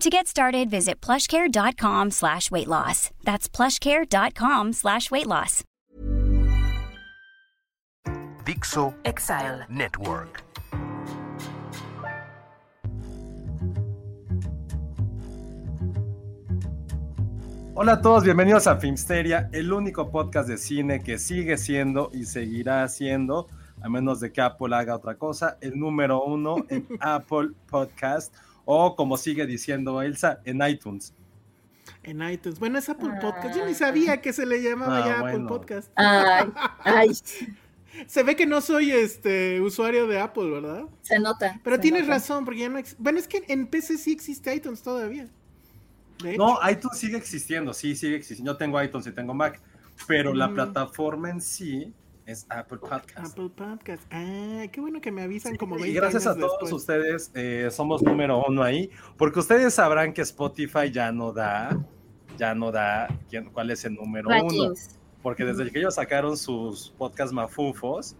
To 0.00 0.10
get 0.10 0.26
started, 0.26 0.70
visit 0.70 1.00
plushcare.com 1.00 2.10
slash 2.10 2.50
weight 2.50 2.68
loss. 2.68 3.10
That's 3.22 3.48
plushcare.com 3.48 4.72
slash 4.72 5.10
weight 5.10 5.26
loss. 5.26 5.62
Dixo 8.44 8.94
Exile. 9.04 9.64
Network. 9.70 10.42
Hola 17.76 17.92
a 17.92 18.00
todos, 18.02 18.22
bienvenidos 18.22 18.66
a 18.66 18.76
Filmsteria, 18.76 19.48
el 19.52 19.72
único 19.72 20.10
podcast 20.10 20.48
de 20.48 20.58
cine 20.58 21.02
que 21.02 21.18
sigue 21.18 21.56
siendo 21.56 22.10
y 22.12 22.24
seguirá 22.24 22.86
siendo, 22.88 23.48
a 23.82 23.88
menos 23.88 24.20
de 24.20 24.30
que 24.30 24.40
Apple 24.40 24.76
haga 24.76 24.94
otra 24.94 25.16
cosa, 25.16 25.58
el 25.60 25.78
número 25.78 26.22
uno 26.22 26.56
en 26.68 26.86
Apple 27.00 27.50
Podcast 27.68 28.32
o 28.64 28.96
como 28.96 29.16
sigue 29.16 29.46
diciendo 29.46 30.00
Elsa, 30.02 30.40
en 30.44 30.60
iTunes. 30.66 31.14
En 32.02 32.22
iTunes. 32.22 32.58
Bueno, 32.58 32.78
es 32.78 32.88
Apple 32.88 33.12
Podcast. 33.20 33.56
Yo 33.56 33.64
ni 33.66 33.74
sabía 33.74 34.20
que 34.20 34.32
se 34.32 34.44
le 34.46 34.62
llamaba 34.62 34.98
Ah, 34.98 35.06
ya 35.06 35.12
Apple 35.20 35.32
bueno. 35.32 35.48
Podcast. 35.48 35.90
Ay, 35.96 36.50
ay, 36.84 37.10
Se 38.08 38.24
ve 38.24 38.34
que 38.34 38.44
no 38.44 38.60
soy 38.60 38.90
este 38.90 39.60
usuario 39.60 40.06
de 40.08 40.18
Apple, 40.18 40.50
¿verdad? 40.50 40.84
se 41.02 41.18
nota. 41.20 41.60
Pero 41.62 41.76
se 41.76 41.82
tienes 41.82 42.02
nota. 42.02 42.14
razón, 42.14 42.44
porque 42.44 42.60
ya 42.60 42.68
no 42.68 42.80
Bueno, 42.98 43.18
es 43.20 43.28
que 43.28 43.44
en 43.48 43.68
PC 43.68 43.98
sí 43.98 44.12
existe 44.12 44.52
iTunes 44.54 44.82
todavía. 44.82 45.28
No, 46.36 46.58
iTunes 46.68 46.98
sigue 46.98 47.16
existiendo, 47.16 47.72
sí, 47.72 47.94
sigue 47.94 48.16
existiendo. 48.16 48.52
Yo 48.52 48.56
tengo 48.58 48.82
iTunes 48.82 49.06
y 49.06 49.12
tengo 49.12 49.32
Mac, 49.34 49.60
pero 50.08 50.32
la 50.34 50.48
Mm. 50.48 50.54
plataforma 50.54 51.30
en 51.30 51.40
sí 51.40 51.92
es 52.26 52.46
Apple 52.48 52.78
Podcast. 52.78 53.32
Apple 53.32 53.50
Podcast. 53.54 54.02
Ah, 54.10 54.64
qué 54.72 54.80
bueno 54.80 55.00
que 55.00 55.12
me 55.12 55.22
avisan 55.22 55.56
como 55.56 55.76
20 55.76 55.90
Y 55.90 55.94
gracias 55.94 56.26
a 56.26 56.34
todos 56.34 56.52
después. 56.52 56.72
ustedes, 56.72 57.30
eh, 57.34 57.68
somos 57.70 58.02
número 58.02 58.42
uno 58.46 58.62
ahí, 58.62 58.90
porque 59.16 59.40
ustedes 59.40 59.74
sabrán 59.74 60.12
que 60.12 60.22
Spotify 60.22 60.90
ya 60.90 61.12
no 61.12 61.32
da, 61.32 61.78
ya 62.38 62.54
no 62.54 62.72
da 62.72 63.08
quién, 63.28 63.50
cuál 63.50 63.70
es 63.70 63.84
el 63.84 63.94
número 63.94 64.28
uno. 64.28 64.72
Porque 65.22 65.44
desde 65.44 65.70
que 65.70 65.78
ellos 65.78 65.94
sacaron 65.94 66.36
sus 66.36 66.90
podcasts 66.98 67.32
mafufos, 67.32 68.16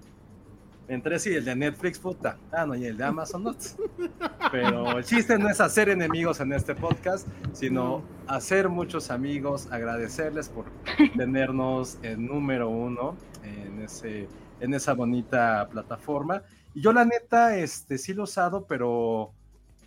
entre 0.88 1.19
sí, 1.19 1.34
el 1.34 1.44
de 1.44 1.56
Netflix, 1.56 1.98
puta. 1.98 2.38
Ah, 2.52 2.66
no, 2.66 2.75
y 2.75 2.84
el 2.84 2.97
de 2.97 3.04
Amazon 3.04 3.44
no. 3.44 3.56
Pero 4.53 4.98
el 4.98 5.04
chiste 5.04 5.38
no 5.38 5.48
es 5.48 5.60
hacer 5.60 5.88
enemigos 5.88 6.41
en 6.41 6.53
este 6.53 6.75
podcast, 6.75 7.26
sino 7.53 8.03
hacer 8.26 8.69
muchos 8.69 9.10
amigos, 9.10 9.69
agradecerles 9.71 10.50
por 10.50 10.66
tenernos 11.16 11.98
en 12.03 12.26
número 12.26 12.69
uno 12.69 13.16
en, 13.44 13.82
ese, 13.82 14.28
en 14.60 14.75
esa 14.75 14.94
bonita 14.94 15.69
plataforma. 15.71 16.43
Y 16.75 16.81
yo 16.81 16.93
la 16.93 17.05
neta, 17.05 17.56
este, 17.56 17.99
sí 17.99 18.12
lo 18.15 18.22
he 18.22 18.25
usado, 18.25 18.66
pero, 18.66 19.32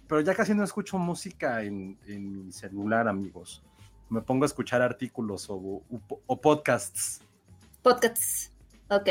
pero 0.08 0.22
ya 0.22 0.34
casi 0.34 0.54
no 0.54 0.64
escucho 0.64 0.98
música 0.98 1.64
en, 1.64 1.98
en 2.08 2.46
mi 2.46 2.52
celular, 2.52 3.08
amigos. 3.08 3.64
Me 4.10 4.22
pongo 4.22 4.44
a 4.44 4.48
escuchar 4.48 4.82
artículos 4.82 5.50
o, 5.50 5.82
o 6.26 6.42
podcasts. 6.42 7.22
Podcasts. 7.82 8.52
Ok. 8.90 9.10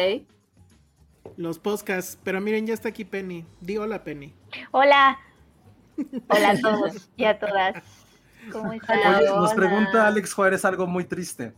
Los 1.37 1.59
podcasts. 1.59 2.19
Pero 2.23 2.41
miren, 2.41 2.67
ya 2.67 2.75
está 2.75 2.89
aquí 2.89 3.05
Penny. 3.05 3.45
Di 3.61 3.77
hola, 3.77 4.03
Penny. 4.03 4.33
Hola. 4.71 5.19
Hola 6.29 6.51
a 6.51 6.61
todos 6.61 7.11
y 7.17 7.25
a 7.25 7.39
todas. 7.39 7.83
¿Cómo 8.53 8.73
están? 8.73 8.99
Oye, 9.17 9.29
nos 9.29 9.55
pregunta 9.55 10.07
Alex 10.07 10.33
Juárez 10.33 10.65
algo 10.65 10.87
muy 10.87 11.05
triste. 11.05 11.55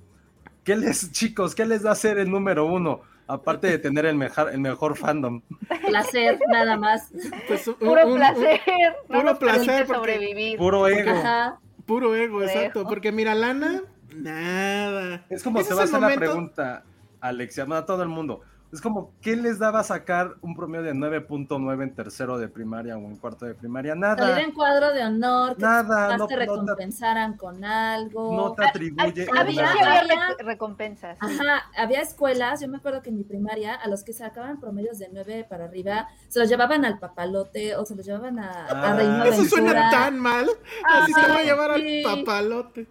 ¿Qué 0.69 0.77
les, 0.77 1.11
chicos, 1.13 1.55
qué 1.55 1.65
les 1.65 1.81
da 1.81 1.95
ser 1.95 2.19
el 2.19 2.31
número 2.31 2.67
uno? 2.67 3.01
Aparte 3.27 3.69
de 3.69 3.79
tener 3.79 4.05
el 4.05 4.17
mejor, 4.17 4.51
el 4.53 4.61
mejor 4.61 4.99
fandom. 4.99 5.41
Placer, 5.87 6.39
nada 6.51 6.77
más. 6.77 7.09
Pues, 7.47 7.67
un- 7.69 7.75
Puro 7.77 8.05
un- 8.05 8.13
un- 8.13 8.19
placer. 8.19 8.61
No 9.09 9.17
puro 9.17 9.23
nos 9.23 9.39
placer 9.39 9.87
porque- 9.87 9.99
sobrevivir. 9.99 10.59
Puro 10.59 10.87
ego. 10.87 11.11
Ajá. 11.11 11.59
Puro 11.87 12.15
ego, 12.15 12.43
exacto. 12.43 12.85
Porque 12.87 13.13
mira, 13.13 13.35
Lana, 13.35 13.81
nada. 14.15 15.25
Es 15.31 15.43
como 15.43 15.63
se 15.63 15.73
va 15.73 15.81
a 15.81 15.85
hacer 15.85 15.95
la 15.95 16.01
momento- 16.09 16.21
pregunta, 16.21 16.85
Alex, 17.23 17.57
y 17.57 17.61
a 17.63 17.87
todo 17.87 18.03
el 18.03 18.11
mundo. 18.11 18.43
Es 18.71 18.83
como, 18.83 19.13
¿qué 19.23 19.35
les 19.35 19.59
daba 19.59 19.83
sacar 19.83 20.35
un 20.43 20.55
promedio 20.55 20.85
de 20.85 20.93
9.9 20.93 21.83
en 21.85 21.95
tercero 21.95 22.37
de 22.37 22.49
primaria 22.49 22.99
o 22.99 23.01
en 23.01 23.17
cuarto 23.17 23.47
de 23.47 23.55
primaria? 23.55 23.93
Salir 23.95 24.01
Nada, 24.19 24.41
en 24.43 24.53
cuadro 24.53 24.93
de 24.93 25.05
honor, 25.05 25.57
que 25.57 25.63
Nada, 25.63 26.19
no- 26.19 26.27
te 26.27 26.35
no 26.35 26.41
te- 26.41 26.47
recompensaran 26.47 27.39
con 27.39 27.65
algo. 27.65 28.37
no 28.37 28.53
te 28.53 28.63
Ay, 28.65 28.69
atribuye. 28.69 29.27
había, 29.31 29.41
Había- 29.41 29.73
sí 29.73 29.79
había 29.81 30.01
había- 30.01 30.15
rec- 30.37 30.45
recompensas. 30.45 31.17
Ajá, 31.19 31.63
había 31.79 32.03
escuelas, 32.03 32.61
yo 32.61 32.69
me 32.69 32.77
acuerdo 32.77 33.01
que 33.01 33.09
en 33.09 33.17
mi 33.17 33.25
primaria, 33.25 33.75
a 33.75 33.89
los 33.89 34.05
que 34.05 34.13
sacaban 34.13 34.61
promedios 34.61 34.99
de 34.99 35.09
9 35.15 35.47
para 35.49 35.65
arriba, 35.65 36.07
se 36.29 36.39
los 36.39 36.51
llevaban 36.51 36.85
al 36.85 36.99
papalote 36.99 37.75
o 37.75 37.87
se 37.87 37.97
los 37.97 38.05
llevaban 38.05 38.39
a, 38.39 38.51
a 38.67 38.91
Ah. 38.93 38.97
Reino 38.97 39.25
Eso 39.25 39.45
suena 39.47 39.89
tan 39.91 40.19
mal. 40.19 40.47
Ah, 40.87 41.05
Así 41.05 41.15
te 41.15 41.21
voy 41.23 41.41
a 41.41 41.43
llevar 41.45 41.75
sí. 41.81 42.05
al 42.05 42.19
papalote. 42.19 42.87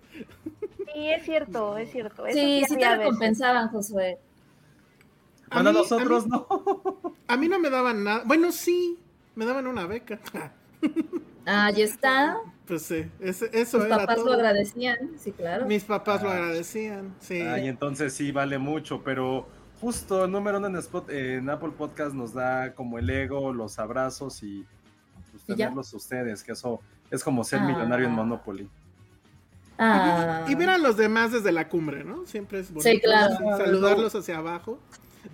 Sí, 0.91 1.09
es 1.11 1.23
cierto, 1.23 1.77
es 1.77 1.91
cierto. 1.91 2.25
Eso 2.25 2.35
Sí, 2.39 2.63
sí 2.67 2.77
te 2.77 2.95
recompensaban, 2.95 3.67
Josué. 3.69 4.17
A 5.49 5.55
Bueno, 5.55 5.71
mí- 5.71 5.77
nosotros 5.77 6.23
a 6.23 6.27
mí- 6.27 6.31
no. 6.49 7.15
A 7.27 7.37
mí 7.37 7.47
no 7.47 7.59
me 7.59 7.69
daban 7.69 8.03
nada. 8.03 8.23
Bueno, 8.25 8.51
sí, 8.51 8.97
me 9.35 9.45
daban 9.45 9.67
una 9.67 9.85
beca. 9.85 10.19
Ahí 11.45 11.81
está. 11.81 12.37
Pues 12.65 12.81
sí, 12.81 13.05
ese- 13.21 13.49
eso 13.53 13.85
era 13.85 13.99
papás 13.99 14.17
todo. 14.17 14.25
lo 14.27 14.33
agradecían, 14.33 14.97
sí, 15.17 15.31
claro. 15.31 15.65
Mis 15.65 15.85
papás 15.85 16.21
lo 16.21 16.29
Ah. 16.29 16.33
agradecían, 16.33 17.15
sí. 17.21 17.39
Ay, 17.41 17.67
entonces 17.69 18.11
sí 18.13 18.31
vale 18.33 18.57
mucho, 18.57 19.01
pero 19.03 19.47
justo 19.79 20.25
el 20.25 20.31
número 20.31 20.57
uno 20.57 20.67
en, 20.67 20.75
Spot- 20.75 21.09
en 21.09 21.49
Apple 21.49 21.71
Podcast 21.77 22.13
nos 22.13 22.33
da 22.33 22.73
como 22.73 22.99
el 22.99 23.09
ego, 23.09 23.53
los 23.53 23.79
abrazos 23.79 24.43
y 24.43 24.65
pues, 25.31 25.43
¿Y 25.47 25.51
ya? 25.51 25.67
tenerlos 25.67 25.93
ustedes, 25.93 26.43
que 26.43 26.51
eso 26.51 26.81
es 27.09 27.23
como 27.23 27.45
ser 27.45 27.59
Ah. 27.59 27.67
millonario 27.67 28.07
en 28.07 28.11
Monopoly. 28.13 28.67
Ah, 29.79 30.45
Y 30.49 30.55
ver 30.55 30.69
a 30.71 30.77
los 30.77 30.97
demás 30.97 31.31
desde 31.31 31.51
la 31.51 31.69
cumbre, 31.69 32.03
¿no? 32.03 32.25
Siempre 32.25 32.59
es 32.59 32.69
bonito. 32.73 32.89
Sí, 32.89 32.99
claro. 32.99 33.35
Saludarlos 33.57 34.15
hacia 34.15 34.37
abajo. 34.39 34.79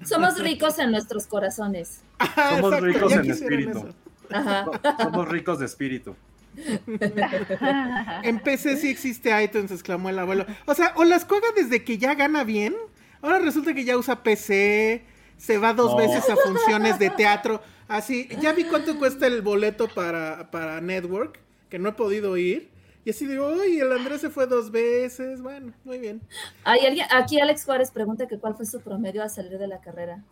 Somos 0.05 0.39
ricos 0.39 0.79
en 0.79 0.91
nuestros 0.91 1.27
corazones. 1.27 2.01
Ah, 2.19 2.57
Somos 2.59 2.81
ricos 2.81 3.11
en 3.13 3.31
espíritu. 3.31 3.89
Ajá. 4.31 4.65
Somos 5.01 5.27
ricos 5.29 5.59
de 5.59 5.65
espíritu. 5.65 6.15
En 8.23 8.39
PC 8.39 8.77
sí 8.77 8.89
existe 8.89 9.43
iTunes, 9.43 9.71
exclamó 9.71 10.09
el 10.09 10.19
abuelo. 10.19 10.45
O 10.65 10.73
sea, 10.73 10.93
o 10.95 11.03
las 11.03 11.25
juega 11.25 11.47
desde 11.55 11.83
que 11.83 11.97
ya 11.97 12.15
gana 12.15 12.43
bien. 12.43 12.75
Ahora 13.21 13.39
resulta 13.39 13.73
que 13.73 13.83
ya 13.85 13.97
usa 13.97 14.21
PC, 14.23 15.03
se 15.37 15.57
va 15.57 15.73
dos 15.73 15.91
No. 15.91 15.97
veces 15.97 16.29
a 16.29 16.35
funciones 16.35 16.99
de 16.99 17.09
teatro. 17.09 17.61
Así, 17.87 18.27
ya 18.41 18.53
vi 18.53 18.63
cuánto 18.65 18.97
cuesta 18.97 19.27
el 19.27 19.41
boleto 19.41 19.87
para, 19.87 20.49
para 20.51 20.81
Network, 20.81 21.39
que 21.69 21.79
no 21.79 21.89
he 21.89 21.93
podido 21.93 22.37
ir. 22.37 22.69
Y 23.05 23.09
así 23.09 23.25
digo, 23.27 23.47
uy, 23.47 23.79
el 23.79 23.91
Andrés 23.91 24.21
se 24.21 24.29
fue 24.29 24.47
dos 24.47 24.71
veces. 24.71 25.41
Bueno, 25.41 25.73
muy 25.83 25.97
bien. 25.97 26.21
Hay 26.63 26.85
alguien, 26.85 27.05
aquí 27.11 27.39
Alex 27.39 27.65
Juárez 27.65 27.91
pregunta 27.91 28.27
que 28.27 28.37
cuál 28.39 28.55
fue 28.55 28.65
su 28.65 28.79
promedio 28.81 29.21
al 29.23 29.29
salir 29.29 29.57
de 29.57 29.67
la 29.67 29.81
carrera. 29.81 30.23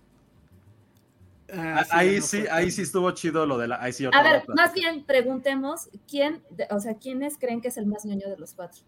Ah, 1.53 1.85
ahí 1.89 2.11
bueno, 2.11 2.25
sí, 2.25 2.45
ahí 2.49 2.71
sí 2.71 2.83
estuvo 2.83 3.11
chido 3.11 3.45
lo 3.45 3.57
de 3.57 3.67
la. 3.67 3.81
Ahí 3.83 3.91
sí 3.91 4.05
A 4.05 4.23
ver, 4.23 4.43
más 4.55 4.73
bien 4.73 5.03
preguntemos 5.03 5.89
quién, 6.09 6.41
de- 6.49 6.65
o 6.69 6.79
sea, 6.79 6.93
quiénes 6.95 7.37
creen 7.37 7.59
que 7.59 7.67
es 7.67 7.75
el 7.77 7.85
más 7.87 8.05
ñoño 8.05 8.29
de 8.29 8.37
los 8.37 8.53
cuatro. 8.53 8.81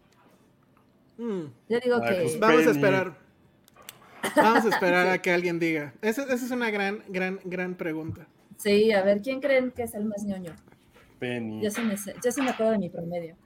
Mm, 1.18 1.42
Yo 1.68 1.80
digo 1.80 2.00
que 2.00 2.14
pues, 2.22 2.40
Vamos 2.40 2.66
a 2.66 2.70
esperar. 2.70 3.18
Vamos 4.34 4.64
a 4.64 4.68
esperar 4.70 5.08
a 5.10 5.20
que 5.20 5.30
alguien 5.30 5.58
diga. 5.58 5.92
Esa, 6.00 6.22
esa 6.22 6.34
es 6.46 6.50
una 6.50 6.70
gran, 6.70 7.04
gran, 7.08 7.38
gran 7.44 7.74
pregunta. 7.74 8.26
sí, 8.56 8.92
a 8.92 9.02
ver, 9.02 9.20
¿quién 9.20 9.42
creen 9.42 9.70
que 9.70 9.82
es 9.82 9.92
el 9.94 10.06
más 10.06 10.24
ñoño? 10.24 10.54
Penny. 11.18 11.62
Yo 11.62 11.70
sí 11.70 11.82
me, 11.82 11.94
yo 11.96 12.32
sí 12.32 12.40
me 12.40 12.48
acuerdo 12.50 12.72
de 12.72 12.78
mi 12.78 12.88
promedio. 12.88 13.36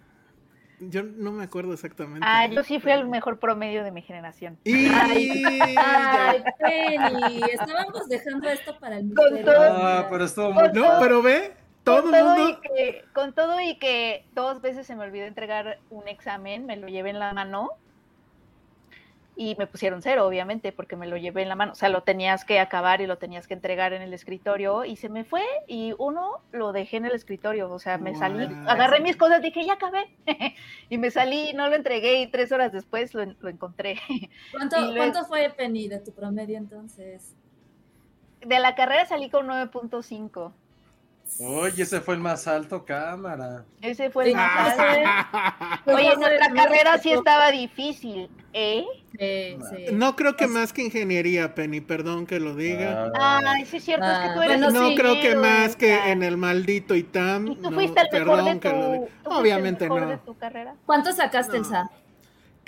Yo 0.80 1.02
no 1.02 1.32
me 1.32 1.44
acuerdo 1.44 1.72
exactamente. 1.72 2.20
Ah, 2.22 2.46
yo 2.46 2.62
sí 2.62 2.78
fui 2.80 2.92
el 2.92 3.06
mejor 3.08 3.38
promedio 3.38 3.82
de 3.84 3.90
mi 3.90 4.02
generación. 4.02 4.58
Y 4.64 4.86
Ay, 4.88 6.42
Penny, 6.58 7.40
estábamos 7.52 8.08
dejando 8.08 8.48
esto 8.48 8.78
para 8.78 8.98
el 8.98 9.14
Con 9.14 9.32
misterio. 9.34 9.44
todo- 9.60 9.76
Ah, 9.86 10.06
pero 10.10 10.24
estuvo 10.24 10.52
muy... 10.52 10.68
No, 10.72 10.98
pero 11.00 11.22
ve, 11.22 11.54
todo 11.84 12.02
con 12.04 12.14
el 12.14 12.20
todo, 12.20 12.34
mundo. 12.36 12.50
y 12.62 12.68
que, 12.68 13.04
con 13.12 13.32
todo 13.32 13.60
y 13.60 13.76
que 13.78 14.24
dos 14.34 14.60
veces 14.60 14.86
se 14.86 14.94
me 14.94 15.04
olvidó 15.04 15.26
entregar 15.26 15.78
un 15.90 16.06
examen, 16.08 16.66
me 16.66 16.76
lo 16.76 16.88
llevé 16.88 17.10
en 17.10 17.18
la 17.18 17.32
mano 17.32 17.70
y 19.40 19.54
me 19.56 19.68
pusieron 19.68 20.02
cero, 20.02 20.26
obviamente, 20.26 20.72
porque 20.72 20.96
me 20.96 21.06
lo 21.06 21.16
llevé 21.16 21.42
en 21.42 21.48
la 21.48 21.54
mano. 21.54 21.70
O 21.70 21.74
sea, 21.76 21.88
lo 21.90 22.02
tenías 22.02 22.44
que 22.44 22.58
acabar 22.58 23.00
y 23.00 23.06
lo 23.06 23.18
tenías 23.18 23.46
que 23.46 23.54
entregar 23.54 23.92
en 23.92 24.02
el 24.02 24.12
escritorio 24.12 24.84
y 24.84 24.96
se 24.96 25.08
me 25.08 25.22
fue 25.22 25.42
y 25.68 25.94
uno 25.96 26.40
lo 26.50 26.72
dejé 26.72 26.96
en 26.96 27.04
el 27.04 27.12
escritorio. 27.12 27.70
O 27.70 27.78
sea, 27.78 27.98
me 27.98 28.16
salí, 28.16 28.48
agarré 28.66 29.00
mis 29.00 29.16
cosas, 29.16 29.40
dije, 29.40 29.64
ya 29.64 29.74
acabé. 29.74 30.06
y 30.90 30.98
me 30.98 31.12
salí, 31.12 31.52
no 31.52 31.68
lo 31.68 31.76
entregué 31.76 32.20
y 32.20 32.26
tres 32.26 32.50
horas 32.50 32.72
después 32.72 33.14
lo, 33.14 33.24
lo 33.26 33.48
encontré. 33.48 34.00
¿Cuánto, 34.50 34.76
¿Cuánto 34.96 35.24
fue, 35.24 35.48
Penny, 35.56 35.86
de 35.86 36.00
tu 36.00 36.12
promedio 36.12 36.58
entonces? 36.58 37.36
De 38.40 38.58
la 38.58 38.74
carrera 38.74 39.06
salí 39.06 39.30
con 39.30 39.46
9.5. 39.46 40.52
Oye, 41.40 41.82
ese 41.84 42.00
fue 42.00 42.14
el 42.14 42.20
más 42.20 42.46
alto, 42.48 42.84
cámara. 42.84 43.64
Ese 43.80 44.10
fue 44.10 44.28
el 44.30 44.34
más 44.36 44.78
alto. 44.78 45.08
Pues 45.84 45.96
Oye, 45.96 46.06
no 46.08 46.12
sé, 46.14 46.18
nuestra 46.20 46.48
no 46.48 46.54
carrera 46.54 46.98
sí 46.98 47.12
estaba 47.12 47.50
difícil, 47.50 48.28
¿eh? 48.52 48.84
Sí, 49.18 49.58
sí. 49.70 49.84
No 49.92 50.16
creo 50.16 50.36
que 50.36 50.46
más 50.46 50.72
que 50.72 50.82
ingeniería, 50.82 51.54
Penny, 51.54 51.80
perdón 51.80 52.26
que 52.26 52.40
lo 52.40 52.54
diga. 52.56 53.10
Ah, 53.18 53.40
Ay, 53.46 53.64
sí 53.64 53.76
es 53.78 53.84
cierto, 53.84 54.04
es 54.06 54.18
que 54.18 54.24
Ah, 54.26 54.34
tú 54.34 54.42
eres 54.42 54.58
bueno, 54.60 54.70
no 54.80 54.88
sí, 54.88 54.94
creo 54.96 55.14
que 55.20 55.36
más 55.36 55.76
que 55.76 56.10
en 56.12 56.22
el 56.22 56.36
maldito 56.36 56.94
ITAM. 56.94 57.46
¿Y 57.48 57.56
tú 57.56 57.70
no, 57.70 57.72
fuiste 57.72 58.00
el 58.00 58.08
mejor 58.12 58.44
de 58.44 58.44
perdón 58.44 58.54
tu, 58.54 58.60
que 58.60 58.68
lo 58.72 58.92
diga. 58.92 59.06
el 59.06 59.10
Obviamente 59.24 59.84
mejor 59.84 60.00
no. 60.02 60.08
de 60.08 60.18
tu 60.18 60.36
carrera? 60.36 60.74
¿Cuánto 60.86 61.12
sacaste, 61.12 61.52
No. 61.58 61.64
Elsa? 61.64 61.90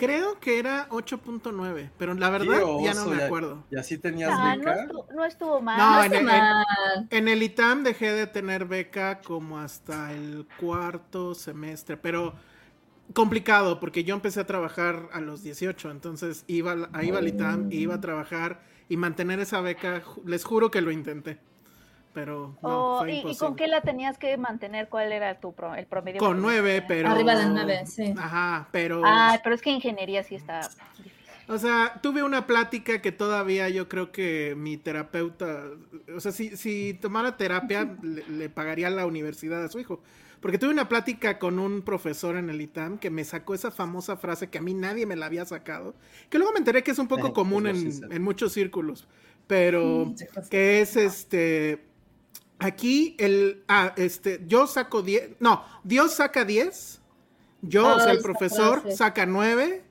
Creo 0.00 0.40
que 0.40 0.58
era 0.58 0.88
8.9, 0.88 1.90
pero 1.98 2.14
la 2.14 2.30
verdad 2.30 2.62
ya 2.82 2.94
no 2.94 3.04
me 3.06 3.22
acuerdo. 3.22 3.64
¿Y 3.70 3.76
así 3.76 3.98
tenías 3.98 4.30
Ah, 4.32 4.56
no, 4.56 4.60
beca? 4.64 4.82
estuvo, 4.82 5.06
no 5.14 5.24
estuvo 5.26 5.60
mal. 5.60 5.76
No, 5.78 5.96
No 5.96 6.04
en 6.04 6.14
el- 6.14 6.24
mal. 6.24 6.66
En 7.10 7.28
el 7.28 7.42
ITAM 7.42 7.84
dejé 7.84 8.12
de 8.14 8.26
tener 8.26 8.64
beca 8.64 9.20
como 9.20 9.58
hasta 9.58 10.12
el 10.14 10.46
cuarto 10.58 11.34
semestre, 11.34 11.98
pero 11.98 12.34
complicado 13.12 13.78
porque 13.78 14.02
yo 14.04 14.14
empecé 14.14 14.40
a 14.40 14.46
trabajar 14.46 15.08
a 15.12 15.20
los 15.20 15.42
18, 15.42 15.90
entonces 15.90 16.44
iba, 16.46 16.72
al- 16.72 16.88
iba 17.04 17.18
al 17.18 17.28
ITAM, 17.28 17.66
iba 17.70 17.96
a 17.96 18.00
trabajar 18.00 18.62
y 18.88 18.96
mantener 18.96 19.38
esa 19.40 19.60
beca, 19.60 20.02
les 20.24 20.44
juro 20.44 20.70
que 20.70 20.80
lo 20.80 20.90
intenté, 20.92 21.38
pero 22.12 22.56
no, 22.62 22.96
Oh, 22.96 22.98
fue 23.00 23.12
¿y, 23.12 23.36
con 23.36 23.56
qué 23.56 23.66
la 23.66 23.80
tenías 23.80 24.18
que 24.18 24.36
mantener? 24.36 24.88
¿Cuál 24.88 25.12
era 25.12 25.38
tu 25.40 25.52
pro- 25.52 25.74
el 25.74 25.86
promedio? 25.86 26.18
Con 26.18 26.40
nueve, 26.40 26.82
pero... 26.86 27.08
Arriba 27.08 27.36
del 27.36 27.52
nueve, 27.54 27.84
sí. 27.86 28.14
Ajá, 28.16 28.68
pero... 28.72 29.02
Ay, 29.04 29.38
pero 29.42 29.54
es 29.54 29.62
que 29.62 29.70
ingeniería 29.70 30.22
sí 30.22 30.34
está 30.34 30.60
difícil. 30.98 31.12
O 31.48 31.58
sea, 31.58 31.98
tuve 32.00 32.22
una 32.22 32.46
plática 32.46 33.02
que 33.02 33.10
todavía 33.10 33.68
yo 33.68 33.88
creo 33.88 34.12
que 34.12 34.54
mi 34.56 34.76
terapeuta, 34.76 35.64
o 36.14 36.20
sea, 36.20 36.30
si, 36.30 36.56
si 36.56 36.94
tomara 37.00 37.36
terapia, 37.36 37.96
le, 38.02 38.24
le 38.28 38.48
pagaría 38.48 38.86
a 38.86 38.90
la 38.90 39.04
universidad 39.06 39.64
a 39.64 39.68
su 39.68 39.80
hijo. 39.80 40.00
Porque 40.40 40.58
tuve 40.58 40.70
una 40.70 40.88
plática 40.88 41.38
con 41.38 41.58
un 41.58 41.82
profesor 41.82 42.36
en 42.36 42.48
el 42.50 42.60
ITAM 42.62 42.98
que 42.98 43.10
me 43.10 43.24
sacó 43.24 43.52
esa 43.54 43.70
famosa 43.70 44.16
frase 44.16 44.48
que 44.48 44.56
a 44.58 44.62
mí 44.62 44.72
nadie 44.74 45.04
me 45.06 45.16
la 45.16 45.26
había 45.26 45.44
sacado, 45.44 45.94
que 46.30 46.38
luego 46.38 46.52
me 46.52 46.60
enteré 46.60 46.82
que 46.82 46.92
es 46.92 46.98
un 46.98 47.08
poco 47.08 47.26
Eh, 47.26 47.32
común 47.34 47.66
en, 47.66 48.10
en 48.10 48.22
muchos 48.22 48.52
círculos, 48.52 49.06
pero 49.46 50.14
que 50.50 50.80
es 50.80 50.96
este, 50.96 51.84
aquí 52.60 53.16
el, 53.18 53.64
ah, 53.68 53.92
este, 53.96 54.40
yo 54.46 54.66
saco 54.66 55.02
10, 55.02 55.30
no, 55.40 55.64
Dios 55.84 56.14
saca 56.14 56.44
10, 56.44 57.00
yo, 57.62 57.86
o 57.96 57.98
sea, 57.98 58.04
Ay, 58.06 58.10
el 58.12 58.18
esa 58.18 58.22
profesor 58.24 58.80
frase. 58.82 58.96
saca 58.96 59.26
9 59.26 59.82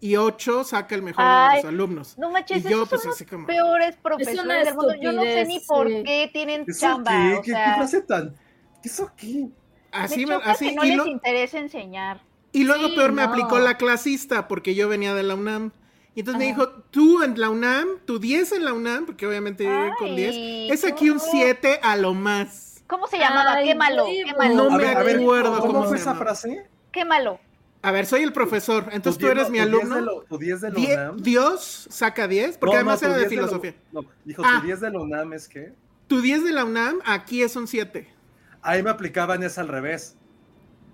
y 0.00 0.16
8 0.16 0.64
saca 0.64 0.94
el 0.94 1.02
mejor 1.02 1.24
de 1.24 1.30
Ay, 1.30 1.62
los 1.62 1.68
alumnos. 1.72 2.18
No 2.18 2.30
manches, 2.30 2.64
Y 2.64 2.68
yo, 2.68 2.78
esos 2.84 2.88
pues, 2.88 3.02
son 3.02 3.12
así 3.12 3.24
como- 3.26 3.46
los 3.46 3.46
peores 3.56 3.96
profesores 3.96 4.64
del 4.64 4.74
mundo. 4.74 4.94
Yo 5.00 5.12
no 5.12 5.22
sé 5.22 5.44
ni 5.46 5.60
por 5.60 5.88
sí. 5.88 6.02
qué 6.04 6.30
tienen 6.32 6.64
¿Eso 6.66 6.80
chamba. 6.80 7.10
qué? 7.10 7.34
O 7.36 7.42
¿Qué, 7.42 7.50
sea, 7.52 7.64
qué 7.64 7.74
frase 7.76 8.00
tan...? 8.02 8.34
¿Eso 8.82 9.10
qué? 9.16 9.48
Así, 9.92 10.24
me 10.24 10.38
me- 10.38 10.44
así, 10.44 10.68
que 10.70 10.74
no 10.76 10.84
y, 10.84 10.88
les 10.88 10.96
lo- 10.96 11.06
interesa 11.06 11.58
enseñar. 11.58 12.22
y 12.52 12.64
luego 12.64 12.88
Sí, 12.88 12.94
peor 12.96 13.12
me 13.12 13.22
no. 13.22 13.28
aplicó 13.28 13.58
la 13.58 13.76
clasista 13.76 14.48
porque 14.48 14.74
yo 14.74 14.88
venía 14.88 15.14
de 15.14 15.22
la 15.22 15.34
UNAM. 15.34 15.72
Y 16.14 16.20
entonces 16.20 16.38
me 16.38 16.50
Ajá. 16.50 16.54
dijo, 16.60 16.70
tú 16.90 17.22
en 17.22 17.38
la 17.40 17.50
UNAM, 17.50 17.86
tu 18.04 18.18
10 18.18 18.52
en 18.52 18.64
la 18.64 18.72
UNAM, 18.72 19.06
porque 19.06 19.26
obviamente 19.26 19.64
yo 19.64 19.70
llegué 19.70 19.92
con 19.98 20.08
Ay, 20.08 20.16
10, 20.16 20.72
es 20.72 20.80
qué 20.82 20.88
aquí 20.88 21.10
un 21.10 21.18
horror. 21.18 21.30
7 21.30 21.80
a 21.82 21.96
lo 21.96 22.14
más. 22.14 22.82
¿Cómo 22.88 23.06
se 23.06 23.18
llamaba? 23.18 23.52
Ay, 23.54 23.68
quémalo, 23.68 24.04
huevo. 24.06 24.26
quémalo, 24.26 24.54
No 24.54 24.74
a 24.74 24.78
me 24.78 24.84
ver, 24.84 24.96
acuerdo 25.16 25.60
¿cómo, 25.60 25.72
cómo 25.74 25.84
fue 25.84 25.96
esa 25.98 26.14
frase? 26.16 26.66
quémalo. 26.90 27.38
A 27.82 27.92
ver, 27.92 28.04
soy 28.04 28.22
el 28.22 28.32
profesor, 28.32 28.88
entonces 28.92 29.18
tú 29.18 29.26
diez 29.26 29.32
eres 29.36 29.46
de- 29.46 29.52
mi 29.52 29.58
alumno. 29.60 29.94
de 29.94 30.02
lo- 30.02 30.22
¿Tu 30.24 30.36
10 30.36 30.60
de 30.60 30.70
la 30.72 30.78
UNAM? 30.78 31.16
Dios 31.22 31.86
saca 31.90 32.26
10, 32.28 32.58
porque 32.58 32.72
No, 32.74 32.78
además 32.80 33.00
no, 33.00 33.08
era 33.08 33.16
de 33.16 33.20
10 33.28 33.32
la- 33.32 33.46
filosofía. 33.48 33.74
no, 33.92 34.00
dijo, 34.24 34.42
Ah. 34.44 34.58
tu 34.60 34.66
10 34.66 34.80
de 34.80 34.90
la 34.90 34.98
UNAM 35.00 35.32
es 35.32 35.48
que... 35.48 35.72
Tu 36.08 36.20
10 36.20 36.44
de 36.44 36.52
la 36.52 36.64
UNAM, 36.64 36.98
aquí 37.06 37.42
es 37.42 37.54
un 37.56 37.66
7. 37.68 38.12
Ahí 38.60 38.82
me 38.82 38.90
aplicaban 38.90 39.42
es 39.44 39.56
al 39.56 39.68
revés. 39.68 40.16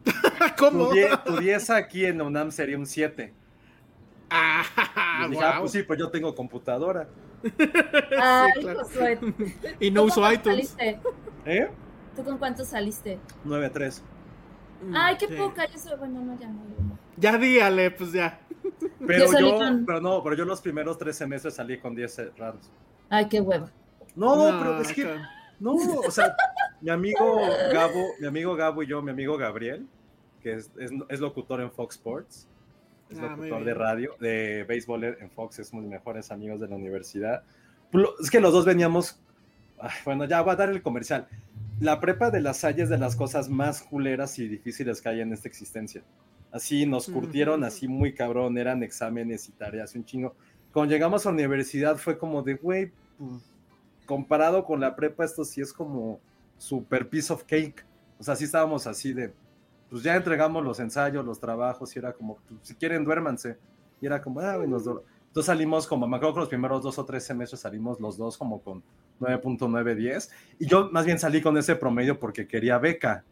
¿Cómo? 0.58 0.88
Tu 0.88 0.94
10, 0.94 1.24
tu 1.24 1.36
10 1.38 1.70
aquí 1.70 2.04
en 2.04 2.18
la 2.18 2.24
UNAM 2.24 2.52
sería 2.52 2.78
un 2.78 2.86
7. 2.86 3.32
Ah, 4.30 5.24
Y 5.26 5.30
dije, 5.30 5.44
ah, 5.44 5.50
guau. 5.50 5.60
pues 5.62 5.72
sí, 5.72 5.82
pues 5.82 5.98
yo 5.98 6.10
tengo 6.10 6.34
computadora. 6.34 7.08
Ay, 8.20 8.52
claro. 8.60 8.80
Josué. 8.84 9.18
Y 9.80 9.90
no 9.90 10.02
¿Tú 10.02 10.06
uso 10.08 10.32
iTunes. 10.32 10.68
saliste? 10.70 11.00
¿Eh? 11.44 11.70
¿Tú 12.16 12.24
con 12.24 12.38
cuánto 12.38 12.64
saliste? 12.64 13.18
9-3. 13.44 14.00
Ay, 14.94 15.16
qué 15.16 15.26
Sí. 15.28 15.34
poca. 15.36 15.66
Yo 15.70 15.78
soy, 15.78 15.96
bueno, 15.98 16.20
no, 16.22 16.38
ya 16.38 16.48
no. 16.48 16.60
Ya 17.16 17.38
dígale, 17.38 17.90
pues 17.92 18.12
ya. 18.12 18.40
Pero 19.06 19.26
Yo 19.32 19.38
yo, 19.38 19.56
con- 19.58 19.86
pero 19.86 20.00
no, 20.00 20.22
pero 20.22 20.34
yo 20.36 20.44
los 20.44 20.60
primeros 20.60 20.98
tres 20.98 21.16
semestres 21.16 21.54
salí 21.54 21.78
con 21.78 21.94
10 21.94 22.36
raros. 22.36 22.70
Ay, 23.08 23.28
qué 23.28 23.40
hueva. 23.40 23.70
No, 24.14 24.34
No, 24.50 24.58
pero 24.58 24.80
es 24.80 24.92
que, 24.92 25.16
no, 25.60 25.74
o 25.74 26.10
sea, 26.10 26.34
mi 26.80 26.90
amigo 26.90 27.40
Gabo, 27.72 28.00
mi 28.20 28.26
amigo 28.26 28.54
Gabo 28.56 28.82
y 28.82 28.86
yo, 28.86 29.00
mi 29.02 29.10
amigo 29.12 29.36
Gabriel, 29.36 29.86
que 30.42 30.54
es, 30.54 30.70
es, 30.78 30.90
es 31.08 31.20
locutor 31.20 31.60
en 31.60 31.70
Fox 31.70 31.96
Sports, 31.96 32.48
es 33.10 33.18
Ah, 33.18 33.28
locutor 33.28 33.64
de 33.64 33.74
radio, 33.74 34.16
de 34.20 34.64
béisbol 34.64 35.04
en 35.04 35.30
Fox, 35.30 35.58
es 35.58 35.72
uno 35.72 35.82
de 35.82 35.88
mis 35.88 35.98
mejores 35.98 36.30
amigos 36.30 36.60
de 36.60 36.68
la 36.68 36.76
universidad. 36.76 37.42
Es 38.20 38.30
que 38.30 38.40
los 38.40 38.52
dos 38.52 38.64
veníamos, 38.64 39.20
ay, 39.78 39.90
bueno, 40.04 40.24
ya 40.24 40.42
voy 40.42 40.52
a 40.52 40.56
dar 40.56 40.68
el 40.70 40.82
comercial. 40.82 41.28
La 41.80 42.00
prepa 42.00 42.30
de 42.30 42.40
las 42.40 42.58
Salle 42.58 42.82
es 42.82 42.88
de 42.88 42.98
las 42.98 43.16
cosas 43.16 43.48
más 43.48 43.82
culeras 43.82 44.38
y 44.38 44.48
difíciles 44.48 45.00
que 45.00 45.08
hay 45.08 45.20
en 45.20 45.32
esta 45.32 45.48
existencia. 45.48 46.02
Así 46.50 46.86
nos 46.86 47.08
curtieron, 47.08 47.64
así 47.64 47.86
muy 47.86 48.14
cabrón, 48.14 48.56
eran 48.56 48.82
exámenes 48.82 49.48
y 49.48 49.52
tareas, 49.52 49.94
un 49.94 50.04
chingo. 50.04 50.34
Cuando 50.72 50.92
llegamos 50.92 51.26
a 51.26 51.30
la 51.30 51.34
universidad 51.34 51.96
fue 51.96 52.18
como 52.18 52.42
de, 52.42 52.54
güey, 52.54 52.92
pues, 53.18 53.42
comparado 54.06 54.64
con 54.64 54.80
la 54.80 54.96
prepa, 54.96 55.24
esto 55.24 55.44
sí 55.44 55.60
es 55.60 55.72
como 55.72 56.20
super 56.56 57.08
piece 57.08 57.32
of 57.32 57.44
cake. 57.44 57.84
O 58.18 58.22
sea, 58.22 58.36
sí 58.36 58.44
estábamos 58.44 58.86
así 58.86 59.12
de, 59.12 59.32
pues 59.96 60.04
ya 60.04 60.14
entregamos 60.16 60.62
los 60.62 60.78
ensayos, 60.80 61.24
los 61.24 61.40
trabajos, 61.40 61.94
y 61.96 61.98
era 61.98 62.12
como, 62.12 62.36
pues, 62.36 62.60
si 62.62 62.74
quieren, 62.74 63.04
duérmanse. 63.04 63.56
Y 64.00 64.06
era 64.06 64.20
como, 64.20 64.40
ah, 64.40 64.56
bueno, 64.56 64.72
nos 64.72 64.84
duer-". 64.84 65.02
Entonces 65.28 65.46
salimos 65.46 65.86
como, 65.86 66.06
me 66.06 66.16
acuerdo 66.16 66.34
que 66.34 66.40
los 66.40 66.48
primeros 66.48 66.82
dos 66.82 66.98
o 66.98 67.04
tres 67.04 67.24
semestres 67.24 67.60
salimos 67.60 67.98
los 68.00 68.16
dos 68.16 68.36
como 68.38 68.60
con 68.60 68.82
9.910. 69.20 70.30
Y 70.58 70.66
yo 70.66 70.90
más 70.92 71.04
bien 71.06 71.18
salí 71.18 71.40
con 71.42 71.56
ese 71.56 71.76
promedio 71.76 72.18
porque 72.18 72.46
quería 72.46 72.78
beca. 72.78 73.24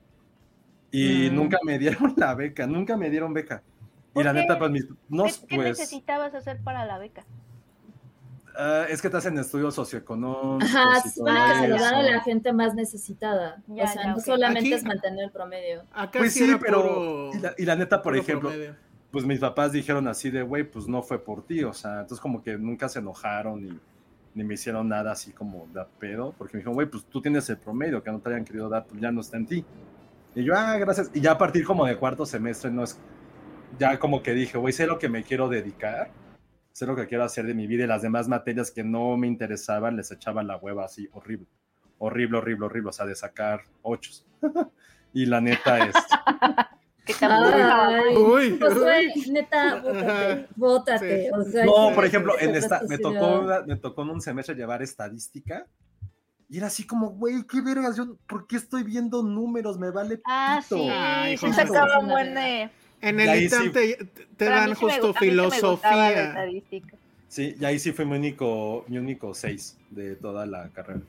Y 0.91 1.29
Mm. 1.31 1.35
nunca 1.35 1.59
me 1.65 1.79
dieron 1.79 2.15
la 2.17 2.35
beca, 2.35 2.67
nunca 2.67 2.97
me 2.97 3.11
dieron 3.11 3.33
beca. 3.35 3.63
Y 4.11 4.15
¿Por 4.15 4.25
la 4.25 4.33
qué? 4.33 4.41
neta, 4.41 4.59
pues, 4.59 4.71
mis, 4.71 4.87
no, 5.09 5.25
¿Qué, 5.25 5.33
qué 5.49 5.57
pues, 5.57 5.79
necesitabas 5.79 6.35
hacer 6.35 6.61
para 6.63 6.85
la 6.87 6.99
beca? 6.99 7.25
Ah, 8.57 8.85
es 8.89 9.01
que 9.03 9.11
te 9.11 9.17
hacen 9.17 9.37
estudios 9.39 9.75
socioeconómicos. 9.75 10.75
Ajá, 10.75 11.03
y 11.05 11.09
se 11.09 11.21
lo 11.21 11.27
dan 11.27 11.95
a 11.95 12.03
la 12.03 12.21
gente 12.23 12.53
más 12.53 12.75
necesitada. 12.75 13.63
Ya, 13.67 13.85
o 13.85 13.87
sea, 13.89 14.03
ya, 14.03 14.09
no 14.11 14.15
ok. 14.17 14.21
solamente 14.23 14.61
Aquí- 14.61 14.73
es 14.75 14.85
mantener 14.85 15.25
el 15.25 15.31
promedio. 15.31 15.83
Acá 15.93 16.19
Pues 16.19 16.33
sí, 16.33 16.47
sí, 16.47 16.57
pero. 16.61 16.83
puro- 16.83 17.31
y, 17.35 17.39
la, 17.41 17.55
y 17.59 17.65
la 17.65 17.77
neta, 17.77 18.03
por 18.03 18.17
ejemplo, 18.17 18.49
promedio. 18.51 18.77
pues 19.11 19.25
mis 19.25 19.41
papás 19.41 19.73
dijeron 19.73 20.09
así 20.09 20.31
de, 20.31 20.43
güey, 20.43 20.65
pues 20.65 20.87
no 20.89 21.03
fue 21.03 21.23
por 21.25 21.45
ti, 21.47 21.63
o 21.65 21.73
sea, 21.73 22.01
entonces 22.01 22.21
como 22.21 22.43
que 22.43 22.57
nunca 22.59 22.89
se 22.89 22.99
enojaron 22.99 23.63
ni, 23.63 23.79
ni 24.35 24.45
me 24.45 24.55
hicieron 24.55 24.89
nada 24.89 25.13
así 25.13 25.33
como 25.33 25.67
de 25.73 25.81
a 25.81 25.87
pedo, 25.87 26.35
porque 26.37 26.55
me 26.55 26.59
dijeron, 26.59 26.75
güey, 26.75 26.89
pues 26.89 27.05
tú 27.05 27.23
tienes 27.23 27.49
el 27.51 27.57
promedio 27.59 28.03
que 28.03 28.11
no 28.11 28.19
te 28.21 28.31
hayan 28.31 28.45
querido 28.45 28.69
dar, 28.69 28.85
pues 28.87 29.01
ya 29.01 29.13
no 29.13 29.21
está 29.21 29.37
en 29.37 29.47
ti. 29.47 29.65
Y 30.35 30.43
yo, 30.43 30.55
ah, 30.57 30.77
gracias. 30.79 31.11
Y 31.15 31.21
ya 31.21 31.31
a 31.33 31.39
partir 31.39 31.65
como 31.65 31.87
de 31.87 31.97
cuarto 31.97 32.27
semestre, 32.27 32.69
no 32.73 32.83
es, 32.83 32.99
ya 33.79 33.97
como 34.01 34.21
que 34.23 34.33
dije, 34.35 34.59
güey, 34.59 34.73
sé 34.73 34.87
lo 34.89 34.99
que 34.99 35.09
me 35.09 35.23
quiero 35.23 35.49
dedicar, 35.49 36.11
sé 36.75 36.87
lo 36.87 36.97
que 36.97 37.07
quiero 37.07 37.23
hacer 37.25 37.47
de 37.47 37.55
mi 37.55 37.67
vida 37.69 37.85
y 37.85 37.87
las 37.87 38.03
demás 38.03 38.27
materias 38.29 38.71
que 38.73 38.83
no 38.83 39.17
me 39.17 39.29
interesaban 39.29 39.97
les 39.97 40.11
echaba 40.11 40.43
la 40.43 40.57
hueva 40.57 40.85
así, 40.85 41.09
horrible, 41.13 41.47
horrible, 41.99 42.39
horrible, 42.39 42.67
horrible, 42.67 42.89
o 42.91 42.93
sea, 42.93 43.07
de 43.07 43.15
sacar 43.15 43.63
ochos. 43.83 44.27
y 45.15 45.25
la 45.27 45.41
neta 45.41 45.79
es... 45.87 45.95
¿Qué 47.07 47.13
tal? 47.21 47.53
Ay, 47.53 48.17
Uy, 48.17 48.59
Josué, 48.59 49.13
uy. 49.15 49.31
neta, 49.31 49.77
bótate, 49.83 50.47
bótate. 50.57 51.25
Sí. 51.25 51.31
O 51.35 51.45
sea, 51.45 51.65
No, 51.67 51.89
que- 51.91 51.95
por 51.95 52.05
ejemplo, 52.07 52.33
que 52.39 52.47
en 52.47 52.55
esta, 52.57 52.81
me 52.89 52.97
tocó, 52.99 53.41
una- 53.41 53.61
me 53.61 53.77
tocó 53.77 54.03
en 54.03 54.09
un 54.11 54.21
semestre 54.23 54.55
llevar 54.57 54.83
estadística 54.83 55.67
y 56.49 56.57
era 56.59 56.67
así 56.69 56.87
como, 56.87 57.11
güey, 57.11 57.47
qué 57.47 57.61
vergas, 57.61 57.97
yo, 57.97 58.17
¿por 58.27 58.47
qué 58.47 58.57
estoy 58.57 58.83
viendo 58.85 59.23
números? 59.23 59.79
Me 59.79 59.91
vale 59.91 60.21
Ah, 60.25 60.61
pito. 60.63 60.77
sí, 60.77 60.89
Ay, 60.91 61.37
se 61.37 61.47
José. 61.47 61.67
sacaba 61.67 61.99
un 62.01 62.09
buen 62.09 62.35
de... 62.35 62.71
En 63.09 63.21
el 63.21 63.51
sí- 63.51 63.71
te, 64.37 64.47
a 64.47 64.51
dan 64.51 64.75
justo 64.75 65.09
a 65.09 65.13
me 65.13 65.19
filosofía. 65.19 66.35
Sí, 67.29 67.55
y 67.61 67.65
ahí 67.65 67.79
sí 67.79 67.93
fue 67.93 68.05
mi 68.05 68.17
único, 68.17 68.85
mi 68.89 68.99
único 68.99 69.35
6 69.35 69.77
de 69.91 70.15
toda 70.17 70.47
la 70.47 70.69
carrera. 70.71 71.01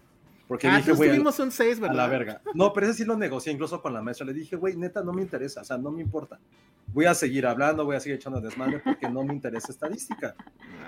Porque 0.48 0.68
Ah, 0.68 0.78
dije, 0.78 0.92
güey, 0.94 1.10
tuvimos 1.10 1.40
un 1.40 1.52
6, 1.52 1.78
a 1.78 1.82
¿verdad? 1.82 1.96
la 1.96 2.08
verga. 2.08 2.42
No, 2.54 2.72
pero 2.74 2.86
ese 2.88 2.96
sí 2.98 3.06
lo 3.06 3.18
negocié 3.18 3.52
incluso 3.52 3.82
con 3.82 3.94
la 3.94 4.02
maestra. 4.02 4.26
Le 4.28 4.34
dije, 4.34 4.56
güey, 4.56 4.76
neta, 4.76 5.02
no 5.04 5.12
me 5.12 5.22
interesa, 5.24 5.62
o 5.62 5.64
sea, 5.64 5.78
no 5.78 5.90
me 5.92 6.02
importa. 6.02 6.40
Voy 6.94 7.06
a 7.06 7.16
seguir 7.16 7.48
hablando, 7.48 7.84
voy 7.84 7.96
a 7.96 8.00
seguir 8.00 8.18
echando 8.18 8.40
desmadre 8.40 8.80
porque 8.84 9.10
no 9.10 9.24
me 9.24 9.34
interesa 9.34 9.72
estadística. 9.72 10.36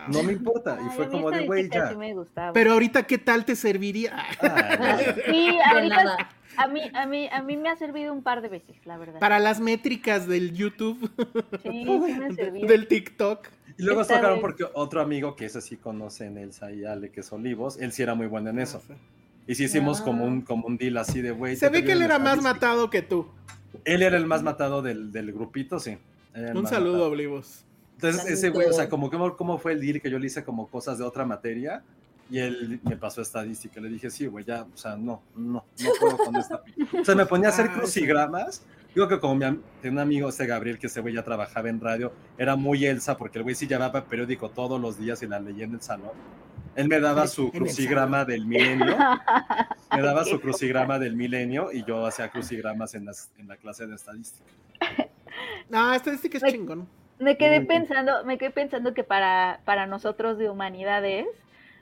No 0.09 0.21
me 0.23 0.33
importa. 0.33 0.77
Y 0.85 0.89
fue 0.95 1.05
a 1.05 1.09
como 1.09 1.31
de, 1.31 1.45
güey, 1.45 1.69
ya. 1.69 1.89
sí 1.89 1.95
me 1.95 2.13
gustaba. 2.13 2.53
Pero 2.53 2.73
ahorita, 2.73 3.03
¿qué 3.03 3.17
tal 3.17 3.45
te 3.45 3.55
serviría? 3.55 4.15
Ay. 4.39 5.05
Sí, 5.25 5.57
ahorita 5.73 6.03
nada. 6.03 6.29
A 6.57 6.67
mí, 6.67 6.81
a 6.93 7.05
mí, 7.05 7.29
a 7.31 7.41
mí 7.41 7.57
me 7.57 7.69
ha 7.69 7.75
servido 7.75 8.13
un 8.13 8.23
par 8.23 8.41
de 8.41 8.49
veces, 8.49 8.75
la 8.85 8.97
verdad. 8.97 9.19
Para 9.19 9.39
las 9.39 9.59
métricas 9.59 10.27
del 10.27 10.53
YouTube, 10.53 11.09
Sí, 11.63 11.69
sí 11.85 11.85
me 12.19 12.25
ha 12.25 12.33
servido. 12.33 12.67
del 12.67 12.87
TikTok. 12.87 13.47
Y 13.77 13.83
luego 13.83 14.01
Está 14.01 14.15
sacaron 14.15 14.41
porque 14.41 14.65
otro 14.73 15.01
amigo 15.01 15.35
que 15.35 15.45
ese 15.45 15.61
sí 15.61 15.77
conocen, 15.77 16.37
Elsa 16.37 16.71
y 16.71 16.83
Ale, 16.85 17.11
que 17.11 17.19
es 17.19 17.31
Olivos, 17.31 17.79
él 17.79 17.91
sí 17.91 18.01
era 18.03 18.15
muy 18.15 18.27
bueno 18.27 18.49
en 18.49 18.59
eso. 18.59 18.81
Y 19.47 19.55
sí 19.55 19.65
hicimos 19.65 20.01
Ah. 20.01 20.03
como 20.03 20.25
un, 20.25 20.41
como 20.41 20.67
un 20.67 20.77
deal 20.77 20.97
así 20.97 21.21
de, 21.21 21.31
güey. 21.31 21.55
Se 21.55 21.69
ve 21.69 21.83
que 21.85 21.91
él 21.93 22.01
era 22.01 22.17
más 22.19 22.41
matado 22.41 22.89
que 22.89 23.01
tú. 23.01 23.27
Él 23.85 24.01
era 24.01 24.17
el 24.17 24.25
más 24.25 24.41
matado 24.43 24.81
del, 24.81 25.11
del 25.11 25.31
grupito, 25.31 25.79
sí. 25.79 25.97
Un 26.35 26.65
saludo, 26.67 26.93
matado. 26.93 27.11
Olivos. 27.11 27.63
Entonces, 27.95 28.25
ese 28.29 28.49
güey, 28.49 28.67
o 28.67 28.73
sea, 28.73 28.89
como 28.89 29.09
cómo, 29.09 29.35
cómo 29.37 29.57
fue 29.57 29.71
el 29.73 29.81
deal 29.81 30.01
que 30.01 30.09
yo 30.11 30.19
le 30.19 30.27
hice 30.27 30.43
como 30.43 30.67
cosas 30.67 30.97
de 30.97 31.03
otra 31.03 31.25
materia 31.25 31.83
y 32.29 32.39
él 32.39 32.79
me 32.84 32.98
pasó 32.98 33.22
estadística. 33.22 33.79
Le 33.79 33.89
dije, 33.89 34.10
sí, 34.10 34.27
güey, 34.27 34.43
ya, 34.46 34.63
o 34.63 34.77
sea, 34.77 34.96
no, 34.98 35.22
no, 35.36 35.63
no 35.79 35.89
puedo 36.00 36.17
con 36.17 36.36
esta. 36.36 36.62
pi-". 36.63 36.74
O 37.00 37.05
sea, 37.05 37.15
me 37.15 37.25
ponía 37.25 37.48
a 37.48 37.51
hacer 37.51 37.67
Ah, 37.69 37.74
crucigramas. 37.77 38.65
Digo 38.93 39.07
que 39.07 39.19
como 39.19 39.36
mi 39.36 39.46
am- 39.46 39.62
tenía 39.81 39.93
un 39.93 40.00
amigo, 40.00 40.29
este 40.29 40.46
Gabriel, 40.48 40.79
que 40.79 40.88
ese 40.88 41.01
güey 41.01 41.13
ya 41.13 41.24
trabajaba 41.24 41.69
en 41.69 41.79
radio, 41.79 42.12
era 42.38 42.55
muy 42.55 42.86
Elsa 42.86 43.15
porque 43.17 43.38
el 43.38 43.43
güey 43.43 43.55
sí 43.55 43.67
llevaba 43.67 44.03
periódico 44.05 44.50
todos 44.50 44.81
los 44.81 44.98
días 44.98 45.22
y 45.22 45.27
la 45.27 45.39
leía 45.39 45.65
en 45.65 45.74
el 45.74 45.81
salón. 45.81 46.12
Él 46.75 46.88
me 46.88 47.00
daba 47.00 47.27
su 47.27 47.51
crucigrama 47.51 48.24
del 48.25 48.46
milenio, 48.46 48.96
me 49.91 50.01
daba 50.01 50.24
su 50.25 50.39
crucigrama 50.41 51.00
del 51.00 51.15
milenio 51.15 51.72
y 51.72 51.84
yo 51.86 52.05
hacía 52.05 52.29
crucigramas 52.29 52.93
en, 52.93 53.05
las, 53.05 53.31
en 53.38 53.48
la 53.48 53.57
clase 53.57 53.88
de 53.88 53.96
estadística. 53.96 54.46
No, 55.69 55.93
estadística 55.93 56.38
es 56.38 56.43
Ay. 56.43 56.51
chingón. 56.53 56.88
Me 57.19 57.36
quedé 57.38 57.62
pensando, 57.62 58.24
me 58.25 58.38
quedé 58.38 58.51
pensando 58.51 58.93
que 58.93 59.03
para, 59.03 59.60
para 59.65 59.88
nosotros 59.88 60.38
de 60.38 60.50
humanidades, 60.51 61.25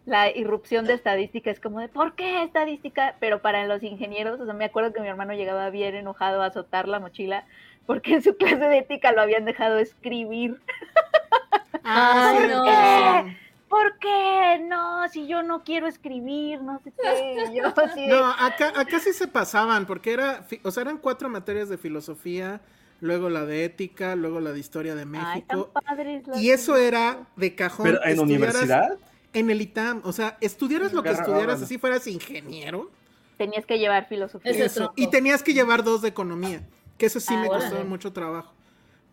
la 0.05 0.29
irrupción 0.35 0.85
de 0.85 0.93
estadística 0.93 1.49
es 1.51 1.59
como 1.59 1.79
de 1.79 1.87
¿por 1.89 2.15
qué 2.15 2.43
estadística? 2.43 3.15
Pero 3.19 3.41
para 3.41 3.65
los 3.65 3.83
ingenieros, 3.83 4.39
o 4.39 4.45
sea, 4.45 4.53
me 4.53 4.65
acuerdo 4.65 4.93
que 4.93 5.01
mi 5.01 5.07
hermano 5.07 5.33
llegaba 5.33 5.69
bien 5.69 5.95
enojado 5.95 6.41
a 6.41 6.47
azotar 6.47 6.87
la 6.87 6.99
mochila 6.99 7.45
porque 7.85 8.15
en 8.15 8.21
su 8.23 8.35
clase 8.37 8.57
de 8.57 8.79
ética 8.79 9.11
lo 9.11 9.21
habían 9.21 9.45
dejado 9.45 9.77
escribir. 9.77 10.59
Ah, 11.83 12.29
Ay, 12.31 12.37
sí, 12.41 12.47
no. 12.49 12.63
razón. 12.65 13.37
¿Por 13.69 13.97
qué? 13.99 14.59
No, 14.63 15.09
si 15.09 15.27
yo 15.27 15.43
no 15.43 15.63
quiero 15.63 15.87
escribir, 15.87 16.61
no 16.61 16.79
sé 16.83 16.91
qué. 16.91 17.45
Yo 17.55 17.63
de, 17.95 18.07
No, 18.07 18.25
acá, 18.31 18.71
acá 18.79 18.99
sí 18.99 19.11
se 19.11 19.27
pasaban, 19.27 19.85
porque 19.85 20.13
era, 20.13 20.43
fi- 20.43 20.61
o 20.63 20.71
sea, 20.71 20.81
eran 20.81 20.97
cuatro 20.97 21.29
materias 21.29 21.67
de 21.67 21.77
filosofía, 21.77 22.61
luego 23.01 23.29
la 23.29 23.45
de 23.45 23.65
ética, 23.65 24.15
luego 24.15 24.39
la 24.39 24.51
de 24.51 24.59
historia 24.59 24.95
de 24.95 25.01
Ay, 25.01 25.41
tan 25.41 25.59
México. 25.59 25.71
padres 25.73 26.25
las 26.27 26.37
Y 26.41 26.51
eso 26.51 26.77
era 26.77 27.27
de 27.35 27.55
cajón. 27.55 27.85
Pero 27.87 28.03
en 28.05 28.11
estudiaras 28.11 28.55
universidad, 28.55 28.97
En 29.35 29.49
el 29.51 29.61
ITAM, 29.61 30.01
o 30.03 30.11
sea, 30.13 30.37
estudiaras 30.41 30.93
lo 30.93 31.03
que 31.03 31.09
estudiaras, 31.09 31.43
órale. 31.45 31.63
así 31.65 31.77
fueras 31.77 32.07
ingeniero, 32.07 32.89
Tenías 33.37 33.65
que 33.65 33.77
llevar 33.77 34.07
filosofía. 34.07 34.49
Eso. 34.51 34.93
Y 34.95 35.07
tenías 35.07 35.43
que 35.43 35.53
llevar 35.53 35.83
dos 35.83 36.01
de 36.01 36.07
economía, 36.07 36.65
que 36.97 37.05
eso 37.07 37.19
sí 37.19 37.33
Ah, 37.35 37.41
me 37.41 37.49
órale. 37.49 37.65
costó 37.69 37.85
mucho 37.85 38.13
trabajo. 38.13 38.53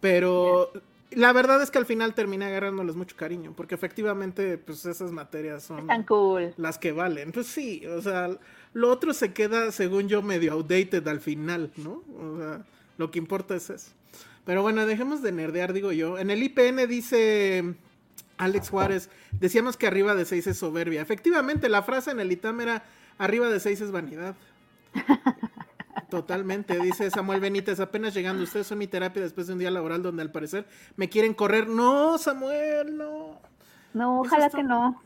Pero 0.01 0.71
la 1.11 1.33
verdad 1.33 1.61
es 1.63 1.71
que 1.71 1.79
al 1.79 1.87
final 1.87 2.15
terminé 2.15 2.45
agarrándoles 2.47 2.95
mucho 2.97 3.17
cariño, 3.17 3.53
porque 3.57 3.75
efectivamente, 3.75 4.59
pues 4.59 4.87
esas 4.87 5.11
materias 5.13 5.65
son 5.65 5.87
cool. 6.07 6.55
las 6.57 6.79
que 6.79 6.93
valen. 6.93 7.33
Pues 7.33 7.49
sí, 7.49 7.85
o 7.87 8.01
sea, 8.01 8.31
lo 8.73 8.91
otro 8.91 9.13
se 9.13 9.33
queda, 9.33 9.73
según 9.73 10.09
yo, 10.09 10.23
medio 10.23 10.53
outdated 10.53 11.07
al 11.09 11.21
final, 11.21 11.73
¿no? 11.77 12.03
O 12.17 12.39
sea, 12.39 12.65
lo 12.99 13.11
que 13.11 13.19
importa 13.19 13.57
es 13.57 13.71
eso. 13.71 13.91
Pero 14.45 14.63
bueno, 14.63 14.87
dejemos 14.87 15.21
de 15.23 15.33
nerdear, 15.33 15.73
digo 15.73 15.93
yo. 15.93 16.19
En 16.19 16.31
el 16.31 16.43
IPN 16.43 16.87
dice 16.89 17.75
Alex 18.43 18.71
Juárez, 18.71 19.09
decíamos 19.33 19.77
que 19.77 19.87
arriba 19.87 20.15
de 20.15 20.25
6 20.25 20.47
es 20.49 20.59
soberbia. 20.59 21.01
Efectivamente, 21.01 21.69
la 21.69 21.83
frase 21.83 22.11
en 22.11 22.21
el 22.21 22.31
ITAM 22.33 22.61
era 22.61 22.83
arriba 23.19 23.49
de 23.49 23.61
6 23.61 23.81
es 23.81 23.91
vanidad. 23.93 24.35
Totalmente, 26.11 26.79
dice 26.81 27.11
Samuel 27.11 27.41
Benítez, 27.41 27.81
apenas 27.81 28.13
llegando, 28.15 28.43
ustedes 28.43 28.67
son 28.67 28.79
mi 28.79 28.87
terapia 28.87 29.23
después 29.23 29.47
de 29.47 29.55
un 29.55 29.59
día 29.59 29.71
laboral 29.71 30.03
donde 30.03 30.23
al 30.23 30.31
parecer 30.31 30.67
me 30.97 31.09
quieren 31.09 31.33
correr. 31.35 31.69
No, 31.69 32.19
Samuel, 32.19 32.97
no. 32.97 33.41
No, 33.95 34.21
ojalá 34.21 34.47
está- 34.47 34.59
que 34.59 34.65
no. 34.65 35.01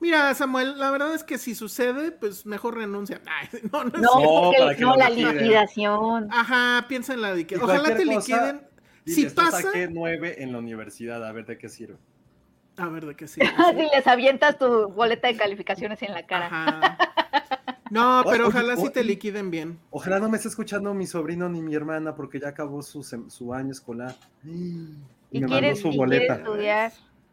Mira, 0.00 0.32
Samuel, 0.34 0.78
la 0.78 0.90
verdad 0.90 1.14
es 1.14 1.24
que 1.24 1.38
si 1.38 1.54
sucede, 1.54 2.12
pues 2.12 2.46
mejor 2.46 2.76
renuncia. 2.76 3.20
Ay, 3.26 3.48
no, 3.72 3.84
no, 3.84 3.94
es 3.96 4.00
No, 4.02 4.10
cierto. 4.16 4.32
porque- 4.42 4.58
para 4.58 4.76
que 4.76 4.82
no 4.82 4.96
la 4.96 5.08
liquiden. 5.10 5.38
liquidación. 5.38 6.28
Ajá, 6.30 6.84
piensa 6.88 7.14
en 7.14 7.20
la 7.22 7.36
Y 7.38 7.46
ojalá 7.60 7.94
te 7.96 8.04
cosa, 8.04 8.18
liquiden. 8.18 8.68
Dile, 9.04 9.30
Si 9.30 9.34
pasa, 9.34 9.62
saqué 9.62 9.88
nueve 9.90 10.42
en 10.42 10.52
la 10.52 10.58
universidad, 10.58 11.24
a 11.26 11.32
ver 11.32 11.46
de 11.46 11.56
qué 11.58 11.68
sirve. 11.70 11.96
A 12.80 12.88
ver 12.88 13.06
de 13.06 13.14
qué 13.14 13.26
sí. 13.28 13.40
Así 13.58 13.86
les 13.94 14.06
avientas 14.06 14.58
tu 14.58 14.88
boleta 14.88 15.28
de 15.28 15.36
calificaciones 15.36 16.00
en 16.02 16.12
la 16.12 16.26
cara. 16.26 16.46
Ajá. 16.46 16.98
No, 17.90 18.22
pero 18.30 18.44
Oye, 18.48 18.54
ojalá 18.54 18.76
sí 18.76 18.82
oye. 18.82 18.90
te 18.90 19.04
liquiden 19.04 19.50
bien. 19.50 19.78
Ojalá 19.90 20.18
no 20.18 20.28
me 20.28 20.36
esté 20.36 20.48
escuchando 20.48 20.92
mi 20.92 21.06
sobrino 21.06 21.48
ni 21.48 21.62
mi 21.62 21.74
hermana 21.74 22.14
porque 22.14 22.38
ya 22.38 22.48
acabó 22.48 22.82
su, 22.82 22.98
sem- 23.00 23.30
su 23.30 23.54
año 23.54 23.72
escolar. 23.72 24.14
Y 24.44 24.48
Y 25.30 25.40
me 25.40 25.46
quiere, 25.46 25.68
mandó 25.72 25.90
su 25.90 25.96
boleta. 25.96 26.34
estudiar. 26.36 26.92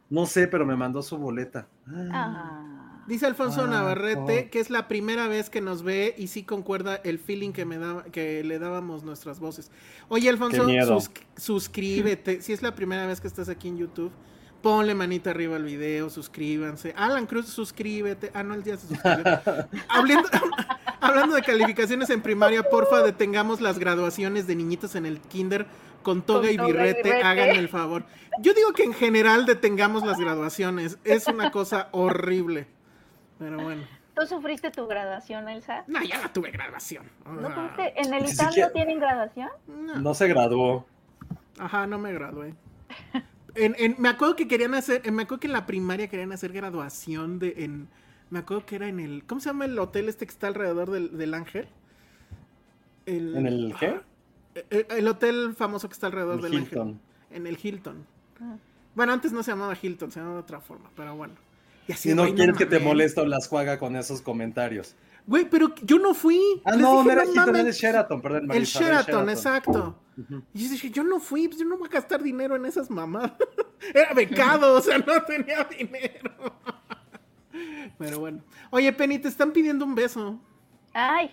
No 0.10 0.26
sé, 0.26 0.48
pero 0.48 0.66
me 0.66 0.76
mandó 0.78 1.02
su 1.02 1.18
boleta. 1.18 1.68
Ah. 2.12 3.02
Dice 3.08 3.26
Alfonso 3.28 3.64
Ah, 3.66 3.68
Navarrete 3.68 4.46
oh. 4.48 4.50
que 4.52 4.60
es 4.60 4.70
la 4.70 4.88
primera 4.88 5.28
vez 5.28 5.50
que 5.50 5.62
nos 5.62 5.84
ve 5.84 6.16
y 6.18 6.28
sí 6.28 6.44
concuerda 6.44 6.96
el 7.04 7.20
feeling 7.20 7.52
que 7.52 7.66
me 7.66 7.78
daba, 7.78 8.04
que 8.06 8.44
le 8.44 8.58
dábamos 8.58 9.04
nuestras 9.04 9.40
voces. 9.40 9.70
Oye, 10.08 10.30
Alfonso, 10.30 10.66
sus- 10.88 11.12
suscríbete. 11.38 12.42
si 12.42 12.54
es 12.54 12.62
la 12.62 12.74
primera 12.76 13.06
vez 13.08 13.20
que 13.22 13.28
estás 13.28 13.50
aquí 13.50 13.68
en 13.68 13.78
YouTube, 13.78 14.12
ponle 14.66 14.96
manita 14.96 15.30
arriba 15.30 15.58
al 15.58 15.64
video, 15.64 16.10
suscríbanse. 16.10 16.92
Alan 16.98 17.28
Cruz, 17.28 17.46
suscríbete. 17.50 18.32
Ah, 18.34 18.42
no, 18.42 18.56
el 18.56 18.64
día 18.64 18.76
se 18.78 18.88
suscribió. 18.88 19.24
hablando, 19.90 20.28
hablando 21.00 21.36
de 21.36 21.44
calificaciones 21.44 22.10
en 22.10 22.24
primaria, 22.24 22.64
porfa, 22.64 23.04
detengamos 23.04 23.62
las 23.62 23.78
graduaciones 23.78 24.48
de 24.48 24.56
niñitos 24.56 24.96
en 24.96 25.06
el 25.06 25.20
kinder 25.22 25.68
con 26.02 26.24
toga, 26.24 26.48
Con 26.48 26.50
y, 26.50 26.58
toga 26.58 26.70
y 26.70 26.72
birrete, 26.72 27.22
háganme 27.22 27.60
el 27.60 27.70
favor. 27.70 28.06
Yo 28.42 28.56
digo 28.56 28.74
que 28.74 28.82
en 28.86 28.94
general 28.96 29.46
detengamos 29.46 30.04
las 30.04 30.18
graduaciones. 30.18 30.98
Es 31.04 31.28
una 31.28 31.52
cosa 31.52 31.90
horrible. 31.92 32.66
Pero 33.38 33.62
bueno. 33.62 33.84
¿Tú 34.16 34.26
sufriste 34.26 34.72
tu 34.72 34.88
graduación, 34.88 35.48
Elsa? 35.48 35.84
No, 35.86 36.02
ya 36.02 36.20
no 36.24 36.32
tuve 36.32 36.50
graduación. 36.50 37.06
O 37.24 37.34
¿No 37.34 37.50
tuviste- 37.50 37.94
¿En 37.98 38.12
el 38.16 38.24
Ni 38.24 38.32
ITAM 38.32 38.48
siquiera- 38.48 38.70
no 38.70 38.74
tienen 38.74 39.00
graduación? 39.00 39.50
no. 39.68 39.96
No 39.98 40.14
se 40.16 40.28
graduó. 40.28 40.88
Ajá, 41.60 41.86
no 41.86 42.00
me 42.00 42.12
gradué. 42.14 42.56
En, 43.56 43.76
en- 43.80 43.96
me 44.00 44.10
acuerdo 44.10 44.36
que 44.36 44.48
querían 44.48 44.74
hacer, 44.76 45.10
me 45.12 45.24
acuerdo 45.24 45.40
que 45.42 45.48
en 45.48 45.54
la 45.54 45.66
primaria 45.66 46.08
querían 46.10 46.32
hacer 46.32 46.52
graduación 46.52 47.40
de, 47.40 47.56
en, 47.64 47.88
me 48.30 48.40
acuerdo 48.40 48.66
que 48.66 48.76
era 48.76 48.88
en 48.88 49.00
el, 49.00 49.24
¿cómo 49.26 49.40
se 49.42 49.50
llama 49.50 49.66
el 49.66 49.78
hotel 49.80 50.10
este 50.10 50.26
que 50.26 50.32
está 50.32 50.48
alrededor 50.48 50.92
del, 50.92 51.18
del 51.18 51.34
ángel? 51.34 51.68
El, 53.06 53.36
¿En 53.36 53.48
el 53.48 53.76
qué? 53.80 54.00
El, 54.70 54.86
el 54.90 55.08
hotel 55.08 55.54
famoso 55.56 55.88
que 55.88 55.94
está 55.94 56.08
alrededor 56.08 56.36
El 56.36 56.42
del 56.42 56.54
Hilton. 56.54 56.88
ángel. 56.90 57.00
En 57.32 57.48
el 57.48 57.58
Hilton. 57.62 58.06
Ah. 58.42 58.58
Bueno, 58.96 59.14
antes 59.14 59.32
no 59.32 59.44
se 59.44 59.52
llamaba 59.52 59.78
Hilton, 59.80 60.12
se 60.12 60.20
llamaba 60.20 60.38
de 60.38 60.42
otra 60.44 60.60
forma, 60.62 60.90
pero 60.96 61.16
bueno. 61.16 61.34
Y 61.88 61.92
así, 61.92 62.10
Si 62.10 62.16
no 62.16 62.34
quieres 62.34 62.58
que 62.58 62.66
te 62.66 62.80
moleste 62.80 63.22
o 63.22 63.26
las 63.26 63.48
juega 63.48 63.78
con 63.78 63.96
esos 63.96 64.22
comentarios. 64.22 64.96
Güey, 65.28 65.50
pero 65.50 65.74
yo 65.82 65.98
no 65.98 66.14
fui. 66.14 66.40
Ah, 66.64 66.72
Les 66.72 66.82
no, 66.82 66.92
dije, 66.92 67.06
no 67.06 67.12
era 67.12 67.26
Hilton, 67.26 67.56
era 67.56 67.68
el 67.68 67.74
Sheraton, 67.74 68.22
perdón. 68.22 68.42
El 68.42 68.48
Marisa, 68.48 68.80
Sheraton, 68.80 69.30
exacto. 69.30 70.00
Y 70.54 70.64
yo 70.64 70.70
dije, 70.70 70.90
yo 70.92 71.04
no 71.04 71.20
fui, 71.20 71.48
pues 71.48 71.60
yo 71.60 71.66
no 71.66 71.78
voy 71.78 71.88
a 71.90 71.92
gastar 71.92 72.22
dinero 72.24 72.56
en 72.56 72.66
esas 72.66 72.90
mamadas. 72.90 73.34
Era 73.94 74.14
becado, 74.14 74.78
o 74.78 74.82
sea, 74.82 74.98
no 74.98 75.22
tenía 75.24 75.66
dinero. 75.66 76.32
Pero 77.98 78.20
bueno. 78.20 78.42
Oye, 78.70 78.92
Penny, 78.94 79.20
te 79.20 79.28
están 79.28 79.52
pidiendo 79.52 79.84
un 79.84 79.94
beso. 79.96 80.40
Ay, 80.98 81.30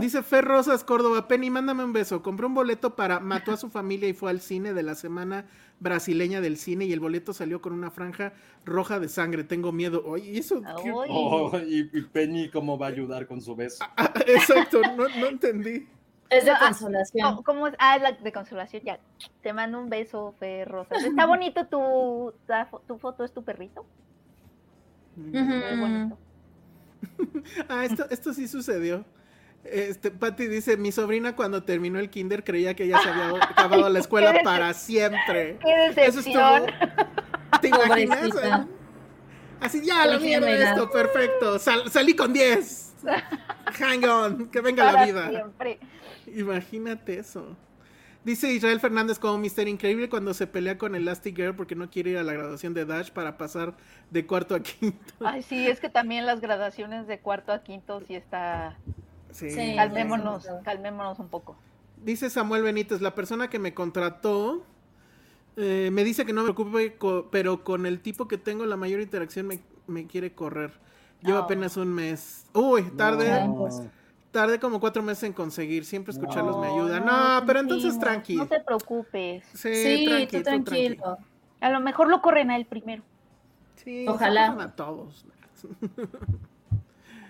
Dice 0.00 0.22
Fer 0.22 0.46
Rosas 0.46 0.82
Córdoba, 0.82 1.28
Penny, 1.28 1.50
mándame 1.50 1.84
un 1.84 1.92
beso. 1.92 2.22
Compré 2.22 2.46
un 2.46 2.54
boleto 2.54 2.96
para 2.96 3.20
Mató 3.20 3.52
a 3.52 3.58
su 3.58 3.68
familia 3.68 4.08
y 4.08 4.14
fue 4.14 4.30
al 4.30 4.40
cine 4.40 4.72
de 4.72 4.82
la 4.82 4.94
semana 4.94 5.44
brasileña 5.78 6.40
del 6.40 6.56
cine 6.56 6.86
y 6.86 6.92
el 6.94 7.00
boleto 7.00 7.34
salió 7.34 7.60
con 7.60 7.74
una 7.74 7.90
franja 7.90 8.32
roja 8.64 9.00
de 9.00 9.10
sangre. 9.10 9.44
Tengo 9.44 9.72
miedo. 9.72 10.02
Oye, 10.06 10.30
¿y 10.30 10.38
eso 10.38 10.62
qué? 10.82 10.90
Oh, 10.90 11.52
y, 11.58 11.90
y 11.92 12.00
Penny, 12.00 12.48
¿cómo 12.48 12.78
va 12.78 12.86
a 12.86 12.88
ayudar 12.88 13.26
con 13.26 13.42
su 13.42 13.54
beso? 13.54 13.84
Ah, 13.98 14.10
exacto, 14.26 14.80
no, 14.96 15.06
no 15.20 15.26
entendí. 15.26 15.86
Es 16.30 16.46
de 16.46 16.52
Ah, 16.52 16.58
consolación. 16.60 17.28
¿cómo, 17.28 17.42
cómo 17.44 17.66
es? 17.66 17.74
Ah, 17.78 17.96
es 17.96 18.02
la 18.02 18.12
de 18.12 18.32
consolación, 18.32 18.82
ya. 18.86 18.98
Te 19.42 19.52
mando 19.52 19.78
un 19.80 19.90
beso, 19.90 20.34
Fer 20.38 20.66
Rosas. 20.66 21.04
Está 21.04 21.26
bonito 21.26 21.66
tu, 21.66 22.32
tu 22.88 22.96
foto, 22.98 23.22
¿es 23.22 23.34
tu 23.34 23.44
perrito? 23.44 23.84
Muy 25.14 25.76
bonito. 25.78 26.18
Ah, 27.68 27.84
esto, 27.84 28.06
esto 28.10 28.32
sí 28.34 28.48
sucedió. 28.48 29.04
Este, 29.64 30.10
Patty 30.10 30.46
dice, 30.46 30.76
mi 30.76 30.92
sobrina 30.92 31.34
cuando 31.34 31.62
terminó 31.62 31.98
el 31.98 32.10
kinder 32.10 32.44
creía 32.44 32.74
que 32.74 32.86
ya 32.86 33.00
se 33.00 33.08
había 33.08 33.42
acabado 33.50 33.88
la 33.88 33.98
escuela 33.98 34.34
para 34.44 34.74
siempre. 34.74 35.58
¡Qué 35.62 35.86
Eso 36.06 36.18
decepción! 36.18 36.68
estuvo- 36.68 37.60
¿Te 37.60 37.68
imaginas? 37.68 38.18
Pobrecita. 38.18 38.68
Así, 39.60 39.80
ya, 39.82 40.04
la 40.04 40.18
mierda 40.18 40.50
esto, 40.50 40.90
perfecto. 40.90 41.58
Sal- 41.58 41.90
salí 41.90 42.14
con 42.14 42.32
10. 42.34 42.94
Hang 43.78 44.04
on, 44.04 44.46
que 44.50 44.60
venga 44.60 44.92
la 44.92 45.04
vida. 45.06 45.28
siempre. 45.30 45.78
Imagínate 46.34 47.18
eso. 47.18 47.56
Dice 48.24 48.50
Israel 48.52 48.80
Fernández 48.80 49.18
como 49.18 49.36
Mister 49.36 49.68
Increíble 49.68 50.08
cuando 50.08 50.32
se 50.32 50.46
pelea 50.46 50.78
con 50.78 50.94
Elastigirl 50.94 51.54
porque 51.54 51.74
no 51.74 51.90
quiere 51.90 52.12
ir 52.12 52.18
a 52.18 52.22
la 52.22 52.32
graduación 52.32 52.72
de 52.72 52.86
Dash 52.86 53.10
para 53.10 53.36
pasar 53.36 53.74
de 54.10 54.26
cuarto 54.26 54.54
a 54.54 54.60
quinto. 54.60 55.14
Ay, 55.20 55.42
sí, 55.42 55.66
es 55.66 55.78
que 55.78 55.90
también 55.90 56.24
las 56.24 56.40
graduaciones 56.40 57.06
de 57.06 57.18
cuarto 57.18 57.52
a 57.52 57.62
quinto 57.62 58.00
sí 58.06 58.14
está... 58.14 58.78
Sí. 59.30 59.50
Sí. 59.50 59.74
Calmémonos, 59.76 60.46
calmémonos 60.64 61.18
un 61.18 61.28
poco. 61.28 61.56
Dice 62.02 62.30
Samuel 62.30 62.62
Benítez, 62.62 63.00
la 63.00 63.14
persona 63.14 63.50
que 63.50 63.58
me 63.58 63.74
contrató 63.74 64.64
eh, 65.56 65.90
me 65.92 66.02
dice 66.04 66.24
que 66.24 66.32
no 66.32 66.42
me 66.44 66.52
preocupe, 66.54 66.96
co- 66.96 67.28
pero 67.30 67.62
con 67.62 67.84
el 67.84 68.00
tipo 68.00 68.26
que 68.26 68.38
tengo 68.38 68.64
la 68.64 68.76
mayor 68.76 69.00
interacción 69.00 69.46
me, 69.46 69.60
me 69.86 70.06
quiere 70.06 70.32
correr. 70.32 70.72
Lleva 71.22 71.40
Oh. 71.40 71.44
apenas 71.44 71.76
un 71.76 71.92
mes. 71.92 72.46
Uy, 72.54 72.82
tarde, 72.96 73.28
No. 73.46 73.68
Pues. 74.34 74.42
tarde 74.44 74.58
como 74.60 74.80
cuatro 74.80 75.02
meses 75.02 75.24
en 75.24 75.32
conseguir. 75.32 75.84
Siempre 75.84 76.12
escucharlos 76.12 76.58
me 76.58 76.66
No, 76.68 76.74
ayuda. 76.74 77.00
no, 77.00 77.40
No, 77.40 77.46
pero 77.46 77.60
entonces 77.60 77.92
sentimos. 77.92 78.04
tranqui. 78.12 78.36
No 78.36 78.46
te 78.46 78.60
preocupes. 78.60 79.44
Sí, 79.54 79.74
Sí, 79.74 80.04
tranqui, 80.06 80.36
tú 80.38 80.42
tranquilo. 80.42 81.18
A 81.60 81.70
lo 81.70 81.80
mejor 81.80 82.08
lo 82.08 82.20
corren 82.20 82.50
a 82.50 82.56
él 82.56 82.66
primero. 82.66 83.02
Sí, 83.76 84.06
Ojalá. 84.08 84.52
a 84.60 84.72
todos. 84.76 85.24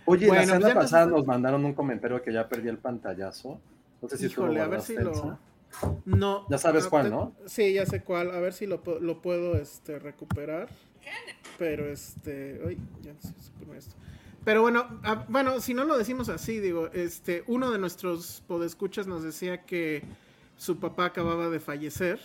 Oye, 0.07 0.27
Bueno, 0.29 0.43
la 0.43 0.47
pues 0.47 0.47
semana 0.47 0.69
ya 0.69 0.75
nos- 0.75 0.85
pasada 0.85 1.07
nos 1.07 1.27
mandaron 1.27 1.65
un 1.65 1.73
comentario 1.73 2.21
que 2.23 2.33
ya 2.33 2.49
perdí 2.49 2.69
el 2.69 2.79
pantallazo. 2.79 3.59
No 4.03 4.09
sé 4.09 4.19
si 4.19 4.29
tú 4.29 4.43
lo 4.43 4.53
Híjole, 4.53 4.61
a 4.61 4.67
ver 4.69 4.81
si 4.83 4.95
lo. 4.97 5.39
No. 6.05 6.47
Ya 6.51 6.59
sabes 6.59 6.87
cuál, 6.87 7.05
te- 7.07 7.11
¿no? 7.11 7.33
Sí, 7.47 7.73
ya 7.73 7.87
sé 7.87 8.03
cuál. 8.03 8.31
A 8.31 8.39
ver 8.41 8.53
si 8.53 8.67
lo, 8.67 8.83
lo 9.01 9.23
puedo 9.23 9.57
este, 9.57 9.99
recuperar. 9.99 10.69
Pero 11.59 11.87
este. 11.87 12.61
Uy, 12.67 12.79
ya 13.03 13.13
se 13.19 13.33
supone 13.41 13.79
esto. 13.79 13.95
Pero 14.45 14.63
bueno, 14.63 14.87
ah, 15.05 15.25
bueno, 15.29 15.61
si 15.61 15.75
no 15.75 15.85
lo 15.85 15.97
decimos 15.97 16.29
así, 16.29 16.61
digo, 16.61 16.89
este, 16.93 17.45
uno 17.47 17.71
de 17.71 17.79
nuestros 17.79 18.43
podescuchas 18.47 19.07
nos 19.07 19.23
decía 19.23 19.65
que 19.65 20.03
su 20.57 20.79
papá 20.79 21.07
acababa 21.07 21.49
de 21.49 21.61
fallecer 21.61 22.21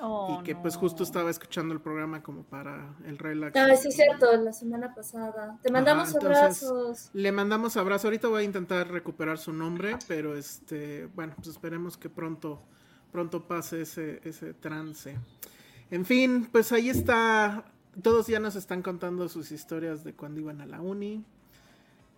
Oh, 0.00 0.38
y 0.40 0.42
que 0.42 0.56
pues 0.56 0.74
justo 0.76 1.04
estaba 1.04 1.30
escuchando 1.30 1.74
el 1.74 1.80
programa 1.80 2.22
como 2.22 2.42
para 2.42 2.96
el 3.06 3.18
relax. 3.18 3.54
Ay, 3.56 3.76
sí 3.76 3.88
es 3.88 3.94
cierto, 3.94 4.34
la 4.36 4.52
semana 4.52 4.92
pasada. 4.94 5.58
Te 5.62 5.70
mandamos 5.70 6.08
Ajá, 6.08 6.18
entonces- 6.18 6.62
abrazos. 6.64 7.10
Le 7.12 7.30
mandamos 7.30 7.76
abrazo. 7.76 8.08
Ahorita 8.08 8.26
voy 8.28 8.42
a 8.42 8.44
intentar 8.44 8.90
recuperar 8.90 9.38
su 9.38 9.52
nombre, 9.52 9.96
pero 10.08 10.36
este, 10.36 11.06
bueno, 11.14 11.34
pues 11.36 11.48
esperemos 11.48 11.96
que 11.96 12.08
pronto, 12.08 12.60
pronto 13.12 13.46
pase 13.46 13.82
ese, 13.82 14.20
ese 14.24 14.54
trance. 14.54 15.16
En 15.90 16.04
fin, 16.04 16.48
pues 16.50 16.72
ahí 16.72 16.88
está. 16.88 17.64
Todos 18.02 18.26
ya 18.26 18.40
nos 18.40 18.56
están 18.56 18.82
contando 18.82 19.28
sus 19.28 19.52
historias 19.52 20.02
de 20.02 20.14
cuando 20.14 20.40
iban 20.40 20.62
a 20.62 20.66
la 20.66 20.80
uni. 20.80 21.24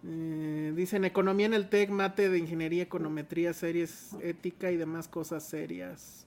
Eh, 0.06 0.72
dicen 0.76 1.04
economía 1.04 1.46
en 1.46 1.54
el 1.54 1.68
TEC, 1.68 1.88
mate 1.90 2.28
de 2.28 2.38
ingeniería, 2.38 2.82
econometría, 2.82 3.54
series, 3.54 4.12
ética 4.22 4.70
y 4.70 4.76
demás 4.76 5.08
cosas 5.08 5.44
serias. 5.44 6.26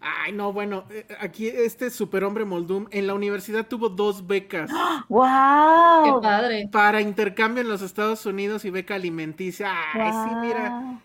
Ay, 0.00 0.32
no, 0.32 0.52
bueno, 0.52 0.84
eh, 0.90 1.06
aquí 1.20 1.46
este 1.46 1.88
superhombre 1.90 2.44
Moldum 2.44 2.86
en 2.90 3.06
la 3.06 3.14
universidad 3.14 3.68
tuvo 3.68 3.88
dos 3.88 4.26
becas 4.26 4.68
Qué 4.70 5.04
¡Wow! 5.08 6.20
padre. 6.20 6.68
para 6.72 7.00
intercambio 7.00 7.62
en 7.62 7.68
los 7.68 7.82
Estados 7.82 8.26
Unidos 8.26 8.64
y 8.64 8.70
beca 8.70 8.94
alimenticia. 8.96 9.72
Ay, 9.94 10.12
sí, 10.12 10.34
mira. 10.40 11.00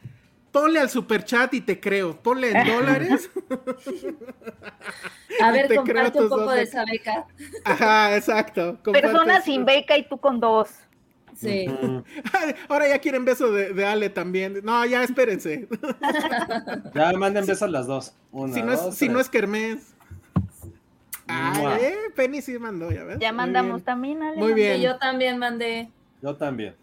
Ponle 0.51 0.79
al 0.79 0.89
superchat 0.89 1.53
y 1.53 1.61
te 1.61 1.79
creo. 1.79 2.17
Ponle 2.19 2.51
en 2.51 2.67
dólares. 2.67 3.29
A 5.41 5.51
ver, 5.51 5.75
comparte 5.75 6.19
un 6.19 6.29
poco 6.29 6.49
de 6.51 6.63
esa 6.63 6.83
beca. 6.85 7.27
Ajá, 7.63 8.15
exacto. 8.15 8.79
Comparte 8.83 9.07
Personas 9.07 9.43
sin 9.43 9.65
beca 9.65 9.95
y 9.97 10.07
tú 10.07 10.17
con 10.17 10.39
dos. 10.39 10.69
Sí. 11.37 11.67
Ahora 12.67 12.87
ya 12.87 12.99
quieren 12.99 13.23
beso 13.23 13.51
de, 13.51 13.73
de 13.73 13.85
Ale 13.85 14.09
también. 14.09 14.61
No, 14.63 14.83
ya 14.85 15.03
espérense. 15.03 15.67
Ya 16.95 17.13
manden 17.13 17.45
besos 17.45 17.69
las 17.69 17.85
dos. 17.85 18.13
Una, 18.31 18.53
si 18.53 18.61
no 18.63 18.71
es, 18.71 18.81
dos, 18.81 18.95
si 18.95 19.07
no 19.07 19.19
es 19.19 19.29
Kermés. 19.29 19.93
Eh, 21.29 21.95
Penny 22.15 22.41
sí 22.41 22.57
mandó, 22.57 22.89
ya 22.91 23.03
ves. 23.03 23.19
Ya 23.19 23.31
mandamos 23.31 23.83
también, 23.83 24.23
Ale. 24.23 24.37
Muy 24.37 24.53
bien. 24.53 24.79
Y 24.79 24.83
yo 24.83 24.97
también 24.97 25.37
mandé. 25.37 25.89
Yo 26.21 26.35
también. 26.35 26.75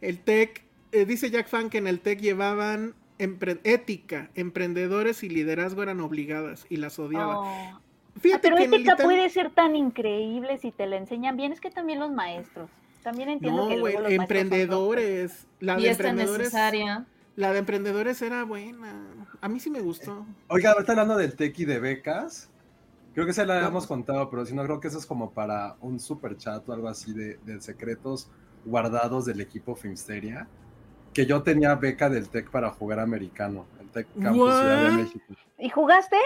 El 0.00 0.18
TEC, 0.18 0.64
eh, 0.92 1.04
dice 1.04 1.30
Jack 1.30 1.46
Fan 1.48 1.70
que 1.70 1.78
en 1.78 1.86
el 1.86 2.00
TEC 2.00 2.20
llevaban 2.20 2.94
empre- 3.18 3.60
ética, 3.64 4.30
emprendedores 4.34 5.22
y 5.22 5.28
liderazgo 5.28 5.82
eran 5.82 6.00
obligadas 6.00 6.66
y 6.68 6.76
las 6.78 6.98
odiaba. 6.98 7.38
Oh. 7.40 7.44
Ah, 7.46 7.80
Fíjate 8.18 8.48
pero 8.48 8.56
que 8.56 8.64
en 8.64 8.74
el 8.74 8.80
ética 8.80 8.96
puede 8.96 9.28
ser 9.28 9.50
tan 9.50 9.76
increíble 9.76 10.56
si 10.58 10.72
te 10.72 10.86
la 10.86 10.96
enseñan 10.96 11.36
bien. 11.36 11.52
Es 11.52 11.60
que 11.60 11.70
también 11.70 11.98
los 12.00 12.10
maestros. 12.10 12.70
También 13.06 13.28
entiendo 13.28 13.62
No, 13.62 13.68
que 13.68 13.76
los 13.76 14.10
emprendedores. 14.10 15.46
La 15.60 15.76
de 15.76 15.90
emprendedores. 15.90 16.38
necesaria. 16.38 17.06
La 17.36 17.52
de 17.52 17.60
emprendedores 17.60 18.20
era 18.20 18.42
buena. 18.42 19.28
A 19.40 19.48
mí 19.48 19.60
sí 19.60 19.70
me 19.70 19.80
gustó. 19.80 20.26
Oiga, 20.48 20.72
ahorita 20.72 20.90
hablando 20.90 21.16
del 21.16 21.36
tech 21.36 21.56
y 21.56 21.64
de 21.66 21.78
becas, 21.78 22.50
creo 23.14 23.24
que 23.24 23.32
se 23.32 23.46
la 23.46 23.58
habíamos 23.58 23.86
contado, 23.86 24.28
pero 24.28 24.44
si 24.44 24.54
no, 24.56 24.64
creo 24.64 24.80
que 24.80 24.88
eso 24.88 24.98
es 24.98 25.06
como 25.06 25.30
para 25.30 25.76
un 25.82 26.00
super 26.00 26.36
chat 26.36 26.68
o 26.68 26.72
algo 26.72 26.88
así 26.88 27.12
de, 27.12 27.38
de 27.44 27.60
secretos 27.60 28.28
guardados 28.64 29.24
del 29.24 29.40
equipo 29.40 29.76
Filmsteria. 29.76 30.48
Que 31.14 31.26
yo 31.26 31.44
tenía 31.44 31.76
beca 31.76 32.10
del 32.10 32.28
tech 32.28 32.50
para 32.50 32.70
jugar 32.72 32.98
americano, 32.98 33.66
el 33.80 33.88
tech 33.90 34.08
Campus 34.20 34.40
What? 34.48 34.58
Ciudad 34.60 34.84
de 34.84 34.96
México. 34.96 35.24
¿Y 35.60 35.68
jugaste? 35.68 36.16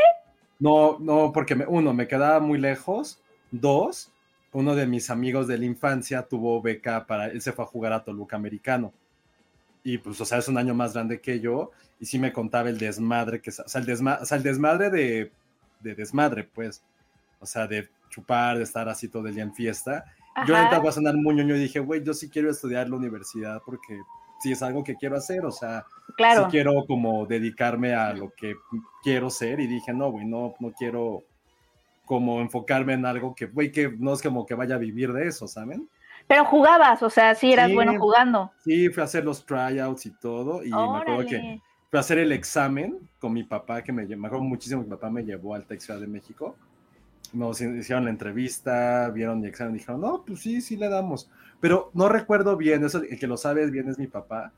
No, 0.58 0.96
no, 0.98 1.30
porque 1.34 1.54
me- 1.54 1.66
uno, 1.66 1.92
me 1.92 2.08
quedaba 2.08 2.40
muy 2.40 2.58
lejos. 2.58 3.20
Dos, 3.50 4.10
uno 4.52 4.74
de 4.74 4.86
mis 4.86 5.10
amigos 5.10 5.46
de 5.46 5.58
la 5.58 5.64
infancia 5.64 6.22
tuvo 6.22 6.60
beca 6.60 7.06
para, 7.06 7.26
él 7.26 7.40
se 7.40 7.52
fue 7.52 7.64
a 7.64 7.68
jugar 7.68 7.92
a 7.92 8.02
Toluca 8.04 8.36
Americano. 8.36 8.92
Y 9.84 9.98
pues, 9.98 10.20
o 10.20 10.24
sea, 10.24 10.38
es 10.38 10.48
un 10.48 10.58
año 10.58 10.74
más 10.74 10.92
grande 10.94 11.20
que 11.20 11.40
yo. 11.40 11.70
Y 12.00 12.06
sí 12.06 12.18
me 12.18 12.32
contaba 12.32 12.68
el 12.68 12.78
desmadre, 12.78 13.40
que, 13.40 13.50
o 13.50 13.52
sea, 13.68 13.80
el, 13.80 13.86
desma- 13.86 14.18
o 14.20 14.24
sea, 14.26 14.36
el 14.38 14.42
desmadre 14.42 14.90
de, 14.90 15.30
de 15.80 15.94
desmadre, 15.94 16.44
pues. 16.44 16.82
O 17.40 17.46
sea, 17.46 17.66
de 17.66 17.88
chupar, 18.10 18.58
de 18.58 18.64
estar 18.64 18.88
así 18.88 19.08
todo 19.08 19.26
el 19.28 19.34
día 19.34 19.44
en 19.44 19.54
fiesta. 19.54 20.04
Yo 20.46 20.56
ahorita 20.56 20.78
voy 20.78 20.88
a 20.88 20.92
sonar 20.92 21.16
muy 21.16 21.34
ñoño 21.34 21.56
y 21.56 21.60
dije, 21.60 21.80
güey, 21.80 22.02
yo 22.04 22.12
sí 22.14 22.28
quiero 22.28 22.50
estudiar 22.50 22.88
la 22.88 22.96
universidad 22.96 23.62
porque 23.64 24.00
sí 24.42 24.52
es 24.52 24.62
algo 24.62 24.82
que 24.84 24.96
quiero 24.96 25.16
hacer. 25.16 25.44
O 25.44 25.50
sea, 25.52 25.86
Claro. 26.16 26.44
sí 26.44 26.50
quiero 26.50 26.84
como 26.86 27.24
dedicarme 27.26 27.94
a 27.94 28.12
lo 28.12 28.30
que 28.36 28.54
quiero 29.02 29.30
ser 29.30 29.60
y 29.60 29.66
dije, 29.66 29.92
no, 29.94 30.10
güey, 30.10 30.26
no, 30.26 30.54
no 30.60 30.72
quiero 30.72 31.22
como 32.10 32.40
enfocarme 32.40 32.94
en 32.94 33.06
algo 33.06 33.36
que, 33.36 33.46
güey, 33.46 33.70
que 33.70 33.88
no 33.96 34.12
es 34.12 34.20
como 34.20 34.44
que 34.44 34.56
vaya 34.56 34.74
a 34.74 34.78
vivir 34.78 35.12
de 35.12 35.28
eso, 35.28 35.46
¿saben? 35.46 35.88
Pero 36.26 36.44
jugabas, 36.44 37.04
o 37.04 37.08
sea, 37.08 37.36
sí 37.36 37.52
eras 37.52 37.68
Sí. 37.68 37.74
bueno 37.76 37.96
jugando. 38.00 38.50
Sí, 38.64 38.88
fui 38.88 39.00
a 39.00 39.04
hacer 39.04 39.24
los 39.24 39.46
tryouts 39.46 40.06
y 40.06 40.10
todo 40.18 40.64
y 40.64 40.70
me 40.70 40.76
acuerdo 40.76 41.24
que 41.24 41.36
Órale. 41.36 41.62
fui 41.88 41.96
a 41.96 42.00
hacer 42.00 42.18
el 42.18 42.32
examen 42.32 42.98
con 43.20 43.32
mi 43.32 43.44
papá, 43.44 43.84
que 43.84 43.92
me, 43.92 44.04
me 44.04 44.26
acuerdo 44.26 44.42
muchísimo 44.44 44.80
que 44.82 44.88
mi 44.88 44.90
papá 44.96 45.08
me 45.08 45.22
llevó 45.22 45.54
al 45.54 45.66
Tec 45.66 45.78
Ciudad 45.78 46.00
de 46.00 46.08
México. 46.08 46.56
Nos 47.32 47.60
hicieron 47.60 48.06
la 48.06 48.10
entrevista, 48.10 49.08
vieron 49.10 49.38
mi 49.40 49.46
examen 49.46 49.74
dijeron, 49.74 50.00
no, 50.00 50.24
pues 50.26 50.40
sí, 50.40 50.60
sí 50.62 50.76
le 50.76 50.88
damos. 50.88 51.30
Pero 51.60 51.92
no 51.94 52.08
recuerdo 52.08 52.56
bien, 52.56 52.84
eso, 52.84 53.00
el 53.08 53.20
que 53.20 53.28
lo 53.28 53.36
sabes 53.36 53.70
bien 53.70 53.88
es 53.88 54.00
mi 54.00 54.08
papá, 54.08 54.52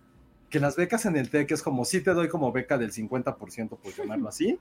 que 0.49 0.59
las 0.59 0.75
becas 0.77 1.05
en 1.05 1.19
el 1.19 1.29
TEC 1.29 1.51
es 1.51 1.63
como, 1.63 1.85
sí 1.85 2.01
te 2.01 2.15
doy 2.15 2.29
como 2.31 2.51
beca 2.51 2.79
del 2.79 2.93
50%, 2.93 3.77
por 3.77 3.93
llamarlo 3.93 4.29
así, 4.31 4.59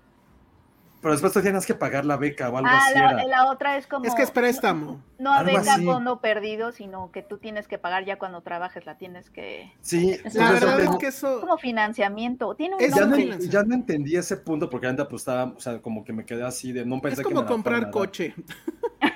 pero 1.02 1.14
después 1.14 1.34
tú 1.34 1.42
tienes 1.42 1.66
que 1.66 1.74
pagar 1.74 2.06
la 2.06 2.16
beca 2.18 2.50
o 2.50 2.58
algo 2.58 2.70
Ah, 2.72 2.80
así 2.86 2.94
la, 2.98 3.12
era. 3.12 3.24
la 3.26 3.52
otra 3.52 3.78
es 3.78 3.88
como. 3.88 4.06
Es 4.06 4.14
que 4.14 4.22
es 4.22 4.32
préstamo. 4.32 5.02
No 5.18 5.34
algo 5.34 5.58
beca 5.58 5.74
así. 5.74 5.86
fondo 5.86 6.22
perdido, 6.22 6.72
sino 6.72 7.12
que 7.12 7.22
tú 7.24 7.38
tienes 7.38 7.68
que 7.68 7.78
pagar 7.78 8.06
ya 8.06 8.18
cuando 8.18 8.42
trabajes, 8.42 8.86
la 8.86 8.98
tienes 8.98 9.30
que. 9.30 9.72
Sí, 9.82 10.18
La 10.34 10.52
verdad 10.52 10.80
es 10.80 10.96
que 10.98 11.08
eso. 11.08 11.42
Como 11.42 11.58
financiamiento. 11.58 12.56
Tiene 12.56 12.76
un 12.76 12.82
Es 12.82 12.94
ya 12.94 13.06
no, 13.06 13.18
ya 13.18 13.64
no 13.64 13.74
entendí 13.74 14.16
ese 14.16 14.38
punto 14.38 14.70
porque 14.70 14.88
antes 14.88 15.06
pues 15.10 15.22
estaba, 15.24 15.46
o 15.56 15.60
sea, 15.60 15.82
como 15.82 16.04
que 16.04 16.14
me 16.14 16.26
quedé 16.26 16.44
así 16.44 16.72
de, 16.72 16.86
no 16.86 17.02
pensé 17.02 17.22
Es 17.22 17.28
que 17.28 17.34
como 17.34 17.42
me 17.42 17.48
comprar 17.48 17.86
a 17.86 17.92
coche. 17.92 18.36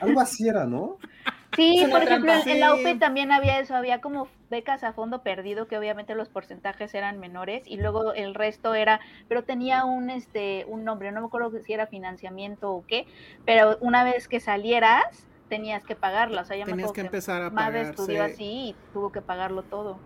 Algo 0.02 0.20
así 0.20 0.48
era, 0.48 0.66
¿no? 0.66 0.98
Sí, 1.56 1.86
por 1.90 2.04
ejemplo, 2.04 2.32
en, 2.34 2.44
trampa. 2.44 2.52
en 2.52 2.60
la. 2.60 2.76
UP 2.76 3.00
también 3.00 3.32
había 3.32 3.60
eso, 3.60 3.76
había 3.76 4.02
como 4.02 4.28
becas 4.50 4.84
a 4.84 4.94
fondo 4.94 5.24
perdido, 5.24 5.68
que 5.68 5.78
obviamente 5.78 6.16
los 6.16 6.30
porcentajes 6.30 6.94
eran 6.94 7.20
menores, 7.20 7.64
y 7.66 7.78
luego 7.78 8.14
el 8.14 8.36
resto 8.36 8.74
era, 8.76 9.00
pero 9.28 9.44
tenía 9.44 9.86
un 9.86 10.10
este 10.10 10.66
un 10.68 10.84
nombre, 10.84 11.12
no 11.12 11.22
me 11.22 11.28
acuerdo 11.28 11.52
si 11.62 11.74
era 11.74 11.88
financiamiento 11.88 12.72
o 12.72 12.86
qué, 12.86 13.06
pero 13.46 13.78
una 13.82 14.04
vez 14.04 14.28
que 14.28 14.40
salieras, 14.40 15.28
tenías 15.50 15.84
que 15.84 15.96
pagarla, 15.96 16.42
o 16.42 16.46
sea, 16.46 16.58
ya 16.58 16.66
me 16.66 16.72
Tenías 16.72 16.92
que 16.92 17.02
empezar 17.02 17.42
a 17.42 17.50
Madre 17.50 17.80
pagar. 17.80 17.92
estudió 17.92 18.26
sí. 18.26 18.32
así 18.34 18.44
y 18.70 18.76
tuvo 18.94 19.12
que 19.12 19.22
pagarlo 19.22 19.64
todo. 19.64 20.00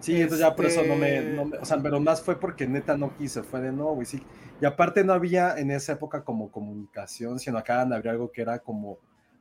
Sí, 0.00 0.14
entonces 0.14 0.38
ya 0.38 0.54
por 0.54 0.66
eso 0.66 0.84
no 0.84 0.94
me, 0.94 1.16
Este- 1.18 1.32
no 1.32 1.44
me- 1.46 1.58
o 1.58 1.64
sea, 1.64 1.76
pero 1.82 1.98
más 1.98 2.22
fue 2.22 2.38
porque 2.38 2.68
neta 2.68 2.96
no 2.96 3.16
quise, 3.16 3.42
fue 3.42 3.60
de 3.60 3.72
no, 3.72 3.86
güey, 3.86 4.06
sí. 4.06 4.22
Y 4.60 4.64
aparte 4.64 5.02
no 5.02 5.12
había 5.12 5.58
en 5.58 5.72
esa 5.72 5.92
época 5.92 6.22
como 6.22 6.50
comunicación, 6.52 7.40
sino 7.40 7.58
acaban 7.58 7.88
de 7.90 7.96
abrir 7.96 8.10
algo 8.10 8.30
que 8.30 8.42
era 8.42 8.60
como 8.60 8.98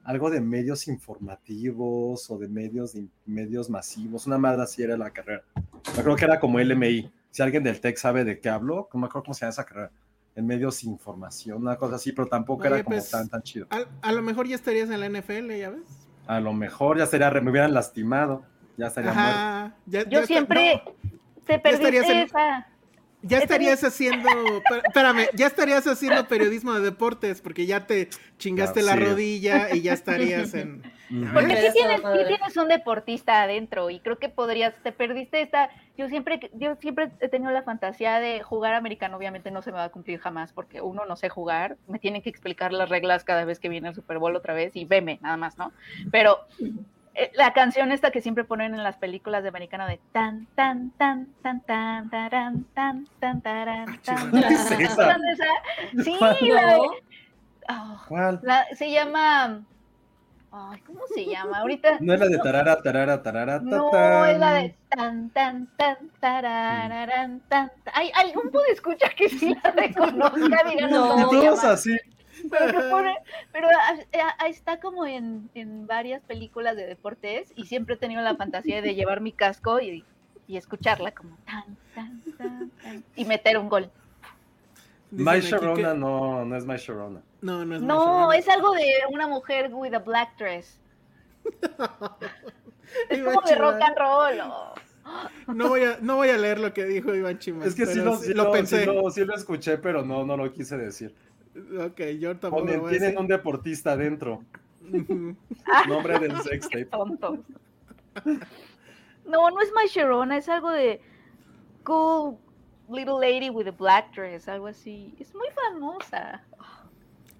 algo 0.07 0.29
de 0.29 0.39
medios 0.39 0.87
informativos 0.87 2.31
o 2.31 2.37
de 2.37 2.47
medios 2.47 2.93
de 2.93 3.07
medios 3.25 3.69
masivos, 3.69 4.25
una 4.25 4.37
madre 4.37 4.63
así 4.63 4.81
era 4.81 4.95
la 4.97 5.09
carrera. 5.11 5.43
Yo 5.97 6.01
creo 6.01 6.15
que 6.15 6.23
era 6.23 6.39
como 6.39 6.59
LMI. 6.59 7.11
Si 7.29 7.41
alguien 7.41 7.61
del 7.61 7.81
tech 7.81 7.97
sabe 7.97 8.23
de 8.23 8.39
qué 8.39 8.47
hablo, 8.49 8.87
no 8.93 8.99
me 9.01 9.07
acuerdo 9.07 9.25
cómo 9.25 9.33
se 9.33 9.41
llama 9.41 9.49
esa 9.49 9.65
carrera. 9.65 9.91
En 10.33 10.47
medios 10.47 10.83
información, 10.85 11.61
una 11.61 11.75
cosa 11.75 11.95
así, 11.95 12.13
pero 12.13 12.27
tampoco 12.27 12.61
Oye, 12.61 12.75
era 12.75 12.83
como 12.85 12.95
pues, 12.95 13.09
tan, 13.11 13.27
tan 13.27 13.41
chido. 13.41 13.67
A, 13.69 13.83
a 14.01 14.11
lo 14.13 14.21
mejor 14.21 14.47
ya 14.47 14.55
estarías 14.55 14.89
en 14.89 14.99
la 15.01 15.09
NFL, 15.09 15.51
ya 15.57 15.71
ves. 15.71 16.07
A 16.25 16.39
lo 16.39 16.53
mejor 16.53 16.97
ya 16.97 17.05
sería, 17.05 17.29
me 17.31 17.51
hubieran 17.51 17.73
lastimado, 17.73 18.43
ya 18.77 18.87
estaría 18.87 19.11
muerto. 19.11 19.29
Ajá. 19.29 19.75
Ya, 19.87 20.03
Yo 20.03 20.19
está- 20.19 20.27
siempre 20.27 20.81
no, 20.85 21.11
te 21.45 21.59
perdiste 21.59 22.11
en- 22.11 22.17
esa. 22.19 22.67
Ya 23.27 23.39
estarías 23.39 23.83
haciendo. 23.83 24.29
Espérame, 24.85 25.27
ya 25.33 25.47
estarías 25.47 25.85
haciendo 25.87 26.27
periodismo 26.27 26.73
de 26.73 26.81
deportes 26.81 27.41
porque 27.41 27.65
ya 27.65 27.85
te 27.85 28.09
chingaste 28.37 28.81
Ya, 28.81 28.85
la 28.87 28.93
sí. 28.93 28.99
rodilla 28.99 29.75
y 29.75 29.81
ya 29.81 29.93
estarías 29.93 30.53
en. 30.53 30.81
Porque 31.33 31.55
sí 31.55 31.67
tienes, 31.73 32.01
sí 32.01 32.25
tienes 32.27 32.57
un 32.57 32.67
deportista 32.67 33.43
adentro 33.43 33.89
y 33.89 34.01
creo 34.01 34.19
que 34.19 34.27
podrías, 34.27 34.73
te 34.83 34.91
perdiste 34.91 35.39
esta, 35.41 35.69
yo 35.97 36.09
siempre, 36.09 36.51
yo 36.53 36.75
siempre 36.75 37.11
he 37.21 37.29
tenido 37.29 37.49
la 37.51 37.63
fantasía 37.63 38.19
de 38.19 38.43
jugar 38.43 38.73
americano, 38.73 39.15
obviamente 39.15 39.49
no 39.49 39.61
se 39.61 39.71
me 39.71 39.77
va 39.77 39.85
a 39.85 39.89
cumplir 39.89 40.19
jamás 40.19 40.51
porque 40.51 40.81
uno 40.81 41.05
no 41.05 41.15
sé 41.15 41.29
jugar, 41.29 41.77
me 41.87 41.97
tienen 41.99 42.21
que 42.21 42.29
explicar 42.29 42.73
las 42.73 42.89
reglas 42.89 43.23
cada 43.23 43.45
vez 43.45 43.57
que 43.59 43.69
viene 43.69 43.87
el 43.87 43.95
Super 43.95 44.17
Bowl 44.17 44.35
otra 44.35 44.53
vez 44.53 44.75
y 44.75 44.83
veme, 44.83 45.17
nada 45.21 45.37
más, 45.37 45.57
¿no? 45.57 45.71
Pero 46.11 46.39
la 47.33 47.53
canción 47.53 47.91
esta 47.91 48.11
que 48.11 48.21
siempre 48.21 48.43
ponen 48.43 48.73
en 48.75 48.83
las 48.83 48.97
películas 48.97 49.43
de 49.43 49.49
americano 49.49 49.87
de 49.87 49.99
tan, 50.11 50.45
tan, 50.55 50.91
tan, 50.91 51.27
tan, 51.41 51.61
tan, 51.61 52.09
taran, 52.09 52.65
tan, 52.73 53.07
tan, 53.19 53.41
taran, 53.41 53.89
Ah, 53.89 53.99
tan, 54.05 54.31
chingada. 54.31 54.77
¿Qué 54.77 54.83
es 54.83 54.95
tan, 54.95 55.25
esa? 55.25 55.45
tan? 55.93 56.03
Sí, 56.03 56.15
la 56.21 56.65
de- 56.67 56.77
No, 56.77 56.91
ah, 57.69 58.05
¿Cuál? 58.07 58.39
la- 58.43 58.65
se 58.75 58.91
llama, 58.91 59.63
ay, 60.51 60.81
¿cómo 60.81 60.99
se 61.13 61.25
llama? 61.25 61.59
Ahorita. 61.59 61.97
No 61.99 62.13
es 62.13 62.19
la 62.19 62.27
de 62.27 62.37
tarara, 62.37 62.81
tarara, 62.81 63.23
tarara, 63.23 63.59
No, 63.61 64.25
es 64.25 64.37
la 64.39 64.53
de 64.53 64.75
tan, 64.89 65.29
tan, 65.31 65.67
tan, 65.75 65.97
tarararán, 66.19 67.41
tan, 67.49 67.71
tan. 67.83 67.93
Hay 67.95 68.11
algún 68.15 68.51
puede 68.51 68.71
escuchar 68.73 69.13
que 69.15 69.27
sí 69.29 69.55
la 69.63 69.71
reconozca, 69.71 70.69
díganos 70.69 71.19
No. 71.19 71.29
Todos 71.29 71.63
así. 71.63 71.97
Pero, 72.49 72.65
que 72.71 72.89
pone- 72.89 73.17
pero 73.51 73.67
está 74.47 74.79
como 74.79 75.05
en, 75.05 75.49
en 75.55 75.87
varias 75.87 76.21
películas 76.23 76.75
de 76.75 76.85
deportes 76.85 77.51
y 77.55 77.65
siempre 77.65 77.95
he 77.95 77.97
tenido 77.97 78.21
la 78.21 78.35
fantasía 78.35 78.81
de 78.81 78.95
llevar 78.95 79.21
mi 79.21 79.31
casco 79.31 79.79
y, 79.79 80.03
y 80.47 80.57
escucharla 80.57 81.11
como 81.11 81.37
tan, 81.45 81.77
tan, 81.95 82.21
tan, 82.37 82.69
tan, 82.81 83.03
y 83.15 83.25
meter 83.25 83.57
un 83.57 83.69
gol. 83.69 83.89
My 85.11 85.35
que- 85.35 85.41
Sharona 85.41 85.93
no, 85.93 86.43
no 86.45 86.55
es 86.57 86.65
My 86.65 86.75
Sharona. 86.77 87.21
No, 87.41 87.63
no 87.65 87.75
es 87.75 87.81
My 87.81 87.87
No, 87.87 88.05
Sharona. 88.05 88.35
es 88.37 88.49
algo 88.49 88.73
de 88.73 88.85
una 89.11 89.27
mujer 89.27 89.69
with 89.73 89.93
a 89.93 89.99
black 89.99 90.37
dress. 90.37 90.79
Es 93.09 93.21
como 93.21 93.41
de 93.41 93.55
rock 93.55 93.81
and 93.81 93.97
roll. 93.97 94.37
No 95.55 95.67
voy, 95.69 95.81
a, 95.83 95.97
no 96.01 96.15
voy 96.17 96.29
a 96.29 96.37
leer 96.37 96.59
lo 96.59 96.73
que 96.73 96.85
dijo 96.85 97.13
Iván 97.15 97.39
Chimán. 97.39 97.67
Es 97.67 97.75
que 97.75 97.85
sí 97.85 97.99
lo, 97.99 98.17
sí 98.17 98.33
lo- 98.33 98.51
pensé. 98.51 98.81
sí 98.81 98.85
lo- 98.85 99.09
sí 99.11 99.25
lo 99.25 99.35
escuché, 99.35 99.77
pero 99.77 100.03
no, 100.03 100.25
no 100.25 100.35
lo 100.37 100.51
quise 100.51 100.77
decir. 100.77 101.13
Ok, 101.79 102.01
yo 102.19 102.37
tampoco 102.37 102.65
Ponen, 102.65 102.87
tienen 102.87 103.17
un 103.17 103.27
deportista 103.27 103.93
adentro. 103.93 104.43
Ujú. 104.81 105.35
Nombre 105.87 106.19
del 106.19 106.39
sex 106.41 106.67
Qué 106.67 106.85
tape. 106.85 106.97
tonto. 106.97 107.43
No, 109.25 109.49
no 109.49 109.61
es 109.61 109.71
My 109.75 109.87
Sharona, 109.89 110.37
es 110.37 110.47
algo 110.49 110.71
de 110.71 111.01
Cool 111.83 112.37
Little 112.89 113.19
Lady 113.19 113.49
with 113.49 113.67
a 113.67 113.71
Black 113.71 114.13
Dress, 114.15 114.47
algo 114.47 114.67
así. 114.67 115.13
Es 115.19 115.33
muy 115.35 115.47
famosa. 115.71 116.43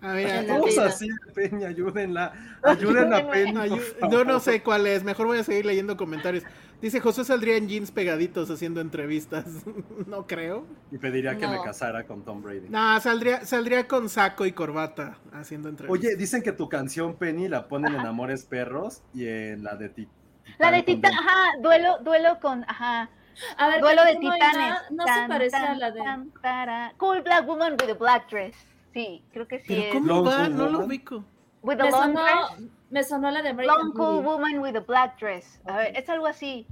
A 0.01 0.13
ver, 0.13 0.45
vida. 0.45 0.85
así 0.85 1.09
Peña, 1.33 1.69
ayúdenla. 1.69 2.31
Ayuden 2.63 3.13
a 3.13 3.27
Peña. 3.29 3.65
Yo 4.11 4.23
no 4.25 4.39
sé 4.39 4.61
cuál 4.61 4.85
es, 4.87 5.03
mejor 5.03 5.25
voy 5.27 5.39
a 5.39 5.43
seguir 5.43 5.65
leyendo 5.65 5.97
comentarios. 5.97 6.43
Dice 6.81 6.99
José 6.99 7.25
saldría 7.25 7.57
en 7.57 7.67
jeans 7.67 7.89
pegaditos 7.89 8.51
haciendo 8.51 8.79
entrevistas. 8.81 9.45
no 10.05 10.27
creo. 10.27 10.67
Y 10.91 10.99
pediría 10.99 11.35
que 11.37 11.47
me 11.47 11.55
No. 11.55 11.63
casara 11.63 12.05
con 12.05 12.23
Tom 12.23 12.43
Brady. 12.43 12.69
No, 12.69 12.99
saldría, 13.01 13.43
saldría 13.45 13.87
con 13.87 14.09
saco 14.09 14.45
y 14.45 14.51
corbata 14.51 15.17
haciendo 15.33 15.69
entrevistas. 15.69 15.99
Oye, 15.99 16.15
dicen 16.15 16.43
que 16.43 16.51
tu 16.51 16.69
canción 16.69 17.15
Penny 17.15 17.47
la 17.47 17.67
ponen 17.67 17.95
en 17.95 18.05
Amores 18.05 18.45
Perros 18.45 19.01
y 19.15 19.27
en 19.27 19.63
la 19.63 19.75
de 19.75 19.89
Ti. 19.89 20.07
La 20.59 20.69
de 20.71 20.85
Dem- 20.85 21.03
ajá, 21.05 21.57
duelo, 21.61 21.97
duelo 22.03 22.39
con, 22.39 22.63
ajá, 22.67 23.09
A 23.57 23.67
ver, 23.69 23.81
duelo 23.81 24.01
de 24.03 24.09
pero 24.09 24.19
¿cómo 24.21 24.33
titanes. 24.33 24.73
No 24.91 25.05
Tan, 25.05 25.23
se 25.23 25.27
parece 25.27 25.55
a 25.57 25.75
la 25.75 25.91
de. 25.91 26.01
tan. 26.01 26.93
Cool 26.97 27.21
Black 27.23 27.45
Woman 27.47 27.73
with 27.73 27.89
a 27.89 27.93
Black 27.95 28.29
Dress. 28.29 28.55
Sí, 28.97 29.23
creo 29.31 29.47
que 29.47 29.59
sí 29.59 29.65
Pero 29.67 29.81
es. 29.83 29.93
¿cómo 29.93 30.23
va? 30.23 30.49
No 30.49 30.69
lo 30.69 30.79
ubico. 30.85 31.23
With 31.61 31.79
a 31.79 31.85
Me 31.85 31.91
long 31.91 32.01
sonó, 32.01 32.21
dress. 32.23 32.69
me 32.89 33.03
sonó 33.03 33.31
la 33.31 33.41
de 33.41 33.49
American 33.49 33.77
Long 33.77 33.93
Cool 33.93 34.23
Beauty. 34.23 34.25
Woman 34.27 34.59
with 34.59 34.75
a 34.75 34.79
Black 34.79 35.19
Dress. 35.19 35.59
A 35.65 35.77
ver, 35.77 35.97
es 35.97 36.09
algo 36.09 36.25
así. 36.27 36.65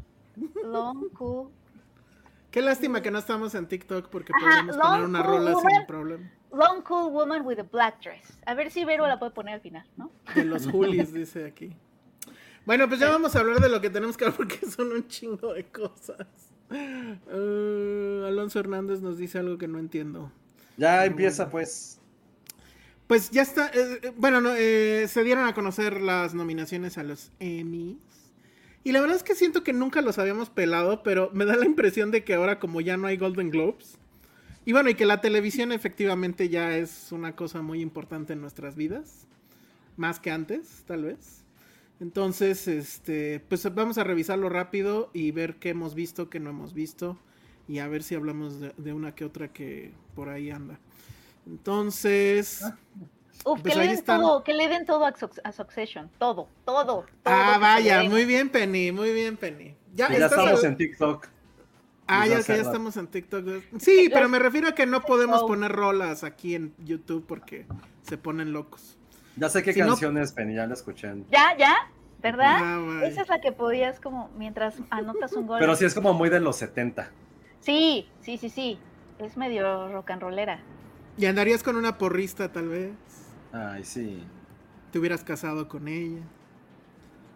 Long 0.63 1.09
Cool. 1.13 1.49
Qué 2.51 2.61
lástima 2.61 3.01
que 3.01 3.11
no 3.11 3.19
estamos 3.19 3.53
en 3.55 3.67
TikTok 3.67 4.07
porque 4.09 4.31
Ajá, 4.35 4.61
podemos 4.63 4.77
poner 4.77 5.03
una 5.03 5.23
Cool 5.23 5.38
rola 5.38 5.55
sin 5.55 5.85
problema. 5.85 6.31
Long 6.53 6.81
Cool 6.83 7.11
Woman 7.11 7.45
with 7.45 7.59
a 7.59 7.63
Black 7.63 8.01
Dress. 8.01 8.39
A 8.45 8.53
ver 8.53 8.71
si 8.71 8.85
Vero 8.85 9.05
la 9.07 9.19
puede 9.19 9.31
poner 9.33 9.55
al 9.55 9.61
final, 9.61 9.85
¿no? 9.97 10.09
De 10.33 10.45
los 10.45 10.65
Julis, 10.71 11.13
dice 11.13 11.45
aquí. 11.45 11.75
Bueno, 12.65 12.88
pues 12.88 12.99
ya 12.99 13.09
vamos 13.09 13.35
a 13.35 13.39
hablar 13.41 13.59
de 13.59 13.69
lo 13.69 13.81
que 13.81 13.89
tenemos 13.89 14.15
que 14.17 14.23
hablar 14.25 14.38
porque 14.38 14.65
son 14.69 14.91
un 14.91 15.07
chingo 15.07 15.53
de 15.53 15.65
cosas. 15.65 16.25
Eh, 16.71 18.23
Alonso 18.27 18.59
Hernández 18.59 19.01
nos 19.01 19.17
dice 19.17 19.38
algo 19.38 19.57
que 19.57 19.67
no 19.67 19.77
entiendo. 19.79 20.31
Ya 20.77 21.05
empieza, 21.05 21.49
pues. 21.49 21.99
Pues 23.07 23.29
ya 23.29 23.43
está. 23.43 23.67
eh, 23.67 23.99
eh, 24.01 24.13
bueno, 24.17 24.41
no, 24.41 24.53
eh, 24.55 25.07
se 25.07 25.23
dieron 25.23 25.47
a 25.47 25.53
conocer 25.53 26.01
las 26.01 26.33
nominaciones 26.33 26.97
a 26.97 27.03
los 27.03 27.31
Emmys. 27.39 27.97
Y 28.83 28.91
la 28.91 29.01
verdad 29.01 29.17
es 29.17 29.23
que 29.23 29.35
siento 29.35 29.63
que 29.63 29.73
nunca 29.73 30.01
los 30.01 30.17
habíamos 30.19 30.49
pelado, 30.49 31.01
pero 31.03 31.29
me 31.33 31.45
da 31.45 31.55
la 31.55 31.65
impresión 31.65 32.11
de 32.11 32.23
que 32.23 32.33
ahora 32.35 32.59
como 32.59 32.81
ya 32.81 32.97
no 32.97 33.07
hay 33.07 33.17
Golden 33.17 33.49
Globes. 33.49 33.97
Y 34.65 34.73
bueno, 34.73 34.89
y 34.89 34.95
que 34.95 35.05
la 35.05 35.21
televisión 35.21 35.71
efectivamente 35.71 36.49
ya 36.49 36.75
es 36.77 37.11
una 37.11 37.35
cosa 37.35 37.61
muy 37.61 37.81
importante 37.81 38.33
en 38.33 38.41
nuestras 38.41 38.75
vidas. 38.75 39.27
Más 39.97 40.19
que 40.19 40.31
antes, 40.31 40.83
tal 40.87 41.03
vez. 41.03 41.43
Entonces, 41.99 42.67
este, 42.67 43.39
pues 43.47 43.63
vamos 43.73 43.97
a 43.97 44.03
revisarlo 44.03 44.49
rápido 44.49 45.09
y 45.13 45.31
ver 45.31 45.55
qué 45.57 45.69
hemos 45.69 45.95
visto, 45.95 46.29
qué 46.29 46.39
no 46.39 46.49
hemos 46.49 46.73
visto. 46.73 47.17
Y 47.67 47.79
a 47.79 47.87
ver 47.87 48.03
si 48.03 48.15
hablamos 48.15 48.59
de, 48.59 48.73
de 48.77 48.93
una 48.93 49.15
que 49.15 49.25
otra 49.25 49.53
que 49.53 49.91
por 50.15 50.29
ahí 50.29 50.49
anda. 50.51 50.79
Entonces. 51.47 52.63
Uf, 53.43 53.62
Pues 53.62 53.73
que, 53.75 53.79
le 53.79 53.86
den 53.88 53.95
están. 53.95 54.21
todo, 54.21 54.43
que 54.43 54.53
le 54.55 54.67
den 54.67 54.86
todo 54.86 55.05
a, 55.05 55.13
Suc- 55.13 55.39
a 55.43 55.51
Succession. 55.51 56.10
Todo, 56.17 56.47
todo. 56.65 56.84
todo 56.86 57.05
Ah, 57.25 57.58
vaya, 57.60 58.03
muy 58.03 58.25
bien, 58.25 58.49
Penny, 58.49 58.91
muy 58.91 59.13
bien, 59.13 59.38
Penny. 59.38 59.75
Ya, 59.93 60.10
ya 60.12 60.25
estamos 60.25 60.63
al- 60.63 60.65
en 60.71 60.77
TikTok. 60.77 61.27
Ah, 62.08 62.27
ya 62.27 62.39
ya 62.39 62.55
estamos 62.55 62.97
en 62.97 63.08
TikTok. 63.08 63.45
Sí, 63.79 64.10
pero 64.12 64.29
me 64.29 64.39
refiero 64.39 64.67
a 64.67 64.71
que 64.73 64.86
no 64.86 65.01
podemos 65.01 65.43
poner 65.43 65.71
rolas 65.71 66.23
aquí 66.23 66.55
en 66.55 66.73
YouTube 66.86 67.25
porque 67.27 67.65
se 68.03 68.17
ponen 68.17 68.51
locos. 68.51 68.97
Ya 69.36 69.49
sé 69.49 69.62
qué 69.63 69.73
Si 69.73 69.79
no- 69.81 69.88
canción 69.89 70.17
es 70.17 70.31
Penny, 70.31 70.55
ya 70.55 70.65
la 70.67 70.73
escuché. 70.75 71.12
Ya, 71.31 71.55
ya, 71.58 71.75
¿verdad? 72.21 72.58
Ah. 72.62 73.01
Esa 73.05 73.21
es 73.23 73.29
la 73.29 73.41
que 73.41 73.51
podías 73.51 73.99
como, 73.99 74.29
mientras 74.38 74.75
anotas 74.89 75.34
un 75.34 75.45
gol. 75.47 75.60
Pero 75.60 75.75
sí 75.75 75.86
es 75.86 75.93
como 75.93 76.13
muy 76.13 76.29
de 76.29 76.39
los 76.39 76.55
70. 76.58 77.12
Sí, 77.60 78.08
sí, 78.21 78.38
sí, 78.38 78.49
sí. 78.49 78.79
Es 79.19 79.36
medio 79.38 79.88
rock 79.91 80.12
and 80.12 80.21
rollera. 80.21 80.60
Y 81.17 81.25
andarías 81.25 81.63
con 81.63 81.75
una 81.75 81.97
porrista, 81.97 82.51
tal 82.51 82.69
vez. 82.69 82.91
Ay, 83.54 83.84
sí. 83.84 84.19
Te 84.91 84.99
hubieras 84.99 85.23
casado 85.23 85.67
con 85.67 85.88
ella. 85.88 86.21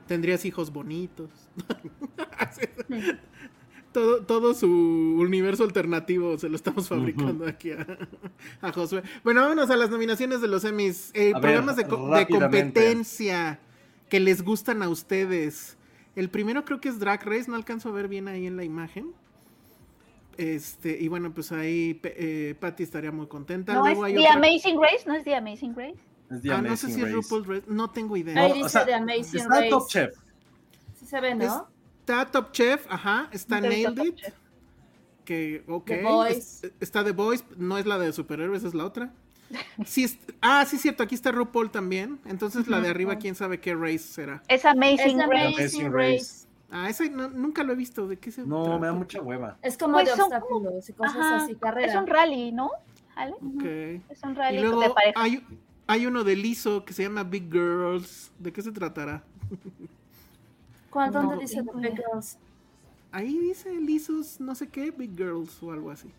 Tendrías 0.08 0.44
hijos 0.46 0.72
bonitos. 0.74 1.30
todo, 3.92 4.22
todo 4.24 4.54
su 4.54 4.68
universo 5.20 5.64
alternativo 5.64 6.38
se 6.38 6.50
lo 6.50 6.56
estamos 6.56 6.88
fabricando 6.88 7.46
aquí 7.48 7.72
a, 7.72 7.86
a 8.62 8.72
Josué. 8.72 9.04
Bueno, 9.24 9.42
vámonos 9.42 9.70
a 9.70 9.78
las 9.78 9.90
nominaciones 9.90 10.42
de 10.42 10.48
los 10.48 10.64
Emmys. 10.66 11.12
Eh, 11.14 11.32
ver, 11.34 11.42
programas 11.42 11.76
de, 11.76 11.86
co- 11.86 12.10
de 12.16 12.28
competencia 12.28 13.60
que 14.10 14.20
les 14.20 14.42
gustan 14.42 14.82
a 14.84 14.90
ustedes. 14.90 15.78
El 16.16 16.30
primero 16.30 16.66
creo 16.66 16.82
que 16.82 16.90
es 16.90 17.00
Drag 17.00 17.24
Race, 17.26 17.50
no 17.50 17.56
alcanzo 17.56 17.90
a 17.90 17.92
ver 17.92 18.08
bien 18.08 18.28
ahí 18.28 18.46
en 18.48 18.58
la 18.58 18.64
imagen. 18.64 19.12
Este, 20.40 20.98
y 20.98 21.10
bueno, 21.10 21.34
pues 21.34 21.52
ahí 21.52 22.00
eh, 22.04 22.56
Patty 22.60 22.84
estaría 22.84 23.12
muy 23.12 23.28
contenta. 23.28 23.74
¿No 23.74 23.86
es 23.86 23.92
Luego 23.98 24.06
hay 24.06 24.14
The 24.14 24.20
otra- 24.22 24.34
Sé 24.60 24.74
Grace? 24.78 25.04
¿No 25.06 25.14
es 25.16 25.24
The 25.26 25.36
Amazing 25.36 25.74
Grace? 25.74 25.96
Es 26.32 26.42
The 26.42 26.52
Ah, 26.54 26.62
no 26.62 26.76
sé 26.78 26.86
Amazing 26.86 26.90
si 26.90 26.96
es 26.96 27.02
Race. 27.02 27.14
RuPaul's 27.16 27.48
Race, 27.48 27.64
no 27.68 27.90
tengo 27.90 28.16
idea. 28.16 28.40
Ahí 28.42 28.48
No, 28.50 28.54
dice 28.54 28.66
o 28.66 28.70
sea, 28.70 28.86
The 28.86 28.94
Amazing 28.94 29.42
Está 29.42 29.50
Race. 29.60 29.70
Top 29.70 29.88
Chef. 29.90 30.14
Sí 30.98 31.06
se 31.06 31.20
ve, 31.20 31.36
¿no? 31.36 31.68
Está 32.00 32.26
Top 32.32 32.52
Chef, 32.54 32.86
ajá, 32.90 33.30
está 33.34 33.60
Nailed 33.60 34.02
It. 34.06 34.16
Que, 35.26 35.64
ok. 35.68 35.86
The 35.86 36.02
Boys. 36.04 36.38
es- 36.64 36.72
está 36.80 37.04
The 37.04 37.12
Boys, 37.12 37.44
no 37.58 37.78
es 37.78 37.86
la 37.86 38.00
de 38.00 38.14
superhéroes, 38.14 38.64
es 38.64 38.74
la 38.74 38.86
otra. 38.86 39.12
Sí, 39.86 40.06
es- 40.06 40.18
ah, 40.42 40.64
sí, 40.66 40.78
cierto, 40.78 41.04
aquí 41.04 41.16
está 41.16 41.32
RuPaul 41.34 41.70
también. 41.70 42.18
Entonces 42.26 42.68
la 42.68 42.80
de 42.80 42.88
arriba, 42.90 43.18
quién 43.18 43.36
sabe 43.36 43.60
qué 43.60 43.76
race 43.76 44.00
será. 44.00 44.42
Es 44.48 44.64
Amazing 44.64 45.20
Es 45.20 45.28
Grace. 45.28 45.46
Amazing 45.48 45.86
Amazing 45.88 45.92
Race. 45.94 46.48
Ah, 46.72 46.90
ese 46.90 47.10
no- 47.10 47.30
nunca 47.30 47.64
lo 47.64 47.74
he 47.74 47.76
visto. 47.76 48.08
¿De 48.08 48.18
qué 48.18 48.32
se 48.32 48.46
No, 48.46 48.64
trata? 48.64 48.80
me 48.80 48.88
da 48.88 48.94
mucha 48.94 49.22
hueva. 49.22 49.58
Es 49.62 49.78
como 49.78 49.94
Pues 49.94 50.06
de 50.10 50.12
son 50.12 50.22
obstáculos 50.26 50.88
y 50.90 50.94
cosas 50.94 51.16
Ajá, 51.18 51.36
así, 51.38 51.56
carrera. 51.56 51.88
Es 51.92 51.96
un 52.00 52.08
rally, 52.08 52.52
¿no? 52.52 52.72
¿Ale? 53.16 53.34
Ok. 53.34 53.64
Es 54.10 54.24
un 54.24 54.32
Y 54.32 54.36
rally 54.36 54.60
luego 54.62 54.82
de 54.82 54.90
pareja. 54.92 55.14
hay, 55.22 55.44
hay 55.88 56.06
uno 56.06 56.24
de 56.24 56.36
Lizo 56.36 56.86
que 56.86 56.94
se 56.94 57.04
llama 57.04 57.24
Big 57.24 57.52
Girls. 57.52 58.32
¿De 58.40 58.54
qué 58.54 58.62
se 58.62 58.72
tratará? 58.72 59.24
¿Cuál, 60.90 61.12
¿Dónde 61.12 61.36
No. 61.36 61.42
dice 61.42 61.62
Big 61.76 61.96
Girls? 61.96 62.38
Ahí 63.12 63.38
dice 63.40 63.72
Lisus, 63.82 64.40
no 64.40 64.54
sé 64.54 64.68
qué, 64.68 64.92
Big 64.92 65.16
Girls 65.18 65.62
o 65.64 65.72
algo 65.72 65.90
así. 65.92 66.12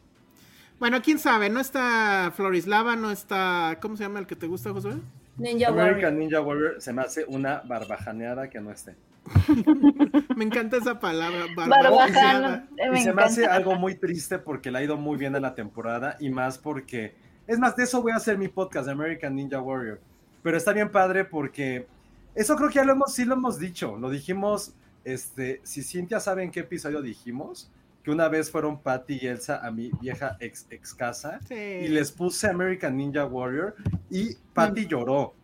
Bueno, 0.81 1.01
quién 1.03 1.19
sabe, 1.19 1.51
no 1.51 1.61
está 1.61 2.33
Florislava, 2.35 2.97
no 2.97 3.11
está. 3.11 3.79
¿Cómo 3.81 3.97
se 3.97 4.03
llama 4.05 4.19
el 4.19 4.27
que 4.27 4.35
te 4.35 4.47
gusta, 4.47 4.73
Josué? 4.73 4.95
Ninja 5.37 5.69
American 5.69 5.95
Warrior. 6.03 6.13
Ninja 6.15 6.41
Warrior 6.41 6.81
se 6.83 6.93
me 6.93 7.03
hace 7.03 7.25
una 7.29 7.63
barbajaneada 7.65 8.49
que 8.51 8.61
no 8.61 8.71
esté. 8.71 8.97
Me 10.37 10.45
encanta 10.45 10.77
esa 10.77 10.99
palabra. 10.99 11.47
Barbajano. 11.57 11.97
barbajaneada. 11.97 12.69
eh, 12.77 12.87
Y 12.87 12.91
Me 12.91 13.03
se 13.03 13.13
me 13.13 13.23
hace 13.23 13.47
algo 13.47 13.75
muy 13.77 13.95
triste 13.95 14.39
porque 14.39 14.71
le 14.71 14.79
ha 14.79 14.83
ido 14.83 14.97
muy 14.97 15.17
bien 15.19 15.37
a 15.37 15.41
la 15.41 15.55
temporada 15.55 16.17
y 16.21 16.31
más 16.31 16.59
porque, 16.59 17.15
es 17.47 17.59
más, 17.59 17.77
de 17.77 17.85
eso 17.85 18.03
voy 18.03 18.13
a 18.13 18.17
hacer 18.17 18.39
mi 18.39 18.49
podcast 18.49 18.87
de 18.87 18.93
American 18.93 19.35
Ninja 19.35 19.61
Warrior. 19.61 20.01
Pero 20.43 20.57
está 20.57 20.73
bien 20.73 20.91
padre 20.91 21.25
porque 21.25 21.87
eso 22.35 22.57
creo 22.57 22.69
que 22.69 22.77
ya 22.77 22.85
lo 22.85 22.93
hemos, 22.93 23.15
sí 23.15 23.25
lo 23.25 23.35
hemos 23.35 23.59
dicho, 23.59 23.97
lo 23.99 24.09
dijimos, 24.11 24.75
este, 25.05 25.61
si 25.65 25.83
Cintia 25.83 26.21
sabe 26.21 26.43
en 26.45 26.51
qué 26.51 26.61
episodio 26.61 27.03
dijimos, 27.03 27.71
que 28.03 28.11
una 28.11 28.29
vez 28.29 28.51
fueron 28.51 28.81
Patty 28.81 29.19
y 29.21 29.27
Elsa 29.27 29.61
a 29.67 29.71
mi 29.71 29.91
vieja 30.01 30.39
ex, 30.41 30.67
ex 30.71 30.95
casa 30.95 31.39
Sí. 31.47 31.55
y 31.55 31.89
les 31.89 32.11
puse 32.13 32.49
American 32.49 32.97
Ninja 32.97 33.27
Warrior 33.27 33.75
y 34.11 34.37
Patty 34.55 34.87
lloró. 34.87 35.35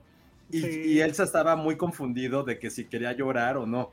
Y, 0.51 0.61
Sí. 0.61 0.83
y 0.87 1.01
Elsa 1.01 1.25
estaba 1.25 1.57
muy 1.57 1.77
confundido 1.77 2.43
de 2.43 2.59
que 2.59 2.71
si 2.71 2.85
quería 2.85 3.13
llorar 3.13 3.57
o 3.57 3.67
no. 3.67 3.93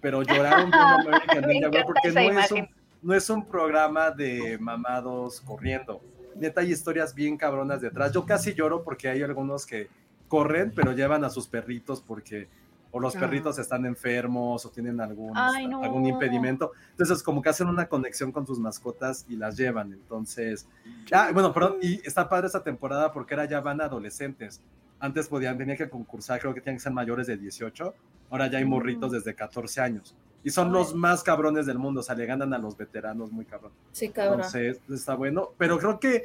Pero 0.00 0.22
lloraron 0.22 0.72
American 0.72 1.40
Me 1.46 1.54
Ninja 1.54 1.82
porque 1.84 2.10
no 2.12 2.40
es, 2.40 2.52
un, 2.52 2.68
no 3.02 3.14
es 3.14 3.30
un 3.30 3.46
programa 3.46 4.10
de 4.10 4.58
mamados 4.58 5.40
corriendo. 5.40 6.02
Neta, 6.36 6.60
hay 6.60 6.72
historias 6.72 7.14
bien 7.14 7.36
cabronas 7.38 7.80
detrás. 7.80 8.12
Yo 8.12 8.26
casi 8.26 8.52
lloro 8.54 8.82
porque 8.82 9.08
hay 9.08 9.22
algunos 9.22 9.64
que 9.64 9.88
corren, 10.28 10.72
pero 10.74 10.92
llevan 10.92 11.24
a 11.24 11.30
sus 11.30 11.46
perritos 11.46 12.02
porque 12.02 12.48
o 12.96 13.00
los 13.00 13.16
Ah. 13.16 13.20
perritos 13.20 13.58
están 13.58 13.84
enfermos 13.86 14.64
o 14.64 14.70
tienen 14.70 15.00
algún, 15.00 15.32
Ay, 15.36 15.66
no. 15.66 15.82
algún 15.82 16.06
impedimento. 16.06 16.70
Entonces, 16.92 17.24
como 17.24 17.42
que 17.42 17.48
hacen 17.48 17.66
una 17.66 17.88
conexión 17.88 18.30
con 18.30 18.46
sus 18.46 18.60
mascotas 18.60 19.26
y 19.28 19.34
las 19.34 19.56
llevan. 19.56 19.92
Entonces, 19.92 20.68
ah, 21.12 21.30
bueno, 21.32 21.52
perdón, 21.52 21.78
y 21.82 21.94
está 22.06 22.28
padre 22.28 22.46
esta 22.46 22.62
temporada 22.62 23.12
porque 23.12 23.34
ahora 23.34 23.46
ya 23.46 23.60
van 23.60 23.80
adolescentes. 23.80 24.60
Antes 25.00 25.26
podían, 25.28 25.58
tenían 25.58 25.76
que 25.76 25.90
concursar, 25.90 26.38
creo 26.40 26.54
que 26.54 26.60
tenían 26.60 26.76
que 26.76 26.84
ser 26.84 26.92
mayores 26.92 27.26
de 27.26 27.36
18. 27.36 27.94
Ahora 28.30 28.46
ya 28.46 28.58
hay 28.58 28.64
morritos 28.64 29.10
desde 29.10 29.34
14 29.34 29.80
años. 29.80 30.14
Y 30.44 30.50
son 30.50 30.68
Ay. 30.68 30.74
los 30.74 30.94
más 30.94 31.24
cabrones 31.24 31.66
del 31.66 31.78
mundo, 31.80 31.98
o 31.98 32.02
sea, 32.04 32.14
le 32.14 32.26
ganan 32.26 32.54
a 32.54 32.58
los 32.58 32.76
veteranos 32.76 33.32
muy 33.32 33.44
cabrón. 33.44 33.72
Sí, 33.90 34.10
cabrón. 34.10 34.34
Entonces, 34.36 34.80
está 34.88 35.16
bueno. 35.16 35.50
Pero 35.58 35.78
creo 35.78 35.98
que 35.98 36.22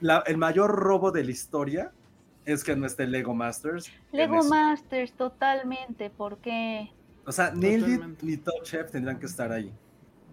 la- 0.00 0.24
el 0.26 0.36
mayor 0.36 0.72
robo 0.74 1.12
de 1.12 1.22
la 1.22 1.30
historia 1.30 1.92
es 2.52 2.64
que 2.64 2.74
no 2.76 2.86
esté 2.86 3.06
Lego 3.06 3.34
Masters. 3.34 3.90
Lego 4.12 4.40
eso. 4.40 4.48
Masters, 4.48 5.12
totalmente, 5.12 6.10
porque 6.10 6.90
O 7.26 7.32
sea, 7.32 7.52
ni 7.52 8.36
Top 8.38 8.62
Chef 8.62 8.90
tendrían 8.90 9.18
que 9.18 9.26
estar 9.26 9.52
ahí. 9.52 9.72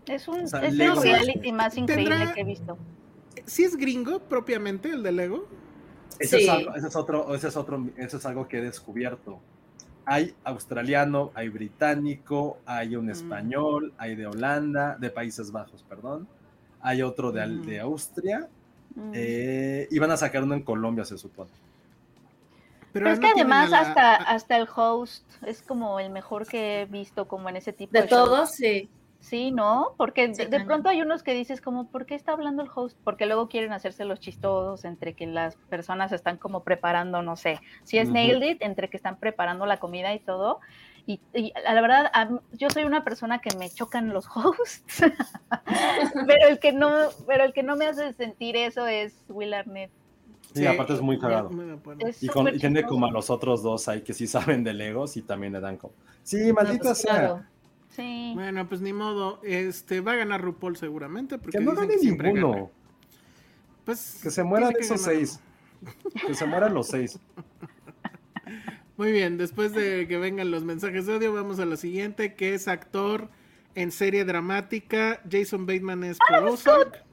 es 0.07 0.27
un 0.27 0.43
O 0.43 0.47
sea, 0.47 0.61
es 0.65 0.73
el 0.79 1.01
reality 1.01 1.51
más 1.51 1.77
increíble 1.77 2.15
Tendrá- 2.15 2.33
que 2.33 2.41
he 2.41 2.45
visto. 2.45 2.77
¿Sí 3.45 3.63
es 3.63 3.75
gringo 3.75 4.19
propiamente 4.19 4.89
el 4.89 5.03
de 5.03 5.11
Lego? 5.11 5.47
Ese, 6.19 6.37
Sí. 6.37 6.43
es 6.45 6.49
algo, 6.49 6.75
ese 6.75 6.87
es 6.87 6.95
otro, 6.95 7.35
ese 7.35 7.47
es 7.49 7.57
otro, 7.57 7.85
eso 7.97 8.17
es 8.17 8.25
algo 8.25 8.47
que 8.47 8.59
he 8.59 8.61
descubierto. 8.61 9.39
Hay 10.05 10.33
australiano, 10.43 11.31
hay 11.33 11.49
británico, 11.49 12.59
hay 12.65 12.95
un 12.95 13.07
Mm. 13.07 13.09
español, 13.09 13.93
hay 13.97 14.15
de 14.15 14.27
Holanda, 14.27 14.95
de 14.99 15.09
Países 15.09 15.51
Bajos, 15.51 15.83
perdón. 15.89 16.27
Hay 16.79 17.01
otro 17.01 17.31
de, 17.31 17.41
al- 17.41 17.57
Mm. 17.59 17.65
de 17.65 17.79
Austria. 17.81 18.47
Mm. 18.97 19.11
eh, 19.13 19.87
y 19.91 19.99
van 19.99 20.11
a 20.11 20.15
sacar 20.15 20.41
uno 20.43 20.53
en 20.53 20.61
Colombia, 20.61 21.03
se 21.03 21.17
supone. 21.17 21.49
Pero 23.03 23.11
es 23.11 23.19
que 23.19 23.27
además 23.27 23.71
la- 23.71 23.79
hasta, 23.79 24.15
hasta 24.15 24.57
el 24.57 24.67
host 24.73 25.23
es 25.45 25.61
como 25.61 25.99
el 25.99 26.09
mejor 26.09 26.47
que 26.47 26.81
he 26.81 26.85
visto 26.85 27.27
como 27.27 27.49
en 27.49 27.57
ese 27.57 27.73
tipo 27.73 27.91
De 27.91 28.03
de, 28.03 28.07
todos, 28.07 28.51
sí. 28.51 28.89
Sí, 29.19 29.51
¿no? 29.51 29.95
Porque 29.97 30.35
Sí, 30.35 30.45
de, 30.45 30.59
pronto 30.59 30.87
hay 30.87 31.01
unos 31.01 31.23
que 31.23 31.33
dices 31.33 31.59
como, 31.59 31.89
¿por 31.89 32.05
qué 32.05 32.13
está 32.13 32.33
hablando 32.33 32.61
el 32.61 32.69
host? 32.73 32.95
Porque 33.03 33.25
luego 33.25 33.49
quieren 33.49 33.73
hacerse 33.73 34.05
los 34.05 34.19
chistosos 34.19 34.85
entre 34.85 35.13
que 35.15 35.25
las 35.25 35.55
personas 35.67 36.11
están 36.11 36.37
como 36.37 36.63
preparando, 36.63 37.23
no 37.23 37.35
sé, 37.35 37.59
si 37.83 37.97
es 37.97 38.11
nailed 38.11 38.47
it, 38.47 38.61
entre 38.61 38.87
que 38.87 38.97
están 38.97 39.17
preparando 39.17 39.65
la 39.65 39.77
comida 39.77 40.13
y 40.13 40.19
todo. 40.19 40.59
Y, 41.07 41.19
la 41.63 41.81
verdad, 41.81 42.11
a 42.13 42.29
yo 42.53 42.69
soy 42.69 42.83
una 42.83 43.03
persona 43.03 43.39
que 43.39 43.55
me 43.57 43.69
chocan 43.71 44.13
los 44.13 44.27
hosts, 44.35 45.01
pero 46.27 46.47
el 46.47 46.59
que 46.59 46.71
no, 46.71 46.91
pero 47.25 47.45
el 47.45 47.53
que 47.53 47.63
no 47.63 47.75
me 47.75 47.87
hace 47.87 48.13
sentir 48.13 48.55
eso 48.55 48.85
es 48.85 49.23
Will 49.27 49.55
Arnett. 49.55 49.91
Sí, 50.55 50.61
Sí, 50.61 50.65
aparte 50.67 50.93
es 50.93 51.01
muy 51.01 51.19
cagado. 51.19 51.49
Es 51.99 52.23
Y, 52.23 52.27
con- 52.27 52.45
súper 52.45 52.55
y 52.55 52.59
tiene 52.59 52.83
como 52.83 53.05
a 53.05 53.11
los 53.11 53.29
otros 53.29 53.61
dos 53.61 53.87
ahí 53.89 54.01
que 54.01 54.13
sí 54.13 54.25
saben 54.59 54.63
de 54.63 54.73
Legos 54.73 55.17
y 55.17 55.21
también 55.21 55.53
le 55.53 55.59
dan 55.59 55.77
como. 55.77 55.93
Sí, 56.23 56.51
maldita 56.53 56.77
No, 56.77 56.89
pues, 56.91 56.97
sea. 56.97 57.13
claro. 57.13 57.43
Sí. 57.89 58.31
Bueno, 58.35 58.67
pues 58.67 58.81
ni 58.81 58.93
modo. 58.93 59.39
Este 59.43 60.01
va 60.01 60.13
a 60.13 60.15
ganar 60.15 60.41
RuPaul 60.41 60.75
seguramente. 60.77 61.37
Porque 61.37 61.57
Que 61.59 61.63
no 61.63 61.73
gane 61.75 61.97
siempre 61.97 62.33
ninguno. 62.33 62.53
gana. 62.53 62.67
Pues, 63.85 64.19
Que 64.23 64.31
se 64.31 64.43
mueran 64.43 64.73
que 64.73 64.79
esos 64.79 65.05
ganar. 65.05 65.15
seis. 65.19 65.39
Que 66.25 66.33
se 66.33 66.45
mueran 66.45 66.73
los 66.73 66.87
seis. 66.87 67.19
Muy 68.97 69.11
bien, 69.11 69.37
después 69.37 69.73
de 69.73 70.07
que 70.07 70.17
vengan 70.17 70.51
los 70.51 70.63
mensajes 70.63 71.05
de 71.05 71.15
odio, 71.17 71.33
vamos 71.33 71.59
a 71.59 71.65
la 71.65 71.75
siguiente, 71.75 72.33
que 72.35 72.53
es 72.53 72.67
actor 72.69 73.29
en 73.75 73.91
serie 73.91 74.23
dramática. 74.23 75.21
Jason 75.29 75.65
Bateman 75.65 76.03
es 76.05 76.17
por 76.29 76.43
Ozark. 76.47 77.03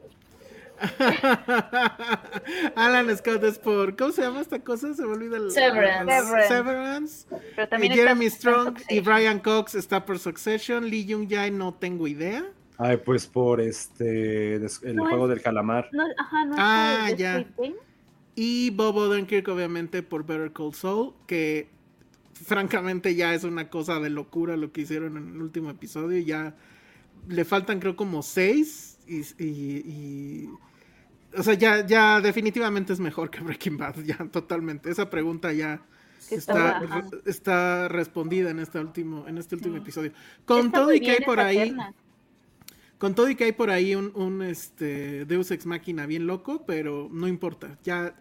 Alan 2.77 3.17
Scott 3.17 3.43
es 3.45 3.59
por. 3.59 3.97
¿Cómo 3.97 4.13
se 4.13 4.23
llama 4.23 4.41
esta 4.41 4.59
cosa? 4.61 4.95
Se 4.95 5.03
me 5.03 5.13
olvida 5.13 5.37
el. 5.37 5.51
Severance. 5.51 6.13
Severance. 6.15 6.49
Severance. 6.49 7.27
Pero 7.57 7.83
Eh, 7.85 7.91
Jeremy 7.91 8.31
Strong 8.31 8.79
y. 8.89 9.01
Brian 9.01 9.39
Cox 9.41 9.75
está 9.75 10.05
por 10.05 10.19
Succession. 10.19 10.89
Lee 10.89 11.07
Jung 11.11 11.29
Jae 11.31 11.51
no 11.51 11.75
tengo 11.75 12.07
idea. 12.07 12.45
Ay, 12.79 12.97
pues 12.99 13.27
por 13.27 13.61
este. 13.61 14.55
El 14.57 14.97
No 14.97 15.07
juego 15.09 15.25
es- 15.27 15.31
del 15.31 15.43
calamar. 15.43 15.89
No, 15.93 16.03
ajá, 16.19 16.45
no 16.47 16.55
Ah, 16.59 17.11
ya. 17.17 17.45
Y 18.35 18.71
Bob 18.71 18.97
Odenkirk, 18.97 19.47
obviamente, 19.49 20.03
por 20.03 20.25
Better 20.27 20.53
Call 20.53 20.73
Saul, 20.75 21.13
que 21.27 21.69
francamente 22.33 23.15
ya 23.15 23.35
es 23.35 23.45
una 23.45 23.69
cosa 23.69 24.01
de 24.01 24.09
locura 24.11 24.57
lo 24.57 24.73
que 24.73 24.81
hicieron 24.81 25.17
en 25.19 25.29
el 25.35 25.43
último 25.43 25.71
episodio. 25.71 26.19
y 26.19 26.25
Ya 26.25 26.55
le 27.29 27.45
faltan, 27.45 27.79
creo, 27.79 27.95
como 27.95 28.23
seis. 28.23 28.99
Y, 29.07 29.21
y- 29.39 29.83
y- 29.85 30.49
o 31.37 31.43
sea, 31.43 31.55
ya, 31.55 31.87
ya 31.87 32.21
definitivamente 32.21 32.93
es 32.93 33.01
mejor 33.01 33.31
que 33.31 33.41
Breaking 33.41 33.77
Bad, 33.77 34.01
ya 34.05 34.19
totalmente. 34.31 34.91
Esa 34.91 35.11
pregunta 35.11 35.53
ya 35.53 35.83
está, 36.31 36.83
está 37.25 37.89
respondida 37.89 38.51
en 38.51 38.59
este 38.59 38.79
último, 38.79 39.27
en 39.29 39.39
este 39.39 39.55
último 39.55 39.77
episodio. 39.77 40.13
Con 40.45 40.67
Está 40.67 40.81
todo 40.81 40.93
y 40.93 41.01
que 41.01 41.11
hay 41.13 41.25
por 41.25 41.41
ahí. 41.41 41.57
terna. 41.57 41.95
Con 42.99 43.15
todo 43.15 43.29
y 43.29 43.35
que 43.35 43.45
hay 43.45 43.53
por 43.53 43.71
ahí 43.71 43.95
un, 43.97 44.13
un, 44.15 44.43
este, 44.43 45.25
Deus 45.25 45.51
Ex 45.51 45.67
Máquina 45.67 46.07
bien 46.07 46.27
loco, 46.27 46.65
pero 46.65 47.09
no 47.11 47.27
importa. 47.27 47.77
Ya, 47.83 48.15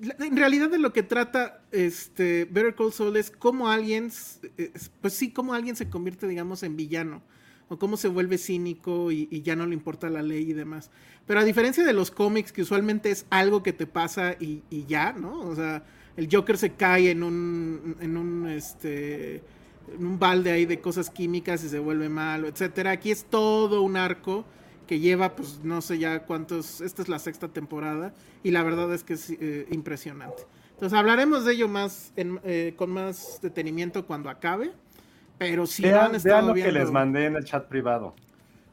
en 0.00 0.36
realidad 0.36 0.70
de 0.70 0.78
lo 0.78 0.92
que 0.92 1.02
trata 1.02 1.62
este, 1.72 2.46
Better 2.46 2.74
Call 2.74 2.92
Saul 2.92 3.16
es 3.16 3.30
cómo 3.30 3.68
alguien, 3.68 4.10
pues 5.00 5.14
sí, 5.14 5.30
cómo 5.32 5.54
alguien 5.54 5.76
se 5.76 5.88
convierte, 5.88 6.26
digamos, 6.26 6.62
en 6.62 6.76
villano. 6.76 7.22
O 7.70 7.78
cómo 7.78 7.96
se 7.96 8.08
vuelve 8.08 8.36
cínico 8.36 9.12
y, 9.12 9.42
ya 9.42 9.54
no 9.54 9.64
le 9.64 9.74
importa 9.74 10.10
la 10.10 10.22
ley 10.22 10.50
y 10.50 10.52
demás. 10.54 10.90
Pero 11.24 11.38
a 11.38 11.44
diferencia 11.44 11.84
de 11.84 11.92
los 11.92 12.10
cómics, 12.10 12.50
que 12.50 12.62
usualmente 12.62 13.12
es 13.12 13.26
algo 13.30 13.62
que 13.62 13.72
te 13.72 13.86
pasa 13.86 14.34
y, 14.40 14.64
y 14.70 14.86
ya, 14.86 15.12
¿no? 15.12 15.38
O 15.38 15.54
sea, 15.54 15.84
el 16.16 16.28
Joker 16.30 16.58
se 16.58 16.72
cae 16.72 17.12
en 17.12 17.22
un, 17.22 17.96
en 18.00 18.16
un, 18.16 18.48
este, 18.48 19.36
en 19.94 20.04
un 20.04 20.18
balde 20.18 20.50
ahí 20.50 20.66
de 20.66 20.80
cosas 20.80 21.10
químicas 21.10 21.62
y 21.62 21.68
se 21.68 21.78
vuelve 21.78 22.08
malo, 22.08 22.48
etcétera. 22.48 22.90
Aquí 22.90 23.12
es 23.12 23.24
todo 23.24 23.82
un 23.82 23.96
arco 23.96 24.44
que 24.88 24.98
lleva, 24.98 25.36
pues 25.36 25.60
no 25.62 25.80
sé 25.80 26.00
ya 26.00 26.24
cuántos, 26.24 26.80
esta 26.80 27.02
es 27.02 27.08
la 27.08 27.20
sexta 27.20 27.46
temporada 27.46 28.12
y 28.42 28.50
la 28.50 28.64
verdad 28.64 28.92
es 28.92 29.04
que 29.04 29.12
es 29.12 29.30
eh, 29.30 29.68
impresionante. 29.70 30.42
Entonces 30.72 30.98
hablaremos 30.98 31.44
de 31.44 31.52
ello 31.52 31.68
más 31.68 32.12
en- 32.16 32.40
eh, 32.42 32.74
con 32.76 32.90
más 32.90 33.38
detenimiento 33.40 34.04
cuando 34.06 34.28
acabe, 34.28 34.72
pero 35.40 35.66
si 35.66 35.82
no 35.82 35.88
han 35.88 35.94
vean, 35.94 36.14
estado 36.16 36.34
vean 36.34 36.46
lo 36.48 36.54
que 36.54 36.70
les 36.70 36.90
mandé 36.90 37.24
en 37.24 37.36
el 37.36 37.44
chat 37.44 37.66
privado. 37.66 38.14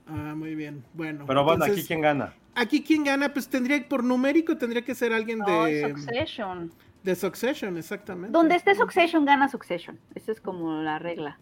Ah, 0.06 0.34
muy 0.36 0.54
bien, 0.54 0.84
bueno. 0.94 1.24
Pero 1.26 1.44
bueno, 1.46 1.64
aquí 1.64 1.82
quién 1.84 2.02
gana. 2.02 2.34
aquí 2.56 2.84
quién 2.84 3.06
gana, 3.06 3.32
pues 3.34 3.48
tendría, 3.48 3.88
por 3.88 4.04
numérico 4.04 4.58
tendría 4.58 4.84
que 4.84 4.94
ser 4.94 5.14
alguien 5.14 5.40
No, 5.40 5.64
de, 5.64 5.90
Succession. 5.90 6.72
de 7.04 7.16
Succession, 7.16 7.78
exactamente. 7.78 8.32
Donde 8.38 8.56
esté 8.56 8.76
Succession, 8.76 9.24
gana 9.24 9.48
Succession. 9.48 9.98
Esa 10.14 10.34
es 10.34 10.42
como 10.42 10.82
la 10.82 11.00
regla 11.00 11.40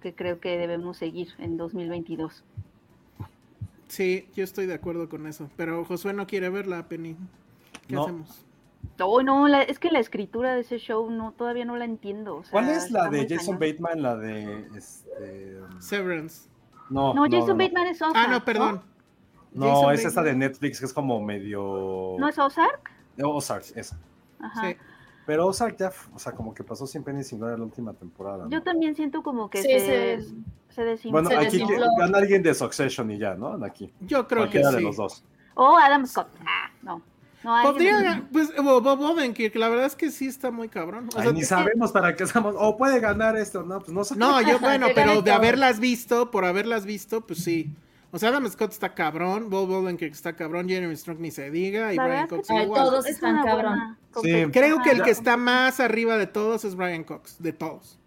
que 0.00 0.14
creo 0.14 0.38
que 0.38 0.56
debemos 0.58 0.96
seguir 0.96 1.28
en 1.38 1.56
2022. 1.56 2.44
Sí, 3.88 4.28
yo 4.36 4.44
estoy 4.44 4.66
de 4.66 4.74
acuerdo 4.74 5.08
con 5.08 5.26
eso, 5.26 5.50
pero 5.56 5.84
Josué 5.84 6.12
no 6.12 6.26
quiere 6.28 6.50
verla, 6.50 6.86
Penny. 6.88 7.16
¿Qué 7.88 7.94
No. 7.94 8.02
hacemos? 8.04 8.44
No, 8.98 9.22
no, 9.22 9.48
la- 9.48 9.62
es 9.62 9.78
que 9.78 9.90
la 9.90 9.98
escritura 10.00 10.54
de 10.54 10.60
ese 10.62 10.78
show 10.78 11.10
no 11.10 11.32
todavía 11.32 11.64
no 11.64 11.76
la 11.76 11.84
entiendo. 11.84 12.36
o 12.36 12.42
sea, 12.42 12.52
¿Cuál 12.52 12.68
es 12.70 12.90
la 12.90 13.08
de 13.08 13.28
Jason 13.28 13.58
cañón. 13.58 13.72
Bateman? 13.72 14.02
La 14.02 14.16
de. 14.16 14.66
Este, 14.76 15.58
Severance. 15.80 16.48
no, 16.90 17.14
No, 17.14 17.24
Jason 17.24 17.40
no, 17.40 17.46
no. 17.48 17.56
Bateman 17.56 17.86
es 17.88 18.02
Ozark. 18.02 18.16
Ah, 18.16 18.26
no, 18.30 18.44
perdón. 18.44 18.82
No, 19.52 19.66
Jason 19.66 19.94
es 19.94 20.04
esta 20.04 20.22
de. 20.22 20.34
Netflix 20.34 20.80
que 20.80 20.86
es 20.86 20.92
como 20.92 21.20
medio. 21.22 22.16
¿No 22.18 22.28
es 22.28 22.38
Ozark? 22.38 22.90
Ozark, 23.22 23.64
esa. 23.76 23.98
Ajá. 24.40 24.68
Sí. 24.70 24.76
Pero 25.26 25.46
Ozark 25.46 25.76
ya, 25.76 25.92
o 26.14 26.18
sea, 26.18 26.32
como 26.32 26.54
que 26.54 26.64
pasó 26.64 26.86
sin 26.86 27.02
pena 27.04 27.20
y 27.20 27.24
sin 27.24 27.38
gloria 27.38 27.56
la 27.58 27.64
última 27.64 27.92
temporada. 27.92 28.44
¿no? 28.44 28.50
Yo 28.50 28.62
también 28.62 28.94
siento 28.94 29.22
como 29.22 29.50
que 29.50 29.60
Sí, 29.62 29.68
se, 29.68 30.20
se- 30.22 30.34
Se 30.70 30.84
desinfló. 30.84 31.20
Bueno, 31.22 31.28
Se 31.28 31.36
aquí 31.46 31.64
gana 31.98 32.18
alguien 32.18 32.42
de 32.42 32.54
Succession 32.54 33.10
y 33.10 33.18
ya, 33.18 33.34
¿no? 33.34 33.62
Aquí. 33.64 33.92
Yo 34.00 34.26
creo 34.26 34.44
que 34.44 34.60
Cualquiera 34.60 34.70
de 34.70 34.78
sí. 34.78 34.84
los 34.84 34.96
dos. 34.96 35.24
O 35.54 35.76
Adam 35.76 36.06
Scott. 36.06 36.28
Ah, 36.46 36.70
no. 36.82 37.02
No, 37.48 37.62
Podría, 37.62 38.28
pues, 38.30 38.54
Bob 38.56 38.82
Bob 38.82 39.00
Odenkirk, 39.00 39.56
la 39.56 39.70
verdad 39.70 39.86
es 39.86 39.96
que 39.96 40.10
sí 40.10 40.26
está 40.26 40.50
muy 40.50 40.68
cabrón. 40.68 41.08
O 41.14 41.18
Ay, 41.18 41.22
sea, 41.22 41.32
ni 41.32 41.44
sabemos 41.44 41.92
para 41.92 42.14
qué 42.14 42.24
estamos. 42.24 42.54
O 42.58 42.76
puede 42.76 43.00
ganar 43.00 43.38
esto, 43.38 43.62
¿no? 43.62 43.78
Pues 43.78 43.90
no 43.90 44.04
sé. 44.04 44.16
No, 44.16 44.42
yo, 44.42 44.58
bueno, 44.58 44.88
pero 44.94 45.22
de 45.22 45.30
haberlas 45.30 45.80
visto, 45.80 46.30
por 46.30 46.44
haberlas 46.44 46.84
visto, 46.84 47.26
pues 47.26 47.42
sí. 47.42 47.70
O 48.10 48.18
sea, 48.18 48.28
Adam 48.28 48.46
Scott 48.50 48.72
está 48.72 48.94
cabrón, 48.94 49.48
Bob 49.48 49.70
Odenkirk 49.70 50.12
está 50.12 50.36
cabrón, 50.36 50.68
Jeremy 50.68 50.94
Strong 50.94 51.20
ni 51.20 51.30
se 51.30 51.50
diga, 51.50 51.90
y 51.94 51.96
Brian 51.96 52.26
Cox 52.26 52.50
igual. 52.50 52.84
todos 52.84 53.06
es 53.06 53.14
están 53.14 53.42
cabrón. 53.42 53.96
Sí. 54.22 54.44
Creo 54.52 54.82
que 54.82 54.90
el 54.90 55.02
que 55.02 55.10
está 55.10 55.38
más 55.38 55.80
arriba 55.80 56.18
de 56.18 56.26
todos 56.26 56.66
es 56.66 56.74
Brian 56.74 57.04
Cox, 57.04 57.42
de 57.42 57.54
todos. 57.54 57.98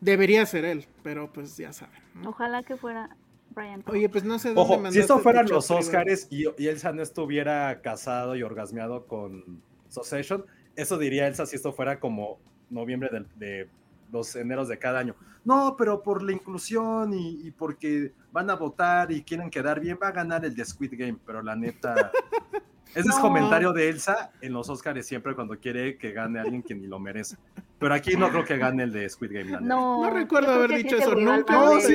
Debería 0.00 0.46
ser 0.46 0.64
él, 0.64 0.86
pero 1.02 1.30
pues 1.30 1.54
ya 1.58 1.74
saben. 1.74 2.00
¿no? 2.14 2.30
Ojalá 2.30 2.62
que 2.62 2.76
fuera 2.76 3.10
Brian. 3.56 3.82
Oye, 3.88 4.08
pues 4.08 4.22
no 4.22 4.38
sé 4.38 4.52
dónde 4.52 4.60
Ojo, 4.74 4.90
si 4.92 4.98
esto 5.00 5.18
fueran 5.18 5.48
los. 5.48 5.70
Oscars 5.70 6.28
y, 6.30 6.44
y 6.58 6.68
Elsa 6.68 6.92
no 6.92 7.02
estuviera 7.02 7.80
casado 7.80 8.36
y 8.36 8.42
orgasmeado 8.42 9.06
con 9.06 9.62
Succession, 9.88 10.44
eso 10.76 10.98
diría 10.98 11.26
Elsa 11.26 11.46
si 11.46 11.56
esto 11.56 11.72
fuera 11.72 11.98
como 11.98 12.38
noviembre 12.70 13.08
del- 13.10 13.26
de 13.36 13.68
los 14.12 14.36
eneros 14.36 14.68
de 14.68 14.78
cada 14.78 14.98
año. 15.00 15.16
No, 15.44 15.74
pero 15.76 16.02
por 16.02 16.22
la 16.22 16.32
inclusión 16.32 17.14
y, 17.14 17.46
y 17.46 17.50
porque 17.50 18.12
van 18.30 18.50
a 18.50 18.54
votar 18.56 19.10
y 19.10 19.22
quieren 19.22 19.48
quedar 19.50 19.80
bien, 19.80 19.98
va 20.00 20.08
a 20.08 20.12
ganar 20.12 20.44
el 20.44 20.54
de 20.54 20.64
Squid 20.64 20.92
Game, 20.96 21.18
pero 21.24 21.42
la 21.42 21.56
neta... 21.56 22.12
Ese 22.94 23.08
es 23.10 23.16
comentario 23.16 23.72
de 23.74 23.88
Elsa 23.90 24.30
en 24.40 24.52
los 24.54 24.68
Oscars 24.70 25.04
siempre 25.06 25.34
cuando 25.34 25.58
quiere 25.58 25.98
que 25.98 26.12
gane 26.12 26.38
alguien 26.40 26.62
que 26.62 26.74
ni 26.74 26.86
lo 26.86 26.98
merece. 26.98 27.36
Pero 27.78 27.92
aquí 27.92 28.16
no 28.16 28.30
creo 28.30 28.44
que 28.44 28.56
gane 28.56 28.84
el 28.84 28.92
de 28.92 29.06
Squid 29.08 29.32
Game. 29.32 29.50
la 29.50 29.60
neta. 29.60 29.74
No, 29.74 30.02
No 30.02 30.10
recuerdo 30.10 30.52
haber 30.52 30.70
dicho 30.76 30.96
eso 30.96 31.14
nunca. 31.14 31.52
No, 31.54 31.78
sí. 31.80 31.94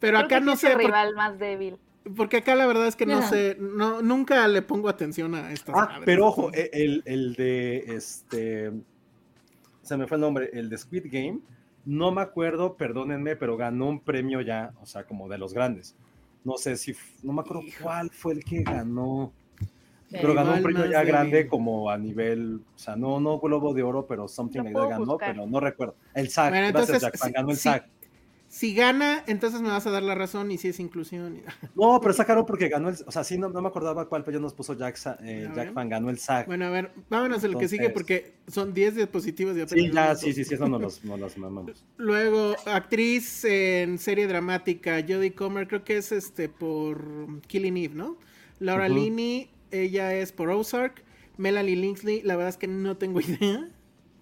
Pero 0.00 0.18
acá 0.18 0.40
no 0.40 0.52
es 0.52 0.60
sé, 0.60 0.68
el 0.68 0.72
por- 0.74 0.84
rival 0.84 1.14
más 1.14 1.38
débil. 1.38 1.78
porque 2.14 2.38
acá 2.38 2.54
la 2.54 2.66
verdad 2.66 2.86
es 2.86 2.96
que 2.96 3.06
no 3.06 3.18
Ajá. 3.18 3.28
sé, 3.28 3.56
no, 3.58 4.02
nunca 4.02 4.46
le 4.48 4.62
pongo 4.62 4.88
atención 4.88 5.34
a 5.34 5.50
estas 5.52 5.74
Ah, 5.76 5.86
madres. 5.86 6.02
pero 6.04 6.26
ojo, 6.26 6.50
e- 6.52 6.70
el, 6.72 7.02
el 7.06 7.34
de 7.34 7.78
este. 7.88 8.72
Se 9.82 9.96
me 9.96 10.06
fue 10.06 10.16
el 10.16 10.20
nombre, 10.20 10.50
el 10.52 10.68
de 10.68 10.76
Squid 10.78 11.06
Game. 11.10 11.38
No 11.84 12.10
me 12.12 12.20
acuerdo, 12.20 12.76
perdónenme, 12.76 13.36
pero 13.36 13.56
ganó 13.56 13.86
un 13.88 14.00
premio 14.00 14.40
ya, 14.40 14.72
o 14.82 14.86
sea, 14.86 15.04
como 15.04 15.28
de 15.28 15.38
los 15.38 15.54
grandes. 15.54 15.94
No 16.46 16.56
sé 16.56 16.76
si, 16.76 16.94
no 17.24 17.32
me 17.32 17.40
acuerdo 17.40 17.60
Hijo. 17.64 17.82
cuál 17.82 18.08
fue 18.10 18.34
el 18.34 18.44
que 18.44 18.62
ganó, 18.62 19.32
pero 20.12 20.32
ganó 20.32 20.54
un 20.54 20.62
premio 20.62 20.86
ya 20.86 21.02
grande 21.02 21.48
como 21.48 21.90
a 21.90 21.98
nivel, 21.98 22.60
o 22.72 22.78
sea, 22.78 22.94
no, 22.94 23.18
no 23.18 23.40
Globo 23.40 23.74
de 23.74 23.82
Oro, 23.82 24.06
pero 24.06 24.28
something 24.28 24.58
Lo 24.60 24.64
like 24.66 24.78
that 24.78 24.88
ganó, 24.90 25.04
buscar. 25.06 25.32
pero 25.34 25.44
no 25.48 25.58
recuerdo. 25.58 25.96
El 26.14 26.28
SAG, 26.30 26.50
Bueno, 26.50 26.68
gracias, 26.68 27.02
entonces, 27.02 27.20
sí- 27.20 27.32
ganó 27.32 27.50
el 27.50 27.56
sí. 27.56 27.62
SAG. 27.68 27.86
Si 28.48 28.74
gana, 28.74 29.24
entonces 29.26 29.60
me 29.60 29.68
vas 29.68 29.86
a 29.86 29.90
dar 29.90 30.02
la 30.02 30.14
razón 30.14 30.50
y 30.50 30.58
si 30.58 30.68
es 30.68 30.80
inclusión. 30.80 31.42
No, 31.74 32.00
pero 32.00 32.14
sacaron 32.14 32.46
porque 32.46 32.68
ganó 32.68 32.88
el, 32.88 32.96
o 33.06 33.12
sea, 33.12 33.22
sí, 33.22 33.36
no, 33.36 33.50
no 33.50 33.60
me 33.60 33.68
acordaba 33.68 34.08
cuál, 34.08 34.24
pero 34.24 34.38
ya 34.38 34.40
nos 34.40 34.54
puso 34.54 34.74
Jack, 34.74 34.98
eh, 35.22 35.48
Jack. 35.54 35.74
Fan, 35.74 35.88
ganó 35.88 36.08
el 36.08 36.18
SAG. 36.18 36.46
Bueno, 36.46 36.64
a 36.64 36.70
ver, 36.70 36.92
vámonos 37.10 37.44
al 37.44 37.58
que 37.58 37.68
sigue 37.68 37.90
porque 37.90 38.34
son 38.46 38.72
10 38.72 38.94
diapositivas 38.94 39.52
apenas 39.52 39.68
sí, 39.68 39.90
ya, 39.92 40.14
sí, 40.14 40.32
sí, 40.32 40.44
sí, 40.44 40.54
eso 40.54 40.68
no 40.68 40.78
los, 40.78 41.04
no 41.04 41.16
los 41.16 41.36
mamamos. 41.36 41.84
Luego, 41.98 42.54
actriz 42.66 43.44
en 43.44 43.98
serie 43.98 44.26
dramática, 44.26 45.04
Jodie 45.06 45.34
Comer, 45.34 45.68
creo 45.68 45.84
que 45.84 45.98
es 45.98 46.12
este 46.12 46.48
por 46.48 47.40
Killing 47.42 47.76
Eve, 47.76 47.94
¿no? 47.94 48.16
Laura 48.58 48.86
Ujú. 48.86 48.94
Linney, 48.94 49.50
ella 49.70 50.14
es 50.14 50.32
por 50.32 50.48
Ozark. 50.50 51.04
Melanie 51.36 51.76
Lindsley, 51.76 52.22
la 52.22 52.36
verdad 52.36 52.50
es 52.50 52.56
que 52.56 52.68
no 52.68 52.96
tengo 52.96 53.20
idea. 53.20 53.68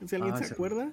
Si 0.05 0.17
alguien 0.17 0.35
Ah, 0.35 0.39
se 0.39 0.53
acuerda. 0.53 0.93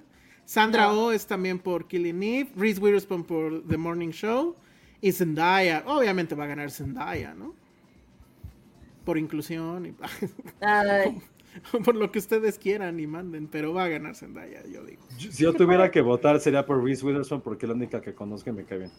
Sandra 0.52 0.88
No. 0.88 1.06
Oh 1.06 1.12
es 1.12 1.26
también 1.26 1.58
por 1.58 1.86
Killing 1.86 2.22
Eve. 2.22 2.50
Reese 2.54 2.78
Witherspoon 2.78 3.24
por 3.24 3.66
The 3.66 3.78
Morning 3.78 4.10
Show. 4.10 4.54
Y 5.00 5.10
Zendaya, 5.12 5.82
obviamente 5.86 6.34
va 6.34 6.44
a 6.44 6.46
ganar 6.46 6.70
Zendaya, 6.70 7.32
¿no? 7.32 7.54
Por 9.06 9.16
inclusión 9.16 9.86
y 9.86 9.94
Ay, 10.60 11.22
por 11.82 11.96
lo 11.96 12.12
que 12.12 12.18
ustedes 12.18 12.58
quieran 12.58 13.00
y 13.00 13.06
manden, 13.06 13.48
pero 13.48 13.72
va 13.72 13.84
a 13.84 13.88
ganar 13.88 14.14
Zendaya, 14.14 14.62
yo 14.70 14.84
digo. 14.84 15.02
Si 15.16 15.42
yo 15.42 15.54
tuviera 15.54 15.90
que 15.90 16.02
votar 16.02 16.38
sería 16.38 16.66
por 16.66 16.84
Reese 16.84 17.06
Witherspoon 17.06 17.40
porque 17.40 17.64
es 17.64 17.70
la 17.70 17.74
única 17.74 18.02
que 18.02 18.14
conozco 18.14 18.50
y 18.50 18.52
me 18.52 18.64
cae 18.64 18.78
bien. 18.78 18.90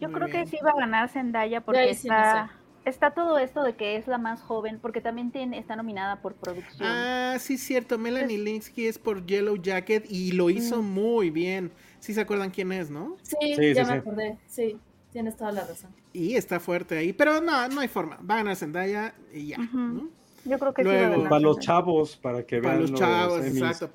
Yo 0.00 0.08
Muy 0.08 0.14
creo 0.20 0.28
bien. 0.28 0.44
que 0.44 0.50
sí 0.50 0.58
va 0.64 0.70
a 0.70 0.76
ganar 0.78 1.08
Zendaya 1.08 1.60
porque 1.60 1.80
no 1.80 1.86
está, 1.88 2.52
está 2.84 3.12
todo 3.12 3.38
esto 3.38 3.62
de 3.62 3.74
que 3.76 3.96
es 3.96 4.06
la 4.06 4.18
más 4.18 4.40
joven, 4.42 4.78
porque 4.80 5.00
también 5.00 5.30
tiene, 5.30 5.58
está 5.58 5.76
nominada 5.76 6.20
por 6.22 6.34
producción. 6.34 6.88
Ah, 6.88 7.36
sí, 7.38 7.58
cierto. 7.58 7.98
Melanie 7.98 8.38
Linsky 8.38 8.86
es 8.86 8.98
por 8.98 9.24
Yellow 9.26 9.56
Jacket 9.56 10.04
y 10.10 10.32
lo 10.32 10.50
hizo 10.50 10.82
muy 10.82 11.30
bien. 11.30 11.72
Sí 12.00 12.12
se 12.14 12.20
acuerdan 12.20 12.50
quién 12.50 12.70
es, 12.72 12.90
¿no? 12.90 13.16
sí, 13.22 13.36
Sí, 13.56 13.74
ya 13.74 13.84
sí, 13.84 13.90
me 13.90 13.96
sí. 13.96 14.00
acordé. 14.00 14.38
Sí, 14.46 14.78
tienes 15.12 15.36
toda 15.36 15.52
la 15.52 15.64
razón. 15.66 15.90
Y 16.12 16.34
está 16.36 16.60
fuerte 16.60 16.96
ahí. 16.98 17.12
Pero 17.12 17.40
no, 17.40 17.68
no 17.68 17.80
hay 17.80 17.88
forma. 17.88 18.16
Va 18.28 18.34
a 18.34 18.38
ganar 18.38 18.56
Zendaya 18.56 19.14
y 19.32 19.48
ya. 19.48 19.58
Ujú. 19.60 19.78
¿no? 19.78 20.08
Yo 20.44 20.58
creo 20.58 20.74
que 20.74 20.82
sí 20.82 20.88
Luego- 20.88 21.10
ganar 21.12 21.28
Para 21.30 21.40
los 21.40 21.58
chavos, 21.60 22.16
para 22.16 22.44
que 22.44 22.58
Para 22.60 22.76
vean 22.76 22.90
los 22.90 23.00
chavos, 23.00 23.44
exacto. 23.46 23.90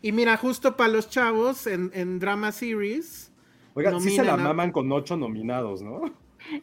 Y 0.00 0.10
mira, 0.12 0.36
justo 0.36 0.76
para 0.76 0.88
los 0.88 1.08
chavos 1.10 1.66
en, 1.66 1.90
en 1.94 2.18
Drama 2.18 2.50
Series. 2.50 3.30
Oigan, 3.74 4.00
sí 4.00 4.10
se 4.16 4.24
la 4.24 4.34
a- 4.34 4.36
maman 4.38 4.72
con 4.72 4.90
ocho 4.90 5.16
nominados, 5.16 5.82
¿no? 5.82 6.02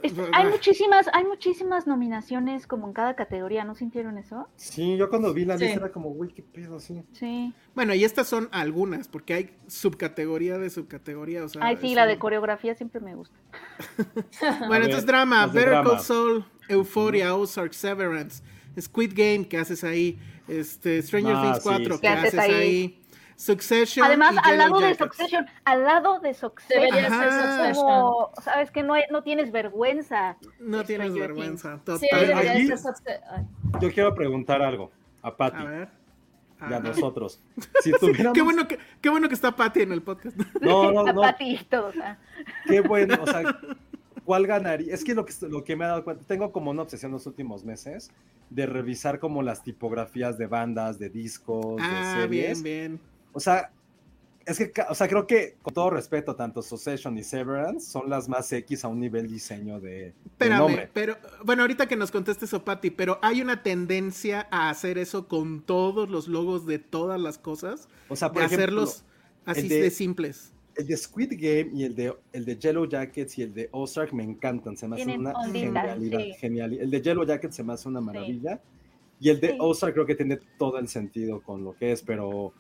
Es- 0.04 0.14
hay 0.34 0.48
muchísimas, 0.48 1.08
hay 1.14 1.24
muchísimas 1.26 1.88
nominaciones 1.88 2.68
como 2.68 2.88
en 2.88 2.94
cada 2.94 3.16
categoría, 3.16 3.64
¿no 3.64 3.76
sintieron 3.76 4.18
eso? 4.18 4.48
Sí, 4.56 4.98
yo 4.98 5.10
cuando 5.10 5.34
vi 5.34 5.46
la 5.46 5.58
Sí. 5.58 5.66
lista 5.66 5.80
era 5.80 5.92
como, 5.92 6.10
güey, 6.10 6.32
qué 6.32 6.44
pedo, 6.44 6.80
sí. 6.80 7.02
Sí. 7.14 7.54
Bueno, 7.76 7.94
y 7.94 8.04
estas 8.04 8.28
son 8.28 8.50
algunas, 8.52 9.08
porque 9.08 9.34
hay 9.34 9.50
subcategoría 9.68 10.58
de 10.58 10.70
subcategoría. 10.70 11.44
O 11.44 11.50
sea, 11.50 11.64
Ay, 11.66 11.78
sí, 11.82 11.96
la 11.96 12.04
un- 12.04 12.10
de 12.10 12.20
coreografía 12.20 12.76
siempre 12.76 13.02
me 13.02 13.16
gusta. 13.16 13.36
Bueno, 14.60 14.70
ver, 14.70 14.84
entonces 14.84 15.06
drama, 15.06 15.48
Better 15.48 15.70
drama. 15.70 15.90
Call 15.92 16.00
Saul, 16.02 16.46
Euphoria, 16.68 17.36
Ozark, 17.36 17.74
Severance, 17.74 18.44
Squid 18.80 19.14
Game, 19.16 19.48
¿qué 19.48 19.58
haces 19.58 19.84
ahí? 19.84 20.20
Este, 20.48 21.02
Stranger 21.02 21.36
Ah, 21.36 21.42
Things 21.44 21.58
sí, 21.58 21.64
4, 21.64 21.96
sí. 21.96 22.02
¿qué 22.02 22.08
haces 22.08 22.40
ahí? 22.40 23.02
Succession. 23.40 24.06
Además, 24.06 24.36
al 24.44 24.58
lado 24.58 24.80
de. 24.80 24.94
Succession, 24.96 25.46
al 25.64 25.84
lado 25.86 26.20
de 26.20 26.34
Succession, 26.34 27.74
como, 27.74 28.32
sabes 28.44 28.70
que 28.70 28.84
no, 28.84 28.96
no 29.10 29.24
tienes 29.24 29.50
vergüenza. 29.54 30.36
No 30.60 30.84
tienes 30.84 31.14
vergüenza. 31.14 31.80
Total. 31.86 33.48
Yo 33.80 33.92
quiero 33.94 34.14
preguntar 34.14 34.62
algo 34.62 34.92
a 35.22 35.30
A 35.30 35.38
Patty 35.38 35.64
ver. 35.66 35.88
y 36.70 36.74
a 36.74 36.80
nosotros. 36.82 37.42
Si 37.82 37.94
tuviéramos... 37.94 38.34
Qué 38.34 38.42
bueno 38.42 38.68
que, 38.68 38.78
qué 39.00 39.10
bueno 39.10 39.30
que 39.30 39.36
está 39.36 39.56
Patty 39.56 39.84
en 39.84 39.94
el 39.94 40.02
podcast. 40.02 40.36
No, 40.62 40.92
no, 40.92 41.08
A 41.08 41.14
no, 41.14 41.22
Patty 41.22 41.56
y 41.56 41.64
todos. 41.64 41.96
ah. 42.04 42.18
qué 42.68 42.82
bueno, 42.82 43.18
o 43.22 43.26
sea, 43.26 43.42
¿cuál 44.26 44.48
ganaría? 44.48 44.94
Es 44.94 45.06
que 45.06 45.16
lo 45.16 45.24
que, 45.26 45.34
lo 45.48 45.64
que 45.64 45.78
me 45.78 45.86
he 45.86 45.88
dado 45.88 46.04
cuenta, 46.04 46.26
tengo 46.28 46.52
como 46.52 46.72
una 46.72 46.82
obsesión 46.82 47.14
los 47.14 47.26
últimos 47.26 47.64
meses 47.64 48.12
de 48.50 48.66
revisar 48.66 49.20
como 49.20 49.44
las 49.44 49.64
tipografías 49.64 50.38
de 50.38 50.48
bandas, 50.48 51.00
de 51.00 51.10
discos, 51.10 51.78
Ah, 51.82 52.16
de 52.18 52.22
series. 52.24 52.62
bien, 52.64 52.98
bien. 52.98 53.09
O 53.34 53.40
sea, 53.40 53.72
es 54.46 54.58
que, 54.58 54.72
o 54.90 54.96
sea, 54.96 55.08
creo 55.08 55.28
que 55.28 55.56
con 55.62 55.74
todo 55.74 55.92
respeto, 55.92 56.36
tanto 56.36 56.62
Succession 56.64 57.16
y 57.18 57.24
Severance 57.24 57.86
son 57.92 58.10
las 58.10 58.28
más 58.28 58.52
X 58.52 58.84
a 58.84 58.88
un 58.88 59.00
nivel 59.00 59.28
diseño 59.30 59.80
de, 59.80 59.90
de 59.90 60.14
Espérame, 60.26 60.58
nombre. 60.60 60.90
pero 60.94 61.16
bueno, 61.46 61.62
ahorita 61.64 61.88
que 61.88 61.96
nos 61.96 62.10
conteste 62.10 62.46
eso, 62.46 62.64
Patty, 62.66 62.90
pero 62.90 63.20
hay 63.22 63.42
una 63.42 63.62
tendencia 63.62 64.48
a 64.50 64.70
hacer 64.72 64.98
eso 64.98 65.28
con 65.28 65.62
todos 65.62 66.10
los 66.10 66.28
logos 66.28 66.66
de 66.66 66.80
todas 66.80 67.20
las 67.22 67.38
cosas, 67.38 67.88
O 68.08 68.16
sea, 68.16 68.30
de 68.30 68.34
por 68.34 68.44
ejemplo, 68.44 68.64
hacerlos 68.84 69.04
así 69.46 69.62
el 69.62 69.70
de, 69.70 69.82
de- 69.84 69.92
simples. 69.92 70.52
el 70.78 70.88
de 70.88 70.98
Squid 70.98 71.34
Game 71.34 71.70
y 71.76 71.84
el 71.84 71.96
de, 71.96 72.16
el 72.34 72.46
de 72.46 72.58
Yellow 72.58 72.88
Jackets 72.88 73.38
y 73.38 73.44
el 73.44 73.54
de 73.54 73.70
Ozark 73.72 74.14
me 74.14 74.24
encantan, 74.24 74.76
se 74.78 74.88
me 74.88 74.96
Tienen 74.96 75.20
una 75.20 75.34
onditas, 75.34 75.84
genialidad, 75.84 76.20
sí. 76.20 76.34
genial. 76.40 76.74
El 76.74 76.90
de 76.90 77.02
Yellow 77.02 77.24
Jackets 77.26 77.56
se 77.56 77.64
me 77.64 77.74
hace 77.74 77.88
una 77.88 78.02
maravilla 78.02 78.60
y 79.20 79.30
el 79.30 79.40
de 79.40 79.50
Sí. 79.50 79.58
Ozark 79.60 79.94
creo 79.94 80.06
que 80.08 80.16
tiene 80.16 80.40
todo 80.58 80.80
el 80.80 80.88
sentido 80.88 81.42
con 81.42 81.64
lo 81.64 81.76
que 81.76 81.92
es, 81.92 82.02
pero 82.02 82.52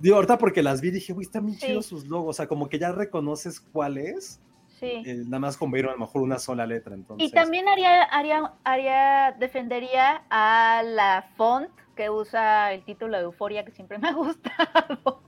digo, 0.00 0.16
ahorita 0.16 0.36
porque 0.38 0.62
las 0.62 0.80
vi 0.80 0.90
dije, 0.90 1.12
uy, 1.12 1.22
están 1.24 1.46
bien 1.46 1.58
Sí. 1.58 1.66
chidos 1.68 1.86
sus 1.86 2.06
logos, 2.08 2.30
o 2.30 2.36
sea, 2.36 2.48
como 2.48 2.68
que 2.68 2.78
ya 2.78 2.90
reconoces 2.92 3.60
cuál 3.60 3.98
es, 3.98 4.40
Sí. 4.80 5.02
eh, 5.06 5.22
nada 5.26 5.38
más 5.40 5.56
con 5.56 5.70
ver 5.70 5.86
a 5.88 5.92
lo 5.92 5.98
mejor 5.98 6.22
una 6.22 6.38
sola 6.38 6.66
letra, 6.66 6.94
entonces. 6.94 7.28
Y 7.28 7.30
también 7.32 7.68
haría, 7.68 8.02
haría, 8.02 8.52
haría, 8.64 9.36
defendería 9.38 10.22
a 10.30 10.82
la 10.84 11.30
font 11.36 11.68
que 11.94 12.08
usa 12.08 12.72
el 12.72 12.82
título 12.84 13.16
de 13.18 13.24
Euforia, 13.24 13.64
que 13.64 13.72
siempre 13.72 13.98
me 13.98 14.08
ha 14.08 14.12
gustado. 14.14 15.22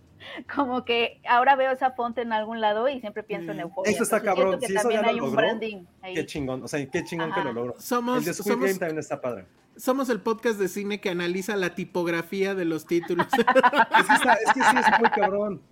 Como 0.55 0.85
que 0.85 1.21
ahora 1.29 1.57
veo 1.57 1.73
esa 1.73 1.91
font 1.91 2.17
en 2.19 2.33
algún 2.33 2.61
lado 2.61 2.89
y 2.89 3.01
siempre 3.01 3.23
pienso 3.23 3.51
en 3.51 3.59
Mm. 3.59 3.61
Euforia. 3.61 3.93
Eso 3.93 4.05
está 4.05 4.19
Entonces 4.19 4.37
cabrón, 4.43 4.61
que 4.61 4.67
eso 4.67 4.75
también 4.77 5.01
ya 5.01 5.03
lo 5.03 5.09
hay 5.09 5.15
un 5.21 5.21
logró, 5.27 5.37
branding 5.37 5.85
ahí. 6.01 6.15
Qué 6.15 6.27
chingón, 6.27 6.63
o 6.63 6.69
sea, 6.69 6.87
qué 6.91 7.05
chingón 7.05 7.33
que 7.33 7.41
lo 7.43 7.53
logró. 7.53 7.75
Somos, 7.79 8.19
el 8.21 8.25
de 8.25 8.33
Squid 8.33 8.53
somos, 8.53 8.67
Game 8.69 8.79
también 8.79 8.99
está 9.01 9.21
padre. 9.21 9.45
Somos 9.77 10.09
el 10.11 10.21
podcast 10.21 10.59
de 10.59 10.69
cine 10.69 11.01
que 11.01 11.11
analiza 11.11 11.57
la 11.57 11.75
tipografía 11.75 12.55
de 12.55 12.65
los 12.65 12.87
títulos. 12.87 13.27
Es 13.33 14.07
que, 14.07 14.15
está- 14.15 14.33
es 14.35 14.53
que 14.53 14.61
sí, 14.63 14.77
es 14.79 15.01
muy 15.01 15.11
cabrón. 15.11 15.63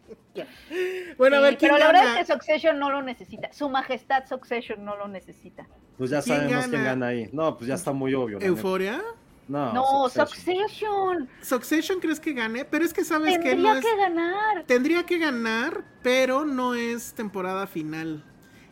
bueno, 1.19 1.37
a 1.37 1.41
ver, 1.41 1.59
¿quién 1.59 1.73
pero 1.73 1.79
la 1.79 1.93
verdad 1.93 2.21
es 2.21 2.27
que 2.27 2.33
Succession 2.33 2.79
no 2.79 2.91
lo 2.91 3.03
necesita. 3.03 3.53
Su 3.53 3.69
majestad 3.69 4.25
Succession 4.29 4.85
no 4.85 4.97
lo 4.97 5.09
necesita. 5.09 5.67
Pues 5.99 6.11
ya 6.11 6.23
¿Quién 6.23 6.39
sabemos 6.41 6.67
quién 6.69 6.85
gana? 6.85 7.07
ahí. 7.09 7.29
No, 7.33 7.57
pues 7.57 7.69
ya 7.69 7.75
está 7.75 7.93
muy 7.93 8.15
obvio. 8.15 8.39
¿Euforia? 8.41 9.03
No, 9.49 9.73
No, 9.73 10.09
Succession. 10.09 10.29
Succession. 10.29 11.29
Succession 11.43 12.01
crees 12.01 12.21
que 12.21 12.33
gane, 12.33 12.65
pero 12.65 12.85
es 12.85 12.93
que 12.95 13.05
sabes 13.05 13.37
que 13.39 13.51
Tendría 13.51 13.73
no 13.75 13.79
es... 13.81 13.85
que 13.85 13.97
ganar. 13.97 14.65
Tendría 14.65 15.03
que 15.05 15.19
ganar, 15.19 15.85
pero 16.03 16.45
no 16.45 16.75
es 16.75 17.13
temporada 17.15 17.67
final. 17.67 18.25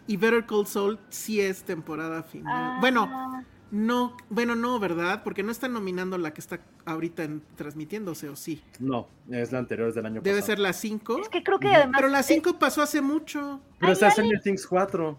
Y 0.07 0.17
Better 0.17 0.47
Call 0.47 0.67
Saul 0.67 0.99
sí 1.11 1.41
es 1.41 1.65
temporada 1.65 2.23
final. 2.23 2.55
Ah, 2.57 2.79
Bueno, 2.81 3.45
no, 3.71 4.17
bueno, 4.31 4.55
no, 4.55 4.79
¿verdad? 4.79 5.23
Porque 5.23 5.43
no 5.43 5.53
están 5.53 5.73
nominando 5.73 6.17
la 6.19 6.33
que 6.33 6.41
está 6.41 6.61
ahorita 6.87 7.25
en- 7.25 7.43
transmitiéndose, 7.57 8.29
¿o 8.29 8.37
sí? 8.37 8.63
No, 8.79 9.09
es 9.31 9.53
la 9.53 9.59
anterior, 9.59 9.89
es 9.89 9.95
del 9.95 10.07
año 10.07 10.21
Debe 10.23 10.37
pasado. 10.39 10.47
ser 10.47 10.59
la 10.59 10.73
5. 10.73 11.19
Es 11.19 11.29
que 11.29 11.43
creo 11.43 11.59
que 11.59 11.69
además. 11.69 11.97
Pero 12.01 12.09
la 12.09 12.21
es- 12.21 12.27
5 12.27 12.59
pasó 12.59 12.81
hace 12.83 13.01
mucho. 13.03 13.61
Pero 13.79 13.93
está. 13.93 14.11
Stranger 14.11 14.41
Things 14.41 14.67
4. 14.67 15.19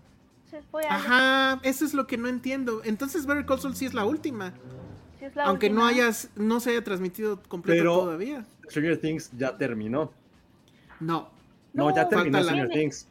se 0.50 0.64
fue 0.64 0.84
a- 0.86 0.96
Ajá, 0.96 1.60
eso 1.62 1.86
es 1.86 1.94
lo 1.94 2.08
que 2.08 2.18
no 2.18 2.28
entiendo. 2.28 2.82
Entonces 2.84 3.28
Better 3.28 3.46
Call 3.46 3.60
Saul 3.60 3.76
sí 3.76 3.86
es 3.86 3.94
la 3.94 4.06
última. 4.06 4.52
sí 5.20 5.26
es 5.26 5.36
la 5.36 5.44
aunque 5.44 5.70
no 5.70 5.86
hayas, 5.86 6.32
no 6.36 6.60
se 6.60 6.72
haya 6.72 6.84
transmitido 6.84 7.44
completo 7.48 7.80
Pero- 7.80 8.00
todavía. 8.00 8.46
Stranger 8.68 8.98
Things 9.00 9.30
ya 9.38 9.56
terminó. 9.58 10.12
No, 11.00 11.30
No, 11.74 11.96
ya 11.96 12.10
terminó 12.10 12.42
Stranger 12.42 12.70
Things. 12.70 13.08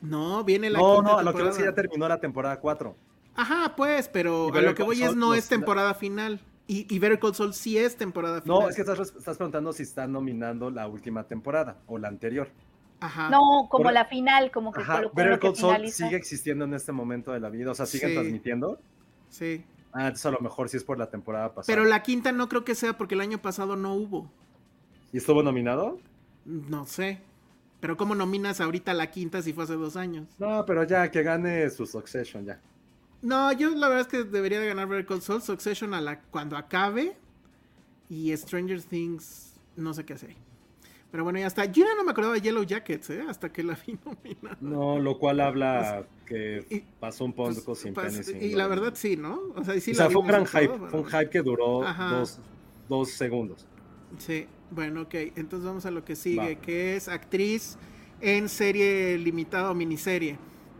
no, 0.00 0.42
viene 0.42 0.70
la 0.70 0.78
No, 0.78 1.02
no, 1.02 1.18
a 1.18 1.22
lo 1.22 1.32
que 1.32 1.38
temporada. 1.38 1.50
es 1.50 1.56
que 1.58 1.64
ya 1.64 1.74
terminó 1.74 2.08
la 2.08 2.18
temporada 2.18 2.58
4. 2.58 2.96
Ajá, 3.34 3.74
pues, 3.76 4.08
pero 4.08 4.52
a 4.54 4.60
lo 4.60 4.74
que 4.74 4.82
voy 4.82 5.02
es 5.02 5.14
no 5.16 5.28
los- 5.30 5.38
es 5.38 5.48
temporada 5.48 5.94
final. 5.94 6.40
Y, 6.66 6.86
y 6.94 6.98
Better 7.00 7.18
Call 7.18 7.34
Saul 7.34 7.52
sí 7.54 7.78
es 7.78 7.96
temporada 7.96 8.40
final. 8.42 8.60
No, 8.60 8.68
es 8.68 8.76
que 8.76 8.82
estás, 8.82 8.98
estás 9.00 9.36
preguntando 9.36 9.72
si 9.72 9.82
están 9.82 10.12
nominando 10.12 10.70
la 10.70 10.86
última 10.86 11.24
temporada 11.24 11.78
o 11.86 11.98
la 11.98 12.08
anterior. 12.08 12.48
Ajá. 13.00 13.28
No, 13.30 13.66
como 13.70 13.84
Por- 13.84 13.92
la 13.92 14.04
final, 14.04 14.50
como 14.52 14.72
que 14.72 14.80
Ajá, 14.80 15.00
Better 15.14 15.30
lo 15.32 15.38
que 15.40 15.46
Call 15.48 15.56
Saul 15.56 15.72
finaliza. 15.74 16.04
sigue 16.04 16.16
existiendo 16.16 16.64
en 16.66 16.74
este 16.74 16.92
momento 16.92 17.32
de 17.32 17.40
la 17.40 17.48
vida, 17.50 17.72
o 17.72 17.74
sea, 17.74 17.86
siguen 17.86 18.10
Sí. 18.10 18.14
transmitiendo. 18.14 18.78
Sí. 19.30 19.64
Ah, 19.92 20.02
entonces 20.02 20.26
a 20.26 20.30
lo 20.30 20.38
mejor 20.40 20.68
sí 20.68 20.76
es 20.76 20.84
por 20.84 20.98
la 20.98 21.08
temporada 21.10 21.52
pasada. 21.52 21.74
Pero 21.74 21.84
la 21.88 22.02
quinta 22.04 22.30
no 22.30 22.48
creo 22.48 22.64
que 22.64 22.76
sea 22.76 22.96
porque 22.96 23.14
el 23.16 23.20
año 23.22 23.42
pasado 23.42 23.74
no 23.74 23.94
hubo. 23.94 24.30
¿Y 25.12 25.16
estuvo 25.16 25.42
nominado? 25.42 25.98
No 26.44 26.86
sé. 26.86 27.20
Pero 27.80 27.96
¿cómo 27.96 28.14
nominas 28.14 28.60
ahorita 28.60 28.94
la 28.94 29.10
quinta 29.10 29.42
si 29.42 29.52
fue 29.52 29.64
hace 29.64 29.72
dos 29.74 29.96
años? 29.96 30.28
No, 30.38 30.64
pero 30.66 30.84
ya, 30.84 31.10
que 31.10 31.22
gane 31.24 31.68
su 31.70 31.86
Succession 31.86 32.44
ya. 32.44 32.60
No, 33.22 33.52
yo 33.52 33.70
la 33.70 33.88
verdad 33.88 34.02
es 34.02 34.06
que 34.08 34.24
debería 34.24 34.60
de 34.60 34.68
ganar 34.68 34.88
Better 34.88 35.06
Call 35.06 35.20
Saul, 35.22 35.42
Succession 35.42 35.92
a 35.94 36.00
la, 36.00 36.20
cuando 36.20 36.56
acabe. 36.56 37.16
Y 38.08 38.36
Stranger 38.36 38.82
Things, 38.82 39.54
no 39.76 39.94
sé 39.94 40.04
qué 40.04 40.14
hacer. 40.14 40.34
Pero 41.12 41.24
bueno, 41.24 41.38
ya 41.38 41.46
está. 41.48 41.64
Yo 41.64 41.84
ya 41.84 41.94
no 41.96 42.04
me 42.04 42.12
acordaba 42.12 42.34
de 42.34 42.40
Yellow 42.40 42.62
Jackets, 42.64 43.10
¿eh? 43.10 43.22
Hasta 43.28 43.52
que 43.52 43.62
la 43.62 43.78
vi 43.86 43.98
nominada. 44.04 44.56
No, 44.60 44.98
lo 44.98 45.18
cual 45.18 45.40
habla 45.40 46.06
que 46.24 46.64
y- 46.70 46.80
pasó 46.98 47.24
un 47.24 47.32
Pues, 47.32 47.58
poco 47.58 47.74
sin 47.74 47.94
pues, 47.94 48.06
pena 48.12 48.20
y 48.20 48.24
sin 48.24 48.42
y 48.42 48.54
la 48.54 48.66
verdad 48.68 48.92
sí, 48.94 49.16
¿no? 49.16 49.40
O 49.54 49.64
sea, 49.64 49.78
sí 49.80 49.90
o 49.90 49.94
la 49.94 49.98
sea, 49.98 50.10
fue 50.10 50.20
un 50.22 50.26
gran 50.28 50.46
hype, 50.46 50.68
todo, 50.68 50.88
fue 50.88 51.00
un 51.00 51.06
hype 51.06 51.30
que 51.30 51.42
duró 51.42 51.82
dos, 52.10 52.38
dos 52.88 53.10
segundos. 53.10 53.66
Sí, 54.18 54.46
bueno, 54.70 55.02
ok. 55.02 55.14
Entonces 55.36 55.64
vamos 55.66 55.84
a 55.86 55.90
lo 55.90 56.04
que 56.04 56.16
sigue, 56.16 56.54
Va. 56.54 56.60
que 56.60 56.96
es 56.96 57.08
actriz 57.08 57.76
en 58.20 58.48
serie 58.48 59.18
limitada 59.18 59.70
o 59.70 59.74
miniserie. 59.74 60.36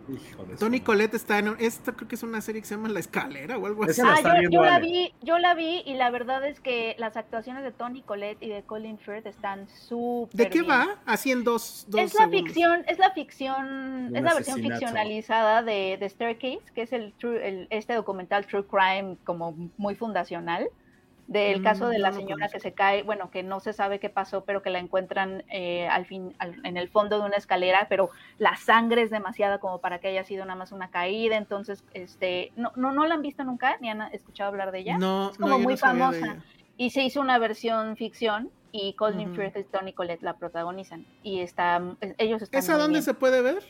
Hijo 0.09 0.45
de 0.45 0.55
su 0.55 0.59
Tony. 0.61 0.81
Colette 0.81 1.15
está 1.15 1.39
en... 1.39 1.55
Esta 1.59 1.93
creo 1.93 2.09
que 2.09 2.15
es 2.15 2.23
una 2.23 2.41
serie 2.41 2.61
que 2.63 2.67
se 2.67 2.75
llama 2.75 2.89
La 2.89 3.01
Escalera 3.01 3.59
o 3.59 3.67
algo 3.67 3.85
así. 3.85 4.01
Ah, 4.05 4.17
yo, 4.43 4.51
yo 4.51 4.63
la 4.65 4.79
vi, 4.79 5.13
yo 5.23 5.39
la 5.39 5.55
vi 5.55 5.83
y 5.87 5.95
la 5.95 6.11
verdad 6.11 6.45
es 6.47 6.61
que 6.61 6.97
las 6.99 7.17
actuaciones 7.17 7.63
de 7.63 7.71
Tony 7.73 8.03
Collette 8.03 8.43
y 8.43 8.49
de 8.49 8.63
Colin 8.63 8.99
Firth 8.99 9.27
están 9.27 9.69
súper 9.69 10.37
¿De 10.37 10.49
qué 10.51 10.61
bien. 10.63 10.71
va? 10.71 10.99
Así 11.07 11.31
en 11.31 11.45
dos, 11.45 11.85
dos 11.89 12.01
Es 12.01 12.15
la 12.15 12.29
ficción, 12.29 12.85
es 12.89 12.99
la 12.99 13.11
ficción, 13.13 13.67
Un 14.09 14.17
es 14.17 14.23
la 14.23 14.35
versión 14.35 14.55
asesinato. 14.59 14.81
ficcionalizada 14.81 15.63
de, 15.63 15.97
de 16.01 16.09
Staircase, 16.09 16.61
que 16.75 16.83
es 16.83 16.93
el, 16.93 17.13
true- 17.15 17.47
el- 17.47 17.67
este 17.71 17.95
documental 17.95 18.47
True 18.47 18.65
Crime 18.67 19.17
como 19.25 19.55
muy 19.77 19.95
fundacional 19.95 20.69
del 21.31 21.61
Mm, 21.61 21.63
caso 21.65 21.89
de 21.89 22.01
la 22.01 22.11
señora 22.13 22.49
que 22.49 22.59
se 22.59 22.75
cae, 22.75 23.05
bueno, 23.05 23.31
que 23.31 23.45
no 23.45 23.61
se 23.61 23.73
sabe 23.73 24.01
qué 24.01 24.11
pasó, 24.11 24.45
pero 24.45 24.63
que 24.63 24.71
la 24.71 24.81
encuentran 24.81 25.45
eh, 25.49 25.87
al 25.89 26.05
fin, 26.05 26.35
al- 26.41 26.57
en 26.67 26.77
el 26.77 26.89
fondo 26.89 27.21
de 27.21 27.25
una 27.27 27.37
escalera, 27.37 27.87
pero 27.89 28.11
la 28.39 28.57
sangre 28.57 29.03
es 29.03 29.11
demasiada 29.11 29.59
como 29.59 29.81
para 29.81 30.01
que 30.01 30.09
haya 30.09 30.25
sido 30.25 30.45
nada 30.45 30.57
más 30.59 30.73
una 30.73 30.91
caída, 30.91 31.37
entonces, 31.37 31.85
este, 31.95 32.51
no, 32.57 32.73
no, 32.75 32.91
no 32.93 33.07
la 33.07 33.15
han 33.15 33.23
visto 33.23 33.45
nunca, 33.45 33.77
ni 33.81 33.89
han 33.89 34.03
escuchado 34.13 34.49
hablar 34.49 34.73
de 34.73 34.81
ella 34.81 34.99
No, 34.99 35.31
Es 35.31 35.39
como 35.39 35.51
no, 35.51 35.59
muy 35.61 35.75
no 35.75 35.79
famosa. 35.79 36.37
y 36.77 36.91
se 36.91 37.05
hizo 37.05 37.21
una 37.21 37.39
versión 37.39 37.97
ficción 37.97 38.51
y 38.73 38.95
Colin. 38.95 39.33
Firth 39.35 39.57
y 39.57 39.65
Tony 39.65 39.93
Collette 39.93 40.23
la 40.23 40.37
protagonizan 40.37 41.05
y 41.23 41.41
está, 41.43 41.81
ellos 42.19 42.43
están 42.43 42.59
¿Esa 42.59 42.77
dónde 42.77 42.95
bien. 42.95 43.03
se 43.05 43.15
puede 43.15 43.41
ver? 43.41 43.63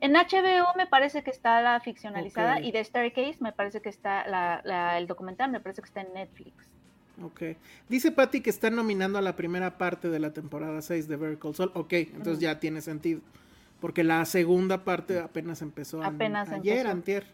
En 0.00 0.14
HBO 0.16 0.74
me 0.76 0.86
parece 0.88 1.22
que 1.22 1.30
está 1.30 1.60
la 1.62 1.78
ficcionalizada 1.80 2.60
y 2.60 2.72
de 2.72 2.82
Staircase 2.82 3.36
me 3.40 3.52
parece 3.52 3.80
que 3.80 3.88
está 3.88 4.26
la, 4.26 4.60
la- 4.64 4.98
el 4.98 5.06
documental, 5.06 5.50
me 5.52 5.60
parece 5.60 5.80
que 5.82 5.86
está 5.86 6.00
en 6.00 6.12
Netflix. 6.12 6.68
Ok. 7.22 7.42
Dice 7.88 8.10
Patty 8.10 8.40
que 8.40 8.50
están 8.50 8.74
nominando 8.74 9.18
a 9.18 9.22
la 9.22 9.36
primera 9.36 9.78
parte 9.78 10.08
de 10.08 10.18
la 10.18 10.32
temporada 10.32 10.82
6 10.82 11.06
de 11.08 11.16
Better 11.16 11.38
Call 11.38 11.54
Saul. 11.54 11.70
Ok, 11.74 11.92
entonces 11.92 12.40
ya 12.40 12.58
tiene 12.58 12.80
sentido. 12.80 13.20
Porque 13.80 14.02
la 14.02 14.24
segunda 14.24 14.84
parte 14.84 15.18
apenas 15.20 15.62
empezó 15.62 16.02
an- 16.02 16.14
Apenas 16.16 16.48
ayer, 16.50 16.78
empezó. 16.86 16.90
antier. 16.90 17.26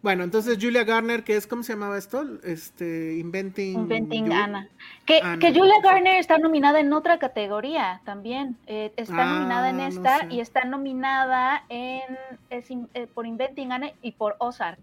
Bueno, 0.00 0.22
entonces 0.22 0.58
Julia 0.60 0.84
Garner, 0.84 1.24
que 1.24 1.36
es, 1.36 1.46
¿cómo 1.48 1.64
se 1.64 1.72
llamaba 1.72 1.98
esto? 1.98 2.24
Este, 2.44 3.16
Inventing... 3.18 3.74
Inventing 3.80 4.26
Ju- 4.26 4.32
Anna. 4.32 4.68
Que, 5.04 5.20
Anna, 5.20 5.38
que 5.40 5.52
Julia. 5.52 5.74
Garner 5.82 6.16
está 6.20 6.38
nominada 6.38 6.78
en 6.78 6.92
otra 6.92 7.18
categoría 7.18 8.00
también. 8.04 8.56
Eh, 8.68 8.92
está 8.96 9.22
Ah, 9.22 9.38
nominada 9.38 9.70
en 9.70 9.76
no 9.78 9.82
esta 9.88 10.18
sé. 10.20 10.26
y 10.30 10.40
está 10.40 10.64
nominada 10.64 11.64
en 11.68 12.02
es 12.48 12.66
eh, 12.94 13.08
por 13.12 13.26
Inventing 13.26 13.72
Anna 13.72 13.90
y 14.00 14.12
por 14.12 14.36
Ozark. 14.38 14.78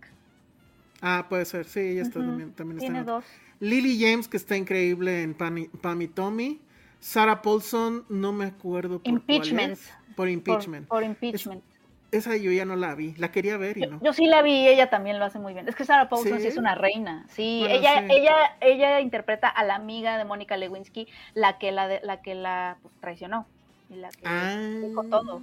Ah, 1.02 1.28
puede 1.30 1.46
ser, 1.46 1.66
sí, 1.66 1.80
ella 1.80 2.02
está 2.02 2.20
Ujú, 2.20 2.28
también, 2.30 2.52
también 2.52 2.78
está 2.78 2.86
Tiene 2.86 3.00
en- 3.00 3.06
dos. 3.06 3.24
Lily 3.60 4.00
James, 4.00 4.28
que 4.28 4.38
está 4.38 4.56
increíble 4.58 5.22
en 5.24 5.34
Pam 5.34 5.68
Pam 5.82 6.02
y 6.02 6.08
Tommy. 6.08 6.60
Sarah 7.00 7.42
Paulson, 7.42 8.04
no 8.10 8.32
me 8.34 8.46
acuerdo 8.46 9.00
por 9.00 9.08
Impeachment. 9.14 9.74
es. 9.74 9.90
Por 10.16 10.30
impeachment. 10.30 10.88
por 10.88 11.04
impeachment. 11.04 11.64
Esa 12.12 12.38
yo 12.38 12.52
ya 12.52 12.64
no 12.66 12.76
la 12.78 12.96
vi. 12.96 13.14
La 13.18 13.32
quería 13.32 13.58
ver 13.58 13.78
y 13.78 13.82
no. 13.82 14.00
yo 14.02 14.14
sí 14.14 14.26
la 14.28 14.42
vi 14.42 14.52
y 14.54 14.68
ella 14.70 14.90
también 14.90 15.20
lo 15.20 15.26
hace 15.26 15.38
muy 15.38 15.54
bien. 15.54 15.68
Es 15.68 15.76
que 15.76 15.84
Sarah 15.84 16.08
Paulson 16.08 16.38
sí, 16.38 16.44
¿Sí? 16.44 16.48
es 16.48 16.58
una 16.58 16.74
reina. 16.76 17.26
Sí, 17.30 17.58
Bueno, 17.60 17.76
ella, 17.76 18.00
sí. 18.00 18.06
ella, 18.12 18.34
ella 18.62 19.02
interpreta 19.02 19.50
a 19.50 19.64
la 19.66 19.76
amiga 19.76 20.18
de 20.18 20.24
Mónica 20.24 20.56
Lewinsky, 20.56 21.08
la 21.34 21.58
que 21.58 21.72
la, 21.74 21.88
de- 21.90 22.00
la 22.04 22.22
que 22.22 22.34
la 22.36 22.78
pues, 22.82 22.94
traicionó 23.02 23.46
y 23.90 23.96
la 23.96 24.10
que 24.10 24.22
Ah, 24.24 24.56
dijo 24.88 25.04
todo. 25.04 25.42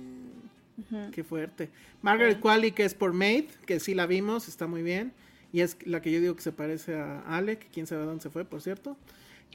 Qué 1.13 1.23
fuerte. 1.23 1.69
Margaret. 2.01 2.41
Qualley, 2.41 2.73
que 2.73 2.85
es 2.85 2.95
por 2.95 3.13
Maid, 3.13 3.45
que 3.67 3.79
sí 3.79 3.95
la 3.95 4.07
vimos, 4.07 4.49
está 4.49 4.67
muy 4.67 4.83
bien. 4.83 5.13
Y 5.53 5.61
es 5.61 5.76
la 5.86 6.00
que 6.00 6.11
yo 6.11 6.20
digo 6.20 6.34
que 6.34 6.42
se 6.42 6.53
parece 6.53 6.96
a 6.98 7.20
Alec, 7.36 7.68
quién 7.72 7.86
sabe 7.86 8.05
dónde 8.05 8.22
se 8.22 8.30
fue, 8.30 8.44
por 8.44 8.62
cierto. 8.62 8.96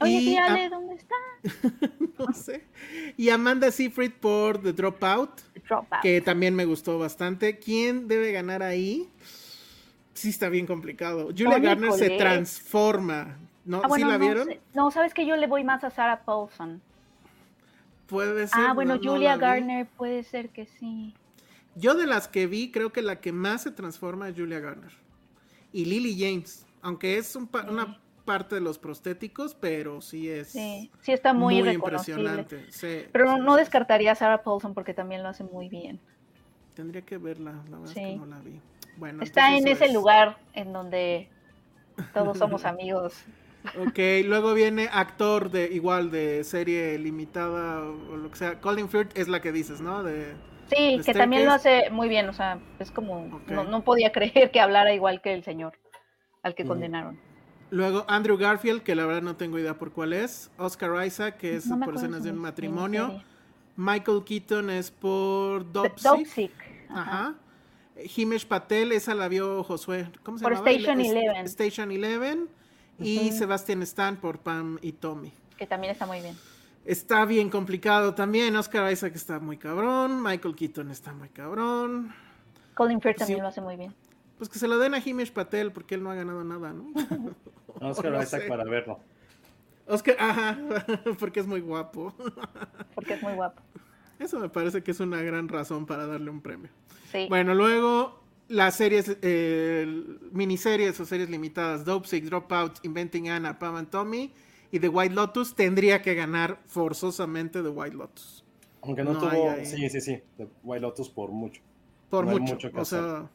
Oye, 0.00 0.12
y 0.20 0.36
a- 0.36 0.46
Ale, 0.46 0.68
¿dónde 0.68 0.94
está? 0.94 1.14
no 2.18 2.32
sé. 2.32 2.62
Y 3.16 3.30
Amanda 3.30 3.70
Seyfried 3.72 4.12
por 4.12 4.62
The 4.62 4.72
Dropout, 4.72 5.40
Dropout. 5.68 6.00
que 6.02 6.20
también 6.20 6.54
me 6.54 6.64
gustó 6.66 6.98
bastante. 7.00 7.58
¿Quién 7.58 8.06
debe 8.06 8.30
ganar 8.30 8.62
ahí? 8.62 9.08
Sí, 10.14 10.28
está 10.30 10.48
bien 10.48 10.66
complicado. 10.66 11.26
Julia 11.36 11.58
Garner 11.58 11.92
se 11.92 12.10
transforma. 12.10 13.36
¿No? 13.64 13.82
Ah, 13.84 13.88
bueno, 13.88 14.06
¿Sí 14.06 14.10
la 14.12 14.18
no 14.18 14.24
vieron? 14.24 14.48
No, 14.74 14.90
sabes 14.92 15.12
que 15.14 15.26
yo 15.26 15.36
le 15.36 15.46
voy 15.46 15.62
más 15.64 15.82
a 15.84 15.90
Sarah 15.90 16.22
Paulson. 16.24 16.80
Puede 18.06 18.46
ser. 18.46 18.60
Ah, 18.68 18.72
bueno, 18.72 18.94
no- 18.96 19.02
no 19.02 19.12
Julia 19.12 19.34
vi. 19.34 19.40
Garner 19.40 19.86
puede 19.96 20.22
ser 20.22 20.48
que 20.50 20.66
sí. 20.66 21.12
Yo 21.74 21.94
de 21.94 22.06
las 22.06 22.28
que 22.28 22.46
vi, 22.46 22.70
creo 22.70 22.92
que 22.92 23.02
la 23.02 23.20
que 23.20 23.32
más 23.32 23.62
se 23.64 23.70
transforma 23.72 24.28
es 24.28 24.36
Julia 24.36 24.60
Garner. 24.60 24.92
Y 25.72 25.84
Lily 25.84 26.16
James, 26.18 26.66
aunque 26.82 27.18
es 27.18 27.34
un 27.36 27.46
pa- 27.46 27.62
Sí. 27.62 27.68
una 27.70 27.98
parte 28.24 28.56
de 28.56 28.60
los 28.60 28.78
prostéticos, 28.78 29.54
pero 29.54 30.00
sí 30.02 30.28
es 30.28 30.48
Sí, 30.48 30.90
sí 31.00 31.12
está 31.12 31.32
muy, 31.32 31.62
reconocible. 31.62 32.22
impresionante. 32.22 32.72
Sí, 32.72 33.08
Pero 33.10 33.24
no, 33.24 33.36
sí, 33.36 33.42
no 33.42 33.54
sí. 33.54 33.58
descartaría 33.60 34.12
a 34.12 34.14
Sarah 34.14 34.42
Paulson 34.42 34.74
porque 34.74 34.92
también 34.94 35.22
lo 35.22 35.28
hace 35.30 35.44
muy 35.44 35.68
bien. 35.68 35.98
Tendría 36.74 37.02
que 37.02 37.16
verla, 37.18 37.52
la 37.70 37.78
verdad 37.78 37.88
es 37.88 37.94
que 37.94 38.16
no 38.16 38.26
la 38.26 38.38
vi. 38.40 38.60
Bueno, 38.98 39.22
Está 39.22 39.56
en 39.56 39.66
ese 39.66 39.86
es. 39.86 39.94
lugar 39.94 40.38
en 40.54 40.72
donde 40.72 41.28
todos 42.14 42.36
somos 42.38 42.64
amigos. 42.64 43.14
Ok, 43.80 43.98
luego 44.24 44.54
viene 44.54 44.88
actor 44.92 45.50
de 45.50 45.66
igual 45.72 46.10
de 46.10 46.44
serie 46.44 46.98
limitada 46.98 47.80
o 47.82 48.16
lo 48.16 48.30
que 48.30 48.36
sea. 48.36 48.60
Colin 48.60 48.88
Firth 48.88 49.16
es 49.18 49.26
la 49.28 49.40
que 49.40 49.52
dices, 49.52 49.80
¿no? 49.80 50.02
De 50.02 50.34
Sí, 50.74 50.98
¿De 50.98 51.04
que 51.04 51.14
también 51.14 51.46
lo 51.46 51.52
hace 51.52 51.90
muy 51.90 52.08
bien, 52.08 52.28
o 52.28 52.32
sea, 52.32 52.58
es 52.78 52.90
como, 52.90 53.24
Ok. 53.36 53.48
no, 53.50 53.64
no 53.64 53.82
podía 53.84 54.12
creer 54.12 54.50
que 54.50 54.60
hablara 54.60 54.92
igual 54.94 55.20
que 55.22 55.32
el 55.34 55.42
señor 55.44 55.74
al 56.42 56.54
que 56.54 56.64
Mm. 56.64 56.68
condenaron. 56.68 57.18
Luego 57.70 58.04
Andrew 58.08 58.36
Garfield, 58.38 58.82
que 58.82 58.94
la 58.94 59.04
verdad 59.04 59.22
no 59.22 59.36
tengo 59.36 59.58
idea 59.58 59.74
por 59.78 59.92
cuál 59.92 60.12
es. 60.14 60.50
Oscar 60.56 61.04
Isaac, 61.06 61.36
que 61.36 61.56
es 61.56 61.66
No 61.66 61.78
por 61.80 61.96
escenas 61.96 62.22
de 62.22 62.30
un 62.30 62.38
matrimonio. 62.38 63.22
Michael 63.76 64.24
Keaton 64.24 64.70
es 64.70 64.90
por. 64.90 65.70
Dopesick, 65.70 66.52
ajá. 66.88 67.34
Himesh 68.16 68.46
Patel, 68.46 68.92
esa 68.92 69.14
la 69.14 69.28
vio 69.28 69.62
Josué. 69.64 70.08
¿Cómo 70.22 70.38
se 70.38 70.44
Por 70.44 70.52
llamaba? 70.54 70.70
Station 70.70 71.00
Es- 71.00 71.10
Eleven. 71.10 71.44
Station 71.46 71.90
Eleven. 71.92 72.48
Y 73.00 73.28
Ujú. 73.28 73.38
Sebastian 73.38 73.82
Stan 73.82 74.16
por 74.16 74.38
Pam 74.40 74.78
y 74.82 74.92
Tommy. 74.92 75.32
que 75.56 75.66
también 75.66 75.92
está 75.92 76.06
muy 76.06 76.20
bien. 76.20 76.36
Está 76.88 77.26
bien 77.26 77.50
complicado 77.50 78.14
también. 78.14 78.56
Oscar 78.56 78.90
Isaac 78.90 79.14
está 79.14 79.38
muy 79.40 79.58
cabrón. 79.58 80.22
Michael 80.22 80.54
Keaton 80.56 80.90
está 80.90 81.12
muy 81.12 81.28
cabrón. 81.28 82.14
Colin 82.72 82.98
Firth 83.02 83.18
también 83.18 83.40
Sí. 83.40 83.42
lo 83.42 83.48
hace 83.48 83.60
muy 83.60 83.76
bien. 83.76 83.94
Pues 84.38 84.48
que 84.48 84.58
se 84.58 84.66
lo 84.66 84.78
den 84.78 84.94
a 84.94 84.98
Himesh 84.98 85.30
Patel 85.30 85.70
porque 85.70 85.96
él 85.96 86.02
no 86.02 86.10
ha 86.10 86.14
ganado 86.14 86.42
nada, 86.44 86.72
¿no? 86.72 86.86
Oscar 87.82 88.12
no 88.12 88.22
Isaac 88.22 88.42
sé. 88.44 88.48
para 88.48 88.64
verlo. 88.64 89.00
Oscar, 89.86 90.16
ajá, 90.18 90.58
porque 91.20 91.40
es 91.40 91.46
muy 91.46 91.60
guapo. 91.60 92.14
Porque 92.94 93.12
es 93.14 93.22
muy 93.22 93.34
guapo. 93.34 93.60
Eso 94.18 94.38
me 94.40 94.48
parece 94.48 94.82
que 94.82 94.92
es 94.92 95.00
una 95.00 95.20
gran 95.20 95.46
razón 95.48 95.84
para 95.84 96.06
darle 96.06 96.30
un 96.30 96.40
premio. 96.40 96.70
Sí. 97.12 97.26
Bueno, 97.28 97.54
luego 97.54 98.18
las 98.48 98.76
series, 98.76 99.14
eh, 99.20 99.86
miniseries 100.32 100.98
o 101.00 101.04
series 101.04 101.28
limitadas, 101.28 101.84
Dope 101.84 102.08
Sick, 102.08 102.24
Dropout, 102.24 102.82
Inventing 102.82 103.28
Anna, 103.28 103.58
Pam 103.58 103.76
and 103.76 103.90
Tommy 103.90 104.32
y 104.70 104.80
The 104.80 104.88
White 104.88 105.14
Lotus 105.14 105.54
tendría 105.54 106.02
que 106.02 106.14
ganar 106.14 106.60
forzosamente 106.66 107.62
The 107.62 107.68
White 107.68 107.96
Lotus. 107.96 108.44
Aunque 108.82 109.04
no, 109.04 109.14
No 109.14 109.18
tuvo. 109.18 109.50
hay. 109.50 109.66
Sí, 109.66 109.88
sí, 109.90 110.00
sí. 110.00 110.22
de 110.36 110.48
White 110.62 110.80
Lotus 110.82 111.08
por 111.10 111.30
mucho. 111.30 111.62
Por 112.10 112.26
No 112.26 112.32
mucho. 112.32 112.54
mucho 112.54 112.70
o 112.74 112.84
sea, 112.84 113.30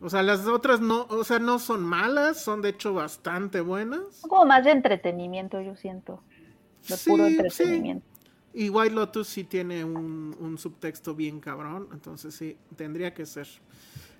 o 0.00 0.08
sea, 0.10 0.22
las 0.22 0.46
otras 0.46 0.80
no, 0.80 1.06
o 1.10 1.24
sea, 1.24 1.38
no 1.38 1.58
son 1.58 1.82
malas, 1.84 2.42
son 2.42 2.62
de 2.62 2.70
hecho 2.70 2.94
bastante 2.94 3.60
buenas. 3.60 4.00
Son 4.10 4.30
como 4.30 4.46
más 4.46 4.64
de 4.64 4.70
entretenimiento, 4.72 5.60
yo 5.60 5.76
siento. 5.76 6.22
De 6.88 6.96
Sí, 6.96 7.10
puro 7.10 7.26
sí. 7.26 7.32
entretenimiento. 7.32 8.06
Y 8.52 8.68
White 8.68 8.94
Lotus 8.94 9.28
sí 9.28 9.44
tiene 9.44 9.84
un, 9.84 10.36
un 10.40 10.58
subtexto 10.58 11.14
bien 11.14 11.40
cabrón, 11.40 11.88
entonces 11.92 12.34
sí, 12.34 12.56
tendría 12.76 13.14
que 13.14 13.26
ser. 13.26 13.46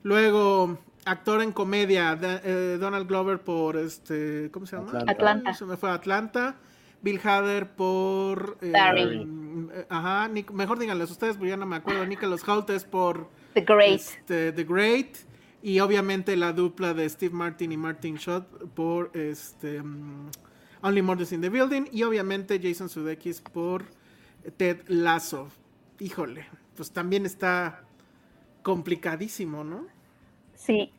Luego, 0.03 0.78
actor 1.05 1.42
en 1.42 1.53
comedia, 1.53 2.18
eh, 2.22 2.76
Donald 2.80 3.07
Glover 3.09 3.40
por 3.40 3.76
este, 3.76 4.51
¿cómo 4.53 4.66
se 4.66 4.76
llama? 4.76 4.88
Atlanta. 4.90 5.12
Atlanta. 5.12 5.55
Se 5.55 5.64
me 5.64 5.76
fue 5.76 5.90
a 5.90 5.94
Atlanta. 5.94 6.57
Bill 7.03 7.18
Hader 7.24 7.70
por... 7.70 8.59
eh, 8.61 8.70
Barry. 8.72 9.26
eh, 9.72 9.86
ajá, 9.88 10.28
Nic- 10.28 10.51
mejor 10.53 10.78
díganles 10.78 11.11
ustedes, 11.11 11.36
porque 11.36 11.48
ya 11.51 11.57
no 11.57 11.64
me 11.64 11.76
acuerdo. 11.76 12.05
Nicholas 12.05 12.46
Hoult 12.46 12.68
es 12.70 12.84
por 12.84 13.28
The 13.55 13.62
Great. 13.62 13.94
este, 14.01 14.53
The 14.53 14.64
Great. 14.64 15.16
Y 15.62 15.80
obviamente 15.80 16.36
la 16.36 16.53
dupla 16.53 16.92
de 16.94 17.09
Steve 17.09 17.34
Martin 17.34 17.72
y 17.72 17.76
Martin 17.78 18.16
Short 18.16 18.46
por 18.74 19.11
este, 19.14 19.82
mm, 19.82 20.30
Only 20.82 21.03
Murders 21.03 21.32
in 21.32 21.40
the 21.40 21.48
Building. 21.48 21.84
Y 21.90 22.03
obviamente 22.03 22.61
Jason 22.62 22.88
Sudeikis 22.90 23.40
por 23.40 23.84
Ted 24.59 24.82
Lasso. 24.88 25.48
Híjole, 26.01 26.46
pues 26.76 26.90
también 26.92 27.24
está 27.24 27.82
complicadísimo, 28.62 29.64
¿no? 29.64 29.86
Sí. 30.61 30.92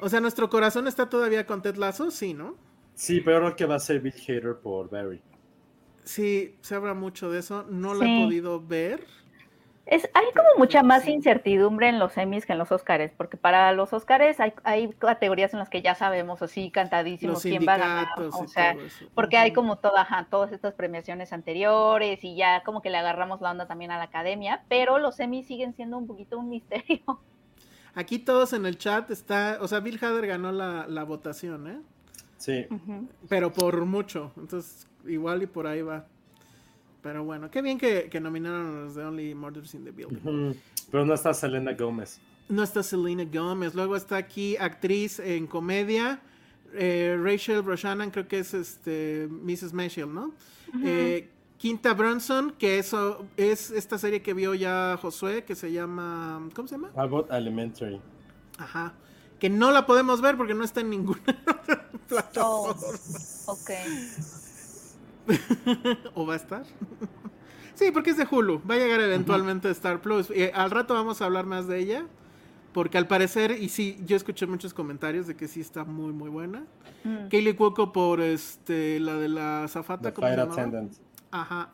O 0.00 0.08
sea, 0.08 0.20
nuestro 0.20 0.48
corazón 0.48 0.86
está 0.86 1.08
todavía 1.10 1.44
con 1.44 1.60
Ted 1.60 1.76
Lasso, 1.76 2.10
sí, 2.10 2.32
¿no? 2.32 2.54
Sí, 2.94 3.20
pero 3.20 3.40
creo 3.40 3.56
que 3.56 3.66
va 3.66 3.74
a 3.76 3.80
ser 3.80 4.00
Bill 4.00 4.14
Hader 4.26 4.56
por 4.62 4.88
Barry. 4.88 5.20
Sí, 6.04 6.56
se 6.62 6.74
habla 6.74 6.94
mucho 6.94 7.30
de 7.30 7.40
eso. 7.40 7.64
No 7.68 7.92
lo 7.94 8.02
he 8.02 8.06
Sí. 8.06 8.24
podido 8.24 8.60
ver. 8.66 9.04
Es, 9.84 10.08
hay 10.14 10.26
como 10.34 10.48
mucha 10.58 10.82
más 10.82 11.06
incertidumbre 11.08 11.88
en 11.88 11.98
los 11.98 12.16
Emmys 12.16 12.44
que 12.44 12.52
en 12.52 12.58
los 12.58 12.70
Oscars, 12.72 13.12
porque 13.16 13.36
para 13.38 13.72
los 13.72 13.92
Oscars 13.92 14.38
hay, 14.38 14.52
hay 14.64 14.88
categorías 14.92 15.52
en 15.54 15.60
las 15.60 15.70
que 15.70 15.80
ya 15.80 15.94
sabemos 15.94 16.42
así 16.42 16.70
cantadísimos 16.70 17.36
Los 17.36 17.42
quién 17.42 17.64
va 17.66 17.74
a 17.74 17.78
ganar. 17.78 18.08
O 18.32 18.46
sea, 18.46 18.76
porque 19.14 19.36
hay 19.38 19.52
como 19.52 19.76
toda, 19.78 20.02
ajá, 20.02 20.26
todas 20.30 20.52
estas 20.52 20.74
premiaciones 20.74 21.32
anteriores 21.32 22.22
y 22.22 22.36
ya 22.36 22.62
como 22.64 22.82
que 22.82 22.90
le 22.90 22.98
agarramos 22.98 23.40
la 23.40 23.50
onda 23.50 23.66
también 23.66 23.90
a 23.90 23.98
la 23.98 24.04
academia, 24.04 24.64
pero 24.68 24.98
los 24.98 25.18
Emmys 25.20 25.46
siguen 25.46 25.74
siendo 25.74 25.96
un 25.98 26.06
poquito 26.06 26.38
un 26.38 26.48
misterio. 26.50 27.02
Aquí 27.98 28.20
todos 28.20 28.52
en 28.52 28.64
el 28.64 28.78
chat 28.78 29.10
está, 29.10 29.58
o 29.60 29.66
sea, 29.66 29.80
Bill 29.80 29.98
Hader 30.00 30.26
ganó 30.28 30.52
la, 30.52 30.86
la 30.86 31.02
votación, 31.02 31.66
¿eh? 31.66 31.80
Sí. 32.36 32.64
Pero 33.28 33.52
por 33.52 33.84
mucho. 33.86 34.30
Entonces, 34.36 34.86
igual 35.04 35.42
y 35.42 35.46
por 35.46 35.66
ahí 35.66 35.82
va. 35.82 36.06
Pero 37.02 37.24
bueno, 37.24 37.50
qué 37.50 37.60
bien 37.60 37.76
que, 37.76 38.08
que 38.08 38.20
nominaron 38.20 38.66
a 38.76 38.80
los 38.82 38.94
de 38.94 39.04
Only 39.04 39.34
Murders 39.34 39.74
in 39.74 39.84
the 39.84 39.90
Building. 39.90 40.54
Pero 40.92 41.04
no 41.04 41.14
está 41.14 41.34
Selena 41.34 41.72
Gómez. 41.72 42.20
No 42.48 42.62
está 42.62 42.84
Selena 42.84 43.24
Gomez. 43.24 43.74
Luego 43.74 43.96
está 43.96 44.16
aquí 44.16 44.56
actriz 44.56 45.18
en 45.18 45.48
comedia. 45.48 46.20
eh, 46.74 47.18
Rachel 47.20 47.62
Brosnahan, 47.62 48.10
creo 48.12 48.28
que 48.28 48.38
es 48.38 48.54
este 48.54 49.26
Mrs. 49.28 49.72
Maisel, 49.72 50.14
¿no? 50.14 50.32
Eh, 50.84 51.28
Quinta 51.58 51.92
Brunson, 51.92 52.52
que 52.52 52.78
eso 52.78 53.26
es 53.36 53.72
esta 53.72 53.98
serie 53.98 54.22
que 54.22 54.32
vio 54.32 54.54
ya 54.54 54.96
Josué, 55.02 55.44
que 55.44 55.56
se 55.56 55.72
llama. 55.72 56.48
¿Cómo 56.54 56.68
se 56.68 56.76
llama? 56.76 56.90
Abbott 56.96 57.30
Elementary. 57.32 58.00
Ajá. 58.58 58.94
Que 59.40 59.50
no 59.50 59.72
la 59.72 59.84
podemos 59.84 60.20
ver 60.20 60.36
porque 60.36 60.54
no 60.54 60.62
está 60.64 60.80
en 60.80 60.90
ninguna 60.90 61.20
plataforma. 62.08 62.80
Oh, 63.46 63.52
ok. 63.52 63.70
¿O 66.14 66.26
va 66.26 66.34
a 66.34 66.36
estar? 66.36 66.62
sí, 67.74 67.90
porque 67.92 68.10
es 68.10 68.16
de 68.16 68.26
Hulu. 68.30 68.62
Va 68.68 68.76
a 68.76 68.78
llegar 68.78 69.00
eventualmente 69.00 69.68
a 69.68 69.72
Star 69.72 70.00
Plus. 70.00 70.30
Eh, 70.30 70.52
al 70.54 70.70
rato 70.70 70.94
vamos 70.94 71.20
a 71.20 71.24
hablar 71.24 71.44
más 71.44 71.66
de 71.66 71.78
ella. 71.78 72.06
Porque 72.72 72.98
al 72.98 73.08
parecer, 73.08 73.50
y 73.60 73.70
sí, 73.70 73.98
yo 74.06 74.16
escuché 74.16 74.46
muchos 74.46 74.74
comentarios 74.74 75.26
de 75.26 75.34
que 75.34 75.48
sí 75.48 75.60
está 75.60 75.84
muy, 75.84 76.12
muy 76.12 76.28
buena. 76.28 76.64
Mm. 77.02 77.28
Kaylee 77.28 77.56
Cuoco 77.56 77.92
por 77.92 78.20
este, 78.20 79.00
la 79.00 79.14
de 79.14 79.28
la 79.28 79.66
zafata, 79.68 80.10
The 80.10 80.14
¿cómo 80.14 80.28
se? 80.28 80.40
Attendant. 80.40 81.07
Ajá. 81.30 81.70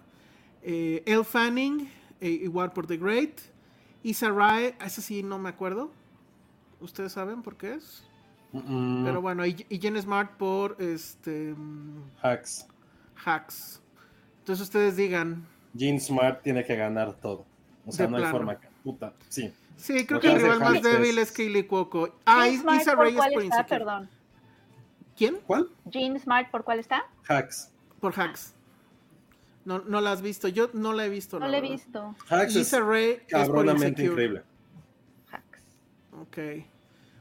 Eh, 0.63 1.03
Elle 1.07 1.25
Fanning, 1.25 1.89
eh, 2.21 2.29
igual 2.29 2.73
por 2.73 2.87
The 2.87 2.97
Great. 2.97 3.41
Issa 4.03 4.31
Rae, 4.31 4.77
esa 4.85 5.01
sí 5.01 5.23
no 5.23 5.39
me 5.39 5.49
acuerdo. 5.49 5.91
¿Ustedes 6.81 7.13
saben 7.13 7.43
por 7.43 7.57
qué 7.57 7.75
es? 7.75 8.05
Pero 8.53 9.21
bueno, 9.21 9.45
y, 9.45 9.67
y 9.69 9.81
Jen 9.81 10.01
Smart 10.01 10.37
por 10.37 10.77
este 10.81 11.55
Hacks. 12.23 12.69
Hacks. 13.25 13.81
Entonces 14.41 14.63
ustedes 14.65 14.97
digan. 14.97 15.45
Jean 15.73 15.99
Smart 16.01 16.41
tiene 16.43 16.65
que 16.65 16.77
ganar 16.77 17.15
todo. 17.15 17.45
O 17.85 17.91
sea, 17.91 18.07
no 18.07 18.17
hay 18.19 18.25
forma. 18.27 18.61
que- 18.61 18.69
Puta, 18.85 19.13
sí. 19.29 19.53
Sí, 19.77 20.07
creo 20.07 20.19
Lo 20.19 20.21
que 20.21 20.29
el 20.33 20.41
rival 20.41 20.61
más 20.61 20.83
débil 20.83 21.19
es- 21.19 21.31
es 21.31 21.37
Kaylee 21.37 21.67
Cuoco. 21.67 22.15
Ah, 22.27 22.45
Jean 22.47 22.61
Smart, 22.61 22.81
Issa 22.83 22.91
¿por 22.93 23.01
Rae 23.01 23.11
es 23.11 23.17
cuál 23.17 23.33
por 23.33 23.43
está? 23.43 23.67
Perdón. 23.67 24.11
¿Quién? 25.17 25.37
¿Cuál? 25.47 25.69
Jean 25.87 26.21
Smart, 26.21 26.51
¿por 26.51 26.63
cuál 26.65 26.79
está? 26.79 27.05
Hacks. 27.27 27.73
Por 28.01 28.13
Hacks. 28.15 28.55
No, 29.65 29.79
no 29.81 30.01
la 30.01 30.13
has 30.13 30.23
visto. 30.23 30.49
Yo 30.49 30.71
no 30.75 30.93
la 30.93 31.07
he 31.07 31.09
visto. 31.09 31.39
No 31.39 31.47
la 31.47 31.53
la 31.53 31.59
he 31.59 31.61
verdad. 31.63 31.77
visto. 31.77 32.17
Hacks 32.29 32.55
Y 32.55 32.61
es 32.61 32.71
por 32.71 33.27
cabronamente 33.29 34.05
increíble. 34.05 34.43
Hacks. 35.31 35.63
Ok. 36.21 36.39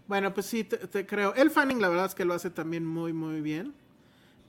Bueno, 0.08 0.34
pues 0.34 0.46
sí, 0.48 0.64
te, 0.66 0.78
te 0.78 1.06
creo. 1.06 1.34
El 1.36 1.50
Fanning, 1.50 1.82
la 1.82 1.88
verdad 1.90 2.08
es 2.08 2.16
que 2.16 2.26
lo 2.26 2.34
hace 2.34 2.50
también 2.50 2.86
muy, 2.86 3.14
muy 3.14 3.42
bien. 3.42 3.74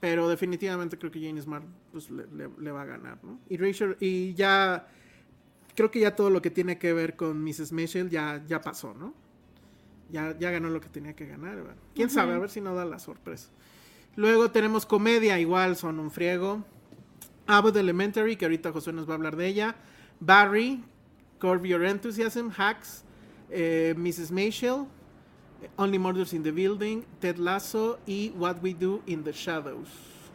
Pero 0.01 0.27
definitivamente 0.27 0.97
creo 0.99 1.09
que 1.11 1.21
Jane 1.25 1.41
Smart 1.41 1.65
pues, 1.91 2.11
le, 2.11 2.25
le- 2.27 2.49
le 2.59 2.71
va 2.71 2.81
a 2.81 2.85
ganar, 2.85 3.17
¿no? 3.23 3.39
Y 3.49 3.57
Rachel, 3.57 3.95
y 3.99 4.33
ya. 4.33 4.87
Creo 5.75 5.89
que 5.91 5.99
ya 5.99 6.15
todo 6.15 6.29
lo 6.29 6.41
que 6.41 6.49
tiene 6.51 6.77
que 6.77 6.93
ver 6.93 7.15
con 7.15 7.43
Mrs. 7.43 7.71
Mitchell 7.71 8.09
ya, 8.09 8.41
ya 8.47 8.61
pasó, 8.61 8.93
¿no? 8.93 9.13
Ya, 10.11 10.37
ya 10.37 10.51
ganó 10.51 10.69
lo 10.69 10.79
que 10.79 10.87
tenía 10.89 11.13
que 11.15 11.25
ganar. 11.25 11.55
bueno. 11.55 11.75
Quién 11.95 12.09
sabe, 12.09 12.33
a 12.33 12.37
ver 12.37 12.49
si 12.49 12.61
no 12.61 12.75
da 12.75 12.85
la 12.85 12.99
sorpresa. 12.99 13.49
Luego 14.15 14.51
tenemos 14.51 14.85
comedia, 14.85 15.39
igual 15.39 15.75
son 15.75 15.99
un 15.99 16.11
friego. 16.11 16.63
Abbott 17.47 17.75
Elementary, 17.77 18.35
que 18.35 18.45
ahorita 18.45 18.71
José 18.71 18.91
nos 18.93 19.07
va 19.07 19.13
a 19.13 19.15
hablar 19.17 19.35
de 19.35 19.47
ella. 19.47 19.75
Barry, 20.19 20.83
Curb 21.39 21.65
Your 21.65 21.83
Enthusiasm, 21.85 22.49
Hacks, 22.57 23.03
eh, 23.49 23.93
Mrs. 23.97 24.31
Maisel, 24.31 24.87
Only 25.77 25.99
Murders 25.99 26.33
in 26.33 26.43
the 26.43 26.51
Building, 26.51 27.03
Ted 27.19 27.37
Lasso 27.37 27.99
y 28.05 28.31
What 28.37 28.57
We 28.61 28.73
Do 28.73 29.01
in 29.05 29.23
the 29.23 29.31
Shadows. 29.31 29.89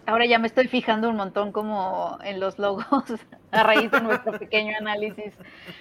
Ahora 0.06 0.26
ya 0.26 0.38
me 0.38 0.46
estoy 0.48 0.66
fijando 0.66 1.08
un 1.08 1.16
montón 1.16 1.52
como 1.52 2.18
en 2.24 2.40
los 2.40 2.58
logos 2.58 2.84
a 3.52 3.62
raíz 3.62 3.90
de 3.90 4.00
nuestro 4.00 4.38
pequeño 4.38 4.72
análisis. 4.78 5.34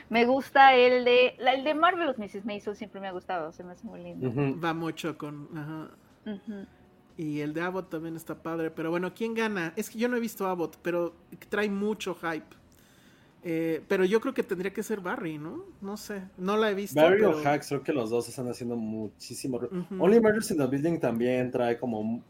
Me 0.10 0.26
gusta 0.26 0.76
el 0.76 1.04
de 1.06 1.36
la- 1.40 1.54
el 1.54 1.64
de 1.64 1.74
Marvelous 1.74 2.18
Mrs. 2.20 2.46
Maisel 2.46 2.76
siempre 2.76 3.00
me 3.02 3.08
ha 3.08 3.12
gustado, 3.12 3.52
se 3.54 3.64
me 3.64 3.72
hace 3.72 3.88
muy 3.88 4.02
lindo. 4.04 4.32
Va 4.64 4.74
mucho 4.74 5.18
con... 5.18 5.48
ajá. 5.58 5.90
Ujú. 6.32 6.66
Y 7.20 7.42
el 7.42 7.54
de 7.54 7.60
Abbott 7.60 7.90
también 7.90 8.16
está 8.16 8.42
padre. 8.42 8.72
Pero 8.72 8.92
bueno, 8.92 9.14
¿quién 9.14 9.34
gana? 9.34 9.74
Es 9.76 9.90
que 9.90 10.00
yo 10.00 10.08
no 10.08 10.16
he 10.16 10.22
visto 10.22 10.48
Abbott, 10.48 10.78
pero 10.82 11.14
trae 11.50 11.70
mucho 11.70 12.16
hype. 12.16 12.56
Eh, 13.44 13.84
pero 13.90 14.06
yo 14.06 14.22
creo 14.22 14.34
que 14.34 14.42
tendría 14.42 14.72
que 14.72 14.82
ser 14.84 15.02
Barry, 15.02 15.38
¿no? 15.38 15.66
No 15.82 15.98
sé. 15.98 16.24
No 16.38 16.56
la 16.56 16.72
he 16.72 16.74
visto. 16.74 16.98
Barry 16.98 17.18
pero- 17.20 17.38
o 17.38 17.46
Hacks, 17.46 17.68
creo 17.68 17.84
que 17.84 17.92
los 17.92 18.10
dos 18.10 18.30
están 18.30 18.48
haciendo 18.48 18.78
muchísimo. 18.78 19.60
Only 20.00 20.22
Murders 20.22 20.50
in 20.52 20.60
the 20.60 20.68
Building 20.68 20.98
también 20.98 21.52
trae 21.52 21.78
como. 21.78 22.24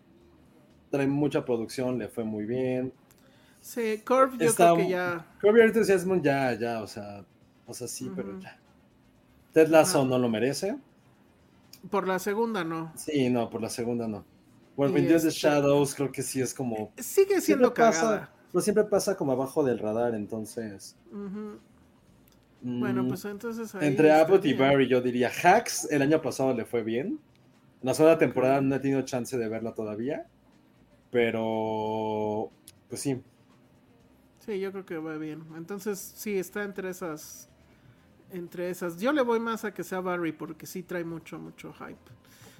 Trae 0.89 1.05
mucha 1.05 1.45
producción, 1.45 1.99
le 1.99 2.07
fue 2.07 2.23
muy 2.23 2.45
bien. 2.45 2.91
Sí, 3.61 4.01
Curve 4.03 4.37
yo 4.39 4.45
Está- 4.47 4.73
creo 4.73 4.77
que 4.77 4.89
ya... 4.89 5.27
Curb 5.39 5.55
Your 5.55 5.65
Enthusiasm 5.65 6.19
ya, 6.23 6.53
ya, 6.53 6.81
o 6.81 6.87
sea. 6.87 7.23
O 7.67 7.75
sea, 7.75 7.87
sí, 7.87 8.11
pero 8.15 8.39
ya. 8.39 8.57
Ted 9.53 9.67
Lasso 9.67 10.03
no 10.03 10.17
lo 10.17 10.29
merece. 10.29 10.75
Por 11.91 12.07
la 12.07 12.17
segunda 12.17 12.63
no. 12.63 12.91
Sí, 12.95 13.29
no, 13.29 13.51
por 13.51 13.61
la 13.61 13.69
segunda 13.69 14.07
no. 14.07 14.25
Y 14.87 14.97
Into 14.99 15.09
the 15.09 15.15
este- 15.15 15.29
Shadows 15.31 15.95
creo 15.95 16.11
que 16.11 16.21
sí 16.21 16.41
es 16.41 16.53
como. 16.53 16.91
Sigue 16.97 17.41
siendo 17.41 17.73
cagada. 17.73 18.31
pero 18.51 18.61
siempre 18.61 18.83
pasa 18.85 19.15
como 19.17 19.31
abajo 19.33 19.63
del 19.63 19.77
radar, 19.79 20.15
entonces. 20.15 20.95
Mm, 21.11 22.79
Bueno, 22.79 23.07
pues 23.07 23.23
entonces 23.25 23.73
ahí 23.75 23.87
Entre 23.87 24.11
Abbott 24.11 24.45
y. 24.45 24.53
Barry, 24.53 24.87
yo 24.87 25.01
diría 25.01 25.29
Hacks. 25.43 25.89
El 25.91 26.01
año 26.01 26.21
pasado 26.21 26.53
le 26.53 26.65
fue 26.65 26.83
bien. 26.83 27.19
En 27.81 27.87
la 27.87 27.93
segunda 27.93 28.17
temporada 28.17 28.59
no 28.61 28.75
he 28.75 28.79
tenido 28.79 29.01
chance 29.03 29.37
de 29.37 29.47
verla 29.47 29.73
todavía. 29.73 30.27
Pero. 31.11 32.51
Pues 32.89 33.01
sí. 33.01 33.21
Sí, 34.45 34.59
yo 34.59 34.71
creo 34.71 34.85
que 34.85 34.97
va 34.97 35.17
bien. 35.17 35.43
Entonces, 35.55 35.99
sí, 35.99 36.37
está 36.37 36.63
entre 36.63 36.89
esas. 36.89 37.49
Entre 38.31 38.69
esas. 38.69 38.99
Yo 38.99 39.11
le 39.11 39.21
voy 39.21 39.39
más 39.39 39.65
a 39.65 39.73
que 39.73 39.83
sea 39.83 40.01
Barry 40.01 40.31
porque 40.31 40.65
sí 40.65 40.83
trae 40.83 41.03
mucho, 41.03 41.39
mucho 41.39 41.73
hype. 41.73 41.97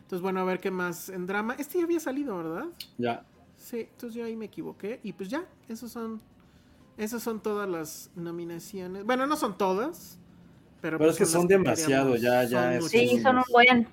Entonces, 0.10 0.24
bueno, 0.24 0.40
a 0.40 0.44
ver 0.44 0.60
qué 0.60 0.72
más 0.72 1.10
en 1.10 1.28
drama. 1.28 1.54
Este 1.60 1.78
ya 1.78 1.84
había 1.84 2.00
salido, 2.00 2.36
¿verdad? 2.36 2.66
Ya. 2.98 3.22
Sí, 3.58 3.82
entonces 3.82 4.16
yo 4.16 4.26
ahí 4.26 4.36
me 4.36 4.46
equivoqué. 4.46 5.00
Y 5.04 5.14
pues 5.14 5.30
ya, 5.30 5.44
esos 5.68 5.92
son. 5.92 6.20
Esas 6.98 7.22
son 7.22 7.40
todas 7.40 7.70
las 7.70 8.10
nominaciones. 8.16 9.06
Bueno, 9.06 9.28
no 9.28 9.36
son 9.36 9.56
todas. 9.56 10.18
Pero, 10.82 10.98
Pero 10.98 11.10
pues 11.12 11.12
es 11.12 11.18
que 11.20 11.26
son 11.28 11.42
las 11.42 11.48
demasiado, 11.50 12.14
queríamos. 12.14 12.22
ya- 12.50 12.72
ya. 12.74 12.82
Sí, 12.82 13.20
son 13.22 13.38
un 13.38 13.44
buen. 13.52 13.88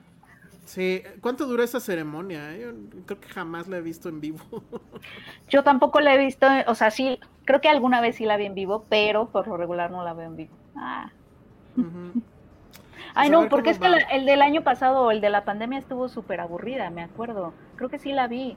Sí, 0.65 1.03
¿cuánto 1.21 1.47
dura 1.47 1.65
esa 1.65 1.81
ceremonia? 1.81 2.55
eh? 2.57 2.61
Yo 2.63 3.03
creo 3.05 3.21
que 3.21 3.29
jamás 3.29 3.69
la 3.69 3.77
he 3.77 3.83
visto 3.83 4.09
en 4.09 4.23
vivo. 4.23 4.39
Yo 5.51 5.63
tampoco 5.65 6.01
la 6.01 6.15
he 6.15 6.19
visto, 6.19 6.47
o 6.67 6.75
sea, 6.75 6.91
sí, 6.91 7.21
creo 7.45 7.61
que 7.61 7.69
alguna 7.69 8.01
vez 8.01 8.17
sí 8.17 8.25
la 8.25 8.39
vi 8.39 8.47
en 8.47 8.55
vivo, 8.55 8.87
pero 8.89 9.29
por 9.29 9.47
lo 9.49 9.59
regular 9.59 9.91
no 9.91 10.03
la 10.03 10.15
veo 10.15 10.29
en 10.29 10.37
vivo. 10.37 10.57
Ah. 10.77 11.11
Ujú. 11.77 12.23
Ay, 13.17 13.31
no, 13.31 13.49
porque 13.49 13.71
es 13.71 13.79
que 13.79 13.89
la- 13.89 13.97
el 13.99 14.27
del 14.27 14.43
año 14.43 14.63
pasado 14.63 15.11
el 15.11 15.21
de 15.21 15.31
la 15.31 15.45
pandemia 15.45 15.79
estuvo 15.79 16.09
súper 16.09 16.41
aburrida, 16.41 16.91
me 16.91 17.03
acuerdo. 17.03 17.53
Creo 17.77 17.89
que 17.89 17.99
sí 17.99 18.13
la 18.13 18.29
vi. 18.29 18.57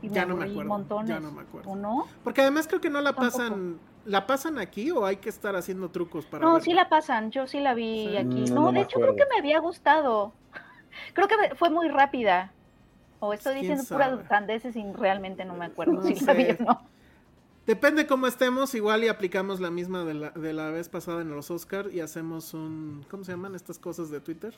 Y 0.00 0.08
Ya 0.08 0.26
no 0.26 0.34
me 0.36 0.46
acuerdo, 0.46 0.68
montones. 0.68 1.08
ya 1.10 1.20
no 1.20 1.30
me 1.30 1.42
acuerdo. 1.42 1.70
¿O 1.70 1.76
no? 1.76 2.06
Porque 2.24 2.40
además 2.40 2.66
creo 2.66 2.80
que 2.80 2.90
no 2.90 3.00
la 3.00 3.12
Tampoco. 3.12 3.38
pasan. 3.38 3.78
¿La 4.04 4.26
pasan 4.26 4.58
aquí 4.58 4.90
o 4.90 5.06
hay 5.06 5.16
que 5.18 5.28
estar 5.28 5.54
haciendo 5.54 5.88
trucos 5.90 6.26
para 6.26 6.42
No, 6.44 6.54
verla? 6.54 6.64
sí 6.64 6.72
la 6.72 6.88
pasan, 6.88 7.30
yo 7.30 7.46
sí 7.46 7.60
la 7.60 7.72
vi 7.74 8.08
Sí. 8.08 8.16
aquí. 8.16 8.44
No, 8.50 8.62
no 8.62 8.72
de 8.72 8.80
hecho 8.80 8.98
creo 8.98 9.14
que 9.14 9.22
me 9.32 9.38
había 9.38 9.60
gustado. 9.60 10.32
Creo 11.14 11.28
que 11.28 11.54
fue 11.54 11.70
muy 11.70 11.88
rápida. 11.88 12.52
O 13.20 13.32
estoy 13.32 13.60
¿Quién 13.60 13.76
diciendo 13.78 13.84
puras 13.88 14.28
sandeces 14.28 14.74
y 14.74 14.84
realmente 14.94 15.44
no 15.44 15.54
me 15.54 15.66
acuerdo 15.66 15.92
No 15.92 16.02
si 16.02 16.16
la 16.24 16.32
vi 16.32 16.44
sé. 16.46 16.58
o 16.60 16.64
no. 16.64 16.80
Depende 17.66 18.06
cómo 18.06 18.26
estemos, 18.26 18.74
igual 18.74 19.04
y 19.04 19.08
aplicamos 19.08 19.60
la 19.60 19.70
misma 19.70 20.04
de 20.04 20.14
la, 20.14 20.30
de 20.30 20.52
la 20.52 20.70
vez 20.70 20.88
pasada 20.88 21.22
en 21.22 21.30
los 21.30 21.50
Oscar 21.50 21.88
y 21.92 22.00
hacemos 22.00 22.54
un, 22.54 23.04
¿cómo 23.08 23.22
se 23.22 23.32
llaman 23.32 23.54
estas 23.54 23.78
cosas 23.78 24.10
de 24.10 24.20
Twitter? 24.20 24.52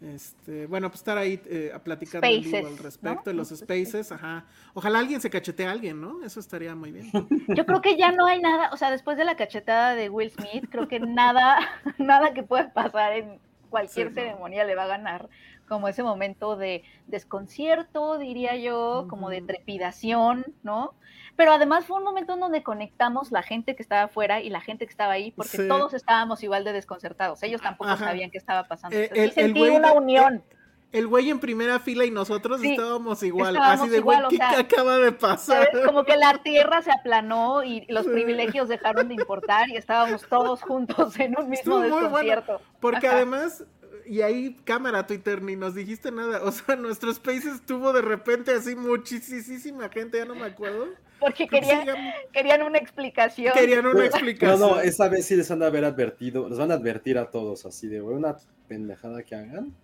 Este, 0.00 0.66
bueno, 0.66 0.88
pues 0.90 1.00
estar 1.00 1.18
ahí 1.18 1.40
eh, 1.46 1.72
a 1.74 1.78
platicar 1.80 2.24
al 2.24 2.78
respecto, 2.78 3.32
¿no? 3.32 3.38
los 3.38 3.50
Los 3.50 3.60
spaces, 3.60 4.12
ajá. 4.12 4.44
Ojalá 4.74 5.00
alguien 5.00 5.20
se 5.20 5.28
cachete 5.28 5.66
a 5.66 5.72
alguien, 5.72 6.00
¿no? 6.00 6.22
Eso 6.24 6.38
estaría 6.38 6.74
muy 6.74 6.92
bien. 6.92 7.10
Yo 7.48 7.66
creo 7.66 7.80
que 7.80 7.96
ya 7.96 8.12
no 8.12 8.26
hay 8.26 8.40
nada, 8.40 8.70
o 8.72 8.76
sea, 8.76 8.90
después 8.90 9.16
de 9.16 9.24
la 9.24 9.36
cachetada 9.36 9.94
de 9.94 10.08
Will 10.08 10.30
Smith, 10.30 10.66
creo 10.70 10.86
que 10.86 11.00
nada, 11.00 11.58
nada 11.98 12.32
que 12.32 12.42
pueda 12.42 12.72
pasar 12.72 13.12
en 13.14 13.38
cualquier 13.70 14.08
Sí, 14.08 14.14
no. 14.14 14.20
ceremonia 14.20 14.64
le 14.64 14.74
va 14.74 14.84
a 14.84 14.88
ganar 14.88 15.28
como 15.68 15.88
ese 15.88 16.02
momento 16.02 16.56
de 16.56 16.82
desconcierto, 17.06 18.18
diría 18.18 18.56
yo, 18.56 19.06
como 19.08 19.28
de 19.30 19.42
trepidación, 19.42 20.46
¿no? 20.62 20.94
Pero 21.38 21.52
además 21.52 21.84
fue 21.84 21.98
un 21.98 22.02
momento 22.02 22.34
en 22.34 22.40
donde 22.40 22.64
conectamos 22.64 23.30
la 23.30 23.44
gente 23.44 23.76
que 23.76 23.82
estaba 23.84 24.02
afuera 24.02 24.40
y 24.40 24.50
la 24.50 24.60
gente 24.60 24.86
que 24.86 24.90
estaba 24.90 25.12
ahí, 25.12 25.30
porque 25.30 25.56
Sí. 25.56 25.68
todos 25.68 25.94
estábamos 25.94 26.42
igual 26.42 26.64
de 26.64 26.72
desconcertados. 26.72 27.40
Ellos 27.44 27.62
tampoco 27.62 27.90
Ajá. 27.90 28.06
sabían 28.06 28.32
qué 28.32 28.38
estaba 28.38 28.64
pasando. 28.66 28.96
Eh, 28.96 29.08
el- 29.14 29.20
el 29.20 29.30
sentí 29.32 29.62
una 29.68 29.92
de- 29.92 29.98
unión. 29.98 30.42
El 30.90 31.06
güey 31.06 31.30
en 31.30 31.38
primera 31.38 31.78
fila 31.78 32.04
y 32.06 32.10
nosotros 32.10 32.60
Sí, 32.60 32.72
estábamos 32.72 33.22
igual, 33.22 33.54
estábamos 33.54 33.82
así 33.82 33.90
de 33.90 34.00
güey, 34.00 34.20
o 34.24 34.28
¿qué 34.30 34.36
sea, 34.38 34.58
acaba 34.58 34.96
de 34.98 35.12
pasar? 35.12 35.68
¿Sabes? 35.70 35.86
Como 35.86 36.02
que 36.02 36.16
la 36.16 36.38
tierra 36.42 36.82
se 36.82 36.90
aplanó 36.90 37.62
y 37.62 37.84
los 37.88 38.06
privilegios 38.06 38.68
dejaron 38.68 39.06
de 39.06 39.14
importar 39.14 39.68
y 39.68 39.76
estábamos 39.76 40.26
todos 40.28 40.60
juntos 40.62 41.20
en 41.20 41.38
un 41.38 41.50
mismo 41.50 41.74
Estuvo 41.74 41.78
muy 41.80 41.88
bueno. 41.90 42.02
desconcierto. 42.08 42.60
Porque 42.80 43.06
Ajá. 43.06 43.16
además, 43.16 43.64
y 44.08 44.22
ahí 44.22 44.56
cámara 44.64 45.06
Twitter, 45.06 45.42
ni 45.42 45.56
nos 45.56 45.74
dijiste 45.74 46.10
nada. 46.10 46.42
O 46.44 46.52
sea, 46.52 46.76
nuestro 46.76 47.10
Space 47.10 47.48
estuvo 47.50 47.92
de 47.92 48.02
repente 48.02 48.52
así 48.52 48.74
muchísima 48.76 49.88
gente, 49.90 50.18
ya 50.18 50.24
no 50.24 50.34
me 50.34 50.46
acuerdo. 50.46 50.86
Porque 51.20 51.48
querían, 51.48 51.86
querían 52.32 52.62
una 52.62 52.78
explicación. 52.78 53.52
querían 53.52 53.86
una 53.86 53.94
No, 53.94 54.02
explicación. 54.02 54.60
no, 54.60 54.80
esta 54.80 55.08
vez 55.08 55.26
sí 55.26 55.36
les 55.36 55.50
han 55.50 55.58
de 55.60 55.66
haber 55.66 55.84
advertido, 55.84 56.48
les 56.48 56.58
van 56.58 56.70
a 56.70 56.74
advertir 56.74 57.18
a 57.18 57.30
todos 57.30 57.66
así 57.66 57.88
de, 57.88 58.00
una 58.02 58.36
pendejada 58.68 59.22
que 59.24 59.34
hagan. 59.34 59.74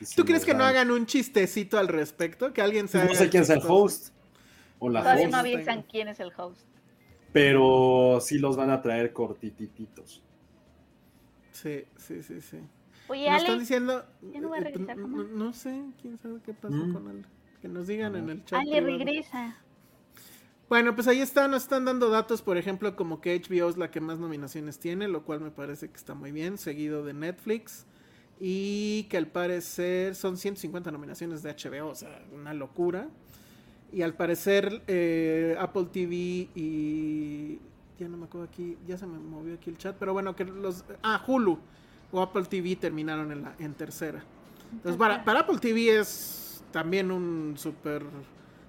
si 0.00 0.14
¿Tú 0.14 0.24
crees 0.24 0.44
que 0.44 0.54
no 0.54 0.64
hagan 0.64 0.90
un 0.90 1.06
chistecito 1.06 1.78
al 1.78 1.88
respecto? 1.88 2.52
Que 2.52 2.60
alguien 2.62 2.88
se 2.88 2.98
Pues 2.98 3.10
no 3.10 3.14
sé 3.14 3.30
quién 3.30 3.42
es 3.44 3.50
el 3.50 3.62
host 3.66 4.14
o 4.78 4.90
la 4.90 5.00
Todavía 5.02 5.24
host, 5.26 5.32
no 5.32 5.38
avisan 5.38 5.82
quién 5.84 6.08
es 6.08 6.20
el 6.20 6.32
host. 6.36 6.66
pero 7.32 8.18
sí 8.20 8.38
los 8.38 8.56
van 8.56 8.70
a 8.70 8.82
traer 8.82 9.12
cortitititos. 9.12 10.22
Sí, 11.52 11.84
sí, 11.96 12.22
sí, 12.22 12.40
sí. 12.40 12.58
Oye, 13.08 13.28
Nos 13.30 13.38
están 13.40 13.50
Ale, 13.52 13.60
diciendo... 13.60 14.04
ya 14.32 14.40
no 14.40 14.48
va 14.50 14.56
a 14.56 14.60
eh, 14.60 14.64
regresar 14.64 14.96
no, 14.96 15.24
no 15.24 15.52
sé, 15.52 15.84
quién 16.00 16.18
sabe 16.18 16.40
qué 16.44 16.54
pasó 16.54 16.74
Mm. 16.74 16.92
con 16.92 17.08
él. 17.10 17.26
Que 17.60 17.68
nos 17.68 17.86
digan 17.86 18.16
en 18.16 18.30
el 18.30 18.44
chat. 18.44 18.60
Ale 18.60 18.82
privado. 18.82 19.04
regresa. 19.04 19.56
Bueno, 20.68 20.94
pues 20.94 21.06
ahí 21.08 21.20
está, 21.20 21.46
nos 21.46 21.62
están 21.64 21.84
dando 21.84 22.08
datos, 22.08 22.40
por 22.42 22.56
ejemplo, 22.56 22.96
como 22.96 23.20
que 23.20 23.34
HBO 23.38 23.68
es 23.68 23.76
la 23.76 23.90
que 23.90 24.00
más 24.00 24.18
nominaciones 24.18 24.78
tiene, 24.78 25.08
lo 25.08 25.22
cual 25.24 25.40
me 25.40 25.50
parece 25.50 25.88
que 25.90 25.96
está 25.96 26.14
muy 26.14 26.32
bien, 26.32 26.56
seguido 26.56 27.04
de 27.04 27.12
Netflix, 27.12 27.86
y 28.40 29.04
que 29.10 29.18
al 29.18 29.26
parecer 29.28 30.14
son 30.14 30.36
150 30.38 30.90
nominaciones 30.90 31.42
de 31.42 31.54
HBO, 31.54 31.88
o 31.90 31.94
sea, 31.94 32.24
una 32.32 32.54
locura. 32.54 33.08
Y 33.92 34.02
al 34.02 34.14
parecer 34.14 34.82
eh, 34.88 35.54
Apple 35.58 35.86
TV 35.92 36.14
y... 36.54 37.60
Ya 37.96 38.08
no 38.08 38.16
me 38.16 38.24
acuerdo 38.24 38.48
aquí, 38.48 38.76
ya 38.88 38.98
se 38.98 39.06
me 39.06 39.18
movió 39.20 39.54
aquí 39.54 39.70
el 39.70 39.78
chat, 39.78 39.94
pero 40.00 40.12
bueno, 40.12 40.34
que 40.34 40.44
los... 40.44 40.84
Ah, 41.02 41.22
Hulu 41.24 41.60
o 42.14 42.22
Apple 42.22 42.44
TV 42.44 42.76
terminaron 42.76 43.32
en, 43.32 43.42
la, 43.42 43.54
en 43.58 43.74
tercera. 43.74 44.22
Entonces, 44.72 44.96
para, 44.96 45.24
para 45.24 45.40
Apple 45.40 45.58
TV 45.58 45.98
es 45.98 46.62
también 46.70 47.10
un 47.10 47.54
súper 47.56 48.04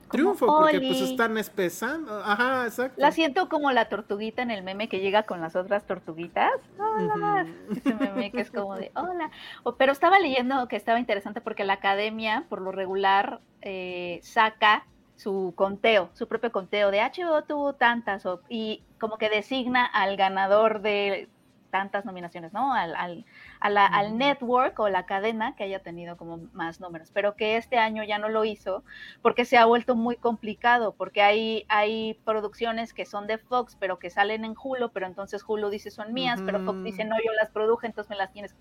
triunfo, 0.09 0.47
porque 0.47 0.79
pues 0.79 1.01
están 1.01 1.37
espesando. 1.37 2.23
Ajá, 2.23 2.65
exacto. 2.65 2.99
La 2.99 3.11
siento 3.11 3.47
como 3.47 3.71
la 3.71 3.87
tortuguita 3.87 4.41
en 4.41 4.49
el 4.49 4.63
meme 4.63 4.89
que 4.89 4.99
llega 4.99 5.23
con 5.23 5.41
las 5.41 5.55
otras 5.55 5.85
tortuguitas. 5.85 6.53
Hola. 6.79 7.45
Ese 7.75 7.93
meme 7.93 8.31
que 8.31 8.41
es 8.41 8.51
como 8.51 8.75
de 8.75 8.91
hola. 8.95 9.29
Pero 9.77 9.91
estaba 9.91 10.19
leyendo 10.19 10.67
que 10.67 10.75
estaba 10.75 10.99
interesante 10.99 11.39
porque 11.39 11.65
la 11.65 11.73
academia, 11.73 12.45
por 12.49 12.61
lo 12.61 12.71
regular, 12.71 13.41
eh, 13.61 14.19
saca 14.23 14.85
su 15.15 15.53
conteo, 15.55 16.09
su 16.13 16.27
propio 16.27 16.51
conteo 16.51 16.91
de 16.91 16.99
HBO 16.99 17.43
tuvo 17.43 17.73
tantas 17.73 18.23
y 18.49 18.83
como 18.99 19.17
que 19.17 19.29
designa 19.29 19.85
al 19.85 20.17
ganador 20.17 20.81
de 20.81 21.29
tantas 21.75 22.05
nominaciones, 22.05 22.53
¿no? 22.53 22.73
Al, 22.73 22.95
al, 22.95 23.25
a 23.59 23.69
la- 23.69 23.85
al 23.85 24.17
network 24.17 24.79
o 24.79 24.89
la 24.89 25.05
cadena 25.05 25.55
que 25.55 25.63
haya 25.63 25.79
tenido 25.81 26.17
como 26.17 26.37
más 26.53 26.79
números, 26.79 27.11
pero 27.11 27.35
que 27.35 27.57
este 27.57 27.77
año 27.77 28.03
ya 28.03 28.17
no 28.19 28.29
lo 28.29 28.45
hizo 28.45 28.83
porque 29.21 29.45
se 29.45 29.57
ha 29.57 29.65
vuelto 29.65 29.95
muy 29.95 30.17
complicado, 30.17 30.95
porque 30.95 31.21
hay, 31.21 31.65
hay 31.69 32.15
producciones 32.25 32.93
que 32.93 33.05
son 33.05 33.27
de 33.27 33.37
Fox, 33.37 33.75
pero 33.79 33.99
que 33.99 34.09
salen 34.09 34.45
en 34.45 34.55
Hulu, 34.61 34.91
pero 34.91 35.05
entonces 35.07 35.43
Hulu 35.47 35.69
dice 35.69 35.91
son 35.91 36.13
mías, 36.13 36.41
pero 36.43 36.61
Fox 36.61 36.81
dice 36.83 37.05
no, 37.05 37.15
yo 37.17 37.31
las 37.39 37.51
produje, 37.51 37.87
entonces 37.87 38.09
me 38.09 38.15
las 38.17 38.31
tienes 38.31 38.53
que, 38.53 38.59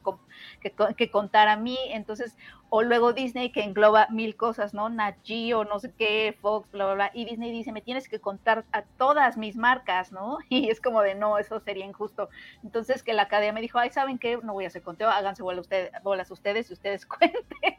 que 0.60 0.74
que 0.96 1.10
contar 1.10 1.48
a 1.48 1.56
mí, 1.56 1.76
entonces, 1.90 2.36
o 2.68 2.82
luego 2.82 3.12
Disney 3.12 3.50
que 3.52 3.62
engloba 3.62 4.06
mil 4.10 4.36
cosas, 4.36 4.74
¿no? 4.74 4.88
Nat 4.88 5.16
Geo, 5.24 5.64
no 5.64 5.78
sé 5.80 5.92
qué, 5.96 6.36
Fox, 6.40 6.70
bla, 6.70 6.86
bla, 6.86 6.94
bla, 6.94 7.10
y 7.14 7.24
Disney 7.24 7.52
dice, 7.52 7.72
me 7.72 7.82
tienes 7.82 8.08
que 8.08 8.20
contar 8.20 8.66
a 8.72 8.82
todas 8.96 9.36
mis 9.36 9.56
marcas, 9.56 10.12
¿no? 10.12 10.38
Y 10.48 10.70
es 10.70 10.80
como 10.80 11.02
de, 11.02 11.14
no, 11.14 11.38
eso 11.38 11.60
sería 11.60 11.84
injusto. 11.86 12.28
Entonces 12.62 13.02
que 13.02 13.12
la 13.12 13.22
academia 13.22 13.52
me 13.52 13.60
dijo, 13.60 13.78
ay, 13.78 13.90
¿saben 13.90 14.18
qué? 14.18 14.38
No 14.42 14.52
voy 14.54 14.64
a 14.64 14.68
hacer 14.68 14.82
conteo, 14.84 15.08
háganse 15.10 15.42
bola 15.42 15.60
ustedes, 15.60 15.90
bolas 16.02 16.30
ustedes 16.30 16.70
y 16.70 16.74
ustedes 16.74 17.06
cuenten, 17.06 17.76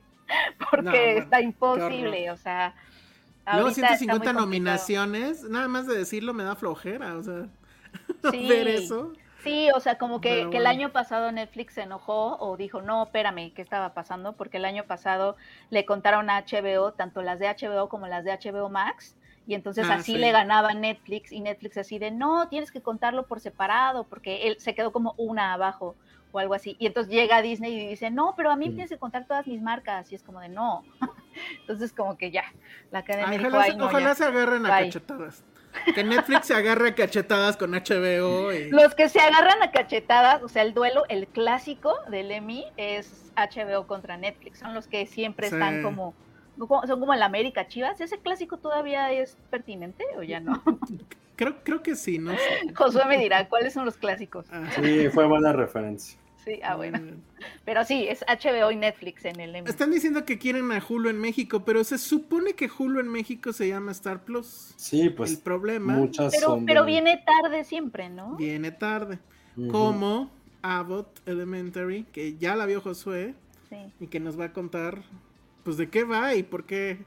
porque 0.72 1.16
No, 1.16 1.22
está 1.22 1.42
imposible, 1.42 2.32
o 2.32 2.38
sea... 2.38 2.76
Luego 3.48 3.70
ahorita 3.70 3.70
está 3.70 3.90
muy 3.92 3.98
150 4.00 4.16
complicado. 4.34 4.40
nominaciones, 4.46 5.44
nada 5.44 5.68
más 5.68 5.86
de 5.88 5.96
decirlo 5.98 6.34
me 6.34 6.44
da 6.44 6.56
flojera, 6.56 7.16
o 7.16 7.24
sea, 7.24 7.48
Sí. 8.32 8.48
ver 8.48 8.68
eso. 8.68 9.14
Sí, 9.44 9.70
o 9.76 9.80
sea, 9.80 10.00
como 10.00 10.22
que, 10.22 10.42
el 10.42 10.66
año 10.66 10.92
pasado 10.92 11.32
Netflix 11.32 11.76
se 11.76 11.84
enojó 11.84 12.38
o 12.40 12.58
dijo, 12.58 12.82
no, 12.82 13.04
espérame, 13.04 13.54
¿qué 13.54 13.62
estaba 13.62 13.94
pasando? 13.94 14.34
Porque 14.34 14.58
el 14.58 14.66
año 14.66 14.86
pasado 14.86 15.36
le 15.70 15.86
contaron 15.86 16.32
a 16.32 16.42
HBO, 16.44 16.94
tanto 16.94 17.22
las 17.22 17.38
de 17.38 17.48
HBO 17.48 17.88
como 17.88 18.08
las 18.08 18.24
de 18.26 18.32
HBO 18.32 18.70
Max, 18.70 19.16
y 19.46 19.54
entonces 19.54 19.88
Ah, 19.88 19.96
así 19.96 20.14
sí. 20.14 20.18
le 20.18 20.32
ganaba 20.32 20.74
Netflix, 20.74 21.32
y 21.32 21.42
Netflix 21.42 21.78
así 21.78 22.00
de, 22.00 22.10
no, 22.10 22.50
tienes 22.50 22.72
que 22.72 22.82
contarlo 22.82 23.28
por 23.28 23.40
separado, 23.40 24.06
porque 24.06 24.48
él 24.48 24.56
se 24.60 24.74
quedó 24.74 24.92
como 24.92 25.14
una 25.18 25.54
abajo 25.54 25.96
o 26.36 26.40
algo 26.40 26.54
así. 26.54 26.76
Y 26.80 26.88
entonces 26.88 27.14
llega 27.14 27.42
Disney 27.42 27.74
y 27.74 27.88
dice, 27.88 28.12
no, 28.12 28.34
pero 28.36 28.52
a 28.52 28.56
mí 28.58 28.68
Mm. 28.70 28.74
tienes 28.74 28.90
que 28.90 28.98
contar 28.98 29.26
todas 29.26 29.48
mis 29.48 29.62
marcas, 29.62 30.12
y 30.12 30.16
es 30.16 30.24
como 30.24 30.42
de, 30.42 30.50
no. 30.50 30.84
entonces 31.62 31.94
como 31.94 32.18
que 32.18 32.30
ya, 32.32 32.44
la 32.92 33.04
Ay, 33.08 33.38
dijo, 33.38 33.48
ojalá 33.48 33.64
"Ay, 33.64 33.72
se- 33.72 33.78
no, 33.78 33.86
ojalá 33.86 34.10
ya". 34.10 34.16
se 34.16 34.24
agarren 34.26 34.66
a 34.66 34.70
Bye. 34.76 34.86
cachetadas. 34.88 35.44
Que 35.94 36.04
Netflix 36.06 36.48
se 36.48 36.54
agarre 36.54 36.90
a 36.90 36.96
cachetadas 36.96 37.58
con 37.58 37.72
HBO 37.74 38.54
y... 38.54 38.70
Los 38.72 38.96
que 38.96 39.10
se 39.10 39.20
agarran 39.20 39.62
a 39.62 39.72
cachetadas, 39.72 40.42
o 40.44 40.48
sea, 40.48 40.62
el 40.64 40.74
duelo, 40.74 41.04
el 41.10 41.28
clásico 41.28 41.94
del 42.10 42.32
Emmy 42.32 42.66
es 42.78 43.32
HBO 43.36 43.86
contra 43.86 44.16
Netflix. 44.18 44.60
Son 44.60 44.74
los 44.74 44.88
que 44.88 45.06
siempre 45.06 45.50
Sí. 45.50 45.56
están 45.56 45.84
como, 45.84 46.14
son 46.58 47.00
como 47.02 47.14
el 47.14 47.22
América 47.22 47.68
Chivas. 47.68 48.00
¿Ese 48.00 48.20
clásico 48.20 48.56
todavía 48.58 49.12
es 49.12 49.38
pertinente 49.50 50.06
o 50.18 50.24
ya 50.24 50.40
no? 50.40 50.62
Creo, 51.36 51.62
creo 51.66 51.84
que 51.84 51.96
sí, 51.96 52.18
¿no? 52.20 52.32
sé. 52.32 52.74
Josué 52.74 53.04
me 53.08 53.18
dirá, 53.18 53.50
¿cuáles 53.50 53.74
son 53.74 53.84
los 53.84 53.98
clásicos? 53.98 54.46
Ah, 54.54 54.64
Sí, 54.82 55.10
fue 55.10 55.26
buena 55.28 55.52
referencia. 55.52 56.18
Sí, 56.46 56.60
ah, 56.64 56.76
bueno. 56.76 57.00
Pero 57.66 57.84
sí, 57.84 58.06
es 58.08 58.24
HBO 58.28 58.72
y 58.72 58.76
Netflix 58.76 59.26
en 59.26 59.40
el. 59.40 59.56
Están 59.56 59.92
diciendo 59.92 60.24
que 60.26 60.38
quieren 60.38 60.72
a 60.72 60.82
Hulu 60.88 61.10
en 61.10 61.20
México, 61.20 61.66
pero 61.66 61.84
se 61.84 61.98
supone 61.98 62.54
que 62.54 62.70
Hulu 62.70 63.00
en 63.00 63.08
México 63.10 63.52
se 63.54 63.68
llama 63.68 63.92
Star 63.92 64.24
Plus. 64.24 64.74
Sí, 64.78 65.02
El 65.02 65.14
pues 65.16 65.36
problema 65.38 65.94
muchas 65.94 66.34
Pero, 66.34 66.48
son 66.48 66.66
pero 66.66 66.82
de- 66.86 66.92
viene 66.92 67.24
tarde 67.26 67.64
siempre, 67.64 68.10
¿no? 68.10 68.36
viene 68.36 68.72
tarde. 68.72 69.20
Como 69.72 70.30
Abbott 70.62 71.28
Elementary, 71.28 72.04
que 72.12 72.38
ya 72.38 72.56
la 72.56 72.66
vio 72.66 72.82
Josué 72.82 73.34
Sí. 73.70 73.78
y 74.00 74.08
que 74.08 74.20
nos 74.20 74.40
va 74.40 74.46
a 74.46 74.54
contar 74.54 75.02
pues 75.64 75.78
de 75.78 75.90
qué 75.90 76.04
va 76.04 76.36
y 76.36 76.44
por 76.44 76.66
qué, 76.66 77.00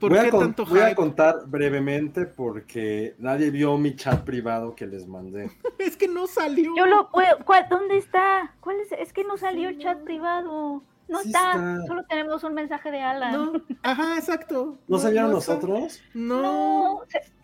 por 0.00 0.10
Voy, 0.10 0.18
a, 0.18 0.24
qué 0.24 0.30
con- 0.30 0.40
tanto 0.40 0.66
voy 0.66 0.80
a 0.80 0.94
contar 0.94 1.46
brevemente 1.46 2.24
porque 2.26 3.14
nadie 3.18 3.50
vio 3.50 3.76
mi 3.78 3.94
chat 3.94 4.24
privado 4.24 4.74
que 4.74 4.86
les 4.86 5.06
mandé. 5.06 5.50
Es 5.78 5.96
que 5.96 6.08
no 6.08 6.26
salió. 6.26 6.74
Yo 6.76 6.86
lo 6.86 7.10
puedo. 7.10 7.38
¿cuál- 7.44 7.66
¿Dónde 7.68 7.98
está? 7.98 8.54
¿Cuál 8.60 8.80
es? 8.80 8.90
Es 8.92 9.12
que 9.12 9.22
no 9.24 9.36
salió 9.36 9.68
el 9.68 9.78
chat 9.78 9.98
privado. 10.02 10.82
No 11.08 11.18
Sí 11.22 11.28
está. 11.28 11.50
está. 11.52 11.86
Solo 11.86 12.04
tenemos 12.04 12.42
un 12.44 12.54
mensaje 12.54 12.90
de 12.90 13.02
Alan. 13.02 13.32
No, 13.32 13.52
ajá, 13.82 14.16
exacto. 14.16 14.78
¿No 14.88 14.98
salieron 14.98 15.30
nosotros? 15.32 16.00
No. 16.14 16.42
No. 16.42 17.00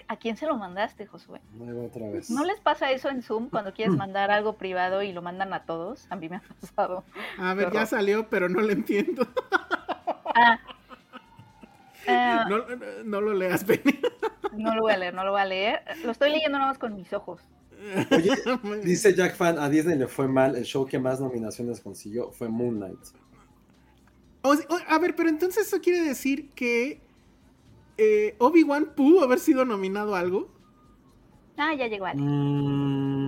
¿A 0.09 0.17
quién 0.19 0.37
se 0.37 0.47
lo 0.47 0.57
mandaste, 0.57 1.05
Josué? 1.07 1.41
Otra 1.85 2.09
vez. 2.09 2.31
¿No 2.31 2.45
les 2.45 2.61
pasa 2.61 2.93
eso 2.93 3.09
en 3.11 3.23
Zoom 3.23 3.49
cuando 3.51 3.75
quieres 3.75 3.97
mandar 3.97 4.31
algo 4.31 4.53
privado 4.57 5.03
y 5.03 5.13
lo 5.13 5.21
mandan 5.21 5.53
a 5.53 5.65
todos? 5.65 6.07
A 6.11 6.15
mí 6.17 6.29
me 6.29 6.37
ha 6.37 6.43
pasado. 6.61 7.03
A 7.39 7.55
ver, 7.55 7.73
ya 7.73 7.87
salió, 7.87 8.29
pero 8.29 8.49
no 8.49 8.61
lo 8.61 8.71
entiendo. 8.71 9.27
Ah. 10.37 10.61
Ah, 12.09 12.47
No, 12.49 12.59
no 13.05 13.21
lo 13.21 13.35
leas, 13.35 13.65
Penny. 13.65 13.99
no 14.57 14.75
lo 14.75 14.83
voy 14.83 14.93
a 14.93 14.97
leer, 14.97 15.15
no 15.15 15.25
lo 15.25 15.33
voy 15.33 15.41
a 15.41 15.45
leer. 15.47 15.81
Lo 16.05 16.11
estoy 16.13 16.31
leyendo 16.31 16.59
nada 16.59 16.71
más 16.71 16.79
con 16.79 16.95
mis 16.95 17.13
ojos. 17.13 17.41
Oye, 18.11 18.31
dice 18.85 19.15
Jack 19.15 19.37
Fan, 19.37 19.59
a 19.59 19.69
Disney 19.69 19.99
le 19.99 20.07
fue 20.09 20.29
mal, 20.29 20.57
el 20.57 20.65
show 20.65 20.87
que 20.87 20.99
más 20.99 21.21
nominaciones 21.21 21.81
consiguió 21.81 22.31
fue 22.33 22.49
Moon 22.49 22.77
Knight. 22.77 22.99
O- 24.43 24.53
o- 24.53 24.79
a 24.89 24.99
ver, 24.99 25.15
pero 25.17 25.29
entonces 25.29 25.67
eso 25.67 25.81
quiere 25.81 26.01
decir 26.03 26.51
que 26.51 27.01
eh, 27.99 28.35
Obi-Wan 28.39 28.93
pudo 28.97 29.23
haber 29.25 29.39
sido 29.41 29.65
nominado 29.65 30.15
a 30.15 30.21
algo. 30.21 30.55
Ah, 31.59 31.75
ya 31.75 31.87
llegó 31.87 32.07
Ale. 32.07 32.21
Mm, 32.21 33.26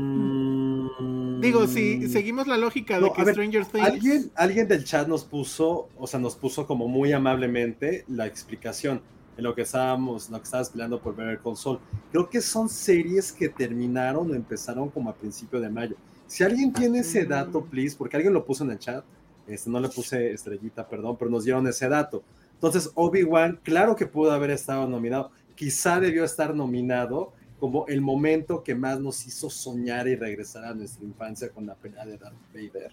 Digo, 1.40 1.66
si 1.66 2.08
seguimos 2.08 2.46
la 2.46 2.56
lógica 2.56 2.96
de 2.96 3.02
No, 3.02 3.12
que 3.12 3.24
ver, 3.24 3.34
Stranger 3.34 3.64
Things. 3.66 3.86
Alguien, 3.86 4.30
alguien 4.34 4.68
del 4.68 4.84
chat 4.84 5.06
nos 5.08 5.24
puso, 5.24 5.88
o 5.96 6.06
sea, 6.06 6.18
nos 6.20 6.36
puso 6.36 6.66
como 6.66 6.88
muy 6.88 7.12
amablemente 7.12 8.04
la 8.08 8.26
explicación 8.26 9.00
en 9.36 9.44
lo 9.44 9.54
que 9.54 9.62
estábamos, 9.62 10.30
lo 10.30 10.38
que 10.38 10.44
estabas 10.44 10.70
peleando 10.70 11.00
por 11.00 11.14
ver 11.14 11.38
Call 11.38 11.56
Saul. 11.56 11.78
Creo 12.10 12.28
que 12.28 12.40
son 12.40 12.68
series 12.68 13.32
que 13.32 13.48
terminaron 13.48 14.30
o 14.30 14.34
empezaron 14.34 14.88
como 14.90 15.10
a 15.10 15.14
principio 15.14 15.60
de 15.60 15.68
mayo. 15.70 15.96
Si 16.26 16.42
alguien 16.44 16.72
tiene 16.72 16.98
ese 17.00 17.24
Mm. 17.24 17.28
dato, 17.28 17.64
please, 17.64 17.96
porque 17.96 18.16
alguien 18.16 18.34
lo 18.34 18.44
puso 18.44 18.64
en 18.64 18.72
el 18.72 18.78
chat, 18.78 19.04
este, 19.46 19.70
no 19.70 19.80
le 19.80 19.88
puse 19.88 20.32
estrellita, 20.32 20.86
perdón, 20.88 21.16
pero 21.18 21.30
nos 21.30 21.44
dieron 21.44 21.66
ese 21.68 21.88
dato. 21.88 22.22
Entonces, 22.54 22.90
Obi-Wan, 22.94 23.60
claro 23.62 23.94
que 23.94 24.06
pudo 24.06 24.32
haber 24.32 24.50
estado 24.50 24.86
nominado, 24.88 25.30
quizá 25.54 26.00
debió 26.00 26.24
estar 26.24 26.54
nominado 26.54 27.32
como 27.58 27.86
el 27.88 28.00
momento 28.00 28.62
que 28.62 28.74
más 28.74 29.00
nos 29.00 29.26
hizo 29.26 29.50
soñar 29.50 30.06
y 30.08 30.14
regresar 30.16 30.64
a 30.64 30.74
nuestra 30.74 31.04
infancia 31.04 31.48
con 31.50 31.66
la 31.66 31.74
pelea 31.74 32.06
de 32.06 32.16
Darth 32.18 32.36
Vader 32.54 32.92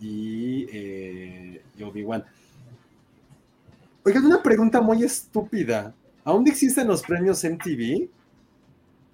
y, 0.00 0.66
eh, 0.72 1.62
y 1.78 1.82
Obi-Wan. 1.82 2.24
Oigan, 4.04 4.26
una 4.26 4.42
pregunta 4.42 4.80
muy 4.80 5.02
estúpida. 5.02 5.94
¿Aún 6.24 6.46
existen 6.48 6.86
los 6.86 7.02
premios 7.02 7.42
MTV? 7.44 8.08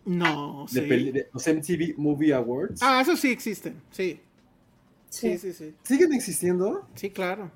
No, 0.06 0.66
sí. 0.68 0.80
de- 0.80 1.28
los 1.32 1.46
MTV 1.46 1.94
Movie 1.96 2.32
Awards. 2.34 2.80
Ah, 2.82 3.00
eso 3.00 3.16
sí 3.16 3.30
existen. 3.30 3.80
Sí. 3.90 4.20
Sí, 5.08 5.32
Sí. 5.32 5.38
sí, 5.38 5.52
sí. 5.52 5.74
¿Siguen 5.82 6.12
existiendo? 6.12 6.86
Sí, 6.94 7.10
claro. 7.10 7.50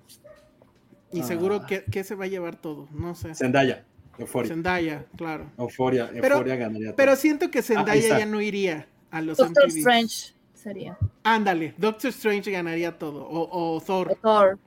Y 1.12 1.20
Ah. 1.20 1.24
seguro 1.24 1.66
que, 1.66 1.84
que 1.84 2.04
se 2.04 2.14
va 2.14 2.24
a 2.24 2.28
llevar 2.28 2.56
todo. 2.56 2.88
No 2.92 3.14
sé. 3.14 3.34
Zendaya, 3.34 3.84
Euphoria. 4.18 4.48
Zendaya, 4.48 5.06
claro. 5.16 5.50
Euforia, 5.58 6.08
Pero- 6.12 6.26
Euforia 6.36 6.56
ganaría. 6.56 6.86
todo. 6.88 6.96
Pero 6.96 7.16
siento 7.16 7.50
que 7.50 7.62
Zendaya 7.62 7.94
está. 8.00 8.18
ya 8.18 8.26
no 8.26 8.40
iría 8.40 8.86
a 9.10 9.20
los 9.20 9.38
Doctor 9.38 9.64
MTV. 9.66 9.78
Strange 9.78 10.34
sería. 10.54 10.98
Ándale, 11.22 11.74
Doctor 11.78 12.10
Strange 12.10 12.50
ganaría 12.50 12.98
todo. 12.98 13.26
O, 13.26 13.76
o 13.76 13.80
Thor. 13.80 14.12
O 14.12 14.14
Thor. 14.16 14.58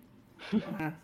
Ajá. 0.54 1.00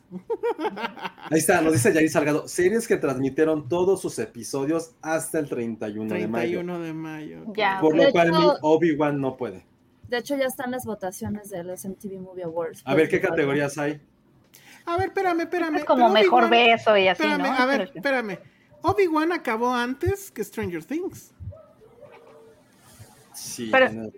Ahí 1.32 1.40
está, 1.40 1.62
nos 1.62 1.74
dice 1.74 1.92
Yair 1.94 2.10
Salgado. 2.10 2.48
Series 2.48 2.88
que 2.88 2.98
transmitieron 2.98 3.68
todos 3.68 4.02
sus 4.02 4.20
episodios 4.20 4.92
hasta 5.02 5.40
el 5.40 5.50
31, 5.50 6.14
de 6.14 6.28
mayo. 6.28 6.60
31 6.60 6.80
de 6.80 6.94
mayo. 6.94 7.44
Ya. 7.56 7.80
Por 7.82 7.96
lo 7.96 8.12
cual 8.12 8.28
hecho- 8.30 8.40
mi 8.40 8.48
Obi-Wan 8.62 9.20
no 9.20 9.36
puede. 9.36 9.66
De 10.08 10.20
hecho, 10.20 10.38
ya 10.38 10.46
están 10.46 10.70
las 10.70 10.86
votaciones 10.86 11.50
de 11.50 11.64
los 11.64 11.84
MTV 11.86 12.20
Movie 12.20 12.44
Awards. 12.44 12.84
A 12.86 12.94
ver, 12.94 13.10
¿qué 13.10 13.20
categorías 13.20 13.78
hay? 13.80 14.00
A 14.86 14.98
ver, 14.98 15.08
espérame, 15.08 15.42
espérame. 15.42 15.76
Es 15.78 15.86
como 15.86 16.10
mejor 16.10 16.50
beso 16.50 16.98
y 16.98 17.08
así, 17.08 17.24
Espérame, 17.24 17.48
¿no? 17.50 17.54
a 17.54 17.66
ver, 17.66 17.92
espérame. 17.96 18.40
Obi-Wan 18.82 19.32
acabó 19.32 19.74
antes 19.74 20.30
que 20.32 20.44
Stranger 20.44 20.84
Things. 20.84 21.32
Sí. 23.34 23.70
Pero- 23.72 23.92
no. 23.92 24.10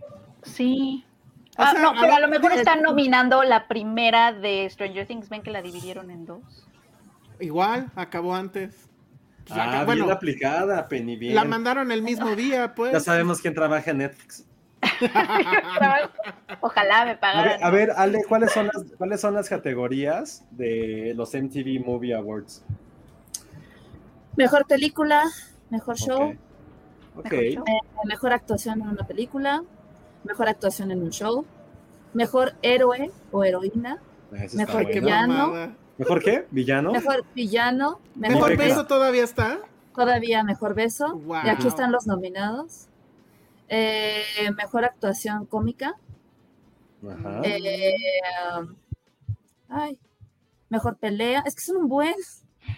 Sí. 0.44 1.04
O 1.58 1.62
Ah, 1.62 1.72
sea, 1.72 1.82
no, 1.82 1.90
a 1.92 2.02
pero 2.02 2.16
a 2.16 2.20
lo 2.20 2.28
mejor 2.28 2.52
es- 2.52 2.60
están 2.60 2.82
nominando 2.82 3.44
la 3.44 3.68
primera 3.68 4.34
de 4.34 4.68
Stranger 4.70 5.08
Things. 5.08 5.30
Ven 5.30 5.42
que 5.42 5.52
la 5.52 5.62
dividieron 5.62 6.12
en 6.12 6.26
dos. 6.26 6.42
Igual, 7.40 7.90
acabó 7.96 8.36
antes. 8.36 8.76
Pues 9.48 9.60
Ah, 9.60 9.70
acá- 9.70 9.86
bueno, 9.86 10.06
bien 10.06 10.16
aplicada, 10.18 10.88
Penny, 10.88 11.16
bien. 11.16 11.36
la 11.36 11.46
mandaron 11.46 11.92
el 11.92 12.02
mismo 12.02 12.36
día, 12.36 12.74
pues. 12.76 12.92
Ya 12.92 13.00
sabemos 13.00 13.40
quién 13.42 13.54
trabaja 13.54 13.92
en 13.92 14.00
Netflix. 14.00 14.44
Ojalá 16.62 17.06
me 17.06 17.12
A 17.12 17.14
ver, 17.14 17.20
pagaran. 17.20 17.64
a 17.64 17.70
ver, 17.70 17.92
Ale, 17.96 18.24
¿cuáles 18.28 18.52
son, 18.52 18.68
las, 18.68 18.84
¿cuáles 18.98 19.22
son 19.22 19.34
las 19.34 19.50
categorías 19.50 20.44
de 20.52 21.14
los 21.16 21.34
MTV 21.34 21.86
Movie 21.86 22.14
Awards? 22.14 22.64
Mejor 24.36 24.66
película, 24.68 25.24
mejor 25.70 25.98
show. 25.98 26.36
Mejor 27.16 27.34
eh, 27.34 27.58
mejor 28.06 28.34
actuación 28.34 28.82
en 28.82 28.90
una 28.90 29.08
película, 29.08 29.64
mejor 30.26 30.50
actuación 30.50 30.92
en 30.92 31.02
un 31.02 31.12
show, 31.12 31.46
mejor 32.14 32.54
héroe 32.62 33.10
o 33.32 33.44
heroína, 33.46 34.02
está 34.34 34.58
Mejor 34.58 34.86
villano. 34.88 35.76
¿Mejor 35.98 36.22
qué? 36.22 36.46
¿Villano? 36.52 36.92
mejor 36.92 37.24
villano, 37.34 38.00
mejor, 38.16 38.36
¿Mejor 38.36 38.50
Mejor 38.50 38.58
beso 38.58 38.76
beso, 38.76 38.88
todavía 38.88 39.24
está? 39.24 39.60
todavía 39.96 40.44
mejor 40.44 40.74
beso. 40.76 41.16
Wow. 41.16 41.38
Y 41.46 41.50
aquí 41.50 41.68
están 41.68 41.94
los 41.94 42.06
nominados. 42.06 42.90
Eh, 43.70 44.24
mejor 44.56 44.86
actuación 44.86 45.46
cómica. 45.46 45.96
Ajá. 47.08 47.42
eh, 47.44 47.96
ay, 49.70 49.98
mejor 50.70 50.98
pelea. 50.98 51.44
Es 51.46 51.56
que 51.56 51.62
son 51.62 51.78
un 51.78 51.90
buen. 51.90 52.14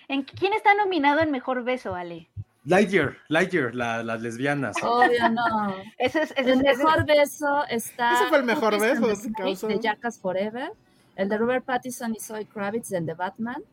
¿En 0.08 0.24
quién 0.24 0.54
está 0.54 0.74
nominado 0.76 1.22
en 1.22 1.32
mejor 1.32 1.64
beso, 1.64 1.96
Ale? 1.96 2.30
Lightyear, 2.66 3.16
Lightyear, 3.30 3.74
la- 3.74 4.04
las 4.04 4.22
lesbianas. 4.22 4.76
Obvio, 4.84 5.30
no. 5.30 5.74
Ese 5.98 6.24
es, 6.24 6.32
ese 6.32 6.52
El 6.52 6.66
ese 6.66 6.84
mejor 6.84 7.06
beso 7.06 7.64
está. 7.70 8.14
Ese 8.16 8.26
fue 8.28 8.40
el 8.40 8.44
mejor 8.44 8.80
beso, 8.80 9.16
se. 9.16 9.68
De 9.68 9.80
Jackass 9.80 10.20
Forever. 10.20 10.72
El 11.16 11.30
de 11.30 11.38
Robert 11.38 11.64
Pattinson 11.66 12.14
y 12.16 12.20
Zoe 12.20 12.46
Kravitz 12.46 12.92
en 12.92 13.06
The 13.06 13.14
Batman. 13.14 13.64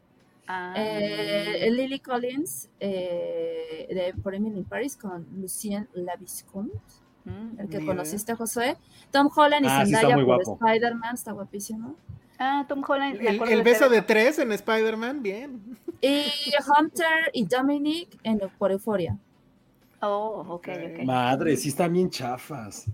Ah. 0.47 0.75
Eh, 0.77 1.67
el 1.67 1.77
Lily 1.77 1.99
Collins 2.01 2.69
eh, 2.79 3.87
de 3.91 4.15
Por 4.23 4.35
Emily 4.35 4.59
in 4.59 4.65
Paris 4.65 4.97
con 4.97 5.27
Lucien 5.41 5.89
Laviscount, 5.95 6.73
Mm. 6.73 7.04
El 7.59 7.69
que 7.69 7.79
Ni 7.79 7.87
conociste, 7.87 8.35
Josué. 8.35 8.77
Tom 9.11 9.31
Holland 9.35 9.65
y 9.65 9.69
Ah, 9.69 9.85
sí, 9.87 9.93
Zendaya 9.93 10.17
muy 10.17 10.25
por. 10.25 10.43
Spider-Man, 10.43 11.15
está 11.15 11.33
guapísimo. 11.33 11.97
Ah, 12.39 12.65
Tom 12.69 12.83
Holland. 12.87 13.21
El, 13.21 13.37
acuerdo 13.37 13.53
el 13.53 13.59
de 13.59 13.65
beso 13.65 13.89
de 13.89 14.03
tres 14.03 14.39
en 14.39 14.53
Spider-Man, 14.53 15.23
bien. 15.23 15.63
Y 16.01 16.25
Hunter 16.79 17.31
y 17.33 17.47
Dominic 17.47 18.19
en, 18.25 18.41
por 18.59 18.73
Euphoria. 18.73 19.17
Oh, 20.01 20.45
ok, 20.49 20.69
Ok. 20.69 21.05
Madre, 21.05 21.57
sí 21.57 21.69
están 21.69 21.93
bien 21.93 22.11
chafas. 22.11 22.87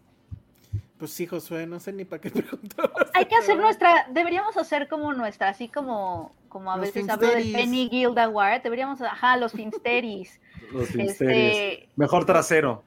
Pues 0.98 1.12
sí, 1.12 1.26
Josué, 1.26 1.66
no 1.66 1.80
sé 1.80 1.92
ni 1.92 2.04
para 2.04 2.20
qué 2.20 2.30
preguntar. 2.30 2.90
Hay 3.14 3.24
que 3.24 3.34
hacer 3.34 3.56
nuestra, 3.56 4.06
deberíamos 4.12 4.56
hacer 4.58 4.86
como 4.86 5.12
nuestra, 5.14 5.48
así 5.48 5.66
como, 5.68 6.32
como 6.50 6.70
a 6.70 6.76
Los 6.76 6.92
veces 6.92 7.08
hablo 7.08 7.28
del. 7.28 7.50
Penny 7.52 7.88
Guild 7.88 8.18
Award, 8.18 8.62
deberíamos, 8.62 9.00
ajá, 9.00 9.38
los 9.38 9.52
Finsteris, 9.52 10.38
Los 10.72 10.88
Finsteris. 10.90 11.56
este, 11.56 11.88
Mejor 11.96 12.26
trasero. 12.26 12.84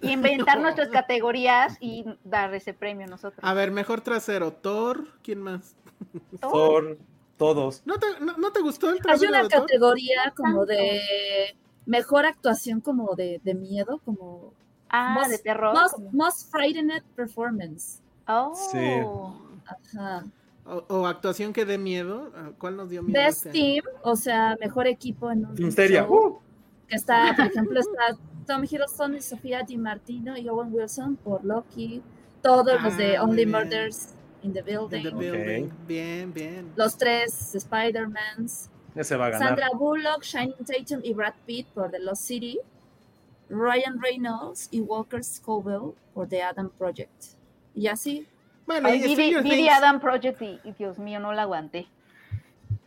Y 0.00 0.12
inventar 0.12 0.60
nuestras 0.60 0.88
categorías 0.88 1.76
y 1.80 2.04
dar 2.24 2.54
ese 2.54 2.74
premio 2.74 3.06
nosotros. 3.06 3.40
A 3.42 3.54
ver, 3.54 3.70
mejor 3.70 4.00
trasero. 4.00 4.52
Thor, 4.52 5.06
¿quién 5.22 5.40
más? 5.40 5.74
Thor, 6.40 6.98
todos. 7.36 7.82
¿No 7.86 7.98
te, 7.98 8.06
no, 8.20 8.36
no 8.36 8.50
te 8.52 8.60
gustó 8.60 8.88
el 8.88 8.94
Hay 8.96 9.00
trasero 9.00 9.30
una 9.30 9.42
de 9.42 9.48
Thor? 9.48 9.60
categoría 9.62 10.32
como 10.36 10.66
de 10.66 11.00
mejor 11.86 12.26
actuación 12.26 12.80
como 12.80 13.14
de, 13.14 13.40
de 13.44 13.54
miedo, 13.54 14.00
como 14.04 14.52
ah, 14.88 15.14
most- 15.18 15.30
de 15.30 15.38
terror. 15.38 15.74
most, 15.74 15.98
most 16.12 16.50
Frightened 16.50 17.02
Performance. 17.14 18.00
Oh, 18.28 18.54
Sí. 18.72 19.00
Ajá. 19.96 20.24
O, 20.68 20.84
o 20.88 21.06
actuación 21.06 21.52
que 21.52 21.64
dé 21.64 21.78
miedo. 21.78 22.32
¿A 22.34 22.50
¿Cuál 22.58 22.76
nos 22.76 22.90
dio 22.90 23.02
miedo? 23.02 23.20
Best 23.20 23.46
este? 23.46 23.50
Team, 23.58 23.84
o 24.02 24.16
sea, 24.16 24.56
mejor 24.60 24.88
equipo 24.88 25.30
en 25.30 25.46
un 25.46 25.52
Uh, 25.52 26.38
que 26.88 26.96
está, 26.96 27.34
por 27.36 27.46
ejemplo, 27.46 27.78
está 27.80 28.16
Tom 28.46 28.62
Hiddleston 28.64 29.16
y 29.16 29.20
Sofía 29.20 29.62
Di 29.62 29.76
Martino 29.76 30.36
y 30.36 30.48
Owen 30.48 30.72
Wilson 30.72 31.16
por 31.16 31.44
Loki, 31.44 32.02
todos 32.42 32.80
los 32.82 32.96
de 32.96 33.16
Ah, 33.16 33.24
Only 33.24 33.44
bien. 33.44 33.50
Murders 33.50 34.14
in 34.42 34.52
the 34.52 34.60
In 34.60 34.64
the 34.64 34.72
Building. 35.10 35.70
Bien, 35.86 36.32
bien. 36.32 36.72
los 36.76 36.96
tres 36.96 37.54
Spider-Mans, 37.54 38.70
ese 38.94 39.16
va 39.16 39.26
a 39.26 39.30
ganar. 39.30 39.48
Sandra 39.48 39.68
Bullock, 39.74 40.22
Shining 40.22 40.64
Tatum 40.64 41.00
y 41.02 41.12
Brad 41.14 41.34
Pitt 41.46 41.66
por 41.68 41.90
The 41.90 41.98
Lost 41.98 42.22
City, 42.22 42.58
Ryan 43.48 44.00
Reynolds 44.00 44.68
y 44.70 44.80
Walker 44.80 45.22
Scoville 45.24 45.94
por 46.14 46.28
The 46.28 46.42
Adam 46.42 46.70
Project. 46.70 47.10
Y 47.74 47.88
así, 47.88 48.26
Bueno, 48.66 48.88
Ay, 48.88 49.02
y 49.04 49.14
vi, 49.16 49.34
The 49.42 49.70
Adam 49.70 50.00
Project 50.00 50.42
y, 50.42 50.60
y 50.64 50.72
Dios 50.72 50.98
mío, 50.98 51.20
no 51.20 51.32
la 51.32 51.42
aguanté. 51.42 51.86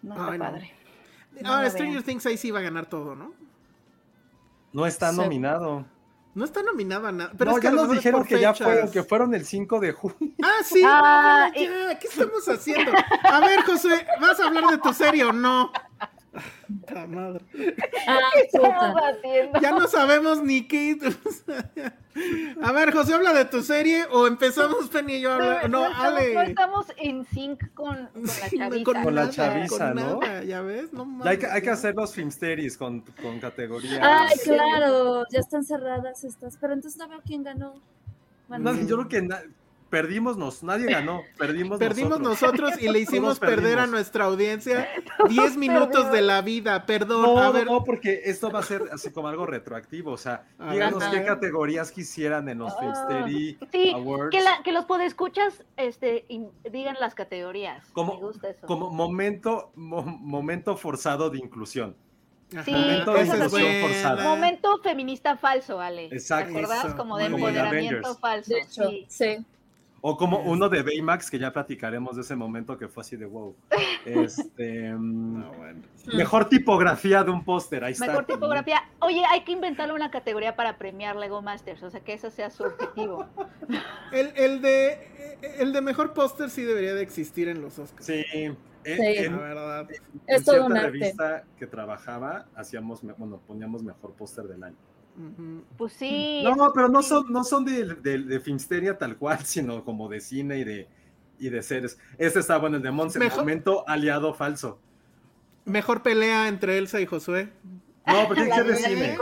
No 0.02 0.14
está 0.16 0.32
Ay, 0.32 0.40
padre. 0.40 0.72
No 1.42 1.54
Ahora, 1.54 1.70
Stranger 1.70 1.94
vean. 1.96 2.04
Things 2.06 2.26
ahí 2.26 2.38
sí 2.38 2.52
va 2.52 2.60
a 2.60 2.64
ganar 2.64 2.88
todo, 2.88 3.16
¿no? 3.16 3.34
No 4.72 4.86
está 4.86 5.12
nominado. 5.12 5.86
No 6.36 6.46
está 6.46 6.62
nominada 6.62 7.12
nada. 7.12 7.32
Pero 7.38 7.52
no, 7.52 7.58
es 7.58 7.62
que 7.62 7.68
ya 7.68 7.74
nos 7.74 7.92
dijeron 7.92 8.24
que 8.24 8.40
ya 8.40 8.54
fechas. 8.54 8.80
fue, 8.82 8.92
que 8.92 9.04
fueron 9.04 9.34
el 9.34 9.46
5 9.46 9.80
de 9.80 9.92
junio. 9.92 10.34
Ah, 10.42 10.64
sí. 10.64 10.82
Ah, 10.86 11.52
no, 11.54 11.62
ya, 11.62 12.00
¿Qué 12.00 12.08
estamos 12.08 12.48
haciendo? 12.48 12.92
A 13.24 13.40
ver, 13.42 13.64
José, 13.64 14.06
¿vas 14.22 14.40
a 14.40 14.48
hablar 14.48 14.68
de 14.68 14.78
tu 14.78 14.94
serie 14.94 15.26
o 15.26 15.34
no? 15.34 15.72
Madre. 17.08 17.44
Ah, 18.08 18.20
¿Qué 18.34 18.42
estamos 18.42 18.92
puta. 18.94 19.08
haciendo? 19.10 19.60
Ya 19.62 19.72
no 19.72 19.88
sabemos 19.88 20.44
ni 20.44 20.68
qué. 20.68 20.98
A 22.62 22.72
ver, 22.72 22.92
José, 22.92 23.14
habla 23.14 23.34
de 23.34 23.46
tu 23.46 23.62
serie 23.62 24.06
o 24.12 24.28
empezamos 24.28 24.90
Penny 24.90 25.16
y 25.16 25.22
yo 25.22 25.32
a 25.32 25.36
hablar. 25.36 25.70
No, 25.70 25.86
estamos, 25.88 26.06
Ale. 26.06 26.34
no 26.34 26.42
estamos 26.42 26.86
en 26.98 27.26
sync 27.26 27.74
con, 27.74 28.08
con 28.14 28.24
la 28.26 28.50
chaviza. 28.50 29.04
Con 29.04 29.16
la 29.16 29.30
chaviza, 29.30 29.94
con 29.94 29.96
¿no? 29.96 30.20
nada, 30.20 30.44
ya 30.44 30.62
ves, 30.62 30.92
no 30.92 31.06
Ya 31.24 31.30
hay, 31.32 31.38
que, 31.38 31.44
mames, 31.48 31.56
hay 31.56 31.62
que 31.62 31.70
hacer 31.70 31.96
los 31.96 32.14
filmsteries 32.14 32.78
con, 32.78 33.02
con 33.22 33.40
categorías. 33.40 34.00
Ay, 34.02 34.38
claro, 34.44 35.24
ya 35.32 35.40
están 35.40 35.64
cerradas 35.64 36.24
estas, 36.24 36.58
pero 36.58 36.74
entonces 36.74 37.00
no 37.00 37.08
veo 37.08 37.22
quién 37.26 37.44
ganó. 37.44 37.76
Bueno, 38.50 38.74
No, 38.74 38.82
yo 38.82 38.98
creo 38.98 39.08
que 39.08 39.30
perdimos, 39.90 40.38
nos, 40.38 40.64
nadie 40.64 40.86
ganó, 40.88 41.22
perdimos, 41.38 41.80
Perdimos 41.80 42.20
nosotros. 42.20 42.62
nosotros 42.72 42.82
y 42.82 42.90
le 42.90 43.00
hicimos 43.00 43.40
Todos 43.40 43.52
perder 43.56 43.80
a 43.80 43.88
nuestra 43.88 44.26
audiencia 44.26 44.88
10 45.30 45.58
minutos 45.58 45.88
perdimos. 45.90 46.12
de 46.14 46.22
la 46.22 46.42
vida. 46.42 46.86
Perdón, 46.86 47.22
No, 47.24 47.40
a 47.40 47.52
ver. 47.52 47.66
no, 47.66 47.84
porque 47.84 48.22
esto 48.26 48.52
va 48.52 48.60
a 48.60 48.64
ser 48.64 48.84
así 48.92 49.12
como 49.12 49.28
algo 49.28 49.46
retroactivo. 49.46 50.12
O 50.12 50.18
sea, 50.18 50.44
A 50.60 50.72
díganos 50.72 51.00
ver. 51.00 51.22
qué 51.22 51.26
categorías 51.28 51.92
quisieran 51.92 52.48
en 52.50 52.60
los 52.60 52.78
Filmstery 52.80 53.58
Sí, 53.72 53.92
Awards. 53.94 54.30
que, 54.32 54.42
la, 54.42 54.62
que 54.64 54.72
los 54.72 54.86
podescuchas 54.86 55.64
este, 55.78 56.26
digan 56.72 56.96
las 57.00 57.16
categorías. 57.16 57.86
Como- 57.94 58.14
Me 58.16 58.20
gusta 58.22 58.50
eso. 58.50 58.68
Como 58.68 58.90
momento, 58.92 59.72
mo- 59.76 60.04
momento 60.04 60.78
forzado 60.78 61.30
de 61.30 61.40
inclusión. 61.40 61.96
Sí, 62.66 62.72
momento 62.72 63.14
de. 63.14 64.24
Momento 64.24 64.80
feminista 64.82 65.38
falso, 65.38 65.80
Ale. 65.80 66.06
Exacto. 66.08 66.54
¿Te? 66.54 66.62
Eso, 66.64 66.98
Como 66.98 67.18
de 67.18 67.26
empoderamiento 67.26 68.16
falso. 68.16 68.52
de 68.54 68.62
hecho, 68.62 68.90
sí. 68.90 69.06
sí. 69.08 69.46
O 70.02 70.16
como 70.18 70.40
Es- 70.42 70.48
uno 70.48 70.70
de 70.70 70.82
Baymax, 70.84 71.30
que 71.30 71.38
ya 71.40 71.52
platicaremos 71.52 72.16
de 72.16 72.22
ese 72.22 72.36
momento 72.36 72.78
que 72.78 72.88
fue 72.88 73.02
así 73.02 73.16
de 73.18 73.26
wow. 73.26 73.56
Este, 74.06 74.94
mm, 74.94 75.40
No, 75.40 75.52
bueno. 75.54 75.82
mejor 76.14 76.48
tipografía 76.50 77.24
de 77.24 77.32
un 77.32 77.44
póster, 77.44 77.84
ahí 77.84 77.92
está. 77.94 78.08
Mejor 78.08 78.26
tipografía. 78.26 78.82
Oye, 79.00 79.24
hay 79.30 79.44
que 79.44 79.52
inventarle 79.52 79.94
una 79.94 80.10
categoría 80.12 80.56
para 80.56 80.78
premiar 80.78 81.16
Lego 81.16 81.42
Masters, 81.42 81.84
o 81.84 81.90
sea, 81.90 82.00
que 82.02 82.14
ese 82.14 82.32
sea 82.32 82.50
su 82.50 82.64
objetivo. 82.64 83.26
El, 84.12 84.32
el 84.36 84.62
de 84.62 85.38
el 85.60 85.72
de 85.74 85.82
mejor 85.82 86.14
póster 86.14 86.50
sí 86.50 86.64
debería 86.64 86.94
de 86.94 87.02
existir 87.02 87.48
en 87.48 87.62
los 87.62 87.78
Oscars. 87.80 88.06
Sí, 88.06 88.26
en, 88.34 88.58
Sí. 88.84 88.92
en- 88.96 89.34
La 89.36 89.42
verdad. 89.42 89.88
en 90.28 90.44
cierta 90.44 90.66
un 90.66 90.76
arte. 90.78 90.88
revista 90.90 91.44
que 91.58 91.68
trabajaba, 91.68 92.46
hacíamos, 92.56 93.02
bueno, 93.18 93.40
poníamos 93.46 93.84
mejor 93.84 94.14
póster 94.14 94.46
del 94.46 94.64
año. 94.64 94.78
Pues 95.78 95.94
sí. 95.94 96.44
No, 96.44 96.72
pero 96.74 96.88
no 96.88 97.02
son, 97.02 97.32
no 97.32 97.44
son 97.44 97.66
de, 97.66 97.96
de, 97.96 98.20
de 98.20 98.40
Filmsteria 98.40 98.98
tal 98.98 99.18
cual, 99.18 99.40
sino 99.46 99.84
como 99.84 100.08
de 100.10 100.22
cine 100.22 100.60
y 100.60 100.64
de, 100.64 100.88
y 101.40 101.50
de 101.50 101.62
series. 101.62 101.98
Este 102.18 102.40
está 102.40 102.58
bueno, 102.58 102.78
el 102.78 102.84
de 102.84 102.92
Monse, 102.92 103.20
Mejor- 103.20 103.40
momento 103.40 103.84
aliado 103.88 104.34
falso. 104.34 104.80
Mejor 105.66 106.02
pelea 106.02 106.48
entre 106.48 106.78
Elsa 106.78 107.00
y 107.02 107.06
Josué. 107.06 107.52
No, 108.08 108.24
pero 108.28 108.36
tiene 108.36 108.50
que 108.50 108.56
ser 108.56 108.66
de 108.66 108.76
cine. 108.96 109.18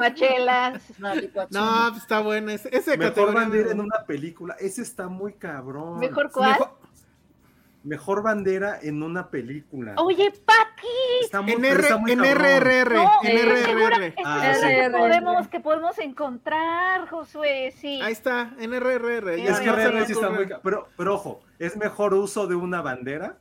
No, 1.52 1.88
pues 1.90 2.04
está 2.04 2.20
bueno. 2.22 2.52
Ese, 2.52 2.70
ese 2.76 2.98
Mejor 2.98 3.14
categoría 3.34 3.72
en 3.72 3.80
una 3.82 4.06
película. 4.06 4.56
Ese 4.60 4.82
está 4.82 5.10
muy 5.10 5.34
cabrón. 5.34 6.00
Mejor 6.00 6.32
cuál. 6.32 6.52
Mejor- 6.52 6.77
Mejor 7.88 8.22
bandera 8.22 8.78
en 8.82 9.02
una 9.02 9.30
película. 9.30 9.96
Oye, 9.98 10.30
Paqui. 10.46 11.52
En, 11.54 11.64
R, 11.64 11.88
en. 11.88 12.20
RRR. 12.20 12.94
No, 12.96 13.12
en 13.24 13.38
RRR. 13.50 14.14
Ah, 14.26 14.54
sí. 14.56 14.68
que 14.68 14.90
podemos, 14.90 15.48
que 15.48 15.60
podemos 15.62 15.98
encontrar, 16.00 17.08
Josué, 17.08 17.74
sí. 17.78 18.02
Ahí 18.02 18.12
está, 18.12 18.54
en 18.60 18.74
RRR. 18.78 19.38
ya 19.42 19.54
Es 19.54 19.60
que 19.62 19.68
no 19.68 19.76
se 19.76 19.78
me 19.78 19.86
RR 19.86 20.06
sí 20.06 20.12
está 20.12 20.30
muy 20.30 20.50
pero, 20.62 20.90
pero 20.98 21.16
ojo, 21.16 21.40
es 21.60 21.78
mejor 21.78 22.14
uso 22.14 22.46
de 22.46 22.56
una 22.56 22.82
bandera 22.82 23.38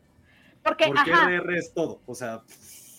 Porque, 0.62 0.86
porque 0.94 1.11
ajá, 1.12 1.28
RR 1.28 1.59
es 1.59 1.74
todo. 1.74 2.01
O 2.07 2.14
sea, 2.14 2.42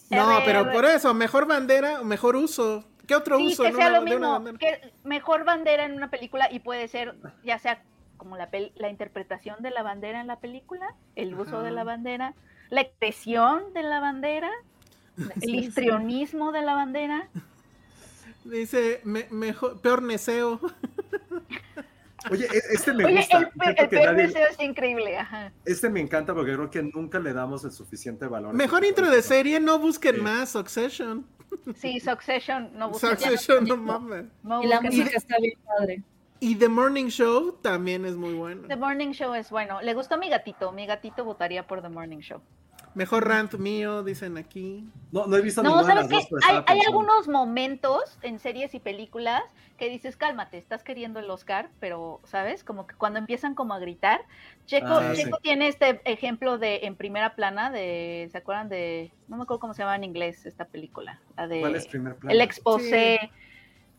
No, 0.09 0.39
RR. 0.39 0.45
pero 0.45 0.71
por 0.73 0.83
eso, 0.83 1.13
mejor 1.13 1.47
bandera, 1.47 2.03
mejor 2.03 2.35
uso. 2.35 2.83
¿Qué 3.07 3.15
otro 3.15 3.37
sí, 3.37 3.47
uso? 3.47 3.63
que 3.63 3.71
sea 3.71 3.87
una- 3.87 3.99
lo 3.99 4.01
mismo, 4.01 4.43
que 4.59 4.91
mejor 5.05 5.45
bandera 5.45 5.85
en 5.85 5.93
una 5.93 6.09
película 6.09 6.49
y 6.51 6.59
puede 6.59 6.89
ser 6.89 7.15
ya 7.41 7.57
sea 7.57 7.81
como 8.17 8.35
la, 8.37 8.49
pel- 8.51 8.71
la 8.75 8.89
interpretación 8.89 9.61
de 9.61 9.71
la 9.71 9.83
bandera 9.83 10.19
en 10.21 10.27
la 10.27 10.39
película, 10.39 10.95
el 11.15 11.33
uso 11.35 11.57
Ajá. 11.57 11.63
de 11.63 11.71
la 11.71 11.83
bandera, 11.83 12.33
la 12.69 12.81
expresión 12.81 13.73
de 13.73 13.83
la 13.83 13.99
bandera, 13.99 14.51
el 15.41 15.55
histrionismo 15.55 16.51
de 16.51 16.61
la 16.61 16.73
bandera. 16.75 17.29
Dice, 18.43 19.01
me- 19.03 19.27
mejor, 19.29 19.79
peor 19.81 20.01
neseo. 20.01 20.59
oye, 22.31 22.45
e- 22.45 22.73
este 22.73 22.93
me 22.93 23.05
Oye, 23.05 23.17
gusta. 23.17 23.37
el, 23.39 23.47
pe- 23.75 23.87
peor 23.87 24.13
nadie- 24.15 24.27
deseo 24.27 24.47
es 24.49 24.59
increíble, 24.59 25.17
ajá. 25.17 25.51
Este 25.65 25.89
me 25.89 25.99
encanta 25.99 26.33
porque 26.33 26.53
creo 26.53 26.69
que 26.69 26.81
nunca 26.83 27.19
le 27.19 27.33
damos 27.33 27.63
el 27.65 27.71
suficiente 27.71 28.25
valor. 28.27 28.53
Mejor 28.53 28.85
intro 28.85 29.09
de 29.09 29.21
serie, 29.21 29.59
no 29.59 29.79
busquen 29.79 30.15
Sí. 30.15 30.21
más, 30.21 30.49
Succession. 30.49 31.25
Sí, 31.77 31.99
Succession, 31.99 32.71
no 32.77 32.91
busquen- 32.91 33.17
Succession, 33.17 33.65
no 33.65 33.77
mames. 33.77 34.25
no 34.43 34.63
Y 34.63 34.67
la 34.67 34.81
música 34.81 35.11
está 35.15 35.37
bien 35.39 35.57
padre. 35.65 36.03
Y 36.39 36.55
The 36.55 36.69
Morning 36.69 37.07
Show 37.07 37.53
también 37.61 38.05
es 38.05 38.15
muy 38.15 38.33
bueno. 38.33 38.67
The 38.67 38.75
Morning 38.75 39.11
Show 39.11 39.33
es 39.33 39.49
bueno. 39.49 39.81
Le 39.81 39.93
gustó 39.93 40.17
mi 40.17 40.29
gatito. 40.29 40.71
Mi 40.71 40.85
gatito 40.85 41.25
votaría 41.25 41.65
por 41.65 41.81
The 41.81 41.89
Morning 41.89 42.19
Show. 42.19 42.41
Mejor 42.97 43.27
rant 43.27 43.53
mío, 43.55 44.01
dicen 44.01 44.37
aquí. 44.37 44.83
No, 45.11 45.27
no 45.27 45.37
he 45.37 45.41
visto 45.41 45.61
No, 45.61 45.83
¿sabes 45.83 46.07
qué? 46.07 46.17
Hay, 46.65 46.79
algunos 46.87 47.27
momentos 47.27 48.17
en 48.23 48.39
series 48.39 48.73
y 48.73 48.79
películas 48.79 49.43
que 49.77 49.87
dices, 49.87 50.17
cálmate, 50.17 50.57
estás 50.57 50.83
queriendo 50.83 51.19
el 51.19 51.29
Oscar, 51.29 51.69
pero, 51.79 52.21
¿sabes? 52.23 52.63
Como 52.63 52.87
que 52.87 52.95
cuando 52.95 53.19
empiezan 53.19 53.53
como 53.53 53.75
a 53.75 53.79
gritar. 53.79 54.21
Checo, 54.65 54.87
Ah, 54.87 55.13
sí. 55.13 55.23
Checo 55.23 55.37
tiene 55.37 55.67
este 55.67 56.01
ejemplo 56.05 56.57
de 56.57 56.79
en 56.83 56.95
primera 56.95 57.35
plana 57.35 57.69
de, 57.69 58.29
¿se 58.31 58.37
acuerdan 58.39 58.67
de, 58.67 59.11
no 59.27 59.37
me 59.37 59.43
acuerdo 59.43 59.59
cómo 59.59 59.75
se 59.75 59.83
llama 59.83 59.95
en 59.95 60.03
inglés 60.03 60.47
esta 60.47 60.65
película? 60.65 61.21
La 61.35 61.47
de 61.47 61.59
¿Cuál 61.59 61.75
es 61.75 61.87
primer 61.87 62.15
plano? 62.15 62.33
El 62.33 62.41
exposé. 62.41 63.31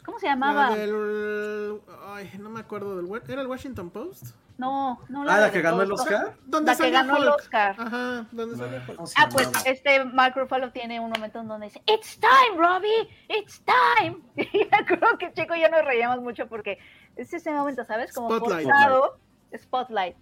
¿Cómo 0.08 0.18
se 0.18 0.26
llamaba? 0.26 0.70
La 0.70 0.76
del- 0.76 1.80
Ay, 2.06 2.30
no 2.40 2.48
me 2.48 2.60
acuerdo 2.60 2.96
del... 2.96 3.22
¿Era 3.28 3.42
el 3.42 3.46
Washington 3.46 3.90
Post? 3.90 4.34
No, 4.56 4.98
no 5.10 5.20
Ah, 5.28 5.38
la 5.38 5.52
que 5.52 5.60
ganó 5.60 5.82
el. 5.82 5.92
Oscar. 5.92 6.34
¿Dónde 6.46 6.72
La 6.72 6.78
que 6.78 6.90
ganó 6.90 7.18
el? 7.18 7.28
Oscar. 7.28 7.76
Ajá, 7.78 8.24
¿dónde 8.32 8.56
salía 8.56 8.78
Hulk? 8.88 8.96
¿Cómo 8.96 9.06
se 9.06 9.14
Ah, 9.18 9.28
pues 9.30 9.50
este 9.66 10.06
Mark 10.06 10.32
Ruffalo 10.34 10.72
tiene 10.72 10.98
un 10.98 11.10
momento 11.10 11.40
en 11.40 11.48
donde 11.48 11.66
dice, 11.66 11.82
It's 11.86 12.18
time, 12.18 12.56
Robbie, 12.56 13.06
it's 13.28 13.62
time. 13.66 14.16
Y 14.36 14.64
me 14.64 14.78
acuerdo 14.78 15.18
que 15.18 15.30
Chico 15.34 15.54
y 15.54 15.60
yo 15.60 15.68
nos 15.68 15.84
reíamos 15.84 16.22
mucho 16.22 16.46
porque 16.48 16.78
es 17.16 17.30
ese 17.34 17.50
momento, 17.52 17.84
¿sabes? 17.84 18.10
Como 18.14 18.34
Spotlight. 18.34 18.66
forzado, 18.66 19.18
spotlight, 19.54 20.16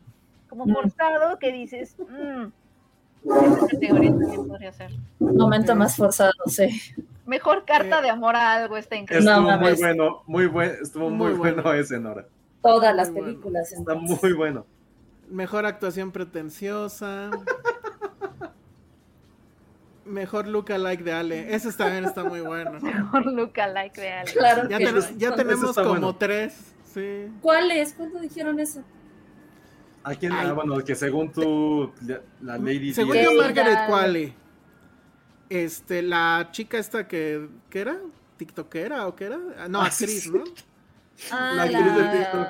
como 0.50 0.66
Mm. 0.66 0.72
forzado 0.74 1.38
que 1.38 1.52
dices, 1.52 1.94
mmm, 2.00 2.46
esa 3.24 3.66
categoría 3.68 4.10
también 4.10 4.48
podría 4.48 4.72
ser. 4.72 4.90
Momento 5.20 5.76
más 5.76 5.96
forzado, 5.96 6.32
sí. 6.46 6.68
Mejor 7.26 7.64
carta 7.64 7.98
Eh, 7.98 8.02
de 8.02 8.10
amor 8.10 8.36
a 8.36 8.54
algo 8.54 8.76
está 8.76 8.96
increíble. 8.96 9.28
Estuvo 9.30 9.50
No 9.50 9.58
muy 9.58 9.72
bueno, 9.74 10.22
muy 10.26 10.46
bueno, 10.46 10.72
estuvo 10.82 11.10
muy, 11.10 11.30
Muy 11.30 11.38
bueno. 11.38 11.62
bueno. 11.62 11.78
ese, 11.80 11.98
Nora. 11.98 12.26
Todas 12.62 12.94
las 12.94 13.10
Muy 13.10 13.20
bueno. 13.20 13.32
películas. 13.34 13.72
Está 13.72 13.92
entonces. 13.92 14.22
muy 14.22 14.32
bueno. 14.32 14.66
Mejor 15.28 15.66
actuación 15.66 16.12
pretenciosa. 16.12 17.30
Mejor 20.04 20.46
look 20.46 20.70
alike 20.72 21.02
de 21.02 21.12
Ale. 21.12 21.54
Ese 21.54 21.72
también 21.72 22.04
está 22.04 22.22
muy 22.22 22.40
bueno. 22.40 22.78
Mejor 22.80 23.26
lookalike 23.26 23.96
de 24.00 24.12
algo. 24.12 24.32
Claro 24.34 24.68
Ya, 24.68 24.78
que 24.78 24.84
ten- 24.86 25.02
sí. 25.02 25.14
ya 25.18 25.34
tenemos 25.34 25.70
está 25.70 25.82
como 25.82 25.94
bueno. 25.94 26.16
tres. 26.16 26.74
Sí. 26.94 27.26
¿Cuál 27.40 27.70
es? 27.72 27.92
¿Cuándo 27.92 28.20
dijeron 28.20 28.60
eso? 28.60 28.82
¿A 30.04 30.14
quién? 30.14 30.30
Ay. 30.32 30.46
Ah, 30.48 30.52
bueno, 30.52 30.78
que 30.84 30.94
según 30.94 31.32
tú, 31.32 31.92
la, 32.06 32.20
la 32.40 32.56
Lady 32.58 32.94
Según 32.94 33.16
yo, 33.16 33.32
Margaret. 33.34 33.88
Qualley. 33.88 34.34
Este, 35.48 36.02
la 36.02 36.48
chica 36.50 36.78
esta 36.78 37.06
que, 37.06 37.48
¿qué 37.70 37.80
era? 37.80 37.96
¿TikTokera 38.36 39.06
o 39.06 39.14
qué 39.14 39.24
era? 39.26 39.38
Ah, 39.58 39.68
No, 39.68 39.80
Ah, 39.80 39.86
actriz, 39.86 40.24
sí. 40.24 40.30
¿no? 40.30 40.44
Ah, 41.30 41.52
La 41.54 41.66
la... 41.66 41.78
actriz 41.78 41.94
de 41.96 42.18
TikTok. 42.18 42.48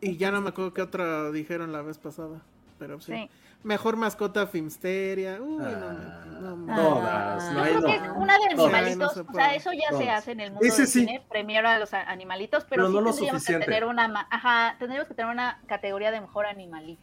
Y 0.00 0.16
ya 0.18 0.30
no 0.30 0.40
me 0.42 0.50
acuerdo 0.50 0.74
qué 0.74 0.82
otra 0.82 1.30
dijeron 1.30 1.72
la 1.72 1.80
vez 1.82 1.98
pasada. 1.98 2.40
Pero 2.78 3.00
sí. 3.00 3.12
Sí. 3.12 3.30
Mejor 3.62 3.96
mascota 3.96 4.46
Filmsteria. 4.46 5.40
Uy, 5.40 5.64
Ah, 5.64 6.24
no, 6.40 6.56
no, 6.56 6.72
Ah. 6.72 6.76
Todas. 6.76 7.44
Yo 7.46 7.52
No, 7.54 7.62
ahí 7.62 7.68
creo 7.70 7.80
no. 7.80 7.86
que 7.86 7.94
es 7.94 8.02
una 8.14 8.38
de 8.38 8.44
animalitos, 8.44 8.98
no 8.98 9.08
se 9.08 9.20
o 9.30 9.32
sea, 9.34 9.54
eso 9.54 9.70
ya 9.72 9.88
se 9.96 10.04
Todas. 10.04 10.18
hace 10.18 10.32
en 10.32 10.40
el 10.40 10.50
mundo 10.50 10.66
Ese 10.66 10.82
del 10.82 10.86
sí. 10.86 11.00
cine, 11.00 11.24
premiar 11.30 11.64
a 11.64 11.78
los 11.78 11.94
animalitos, 11.94 12.64
pero, 12.68 12.82
Pero 12.82 12.88
sí 12.88 12.92
no 12.92 13.04
tendríamos 13.04 13.40
suficiente. 13.42 13.64
que 13.64 13.72
tener 13.72 13.84
una, 13.88 14.08
ma- 14.08 14.28
ajá, 14.30 14.76
tendríamos 14.78 15.08
que 15.08 15.14
tener 15.14 15.30
una 15.32 15.60
categoría 15.66 16.10
de 16.10 16.20
mejor 16.20 16.44
animalito. 16.46 17.00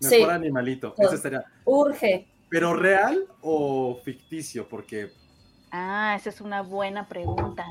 Mejor 0.00 0.18
Sí. 0.18 0.24
animalito. 0.24 0.94
Ese 0.98 1.14
estaría. 1.14 1.44
Urge. 1.64 2.28
¿Pero 2.54 2.72
real 2.72 3.26
o 3.40 4.00
ficticio? 4.04 4.68
Porque 4.68 5.10
Ah, 5.72 6.14
esa 6.16 6.30
es 6.30 6.40
una 6.40 6.62
buena 6.62 7.08
pregunta. 7.08 7.66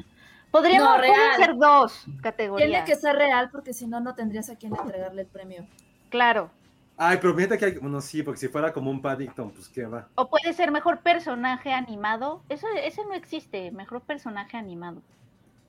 Podríamos 0.51 0.89
No, 0.89 0.97
real. 0.97 1.37
ser 1.37 1.55
dos 1.55 2.03
categorías. 2.21 2.69
Tiene 2.69 2.83
que 2.85 2.95
ser 2.97 3.15
real 3.15 3.49
porque 3.49 3.71
si 3.73 3.87
no, 3.87 4.01
no 4.01 4.13
tendrías 4.13 4.49
a 4.49 4.57
quién 4.57 4.75
entregarle 4.75 5.21
el 5.21 5.27
premio. 5.29 5.65
Claro. 6.09 6.51
Ay, 6.97 7.17
pero 7.21 7.33
fíjate 7.33 7.57
que 7.57 7.63
hay. 7.63 7.77
Bueno, 7.77 8.01
sí, 8.01 8.23
porque 8.23 8.41
si 8.41 8.49
fuera 8.49 8.73
como 8.73 8.91
un 8.91 9.01
Paddington, 9.01 9.51
pues 9.51 9.69
qué 9.69 9.85
va. 9.85 10.09
O 10.15 10.29
puede 10.29 10.51
ser 10.51 10.69
mejor 10.69 10.99
personaje 10.99 11.71
animado. 11.71 12.43
Eso, 12.49 12.67
ese 12.83 13.05
no 13.05 13.13
existe, 13.13 13.71
mejor 13.71 14.01
personaje 14.01 14.57
animado. 14.57 15.01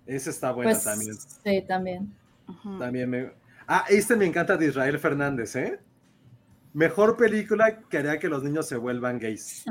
Ese 0.07 0.31
está 0.31 0.51
bueno 0.51 0.73
Pues, 0.73 0.83
también. 0.83 1.15
Sí, 1.15 1.63
también. 1.69 2.13
También 2.81 3.09
me. 3.09 3.31
Ah, 3.69 3.85
este 3.89 4.17
me 4.17 4.27
encanta 4.27 4.57
de 4.57 4.67
Israel 4.67 4.99
Fernández, 4.99 5.55
¿eh? 5.55 5.79
Mejor 6.75 7.17
película 7.17 7.79
que 7.89 7.99
haría 7.99 8.19
que 8.19 8.29
los 8.29 8.43
niños 8.43 8.67
se 8.69 8.77
vuelvan 8.77 9.19
gays. 9.19 9.65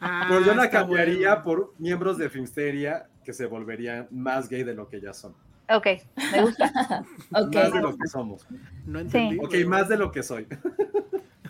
Ah, 0.00 0.26
Pero 0.28 0.44
yo 0.44 0.54
la 0.54 0.70
cambiaría 0.70 1.34
bueno. 1.36 1.44
por 1.44 1.74
miembros 1.78 2.18
de 2.18 2.28
Filmsteria 2.30 3.08
que 3.24 3.32
se 3.32 3.46
volverían 3.46 4.06
más 4.10 4.48
gay 4.48 4.62
de 4.64 4.74
lo 4.74 4.88
que 4.88 5.00
ya 5.00 5.12
son. 5.12 5.34
Ok, 5.68 5.86
me 6.32 6.42
gusta. 6.42 7.04
Más 7.30 7.72
de 7.72 7.80
lo 7.80 7.96
que 7.96 8.06
somos. 8.08 8.46
No 8.84 8.98
entendí. 8.98 9.38
Ok, 9.38 9.48
pero- 9.52 9.68
más 9.68 9.88
de 9.88 9.96
lo 9.96 10.10
que 10.12 10.22
soy. 10.22 10.46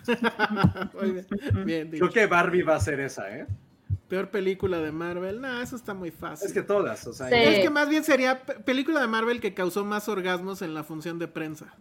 Muy 0.93 1.11
bien, 1.11 1.25
bien. 1.65 1.89
Creo 1.91 2.09
que 2.09 2.25
Barbie 2.27 2.61
va 2.63 2.75
a 2.75 2.79
ser 2.79 2.99
esa, 2.99 3.35
¿eh? 3.35 3.47
Peor 4.09 4.29
película 4.29 4.77
de 4.79 4.91
Marvel. 4.91 5.41
No, 5.41 5.61
eso 5.61 5.75
está 5.75 5.93
muy 5.93 6.11
fácil. 6.11 6.47
Es 6.47 6.53
que 6.53 6.61
todas, 6.61 7.07
o 7.07 7.13
sea. 7.13 7.27
Sí. 7.29 7.35
Es 7.35 7.59
que 7.63 7.69
más 7.69 7.89
bien 7.89 8.03
sería 8.03 8.43
pe- 8.45 8.55
película 8.59 8.99
de 9.01 9.07
Marvel 9.07 9.39
que 9.39 9.53
causó 9.53 9.85
más 9.85 10.07
orgasmos 10.09 10.61
en 10.61 10.73
la 10.73 10.83
función 10.83 11.17
de 11.19 11.27
prensa. 11.27 11.73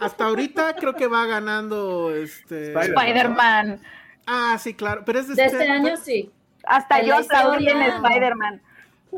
Hasta 0.00 0.24
ahorita 0.24 0.74
creo 0.80 0.94
que 0.94 1.06
va 1.06 1.26
ganando 1.26 2.14
este. 2.14 2.72
Spider- 2.72 2.94
Spider-Man. 2.96 3.82
Ah, 4.26 4.56
sí, 4.58 4.74
claro. 4.74 5.02
Pero 5.04 5.20
es 5.20 5.28
de, 5.28 5.34
De 5.34 5.44
este 5.44 5.68
año 5.70 5.96
sí. 5.96 6.30
Hasta 6.64 7.00
yo 7.02 7.08
la 7.08 7.18
aplaudí 7.20 7.68
en. 7.68 7.80
Spider-Man. 7.82 8.62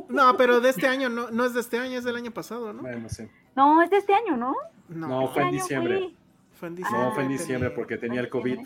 No, 0.09 0.37
pero 0.37 0.61
de 0.61 0.71
este 0.71 0.87
año 0.87 1.09
no, 1.09 1.31
no 1.31 1.45
es 1.45 1.55
de 1.55 1.61
este 1.61 1.79
año, 1.79 1.99
es 1.99 2.05
del 2.05 2.15
año 2.17 2.31
pasado, 2.31 2.73
¿no? 2.73 2.83
Bueno, 2.83 3.09
sí. 3.09 3.29
No, 3.57 3.83
es 3.83 3.91
de 3.91 3.97
este 3.97 4.15
año, 4.15 4.37
¿no? 4.37 4.55
No, 4.89 5.23
Este 5.23 5.35
fue 5.35 5.43
en 5.43 5.49
fui. 5.49 6.17
Fue 6.55 6.69
en 6.69 6.75
No, 6.75 6.77
diciembre. 6.77 7.11
fue 7.15 7.23
en 7.25 7.29
diciembre 7.29 7.71
porque 7.71 7.97
tenía 7.97 8.21
el 8.21 8.29
COVID. 8.29 8.61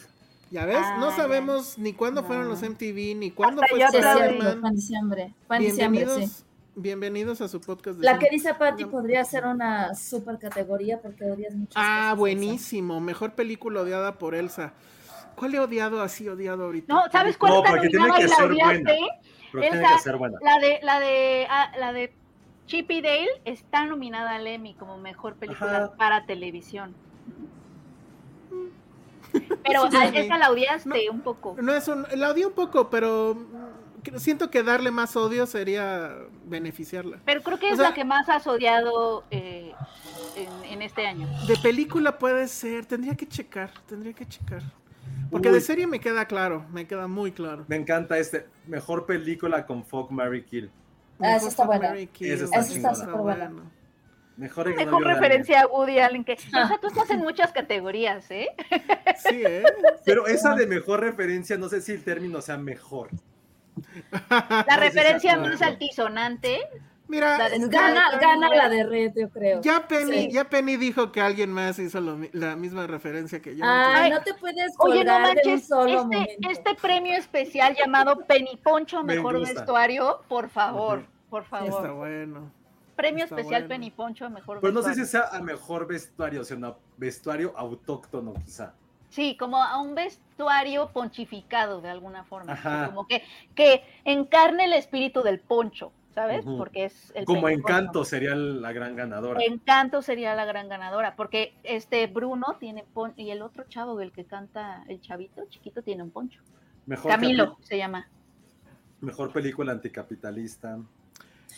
Ya 0.54 0.66
ves, 0.66 0.78
no 1.00 1.08
Ah, 1.08 1.16
sabemos 1.16 1.78
ni 1.78 1.94
cuándo 1.94 2.20
No. 2.20 2.28
fueron 2.28 2.48
los 2.48 2.62
MTV, 2.62 3.16
ni 3.16 3.32
cuándo 3.32 3.60
Hasta 3.60 3.74
fue 3.74 3.84
Spider-Man. 3.84 4.60
fue 4.60 4.68
en 4.68 4.74
diciembre. 4.76 5.34
Fue 5.48 5.56
en 5.56 5.62
diciembre, 5.64 6.04
Bienvenidos, 6.04 6.30
sí. 6.30 6.44
bienvenidos 6.76 7.40
a 7.40 7.48
su 7.48 7.60
podcast. 7.60 7.98
de 7.98 8.04
La 8.04 8.20
que 8.20 8.28
dice 8.30 8.54
Patty 8.54 8.84
podría 8.84 9.24
ser 9.24 9.46
una 9.46 9.96
super 9.96 10.38
categoría 10.38 11.00
porque 11.02 11.24
odias 11.24 11.52
cosas. 11.54 11.72
Ah, 11.74 12.02
Elsa. 12.10 12.14
buenísimo. 12.14 13.00
Mejor 13.00 13.32
película 13.32 13.80
odiada 13.80 14.16
por 14.16 14.36
Elsa. 14.36 14.74
¿Cuál 15.34 15.56
he 15.56 15.58
odiado 15.58 16.00
así, 16.00 16.28
odiado 16.28 16.66
ahorita? 16.66 16.94
No, 16.94 17.02
¿sabes 17.10 17.36
cuál 17.36 17.54
No, 17.54 17.58
está 17.58 17.70
porque 17.72 17.88
tiene 17.88 18.06
que 18.14 18.28
ser 18.28 18.44
odiaste? 18.52 18.74
buena. 18.84 18.90
Pero 19.50 19.60
tiene 19.60 19.76
Elsa, 19.78 19.92
que 19.96 19.98
ser 20.02 20.16
buena. 20.18 20.38
La 20.40 20.58
de, 20.60 20.78
la 20.84 21.00
de, 21.00 21.46
ah, 21.50 21.72
la 21.80 21.92
de 21.92 22.14
Chip 22.66 22.88
y 22.92 23.02
Dale 23.02 23.26
está 23.44 23.86
nominada 23.86 24.36
al 24.36 24.46
Emmy 24.46 24.74
como 24.74 24.98
mejor 24.98 25.34
película 25.34 25.76
Ajá. 25.86 25.96
para 25.96 26.26
televisión. 26.26 26.94
Pero 29.64 29.90
Sí, 29.90 29.96
a 29.96 30.10
sí. 30.10 30.16
esa 30.18 30.38
la 30.38 30.50
odiaste 30.50 31.10
un 31.10 31.20
poco. 31.20 31.56
No 31.60 31.74
es 31.74 31.88
un, 31.88 32.06
la 32.14 32.30
odié 32.30 32.46
un 32.46 32.52
poco, 32.52 32.90
pero 32.90 33.36
siento 34.16 34.50
que 34.50 34.62
darle 34.62 34.90
más 34.90 35.16
odio 35.16 35.46
sería 35.46 36.14
beneficiarla. 36.46 37.18
Pero 37.24 37.42
creo 37.42 37.58
que 37.58 37.66
O 37.66 37.70
es 37.70 37.76
sea- 37.76 37.88
la 37.88 37.94
que 37.94 38.04
más 38.04 38.28
has 38.28 38.46
odiado 38.46 39.24
eh, 39.30 39.72
en, 40.36 40.72
en 40.72 40.82
este 40.82 41.06
año. 41.06 41.26
De 41.46 41.56
película 41.56 42.18
puede 42.18 42.46
ser, 42.48 42.86
tendría 42.86 43.14
que 43.14 43.26
checar, 43.26 43.70
tendría 43.86 44.12
que 44.12 44.26
checar. 44.26 44.62
Porque 45.30 45.48
Uy. 45.48 45.54
de 45.54 45.60
serie 45.60 45.86
me 45.86 46.00
queda 46.00 46.26
claro, 46.26 46.64
me 46.72 46.86
queda 46.86 47.06
muy 47.08 47.32
claro. 47.32 47.64
Me 47.68 47.76
encanta 47.76 48.18
este. 48.18 48.46
Mejor 48.66 49.04
película 49.06 49.66
con 49.66 49.84
Fuck, 49.84 50.10
Mary 50.10 50.44
Kill. 50.44 50.70
Ah, 51.20 51.36
esa 51.36 51.48
está 51.48 51.64
buena. 51.64 51.94
Esa 51.96 52.44
está 52.44 52.58
está 52.60 52.94
súper 52.94 53.14
buena. 53.16 53.52
Mejor 54.36 54.74
de 54.74 54.84
referencia 55.14 55.62
a 55.62 55.66
Woody 55.66 55.98
Allen 56.00 56.24
que. 56.24 56.32
O 56.64 56.66
sea, 56.66 56.78
tú 56.80 56.88
estás 56.88 57.08
en 57.10 57.20
muchas 57.20 57.52
categorías, 57.52 58.30
¿eh? 58.30 58.48
Sí, 59.16 59.42
¿eh? 59.44 59.62
Pero 60.04 60.26
esa 60.26 60.54
de 60.54 60.66
mejor 60.66 61.00
referencia, 61.00 61.56
no 61.56 61.68
sé 61.68 61.80
si 61.80 61.92
el 61.92 62.02
término 62.02 62.40
sea 62.42 62.56
mejor. 62.58 63.10
La 64.40 64.76
referencia 64.78 65.36
no, 65.36 65.42
más 65.48 65.62
altisonante. 65.62 66.60
Mira, 67.06 67.36
La 67.36 67.48
de 67.50 67.58
ya- 67.60 67.66
Gana, 67.68 68.18
gana 68.18 68.48
la 68.48 68.68
de 68.70 68.84
Red, 68.84 69.12
yo 69.14 69.28
creo. 69.28 69.60
Ya 69.60 69.86
Penny, 69.86 70.22
Sí. 70.22 70.30
ya 70.32 70.44
Penny 70.44 70.76
dijo 70.78 71.12
que 71.12 71.20
alguien 71.20 71.52
más 71.52 71.78
hizo 71.78 72.00
lo 72.00 72.18
la 72.32 72.56
misma 72.56 72.86
referencia 72.86 73.40
que 73.42 73.54
yo. 73.56 73.64
Ay, 73.66 74.10
no 74.10 74.22
te 74.22 74.32
puedes 74.34 74.72
Oye, 74.78 75.04
no 75.04 75.18
manches, 75.20 75.66
solo 75.68 75.86
este, 75.90 75.96
momento. 76.16 76.50
este 76.50 76.74
premio 76.76 77.12
especial 77.14 77.76
llamado 77.76 78.24
Penny 78.26 78.56
Poncho 78.56 79.04
Me 79.04 79.16
Mejor. 79.16 79.38
Vestuario, 79.40 80.22
por 80.28 80.48
favor, 80.48 81.04
por 81.28 81.42
Está 81.42 81.58
favor. 81.66 81.92
bueno. 81.94 82.50
Premio 82.94 83.24
está 83.24 83.36
especial 83.36 83.62
bueno. 83.62 83.74
Penny 83.74 83.90
Poncho 83.90 84.30
Mejor 84.30 84.60
Pero 84.60 84.72
no 84.72 84.82
sé 84.82 84.88
Vestuario. 84.90 85.04
si 85.04 85.10
sea 85.10 85.28
a 85.36 85.42
mejor 85.42 85.86
vestuario, 85.86 86.44
sino 86.44 86.76
vestuario 86.96 87.52
autóctono, 87.56 88.34
quizá. 88.44 88.74
Sí, 89.10 89.36
como 89.36 89.62
a 89.62 89.80
un 89.80 89.94
vestuario 89.94 90.90
ponchificado 90.92 91.80
de 91.80 91.88
alguna 91.90 92.24
forma. 92.24 92.54
Ajá. 92.54 92.86
Como 92.86 93.06
que, 93.06 93.22
que 93.54 93.84
encarne 94.04 94.64
el 94.64 94.72
espíritu 94.72 95.22
del 95.22 95.38
poncho, 95.38 95.92
¿sabes? 96.14 96.44
Porque 96.44 96.86
es 96.86 97.12
el 97.14 97.24
Como. 97.24 97.48
Encanto 97.48 98.04
sería 98.04 98.34
la 98.34 98.72
gran 98.72 98.96
ganadora. 98.96 99.40
Encanto 99.44 100.02
sería 100.02 100.34
la 100.34 100.44
gran 100.44 100.68
ganadora, 100.68 101.14
porque 101.14 101.54
este 101.62 102.08
Bruno 102.08 102.56
tiene 102.58 102.84
poncho, 102.92 103.20
y 103.20 103.30
el 103.30 103.42
otro 103.42 103.64
chavo, 103.68 104.00
el 104.00 104.10
que 104.10 104.24
canta, 104.24 104.84
el 104.88 105.00
chavito 105.00 105.44
chiquito, 105.48 105.82
tiene 105.82 106.02
un 106.02 106.10
poncho. 106.10 106.40
Mejor, 106.86 107.10
Camilo 107.12 107.56
se 107.62 107.78
llama. 107.78 108.08
mejor 109.00 109.32
película 109.32 109.70
anticapitalista. 109.72 110.78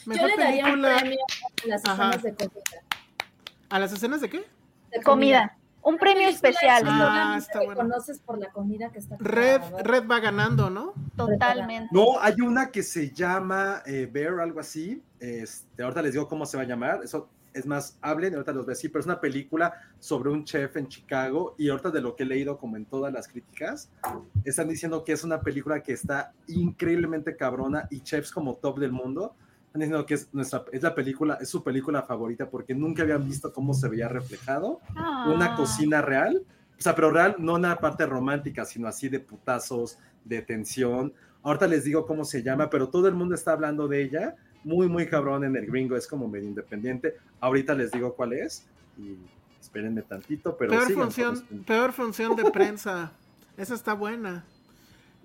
Yo 0.07 0.13
Mejor 0.13 0.29
le 0.31 0.37
daría 0.37 0.65
un 0.67 0.71
película 0.83 0.97
premio 0.99 1.19
a 1.65 1.67
las 1.69 1.85
Ajá. 1.85 2.11
escenas 2.11 2.23
de 2.23 2.35
comida. 2.35 2.83
a 3.71 3.79
las 3.81 3.93
escenas 3.93 4.21
de 4.21 4.31
qué? 4.31 4.45
De 4.93 5.03
Comida. 5.03 5.57
Un 5.83 5.99
premio 5.99 6.29
especial. 6.29 6.83
es 6.83 6.89
Ah, 6.89 6.99
solamente 6.99 7.39
está 7.47 7.61
que 7.61 7.67
bueno. 7.67 7.81
conoces 7.83 8.19
por 8.21 8.39
la 8.39 8.51
comida 8.51 8.91
que 8.91 8.99
está 8.99 9.17
Red, 9.21 9.61
preparada. 9.61 9.83
Red 9.85 10.09
va 10.09 10.21
ganando, 10.21 10.71
¿no? 10.71 10.95
Totalmente. 11.17 11.89
No, 11.93 12.21
hay 12.21 12.35
una 12.41 12.71
que 12.71 12.83
se 12.83 13.11
llama 13.11 13.83
eh, 13.87 14.09
Bear, 14.11 14.41
algo 14.41 14.61
así. 14.61 15.03
Este, 15.21 15.83
ahorita 15.83 16.03
les 16.03 16.13
digo 16.13 16.29
cómo 16.29 16.45
se 16.47 16.57
va 16.57 16.65
a 16.65 16.67
llamar. 16.67 17.01
Eso 17.05 17.29
es 17.53 17.67
más, 17.67 17.99
hablen, 18.03 18.35
ahorita 18.35 18.53
los 18.53 18.65
voy 18.67 18.73
a 18.73 18.75
decir, 18.75 18.91
pero 18.93 19.01
es 19.01 19.07
una 19.07 19.21
película 19.21 19.75
sobre 20.01 20.31
un 20.31 20.45
chef 20.45 20.77
en 20.77 20.89
Chicago. 20.89 21.55
Y 21.57 21.69
ahorita 21.69 21.91
de 21.91 22.01
lo 22.01 22.15
que 22.17 22.25
he 22.25 22.27
leído, 22.27 22.59
como 22.59 22.77
en 22.77 22.85
todas 22.87 23.13
las 23.13 23.29
críticas, 23.29 23.89
están 24.45 24.69
diciendo 24.69 25.05
que 25.05 25.13
es 25.13 25.23
una 25.25 25.41
película 25.41 25.83
que 25.83 25.93
está 25.93 26.33
increíblemente 26.49 27.37
cabrona 27.37 27.87
y 27.91 28.01
chefs 28.01 28.31
como 28.33 28.55
top 28.57 28.79
del 28.81 28.93
mundo. 28.93 29.35
Están 29.77 29.89
diciendo 29.91 30.07
que 30.07 30.15
es, 30.15 30.33
nuestra, 30.33 30.65
es 30.73 30.83
la 30.83 30.95
película, 30.95 31.37
es 31.39 31.51
su 31.51 31.63
película 31.63 32.01
favorita 32.03 32.49
porque 32.49 32.75
nunca 32.75 33.03
habían 33.03 33.29
visto 33.29 33.53
cómo 33.53 33.75
se 33.75 33.89
veía 33.91 34.09
reflejado 34.09 34.81
una 35.27 35.53
Ah. 35.53 35.55
cocina 35.55 36.01
real, 36.01 36.43
o 36.79 36.81
sea, 36.83 36.95
pero 36.95 37.11
real, 37.11 37.37
no 37.39 37.55
una 37.57 37.77
parte 37.77 38.07
romántica, 38.07 38.65
sino 38.65 38.89
así 38.89 39.11
de 39.11 39.21
putazos, 39.21 39.99
de 40.25 40.41
tensión. 40.41 41.13
Ahorita 41.43 41.67
les 41.67 41.85
digo 41.85 42.07
cómo 42.07 42.25
se 42.25 42.43
llama, 42.43 42.71
pero 42.71 42.89
todo 42.89 43.07
el 43.07 43.15
mundo 43.15 43.35
está 43.35 43.53
hablando 43.53 43.87
de 43.87 44.03
ella, 44.03 44.35
muy, 44.65 44.89
muy 44.89 45.07
cabrón 45.11 45.45
en 45.45 45.55
el 45.57 45.67
gringo, 45.67 45.95
es 45.95 46.07
como 46.09 46.27
medio 46.27 46.49
independiente. 46.49 47.17
Ahorita 47.41 47.75
les 47.75 47.91
digo 47.93 48.15
cuál 48.15 48.33
es 48.33 48.67
y 48.97 49.19
espérenme 49.61 50.01
tantito, 50.01 50.57
pero 50.57 50.71
peor 50.71 50.87
sigan 50.87 51.03
función, 51.03 51.35
los- 51.51 51.67
peor 51.67 51.93
función 51.93 52.35
de 52.35 52.51
prensa. 52.51 53.13
Esa 53.59 53.75
está 53.75 53.93
buena. 53.93 54.43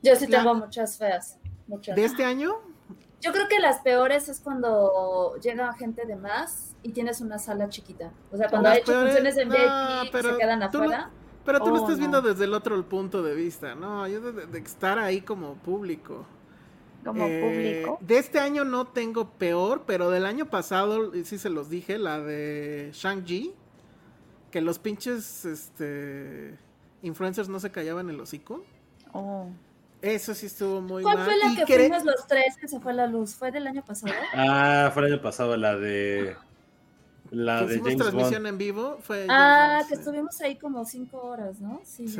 Yo 0.04 0.14
sí 0.18 0.28
La- 0.28 0.40
tengo 0.40 0.56
muchas 0.56 0.98
feas. 0.98 1.38
Muchas. 1.68 1.96
¿De 1.96 2.04
este 2.04 2.26
año? 2.26 2.52
Yo 3.22 3.32
creo 3.32 3.48
que 3.48 3.60
las 3.60 3.80
peores 3.80 4.28
es 4.30 4.40
cuando 4.40 5.36
llega 5.42 5.72
gente 5.74 6.06
de 6.06 6.16
más 6.16 6.76
y 6.84 6.92
tienes 6.92 7.22
una 7.22 7.38
sala 7.40 7.70
chiquita. 7.70 8.12
O 8.32 8.38
sea, 8.38 8.50
cuando 8.50 8.70
Las 8.70 8.78
hay 8.78 8.82
hecho 8.82 8.92
peores- 8.94 9.14
funciones 9.14 9.38
en 9.38 9.48
no, 9.50 9.56
VIP 9.56 10.12
pero 10.12 10.32
se 10.34 10.38
quedan 10.38 10.60
no- 10.60 10.66
afuera. 10.66 11.10
Pero 11.46 11.60
tú 11.60 11.68
lo 11.68 11.74
Oh, 11.74 11.78
estás 11.78 11.92
no. 11.94 11.98
viendo 12.00 12.22
desde 12.22 12.44
el 12.46 12.54
otro 12.54 12.84
punto 12.88 13.24
de 13.24 13.34
vista, 13.34 13.74
¿no? 13.76 14.08
Yo 14.08 14.22
de, 14.22 14.46
de 14.48 14.60
estar 14.60 15.00
ahí 15.00 15.22
como 15.22 15.56
público. 15.56 16.26
Como 17.04 17.26
Eh, 17.26 17.42
público. 17.84 17.98
De 18.02 18.20
este 18.20 18.40
año 18.40 18.64
no 18.64 18.86
tengo 18.88 19.28
peor, 19.32 19.84
pero 19.88 20.12
del 20.12 20.28
año 20.28 20.46
pasado, 20.52 21.16
y 21.16 21.26
sí 21.26 21.40
se 21.40 21.50
los 21.50 21.68
dije, 21.70 21.98
la 21.98 22.20
de 22.20 22.92
Shang-Chi, 22.94 23.56
que 24.52 24.62
los 24.62 24.78
pinches 24.78 25.44
este, 25.46 26.60
influencers 27.02 27.50
no 27.50 27.60
se 27.60 27.72
callaban 27.72 28.10
el 28.12 28.20
hocico. 28.20 28.64
Oh. 29.14 29.48
Eso 30.02 30.34
sí 30.34 30.48
estuvo 30.48 30.82
muy 30.82 31.04
¿Cuál 31.04 31.18
mal. 31.18 31.26
fue 31.26 31.38
la 31.38 31.46
Y 31.52 31.56
que 31.58 31.64
cre- 31.66 31.78
fuimos 31.88 32.04
los 32.04 32.26
tres 32.28 32.58
que 32.60 32.68
se 32.68 32.80
fue 32.80 32.94
la 32.94 33.06
luz? 33.08 33.36
¿Fue 33.36 33.52
del 33.52 33.68
año 33.68 33.84
pasado? 33.86 34.14
Ah, 34.34 34.90
fue 34.94 35.06
el 35.06 35.14
año 35.14 35.22
pasado 35.22 35.56
la 35.58 35.76
de... 35.78 36.36
La 37.30 37.60
que 37.60 37.66
de 37.68 37.72
hicimos 37.76 37.90
James 37.90 37.98
transmisión 38.02 38.44
Bond. 38.44 38.48
en 38.48 38.58
vivo 38.58 38.98
fue 39.04 39.26
Ah, 39.30 39.70
James 39.78 39.88
que 39.88 39.96
sí. 39.96 40.02
estuvimos 40.02 40.42
ahí 40.42 40.56
como 40.58 40.84
cinco 40.86 41.22
horas, 41.22 41.62
¿no? 41.62 41.80
Sí. 41.86 42.08
Sí, 42.08 42.20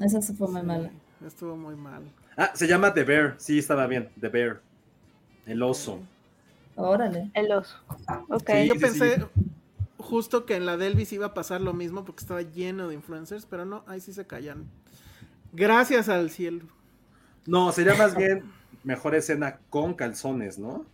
Esa 0.00 0.20
se 0.20 0.34
fue 0.34 0.48
muy 0.48 0.60
sí, 0.60 0.66
mala. 0.66 0.90
Estuvo 1.26 1.56
muy 1.56 1.74
mal. 1.76 2.02
Ah, 2.36 2.50
se 2.54 2.66
llama 2.66 2.92
The 2.92 3.04
Bear, 3.04 3.34
sí, 3.38 3.58
estaba 3.58 3.86
bien, 3.86 4.10
The 4.20 4.28
Bear. 4.28 4.60
El 5.46 5.62
oso. 5.62 6.00
Órale. 6.74 7.30
El 7.32 7.50
oso. 7.52 7.76
Ok. 8.28 8.50
Sí, 8.50 8.68
Yo 8.68 8.74
sí, 8.74 8.80
pensé 8.80 9.16
sí. 9.16 9.22
justo 9.96 10.44
que 10.44 10.56
en 10.56 10.66
la 10.66 10.76
de 10.76 10.88
Elvis 10.88 11.12
iba 11.14 11.26
a 11.26 11.34
pasar 11.34 11.62
lo 11.62 11.72
mismo 11.72 12.04
porque 12.04 12.20
estaba 12.20 12.42
lleno 12.42 12.88
de 12.88 12.94
influencers, 12.94 13.46
pero 13.46 13.64
no, 13.64 13.84
ahí 13.86 14.00
sí 14.00 14.12
se 14.12 14.26
callan. 14.26 14.66
Gracias 15.56 16.08
al 16.08 16.30
cielo. 16.30 16.66
No, 17.46 17.72
sería 17.72 17.94
más 17.94 18.16
bien 18.16 18.44
mejor 18.84 19.14
escena 19.14 19.58
con 19.70 19.94
calzones, 19.94 20.58
¿no? 20.58 20.84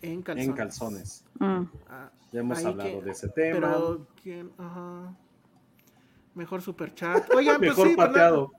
En 0.00 0.22
calzones. 0.22 0.48
En 0.48 0.54
calzones. 0.54 1.24
Mm. 1.38 1.62
Ya 2.32 2.40
hemos 2.40 2.58
Ahí 2.58 2.64
hablado 2.66 2.90
que- 3.00 3.04
de 3.04 3.10
ese 3.10 3.28
tema. 3.28 3.54
pero, 3.60 4.06
¿quién? 4.22 4.50
Ajá. 4.58 5.14
Mejor 6.34 6.62
super 6.62 6.94
chat. 6.94 7.28
Oigan, 7.34 7.56
pues 7.58 7.70
Mejor 7.70 7.88
sí, 7.88 7.94
pateado. 7.96 8.52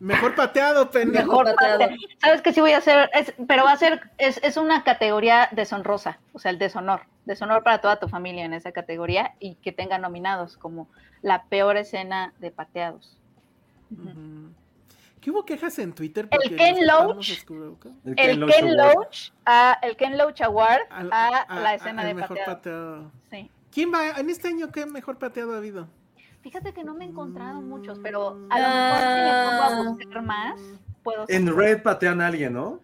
mejor 0.00 0.34
pateado, 0.34 0.90
pendejo. 0.90 1.26
Mejor 1.28 1.44
pateado. 1.54 1.78
pateado. 1.78 2.02
¿Sabes 2.20 2.42
qué 2.42 2.52
sí 2.52 2.60
voy 2.60 2.72
a 2.72 2.78
hacer? 2.78 3.08
Es- 3.14 3.32
pero 3.46 3.62
va 3.64 3.72
a 3.72 3.76
ser, 3.76 4.10
es, 4.18 4.40
es 4.42 4.56
una 4.56 4.82
categoría 4.82 5.48
deshonrosa, 5.52 6.18
o 6.32 6.38
sea, 6.40 6.50
el 6.50 6.58
deshonor. 6.58 7.02
Deshonor 7.24 7.62
para 7.62 7.80
toda 7.80 8.00
tu 8.00 8.08
familia 8.08 8.44
en 8.44 8.52
esa 8.52 8.72
categoría 8.72 9.34
y 9.38 9.54
que 9.56 9.70
tenga 9.70 9.98
nominados 9.98 10.56
como 10.56 10.88
la 11.22 11.44
peor 11.44 11.76
escena 11.76 12.34
de 12.40 12.50
pateados. 12.50 13.16
¿Qué 15.20 15.30
hubo 15.30 15.44
quejas 15.44 15.78
en 15.78 15.92
Twitter? 15.92 16.28
El 16.32 16.56
Ken 16.56 16.84
Loach. 16.86 17.30
El 18.04 18.16
Ken 18.16 18.76
Loach 18.76 19.30
a, 19.46 19.78
el 19.82 19.96
Ken 19.96 20.18
Loach 20.18 20.40
Award 20.40 20.80
Al- 20.90 21.12
a, 21.12 21.28
a- 21.42 21.60
la 21.60 21.74
escena 21.74 22.04
de 22.04 22.14
mejor 22.14 22.36
pateado. 22.38 22.56
pateado. 22.56 23.12
Sí. 23.30 23.50
¿Quién 23.70 23.92
va? 23.92 24.10
En 24.18 24.28
este 24.30 24.48
año, 24.48 24.70
¿qué 24.72 24.84
mejor 24.84 25.18
pateado 25.18 25.54
ha 25.54 25.58
habido? 25.58 25.86
Fíjate 26.42 26.72
que 26.74 26.82
no 26.82 26.94
me 26.94 27.04
he 27.04 27.08
encontrado 27.08 27.60
Mm. 27.60 27.68
muchos, 27.68 28.00
pero 28.02 28.30
a 28.50 28.58
lo 28.58 28.68
mejor 28.68 28.98
si 28.98 29.20
me 29.22 29.44
pongo 29.44 29.62
a 29.62 29.90
buscar 29.92 30.22
más, 30.22 30.60
puedo 31.04 31.24
En. 31.28 31.56
Red 31.56 31.82
patean 31.82 32.20
a 32.20 32.26
alguien, 32.26 32.52
¿no? 32.54 32.80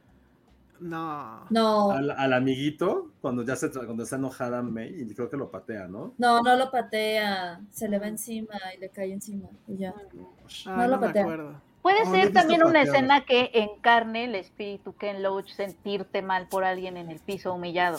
No. 0.80 1.44
No, 1.50 1.90
Al, 1.92 2.10
al 2.10 2.32
amiguito, 2.32 3.10
cuando 3.20 3.42
ya 3.42 3.56
se 3.56 3.70
cuando 3.70 4.02
está 4.04 4.16
enojada 4.16 4.62
May, 4.62 5.02
y 5.02 5.14
creo 5.14 5.28
que 5.28 5.36
lo 5.36 5.50
patea, 5.50 5.88
¿no? 5.88 6.14
no, 6.18 6.42
no 6.42 6.56
lo 6.56 6.70
patea. 6.70 7.60
Se 7.70 7.88
le 7.88 7.98
va 7.98 8.06
encima 8.08 8.54
y 8.76 8.80
le 8.80 8.88
cae 8.90 9.12
encima. 9.12 9.48
Y 9.66 9.76
ya. 9.78 9.94
Ah, 10.66 10.76
No 10.76 10.88
lo 10.88 10.94
no 10.96 11.00
patea. 11.00 11.22
acuerdo. 11.22 11.60
Puede 11.82 12.04
No, 12.04 12.10
ser 12.12 12.32
también 12.32 12.62
una 12.62 12.72
pateado. 12.80 12.92
escena 12.94 13.24
que 13.24 13.50
encarne 13.54 14.24
el 14.24 14.34
espíritu 14.34 14.94
Ken 14.96 15.22
Loach, 15.22 15.50
sentirte 15.52 16.22
mal 16.22 16.48
por 16.48 16.64
alguien 16.64 16.96
en 16.96 17.10
el 17.10 17.20
piso 17.20 17.52
humillado. 17.54 17.98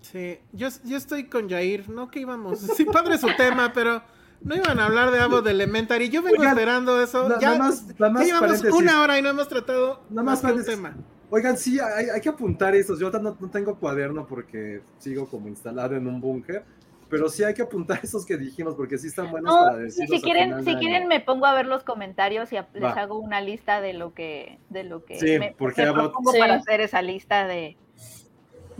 Sí, 0.00 0.38
yo, 0.52 0.68
yo 0.84 0.96
estoy 0.96 1.24
con 1.24 1.48
Jair, 1.48 1.88
no 1.90 2.10
que 2.10 2.20
íbamos. 2.20 2.58
Sí, 2.60 2.84
padre 2.86 3.18
su 3.18 3.28
tema, 3.36 3.72
pero 3.74 4.02
no 4.42 4.56
iban 4.56 4.80
a 4.80 4.86
hablar 4.86 5.10
de 5.10 5.20
Avo 5.20 5.42
de 5.42 5.50
Elementary. 5.50 6.08
Yo 6.08 6.22
vengo 6.22 6.38
Oigan, 6.40 6.56
esperando 6.56 7.00
eso. 7.02 7.28
na- 7.28 7.38
ya, 7.38 7.48
nada 7.50 7.58
más- 7.58 7.84
nada 7.86 7.96
ya 7.98 8.08
más 8.10 8.24
llevamos 8.26 8.48
paréntesis. 8.48 8.74
una 8.80 9.02
hora 9.02 9.18
y 9.18 9.22
no 9.22 9.28
hemos 9.28 9.48
tratado 9.48 10.00
Nada 10.08 10.22
más 10.22 10.42
más 10.42 10.52
que 10.52 10.58
un 10.58 10.64
tema. 10.64 10.96
Oigan, 11.30 11.56
sí, 11.56 11.78
hay, 11.78 12.06
hay 12.10 12.20
que 12.20 12.28
apuntar 12.28 12.74
estos. 12.74 12.98
Yo 12.98 13.10
no, 13.10 13.36
no 13.38 13.50
tengo 13.50 13.76
cuaderno 13.78 14.26
porque 14.26 14.80
sigo 14.98 15.26
como 15.28 15.48
instalado 15.48 15.94
en 15.96 16.06
un 16.06 16.20
búnker, 16.20 16.64
pero 17.08 17.28
sí 17.28 17.44
hay 17.44 17.54
que 17.54 17.62
apuntar 17.62 18.00
esos 18.02 18.26
que 18.26 18.36
dijimos 18.36 18.74
porque 18.74 18.98
sí 18.98 19.06
están 19.08 19.30
buenos 19.30 19.54
No, 19.54 19.64
para 19.66 19.78
y 19.78 19.82
decirlos 19.84 20.20
si 20.20 20.22
quieren, 20.22 20.64
si 20.64 20.74
quieren 20.76 21.02
año. 21.02 21.08
me 21.08 21.20
pongo 21.20 21.46
a 21.46 21.54
ver 21.54 21.66
los 21.66 21.84
comentarios 21.84 22.52
y 22.52 22.56
a- 22.56 22.68
les 22.74 22.96
hago 22.96 23.18
una 23.18 23.40
lista 23.40 23.80
de 23.80 23.92
lo 23.92 24.12
que, 24.12 24.58
de 24.70 24.84
lo 24.84 25.04
que 25.04 25.18
Sí, 25.20 25.38
me, 25.38 25.54
porque 25.56 25.84
me 25.86 25.92
propongo 25.92 26.32
Sí. 26.32 26.38
para 26.38 26.54
hacer 26.54 26.80
esa 26.80 27.00
lista 27.02 27.46
de, 27.46 27.76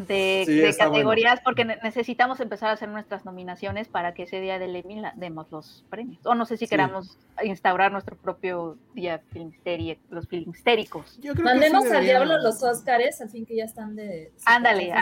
de, 0.07 0.44
Sí, 0.46 0.55
de 0.57 0.68
está 0.68 0.84
bueno. 0.88 0.94
categorías, 1.05 1.40
porque 1.44 1.64
ne- 1.64 1.78
necesitamos 1.82 2.40
empezar 2.40 2.70
a 2.70 2.72
hacer 2.72 2.88
nuestras 2.88 3.24
nominaciones 3.24 3.88
para 3.88 4.14
que 4.14 4.22
ese 4.24 4.40
día 4.40 4.59
del 4.59 4.74
Emmy 4.76 5.01
la- 5.01 5.12
demos 5.16 5.51
los 5.51 5.84
premios. 5.90 6.18
O 6.24 6.34
no 6.34 6.46
sé 6.46 6.57
si 6.57 6.66
Sí. 6.66 6.70
queramos 6.70 7.18
instaurar 7.42 7.92
nuestro 7.92 8.16
propio 8.16 8.76
día 8.94 9.20
filmsteri- 9.32 9.98
los 10.11 10.26
filmstéricos. 10.28 11.18
Mandemos 11.42 11.84
sí 11.84 11.90
al 11.94 12.05
diablo 12.05 12.38
los 12.38 12.62
Óscares, 12.62 13.20
al 13.20 13.28
fin 13.30 13.44
que 13.44 13.57
ya 13.57 13.64
están 13.64 13.94
de. 13.96 14.32
Ándale, 14.46 14.92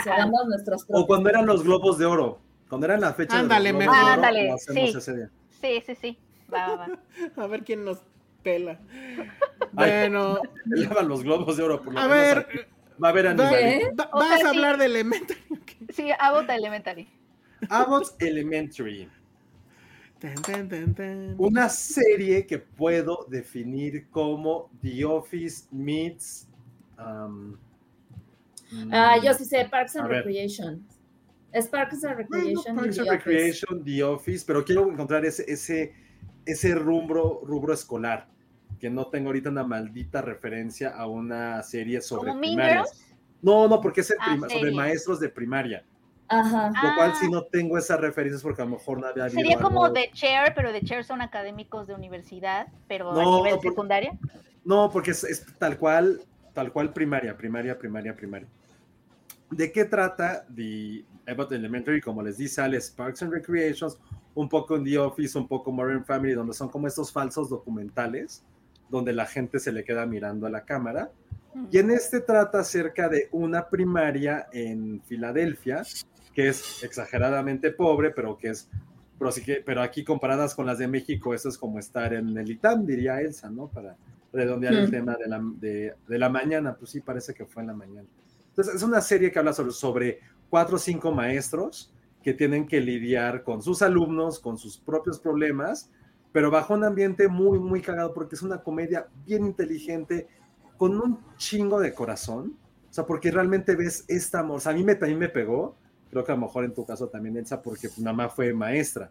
nuestros 0.46 0.84
O 0.88 1.06
cuando 1.06 1.28
eran 1.28 1.46
los 1.46 1.62
globos 1.64 1.98
de 1.98 2.06
oro. 2.06 2.40
Cuando 2.68 2.86
eran 2.86 3.00
la 3.00 3.14
fecha 3.14 3.38
Ándale, 3.38 3.72
de 3.72 3.72
los 3.72 3.82
de 3.82 3.88
oro, 3.88 4.06
Ándale, 4.08 4.48
lo 4.50 4.58
sí. 4.58 4.80
ese 4.96 5.16
día. 5.16 5.30
Sí, 5.60 5.82
sí, 5.86 5.94
sí. 5.94 6.18
Va, 6.52 6.68
va, 6.68 6.76
va. 6.76 6.98
A 7.44 7.46
ver 7.46 7.62
quién 7.64 7.84
nos 7.84 7.98
pela. 8.42 8.78
Bueno, 9.72 10.38
Elevan 10.72 11.08
los 11.08 11.22
globos 11.22 11.56
de 11.56 11.62
oro. 11.62 11.82
Por 11.82 11.94
lo 11.94 12.00
a 12.00 12.08
menos 12.08 12.16
ver, 12.16 12.38
aquí. 12.38 12.58
Va 13.02 13.08
a 13.08 13.10
haber 13.10 13.26
animales. 13.28 13.90
va- 13.98 14.10
O 14.12 14.18
vas 14.18 14.28
sea, 14.28 14.36
a 14.36 14.40
sí. 14.40 14.46
hablar 14.56 14.78
de 14.78 14.84
Elementary. 14.86 15.40
Sí, 15.94 16.10
Abbott 16.18 16.50
Elementary. 16.50 17.08
Abbott's 17.70 18.14
Elementary. 18.20 19.08
Ten, 20.18 20.34
ten, 20.42 20.68
ten, 20.68 20.94
ten. 20.94 21.34
Una 21.38 21.68
serie 21.68 22.44
que 22.46 22.58
puedo 22.58 23.24
definir 23.28 24.08
como 24.10 24.70
The 24.82 25.04
Office 25.04 25.66
meets. 25.70 26.48
um, 26.98 27.56
Ah, 28.92 29.16
mm, 29.18 29.24
yo 29.24 29.32
sí 29.34 29.44
sé, 29.44 29.66
Parks 29.70 29.96
and 29.96 30.08
ver. 30.08 30.16
Recreation. 30.24 30.84
Es 31.52 31.68
Parks 31.68 32.04
and 32.04 32.16
Bueno, 32.28 32.44
Recreation. 32.44 32.74
y 32.76 32.78
Parks 32.80 32.96
The 32.96 33.00
and 33.00 33.08
Office. 33.08 33.16
Recreation, 33.30 33.84
The 33.84 34.02
Office, 34.02 34.44
pero 34.46 34.64
quiero 34.64 34.90
encontrar 34.90 35.24
ese, 35.24 35.44
ese, 35.50 35.94
ese 36.44 36.74
rubro, 36.74 37.40
rubro 37.44 37.72
escolar, 37.72 38.28
que 38.78 38.90
no 38.90 39.06
tengo 39.08 39.28
ahorita 39.28 39.50
una 39.50 39.64
maldita 39.64 40.22
referencia 40.22 40.90
a 40.90 41.06
una 41.06 41.62
serie 41.62 42.00
sobre 42.00 42.28
¿Como 42.30 42.40
Mean 42.40 42.54
primarias. 42.54 43.04
No, 43.42 43.68
no, 43.68 43.80
porque 43.80 44.00
es 44.00 44.14
Ah, 44.20 44.36
sobre 44.48 44.72
maestros 44.72 45.20
de 45.20 45.28
primaria, 45.28 45.84
Ajá. 46.28 46.68
lo 46.68 46.94
cual 46.96 47.12
Ah. 47.14 47.18
si 47.20 47.30
no 47.30 47.42
tengo 47.44 47.78
esas 47.78 48.00
referencias 48.00 48.42
porque 48.42 48.62
a 48.62 48.64
lo 48.64 48.72
mejor 48.72 49.00
no 49.00 49.06
había 49.06 49.24
habido 49.24 49.40
Sería 49.40 49.58
como 49.58 49.84
algo- 49.84 49.94
The 49.94 50.10
Chair, 50.12 50.52
pero 50.54 50.72
The 50.72 50.82
Chair 50.82 51.04
son 51.04 51.20
académicos 51.22 51.86
de 51.86 51.94
universidad, 51.94 52.68
pero 52.88 53.12
No, 53.12 53.20
a 53.20 53.36
nivel 53.38 53.54
porque- 53.54 53.68
secundaria. 53.68 54.18
No, 54.64 54.90
porque 54.90 55.12
es, 55.12 55.24
es 55.24 55.46
tal 55.58 55.78
cual, 55.78 56.20
tal 56.52 56.72
cual 56.72 56.92
primaria, 56.92 57.36
primaria, 57.36 57.78
primaria, 57.78 58.14
primaria. 58.14 58.48
¿De 59.50 59.72
qué 59.72 59.84
trata 59.86 60.44
The 60.54 61.04
Abbott 61.26 61.52
Elementary? 61.52 62.00
Como 62.02 62.20
les 62.22 62.36
dice 62.36 62.60
Alex, 62.60 62.90
Parks 62.90 63.22
and 63.22 63.32
Recreations, 63.32 63.98
un 64.34 64.48
poco 64.48 64.76
en 64.76 64.84
The 64.84 64.98
Office, 64.98 65.38
un 65.38 65.48
poco 65.48 65.72
Modern 65.72 66.04
Family, 66.04 66.34
donde 66.34 66.52
son 66.52 66.68
como 66.68 66.86
estos 66.86 67.10
falsos 67.10 67.48
documentales, 67.48 68.44
donde 68.88 69.12
la 69.12 69.26
gente 69.26 69.58
se 69.58 69.72
le 69.72 69.84
queda 69.84 70.06
mirando 70.06 70.46
a 70.46 70.50
la 70.50 70.64
cámara. 70.64 71.10
Y 71.70 71.78
en 71.78 71.90
este 71.90 72.20
trata 72.20 72.60
acerca 72.60 73.08
de 73.08 73.28
una 73.32 73.68
primaria 73.68 74.48
en 74.52 75.02
Filadelfia, 75.02 75.82
que 76.34 76.48
es 76.48 76.82
exageradamente 76.84 77.72
pobre, 77.72 78.10
pero 78.10 78.36
que 78.36 78.50
es, 78.50 78.68
pero, 79.18 79.32
sí 79.32 79.42
que, 79.42 79.62
pero 79.64 79.82
aquí 79.82 80.04
comparadas 80.04 80.54
con 80.54 80.66
las 80.66 80.78
de 80.78 80.86
México, 80.86 81.34
eso 81.34 81.48
es 81.48 81.58
como 81.58 81.78
estar 81.78 82.14
en 82.14 82.36
el 82.36 82.50
ITAM, 82.50 82.86
diría 82.86 83.20
Elsa, 83.20 83.50
¿no? 83.50 83.68
Para 83.68 83.96
redondear 84.32 84.74
el 84.74 84.90
tema 84.90 85.16
de 85.16 85.26
la, 85.26 85.40
de, 85.42 85.94
de 86.06 86.18
la 86.18 86.28
mañana, 86.28 86.76
pues 86.76 86.90
sí, 86.92 87.00
parece 87.00 87.34
que 87.34 87.46
fue 87.46 87.62
en 87.62 87.68
la 87.68 87.74
mañana. 87.74 88.06
Entonces, 88.50 88.74
es 88.74 88.82
una 88.82 89.00
serie 89.00 89.32
que 89.32 89.38
habla 89.38 89.52
sobre, 89.52 89.72
sobre 89.72 90.20
cuatro 90.50 90.76
o 90.76 90.78
cinco 90.78 91.12
maestros 91.12 91.92
que 92.22 92.34
tienen 92.34 92.66
que 92.66 92.80
lidiar 92.80 93.42
con 93.42 93.62
sus 93.62 93.82
alumnos, 93.82 94.38
con 94.38 94.58
sus 94.58 94.78
propios 94.78 95.18
problemas, 95.18 95.90
pero 96.38 96.52
bajo 96.52 96.72
un 96.72 96.84
ambiente 96.84 97.26
muy, 97.26 97.58
muy 97.58 97.82
cagado, 97.82 98.14
porque 98.14 98.36
es 98.36 98.42
una 98.42 98.62
comedia 98.62 99.08
bien 99.26 99.44
inteligente, 99.44 100.28
con 100.76 100.94
un 101.00 101.18
chingo 101.36 101.80
de 101.80 101.92
corazón, 101.92 102.56
o 102.88 102.92
sea, 102.92 103.04
porque 103.06 103.32
realmente 103.32 103.74
ves 103.74 104.04
esta 104.06 104.38
amor, 104.38 104.58
o 104.58 104.60
sea, 104.60 104.70
a 104.70 104.74
mí 104.76 104.84
me, 104.84 104.94
también 104.94 105.18
me 105.18 105.28
pegó, 105.28 105.74
creo 106.08 106.22
que 106.22 106.30
a 106.30 106.36
lo 106.36 106.42
mejor 106.42 106.64
en 106.64 106.72
tu 106.72 106.86
caso 106.86 107.08
también, 107.08 107.36
Elsa, 107.36 107.60
porque 107.60 107.88
mi 107.96 108.04
mamá 108.04 108.28
fue 108.28 108.54
maestra, 108.54 109.10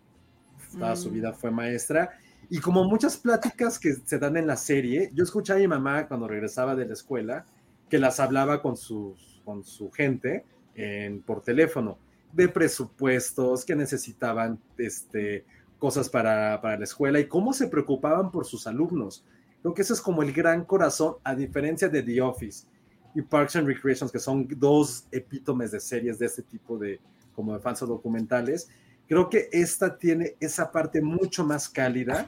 toda 0.72 0.96
su 0.96 1.10
Mm. 1.10 1.14
vida 1.16 1.34
fue 1.34 1.52
maestra, 1.52 2.12
y 2.50 2.62
como 2.62 2.86
muchas 2.86 3.18
pláticas 3.18 3.78
que 3.78 3.96
se 3.96 4.18
dan 4.20 4.38
en 4.38 4.48
la 4.48 4.56
serie, 4.56 5.12
yo 5.14 5.26
escuché 5.26 5.52
a 5.52 5.58
mi 5.58 5.68
mamá 5.68 6.08
cuando 6.08 6.30
regresaba 6.30 6.78
de 6.78 6.86
la 6.86 6.94
escuela, 6.94 7.46
que 7.90 7.98
las 8.00 8.22
hablaba 8.22 8.62
con, 8.62 8.78
sus, 8.78 9.42
con 9.44 9.66
su 9.66 9.92
gente 9.92 10.46
en, 10.76 11.22
por 11.24 11.42
teléfono, 11.42 11.98
de 12.32 12.48
presupuestos, 12.48 13.66
que 13.66 13.76
necesitaban 13.76 14.62
este, 14.78 15.44
cosas 15.80 16.10
para, 16.10 16.60
para 16.62 16.78
la 16.78 16.84
escuela 16.84 17.20
y 17.20 17.28
cómo 17.28 17.54
se 17.54 17.68
preocupaban 17.68 18.32
por 18.32 18.46
sus 18.46 18.68
alumnos. 18.68 19.24
Creo 19.62 19.74
que 19.74 19.82
eso 19.82 19.94
es 19.94 20.02
como 20.02 20.24
el 20.24 20.32
gran 20.32 20.66
corazón, 20.66 21.16
a 21.24 21.36
diferencia 21.36 21.90
de 21.90 22.04
The 22.04 22.22
Office 22.22 22.66
y 23.14 23.22
Parks 23.22 23.56
and 23.56 23.68
Recreations, 23.68 24.12
que 24.12 24.20
son 24.20 24.48
dos 24.58 25.08
epítomes 25.12 25.72
de 25.72 25.80
series 25.80 26.20
de 26.20 26.28
este 26.28 26.44
tipo 26.44 26.78
de, 26.78 27.00
como 27.36 27.54
de 27.54 27.60
falsos 27.60 27.90
documentales. 27.90 28.70
Creo 29.08 29.30
que 29.30 29.50
esta 29.52 29.98
tiene 29.98 30.36
esa 30.40 30.72
parte 30.72 31.02
mucho 31.02 31.46
más 31.46 31.70
cálida, 31.70 32.26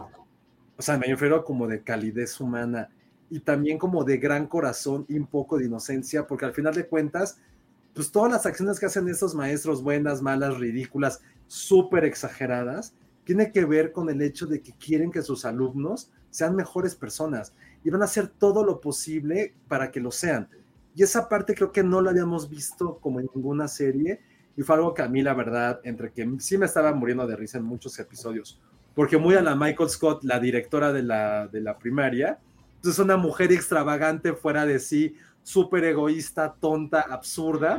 o 0.78 0.82
sea, 0.82 0.98
me 0.98 1.08
refiero 1.08 1.44
como 1.44 1.68
de 1.68 1.84
calidez 1.84 2.40
humana 2.40 2.90
y 3.30 3.42
también 3.42 3.78
como 3.78 4.04
de 4.04 4.18
gran 4.18 4.48
corazón 4.48 5.06
y 5.10 5.18
un 5.18 5.28
poco 5.28 5.58
de 5.58 5.66
inocencia, 5.66 6.26
porque 6.26 6.46
al 6.46 6.54
final 6.54 6.74
de 6.74 6.88
cuentas, 6.88 7.40
pues 7.94 8.12
todas 8.12 8.32
las 8.32 8.46
acciones 8.46 8.80
que 8.80 8.86
hacen 8.86 9.08
estos 9.10 9.36
maestros, 9.36 9.84
buenas, 9.84 10.22
malas, 10.22 10.58
ridículas, 10.58 11.22
súper 11.48 12.06
exageradas, 12.06 12.94
tiene 13.30 13.52
que 13.52 13.64
ver 13.64 13.92
con 13.92 14.10
el 14.10 14.24
hecho 14.24 14.48
de 14.48 14.60
que 14.60 14.74
quieren 14.74 15.12
que 15.12 15.22
sus 15.22 15.46
alumnos 15.46 16.10
sean 16.32 16.56
mejores 16.56 16.96
personas 16.96 17.54
y 17.84 17.92
van 17.92 18.02
a 18.02 18.06
hacer 18.06 18.28
todo 18.28 18.64
lo 18.64 18.82
posible 18.82 19.54
para 19.68 19.92
que 19.92 20.00
lo 20.00 20.10
sean. 20.10 20.50
Y 20.96 21.04
esa 21.04 21.30
parte 21.30 21.54
creo 21.54 21.72
que 21.72 21.84
no 21.84 22.02
la 22.02 22.10
habíamos 22.10 22.50
visto 22.50 22.98
como 22.98 23.20
en 23.20 23.30
ninguna 23.36 23.68
serie 23.68 24.20
y 24.58 24.64
fue 24.64 24.78
algo 24.78 24.96
que 24.96 25.04
a 25.04 25.08
mí 25.08 25.22
la 25.22 25.36
verdad, 25.36 25.80
entre 25.84 26.12
que 26.12 26.28
sí 26.40 26.58
me 26.58 26.66
estaba 26.66 26.92
muriendo 26.92 27.28
de 27.28 27.36
risa 27.36 27.60
en 27.60 27.66
muchos 27.66 28.00
episodios, 28.00 28.60
porque 28.96 29.20
muy 29.20 29.36
a 29.36 29.44
la 29.44 29.56
Michael 29.56 29.92
Scott, 29.92 30.24
la 30.24 30.40
directora 30.40 30.92
de 30.92 31.04
la, 31.04 31.48
de 31.48 31.62
la 31.62 31.78
primaria, 31.78 32.40
entonces 32.78 32.98
una 32.98 33.16
mujer 33.16 33.52
extravagante 33.52 34.34
fuera 34.34 34.66
de 34.66 34.80
sí, 34.80 35.14
súper 35.44 35.84
egoísta, 35.84 36.56
tonta, 36.60 37.02
absurda, 37.02 37.78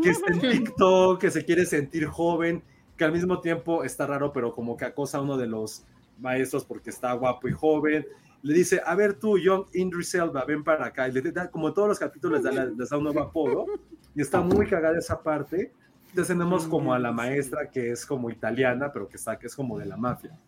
que 0.00 0.10
está 0.10 0.32
en 0.32 0.40
TikTok, 0.64 1.20
que 1.20 1.32
se 1.32 1.44
quiere 1.44 1.66
sentir 1.66 2.06
joven, 2.06 2.62
que 2.96 3.04
al 3.04 3.12
mismo 3.12 3.40
tiempo 3.40 3.84
está 3.84 4.06
raro, 4.06 4.32
pero 4.32 4.52
como 4.52 4.76
que 4.76 4.84
acosa 4.84 5.18
a 5.18 5.20
uno 5.20 5.36
de 5.36 5.46
los 5.46 5.84
maestros 6.18 6.64
porque 6.64 6.90
está 6.90 7.12
guapo 7.12 7.48
y 7.48 7.52
joven. 7.52 8.06
Le 8.42 8.54
dice, 8.54 8.80
a 8.84 8.94
ver 8.94 9.14
tú, 9.14 9.38
Young 9.38 9.66
Idris 9.72 10.14
Elba, 10.14 10.44
ven 10.44 10.62
para 10.62 10.86
acá. 10.86 11.08
Y 11.08 11.12
le 11.12 11.22
da, 11.32 11.50
como 11.50 11.68
en 11.68 11.74
todos 11.74 11.88
los 11.88 11.98
capítulos, 11.98 12.42
les 12.42 12.54
da, 12.54 12.64
les 12.64 12.88
da 12.88 12.96
un 12.96 13.04
nuevo 13.04 13.20
apodo. 13.20 13.66
Y 14.14 14.22
está 14.22 14.40
muy 14.40 14.66
cagada 14.66 14.98
esa 14.98 15.20
parte. 15.20 15.72
Entonces 16.10 16.34
tenemos 16.34 16.66
como 16.66 16.94
a 16.94 16.98
la 16.98 17.12
maestra 17.12 17.70
que 17.70 17.90
es 17.90 18.06
como 18.06 18.30
italiana, 18.30 18.92
pero 18.92 19.08
que 19.08 19.16
está 19.16 19.38
que 19.38 19.48
es 19.48 19.54
como 19.54 19.78
de 19.78 19.86
la 19.86 19.96
mafia. 19.96 20.38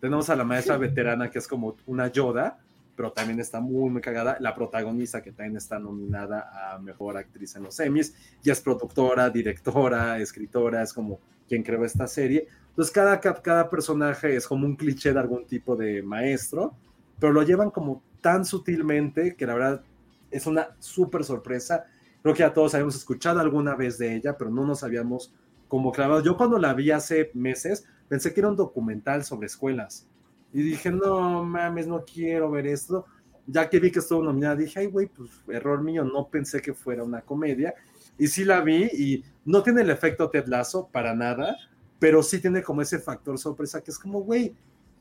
Tenemos 0.00 0.28
a 0.28 0.36
la 0.36 0.44
maestra 0.44 0.76
veterana 0.76 1.30
que 1.30 1.38
es 1.38 1.48
como 1.48 1.76
una 1.86 2.08
Yoda, 2.08 2.58
pero 2.94 3.12
también 3.12 3.40
está 3.40 3.60
muy, 3.60 3.88
muy 3.88 4.02
cagada. 4.02 4.36
La 4.40 4.54
protagonista 4.54 5.22
que 5.22 5.32
también 5.32 5.56
está 5.56 5.78
nominada 5.78 6.74
a 6.74 6.78
Mejor 6.78 7.16
Actriz 7.16 7.56
en 7.56 7.62
los 7.62 7.80
Emmys, 7.80 8.14
y 8.42 8.50
es 8.50 8.60
productora, 8.60 9.30
directora, 9.30 10.18
escritora, 10.18 10.82
es 10.82 10.92
como 10.92 11.20
quien 11.48 11.62
creó 11.62 11.84
esta 11.84 12.06
serie. 12.06 12.48
Entonces 12.70 12.92
cada, 12.92 13.20
cada 13.20 13.70
personaje 13.70 14.34
es 14.36 14.46
como 14.46 14.66
un 14.66 14.76
cliché 14.76 15.12
de 15.12 15.20
algún 15.20 15.46
tipo 15.46 15.76
de 15.76 16.02
maestro, 16.02 16.74
pero 17.20 17.32
lo 17.32 17.42
llevan 17.42 17.70
como 17.70 18.02
tan 18.20 18.44
sutilmente 18.44 19.36
que 19.36 19.46
la 19.46 19.54
verdad 19.54 19.82
es 20.30 20.46
una 20.46 20.74
súper 20.80 21.24
sorpresa. 21.24 21.84
Creo 22.22 22.34
que 22.34 22.40
ya 22.40 22.52
todos 22.52 22.74
habíamos 22.74 22.96
escuchado 22.96 23.40
alguna 23.40 23.76
vez 23.76 23.98
de 23.98 24.16
ella, 24.16 24.36
pero 24.36 24.50
no 24.50 24.66
nos 24.66 24.82
habíamos 24.82 25.32
como 25.68 25.92
clavado. 25.92 26.22
Yo 26.22 26.36
cuando 26.36 26.58
la 26.58 26.74
vi 26.74 26.90
hace 26.90 27.30
meses 27.34 27.86
pensé 28.08 28.32
que 28.32 28.40
era 28.40 28.48
un 28.48 28.56
documental 28.56 29.24
sobre 29.24 29.46
escuelas 29.46 30.08
y 30.52 30.62
dije, 30.62 30.90
no 30.90 31.44
mames, 31.44 31.86
no 31.86 32.04
quiero 32.04 32.50
ver 32.50 32.66
esto. 32.66 33.06
Ya 33.46 33.68
que 33.68 33.80
vi 33.80 33.90
que 33.90 33.98
estuvo 33.98 34.22
nominada, 34.22 34.56
dije, 34.56 34.80
ay, 34.80 34.86
güey, 34.86 35.06
pues 35.08 35.30
error 35.48 35.82
mío, 35.82 36.04
no 36.04 36.28
pensé 36.28 36.62
que 36.62 36.72
fuera 36.72 37.02
una 37.02 37.20
comedia. 37.22 37.74
Y 38.18 38.28
sí 38.28 38.44
la 38.44 38.60
vi 38.60 38.84
y 38.84 39.24
no 39.44 39.62
tiene 39.62 39.82
el 39.82 39.90
efecto 39.90 40.30
Ted 40.30 40.46
Lasso 40.46 40.88
para 40.90 41.14
nada, 41.14 41.56
pero 41.98 42.22
sí 42.22 42.40
tiene 42.40 42.62
como 42.62 42.82
ese 42.82 42.98
factor 42.98 43.38
sorpresa 43.38 43.82
que 43.82 43.90
es 43.90 43.98
como, 43.98 44.20
güey, 44.20 44.54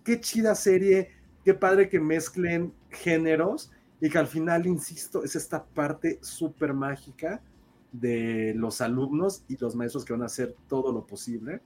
qué 0.04 0.20
chida 0.20 0.56
serie, 0.56 1.12
qué 1.44 1.54
padre 1.54 1.90
que 1.90 2.00
mezclen 2.00 2.74
géneros 2.90 3.72
y 4.02 4.10
que 4.10 4.18
al 4.18 4.28
final, 4.28 4.66
insisto, 4.66 5.24
es 5.24 5.36
esta 5.36 5.64
parte 5.64 6.20
súper 6.22 6.74
mágica 6.74 7.42
de 7.92 8.54
los 8.56 8.82
alumnos 8.82 9.46
y 9.48 9.58
los 9.58 9.76
maestros 9.76 10.04
que 10.04 10.14
van 10.14 10.24
a 10.24 10.26
hacer 10.26 10.56
todo 10.68 10.92
lo 10.92 11.06
posible 11.06 11.62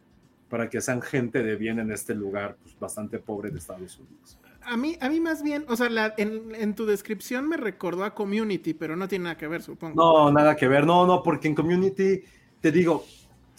para 0.49 0.69
que 0.69 0.81
sean 0.81 1.01
gente 1.01 1.41
de 1.41 1.55
bien 1.55 1.79
en 1.79 1.91
este 1.91 2.13
lugar 2.13 2.57
pues, 2.61 2.77
bastante 2.79 3.19
pobre 3.19 3.49
de 3.49 3.57
Estados 3.57 3.97
Unidos. 3.99 4.37
A 4.67 4.75
mí, 4.75 4.97
a 4.99 5.07
mí 5.07 5.21
más 5.21 5.41
bien, 5.43 5.65
o 5.69 5.77
sea, 5.77 6.13
en, 6.17 6.75
tu 6.75 6.85
descripción 6.85 7.47
me 7.47 7.55
recordó 7.55 8.03
a 8.03 8.13
Community, 8.13 8.73
pero 8.73 8.97
no 8.97 9.07
tiene 9.07 9.23
nada 9.23 9.37
que 9.37 9.47
ver, 9.47 9.61
supongo. 9.61 9.95
No, 9.95 10.31
nada 10.31 10.55
que 10.57 10.67
ver, 10.67 10.85
no, 10.85 11.07
no, 11.07 11.23
porque 11.23 11.47
en 11.47 11.55
Community, 11.55 12.21
te 12.59 12.71
digo, 12.71 13.05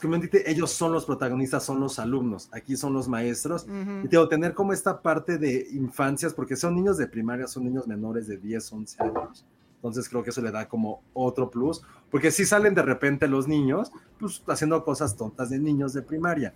Community, 0.01 0.39
ellos 0.45 0.71
son 0.71 0.93
los 0.93 1.07
protagonistas, 1.07 1.65
son 1.65 1.81
los 1.81 1.99
alumnos, 1.99 2.51
aquí 2.53 2.77
son 2.77 2.93
los 2.93 3.09
maestros, 3.09 3.67
y 4.05 4.09
tengo 4.09 4.29
tener 4.29 4.53
como 4.53 4.73
esta 4.73 5.01
parte 5.01 5.39
de 5.39 5.67
infancias, 5.73 6.35
porque 6.35 6.57
son 6.57 6.77
niños 6.77 6.99
de 6.99 7.09
primaria, 7.09 7.47
son 7.47 7.65
niños 7.65 7.89
menores 7.89 8.29
de 8.29 8.37
10, 8.37 8.73
11 8.73 9.03
años, 9.03 9.47
entonces 9.77 10.09
creo 10.09 10.23
que 10.23 10.31
eso 10.31 10.43
le 10.43 10.51
da 10.51 10.69
como 10.69 11.03
otro 11.15 11.51
plus, 11.51 11.83
porque 12.11 12.31
si 12.31 12.45
salen 12.45 12.75
de 12.75 12.83
repente 12.83 13.27
los 13.29 13.49
niños, 13.49 13.91
pues 14.21 14.43
haciendo 14.47 14.85
cosas 14.85 15.17
tontas 15.17 15.51
de 15.51 15.59
niños 15.59 15.95
de 15.95 16.03
primaria, 16.03 16.55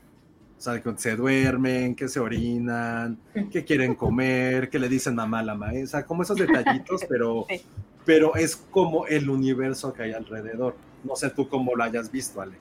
sea, 0.62 0.80
que 0.80 0.92
se 0.96 1.16
duermen, 1.16 1.94
que 1.94 2.08
se 2.08 2.20
orinan, 2.20 3.18
que 3.50 3.64
quieren 3.64 3.94
comer, 3.94 4.70
que 4.70 4.78
le 4.78 4.88
dicen 4.88 5.14
mamá 5.14 5.40
a 5.40 5.44
la 5.44 5.54
maestra, 5.54 6.04
como 6.04 6.22
esos 6.22 6.36
detallitos, 6.36 7.04
pero, 7.08 7.46
pero 8.04 8.34
es 8.36 8.56
como 8.56 9.06
el 9.06 9.28
universo 9.28 9.92
que 9.92 10.04
hay 10.04 10.12
alrededor. 10.12 10.76
No 11.04 11.16
sé 11.16 11.30
tú 11.30 11.48
cómo 11.48 11.74
lo 11.74 11.82
hayas 11.82 12.10
visto, 12.10 12.40
Ale. 12.40 12.56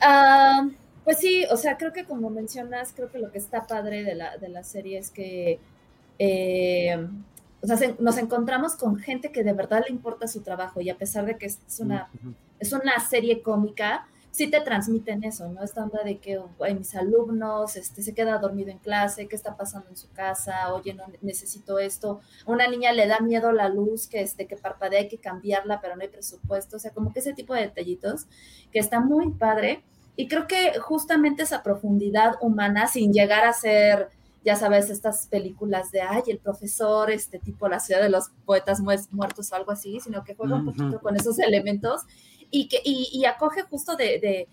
Ah, 0.00 0.68
pues 1.04 1.18
sí, 1.18 1.44
o 1.50 1.56
sea, 1.56 1.76
creo 1.76 1.92
que 1.92 2.04
como 2.04 2.30
mencionas, 2.30 2.92
creo 2.94 3.10
que 3.10 3.18
lo 3.18 3.30
que 3.32 3.38
está 3.38 3.66
padre 3.66 4.04
de 4.04 4.14
la, 4.14 4.38
de 4.38 4.48
la 4.48 4.62
serie 4.62 4.98
es 4.98 5.10
que 5.10 5.58
eh, 6.18 7.08
o 7.62 7.66
sea, 7.66 7.94
nos 7.98 8.16
encontramos 8.18 8.74
con 8.74 8.96
gente 8.96 9.32
que 9.32 9.44
de 9.44 9.52
verdad 9.52 9.84
le 9.86 9.94
importa 9.94 10.26
su 10.26 10.40
trabajo 10.40 10.80
y 10.80 10.90
a 10.90 10.96
pesar 10.96 11.26
de 11.26 11.36
que 11.36 11.46
es 11.46 11.60
una, 11.78 12.08
es 12.58 12.72
una 12.72 12.98
serie 13.00 13.42
cómica, 13.42 14.06
sí 14.30 14.48
te 14.48 14.60
transmiten 14.60 15.24
eso, 15.24 15.48
¿no? 15.48 15.62
Esta 15.62 15.82
onda 15.82 16.02
de 16.04 16.18
que 16.18 16.40
mis 16.76 16.94
alumnos 16.94 17.76
este, 17.76 18.02
se 18.02 18.14
queda 18.14 18.38
dormido 18.38 18.70
en 18.70 18.78
clase, 18.78 19.26
qué 19.28 19.36
está 19.36 19.56
pasando 19.56 19.88
en 19.90 19.96
su 19.96 20.10
casa, 20.12 20.72
oye, 20.72 20.94
no 20.94 21.04
necesito 21.20 21.78
esto. 21.78 22.20
A 22.46 22.50
una 22.50 22.68
niña 22.68 22.92
le 22.92 23.06
da 23.06 23.20
miedo 23.20 23.52
la 23.52 23.68
luz, 23.68 24.06
que, 24.06 24.20
este, 24.20 24.46
que 24.46 24.56
parpadea, 24.56 25.00
hay 25.00 25.08
que 25.08 25.18
cambiarla, 25.18 25.80
pero 25.80 25.96
no 25.96 26.02
hay 26.02 26.08
presupuesto. 26.08 26.76
O 26.76 26.80
sea, 26.80 26.92
como 26.92 27.12
que 27.12 27.20
ese 27.20 27.34
tipo 27.34 27.54
de 27.54 27.62
detallitos 27.62 28.26
que 28.72 28.78
está 28.78 29.00
muy 29.00 29.30
padre. 29.32 29.82
Y 30.16 30.28
creo 30.28 30.46
que 30.46 30.78
justamente 30.80 31.42
esa 31.42 31.62
profundidad 31.62 32.36
humana, 32.40 32.86
sin 32.86 33.12
llegar 33.12 33.44
a 33.44 33.52
ser, 33.52 34.10
ya 34.44 34.56
sabes, 34.56 34.90
estas 34.90 35.26
películas 35.26 35.90
de, 35.90 36.02
ay, 36.02 36.22
el 36.28 36.38
profesor, 36.38 37.10
este 37.10 37.38
tipo, 37.38 37.68
la 37.68 37.80
ciudad 37.80 38.02
de 38.02 38.10
los 38.10 38.30
poetas 38.44 38.80
muertos 38.80 39.52
o 39.52 39.54
algo 39.54 39.72
así, 39.72 39.98
sino 40.00 40.24
que 40.24 40.34
juega 40.34 40.56
un 40.56 40.66
poquito 40.66 41.00
con 41.00 41.16
esos 41.16 41.38
elementos 41.38 42.02
y, 42.50 42.68
que, 42.68 42.80
y, 42.84 43.24
acoge 43.24 43.62
justo 43.62 43.96
de, 43.96 44.48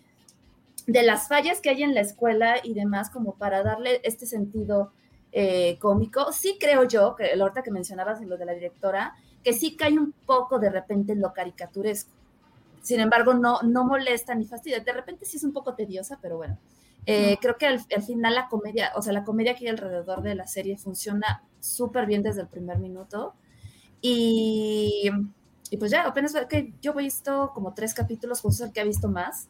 de, 0.86 1.03
las 1.03 1.28
fallas 1.28 1.61
que 1.61 1.69
hay 1.69 1.84
en 1.84 1.94
la 1.94 2.02
escuela 2.02 2.57
y 2.64 2.74
demás, 2.74 3.10
como 3.10 3.36
para 3.36 3.64
darle 3.64 4.02
este 4.03 4.26
sentido 4.26 4.91
eh, 5.32 5.78
cómico. 5.80 6.32
Sí 6.32 6.57
creo 6.60 6.84
yo, 6.86 7.15
que 7.15 7.34
ahorita 7.40 7.64
que 7.64 7.72
mencionabas 7.72 8.22
lo 8.22 8.38
de 8.38 8.45
la 8.45 8.53
directora, 8.53 9.15
que 9.44 9.53
sí 9.53 9.76
cae 9.76 9.98
un 9.98 10.14
poco 10.26 10.60
de 10.60 10.69
repente 10.69 11.14
en 11.14 11.22
lo 11.22 11.34
caricaturesco. 11.34 12.11
Sin 12.82 12.99
embargo, 12.99 13.34
no, 13.34 13.61
no 13.64 13.84
molesta 13.84 14.34
ni 14.34 14.45
fastidia. 14.45 14.80
De 14.80 14.94
repente 14.94 15.26
sí 15.26 15.38
es 15.38 15.44
un 15.44 15.53
poco 15.53 15.74
tediosa, 15.74 16.19
pero 16.22 16.38
bueno. 16.38 16.57
Eh, 17.06 17.38
creo 17.41 17.57
que 17.57 17.65
al, 17.65 17.82
al, 17.95 18.03
final 18.03 18.36
la 18.36 18.49
comedia, 18.49 18.91
o 18.95 19.02
sea, 19.02 19.14
la 19.14 19.24
comedia 19.24 19.56
que 19.56 19.65
hay 19.65 19.69
alrededor 19.69 20.22
de 20.22 20.36
la 20.36 20.45
serie 20.45 20.78
funciona 20.78 21.41
súper 21.61 22.06
bien 22.06 22.22
desde 22.22 22.41
el 22.41 22.48
primer 22.48 22.80
minuto. 22.80 23.34
Y 24.02 25.10
y 25.69 25.77
pues 25.77 25.91
ya, 25.91 26.03
apenas 26.03 26.34
que 26.49 26.73
yo 26.81 26.94
he 26.94 27.03
visto 27.03 27.52
como 27.53 27.73
tres 27.73 27.94
capítulos, 27.94 28.41
justo 28.41 28.65
el 28.65 28.72
que 28.72 28.81
ha 28.81 28.85
visto 28.85 29.07
más. 29.07 29.48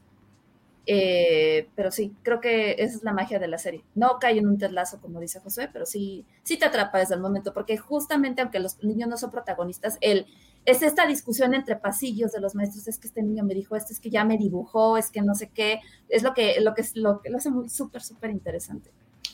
Eh, 0.90 1.68
pero 1.76 1.92
sí, 1.92 2.16
creo 2.24 2.40
que 2.40 2.72
esa 2.80 2.96
es 2.96 3.04
la 3.04 3.12
magia 3.12 3.40
de 3.40 3.50
la 3.50 3.58
serie. 3.58 3.84
No 3.94 4.20
cae 4.20 4.38
en 4.38 4.48
un 4.48 4.58
terlazo, 4.58 5.02
como 5.02 5.20
dice 5.20 5.42
José, 5.42 5.70
pero 5.72 5.86
sí, 5.86 6.26
sí 6.44 6.58
te 6.58 6.66
atrapa 6.66 6.98
desde 7.00 7.16
el 7.16 7.22
momento, 7.22 7.54
porque 7.54 7.78
justamente 7.78 8.42
aunque 8.42 8.60
los 8.60 8.82
niños 8.82 9.10
no 9.10 9.18
son 9.18 9.30
protagonistas, 9.30 9.98
el, 10.00 10.28
es 10.66 10.82
esta 10.82 11.06
discusión 11.06 11.54
entre 11.54 11.76
pasillos 11.76 12.32
de 12.32 12.40
los 12.40 12.56
maestros, 12.56 12.88
es 12.88 12.98
que 12.98 13.08
este 13.08 13.22
niño 13.22 13.44
me 13.44 13.54
dijo 13.54 13.76
esto, 13.76 13.92
es 13.92 14.00
que 14.00 14.10
ya 14.10 14.24
me 14.24 14.38
dibujó, 14.38 14.98
es 14.98 15.12
que 15.12 15.22
no 15.22 15.36
sé 15.36 15.50
qué, 15.54 15.82
es 16.08 16.24
lo 16.24 16.34
que 16.34 16.62
lo, 16.62 16.74
que, 16.74 16.86
lo, 16.96 17.22
que 17.22 17.30
lo 17.30 17.38
hace 17.38 17.52
muy 17.52 17.68
súper, 17.68 18.02
súper 18.02 18.32
interesante. 18.32 18.90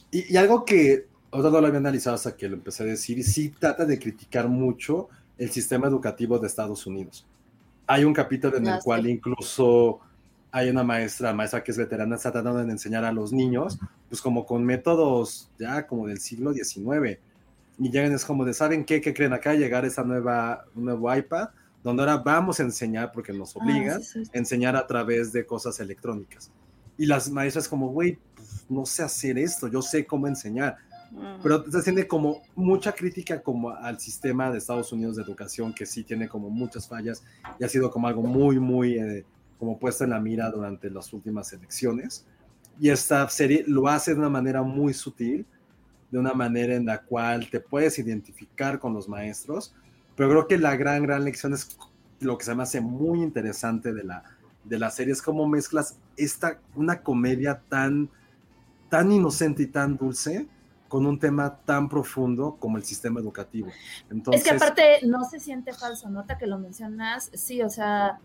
Y, 0.10 0.34
y, 0.34 0.38
algo 0.38 0.66
que 0.66 1.08
ahora 1.30 1.52
no 1.52 1.62
lo 1.62 1.68
había 1.68 1.80
analizado 1.80 2.16
hasta 2.16 2.36
que 2.36 2.50
lo 2.50 2.56
empecé 2.56 2.82
a 2.82 2.88
decir, 2.88 3.24
sí 3.24 3.50
trata 3.50 3.86
de 3.86 4.00
criticar 4.00 4.48
mucho 4.48 5.10
el 5.38 5.50
sistema 5.52 5.88
educativo 5.88 6.40
de 6.40 6.48
Estados 6.48 6.86
Unidos. 6.86 7.26
Hay 7.88 8.04
un 8.04 8.14
capítulo 8.14 8.58
en 8.58 8.68
el 8.68 8.80
cual 8.80 9.08
incluso 9.08 10.00
hay 10.52 10.70
una 10.70 10.84
maestra, 10.84 11.34
maestra 11.34 11.64
que 11.64 11.72
es 11.72 11.78
veterana, 11.78 12.16
está 12.16 12.32
tratando 12.32 12.64
de 12.64 12.72
enseñar 12.72 13.04
a 13.04 13.12
los 13.12 13.34
niños, 13.34 13.80
pues 14.08 14.22
como 14.22 14.46
con 14.46 14.64
métodos 14.64 15.50
ya 15.58 15.88
como 15.88 16.08
del 16.08 16.20
siglo 16.20 16.54
XIX. 16.54 17.20
Y 17.80 17.90
llegan 17.90 18.14
es 18.14 18.24
como 18.24 18.46
de, 18.46 18.54
¿saben 18.54 18.86
qué? 18.86 19.02
¿Qué 19.02 19.14
creen 19.14 19.34
acá? 19.34 19.56
Llegar 19.56 19.84
esa 19.84 20.04
nueva, 20.04 20.66
un 20.76 20.86
nuevo 20.86 21.14
iPad, 21.14 21.50
donde 21.84 22.04
ahora 22.04 22.18
vamos 22.18 22.60
a 22.60 22.64
enseñar, 22.64 23.12
porque 23.12 23.34
nos 23.34 23.56
ah, 23.56 23.60
obligan, 23.62 24.00
a 24.00 24.38
enseñar 24.38 24.76
a 24.76 24.86
través 24.86 25.34
de 25.34 25.46
cosas 25.46 25.80
electrónicas. 25.80 26.52
Y 26.98 27.08
las 27.08 27.30
maestras 27.32 27.68
como, 27.68 27.90
güey, 27.90 28.20
pues, 28.36 28.66
no 28.70 28.86
sé 28.86 29.02
hacer 29.02 29.40
esto, 29.40 29.68
yo 29.68 29.82
sé 29.82 30.06
cómo 30.06 30.28
enseñar 30.28 30.78
pero 31.42 31.64
se 31.70 31.82
tiene 31.84 32.08
como 32.08 32.42
mucha 32.56 32.92
crítica 32.92 33.42
como 33.42 33.70
al 33.70 34.00
sistema 34.00 34.50
de 34.52 34.58
Estados 34.58 34.92
Unidos 34.92 35.16
de 35.16 35.24
educación, 35.24 35.74
que 35.74 35.86
sí 35.86 36.04
tiene 36.04 36.28
como 36.28 36.50
muchas 36.50 36.88
fallas 36.88 37.24
y 37.60 37.64
ha 37.64 37.70
sido 37.70 37.92
como 37.92 38.08
algo 38.08 38.24
muy, 38.24 38.60
muy 38.60 38.98
eh, 38.98 39.26
como 39.60 39.78
puesto 39.78 40.04
en 40.04 40.12
la 40.12 40.20
mira 40.20 40.50
durante 40.50 40.90
las 40.90 41.12
últimas 41.14 41.52
elecciones. 41.54 42.26
Y 42.80 42.90
esta 42.90 43.28
serie 43.30 43.64
lo 43.68 43.88
hace 43.88 44.14
de 44.14 44.20
una 44.20 44.30
manera 44.30 44.64
muy 44.64 44.94
sutil, 44.94 45.46
de 46.10 46.20
una 46.20 46.34
manera 46.34 46.76
en 46.76 46.86
la 46.86 47.02
cual 47.02 47.50
te 47.50 47.60
puedes 47.60 48.00
identificar 48.00 48.80
con 48.80 48.94
los 48.94 49.08
maestros, 49.08 49.74
pero 50.16 50.30
creo 50.30 50.48
que 50.48 50.58
la 50.58 50.76
gran, 50.76 51.04
gran 51.04 51.24
lección 51.24 51.54
es 51.54 51.78
lo 52.20 52.38
que 52.38 52.46
se 52.46 52.56
me 52.56 52.64
hace 52.64 52.82
muy 52.82 53.22
interesante 53.22 53.94
de 53.94 54.04
la, 54.04 54.24
de 54.64 54.80
la 54.80 54.90
serie, 54.90 55.14
es 55.14 55.22
cómo 55.22 55.48
mezclas 55.48 55.98
esta, 56.18 56.60
una 56.76 57.02
comedia 57.02 57.62
tan, 57.68 58.10
tan 58.90 59.12
inocente 59.12 59.64
y 59.64 59.68
tan 59.68 59.98
dulce, 59.98 60.48
con 60.94 61.08
un 61.08 61.18
tema 61.18 61.58
tan 61.66 61.90
profundo 61.90 62.56
como 62.60 62.78
el 62.78 62.84
sistema 62.84 63.20
educativo. 63.20 63.68
Entonces, 64.12 64.44
es 64.44 64.48
que 64.48 64.56
aparte 64.56 65.00
no 65.02 65.24
se 65.24 65.40
siente 65.40 65.74
falso, 65.74 66.08
nota 66.08 66.38
que 66.38 66.46
lo 66.46 66.60
mencionas, 66.60 67.32
sí, 67.34 67.64
o 67.64 67.70
sea, 67.72 68.20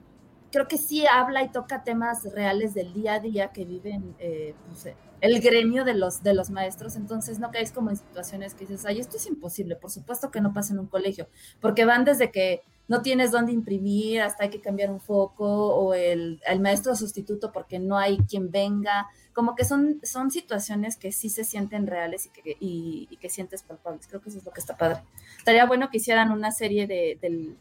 creo 0.52 0.68
que 0.68 0.76
sí 0.76 1.06
habla 1.06 1.42
y 1.42 1.48
toca 1.48 1.82
temas 1.82 2.30
reales 2.30 2.74
del 2.74 2.92
día 2.92 3.14
a 3.14 3.20
día 3.20 3.52
que 3.52 3.64
viven 3.64 4.14
eh, 4.18 4.54
pues, 4.68 4.94
el 5.22 5.40
gremio 5.40 5.86
de 5.86 5.94
los, 5.94 6.22
de 6.22 6.34
los 6.34 6.50
maestros, 6.50 6.96
entonces 6.96 7.38
no 7.38 7.50
caes 7.50 7.72
como 7.72 7.88
en 7.88 7.96
situaciones 7.96 8.52
que 8.52 8.66
dices, 8.66 8.84
ay, 8.84 9.00
esto 9.00 9.16
es 9.16 9.26
imposible, 9.28 9.74
por 9.74 9.90
supuesto 9.90 10.30
que 10.30 10.42
no 10.42 10.52
pasa 10.52 10.74
en 10.74 10.80
un 10.80 10.88
colegio, 10.88 11.26
porque 11.62 11.86
van 11.86 12.04
desde 12.04 12.30
que 12.30 12.60
no 12.88 13.02
tienes 13.02 13.30
dónde 13.30 13.52
imprimir, 13.52 14.22
hasta 14.22 14.44
hay 14.44 14.50
que 14.50 14.60
cambiar 14.60 14.90
un 14.90 15.00
foco, 15.00 15.46
o 15.46 15.94
el, 15.94 16.40
el 16.46 16.60
maestro 16.60 16.96
sustituto 16.96 17.52
porque 17.52 17.78
no 17.78 17.98
hay 17.98 18.18
quien 18.18 18.50
venga, 18.50 19.06
como 19.38 19.54
que 19.54 19.64
son, 19.64 20.00
son 20.02 20.32
situaciones 20.32 20.96
que 20.96 21.12
sí 21.12 21.28
se 21.28 21.44
sienten 21.44 21.86
reales 21.86 22.26
y 22.26 22.30
que, 22.30 22.56
y, 22.58 23.16
que 23.20 23.30
sientes 23.30 23.62
palpables. 23.62 24.08
Creo 24.08 24.20
que 24.20 24.30
eso 24.30 24.38
es 24.38 24.44
lo 24.44 24.50
que 24.50 24.58
está 24.58 24.76
padre. 24.76 25.02
Estaría 25.36 25.64
bueno 25.64 25.90
que 25.90 25.98
hicieran 25.98 26.32
una 26.32 26.50
serie 26.50 26.88
de, 26.88 27.18
del, 27.22 27.56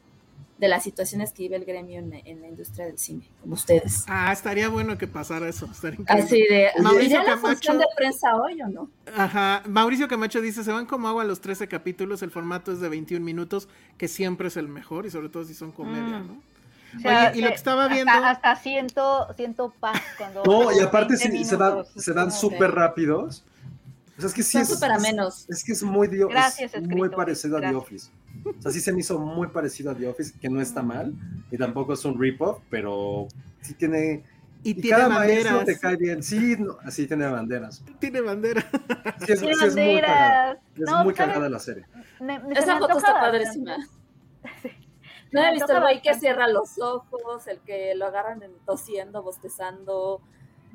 de 0.58 0.68
las 0.68 0.84
situaciones 0.84 1.32
que 1.34 1.44
vive 1.44 1.56
el 1.58 1.66
gremio 1.66 2.00
en, 2.00 2.14
en 2.26 2.42
la 2.42 2.48
industria 2.48 2.86
del 2.88 2.98
cine, 2.98 3.30
como 3.42 3.54
ustedes. 3.54 4.06
Ah, 4.08 4.32
estaría 4.34 4.70
bueno 4.70 4.98
que 4.98 5.08
pasara 5.08 5.48
eso. 5.48 5.70
Así 6.08 6.42
de, 6.50 6.70
Mauricio 6.82 7.18
¿ya 7.18 7.24
la 7.24 7.36
Camacho- 7.36 7.78
de 7.78 7.86
prensa 7.96 8.36
hoy 8.36 8.62
o 8.62 8.68
no? 8.68 8.90
Ajá, 9.16 9.62
Mauricio 9.68 10.08
Camacho 10.08 10.42
dice, 10.42 10.64
se 10.64 10.72
van 10.72 10.86
como 10.88 11.08
agua 11.08 11.24
los 11.26 11.42
13 11.42 11.68
capítulos, 11.68 12.22
el 12.24 12.32
formato 12.32 12.72
es 12.72 12.80
de 12.80 12.90
21 12.90 13.24
minutos, 13.24 13.68
que 13.98 14.08
siempre 14.08 14.48
es 14.48 14.58
el 14.58 14.68
mejor, 14.68 15.06
y 15.06 15.12
sobre 15.12 15.30
todo 15.30 15.46
si 15.46 15.54
son 15.54 15.72
comedia, 15.72 16.20
Mm. 16.20 16.28
¿no? 16.28 16.42
O 16.98 17.00
sea, 17.02 17.30
Oye, 17.32 17.38
y 17.40 17.42
lo 17.42 17.48
se- 17.48 17.52
que 17.54 17.58
estaba 17.58 17.84
hasta- 17.84 17.94
viendo... 17.94 18.12
Hasta, 18.14 18.56
siento, 18.56 19.28
siento 19.36 19.74
paz 19.80 20.02
cuando. 20.18 20.44
No, 20.44 20.72
y 20.72 20.80
aparte 20.80 21.16
20 21.18 21.38
sí, 21.38 21.44
se 21.46 21.58
dan, 21.58 21.74
minutos, 21.74 22.04
se 22.04 22.14
dan 22.14 22.32
súper 22.32 22.72
rápidos. 22.72 23.44
O 24.18 24.22
sea, 24.22 24.30
es 24.30 24.34
que 24.34 24.42
sí 24.42 24.54
Son 24.54 24.62
es, 24.64 24.70
súper 24.70 24.90
es-. 24.92 25.46
Es, 25.50 25.64
que 25.64 25.74
es 25.74 25.84
muy, 25.84 26.08
es 26.08 26.28
Gracias, 26.28 26.72
muy 26.82 27.10
parecido 27.10 27.58
a 27.58 27.62
The. 27.62 27.76
Office. 27.76 28.10
O 28.58 28.62
sea, 28.62 28.72
sí 28.72 28.80
se 28.80 28.92
me 28.94 29.00
hizo 29.00 29.20
muy 29.20 29.48
parecido 29.48 29.92
a 29.92 29.96
The 29.96 30.08
Office, 30.08 30.34
que 30.40 30.50
no 30.50 30.62
está 30.62 30.82
mal, 30.84 31.14
y 31.52 31.58
tampoco 31.58 31.94
es 31.94 32.04
un 32.06 32.20
rip-off, 32.20 32.60
pero 32.70 33.28
sí 33.62 33.74
tiene... 33.74 34.24
Y, 34.64 34.72
Y 34.72 34.74
tiene 34.82 34.98
cada 34.98 35.10
maestro 35.10 35.58
banderas. 35.58 35.66
te 35.66 35.80
cae 35.80 35.96
bien. 35.98 36.24
Sí, 36.24 36.56
no, 36.58 36.78
así 36.84 37.06
tiene 37.08 37.28
banderas. 37.28 37.84
Tiene 38.00 38.22
bandera. 38.22 38.62
Sí, 39.26 39.32
es, 39.34 39.40
Tiene 39.40 39.56
sí 39.56 39.66
es 39.66 39.76
muy 39.76 40.02
cagada. 40.02 40.46
banderas. 40.46 40.58
Es 40.76 40.82
No, 40.90 41.04
muy 41.04 41.14
cagada 41.14 41.50
la 41.50 41.60
serie. 41.60 41.86
Me- 42.20 42.40
me- 42.40 42.54
Esa 42.58 42.74
me 42.74 42.80
foto 42.82 42.98
está 42.98 43.14
padrísima. 43.14 43.78
bastante. 43.78 44.78
No 45.32 45.44
he 45.44 45.52
visto 45.54 45.74
el 45.74 45.82
güey 45.82 46.02
que 46.02 46.14
cierra 46.14 46.48
los 46.48 46.80
ojos, 46.80 47.48
el 47.48 47.60
que 47.60 47.94
lo 47.96 48.06
agarran 48.06 48.42
en- 48.44 48.58
tosiendo, 48.66 49.22
bostezando. 49.24 50.22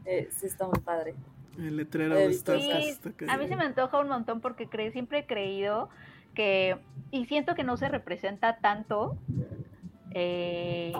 Eh, 0.04 0.28
sí, 0.30 0.46
está 0.46 0.66
muy 0.66 0.78
padre. 0.80 1.14
El 1.58 1.76
letrero 1.78 2.14
visto 2.28 2.52
estas 2.54 2.84
Sí, 2.84 2.88
está 2.90 3.32
a 3.32 3.36
mí 3.38 3.48
se 3.48 3.56
me 3.56 3.64
antoja 3.64 3.98
un 3.98 4.08
montón 4.08 4.40
porque 4.42 4.68
cre- 4.68 4.92
siempre 4.92 5.20
he 5.20 5.26
creído 5.26 5.88
que, 6.34 6.78
y 7.10 7.26
siento 7.26 7.54
que 7.54 7.64
no 7.64 7.76
se 7.76 7.88
representa 7.88 8.58
tanto, 8.58 9.16
eh, 10.12 10.92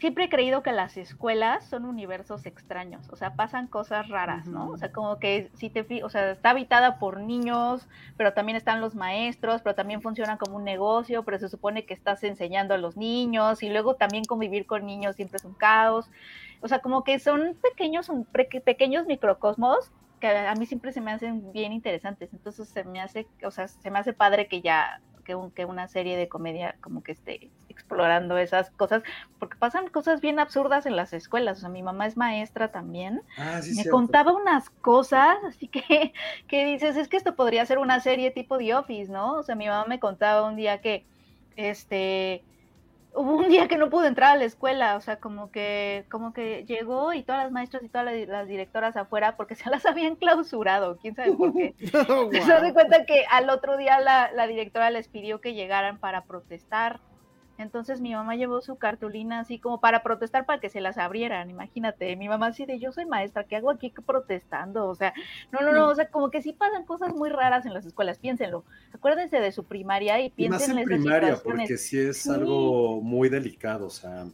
siempre 0.00 0.24
he 0.24 0.28
creído 0.30 0.62
que 0.62 0.72
las 0.72 0.96
escuelas 0.96 1.64
son 1.66 1.84
universos 1.84 2.46
extraños, 2.46 3.08
o 3.10 3.16
sea, 3.16 3.34
pasan 3.34 3.66
cosas 3.66 4.08
raras, 4.08 4.46
¿no? 4.46 4.70
O 4.70 4.78
sea, 4.78 4.90
como 4.92 5.18
que 5.18 5.50
si 5.54 5.68
te 5.68 5.84
o 6.02 6.08
sea, 6.08 6.30
está 6.30 6.50
habitada 6.50 6.98
por 6.98 7.20
niños, 7.20 7.86
pero 8.16 8.32
también 8.32 8.56
están 8.56 8.80
los 8.80 8.94
maestros, 8.94 9.60
pero 9.62 9.74
también 9.74 10.00
funciona 10.00 10.38
como 10.38 10.56
un 10.56 10.64
negocio, 10.64 11.22
pero 11.22 11.38
se 11.38 11.50
supone 11.50 11.84
que 11.84 11.92
estás 11.92 12.24
enseñando 12.24 12.72
a 12.72 12.78
los 12.78 12.96
niños 12.96 13.62
y 13.62 13.68
luego 13.68 13.94
también 13.94 14.24
convivir 14.24 14.66
con 14.66 14.86
niños 14.86 15.16
siempre 15.16 15.36
es 15.36 15.44
un 15.44 15.54
caos. 15.54 16.10
O 16.62 16.68
sea, 16.68 16.80
como 16.80 17.04
que 17.04 17.18
son 17.18 17.54
pequeños, 17.60 18.10
pequeños 18.64 19.06
microcosmos 19.06 19.92
que 20.20 20.28
a 20.28 20.54
mí 20.56 20.66
siempre 20.66 20.92
se 20.92 21.00
me 21.00 21.12
hacen 21.12 21.52
bien 21.52 21.72
interesantes. 21.72 22.32
Entonces 22.32 22.70
se 22.70 22.84
me 22.84 23.00
hace, 23.00 23.30
o 23.44 23.50
sea, 23.50 23.68
se 23.68 23.90
me 23.90 23.98
hace 23.98 24.12
padre 24.12 24.48
que 24.48 24.62
ya, 24.62 25.02
que, 25.24 25.34
un- 25.34 25.52
que 25.52 25.64
una 25.66 25.88
serie 25.88 26.16
de 26.16 26.28
comedia 26.28 26.76
como 26.82 27.02
que 27.02 27.12
esté 27.12 27.52
explorando 27.68 28.38
esas 28.38 28.70
cosas, 28.72 29.02
porque 29.38 29.56
pasan 29.58 29.88
cosas 29.88 30.20
bien 30.20 30.38
absurdas 30.40 30.86
en 30.86 30.96
las 30.96 31.12
escuelas. 31.12 31.58
O 31.58 31.60
sea, 31.62 31.70
mi 31.70 31.82
mamá 31.82 32.06
es 32.06 32.16
maestra 32.16 32.70
también. 32.70 33.22
Ah, 33.36 33.60
sí, 33.62 33.74
me 33.74 33.82
cierto. 33.82 33.90
contaba 33.90 34.32
unas 34.34 34.70
cosas, 34.80 35.36
así 35.48 35.68
que, 35.68 36.12
que 36.48 36.64
dices, 36.66 36.96
es 36.96 37.08
que 37.08 37.16
esto 37.16 37.36
podría 37.36 37.66
ser 37.66 37.78
una 37.78 38.00
serie 38.00 38.30
tipo 38.30 38.58
The 38.58 38.74
Office, 38.74 39.10
¿no? 39.12 39.34
O 39.38 39.42
sea, 39.42 39.54
mi 39.56 39.66
mamá 39.68 39.86
me 39.86 40.00
contaba 40.00 40.46
un 40.48 40.56
día 40.56 40.80
que, 40.80 41.06
este, 41.56 42.44
hubo 43.14 43.36
un 43.38 43.48
día 43.48 43.68
que 43.68 43.76
no 43.76 43.90
pudo 43.90 44.04
entrar 44.06 44.32
a 44.32 44.36
la 44.36 44.44
escuela, 44.44 44.96
o 44.96 45.00
sea, 45.00 45.18
como 45.20 45.50
que, 45.50 46.06
como 46.10 46.32
que 46.32 46.64
llegó 46.66 47.12
y 47.12 47.22
todas 47.24 47.42
las 47.44 47.52
maestras 47.52 47.82
y 47.82 47.88
todas 47.88 48.06
las, 48.06 48.28
las 48.28 48.48
directoras 48.48 48.96
afuera 48.96 49.36
porque 49.36 49.54
se 49.56 49.70
las 49.70 49.84
habían 49.86 50.16
clausurado, 50.16 50.98
quién 50.98 51.14
sabe 51.14 51.32
por 51.34 51.54
qué. 51.54 51.74
Oh, 52.08 52.30
Se 52.32 52.40
wow. 52.40 52.46
da 52.62 52.72
cuenta 52.72 53.04
que 53.06 53.24
al 53.30 53.50
otro 53.50 53.76
día 53.76 54.00
la, 54.00 54.30
la 54.32 54.46
directora 54.46 54.90
les 54.90 55.08
pidió 55.08 55.40
que 55.40 55.54
llegaran 55.54 55.98
para 55.98 56.24
protestar. 56.26 57.00
Entonces 57.60 58.00
mi 58.00 58.14
mamá 58.14 58.34
llevó 58.36 58.60
su 58.60 58.76
cartulina 58.76 59.40
así 59.40 59.58
como 59.58 59.80
para 59.80 60.02
protestar 60.02 60.46
para 60.46 60.60
que 60.60 60.68
se 60.70 60.80
las 60.80 60.98
abrieran, 60.98 61.50
imagínate. 61.50 62.16
Mi 62.16 62.28
mamá 62.28 62.48
así 62.48 62.66
de 62.66 62.78
yo 62.78 62.92
soy 62.92 63.06
maestra, 63.06 63.44
¿qué 63.44 63.56
hago 63.56 63.70
aquí 63.70 63.92
protestando? 64.06 64.86
O 64.88 64.94
sea, 64.94 65.12
no, 65.52 65.60
no, 65.60 65.72
no, 65.72 65.88
o 65.88 65.94
sea, 65.94 66.08
como 66.08 66.30
que 66.30 66.42
sí 66.42 66.52
pasan 66.52 66.84
cosas 66.84 67.14
muy 67.14 67.30
raras 67.30 67.66
en 67.66 67.74
las 67.74 67.86
escuelas, 67.86 68.18
piénsenlo. 68.18 68.64
Acuérdense 68.92 69.40
de 69.40 69.52
su 69.52 69.64
primaria 69.64 70.20
y 70.20 70.30
piensen 70.30 70.78
en 70.78 70.84
primaria, 70.84 71.36
situaciones. 71.36 71.42
porque 71.42 71.76
sí 71.78 71.98
es 71.98 72.18
Sí. 72.18 72.30
algo 72.30 73.00
muy 73.00 73.28
delicado, 73.28 73.86
o 73.86 73.90
sea, 73.90 74.26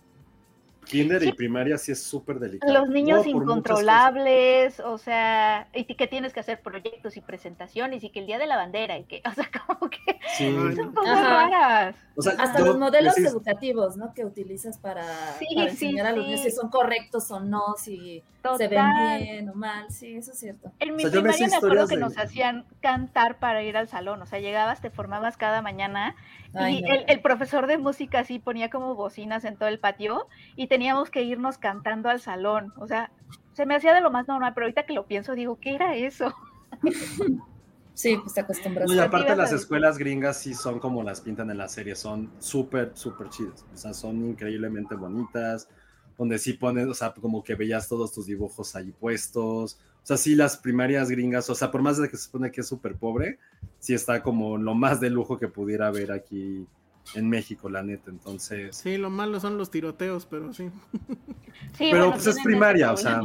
kinder 0.87 1.23
y 1.23 1.33
primaria 1.33 1.77
sí 1.79 1.93
es 1.93 2.03
súper 2.03 2.39
delicado. 2.39 2.73
Los 2.73 2.89
niños 2.89 3.25
No, 3.27 3.31
incontrolables, 3.31 4.81
o 4.81 4.99
sea, 4.99 5.69
y 5.75 5.85
que 5.85 6.07
tienes 6.07 6.33
que 6.33 6.41
hacer 6.41 6.63
proyectos 6.63 7.17
y 7.17 7.21
presentaciones 7.21 8.03
y 8.05 8.11
que 8.11 8.21
el 8.21 8.27
día 8.27 8.39
de 8.39 8.47
la 8.47 8.57
bandera 8.57 8.99
y 8.99 9.05
que, 9.05 9.23
o 9.29 9.33
sea, 9.35 9.49
como 9.67 9.91
que 9.91 9.99
Sí. 10.37 10.53
Son 10.77 10.93
cosas 10.93 11.19
Ajá. 11.19 11.29
raras. 11.49 11.97
O 12.17 12.23
sea, 12.23 12.33
Hasta 12.39 12.59
yo 12.61 12.67
los 12.67 12.79
modelos 12.79 13.15
decís- 13.15 13.29
educativos, 13.31 13.97
¿no? 13.97 14.13
Que 14.15 14.25
utilizas 14.25 14.79
para, 14.79 15.05
Sí, 15.39 15.47
para 15.55 15.69
sí, 15.69 15.87
enseñar 15.87 16.07
a 16.07 16.13
los 16.13 16.25
sí. 16.25 16.31
niños 16.31 16.41
si 16.45 16.51
son 16.51 16.69
correctos 16.71 17.31
o 17.31 17.41
no, 17.41 17.75
si 17.79 18.23
se 18.55 18.69
ven 18.69 18.81
bien 19.23 19.49
o 19.49 19.55
mal. 19.55 19.91
Sí, 19.91 20.15
eso 20.17 20.33
es 20.33 20.39
cierto. 20.39 20.73
En 20.79 20.97
mi 20.97 21.05
O 21.05 21.09
sea, 21.11 21.21
primaria 21.21 21.49
me 21.49 21.57
acuerdo 21.57 21.89
que 21.89 21.95
de- 21.97 22.01
nos 22.01 22.19
hacían 22.19 22.65
cantar 22.81 23.39
para 23.39 23.63
ir 23.63 23.77
al 23.77 23.89
salón, 23.89 24.23
o 24.23 24.27
sea, 24.27 24.39
llegabas, 24.39 24.81
te 24.81 24.91
formabas 24.91 25.37
cada 25.37 25.63
mañana 25.63 26.15
Ay, 26.55 26.79
y 26.79 26.83
no. 26.83 26.89
el, 26.95 27.05
el 27.09 27.21
profesor 27.21 27.67
de 27.67 27.79
música 27.79 28.21
así 28.21 28.39
ponía 28.39 28.71
como 28.71 28.95
bocinas 28.95 29.45
en 29.45 29.57
todo 29.57 29.69
el 29.69 29.79
patio 29.81 30.27
y 30.57 30.67
teníamos 30.69 31.11
que 31.11 31.23
irnos 31.23 31.59
cantando 31.59 32.09
al 32.09 32.21
salón, 32.21 32.73
o 32.77 32.87
sea, 32.87 33.11
se 33.55 33.67
me 33.67 33.75
hacía 33.75 33.95
de 33.95 34.01
lo 34.03 34.11
más 34.11 34.29
normal, 34.29 34.53
pero 34.55 34.67
ahorita 34.67 34.85
que 34.85 34.93
lo 34.93 35.07
pienso 35.07 35.35
digo, 35.35 35.59
¿qué 35.61 35.75
era 35.75 35.95
eso? 35.97 36.35
Sí, 37.95 38.19
pues 38.19 38.35
te 38.35 38.41
acostumbras. 38.43 38.87
No, 38.89 38.93
y 38.95 38.97
¿Qué 38.99 39.03
aparte 39.05 39.33
a 39.33 39.37
las 39.37 39.53
escuelas 39.53 39.97
gringas 39.97 40.39
sí 40.39 40.53
son 40.55 40.79
como 40.79 41.03
las 41.03 41.23
pintan 41.23 41.51
en 41.51 41.57
la 41.59 41.69
serie, 41.69 41.97
son 41.97 42.31
súper, 42.39 42.93
súper 42.95 43.31
chidas. 43.31 43.65
O 43.73 43.77
sea, 43.77 43.95
son 43.95 44.23
increíblemente 44.27 44.95
bonitas, 44.95 45.69
donde 46.19 46.39
sí 46.39 46.55
ponen, 46.55 46.89
o 46.89 46.95
sea, 46.95 47.13
como 47.13 47.43
que 47.45 47.55
veías 47.55 47.89
todos 47.89 48.13
tus 48.13 48.27
dibujos 48.27 48.75
ahí 48.77 48.93
puestos. 48.93 49.79
O 50.03 50.07
sea, 50.07 50.17
sí 50.17 50.35
las 50.35 50.57
primarias 50.57 51.11
gringas, 51.11 51.51
o 51.51 51.55
sea, 51.55 51.71
por 51.71 51.83
más 51.83 51.99
de 51.99 52.09
que 52.09 52.17
se 52.17 52.25
supone 52.25 52.51
que 52.53 52.61
es 52.61 52.69
súper 52.69 52.95
pobre, 52.97 53.39
sí 53.79 53.93
está 53.95 54.23
como 54.23 54.57
lo 54.57 54.75
más 54.75 55.01
de 55.01 55.11
lujo 55.11 55.39
que 55.39 55.49
pudiera 55.49 55.89
haber 55.89 56.13
aquí 56.13 56.67
en 57.15 57.29
México, 57.29 57.69
la 57.69 57.83
neta. 57.83 58.11
Entonces, 58.11 58.77
Sí, 58.77 58.97
lo 58.99 59.11
malo 59.11 59.41
son 59.41 59.59
los 59.59 59.71
tiroteos, 59.71 60.27
pero 60.27 60.53
sí. 60.53 60.71
Sí, 61.73 61.89
pero 61.91 62.07
bueno, 62.07 62.13
pues 62.13 62.27
es 62.29 62.43
primaria, 62.43 62.93
o 62.93 62.97
sea. 62.97 63.21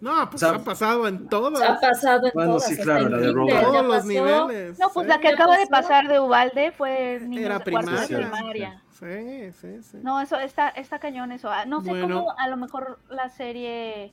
No, 0.00 0.30
pues 0.30 0.42
O 0.42 0.46
sea, 0.46 0.56
ha 0.56 0.64
pasado 0.64 1.08
en 1.08 1.28
todo. 1.28 1.48
Ha 1.62 1.80
pasado 1.80 2.26
en 2.26 2.32
Bueno, 2.34 2.52
todas, 2.56 2.68
sí, 2.68 2.76
claro, 2.76 3.08
la 3.08 3.18
de 3.18 3.32
Robert. 3.32 3.62
todos 3.62 3.86
los 3.86 4.04
niveles. 4.04 4.78
No, 4.78 4.90
pues 4.92 5.06
la 5.08 5.18
que 5.18 5.28
¿Ya 5.28 5.34
acaba 5.34 5.56
de 5.58 5.66
pasar 5.66 6.06
de 6.08 6.20
Ubalde 6.20 6.72
fue 6.72 7.18
niños 7.20 7.44
Era 7.44 7.58
de 7.58 7.64
primaria. 7.64 8.82
Sí, 8.98 9.52
sí, 9.60 9.82
sí. 9.82 9.98
No, 10.02 10.20
eso 10.20 10.38
está, 10.40 10.68
está 10.70 10.98
cañón 10.98 11.32
eso. 11.32 11.50
Ah, 11.50 11.64
No 11.66 11.80
sé 11.82 11.90
Bueno. 11.90 12.08
cómo 12.20 12.34
a 12.38 12.48
lo 12.48 12.56
mejor 12.56 12.98
la 13.08 13.28
serie... 13.28 14.12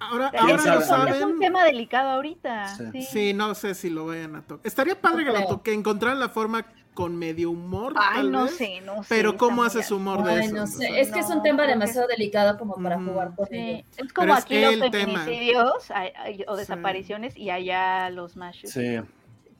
Ahora, 0.00 0.30
Pero 0.32 0.42
ahora 0.42 0.56
lo 0.56 0.80
sabe? 0.82 1.10
es 1.10 1.16
un 1.16 1.22
saben. 1.22 1.38
tema 1.40 1.64
delicado 1.64 2.10
ahorita. 2.10 2.68
Sí. 2.68 2.84
Sí. 2.92 3.02
Sí, 3.02 3.34
no 3.34 3.54
sé 3.54 3.74
si 3.74 3.90
lo 3.90 4.06
vayan 4.06 4.36
a 4.36 4.42
tocar. 4.42 4.66
Estaría 4.66 5.00
padre 5.00 5.24
que 5.24 5.30
lo 5.30 5.36
creo. 5.36 5.48
toque, 5.48 5.72
encontrar 5.72 6.16
la 6.16 6.28
forma 6.28 6.66
con 6.94 7.16
medio 7.16 7.50
humor. 7.50 7.94
Ay, 7.96 8.16
tal 8.16 8.32
no 8.32 8.44
vez, 8.44 8.56
sé, 8.56 8.80
no 8.82 9.02
sé. 9.02 9.06
Pero 9.08 9.36
¿cómo 9.36 9.62
haces 9.64 9.90
humor 9.90 10.22
de 10.24 10.32
Ay, 10.32 10.46
eso? 10.46 10.56
no 10.56 10.66
sé. 10.66 11.00
Es 11.00 11.10
que 11.10 11.20
es 11.20 11.28
un 11.30 11.42
tema 11.42 11.62
que- 11.64 11.70
demasiado 11.70 12.06
delicado 12.08 12.58
como 12.58 12.74
para 12.74 12.98
Mm, 12.98 13.08
jugar 13.08 13.34
con 13.34 13.46
Sí, 13.46 13.56
ello. 13.56 13.84
es 13.96 14.12
como 14.12 14.26
Pero 14.26 14.38
es 14.38 14.44
aquí 14.44 14.60
los 14.60 14.72
el 14.74 14.90
tema. 14.90 15.20
feminicidios 15.24 15.90
o 16.48 16.54
Sí. 16.54 16.58
desapariciones 16.60 17.36
y 17.36 17.50
allá 17.50 18.10
los 18.10 18.36
machos. 18.36 18.70
sí. 18.70 18.98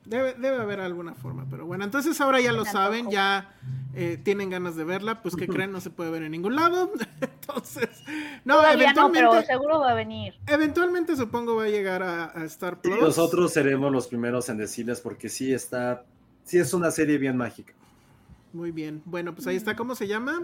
Debe, 0.06 0.34
debe 0.34 0.58
haber 0.60 0.80
alguna 0.80 1.14
forma, 1.14 1.46
pero 1.48 1.64
bueno, 1.64 1.82
entonces 1.84 2.20
ahora 2.20 2.38
ya 2.38 2.52
lo 2.52 2.66
saben, 2.66 3.10
ya 3.10 3.54
eh, 3.96 4.18
tienen 4.22 4.50
ganas 4.50 4.76
de 4.76 4.84
verla, 4.84 5.22
pues 5.22 5.36
que 5.36 5.46
creen, 5.46 5.72
no 5.72 5.80
se 5.80 5.90
puede 5.90 6.10
ver 6.10 6.22
en 6.22 6.32
ningún 6.32 6.56
lado. 6.56 6.90
entonces, 7.20 7.88
no, 8.44 8.56
Todavía 8.56 8.92
no, 8.92 9.08
eventualmente, 9.08 9.28
pero 9.30 9.42
seguro 9.46 9.80
va 9.80 9.90
a 9.90 9.94
venir. 9.94 10.34
eventualmente 10.46 11.16
supongo 11.16 11.56
va 11.56 11.64
a 11.64 11.68
llegar 11.68 12.02
a, 12.02 12.24
a 12.38 12.44
Star 12.44 12.78
Y 12.82 12.88
Plus. 12.88 13.00
nosotros 13.00 13.52
seremos 13.52 13.90
los 13.92 14.06
primeros 14.08 14.48
en 14.48 14.58
decirles 14.58 15.00
porque 15.00 15.28
sí 15.28 15.52
está, 15.52 16.04
sí 16.44 16.58
es 16.58 16.74
una 16.74 16.90
serie 16.90 17.18
bien 17.18 17.36
mágica. 17.36 17.72
Muy 18.52 18.70
bien. 18.70 19.02
Bueno, 19.04 19.34
pues 19.34 19.46
ahí 19.46 19.56
está, 19.56 19.74
¿cómo 19.76 19.94
se 19.94 20.06
llama? 20.06 20.42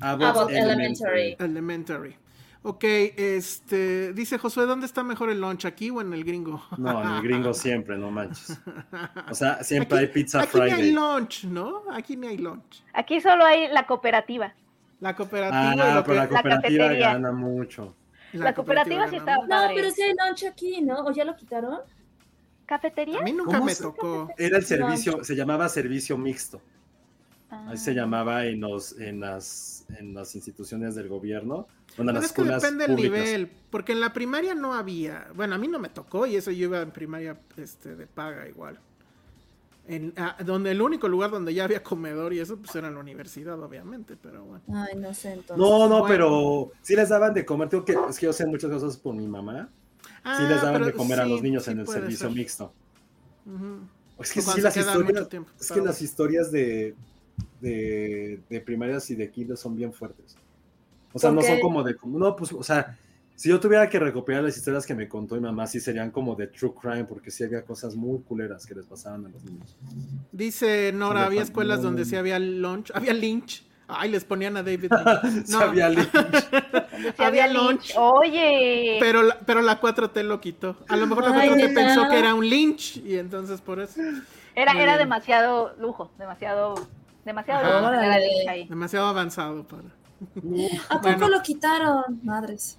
Abbott 0.00 0.24
Abbott 0.24 0.50
Elementary. 0.50 1.36
Elementary. 1.38 2.16
Ok, 2.68 2.82
este, 2.82 4.12
dice 4.12 4.38
Josué, 4.38 4.66
¿dónde 4.66 4.86
está 4.86 5.04
mejor 5.04 5.30
el 5.30 5.40
lunch, 5.40 5.66
aquí 5.66 5.88
o 5.90 6.00
en 6.00 6.12
el 6.12 6.24
gringo? 6.24 6.60
No, 6.78 7.00
en 7.00 7.10
el 7.10 7.22
gringo 7.22 7.54
siempre, 7.54 7.96
no 7.96 8.10
manches. 8.10 8.58
O 9.30 9.34
sea, 9.36 9.62
siempre 9.62 9.98
Aquí- 9.98 10.06
hay 10.06 10.12
pizza 10.12 10.40
Aquí 10.42 10.58
ni 10.58 10.62
hay 10.64 10.70
Friday. 10.72 10.90
lunch, 10.92 11.44
¿no? 11.44 11.82
Aquí 11.92 12.16
ni 12.16 12.26
hay 12.26 12.38
lunch. 12.38 12.82
Aquí 12.92 13.20
solo 13.20 13.44
hay 13.44 13.68
la 13.68 13.86
cooperativa. 13.86 14.52
La 14.98 15.14
cooperativa 15.14 15.70
Ah, 15.70 15.94
lo 15.94 16.02
pero 16.02 16.04
que- 16.04 16.14
la 16.14 16.28
cooperativa 16.28 16.84
cafetería. 16.86 17.12
gana 17.12 17.30
mucho. 17.30 17.94
la 18.32 18.52
cooperativa 18.52 19.04
sí 19.08 19.16
gana 19.16 19.18
está- 19.18 19.34
mucho. 19.36 19.46
No, 19.46 19.48
Padre. 19.62 19.74
pero 19.76 19.90
sí 19.92 20.02
hay 20.02 20.12
lunch 20.26 20.44
aquí, 20.46 20.82
¿no? 20.82 20.98
¿O 21.04 21.12
ya 21.12 21.24
lo 21.24 21.36
quitaron? 21.36 21.78
¿Cafetería? 22.66 23.20
A 23.20 23.22
mí 23.22 23.32
nunca 23.32 23.52
¿Cómo 23.52 23.66
me 23.66 23.76
tocó. 23.76 24.28
Era 24.36 24.56
el 24.58 24.64
servicio, 24.64 25.22
se 25.22 25.36
llamaba 25.36 25.68
servicio 25.68 26.18
mixto. 26.18 26.60
Ah. 27.50 27.68
Ahí 27.70 27.78
se 27.78 27.94
llamaba 27.94 28.46
en 28.46 28.60
los, 28.60 28.98
en 28.98 29.20
las, 29.20 29.84
en 29.98 30.14
las 30.14 30.34
instituciones 30.34 30.94
del 30.96 31.08
gobierno. 31.08 31.68
Bueno, 31.96 32.12
las 32.12 32.24
es 32.26 32.32
que 32.32 32.42
escuelas 32.42 32.62
depende 32.62 32.86
del 32.88 32.96
públicas. 32.96 33.18
nivel, 33.24 33.50
porque 33.70 33.92
en 33.92 34.00
la 34.00 34.12
primaria 34.12 34.54
no 34.54 34.74
había, 34.74 35.28
bueno, 35.34 35.54
a 35.54 35.58
mí 35.58 35.68
no 35.68 35.78
me 35.78 35.88
tocó 35.88 36.26
y 36.26 36.36
eso 36.36 36.50
yo 36.50 36.64
iba 36.64 36.82
en 36.82 36.90
primaria 36.90 37.38
este, 37.56 37.94
de 37.96 38.06
paga 38.06 38.48
igual. 38.48 38.78
En, 39.88 40.12
ah, 40.16 40.36
donde 40.44 40.72
el 40.72 40.82
único 40.82 41.06
lugar 41.08 41.30
donde 41.30 41.54
ya 41.54 41.62
había 41.62 41.82
comedor 41.84 42.32
y 42.32 42.40
eso, 42.40 42.56
pues 42.56 42.74
era 42.74 42.88
en 42.88 42.94
la 42.94 43.00
universidad, 43.00 43.62
obviamente, 43.62 44.16
pero 44.20 44.44
bueno. 44.44 44.64
Ay, 44.74 44.96
no 44.96 45.14
sé 45.14 45.32
entonces. 45.34 45.56
No, 45.56 45.88
no, 45.88 46.00
Bueno. 46.00 46.06
pero 46.08 46.72
sí 46.82 46.96
les 46.96 47.08
daban 47.08 47.32
de 47.32 47.44
comer. 47.46 47.68
Tengo 47.68 47.84
que, 47.84 47.96
es 48.10 48.18
que 48.18 48.26
yo 48.26 48.32
sé 48.32 48.44
muchas 48.46 48.70
cosas 48.70 48.96
por 48.96 49.14
mi 49.14 49.28
mamá. 49.28 49.68
Sí 50.36 50.42
les 50.48 50.58
Ah, 50.58 50.64
daban 50.64 50.72
pero 50.72 50.86
de 50.86 50.92
comer 50.92 51.20
a 51.20 51.26
los 51.26 51.40
niños 51.40 51.64
sí 51.64 51.70
en 51.70 51.78
el 51.78 51.86
servicio 51.86 52.28
ser. 52.28 52.36
mixto. 52.36 52.74
Es 54.18 54.32
que 54.32 54.42
sí, 54.42 54.60
las 54.60 54.76
historias, 54.76 55.28
es 55.60 55.70
que 55.70 55.80
las 55.80 56.02
historias 56.02 56.50
de, 56.50 56.96
de, 57.60 58.40
de 58.48 58.60
primarias 58.60 59.10
y 59.10 59.14
de 59.16 59.30
kinder 59.30 59.56
son 59.56 59.76
bien 59.76 59.92
fuertes. 59.92 60.36
O 61.12 61.18
sea, 61.18 61.30
¿Por 61.30 61.36
no 61.36 61.42
son 61.42 61.60
como 61.60 61.82
de, 61.82 61.96
no, 62.04 62.36
pues, 62.36 62.52
o 62.52 62.62
sea, 62.62 62.98
si 63.34 63.48
yo 63.48 63.60
tuviera 63.60 63.88
que 63.88 63.98
recopilar 63.98 64.42
las 64.42 64.56
historias 64.56 64.86
que 64.86 64.94
me 64.94 65.08
contó 65.08 65.34
mi 65.34 65.42
mamá, 65.42 65.66
sí 65.66 65.80
serían 65.80 66.10
como 66.10 66.34
de 66.34 66.46
true 66.46 66.72
crime, 66.80 67.04
porque 67.04 67.30
sí 67.30 67.44
había 67.44 67.62
cosas 67.62 67.94
muy 67.94 68.20
culeras 68.20 68.66
que 68.66 68.74
les 68.74 68.86
pasaban 68.86 69.26
a 69.26 69.28
los 69.28 69.44
niños. 69.44 69.76
Dice 70.32 70.92
Nora, 70.92 71.24
había 71.26 71.42
escuelas 71.42 71.78
no. 71.78 71.84
donde 71.84 72.04
sí 72.04 72.16
había 72.16 72.38
lunch, 72.38 72.90
había 72.94 73.12
lynch. 73.12 73.64
Ay, 73.88 74.10
les 74.10 74.24
ponían 74.24 74.56
a 74.56 74.62
David 74.64 74.90
Lynch. 75.22 75.46
Sí 75.46 75.52
No, 75.52 75.60
había 75.60 75.88
Lynch. 75.88 76.10
Había 77.18 77.46
lunch. 77.46 77.92
Oye. 77.96 78.96
pero, 78.98 79.22
la, 79.22 79.38
pero 79.46 79.62
la 79.62 79.80
4T 79.80 80.22
lo 80.24 80.40
quitó. 80.40 80.76
A 80.88 80.96
lo 80.96 81.06
mejor 81.06 81.28
la 81.30 81.38
Ay, 81.40 81.50
4T 81.50 81.56
¿neta? 81.56 81.74
pensó 81.74 82.08
que 82.08 82.18
era 82.18 82.34
un 82.34 82.48
lynch 82.48 82.96
y 82.96 83.16
entonces 83.18 83.60
por 83.60 83.78
eso. 83.80 84.00
Era, 84.56 84.72
era 84.72 84.82
bien. 84.96 84.98
demasiado 84.98 85.76
lujo, 85.78 86.10
demasiado, 86.18 86.74
demasiado 87.26 87.86
ahí. 88.48 88.66
Demasiado 88.68 89.06
avanzado 89.08 89.66
para. 89.66 89.82
¿A 90.88 91.00
poco 91.00 91.02
Bueno. 91.02 91.28
lo 91.28 91.42
quitaron? 91.42 92.20
Madres. 92.22 92.78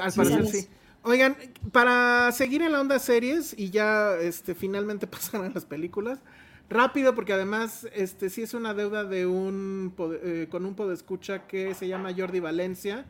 Al 0.00 0.12
parecer 0.12 0.46
sí. 0.46 0.60
sí. 0.62 0.68
Oigan, 1.02 1.36
para 1.72 2.30
seguir 2.32 2.60
en 2.62 2.72
la 2.72 2.80
onda 2.80 2.98
series 2.98 3.58
y 3.58 3.70
ya 3.70 4.14
este 4.16 4.54
finalmente 4.54 5.06
pasar 5.08 5.42
a 5.42 5.48
las 5.48 5.64
películas, 5.64 6.20
rápido 6.68 7.14
porque 7.14 7.32
además 7.32 7.88
este 7.94 8.28
sí 8.30 8.42
es 8.42 8.52
una 8.54 8.74
deuda 8.74 9.04
de 9.04 9.26
un 9.26 9.94
pod- 9.96 10.20
eh, 10.22 10.46
con 10.50 10.66
un 10.66 10.74
podescucha 10.74 11.46
que 11.46 11.74
se 11.74 11.88
llama 11.88 12.10
Jordi 12.16 12.38
Valencia 12.40 13.06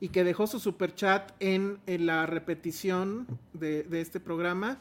y 0.00 0.08
que 0.08 0.24
dejó 0.24 0.46
su 0.46 0.58
super 0.58 0.94
chat 0.94 1.32
en, 1.38 1.78
en 1.86 2.06
la 2.06 2.26
repetición 2.26 3.26
de, 3.52 3.82
de 3.84 4.00
este 4.00 4.18
programa 4.20 4.78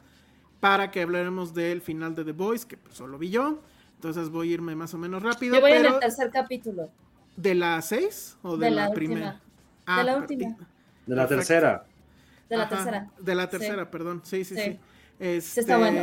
para 0.61 0.89
que 0.89 1.01
hablaremos 1.01 1.53
del 1.53 1.81
final 1.81 2.15
de 2.15 2.23
The 2.23 2.31
Voice, 2.31 2.65
que 2.67 2.77
pues, 2.77 2.95
solo 2.95 3.17
vi 3.17 3.29
yo. 3.29 3.61
Entonces 4.03 4.29
voy 4.29 4.49
a 4.49 4.53
irme 4.55 4.75
más 4.75 4.93
o 4.93 4.97
menos 4.97 5.23
rápido. 5.23 5.55
Yo 5.55 5.61
voy 5.61 5.71
en 5.71 5.81
pero 5.83 5.93
el 5.95 5.99
tercer 6.01 6.29
capítulo. 6.29 6.89
¿De 7.37 7.55
la 7.55 7.81
6 7.81 8.37
o 8.43 8.57
de, 8.57 8.65
De 8.65 8.71
la, 8.71 8.89
la 8.89 8.93
primera? 8.93 9.39
De 9.87 10.03
la 10.03 10.13
per- 10.13 10.21
última. 10.21 10.49
De 11.05 11.15
la 11.15 11.27
Perfecto. 11.27 11.35
tercera. 11.37 11.85
De 12.49 12.57
la 12.57 12.63
Ajá, 12.63 12.75
tercera. 12.75 13.11
De 13.17 13.35
la 13.35 13.49
tercera, 13.49 13.89
perdón. 13.89 14.21
Sí, 14.25 14.43
sí, 14.43 14.55
sí. 14.55 14.61
Sí. 14.61 14.79
Este, 15.19 15.61
está 15.61 15.77
bueno. 15.77 16.01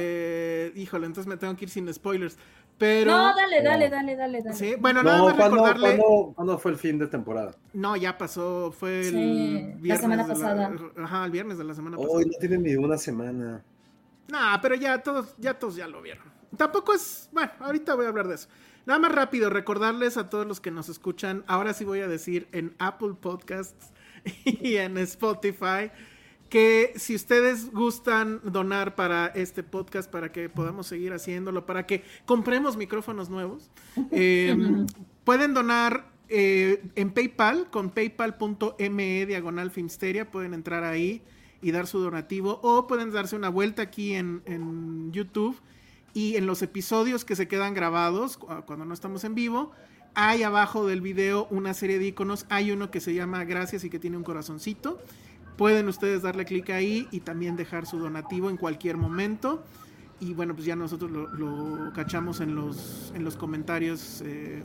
Híjole, 0.81 1.05
entonces 1.07 1.27
me 1.27 1.37
tengo 1.37 1.55
que 1.57 1.67
ir 1.67 1.71
sin 1.71 1.93
spoilers. 1.93 2.39
Pero. 2.79 3.11
No, 3.11 3.37
dale, 3.37 3.63
dale, 3.63 3.91
dale, 3.91 4.17
dale, 4.17 4.43
dale. 4.43 4.57
Sí, 4.57 4.75
bueno, 4.81 5.03
nada 5.03 5.19
No, 5.19 5.25
más 5.27 5.35
¿cuándo, 5.35 5.57
recordarle. 5.57 5.99
cuándo- 5.99 6.33
cuándo 6.35 6.59
fue 6.59 6.71
el 6.71 6.79
fin 6.79 6.99
de 6.99 7.07
temporada? 7.07 7.51
No, 7.75 7.97
ya 7.97 8.17
pasó. 8.17 8.73
Fue 8.73 9.01
el 9.01 9.05
Sí, 9.11 9.61
la 9.73 9.75
viernes. 9.77 10.01
semana 10.01 10.23
de 10.23 10.29
la- 10.29 10.35
pasada. 10.35 10.73
Ajá, 11.05 11.25
el 11.27 11.31
viernes 11.33 11.59
de 11.59 11.65
la 11.65 11.75
semana 11.75 11.99
Hoy 11.99 12.07
pasada. 12.07 12.25
no 12.33 12.39
tiene 12.39 12.59
ni 12.59 12.77
una 12.77 12.97
semana. 12.97 13.63
Nah, 14.29 14.59
pero 14.63 14.75
ya 14.77 15.03
todos, 15.03 15.35
ya 15.37 15.53
todos 15.59 15.77
ya 15.77 15.87
lo 15.87 16.01
vieron. 16.01 16.25
Tampoco 16.61 16.93
es. 16.93 17.31
Bueno, 17.33 17.51
ahorita 17.59 17.95
voy 17.95 18.05
a 18.05 18.11
hablar 18.11 18.29
de 18.29 18.35
eso. 18.35 18.47
Nada 18.85 19.01
más 19.01 19.13
rápido, 19.13 19.49
recordarles 19.49 20.19
a 20.19 20.29
todos 20.29 20.47
los 20.47 20.61
que 20.61 20.71
nos 20.71 20.91
escuchan. 20.91 21.43
Ahora 21.47 21.73
sí 21.73 21.87
voy 21.87 22.01
a 22.01 22.07
decir 22.07 22.49
en 22.53 22.75
Apple 22.79 23.15
Podcasts 23.19 23.95
y 24.45 24.77
en 24.77 24.99
Spotify 24.99 25.91
que 26.51 26.93
si 26.97 27.15
ustedes 27.15 27.73
gustan 27.73 28.43
donar 28.45 28.95
para 28.95 29.29
este 29.29 29.63
podcast, 29.63 30.11
para 30.11 30.33
que 30.33 30.51
podamos 30.51 30.87
seguir 30.87 31.15
haciéndolo, 31.15 31.65
para 31.65 31.87
que 31.87 32.05
compremos 32.27 32.77
micrófonos 32.77 33.31
nuevos, 33.31 33.71
eh, 34.11 34.55
pueden 35.25 35.55
donar 35.55 36.11
eh, 36.29 36.85
en 36.95 37.11
PayPal 37.13 37.71
con 37.71 37.89
paypal.me 37.89 39.25
diagonal 39.25 39.71
Filmsteria. 39.71 40.31
Pueden 40.31 40.53
entrar 40.53 40.85
ahí 40.85 41.23
y 41.63 41.71
dar 41.71 41.87
su 41.87 42.01
donativo 42.01 42.61
o 42.63 42.87
pueden 42.87 43.13
darse 43.13 43.35
una 43.35 43.49
vuelta 43.49 43.81
aquí 43.81 44.13
en, 44.13 44.43
en 44.45 45.11
YouTube 45.11 45.59
y 46.15 46.37
en 46.37 46.47
los 46.47 46.63
episodios 46.63 47.25
que 47.25 47.37
se 47.37 47.49
quedan 47.49 47.75
grabados 47.75 48.37
cu- 48.37 48.49
cuando 48.67 48.85
no 48.85 48.95
estamos 48.95 49.25
en 49.25 49.35
vivo. 49.35 49.73
Hay 50.15 50.43
abajo 50.43 50.87
del 50.87 51.01
video 51.01 51.47
una 51.51 51.73
serie 51.73 51.99
de 51.99 52.07
iconos. 52.07 52.45
Hay 52.49 52.73
uno 52.73 52.91
que 52.91 53.01
se 53.01 53.15
llama 53.15 53.45
Gracias 53.45 53.85
y 53.85 53.91
que 53.91 53.99
tiene 54.01 54.17
un 54.17 54.25
corazoncito. 54.25 54.99
Pueden 55.57 55.89
ustedes 55.89 56.23
darle 56.23 56.45
clic 56.45 56.71
ahí 56.71 57.07
y 57.13 57.21
también 57.21 57.55
dejar 57.55 57.87
su 57.87 57.99
donativo 57.99 58.51
en 58.51 58.57
cualquier 58.57 58.97
momento. 58.97 59.63
Y 60.19 60.35
bueno, 60.35 60.55
pues 60.55 60.67
ya 60.67 60.75
nosotros 60.75 61.11
lo, 61.11 61.29
lo 61.29 61.93
cachamos 61.93 62.41
en 62.41 62.55
los, 62.55 63.13
en 63.15 63.25
los 63.25 63.37
comentarios 63.37 64.21
eh, 64.25 64.63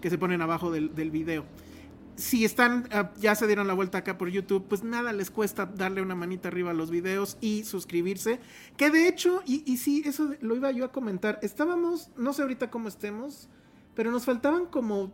que 0.00 0.08
se 0.10 0.18
ponen 0.18 0.40
abajo 0.40 0.70
del, 0.70 0.94
del 0.94 1.10
video. 1.10 1.44
Si 2.16 2.44
están, 2.46 2.88
ah, 2.92 3.12
ya 3.18 3.34
se 3.34 3.46
dieron 3.46 3.66
la 3.66 3.74
vuelta 3.74 3.98
acá 3.98 4.16
por 4.16 4.28
YouTube, 4.28 4.66
pues 4.68 4.82
nada 4.82 5.12
les 5.12 5.30
cuesta 5.30 5.66
darle 5.66 6.00
una 6.00 6.14
manita 6.14 6.48
arriba 6.48 6.70
a 6.70 6.74
los 6.74 6.90
videos 6.90 7.36
y 7.40 7.64
suscribirse. 7.64 8.40
Que 8.76 8.90
de 8.90 9.06
hecho, 9.06 9.42
y, 9.44 9.76
sí, 9.76 10.02
eso 10.06 10.34
lo 10.40 10.56
iba 10.56 10.70
yo 10.70 10.86
a 10.86 10.92
comentar. 10.92 11.38
Estábamos, 11.42 12.10
no 12.16 12.32
sé 12.32 12.42
ahorita 12.42 12.70
cómo 12.70 12.88
estemos, 12.88 13.48
pero 13.94 14.10
nos 14.10 14.24
faltaban 14.24 14.66
como 14.66 15.12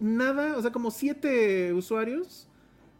nada, 0.00 0.56
o 0.56 0.62
sea, 0.62 0.70
como 0.70 0.90
siete 0.90 1.72
usuarios 1.72 2.46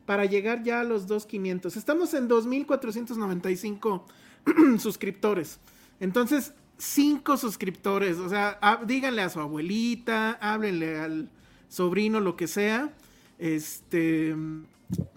para 0.06 0.24
llegar 0.24 0.62
ya 0.62 0.80
a 0.80 0.84
los 0.84 1.06
2500. 1.06 1.76
Estamos 1.76 2.14
en 2.14 2.28
2495 2.28 4.06
suscriptores. 4.78 5.60
Entonces, 6.00 6.54
cinco 6.78 7.36
suscriptores, 7.36 8.16
o 8.18 8.28
sea, 8.30 8.58
díganle 8.86 9.20
a 9.20 9.28
su 9.28 9.40
abuelita, 9.40 10.38
háblenle 10.40 10.98
al 10.98 11.28
sobrino, 11.68 12.20
lo 12.20 12.36
que 12.36 12.46
sea, 12.46 12.90
este, 13.38 14.34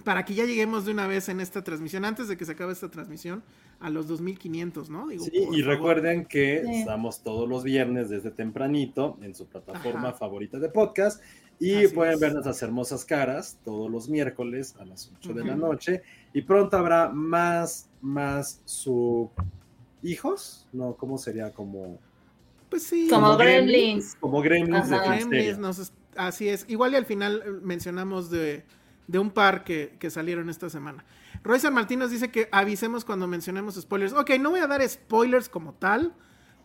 para 0.03 0.25
que 0.25 0.33
ya 0.33 0.45
lleguemos 0.45 0.85
de 0.85 0.91
una 0.91 1.07
vez 1.07 1.29
en 1.29 1.39
esta 1.41 1.63
transmisión, 1.63 2.05
antes 2.05 2.27
de 2.27 2.37
que 2.37 2.45
se 2.45 2.51
acabe 2.53 2.73
esta 2.73 2.89
transmisión, 2.89 3.43
a 3.79 3.89
los 3.89 4.07
2500, 4.07 4.89
¿no? 4.91 5.07
Digo, 5.07 5.25
Sí, 5.25 5.31
y 5.33 5.43
favor. 5.43 5.63
recuerden 5.65 6.25
que 6.25 6.61
Sí. 6.65 6.73
estamos 6.81 7.23
todos 7.23 7.49
los 7.49 7.63
viernes 7.63 8.09
desde 8.09 8.29
tempranito 8.29 9.17
en 9.23 9.33
su 9.33 9.47
plataforma 9.47 10.09
Ajá. 10.09 10.17
favorita 10.19 10.59
de 10.59 10.69
podcast 10.69 11.21
y 11.59 11.85
Así 11.85 11.95
pueden 11.95 12.13
es. 12.13 12.19
ver 12.19 12.33
nuestras 12.33 12.61
hermosas 12.61 13.05
caras 13.05 13.57
todos 13.65 13.89
los 13.89 14.07
miércoles 14.07 14.75
a 14.79 14.85
las 14.85 15.11
8 15.17 15.33
de 15.33 15.45
la 15.45 15.55
noche 15.55 16.03
y 16.33 16.43
pronto 16.43 16.77
habrá 16.77 17.09
más, 17.09 17.89
más 18.01 18.61
su 18.65 19.31
hijos, 20.03 20.67
no, 20.73 20.93
¿cómo 20.95 21.17
sería? 21.17 21.51
Como, 21.51 21.97
Pues 22.69 22.83
sí. 22.83 23.07
Como 23.09 23.35
Gremlins. 23.37 24.15
Como 24.19 24.41
gremlins 24.41 24.89
de 24.89 24.95
Ajá. 24.95 25.05
Gremlins, 25.15 25.27
Filmsteria. 25.29 25.57
nos 25.57 25.91
así 26.27 26.49
es. 26.49 26.65
Igual 26.67 26.93
y 26.93 26.95
al 26.95 27.05
final 27.05 27.43
eh, 27.45 27.49
mencionamos 27.63 28.29
de, 28.29 28.63
de 29.07 29.19
un 29.19 29.31
par 29.31 29.63
que, 29.63 29.95
que 29.99 30.09
salieron 30.09 30.49
esta 30.49 30.69
semana. 30.69 31.03
Roy 31.43 31.59
San 31.59 31.73
Martín 31.73 31.99
nos 31.99 32.11
dice 32.11 32.29
que 32.29 32.47
avisemos 32.51 33.03
cuando 33.05 33.27
mencionemos 33.27 33.75
spoilers. 33.75 34.13
Ok, 34.13 34.31
no 34.39 34.51
voy 34.51 34.59
a 34.59 34.67
dar 34.67 34.87
spoilers 34.87 35.49
como 35.49 35.73
tal, 35.73 36.13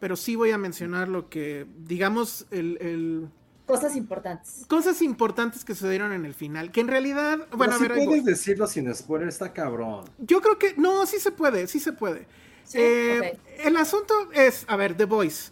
pero 0.00 0.16
sí 0.16 0.36
voy 0.36 0.50
a 0.50 0.58
mencionar 0.58 1.08
lo 1.08 1.28
que, 1.30 1.66
digamos, 1.84 2.46
el, 2.50 2.76
el- 2.80 3.28
Cosas 3.66 3.96
importantes. 3.96 4.64
cosas 4.68 5.02
importantes 5.02 5.64
que 5.64 5.74
sucedieron 5.74 6.12
en 6.12 6.24
el 6.24 6.34
final. 6.34 6.70
Que 6.70 6.80
en 6.82 6.86
realidad, 6.88 7.38
Pero 7.46 7.56
bueno, 7.56 7.74
a 7.74 7.78
si 7.78 7.88
ver, 7.88 8.04
puedes 8.04 8.24
decirlo 8.24 8.66
sin 8.68 8.94
spoiler, 8.94 9.26
está 9.28 9.52
cabrón. 9.52 10.04
yo 10.18 10.40
creo 10.40 10.56
que, 10.56 10.74
no, 10.76 11.04
sí 11.06 11.18
se 11.18 11.32
puede, 11.32 11.66
sí 11.66 11.80
se 11.80 11.92
puede. 11.92 12.28
Sí, 12.62 12.78
Eh. 12.80 13.38
El 13.64 13.76
asunto 13.76 14.14
es, 14.32 14.64
a 14.68 14.76
ver, 14.76 14.96
The 14.96 15.04
Voice. 15.06 15.50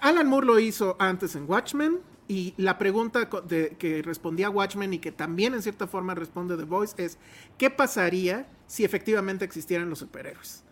Alan 0.00 0.28
Moore 0.28 0.46
lo 0.46 0.58
hizo 0.58 0.96
antes 0.98 1.34
en 1.36 1.44
Watchmen 1.46 1.98
y 2.30 2.54
la 2.58 2.78
pregunta 2.78 3.28
que 3.28 4.02
respondía 4.04 4.50
Watchmen 4.50 4.94
y 4.94 5.00
que 5.00 5.10
también 5.10 5.52
en 5.52 5.62
cierta 5.62 5.88
forma 5.88 6.14
responde 6.14 6.56
The 6.56 6.62
Voice 6.62 6.94
es, 7.04 7.18
¿qué 7.58 7.70
pasaría 7.70 8.46
si 8.68 8.84
efectivamente 8.84 9.44
existieran 9.44 9.90
los 9.90 9.98
superhéroes? 9.98 10.62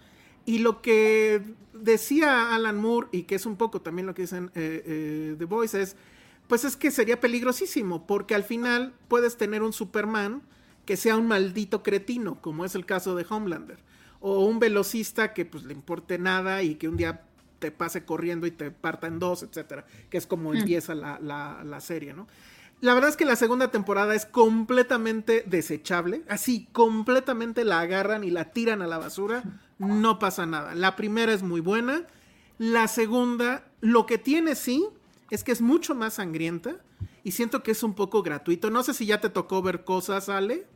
Y 0.47 0.60
lo 0.60 0.80
que 0.82 1.43
decía 1.72 2.55
Alan 2.55 2.80
Moore 2.80 3.09
y 3.10 3.24
que 3.24 3.35
es 3.35 3.44
un 3.44 3.56
poco 3.56 3.80
también 3.80 4.06
lo 4.06 4.14
que 4.14 4.22
dicen 4.22 4.52
eh, 4.55 4.85
eh, 4.86 5.35
The 5.36 5.44
Voice 5.47 5.82
es, 5.82 5.97
pues 6.47 6.64
es 6.64 6.76
que 6.76 6.93
sería 6.93 7.18
peligrosísimo 7.18 8.06
porque 8.06 8.36
al 8.36 8.44
final 8.44 8.94
puedes 9.09 9.36
tener 9.36 9.64
un 9.64 9.72
Superman 9.72 10.43
que 10.86 10.97
sea 10.97 11.16
un 11.16 11.26
maldito 11.26 11.82
cretino, 11.82 12.40
como 12.40 12.64
es 12.66 12.76
el 12.76 12.86
caso 12.86 13.16
de 13.16 13.26
Homelander, 13.28 13.80
o 14.20 14.44
un 14.44 14.60
velocista 14.60 15.35
que 15.35 15.44
pues 15.44 15.64
le 15.64 15.74
importe 15.74 16.20
nada 16.20 16.62
y 16.62 16.76
que 16.76 16.86
un 16.86 16.97
día 16.97 17.27
te 17.59 17.70
pase 17.70 18.05
corriendo 18.05 18.47
y 18.47 18.51
te 18.51 18.70
parta 18.70 19.06
en 19.06 19.18
dos, 19.18 19.43
etcétera, 19.43 19.85
que 20.10 20.18
es 20.18 20.26
como 20.26 20.52
empieza 20.60 20.94
la, 20.94 21.18
la- 21.20 21.62
la 21.64 21.80
serie, 21.80 22.12
¿no? 22.14 22.26
La 22.80 22.94
verdad 22.94 23.10
es 23.10 23.16
que 23.16 23.24
la 23.24 23.35
segunda 23.35 23.72
temporada 23.72 24.14
es 24.14 24.24
completamente 24.24 25.43
desechable, 25.47 26.22
así 26.28 26.68
completamente 26.72 27.64
la 27.64 27.80
agarran 27.80 28.22
y 28.22 28.30
la 28.30 28.52
tiran 28.52 28.82
a 28.82 28.86
la 28.86 28.98
basura, 28.98 29.43
no 29.78 30.18
pasa 30.20 30.47
nada. 30.47 30.74
La 30.76 30.94
primera 30.94 31.32
es 31.32 31.43
muy 31.43 31.60
buena, 31.60 32.06
la 32.59 32.86
segunda, 32.86 33.64
lo 33.80 34.06
que 34.06 34.18
tiene 34.18 34.55
sí, 34.55 34.86
es 35.30 35.43
que 35.43 35.51
es 35.52 35.60
mucho 35.60 35.94
más 35.97 36.14
sangrienta 36.14 36.76
y 37.24 37.32
siento 37.32 37.62
que 37.64 37.72
es 37.72 37.82
un 37.82 37.94
poco 37.94 38.22
gratuito. 38.22 38.70
No 38.70 38.82
sé 38.85 38.94
si 38.94 39.06
ya 39.06 39.20
te 39.20 39.28
tocó 39.28 39.60
ver 39.60 39.82
cosas, 39.85 40.28
Ale, 40.28 40.66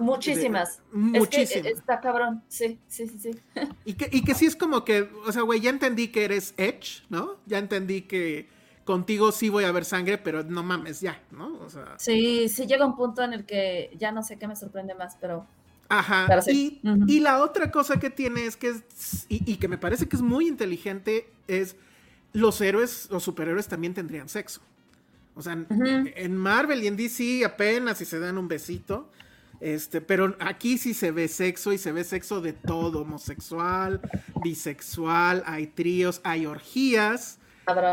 Muchísimas. 0.00 0.80
muchísimas. 0.92 1.66
está 1.66 2.00
cabrón, 2.00 2.42
sí, 2.48 2.78
sí, 2.88 3.06
sí, 3.06 3.18
sí. 3.18 3.40
Y 3.84 3.94
que, 3.94 4.08
y 4.10 4.22
que 4.22 4.34
sí 4.34 4.46
es 4.46 4.56
como 4.56 4.84
que, 4.84 5.08
o 5.26 5.32
sea, 5.32 5.42
güey, 5.42 5.60
ya 5.60 5.70
entendí 5.70 6.08
que 6.08 6.24
eres 6.24 6.54
Edge, 6.56 7.04
¿no? 7.08 7.36
Ya 7.46 7.58
entendí 7.58 8.02
que 8.02 8.48
contigo 8.84 9.32
sí 9.32 9.48
voy 9.48 9.64
a 9.64 9.72
ver 9.72 9.84
sangre, 9.84 10.18
pero 10.18 10.42
no 10.42 10.62
mames, 10.62 11.00
ya, 11.00 11.20
¿no? 11.30 11.58
O 11.58 11.70
sea. 11.70 11.94
Sí, 11.98 12.48
sí 12.48 12.66
llega 12.66 12.86
un 12.86 12.96
punto 12.96 13.22
en 13.22 13.32
el 13.32 13.44
que 13.44 13.90
ya 13.98 14.12
no 14.12 14.22
sé 14.22 14.38
qué 14.38 14.46
me 14.46 14.56
sorprende 14.56 14.94
más, 14.94 15.16
pero. 15.20 15.46
Ajá. 15.88 16.26
y, 16.46 16.80
y, 17.06 17.20
la 17.20 17.42
otra 17.42 17.70
cosa 17.70 18.00
que 18.00 18.08
tiene 18.08 18.46
es 18.46 18.56
que 18.56 18.68
es, 18.68 19.26
y, 19.28 19.52
y, 19.52 19.56
que 19.58 19.68
me 19.68 19.76
parece 19.76 20.08
que 20.08 20.16
es 20.16 20.22
muy 20.22 20.48
inteligente, 20.48 21.28
es 21.46 21.76
los 22.32 22.60
héroes, 22.62 23.08
los 23.10 23.22
superhéroes 23.22 23.68
también 23.68 23.92
tendrían 23.92 24.28
sexo. 24.28 24.62
O 25.36 25.42
sea, 25.42 25.52
en 25.68 26.36
Marvel 26.36 26.82
y 26.82 26.86
en 26.86 26.96
DC 26.96 27.44
apenas 27.44 27.98
si 27.98 28.04
se 28.04 28.18
dan 28.18 28.38
un 28.38 28.48
besito. 28.48 29.10
Este, 29.64 30.02
pero 30.02 30.36
aquí 30.40 30.76
sí 30.76 30.92
se 30.92 31.10
ve 31.10 31.26
sexo 31.26 31.72
y 31.72 31.78
se 31.78 31.90
ve 31.90 32.04
sexo 32.04 32.42
de 32.42 32.52
todo, 32.52 33.00
homosexual, 33.00 33.98
bisexual, 34.42 35.42
hay 35.46 35.68
tríos, 35.68 36.20
hay 36.22 36.44
orgías 36.44 37.38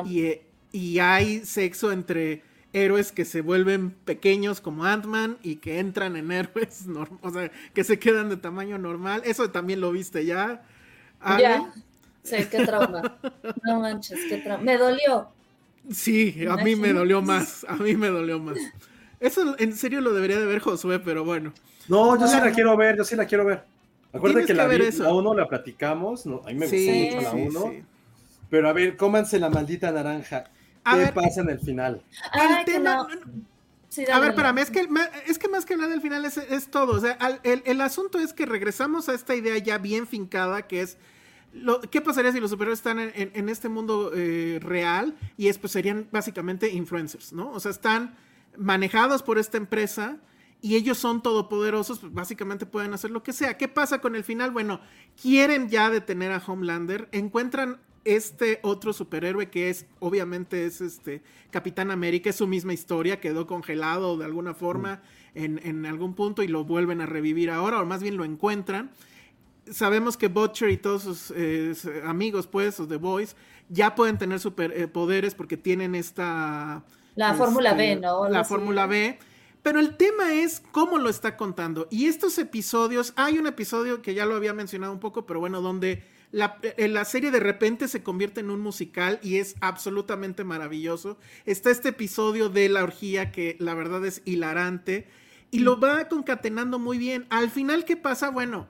y, 0.06 0.40
y, 0.74 1.00
hay 1.00 1.46
sexo 1.46 1.94
entre 1.94 2.44
héroes 2.74 3.14
que 3.14 3.24
se 3.24 3.40
vuelven 3.40 3.92
pequeños 3.92 4.60
como 4.60 4.84
Ant-Man 4.84 5.38
y 5.44 5.56
que 5.56 5.80
entran 5.80 6.18
en 6.18 6.34
héroes, 6.34 6.88
o 7.22 7.32
sea, 7.32 7.50
que 7.74 7.86
se 7.86 7.98
quedan 8.00 8.28
de 8.28 8.36
tamaño 8.36 8.78
normal. 8.78 9.22
Eso 9.24 9.50
también 9.50 9.80
lo 9.80 9.94
viste 9.94 10.26
ya. 10.26 10.64
Ya. 11.40 11.72
Sí, 12.22 12.36
qué 12.52 12.66
trauma. 12.66 13.18
No 13.64 13.80
manches, 13.80 14.20
qué 14.28 14.40
trauma. 14.40 14.62
Me 14.62 14.78
dolió. 14.78 15.30
Sí, 15.90 16.46
a 16.50 16.58
mí 16.58 16.76
me 16.76 16.92
dolió 16.92 17.22
más. 17.22 17.66
A 17.70 17.78
mí 17.78 17.96
me 17.96 18.10
dolió 18.10 18.40
más. 18.40 18.58
Eso 19.22 19.56
en 19.58 19.74
serio 19.78 20.02
lo 20.02 20.14
debería 20.14 20.40
de 20.40 20.46
ver 20.46 20.60
Josué, 20.60 21.00
pero 21.00 21.24
bueno. 21.24 21.54
No, 21.88 22.20
yo 22.20 22.28
sí 22.28 22.38
la 22.38 22.52
quiero 22.52 22.76
ver, 22.76 22.98
yo 22.98 23.06
sí 23.06 23.16
la 23.16 23.26
quiero 23.26 23.46
ver. 23.46 23.64
Acuérdate 24.12 24.48
que, 24.48 24.54
la, 24.54 24.68
la 24.68 25.14
1 25.14 25.34
la 25.36 25.48
platicamos, 25.48 26.26
no, 26.26 26.42
a 26.44 26.48
mí 26.48 26.56
me 26.56 26.68
gustó 26.68 26.92
mucho 26.92 27.22
la 27.22 27.32
1. 27.32 27.74
Pero 28.50 28.68
a 28.68 28.74
ver, 28.74 28.98
cómanse 28.98 29.40
la 29.40 29.50
maldita 29.50 29.92
naranja. 29.92 30.44
¿Qué 30.84 31.12
pasa 31.14 31.42
en 31.42 31.50
el 31.52 31.60
final? 31.60 32.02
el 32.34 32.66
tema. 32.66 33.08
a 34.12 34.20
ver, 34.20 34.36
para 34.36 34.52
mí 34.52 34.62
es 34.62 34.70
que, 34.70 34.86
es 35.28 35.40
que 35.40 35.48
más 35.48 35.66
que 35.66 35.78
nada 35.78 35.94
el 35.94 36.02
final 36.02 36.26
es, 36.26 36.36
es 36.36 36.70
todo. 36.70 36.98
O 36.98 37.00
sea, 37.00 37.18
el, 37.44 37.64
el, 37.66 37.80
asunto 37.80 38.20
es 38.20 38.34
que 38.34 38.46
regresamos 38.46 39.08
a 39.08 39.14
esta 39.14 39.36
idea 39.36 39.58
ya 39.60 39.78
bien 39.78 40.08
fincada 40.08 40.64
que 40.64 40.82
es 40.82 40.98
¿Qué 41.90 42.00
pasaría 42.00 42.32
si 42.32 42.40
los 42.40 42.50
superhéroes 42.50 42.80
están 42.80 43.00
en, 43.00 43.50
este 43.50 43.68
mundo 43.68 44.12
eh, 44.16 44.60
real? 44.62 45.16
Y 45.38 45.50
es, 45.50 45.58
pues 45.58 45.74
serían 45.74 46.08
básicamente 46.10 46.70
influencers, 46.70 47.34
¿no? 47.34 47.52
O 47.52 47.60
sea, 47.60 47.72
están 47.72 48.16
manejados 48.58 49.24
por 49.24 49.38
esta 49.38 49.58
empresa 49.58 50.20
y 50.62 50.76
ellos 50.76 50.98
son 50.98 51.24
todopoderosos, 51.24 52.00
pues 52.00 52.14
básicamente 52.14 52.66
pueden 52.66 52.94
hacer 52.94 53.12
lo 53.12 53.24
que 53.24 53.34
sea. 53.34 53.58
¿Qué 53.58 53.68
pasa 53.68 54.00
con 54.00 54.16
el 54.16 54.24
final? 54.24 54.52
Bueno, 54.52 54.80
quieren 55.20 55.70
ya 55.70 55.90
detener 55.90 56.32
a 56.32 56.44
Homelander, 56.46 57.10
encuentran 57.12 57.80
este 58.04 58.60
otro 58.64 58.94
superhéroe 58.94 59.50
que 59.50 59.70
es, 59.70 59.86
obviamente 60.00 60.66
es 60.66 60.82
este 60.82 61.22
Capitán 61.52 61.92
América, 61.92 62.32
es 62.32 62.36
su 62.36 62.48
misma 62.48 62.74
historia, 62.74 63.20
quedó 63.20 63.46
congelado 63.48 64.18
de 64.18 64.26
alguna 64.26 64.54
forma 64.54 65.02
mm. 65.36 65.40
en, 65.40 65.62
en 65.64 65.86
algún 65.86 66.16
punto 66.16 66.44
y 66.44 66.48
lo 66.48 66.64
vuelven 66.64 67.02
a 67.02 67.06
revivir 67.06 67.50
ahora, 67.50 67.82
o 67.82 67.86
más 67.86 68.02
bien 68.02 68.18
lo 68.18 68.26
encuentran 68.26 68.92
sabemos 69.70 70.18
que 70.18 70.28
Butcher 70.28 70.70
y 70.70 70.78
todos 70.78 71.04
sus 71.04 71.34
eh, 71.36 71.74
amigos, 72.06 72.48
pues, 72.48 72.80
los 72.80 72.88
The 72.88 72.98
Boys, 72.98 73.36
ya 73.70 73.96
pueden 73.96 74.18
tener 74.18 74.40
superpoderes 74.40 75.34
eh, 75.34 75.36
porque 75.38 75.58
tienen 75.58 75.96
esta... 75.96 76.84
La 77.16 77.34
Fórmula 77.34 77.74
B, 77.74 77.94
este, 77.94 78.02
¿no? 78.02 78.30
La 78.30 78.44
Fórmula 78.44 78.88
B. 78.88 79.20
Pero 79.64 79.80
el 79.80 79.96
tema 79.96 80.34
es 80.34 80.64
cómo 80.72 80.98
lo 80.98 81.10
está 81.10 81.38
contando. 81.38 81.88
Y 81.92 82.08
estos 82.08 82.38
episodios, 82.40 83.14
hay 83.16 83.38
un 83.38 83.46
episodio 83.46 84.02
que 84.02 84.14
ya 84.14 84.26
lo 84.26 84.36
había 84.36 84.54
mencionado 84.54 84.92
un 84.92 85.00
poco, 85.00 85.26
pero 85.26 85.40
bueno, 85.40 85.62
donde 85.62 86.04
la, 86.32 86.58
eh, 86.64 86.88
la, 86.88 87.06
serie 87.06 87.30
de 87.30 87.40
repente 87.40 87.88
se 87.88 88.02
convierte 88.02 88.40
en 88.40 88.50
un 88.50 88.60
musical 88.60 89.20
y 89.22 89.38
es 89.38 89.56
absolutamente 89.62 90.44
maravilloso. 90.44 91.18
Está 91.46 91.70
este 91.70 91.90
episodio 91.90 92.50
de 92.50 92.70
la 92.70 92.84
orgía 92.84 93.32
que 93.32 93.56
la 93.60 93.76
verdad 93.76 94.04
es 94.06 94.24
hilarante 94.26 95.08
y 95.52 95.60
lo 95.60 95.80
va 95.80 96.08
concatenando 96.08 96.80
muy 96.80 96.98
bien. 96.98 97.28
Al 97.30 97.52
final, 97.52 97.86
¿qué 97.86 97.98
pasa? 97.98 98.30
Bueno, 98.30 98.68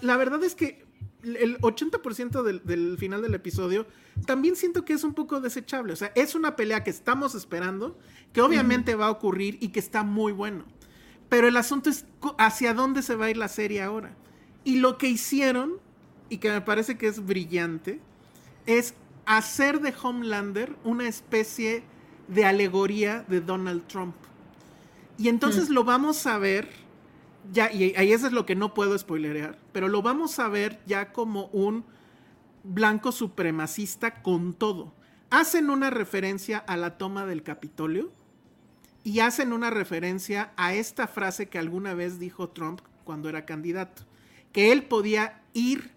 la, 0.00 0.16
verdad 0.16 0.42
es 0.44 0.54
que 0.54 0.84
el 1.22 1.58
80% 1.58 2.42
del, 2.42 2.62
del, 2.64 2.98
final 2.98 3.22
del 3.22 3.34
episodio 3.34 3.86
también 4.26 4.56
siento 4.56 4.84
que 4.84 4.92
es 4.92 5.04
un 5.04 5.14
poco 5.14 5.40
desechable. 5.40 5.92
O 5.92 5.96
sea, 5.96 6.12
es 6.14 6.34
una 6.34 6.56
pelea 6.56 6.84
que 6.84 6.90
estamos 6.90 7.34
esperando, 7.34 7.98
que 8.32 8.40
obviamente 8.40 8.94
va 8.94 9.06
a 9.06 9.10
ocurrir 9.10 9.58
y 9.60 9.68
que 9.68 9.80
está 9.80 10.02
muy 10.02 10.32
bueno. 10.32 10.64
Pero 11.28 11.46
el 11.48 11.56
asunto 11.56 11.90
es 11.90 12.04
hacia 12.38 12.74
dónde 12.74 13.02
se 13.02 13.14
va 13.14 13.26
a 13.26 13.30
ir 13.30 13.36
la 13.36 13.48
serie 13.48 13.82
ahora. 13.82 14.14
Y 14.64 14.76
lo 14.76 14.98
que 14.98 15.08
hicieron, 15.08 15.78
y 16.28 16.38
que 16.38 16.50
me 16.50 16.60
parece 16.60 16.98
que 16.98 17.06
es 17.06 17.24
brillante, 17.24 18.00
es 18.66 18.94
hacer 19.26 19.80
de 19.80 19.94
Homelander 20.02 20.74
una 20.84 21.08
especie 21.08 21.82
de 22.28 22.44
alegoría 22.44 23.24
de 23.28 23.40
Donald 23.40 23.86
Trump. 23.86 24.14
Y 25.18 25.28
entonces 25.28 25.68
lo 25.68 25.84
vamos 25.84 26.26
a 26.26 26.38
ver 26.38 26.68
ya, 27.52 27.72
y 27.72 27.94
ahí 27.96 28.12
eso 28.12 28.26
es 28.26 28.32
lo 28.32 28.46
que 28.46 28.54
no 28.54 28.74
puedo 28.74 28.96
spoilerear, 28.96 29.58
pero 29.72 29.88
lo 29.88 30.02
vamos 30.02 30.38
a 30.38 30.48
ver 30.48 30.80
ya 30.86 31.12
como 31.12 31.46
un 31.46 31.84
blanco 32.62 33.12
supremacista 33.12 34.22
con 34.22 34.54
todo. 34.54 34.92
Hacen 35.30 35.70
una 35.70 35.90
referencia 35.90 36.58
a 36.58 36.76
la 36.76 36.98
toma 36.98 37.26
del 37.26 37.42
Capitolio 37.42 38.12
y 39.04 39.20
hacen 39.20 39.52
una 39.52 39.70
referencia 39.70 40.52
a 40.56 40.74
esta 40.74 41.06
frase 41.06 41.48
que 41.48 41.58
alguna 41.58 41.94
vez 41.94 42.18
dijo 42.18 42.50
Trump 42.50 42.80
cuando 43.04 43.28
era 43.28 43.46
candidato, 43.46 44.04
que 44.52 44.72
él 44.72 44.84
podía 44.84 45.42
ir, 45.52 45.92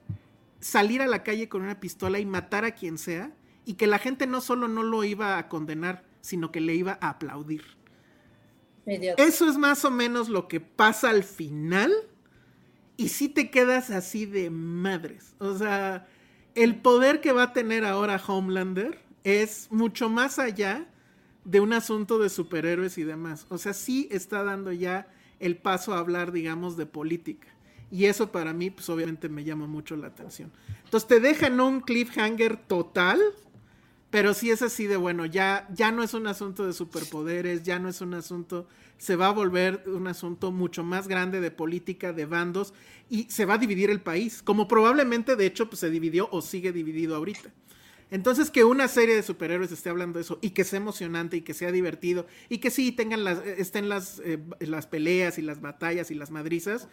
salir 0.60 1.02
a 1.02 1.08
la 1.08 1.24
calle 1.24 1.50
con 1.50 1.64
una 1.64 1.80
pistola 1.80 2.20
y 2.20 2.26
matar 2.26 2.66
a 2.66 2.72
quien 2.72 2.98
sea, 2.98 3.32
y 3.66 3.74
que 3.76 3.88
la 3.88 4.00
gente 4.00 4.28
no 4.28 4.42
solo 4.42 4.68
no 4.68 4.84
lo 4.84 5.04
iba 5.04 5.38
a 5.38 5.48
condenar, 5.48 6.04
sino 6.22 6.52
que 6.52 6.62
le 6.62 6.76
iba 6.76 6.98
a 7.02 7.10
aplaudir. 7.10 7.64
Eso 8.86 9.50
es 9.50 9.58
más 9.58 9.86
o 9.86 9.92
menos 9.92 10.30
lo 10.30 10.48
que 10.48 10.60
pasa 10.60 11.10
al 11.10 11.24
final. 11.24 11.92
Y 12.98 13.10
si 13.10 13.30
te 13.30 13.50
quedas 13.50 13.90
así 13.90 14.26
de 14.26 14.50
madres. 14.50 15.36
O 15.40 15.58
sea, 15.58 16.08
el 16.56 16.76
poder 16.76 17.22
que 17.22 17.32
va 17.32 17.44
a 17.44 17.54
tener 17.54 17.86
ahora 17.86 18.22
Homelander 18.26 19.00
es 19.24 19.68
mucho 19.72 20.10
más 20.10 20.38
allá 20.40 20.88
de 21.46 21.60
un 21.60 21.74
asunto 21.74 22.20
de 22.20 22.30
superhéroes 22.30 22.98
y 22.98 23.04
demás. 23.04 23.46
O 23.50 23.58
sea, 23.58 23.74
sí 23.74 24.08
está 24.12 24.44
dando 24.44 24.72
ya 24.72 25.08
el 25.40 25.58
paso 25.58 25.94
a 25.94 26.00
hablar, 26.00 26.32
digamos, 26.32 26.78
de 26.78 26.86
política. 26.86 27.48
Y 27.92 28.06
eso 28.06 28.32
para 28.32 28.54
mí, 28.54 28.70
pues 28.70 28.90
obviamente 28.90 29.30
me 29.30 29.44
llama 29.44 29.68
mucho 29.68 29.96
la 29.96 30.08
atención. 30.08 30.52
Entonces 30.86 31.08
te 31.08 31.20
dejan 31.20 31.60
un 31.60 31.82
cliffhanger 31.82 32.58
total 32.58 33.22
pero 34.14 34.36
sí 34.36 34.52
es 34.52 34.62
así 34.62 34.86
de 34.86 34.96
bueno, 34.96 35.26
ya, 35.26 35.68
ya 35.74 35.92
no 35.92 36.04
es 36.04 36.14
un 36.14 36.28
asunto 36.28 36.68
de 36.68 36.74
superpoderes, 36.74 37.64
ya 37.64 37.80
no 37.80 37.90
es 37.90 38.00
un 38.00 38.14
asunto, 38.14 38.68
se 39.00 39.16
va 39.16 39.30
a 39.30 39.32
volver 39.32 39.86
un 39.88 40.06
asunto 40.06 40.52
mucho 40.52 40.84
más 40.84 41.08
grande 41.08 41.42
de 41.42 41.50
política, 41.50 42.14
de 42.14 42.28
bandos, 42.28 42.76
y 43.10 43.24
se 43.32 43.46
va 43.46 43.56
a 43.56 43.58
dividir 43.58 43.90
el 43.90 44.02
país, 44.02 44.44
como 44.44 44.68
probablemente 44.68 45.36
de 45.36 45.48
hecho 45.48 45.68
pues, 45.68 45.80
se 45.80 45.90
dividió 45.90 46.30
o 46.32 46.44
sigue 46.44 46.72
dividido 46.72 47.16
ahorita. 47.16 47.50
Entonces 48.12 48.52
que 48.52 48.64
una 48.64 48.88
serie 48.88 49.16
de 49.16 49.24
superhéroes 49.24 49.72
esté 49.72 49.90
hablando 49.90 50.20
de 50.20 50.26
eso 50.26 50.38
y 50.44 50.52
que 50.52 50.64
sea 50.64 50.78
emocionante 50.78 51.38
y 51.38 51.42
que 51.42 51.56
sea 51.56 51.72
divertido 51.72 52.28
y 52.50 52.60
que 52.60 52.70
sí 52.70 52.92
tengan 52.92 53.24
las, 53.24 53.40
estén 53.44 53.90
las, 53.90 54.22
eh, 54.24 54.38
las 54.60 54.86
peleas 54.86 55.40
y 55.40 55.42
las 55.42 55.60
batallas 55.60 56.12
y 56.12 56.14
las 56.14 56.30
madrizas, 56.30 56.88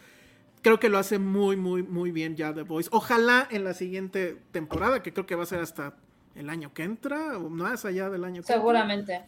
creo 0.63 0.79
que 0.79 0.89
lo 0.89 0.97
hace 0.97 1.19
muy, 1.19 1.55
muy, 1.55 1.83
muy 1.83 2.11
bien 2.11 2.35
ya 2.35 2.51
The 2.51 2.63
Voice. 2.63 2.89
Ojalá 2.91 3.47
en 3.51 3.63
la 3.63 3.75
siguiente 3.75 4.41
temporada, 4.51 5.03
que 5.03 5.13
creo 5.13 5.27
que 5.27 5.35
va 5.35 5.43
a 5.43 5.45
ser 5.45 5.59
hasta 5.59 5.93
el 6.35 6.49
año 6.49 6.73
que 6.73 6.83
entra, 6.83 7.37
o 7.37 7.49
más 7.49 7.85
allá 7.85 8.09
del 8.09 8.23
año 8.23 8.41
que 8.41 8.47
Seguramente. 8.47 9.23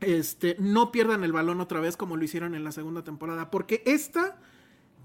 Este, 0.00 0.56
no 0.58 0.92
pierdan 0.92 1.24
el 1.24 1.32
balón 1.32 1.60
otra 1.60 1.80
vez 1.80 1.96
como 1.96 2.16
lo 2.16 2.24
hicieron 2.24 2.54
en 2.54 2.64
la 2.64 2.72
segunda 2.72 3.02
temporada, 3.02 3.50
porque 3.50 3.82
esta 3.86 4.36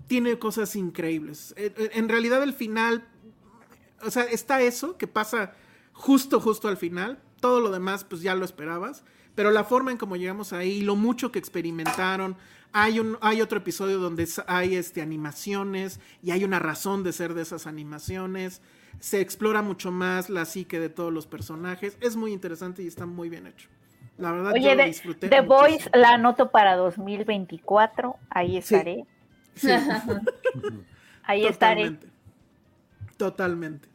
tiene 0.07 0.38
cosas 0.39 0.75
increíbles. 0.75 1.53
En 1.57 2.09
realidad 2.09 2.43
el 2.43 2.53
final, 2.53 3.07
o 4.03 4.11
sea, 4.11 4.23
está 4.23 4.61
eso 4.61 4.97
que 4.97 5.07
pasa 5.07 5.53
justo, 5.93 6.39
justo 6.39 6.67
al 6.67 6.77
final. 6.77 7.19
Todo 7.39 7.59
lo 7.59 7.71
demás, 7.71 8.03
pues 8.03 8.21
ya 8.21 8.35
lo 8.35 8.45
esperabas. 8.45 9.03
Pero 9.35 9.51
la 9.51 9.63
forma 9.63 9.91
en 9.91 9.97
cómo 9.97 10.17
llegamos 10.17 10.51
ahí, 10.51 10.81
lo 10.81 10.95
mucho 10.95 11.31
que 11.31 11.39
experimentaron, 11.39 12.35
hay, 12.73 12.99
un, 12.99 13.17
hay 13.21 13.41
otro 13.41 13.59
episodio 13.59 13.99
donde 13.99 14.27
hay 14.47 14.75
este, 14.75 15.01
animaciones 15.01 15.99
y 16.21 16.31
hay 16.31 16.43
una 16.43 16.59
razón 16.59 17.03
de 17.03 17.13
ser 17.13 17.33
de 17.33 17.41
esas 17.41 17.67
animaciones 17.67 18.61
se 19.02 19.19
explora 19.19 19.64
mucho 19.64 19.91
más 19.91 20.30
la 20.30 20.45
psique 20.45 20.80
de 20.80 20.88
todos 20.88 21.11
los 21.11 21.26
personajes. 21.26 21.98
Es 22.02 22.15
muy 22.15 22.32
interesante 22.32 22.84
y 22.84 22.88
está 22.88 23.07
muy 23.07 23.30
bien 23.30 23.48
hecho. 23.48 23.68
La 24.18 24.32
verdad, 24.32 24.53
yo 24.56 24.76
lo 24.76 24.86
disfruté. 24.86 25.28
The 25.28 25.41
Voice 25.41 25.90
la 25.94 26.14
anoto 26.14 26.52
para 26.52 26.76
2024. 26.76 28.15
Ahí 28.30 28.57
estaré. 28.57 29.06
Ahí 31.23 31.45
estaré. 31.45 31.98
Totalmente. 33.18 33.90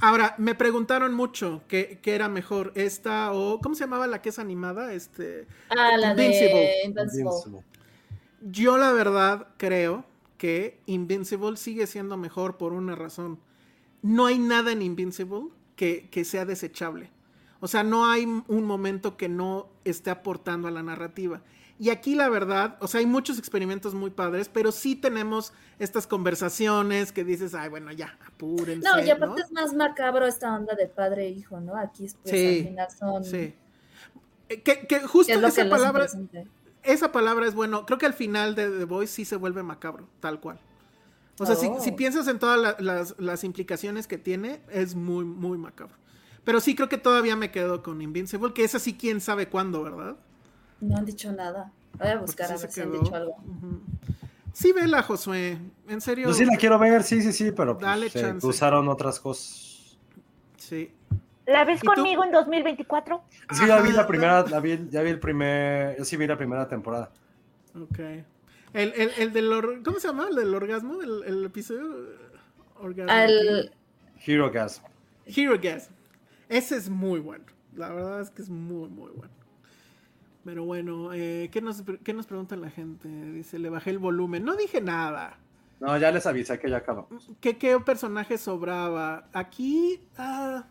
Ahora, 0.00 0.36
me 0.38 0.54
preguntaron 0.54 1.14
mucho 1.14 1.62
qué, 1.66 2.00
era 2.04 2.28
mejor, 2.28 2.72
esta 2.76 3.32
o. 3.32 3.60
¿Cómo 3.60 3.74
se 3.74 3.84
llamaba 3.84 4.06
la 4.06 4.22
que 4.22 4.28
es 4.28 4.38
animada? 4.38 4.92
Este. 4.92 5.48
Ah, 5.70 5.96
la 5.96 6.14
de 6.14 6.26
Invincible. 6.84 7.64
Yo 8.40 8.78
la 8.78 8.92
verdad 8.92 9.48
creo 9.56 10.04
que 10.38 10.78
Invincible 10.86 11.56
sigue 11.56 11.88
siendo 11.88 12.16
mejor 12.16 12.56
por 12.56 12.72
una 12.72 12.94
razón. 12.94 13.40
No 14.04 14.26
hay 14.26 14.38
nada 14.38 14.70
en 14.70 14.82
Invincible 14.82 15.48
que, 15.76 16.10
que 16.10 16.26
sea 16.26 16.44
desechable. 16.44 17.10
O 17.60 17.68
sea, 17.68 17.82
no 17.82 18.04
hay 18.04 18.26
un 18.26 18.64
momento 18.64 19.16
que 19.16 19.30
no 19.30 19.70
esté 19.84 20.10
aportando 20.10 20.68
a 20.68 20.70
la 20.70 20.82
narrativa. 20.82 21.40
Y 21.78 21.88
aquí 21.88 22.14
la 22.14 22.28
verdad, 22.28 22.76
o 22.80 22.86
sea, 22.86 23.00
hay 23.00 23.06
muchos 23.06 23.38
experimentos 23.38 23.94
muy 23.94 24.10
padres, 24.10 24.50
pero 24.50 24.72
sí 24.72 24.94
tenemos 24.94 25.54
estas 25.78 26.06
conversaciones 26.06 27.12
que 27.12 27.24
dices, 27.24 27.54
ay, 27.54 27.70
bueno, 27.70 27.90
ya, 27.92 28.18
apúrense. 28.28 28.86
No, 28.86 29.02
y 29.02 29.08
aparte 29.08 29.40
es 29.40 29.50
más 29.52 29.72
macabro 29.72 30.26
esta 30.26 30.54
onda 30.54 30.74
de 30.74 30.86
padre 30.86 31.28
e 31.28 31.30
hijo, 31.30 31.58
¿no? 31.60 31.74
Aquí 31.74 32.06
pues, 32.22 32.30
Sí, 32.30 32.58
al 32.58 32.64
final 32.64 32.88
son... 32.90 33.24
Sí. 33.24 33.54
Eh, 34.50 34.60
Que, 34.62 34.86
que 34.86 35.00
justo 35.00 35.32
es 35.32 35.42
esa 35.42 35.64
que 35.64 35.70
palabra, 35.70 36.06
esa 36.82 37.10
palabra 37.10 37.46
es 37.48 37.54
bueno. 37.54 37.86
Creo 37.86 37.96
que 37.96 38.04
al 38.04 38.12
final 38.12 38.54
de 38.54 38.68
The 38.68 38.84
Voice 38.84 39.14
sí 39.14 39.24
se 39.24 39.36
vuelve 39.36 39.62
macabro, 39.62 40.06
tal 40.20 40.40
cual. 40.40 40.60
O 41.38 41.46
sea, 41.46 41.56
si, 41.56 41.66
Oh. 41.66 41.80
si 41.80 41.92
piensas 41.92 42.28
en 42.28 42.38
todas 42.38 42.60
la- 42.60 42.76
las, 42.78 43.14
las 43.18 43.42
implicaciones 43.44 44.06
que 44.06 44.18
tiene, 44.18 44.60
es 44.70 44.94
muy, 44.94 45.24
muy 45.24 45.58
macabro. 45.58 45.94
Pero 46.44 46.60
sí 46.60 46.74
creo 46.76 46.88
que 46.88 46.98
todavía 46.98 47.34
me 47.36 47.50
quedo 47.50 47.82
con 47.82 48.00
Invincible, 48.02 48.52
que 48.52 48.64
es 48.64 48.74
así 48.74 48.94
quién 48.94 49.20
sabe 49.20 49.48
cuándo, 49.48 49.82
¿verdad? 49.82 50.16
No 50.80 50.96
han 50.96 51.04
dicho 51.04 51.32
nada. 51.32 51.72
Voy 51.98 52.08
a 52.08 52.18
buscar 52.18 52.46
sí 52.48 52.52
a 52.52 52.56
ver 52.58 52.70
si 52.70 52.80
han 52.82 52.92
dicho 52.92 53.14
algo. 53.14 53.36
Sí, 54.52 54.72
vela, 54.72 55.02
Josué. 55.02 55.58
En 55.88 56.00
serio. 56.00 56.28
Yo 56.28 56.34
sí 56.34 56.44
la 56.44 56.56
quiero 56.56 56.78
ver, 56.78 57.02
sí, 57.02 57.22
sí, 57.22 57.32
sí, 57.32 57.50
pero 57.50 57.74
pues, 57.76 57.86
Dale 57.86 58.10
se 58.10 58.20
chance. 58.20 58.40
cruzaron 58.40 58.88
otras 58.88 59.18
cosas. 59.18 59.96
Sí. 60.58 60.92
¿La 61.46 61.64
ves 61.64 61.80
¿Y 61.82 61.86
tú? 61.86 61.92
conmigo 61.94 62.24
en 62.24 62.30
2024? 62.32 63.22
Es 63.50 63.60
que 63.60 63.66
ya 63.66 63.80
vi 63.82 63.88
Ajá. 63.90 63.98
la 64.02 64.06
primera, 64.06 64.46
la 64.46 64.60
vi- 64.60 64.88
ya 64.90 65.02
vi 65.02 65.10
el 65.10 65.18
primer, 65.20 65.96
yo 65.98 66.04
sí 66.04 66.16
vi 66.16 66.26
la 66.26 66.36
primera 66.38 66.68
temporada. 66.68 67.10
Ok. 67.74 67.98
El, 68.74 68.92
el, 68.94 69.10
el 69.16 69.32
del. 69.32 69.50
or- 69.52 69.82
¿Cómo 69.82 69.98
se 69.98 70.08
llama? 70.08 70.28
¿El 70.28 70.34
del 70.36 70.54
orgasmo? 70.54 71.00
¿El, 71.00 71.22
el 71.24 71.44
episodio? 71.46 71.88
Orgasmo. 72.76 73.10
Al, 73.12 73.72
Hero 74.26 74.50
Gas. 74.50 74.82
Hero 75.24 75.56
Gas. 75.62 75.90
Ese 76.48 76.76
es 76.76 76.90
muy 76.90 77.20
bueno. 77.20 77.44
La 77.74 77.88
verdad 77.90 78.20
es 78.20 78.30
que 78.30 78.42
es 78.42 78.50
muy, 78.50 78.88
muy 78.88 79.10
bueno. 79.12 79.32
Pero 80.44 80.64
bueno, 80.64 81.14
eh, 81.14 81.48
¿qué, 81.50 81.62
nos, 81.62 81.82
¿qué 82.04 82.12
nos 82.12 82.26
pregunta 82.26 82.54
la 82.56 82.68
gente? 82.70 83.08
Dice, 83.08 83.58
le 83.58 83.70
bajé 83.70 83.90
el 83.90 83.98
volumen. 83.98 84.44
No 84.44 84.54
dije 84.56 84.80
nada. 84.82 85.38
No, 85.80 85.96
ya 85.98 86.10
les 86.10 86.26
avisé 86.26 86.58
que 86.58 86.68
ya 86.68 86.78
acabó. 86.78 87.08
¿Qué, 87.40 87.56
qué 87.56 87.78
personaje 87.80 88.36
sobraba? 88.38 89.28
Aquí, 89.32 90.00
ah, 90.18 90.66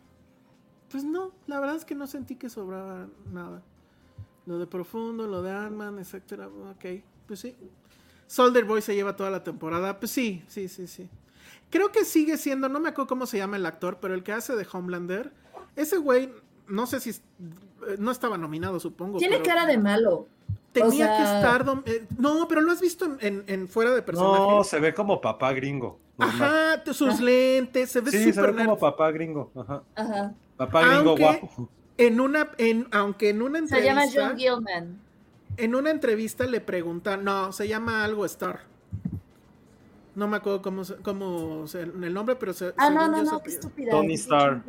pues 0.90 1.04
no, 1.04 1.34
la 1.48 1.60
verdad 1.60 1.76
es 1.76 1.86
que 1.86 1.96
no 1.96 2.06
sentí 2.08 2.36
que 2.36 2.50
sobraba 2.50 3.08
nada. 3.32 3.64
Lo 4.46 4.60
de 4.60 4.68
Profundo, 4.68 5.26
lo 5.28 5.42
de 5.42 5.52
Ant-Man, 5.52 6.00
etcétera. 6.00 6.48
Ok, 6.48 6.86
pues 7.28 7.40
sí. 7.40 7.56
Soldier 8.34 8.66
Boy 8.66 8.82
se 8.82 8.96
lleva 8.96 9.16
toda 9.16 9.30
la 9.30 9.44
temporada. 9.44 10.00
Pues 10.00 10.12
sí, 10.12 10.44
sí, 10.48 10.68
sí, 10.68 10.88
sí. 10.88 11.08
Creo 11.70 11.92
que 11.92 12.04
sigue 12.04 12.38
siendo, 12.38 12.68
no 12.68 12.80
me 12.80 12.90
acuerdo 12.90 13.08
cómo 13.08 13.28
se 13.28 13.38
llama 13.38 13.58
el 13.58 13.66
actor, 13.68 13.98
pero 14.02 14.16
el 14.16 14.24
que 14.24 14.32
hace 14.32 14.56
de 14.56 14.66
Homelander, 14.72 15.32
ese 15.76 15.98
güey, 15.98 16.32
no 16.68 16.88
sé 16.88 17.00
si 17.00 17.12
eh, 17.12 17.16
no 18.00 18.10
estaba 18.10 18.38
nominado, 18.40 18.80
supongo. 18.80 19.20
tiene 19.20 19.38
pero 19.38 19.50
cara 19.50 19.66
de 19.68 19.78
malo. 19.78 20.26
Tenía 20.72 21.14
o 21.14 21.18
que 21.18 21.24
estar. 21.24 21.64
dom- 21.64 21.84
eh, 21.86 22.08
no, 22.18 22.48
pero 22.48 22.62
lo 22.62 22.72
has 22.72 22.82
visto 22.82 23.06
en, 23.06 23.18
en- 23.22 23.44
en 23.46 23.68
fuera 23.68 23.94
de 23.94 24.02
personaje. 24.02 24.40
No, 24.40 24.64
se 24.64 24.80
ve 24.80 24.96
como 24.96 25.22
papá 25.22 25.54
gringo. 25.54 26.00
normal. 26.18 26.42
Ajá, 26.82 26.94
sus 26.94 27.20
lentes, 27.20 27.92
se 27.92 28.02
ve 28.02 28.10
Sí, 28.10 28.18
se 28.24 28.34
súper 28.34 28.54
ve 28.54 28.66
como 28.66 28.80
papá 28.80 29.12
gringo. 29.12 29.52
Ajá. 29.56 29.84
Ajá. 29.94 30.34
Papá 30.58 30.82
gringo 30.88 31.10
Aunque- 31.12 31.24
guapo. 31.24 31.70
En 32.00 32.20
una, 32.20 32.50
en, 32.58 32.88
aunque 32.92 33.30
en 33.30 33.44
una 33.44 33.60
Se 33.68 33.84
llama 33.84 34.06
entrevista, 34.06 34.30
John 34.30 34.38
Gilman. 34.66 35.00
En 35.58 35.76
una 35.76 35.92
entrevista 35.92 36.46
le 36.46 36.62
preguntan, 36.62 37.24
no, 37.24 37.52
se 37.52 37.68
llama 37.68 38.04
algo 38.04 38.26
Star. 38.26 38.62
No 40.16 40.28
me 40.28 40.38
acuerdo 40.38 40.62
cómo, 40.62 40.84
cómo 41.02 41.66
el 41.74 42.14
nombre, 42.14 42.36
pero 42.36 42.54
se, 42.54 42.72
Ah, 42.78 42.92
no, 42.92 43.08
no, 43.08 43.24
no, 43.24 43.42
qué 43.42 43.50
estúpida. 43.50 43.92
Tony 43.92 44.14
Starr. 44.14 44.62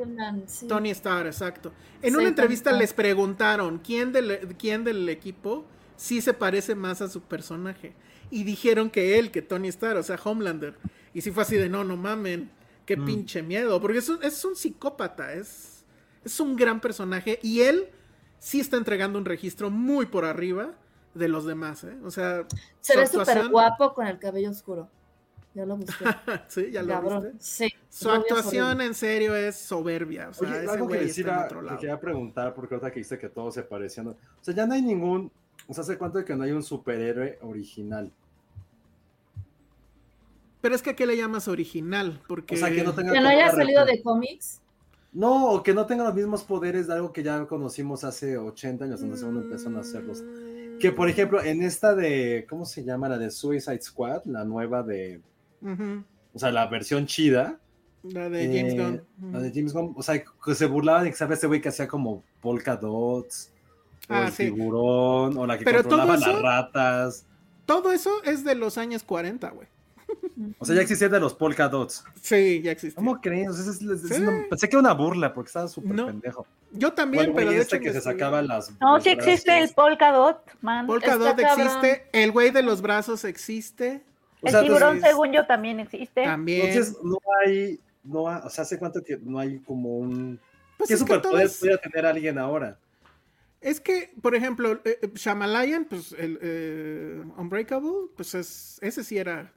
Sí. 0.46 0.66
Tony 0.66 0.90
Starr, 0.90 1.26
exacto. 1.26 1.70
En 2.00 2.12
Sí, 2.14 2.16
una 2.18 2.28
entrevista 2.28 2.72
les 2.72 2.94
preguntaron 2.94 3.78
quién 3.78 4.10
del, 4.10 4.56
quién 4.58 4.84
del 4.84 5.06
equipo 5.10 5.66
sí 5.96 6.22
se 6.22 6.32
parece 6.32 6.74
más 6.74 7.02
a 7.02 7.08
su 7.08 7.20
personaje. 7.20 7.92
Y 8.30 8.44
dijeron 8.44 8.88
que 8.88 9.18
él, 9.18 9.30
que 9.30 9.42
Tony 9.42 9.68
Starr, 9.68 9.98
o 9.98 10.02
sea, 10.02 10.18
Homelander. 10.24 10.76
Y 11.12 11.20
sí 11.20 11.30
fue 11.30 11.42
así 11.42 11.56
de, 11.56 11.68
no, 11.68 11.84
no 11.84 11.98
mamen, 11.98 12.50
qué 12.86 12.96
Mm. 12.96 13.04
pinche 13.04 13.42
miedo. 13.42 13.78
Porque 13.82 13.98
es 13.98 14.08
un, 14.08 14.22
es 14.22 14.42
un 14.46 14.56
psicópata, 14.56 15.34
es, 15.34 15.84
es 16.24 16.40
un 16.40 16.56
gran 16.56 16.80
personaje. 16.80 17.38
Y 17.42 17.60
él 17.60 17.90
sí 18.44 18.60
está 18.60 18.76
entregando 18.76 19.18
un 19.18 19.24
registro 19.24 19.70
muy 19.70 20.04
por 20.04 20.26
arriba 20.26 20.74
de 21.14 21.28
los 21.28 21.46
demás, 21.46 21.82
¿eh? 21.84 21.96
O 22.04 22.10
sea, 22.10 22.44
Se 22.82 22.94
ve 22.96 23.06
súper 23.06 23.20
actuación- 23.38 23.50
guapo 23.50 23.94
con 23.94 24.06
el 24.06 24.18
cabello 24.18 24.50
oscuro. 24.50 24.90
Ya 25.54 25.64
lo 25.64 25.76
busqué. 25.78 26.04
sí, 26.48 26.70
ya 26.70 26.82
lo 26.82 26.88
Cabrón. 26.88 27.22
viste. 27.32 27.38
Sí. 27.38 27.74
Su 27.88 28.10
actuación 28.10 28.80
en 28.82 28.92
serio 28.92 29.34
es 29.34 29.56
soberbia. 29.56 30.28
O 30.28 30.34
sea, 30.34 30.48
Oye, 30.48 30.58
ese 30.58 30.70
algo 30.72 30.88
que 30.88 30.94
güey 30.96 31.06
decir, 31.06 31.26
está 31.26 31.36
en 31.36 31.42
a- 31.42 31.46
otro 31.46 31.66
que 31.68 31.76
quería 31.76 32.00
preguntar, 32.00 32.54
porque 32.54 32.74
ahorita 32.74 32.90
que 32.92 32.98
dice 32.98 33.16
que 33.18 33.28
todos 33.30 33.54
se 33.54 33.62
parecían. 33.62 34.08
O 34.08 34.16
sea, 34.42 34.52
ya 34.54 34.66
no 34.66 34.74
hay 34.74 34.82
ningún. 34.82 35.30
O 35.66 35.72
sea, 35.72 35.82
¿hace 35.82 35.96
cuánto 35.96 36.18
de 36.18 36.24
que 36.26 36.36
no 36.36 36.42
hay 36.44 36.50
un 36.52 36.62
superhéroe 36.62 37.38
original? 37.40 38.12
Pero 40.60 40.74
es 40.74 40.82
que 40.82 40.90
¿a 40.90 40.96
qué 40.96 41.06
le 41.06 41.16
llamas 41.16 41.46
original? 41.48 42.20
Porque 42.26 42.56
O 42.56 42.58
sea, 42.58 42.70
que 42.70 42.82
no 42.82 42.92
tenga. 42.94 43.12
Que 43.12 43.20
no 43.20 43.26
como 43.26 43.36
haya 43.38 43.50
salido 43.52 43.84
de 43.86 44.02
cómics. 44.02 44.60
No, 45.14 45.46
o 45.50 45.62
que 45.62 45.72
no 45.72 45.86
tenga 45.86 46.04
los 46.04 46.14
mismos 46.14 46.42
poderes 46.42 46.88
de 46.88 46.94
algo 46.94 47.12
que 47.12 47.22
ya 47.22 47.46
conocimos 47.46 48.02
hace 48.04 48.36
80 48.36 48.84
años, 48.84 49.00
donde 49.00 49.16
según 49.16 49.36
empezaron 49.38 49.76
a 49.76 49.80
hacerlos. 49.80 50.22
Que 50.80 50.90
por 50.90 51.08
ejemplo, 51.08 51.40
en 51.42 51.62
esta 51.62 51.94
de. 51.94 52.46
¿Cómo 52.50 52.64
se 52.64 52.82
llama? 52.84 53.08
La 53.08 53.16
de 53.16 53.30
Suicide 53.30 53.80
Squad, 53.80 54.24
la 54.24 54.44
nueva 54.44 54.82
de. 54.82 55.20
O 56.34 56.38
sea, 56.38 56.50
la 56.50 56.66
versión 56.66 57.06
chida. 57.06 57.58
La 58.02 58.28
de 58.28 58.46
James 58.48 58.74
eh, 58.74 58.76
Gunn. 58.76 59.32
La 59.32 59.40
de 59.40 59.50
James 59.54 59.72
Gunn. 59.72 59.94
O 59.96 60.02
sea, 60.02 60.22
que 60.22 60.54
se 60.54 60.66
burlaban 60.66 61.04
de 61.04 61.10
que 61.10 61.16
sabe 61.16 61.36
ese 61.36 61.46
güey 61.46 61.60
que 61.60 61.68
hacía 61.70 61.86
como 61.88 62.22
polka 62.40 62.76
dots. 62.76 63.50
O 64.10 64.12
Ah, 64.12 64.26
el 64.26 64.32
sí. 64.32 64.44
tiburón, 64.52 65.38
o 65.38 65.46
la 65.46 65.56
que 65.56 65.64
Pero 65.64 65.78
controlaba 65.78 66.16
eso- 66.16 66.32
las 66.32 66.42
ratas. 66.42 67.26
Todo 67.64 67.92
eso 67.92 68.10
es 68.24 68.44
de 68.44 68.54
los 68.54 68.76
años 68.76 69.02
40, 69.04 69.48
güey. 69.50 69.66
O 70.58 70.64
sea, 70.64 70.74
ya 70.76 70.82
existía 70.82 71.08
de 71.08 71.20
los 71.20 71.34
polka 71.34 71.68
dots. 71.68 72.04
Sí, 72.20 72.60
ya 72.62 72.72
existe. 72.72 72.96
¿Cómo 72.96 73.20
crees? 73.20 73.48
O 73.50 73.52
sea, 73.52 73.70
es- 73.72 73.80
es- 73.80 74.04
es 74.10 74.16
Sí. 74.16 74.22
una- 74.22 74.48
pensé 74.48 74.68
que 74.68 74.76
era 74.76 74.80
una 74.80 74.92
burla 74.94 75.32
porque 75.32 75.48
estaba 75.48 75.68
súper 75.68 75.94
No. 75.94 76.06
pendejo. 76.06 76.46
Yo 76.72 76.92
también, 76.92 77.32
güey 77.32 77.44
pero 77.44 77.50
de 77.50 77.58
este 77.62 77.76
hecho 77.76 77.84
que 77.84 77.92
se 77.92 78.00
sacaba 78.00 78.42
las. 78.42 78.72
No, 78.80 79.00
sí 79.00 79.10
existe 79.10 79.58
el 79.62 79.68
polka 79.74 80.10
dot, 80.12 80.38
man. 80.60 80.86
Polka 80.86 81.12
Está 81.12 81.18
Dot 81.18 81.40
cabrón. 81.40 81.66
existe, 81.66 82.06
el 82.12 82.32
güey 82.32 82.50
de 82.50 82.62
los 82.62 82.82
brazos 82.82 83.24
existe. 83.24 84.02
O 84.42 84.48
el 84.48 84.60
tiburón, 84.62 84.96
entonces- 84.96 85.10
según 85.10 85.32
yo, 85.32 85.46
también 85.46 85.80
existe. 85.80 86.24
También. 86.24 86.66
Entonces, 86.68 86.96
no 87.02 87.18
hay. 87.46 87.80
No 88.02 88.28
ha- 88.28 88.44
o 88.44 88.50
sea, 88.50 88.62
¿hace 88.62 88.78
cuánto 88.78 89.02
que 89.02 89.16
no 89.22 89.38
hay 89.38 89.58
como 89.60 89.96
un. 89.98 90.38
Pues 90.76 90.88
¿Qué 90.88 90.94
es 90.94 91.00
superpoder 91.00 91.46
todos- 91.46 91.58
podría 91.58 91.78
tener 91.78 92.04
alguien 92.04 92.38
ahora? 92.38 92.76
Es 93.62 93.80
que, 93.80 94.12
por 94.20 94.34
ejemplo, 94.34 94.72
eh, 94.84 94.98
eh, 95.00 95.10
Shamalayan, 95.14 95.86
pues 95.86 96.12
el 96.18 96.38
eh, 96.42 97.22
Unbreakable, 97.38 98.08
pues 98.14 98.34
es, 98.34 98.78
ese 98.82 99.02
sí 99.02 99.16
era 99.16 99.50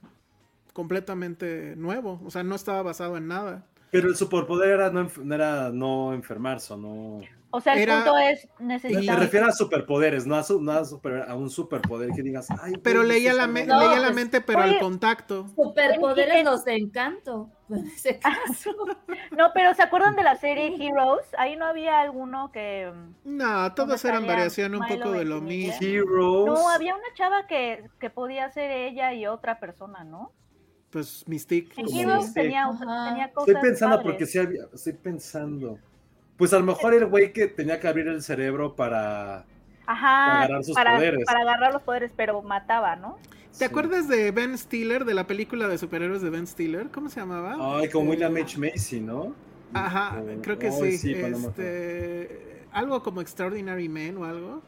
completamente 0.78 1.76
nuevo. 1.76 2.22
O 2.24 2.30
sea, 2.30 2.44
no 2.44 2.54
estaba 2.56 2.84
basado 2.84 3.18
en 3.18 3.28
nada. 3.28 3.66
Pero 3.90 4.10
el 4.10 4.16
superpoder 4.16 4.70
era 4.70 4.92
no, 4.92 5.10
era 5.34 5.72
no 5.72 6.14
enfermarse, 6.14 6.74
o 6.74 6.78
no. 6.78 7.22
O 7.50 7.62
sea, 7.62 7.74
el 7.74 7.80
Era- 7.80 7.96
punto 8.04 8.18
es 8.18 8.46
Me, 8.60 8.66
me 8.68 8.74
necesitar. 8.74 9.18
refiero 9.20 9.46
a 9.48 9.52
superpoderes, 9.54 10.28
no 10.28 10.36
a, 10.36 10.44
su- 10.44 10.62
no 10.62 10.74
a, 10.74 10.84
super- 10.86 11.24
a 11.28 11.34
un 11.34 11.50
superpoder 11.50 12.12
que 12.12 12.22
digas. 12.22 12.48
Ay, 12.62 12.74
Pero 12.84 13.00
güey, 13.00 13.14
leía 13.14 13.34
la, 13.34 13.48
me- 13.48 13.66
mal". 13.66 13.68
No, 13.70 13.80
leía 13.88 14.00
la 14.02 14.08
pues, 14.08 14.16
mente, 14.16 14.42
pero 14.42 14.60
oye, 14.60 14.74
al 14.74 14.80
contacto. 14.80 15.48
Superpoderes 15.56 16.44
los 16.44 16.64
de 16.66 16.76
encanto. 16.76 17.50
En 17.70 17.86
ese 17.88 18.20
caso. 18.20 18.72
No, 19.38 19.52
pero 19.54 19.74
¿se 19.74 19.82
acuerdan 19.84 20.16
de 20.16 20.24
la 20.24 20.36
serie 20.36 20.76
Heroes? 20.80 21.26
Ahí 21.38 21.56
no 21.56 21.66
había 21.66 22.02
alguno 22.02 22.52
que. 22.52 22.92
No, 23.24 23.74
todas 23.74 24.04
eran 24.06 24.26
variación 24.28 24.74
un 24.76 24.82
Milo 24.82 24.98
poco 25.06 25.12
de 25.14 25.26
lo 25.26 25.36
Ventimiglia? 25.36 25.78
mismo. 25.80 25.88
Heroes. 25.88 26.46
No, 26.60 26.70
había 26.70 26.96
una 26.96 27.14
chava 27.14 27.46
que, 27.48 27.90
que 28.00 28.10
podía 28.10 28.50
ser 28.52 28.72
ella 28.72 29.14
y 29.14 29.26
otra 29.28 29.60
persona, 29.60 30.04
¿no? 30.04 30.32
Pues 30.90 31.24
Mystique. 31.28 31.74
En 31.78 31.86
Como 31.86 32.00
Heroes 32.00 32.18
Mystique. 32.26 32.42
tenía, 32.44 32.66
Ajá. 32.66 33.10
tenía 33.10 33.32
cosas. 33.32 33.48
Estoy 33.50 33.70
pensando 33.70 33.96
padres. 33.98 34.12
porque 34.12 34.26
sí 34.26 34.38
había, 34.40 34.62
estoy 34.74 34.94
pensando. 34.94 35.80
Pues 36.38 36.54
a 36.54 36.60
lo 36.60 36.66
mejor 36.66 36.94
el 36.94 37.06
güey 37.08 37.34
que 37.34 37.48
tenía 37.48 37.80
que 37.80 37.88
abrir 37.88 38.08
el 38.08 38.22
cerebro 38.22 38.76
para. 38.76 39.46
Ajá, 39.86 40.44
agarrar 40.44 40.64
sus 40.64 40.76
para, 40.76 40.96
poderes. 40.96 41.26
para 41.26 41.40
agarrar 41.42 41.74
los 41.74 41.82
poderes, 41.82 42.12
pero 42.16 42.42
mataba, 42.42 42.96
¿no? 42.96 43.18
¿Te 43.58 43.66
acuerdas 43.66 44.08
de 44.08 44.32
Ben 44.32 44.56
Stiller, 44.58 45.04
de 45.06 45.14
la 45.16 45.26
película 45.26 45.68
de 45.68 45.78
superhéroes 45.78 46.22
de 46.22 46.30
Ben 46.30 46.46
Stiller? 46.46 46.90
¿Cómo 46.92 47.10
se 47.10 47.20
llamaba? 47.20 47.56
Ay, 47.80 47.90
con 47.90 48.06
Eh, 48.06 48.10
William 48.10 48.36
H. 48.36 48.60
Macy, 48.60 49.00
¿no? 49.02 49.34
Ajá, 49.74 50.22
creo 50.44 50.60
que 50.60 50.72
sí. 50.72 51.14
acuerdo. 51.16 51.50
este, 51.50 52.66
algo 52.72 53.02
como 53.02 53.22
Extraordinary 53.22 53.90
Man 53.90 54.18
o 54.18 54.26
algo. 54.26 54.62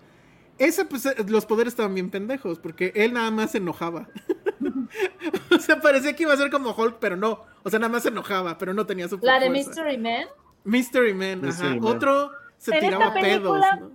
Ese, 0.58 0.86
pues, 0.86 1.06
eh, 1.06 1.14
los 1.28 1.46
poderes 1.46 1.74
estaban 1.74 1.94
bien 1.94 2.10
pendejos, 2.10 2.60
porque 2.60 2.92
él 2.96 3.14
nada 3.14 3.30
más 3.32 3.52
se 3.52 3.60
enojaba. 3.60 4.10
o 5.52 5.60
sea, 5.60 5.80
parecía 5.80 6.16
que 6.16 6.24
iba 6.24 6.34
a 6.34 6.38
ser 6.38 6.50
como 6.52 6.72
Hulk, 6.72 6.98
pero 7.00 7.16
no. 7.16 7.44
O 7.64 7.70
sea, 7.70 7.80
nada 7.80 7.92
más 7.92 8.04
se 8.04 8.10
enojaba, 8.10 8.58
pero 8.58 8.74
no 8.74 8.86
tenía 8.86 9.08
su 9.08 9.18
La 9.22 9.40
de 9.40 9.48
fuerza. 9.48 9.70
Mystery 9.70 9.98
Man. 9.98 10.26
Mystery 10.64 11.14
Man, 11.14 11.42
Mystery 11.42 11.68
ajá. 11.70 11.80
Man. 11.80 11.96
Otro 11.96 12.32
se 12.58 12.72
Pero 12.72 12.82
tiraba 12.88 13.06
esta 13.08 13.20
pedos, 13.22 13.36
película- 13.60 13.76
¿no? 13.76 13.92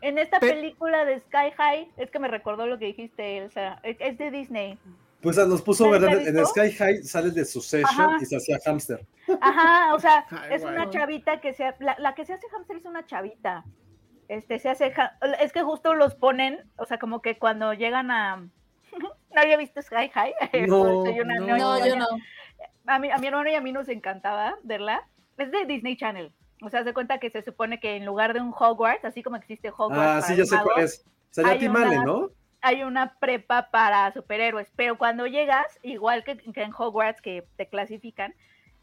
En 0.00 0.16
esta 0.18 0.38
Pe- 0.38 0.50
película 0.50 1.04
de 1.04 1.18
Sky 1.18 1.50
High, 1.56 1.88
es 1.96 2.10
que 2.10 2.18
me 2.20 2.28
recordó 2.28 2.66
lo 2.66 2.78
que 2.78 2.86
dijiste, 2.86 3.38
Elsa. 3.38 3.80
Es, 3.82 3.96
es 3.98 4.16
de 4.16 4.30
Disney. 4.30 4.78
Pues 5.20 5.36
ah, 5.38 5.46
nos 5.46 5.60
puso, 5.62 5.86
¿Ya 5.86 5.98
la 5.98 5.98
¿verdad? 5.98 6.28
En? 6.28 6.46
Sky 6.46 6.70
High 6.70 7.02
sale 7.02 7.30
de 7.32 7.44
Succession 7.44 7.84
Ajá. 8.08 8.16
y 8.20 8.24
se 8.24 8.36
hacía 8.36 8.58
hamster. 8.64 9.04
Ajá, 9.40 9.94
o 9.94 9.98
sea, 9.98 10.24
Ay, 10.30 10.50
es 10.54 10.62
una 10.62 10.88
chavita 10.90 11.40
que 11.40 11.52
se 11.52 11.74
la, 11.80 11.96
la 11.98 12.14
que 12.14 12.24
se 12.24 12.32
hace 12.34 12.46
hamster 12.48 12.76
es 12.76 12.84
una 12.84 13.04
chavita. 13.06 13.64
Este 14.28 14.60
se 14.60 14.68
hace 14.68 14.84
ha- 14.96 15.16
es 15.40 15.52
que 15.52 15.62
justo 15.62 15.94
los 15.94 16.14
ponen, 16.14 16.60
o 16.76 16.84
sea, 16.84 17.00
como 17.00 17.20
que 17.20 17.36
cuando 17.38 17.72
llegan 17.74 18.12
a 18.12 18.46
no 19.34 19.40
había 19.40 19.56
visto 19.56 19.80
Sky 19.82 20.08
High. 20.12 20.34
No, 20.68 21.04
Soy 21.04 21.20
una 21.20 21.34
no. 21.36 21.46
ñoña. 21.46 21.58
No, 21.58 21.86
yo 21.86 21.96
no. 21.96 22.06
A 22.86 22.98
mi, 22.98 23.10
a 23.10 23.18
mi 23.18 23.26
hermano 23.26 23.50
y 23.50 23.54
a 23.54 23.60
mí 23.60 23.72
nos 23.72 23.88
encantaba 23.88 24.56
verla. 24.62 25.06
Es 25.36 25.50
de 25.50 25.66
Disney 25.66 25.96
Channel. 25.96 26.32
O 26.62 26.70
sea, 26.70 26.82
se 26.84 26.92
cuenta 26.92 27.18
que 27.18 27.30
se 27.30 27.42
supone 27.42 27.78
que 27.78 27.96
en 27.96 28.04
lugar 28.04 28.34
de 28.34 28.40
un 28.40 28.52
Hogwarts, 28.58 29.04
así 29.04 29.22
como 29.22 29.36
existe 29.36 29.68
Hogwarts, 29.70 29.92
Ah, 29.94 30.20
para 30.20 30.22
sí, 30.22 30.36
ya 30.36 30.44
sé 30.44 30.56
cuál 30.62 30.84
es. 30.84 31.04
Hay 31.44 31.68
una- 31.68 32.04
¿no? 32.04 32.30
hay 32.60 32.82
una 32.82 33.14
prepa 33.20 33.70
para 33.70 34.10
superhéroes, 34.12 34.72
pero 34.74 34.98
cuando 34.98 35.26
llegas, 35.26 35.66
igual 35.82 36.24
que, 36.24 36.36
que 36.38 36.62
en 36.62 36.72
Hogwarts 36.76 37.20
que 37.22 37.46
te 37.56 37.68
clasifican, 37.68 38.34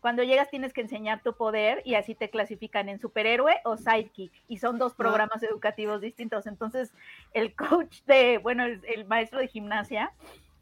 cuando 0.05 0.21
llegas 0.21 0.51
tienes 0.51 0.71
que 0.71 0.81
enseñar 0.81 1.23
tu 1.23 1.33
poder 1.33 1.81
y 1.83 1.95
así 1.95 2.13
te 2.13 2.29
clasifican 2.29 2.89
en 2.89 2.99
superhéroe 2.99 3.55
o 3.63 3.75
sidekick 3.75 4.31
y 4.47 4.59
son 4.59 4.77
dos 4.77 4.93
programas 4.93 5.41
educativos 5.41 5.99
distintos. 5.99 6.45
Entonces, 6.45 6.93
el 7.33 7.55
coach 7.55 8.03
de, 8.05 8.37
bueno, 8.37 8.65
el, 8.65 8.83
el 8.85 9.05
maestro 9.05 9.39
de 9.39 9.47
gimnasia 9.47 10.13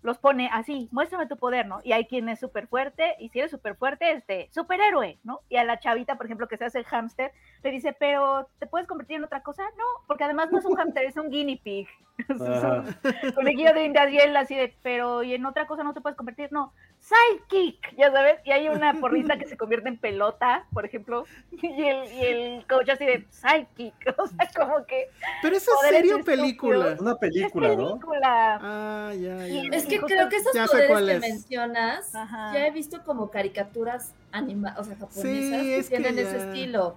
los 0.01 0.17
pone 0.17 0.49
así, 0.51 0.87
muéstrame 0.91 1.27
tu 1.27 1.35
poder, 1.35 1.65
¿no? 1.65 1.81
Y 1.83 1.91
hay 1.91 2.05
quien 2.05 2.29
es 2.29 2.39
súper 2.39 2.67
fuerte 2.67 3.15
y 3.19 3.27
si 3.29 3.39
eres 3.39 3.51
súper 3.51 3.75
fuerte, 3.75 4.11
este, 4.11 4.49
superhéroe, 4.53 5.17
¿no? 5.25 5.41
Y 5.49 5.57
a 5.57 5.65
la 5.65 5.77
chavita, 5.77 6.15
por 6.15 6.25
ejemplo, 6.25 6.47
que 6.47 6.55
se 6.55 6.63
hace 6.63 6.85
hámster, 6.85 7.33
le 7.63 7.71
dice, 7.71 7.91
pero 7.91 8.47
¿te 8.59 8.67
puedes 8.67 8.87
convertir 8.87 9.17
en 9.17 9.25
otra 9.25 9.43
cosa? 9.43 9.63
No, 9.77 10.05
porque 10.07 10.23
además 10.23 10.53
no 10.53 10.59
es 10.59 10.65
un 10.65 10.75
hámster, 10.75 11.03
es 11.03 11.17
un 11.17 11.29
guinea 11.29 11.57
pig. 11.61 11.89
Conejillo 13.35 13.73
de 13.73 13.85
indias 13.85 14.11
y 14.11 14.17
él 14.17 14.35
así 14.37 14.55
de, 14.55 14.73
pero 14.83 15.23
¿y 15.23 15.33
en 15.33 15.45
otra 15.45 15.65
cosa 15.67 15.83
no 15.83 15.93
te 15.93 16.01
puedes 16.01 16.15
convertir? 16.17 16.51
No, 16.51 16.71
sidekick, 16.99 17.95
ya 17.97 18.11
sabes, 18.11 18.39
y 18.45 18.51
hay 18.51 18.69
una 18.69 18.93
porrista 18.93 19.37
que 19.37 19.45
se 19.47 19.57
convierte 19.57 19.89
en 19.89 19.97
pelota, 19.97 20.65
por 20.73 20.85
ejemplo, 20.85 21.25
y 21.51 21.83
el, 21.83 22.13
y 22.13 22.21
el 22.25 22.67
coach 22.67 22.89
así 22.89 23.05
de 23.05 23.25
sidekick, 23.29 23.93
o 24.17 24.27
sea, 24.27 24.49
como 24.55 24.85
que 24.85 25.09
Pero 25.41 25.55
esa 25.57 25.71
es 25.71 25.89
serio 25.89 26.17
estúpidos. 26.17 26.25
película. 26.39 26.95
Una 26.99 27.11
es 27.13 27.17
película, 27.17 27.75
¿no? 27.75 27.99
Ah, 28.23 29.11
ya, 29.13 29.47
Y- 29.47 29.69
ya. 29.69 29.75
Es 29.77 29.85
que 29.85 29.97
justo- 29.99 30.07
creo 30.15 30.29
que 30.29 30.35
esos 30.37 30.53
poderes 30.69 31.01
que 31.05 31.13
es. 31.15 31.19
mencionas, 31.21 32.15
Ajá. 32.15 32.53
ya 32.53 32.67
he 32.67 32.71
visto 32.71 33.03
como 33.03 33.31
caricaturas 33.31 34.13
animadas, 34.31 34.79
o 34.79 34.83
sea, 34.83 34.95
japonesas, 34.95 35.23
Sí, 35.23 35.49
que 35.49 35.77
es 35.77 35.89
que 35.89 35.97
tienen 35.97 36.19
ese 36.19 36.37
estilo. 36.37 36.95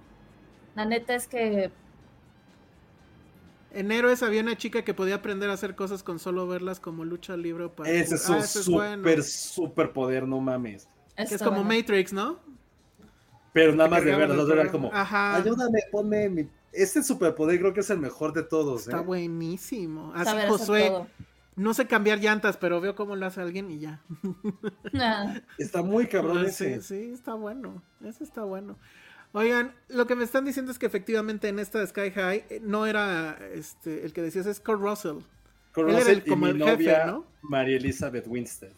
La 0.75 0.85
neta 0.85 1.15
es 1.15 1.27
que 1.27 1.71
En 3.77 3.91
Héroes 3.91 4.23
había 4.23 4.41
una 4.41 4.57
chica 4.57 4.83
que 4.83 4.93
podía 4.93 5.15
aprender 5.15 5.49
a 5.49 5.53
hacer 5.53 5.75
cosas 5.75 6.01
con 6.03 6.17
solo 6.19 6.47
verlas 6.47 6.79
como 6.79 7.05
lucha 7.05 7.37
libre 7.37 7.65
o 7.65 7.71
para 7.73 7.89
Ese 7.91 8.15
es 8.15 8.27
Ah, 8.29 8.33
un 8.33 8.37
ese 8.39 8.59
es 8.59 8.65
súper, 8.65 8.99
bueno. 8.99 9.23
súper 9.23 9.93
poder, 9.93 10.27
no 10.27 10.39
mames. 10.41 10.87
Que 11.15 11.23
es 11.35 11.37
como 11.41 11.63
bueno. 11.63 11.75
Matrix, 11.81 12.11
¿no? 12.13 12.39
Pero 13.53 13.75
nada 13.75 13.89
más 13.89 14.03
de 14.03 14.15
verlas, 14.15 14.37
no 14.37 14.43
era 14.43 14.45
programa. 14.63 14.71
como, 14.71 14.91
Ajá. 14.93 15.35
ayúdame, 15.35 15.79
ponme 15.91 16.29
mi... 16.29 16.49
Ese 16.71 17.01
superpoder 17.03 17.59
creo 17.59 17.73
que 17.73 17.79
es 17.79 17.89
el 17.89 17.99
mejor 17.99 18.33
de 18.33 18.43
todos, 18.43 18.81
Está 18.87 18.99
¿eh? 18.99 19.03
buenísimo. 19.03 20.11
Así 20.15 20.25
Saber 20.25 20.47
Josué, 20.49 20.91
no 21.55 21.73
sé 21.73 21.87
cambiar 21.87 22.19
llantas, 22.19 22.57
pero 22.57 22.81
veo 22.81 22.95
cómo 22.95 23.15
lo 23.15 23.25
hace 23.25 23.41
alguien 23.41 23.71
y 23.71 23.79
ya. 23.79 24.01
Ah, 24.93 25.39
Está 25.57 25.81
muy 25.81 26.07
cabrón 26.07 26.39
Ah, 26.39 26.49
sí, 26.49 26.65
ese. 26.65 26.81
sí, 26.81 27.11
está 27.13 27.33
bueno. 27.35 27.81
Eso 28.03 28.23
está 28.23 28.43
bueno. 28.43 28.77
Oigan, 29.37 29.73
lo 29.89 30.07
que 30.07 30.15
me 30.15 30.23
están 30.23 30.45
diciendo 30.45 30.71
es 30.71 30.79
que 30.79 30.85
efectivamente 30.87 31.47
en 31.47 31.59
esta 31.59 31.79
de 31.79 31.87
Sky 31.87 32.11
High 32.11 32.45
eh, 32.49 32.59
no 32.63 32.85
era 32.87 33.37
este 33.53 34.03
el 34.05 34.11
que 34.13 34.21
decías 34.21 34.45
es 34.47 34.59
Kurt 34.59 34.81
Russell. 34.81 35.17
Él 35.75 35.89
era 35.89 35.99
Russell 35.99 36.17
el- 36.17 36.25
como 36.25 36.47
y 36.47 36.49
el 36.49 36.55
mi 36.55 36.63
jefe, 36.63 36.73
novia, 36.83 37.05
¿no? 37.05 37.25
María 37.43 37.77
Elizabeth 37.77 38.25
Winstead. 38.27 38.71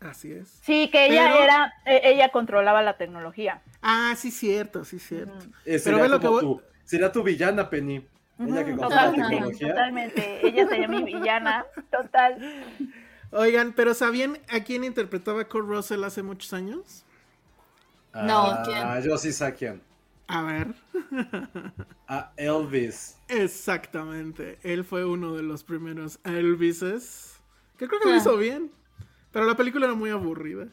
Así 0.00 0.32
es. 0.32 0.48
Sí, 0.62 0.88
que 0.90 1.06
ella 1.06 1.30
Pero- 1.30 1.44
era, 1.44 1.72
eh, 1.86 2.00
ella 2.04 2.30
controlaba 2.30 2.82
la 2.82 2.96
tecnología. 2.96 3.62
Ah, 3.82 4.14
sí, 4.18 4.30
cierto, 4.30 4.84
sí, 4.84 4.98
cierto. 4.98 5.46
Eh, 5.64 5.80
Pero 5.82 5.98
ve 6.00 6.08
lo 6.08 6.18
que 6.20 6.26
como 6.26 6.40
voy- 6.40 6.42
tu, 6.58 6.62
sería 6.84 7.12
tu 7.12 7.22
villana, 7.22 7.70
Penny. 7.70 8.04
Ella 8.38 8.64
que 8.64 8.72
Ujú, 8.72 8.80
controla 8.80 8.96
la 8.96 9.10
totalmente, 9.12 9.28
tecnología. 9.36 9.68
totalmente. 9.68 10.46
Ella 10.48 10.68
sería 10.68 10.88
mi 10.88 11.02
villana, 11.04 11.66
total. 11.92 12.64
Oigan, 13.30 13.72
pero 13.72 13.94
¿sabían 13.94 14.38
a 14.48 14.60
quién 14.60 14.82
interpretaba 14.84 15.44
Kurt 15.44 15.68
Russell 15.68 16.02
hace 16.04 16.22
muchos 16.22 16.52
años? 16.52 17.04
No, 18.14 18.46
Ah, 18.50 18.62
¿quién? 18.64 19.02
yo 19.10 19.18
sí 19.18 19.32
sé 19.32 19.44
a 19.44 19.54
quién. 19.54 19.82
A 20.28 20.42
ver. 20.42 20.74
A 22.08 22.32
Elvis. 22.36 23.16
Exactamente. 23.28 24.58
Él 24.62 24.84
fue 24.84 25.04
uno 25.04 25.34
de 25.34 25.42
los 25.42 25.64
primeros 25.64 26.18
Elvises. 26.24 27.40
Que 27.76 27.88
creo 27.88 28.00
que 28.00 28.08
lo 28.08 28.14
Ah. 28.14 28.18
hizo 28.18 28.36
bien. 28.36 28.70
Pero 29.32 29.44
la 29.46 29.56
película 29.56 29.86
era 29.86 29.94
muy 29.94 30.10
aburrida. 30.10 30.68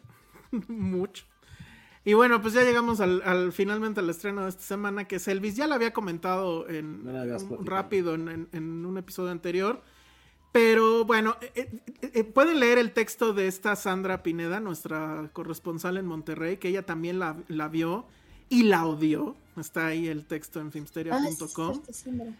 Mucho. 0.68 1.26
Y 2.04 2.14
bueno, 2.14 2.42
pues 2.42 2.54
ya 2.54 2.62
llegamos 2.64 3.00
al, 3.00 3.22
al- 3.26 3.52
finalmente 3.52 4.00
al 4.00 4.10
estreno 4.10 4.44
de 4.44 4.50
esta 4.50 4.64
semana, 4.64 5.06
que 5.08 5.18
es 5.18 5.28
Elvis. 5.28 5.56
Ya 5.56 5.68
lo 5.68 5.76
había 5.76 5.94
comentado 5.94 6.68
en 6.70 7.08
un- 7.08 7.66
rápido 7.66 8.16
en, 8.16 8.28
en- 8.30 8.50
en 8.54 8.86
un 8.86 8.98
episodio 8.98 9.32
anterior. 9.32 9.82
Pero 10.52 11.06
bueno, 11.06 11.38
eh, 11.42 11.52
eh, 11.56 12.12
eh, 12.14 12.24
pueden 12.26 12.60
leer 12.60 12.78
el 12.78 12.92
texto 12.92 13.34
de 13.34 13.48
esta 13.48 13.76
Sandra 13.76 14.22
Pineda, 14.22 14.60
nuestra 14.60 15.30
corresponsal 15.34 15.98
en 15.98 16.06
Monterrey, 16.06 16.58
que 16.58 16.68
ella 16.68 16.86
también 16.86 17.20
la, 17.20 17.38
la 17.48 17.70
vio 17.70 18.06
y 18.52 18.64
la 18.64 18.86
odió. 18.86 19.36
Está 19.58 19.88
ahí 19.88 20.08
el 20.08 20.26
texto 20.26 20.60
en 20.60 20.68
ah, 20.68 20.72
filmsteria.com. 20.72 21.82
sí, 21.90 22.12
mira. 22.12 22.34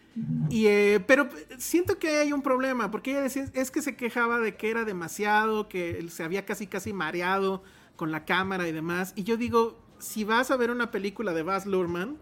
Y, 0.50 0.66
eh, 0.66 1.02
pero 1.06 1.28
siento 1.58 1.98
que 1.98 2.18
hay 2.18 2.32
un 2.32 2.42
problema, 2.42 2.90
porque 2.90 3.12
ella 3.12 3.22
decía, 3.22 3.50
es 3.54 3.70
que 3.70 3.80
se 3.80 3.96
quejaba 3.96 4.38
de 4.38 4.56
que 4.56 4.70
era 4.70 4.84
demasiado, 4.84 5.68
que 5.68 6.06
se 6.10 6.22
había 6.22 6.44
casi 6.44 6.66
casi 6.66 6.92
mareado 6.92 7.62
con 7.96 8.12
la 8.12 8.26
cámara 8.26 8.68
y 8.68 8.72
demás. 8.72 9.14
Y 9.16 9.24
yo 9.24 9.38
digo, 9.38 9.78
si 9.98 10.24
vas 10.24 10.50
a 10.50 10.56
ver 10.56 10.70
una 10.70 10.90
película 10.90 11.32
de 11.32 11.42
Baz 11.42 11.64
Luhrmann, 11.64 12.18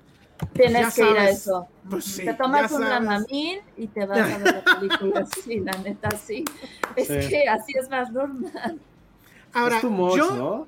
Tienes 0.52 0.94
ya 0.94 1.04
que 1.04 1.10
ir 1.10 1.18
a 1.18 1.28
eso. 1.30 1.68
pues 1.88 2.04
sí, 2.04 2.24
te 2.24 2.34
tomas 2.34 2.70
un. 2.72 2.80
Dramamine 2.82 3.62
y 3.76 3.86
te 3.88 4.06
vas 4.06 4.18
a 4.18 4.38
ver 4.38 4.40
la 4.40 4.64
película. 4.78 5.26
Sí, 5.44 5.60
la 5.60 5.72
neta, 5.72 6.10
sí. 6.10 6.44
Es 6.96 7.08
Sí. 7.08 7.28
que 7.28 7.48
así 7.48 7.72
es 7.78 7.88
más 7.90 8.10
normal. 8.10 8.80
Ahora, 9.52 9.80
much, 9.82 10.16
yo, 10.16 10.30
¿no? 10.36 10.66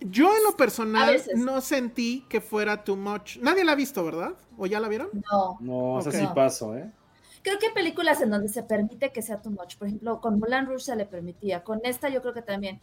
yo 0.00 0.34
en 0.36 0.42
lo 0.44 0.56
personal 0.56 1.22
no 1.36 1.60
sentí 1.60 2.24
que 2.28 2.40
fuera 2.40 2.82
too 2.84 2.96
much. 2.96 3.36
Nadie 3.38 3.64
la 3.64 3.72
ha 3.72 3.76
visto, 3.76 4.04
¿verdad? 4.04 4.32
¿O 4.56 4.66
ya 4.66 4.80
la 4.80 4.88
vieron? 4.88 5.08
No. 5.30 5.58
No, 5.60 5.94
o 5.94 6.02
sea, 6.02 6.12
sí 6.12 6.26
paso, 6.34 6.76
¿eh? 6.76 6.90
Creo 7.42 7.58
que 7.60 7.66
hay 7.66 7.72
películas 7.74 8.20
en 8.22 8.30
donde 8.30 8.48
se 8.48 8.62
permite 8.64 9.12
que 9.12 9.22
sea 9.22 9.40
too 9.40 9.50
much. 9.50 9.76
Por 9.76 9.86
ejemplo, 9.86 10.20
con 10.20 10.40
Moulin 10.40 10.66
Rouge 10.66 10.80
se 10.84 10.96
le 10.96 11.06
permitía. 11.06 11.62
Con 11.62 11.80
esta 11.84 12.08
yo 12.08 12.20
creo 12.20 12.34
que 12.34 12.42
también. 12.42 12.80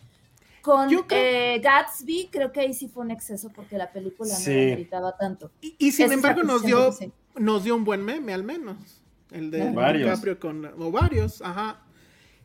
Con 0.63 0.87
creo- 0.87 1.05
eh, 1.11 1.59
Gatsby 1.61 2.29
creo 2.31 2.51
que 2.51 2.61
ahí 2.61 2.73
sí 2.73 2.87
fue 2.87 3.03
un 3.03 3.11
exceso 3.11 3.49
porque 3.53 3.77
la 3.77 3.91
película 3.91 4.33
Sí. 4.33 4.49
no 4.49 4.61
ameritaba 4.61 5.15
tanto. 5.17 5.51
Y, 5.61 5.75
y 5.77 5.91
sin 5.91 6.05
Esa 6.05 6.13
embargo 6.15 6.41
nos 6.43 6.63
dio, 6.63 6.91
sí. 6.93 7.11
nos 7.37 7.63
dio 7.65 7.75
un 7.75 7.83
buen 7.83 8.03
meme, 8.03 8.33
al 8.33 8.43
menos. 8.43 9.01
El 9.29 9.51
de 9.51 9.71
Varios. 9.71 10.09
DiCaprio 10.09 10.39
con... 10.39 10.65
O 10.79 10.89
varios, 10.91 11.41
ajá. 11.41 11.81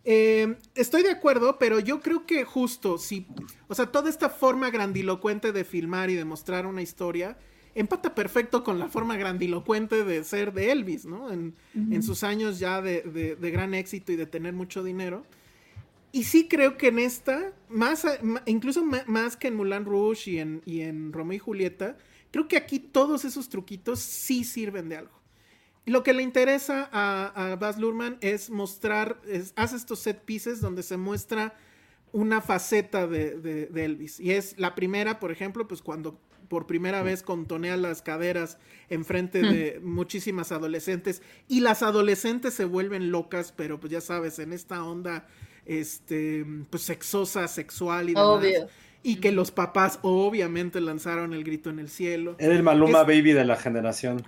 Eh, 0.05 0.57
estoy 0.74 1.03
de 1.03 1.11
acuerdo, 1.11 1.59
pero 1.59 1.78
yo 1.81 2.01
creo 2.01 2.24
que 2.27 2.45
justo 2.45 2.99
si... 2.99 3.27
O 3.69 3.74
sea, 3.74 3.86
toda 3.86 4.09
esta 4.11 4.28
forma 4.31 4.70
grandilocuente 4.70 5.53
de 5.53 5.65
filmar 5.65 6.11
y 6.11 6.15
de 6.15 6.24
mostrar 6.24 6.66
una 6.66 6.82
historia 6.82 7.36
empata 7.74 8.15
perfecto 8.15 8.65
con 8.65 8.78
la 8.81 8.89
forma 8.89 9.16
grandilocuente 9.16 10.03
de 10.05 10.24
ser 10.24 10.53
de 10.53 10.73
Elvis, 10.73 11.05
¿no? 11.05 11.31
En, 11.31 11.55
en 11.74 12.03
sus 12.03 12.24
años 12.24 12.59
ya 12.59 12.81
de, 12.82 13.03
de- 13.03 13.36
de 13.36 13.51
gran 13.53 13.74
éxito 13.74 14.11
y 14.11 14.16
de 14.16 14.27
tener 14.27 14.53
mucho 14.55 14.82
dinero. 14.82 15.24
Y 16.12 16.24
sí 16.24 16.48
creo 16.48 16.76
que 16.78 16.89
en 16.89 16.98
esta, 16.98 17.52
más, 17.68 18.05
incluso 18.47 18.82
más 18.85 19.36
que 19.36 19.48
en 19.48 19.56
Mulan 19.56 19.85
Rouge 19.85 20.30
y 20.30 20.39
en, 20.39 20.62
y 20.64 20.80
en 20.80 21.12
Romeo 21.12 21.36
y 21.36 21.39
Julieta, 21.39 21.97
creo 22.30 22.48
que 22.48 22.56
aquí 22.56 22.78
todos 22.78 23.24
esos 23.24 23.48
truquitos 23.48 24.01
sí 24.01 24.44
sirven 24.44 24.89
de 24.89 24.97
algo. 24.97 25.18
Lo 25.85 26.02
que 26.02 26.12
le 26.12 26.22
interesa 26.22 26.89
a, 26.93 27.52
a 27.52 27.56
Baz 27.56 27.78
Luhrmann 27.78 28.18
es 28.20 28.51
mostrar, 28.51 29.20
es- 29.26 29.52
hace 29.56 29.76
estos 29.76 30.01
set 30.01 30.22
pieces 30.24 30.60
donde 30.60 30.82
se 30.82 30.97
muestra 30.97 31.56
una 32.12 32.40
faceta 32.40 33.06
de, 33.06 33.39
de- 33.39 33.66
de 33.66 33.85
Elvis. 33.85 34.18
Y 34.20 34.32
es 34.32 34.59
la 34.59 34.74
primera, 34.74 35.18
por 35.20 35.30
ejemplo, 35.30 35.68
pues 35.68 35.82
cuando 35.82 36.18
por 36.48 36.66
primera 36.66 37.02
vez 37.02 37.22
contonea 37.22 37.76
las 37.76 38.01
caderas 38.01 38.56
enfrente 38.89 39.43
de 39.43 39.80
muchísimas 39.82 40.51
adolescentes 40.52 41.20
y 41.47 41.60
las 41.60 41.82
adolescentes 41.82 42.55
se 42.55 42.64
vuelven 42.64 43.10
locas, 43.10 43.52
pero 43.52 43.78
pues 43.78 43.93
ya 43.93 44.01
sabes, 44.01 44.39
en 44.39 44.55
esta 44.55 44.82
onda 44.82 45.26
este 45.69 46.45
pues 46.70 46.82
sexosa, 46.82 47.47
sexual 47.47 48.11
y 48.11 48.15
demás. 48.15 48.27
Obvio. 48.27 48.69
Y 49.03 49.16
que 49.16 49.31
los 49.31 49.53
papás 49.53 50.01
obviamente 50.03 50.81
lanzaron 50.81 51.32
el 51.32 51.45
grito 51.45 51.70
en 51.70 51.78
el 51.78 51.89
cielo. 51.89 52.35
Era 52.39 52.55
el 52.55 52.62
Maluma 52.62 53.03
Es- 53.03 53.07
Baby 53.07 53.32
de 53.32 53.45
la 53.45 53.57
generación. 53.57 54.27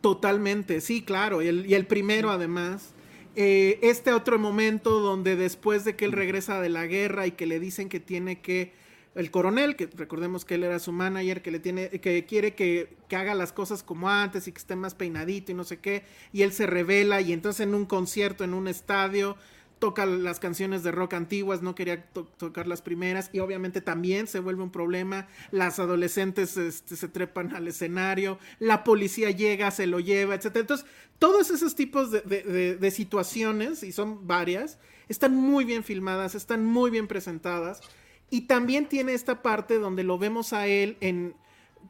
Totalmente, 0.00 0.80
sí, 0.80 1.02
claro. 1.02 1.42
Y 1.42 1.48
el, 1.48 1.66
y 1.66 1.74
el 1.74 1.86
primero, 1.86 2.30
además. 2.30 2.92
Eh, 3.36 3.78
este 3.82 4.12
otro 4.12 4.40
momento 4.40 4.98
donde 4.98 5.36
después 5.36 5.84
de 5.84 5.94
que 5.94 6.04
él 6.04 6.12
regresa 6.12 6.60
de 6.60 6.68
la 6.68 6.86
guerra 6.86 7.28
y 7.28 7.30
que 7.30 7.46
le 7.46 7.60
dicen 7.60 7.88
que 7.88 8.00
tiene 8.00 8.40
que 8.40 8.72
el 9.14 9.30
coronel, 9.30 9.76
que 9.76 9.88
recordemos 9.96 10.44
que 10.44 10.54
él 10.54 10.64
era 10.64 10.78
su 10.78 10.92
manager, 10.92 11.42
que 11.42 11.50
le 11.50 11.58
tiene, 11.58 11.88
que 11.88 12.24
quiere 12.24 12.54
que, 12.54 12.96
que, 13.08 13.16
haga 13.16 13.34
las 13.34 13.52
cosas 13.52 13.82
como 13.82 14.08
antes 14.08 14.46
y 14.46 14.52
que 14.52 14.58
esté 14.58 14.76
más 14.76 14.94
peinadito 14.94 15.52
y 15.52 15.54
no 15.54 15.64
sé 15.64 15.78
qué, 15.78 16.04
y 16.32 16.42
él 16.42 16.52
se 16.52 16.66
revela 16.66 17.20
y 17.20 17.32
entonces 17.32 17.66
en 17.66 17.74
un 17.74 17.86
concierto, 17.86 18.44
en 18.44 18.54
un 18.54 18.68
estadio, 18.68 19.36
toca 19.80 20.06
las 20.06 20.38
canciones 20.38 20.84
de 20.84 20.92
rock 20.92 21.14
antiguas, 21.14 21.62
no 21.62 21.74
quería 21.74 22.04
tocar 22.04 22.68
las 22.68 22.82
primeras 22.82 23.30
y 23.32 23.40
obviamente 23.40 23.80
también 23.80 24.28
se 24.28 24.38
vuelve 24.38 24.62
un 24.62 24.70
problema, 24.70 25.26
las 25.50 25.80
adolescentes 25.80 26.56
este, 26.56 26.94
se 26.94 27.08
trepan 27.08 27.56
al 27.56 27.66
escenario, 27.66 28.38
la 28.60 28.84
policía 28.84 29.32
llega, 29.32 29.72
se 29.72 29.88
lo 29.88 29.98
lleva, 29.98 30.36
etc. 30.36 30.56
Entonces, 30.56 30.86
todos 31.18 31.50
esos 31.50 31.74
tipos 31.74 32.12
de, 32.12 32.20
de 32.78 32.90
situaciones, 32.92 33.82
y 33.82 33.90
son 33.90 34.28
varias, 34.28 34.78
están 35.08 35.34
muy 35.34 35.64
bien 35.64 35.82
filmadas, 35.82 36.36
están 36.36 36.64
muy 36.64 36.90
bien 36.90 37.08
presentadas 37.08 37.80
y 38.30 38.42
también 38.42 38.86
tiene 38.86 39.12
esta 39.12 39.42
parte 39.42 39.78
donde 39.78 40.04
lo 40.04 40.18
vemos 40.18 40.52
a 40.52 40.68
él 40.68 40.96
en, 41.00 41.34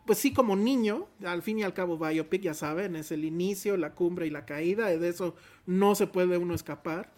pues 0.07 0.19
sí, 0.19 0.33
como 0.33 0.57
niño, 0.57 1.07
al 1.25 1.43
fin 1.43 1.59
y 1.59 1.62
al 1.62 1.75
cabo 1.75 1.99
Biopic, 1.99 2.43
ya 2.43 2.55
saben, 2.55 2.97
es 2.97 3.12
el 3.12 3.25
inicio, 3.25 3.77
la 3.77 3.95
cumbre 3.95 4.27
y 4.27 4.31
la 4.31 4.47
caída, 4.47 4.87
de 4.87 5.09
eso 5.09 5.35
no 5.67 5.95
se 5.95 6.07
puede 6.07 6.39
uno 6.39 6.55
escapar. 6.55 7.12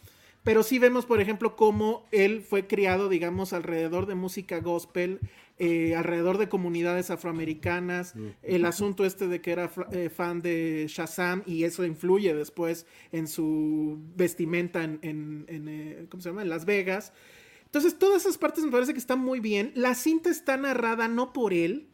Pero 0.45 0.63
sí 0.65 0.79
vemos, 0.79 1.07
por 1.07 1.21
ejemplo, 1.21 1.55
cómo 1.55 2.05
él 2.11 2.43
fue 2.43 2.67
criado, 2.67 3.09
digamos, 3.09 3.53
alrededor 3.53 4.07
de 4.07 4.17
música 4.17 4.59
gospel, 4.59 5.21
eh, 5.59 5.95
alrededor 5.95 6.39
de 6.39 6.49
comunidades 6.49 7.11
afroamericanas, 7.11 8.15
el 8.43 8.65
asunto 8.65 9.05
este 9.05 9.29
de 9.29 9.41
que 9.41 9.53
era 9.53 9.71
eh, 9.93 10.09
fan 10.09 10.43
de 10.43 10.87
Shazam 10.89 11.45
y 11.47 11.63
eso 11.63 11.85
influye 11.85 12.35
después 12.35 12.87
en 13.13 13.29
su 13.29 14.01
vestimenta 14.17 14.83
en, 14.83 14.99
en, 15.03 15.69
eh, 15.69 16.07
¿cómo 16.11 16.21
se 16.21 16.31
llama? 16.31 16.43
en 16.43 16.49
Las 16.49 16.65
Vegas. 16.65 17.13
Entonces, 17.67 17.97
todas 17.97 18.23
esas 18.23 18.39
partes 18.39 18.65
me 18.65 18.73
parece 18.73 18.93
que 18.93 18.99
están 18.99 19.21
muy 19.21 19.39
bien. 19.39 19.71
La 19.77 19.95
cinta 19.95 20.29
está 20.29 20.57
narrada 20.57 21.07
no 21.07 21.33
por 21.33 21.53
él, 21.53 21.89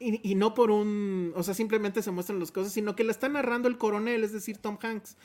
y, 0.00 0.28
y, 0.28 0.34
no 0.34 0.54
por 0.54 0.70
un, 0.70 1.32
o 1.36 1.42
sea, 1.42 1.54
simplemente 1.54 2.02
se 2.02 2.10
muestran 2.10 2.40
las 2.40 2.50
cosas, 2.50 2.72
sino 2.72 2.96
que 2.96 3.04
la 3.04 3.12
está 3.12 3.28
narrando 3.28 3.68
el 3.68 3.78
coronel, 3.78 4.24
es 4.24 4.32
decir, 4.32 4.58
Tom 4.58 4.78
Hanks. 4.80 5.16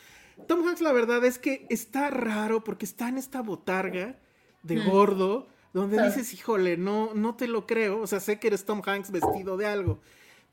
Tom 0.48 0.68
Hanks, 0.68 0.82
la 0.82 0.92
verdad 0.92 1.24
es 1.26 1.38
que 1.38 1.66
está 1.70 2.10
raro 2.10 2.64
porque 2.64 2.86
está 2.86 3.10
en 3.10 3.18
esta 3.18 3.42
botarga 3.42 4.18
de 4.64 4.84
gordo, 4.84 5.48
donde 5.74 6.04
dices, 6.04 6.34
híjole, 6.34 6.78
no, 6.78 7.14
no 7.14 7.36
te 7.36 7.48
lo 7.48 7.66
creo. 7.68 8.02
O 8.02 8.08
sea, 8.08 8.20
sé 8.20 8.40
que 8.40 8.48
eres 8.48 8.66
Tom 8.66 8.82
Hanks 8.86 9.12
vestido 9.12 9.58
de 9.58 9.66
algo. 9.66 10.00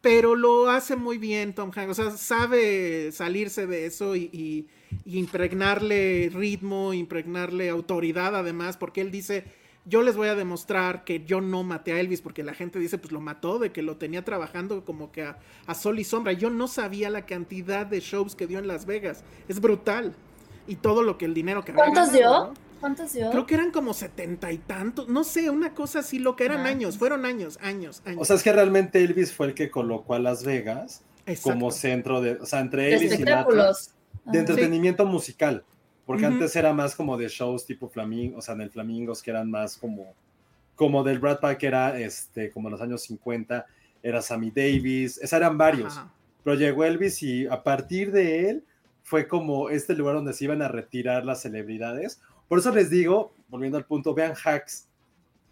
Pero 0.00 0.36
lo 0.36 0.70
hace 0.70 0.94
muy 0.94 1.18
bien 1.18 1.54
Tom 1.54 1.70
Hanks. 1.74 1.90
O 1.90 1.94
sea, 1.94 2.10
sabe 2.16 3.10
salirse 3.12 3.66
de 3.66 3.86
eso 3.86 4.14
y, 4.14 4.28
y 4.32 4.68
impregnarle 5.18 6.30
ritmo, 6.32 6.92
impregnarle 6.92 7.70
autoridad 7.70 8.36
además, 8.36 8.76
porque 8.76 9.00
él 9.00 9.10
dice 9.10 9.44
yo 9.86 10.02
les 10.02 10.16
voy 10.16 10.28
a 10.28 10.34
demostrar 10.34 11.04
que 11.04 11.24
yo 11.24 11.40
no 11.40 11.62
maté 11.62 11.92
a 11.92 12.00
Elvis, 12.00 12.20
porque 12.20 12.42
la 12.42 12.54
gente 12.54 12.78
dice, 12.80 12.98
pues 12.98 13.12
lo 13.12 13.20
mató, 13.20 13.60
de 13.60 13.70
que 13.70 13.82
lo 13.82 13.96
tenía 13.96 14.24
trabajando 14.24 14.84
como 14.84 15.12
que 15.12 15.22
a, 15.22 15.74
sol 15.74 16.00
y 16.00 16.04
sombra. 16.04 16.32
Yo 16.32 16.50
no 16.50 16.66
sabía 16.66 17.08
la 17.08 17.24
cantidad 17.24 17.86
de 17.86 18.00
shows 18.00 18.34
que 18.34 18.48
dio 18.48 18.58
en 18.58 18.66
Las 18.66 18.84
Vegas. 18.84 19.22
Es 19.48 19.60
brutal. 19.60 20.14
Y 20.66 20.76
todo 20.76 21.02
lo 21.02 21.16
que 21.16 21.24
el 21.24 21.34
dinero 21.34 21.64
que 21.64 21.72
¿Cuántos 21.72 22.12
dio? 22.12 22.52
¿Cuántos 22.80 23.12
dio? 23.12 23.30
Creo 23.30 23.46
que 23.46 23.54
eran 23.54 23.70
como 23.70 23.94
setenta 23.94 24.50
y 24.50 24.58
tantos, 24.58 25.08
no 25.08 25.22
sé, 25.22 25.50
una 25.50 25.72
cosa 25.72 26.00
así, 26.00 26.18
lo 26.18 26.34
que 26.34 26.44
eran 26.44 26.66
años, 26.66 26.98
fueron 26.98 27.24
años, 27.24 27.56
años, 27.62 28.02
años. 28.04 28.20
O 28.20 28.24
sea, 28.24 28.34
es 28.34 28.42
que 28.42 28.52
realmente 28.52 29.02
Elvis 29.02 29.32
fue 29.32 29.46
el 29.46 29.54
que 29.54 29.70
colocó 29.70 30.14
a 30.14 30.18
Las 30.18 30.44
Vegas 30.44 31.02
como 31.42 31.70
centro 31.70 32.20
de, 32.20 32.32
o 32.32 32.46
sea, 32.46 32.58
entre 32.58 32.92
Elvis 32.92 33.20
y 33.20 33.22
Natra, 33.22 33.72
de 34.24 34.38
entretenimiento 34.40 35.06
musical. 35.06 35.64
Porque 36.06 36.24
antes 36.24 36.54
era 36.54 36.72
más 36.72 36.94
como 36.94 37.16
de 37.16 37.28
shows 37.28 37.66
tipo 37.66 37.88
Flamingo, 37.88 38.38
o 38.38 38.42
sea, 38.42 38.54
en 38.54 38.60
el 38.60 38.70
Flamingos, 38.70 39.22
que 39.22 39.32
eran 39.32 39.50
más 39.50 39.76
como, 39.76 40.14
como 40.76 41.02
del 41.02 41.18
Brad 41.18 41.40
Pack, 41.40 41.64
era 41.64 41.98
este, 41.98 42.52
como 42.52 42.68
en 42.68 42.72
los 42.72 42.80
años 42.80 43.02
50, 43.02 43.66
era 44.04 44.22
Sammy 44.22 44.52
Davis, 44.52 45.18
esos 45.18 45.32
eran 45.32 45.58
varios. 45.58 46.00
Pero 46.44 46.56
llegó 46.56 46.84
Elvis 46.84 47.24
y 47.24 47.46
a 47.48 47.60
partir 47.64 48.12
de 48.12 48.48
él 48.48 48.64
fue 49.02 49.26
como 49.26 49.68
este 49.68 49.94
lugar 49.94 50.14
donde 50.14 50.32
se 50.32 50.44
iban 50.44 50.62
a 50.62 50.68
retirar 50.68 51.24
las 51.24 51.42
celebridades. 51.42 52.20
Por 52.46 52.60
eso 52.60 52.72
les 52.72 52.88
digo, 52.88 53.34
volviendo 53.48 53.76
al 53.76 53.84
punto, 53.84 54.14
vean 54.14 54.34
Hacks, 54.44 54.88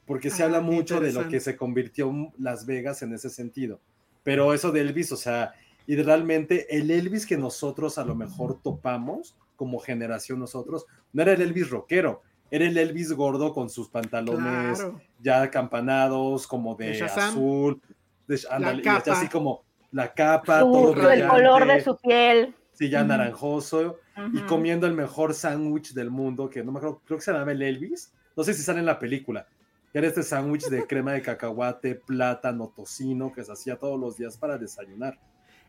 porque 0.06 0.30
se 0.30 0.44
habla 0.44 0.60
mucho 0.60 1.00
de 1.00 1.12
lo 1.12 1.28
que 1.28 1.40
se 1.40 1.56
convirtió 1.56 2.12
Las 2.38 2.64
Vegas 2.64 3.02
en 3.02 3.12
ese 3.12 3.28
sentido. 3.28 3.80
Pero 4.22 4.54
eso 4.54 4.70
de 4.70 4.82
Elvis, 4.82 5.10
o 5.10 5.16
sea, 5.16 5.52
y 5.86 5.96
realmente 5.96 6.76
el 6.76 6.90
Elvis 6.92 7.26
que 7.26 7.36
nosotros 7.36 7.98
a 7.98 8.04
lo 8.04 8.14
mejor 8.14 8.60
topamos, 8.62 9.36
como 9.56 9.78
generación 9.78 10.38
nosotros, 10.38 10.86
no 11.12 11.22
era 11.22 11.32
el 11.32 11.42
Elvis 11.42 11.70
rockero, 11.70 12.22
era 12.50 12.66
el 12.66 12.76
Elvis 12.76 13.12
gordo 13.12 13.52
con 13.52 13.70
sus 13.70 13.88
pantalones 13.88 14.86
ya 15.20 15.42
acampanados, 15.42 16.46
como 16.46 16.74
de 16.74 17.02
azul, 17.02 17.80
de, 18.26 18.40
y 18.82 19.10
así 19.10 19.28
como 19.28 19.64
la 19.90 20.12
capa, 20.12 20.60
todo 20.60 21.10
el 21.10 21.26
color 21.26 21.66
de 21.66 21.80
su 21.82 21.96
piel. 21.96 22.54
Sí, 22.72 22.90
ya 22.90 23.04
naranjoso, 23.04 23.98
y 24.32 24.40
comiendo 24.40 24.86
el 24.86 24.94
mejor 24.94 25.34
sándwich 25.34 25.94
del 25.94 26.10
mundo, 26.10 26.50
que 26.50 26.64
no 26.64 26.72
me 26.72 26.78
acuerdo, 26.78 27.00
creo 27.04 27.18
que 27.18 27.24
se 27.24 27.32
llama 27.32 27.52
el 27.52 27.62
Elvis, 27.62 28.12
no 28.36 28.42
sé 28.42 28.52
si 28.52 28.62
sale 28.62 28.80
en 28.80 28.86
la 28.86 28.98
película, 28.98 29.46
era 29.94 30.08
este 30.08 30.24
sándwich 30.24 30.66
de 30.66 30.84
crema 30.88 31.12
de 31.12 31.22
cacahuate, 31.22 31.94
plátano, 31.94 32.72
tocino, 32.74 33.32
que 33.32 33.44
se 33.44 33.52
hacía 33.52 33.76
todos 33.76 33.98
los 33.98 34.16
días 34.16 34.36
para 34.36 34.58
desayunar. 34.58 35.20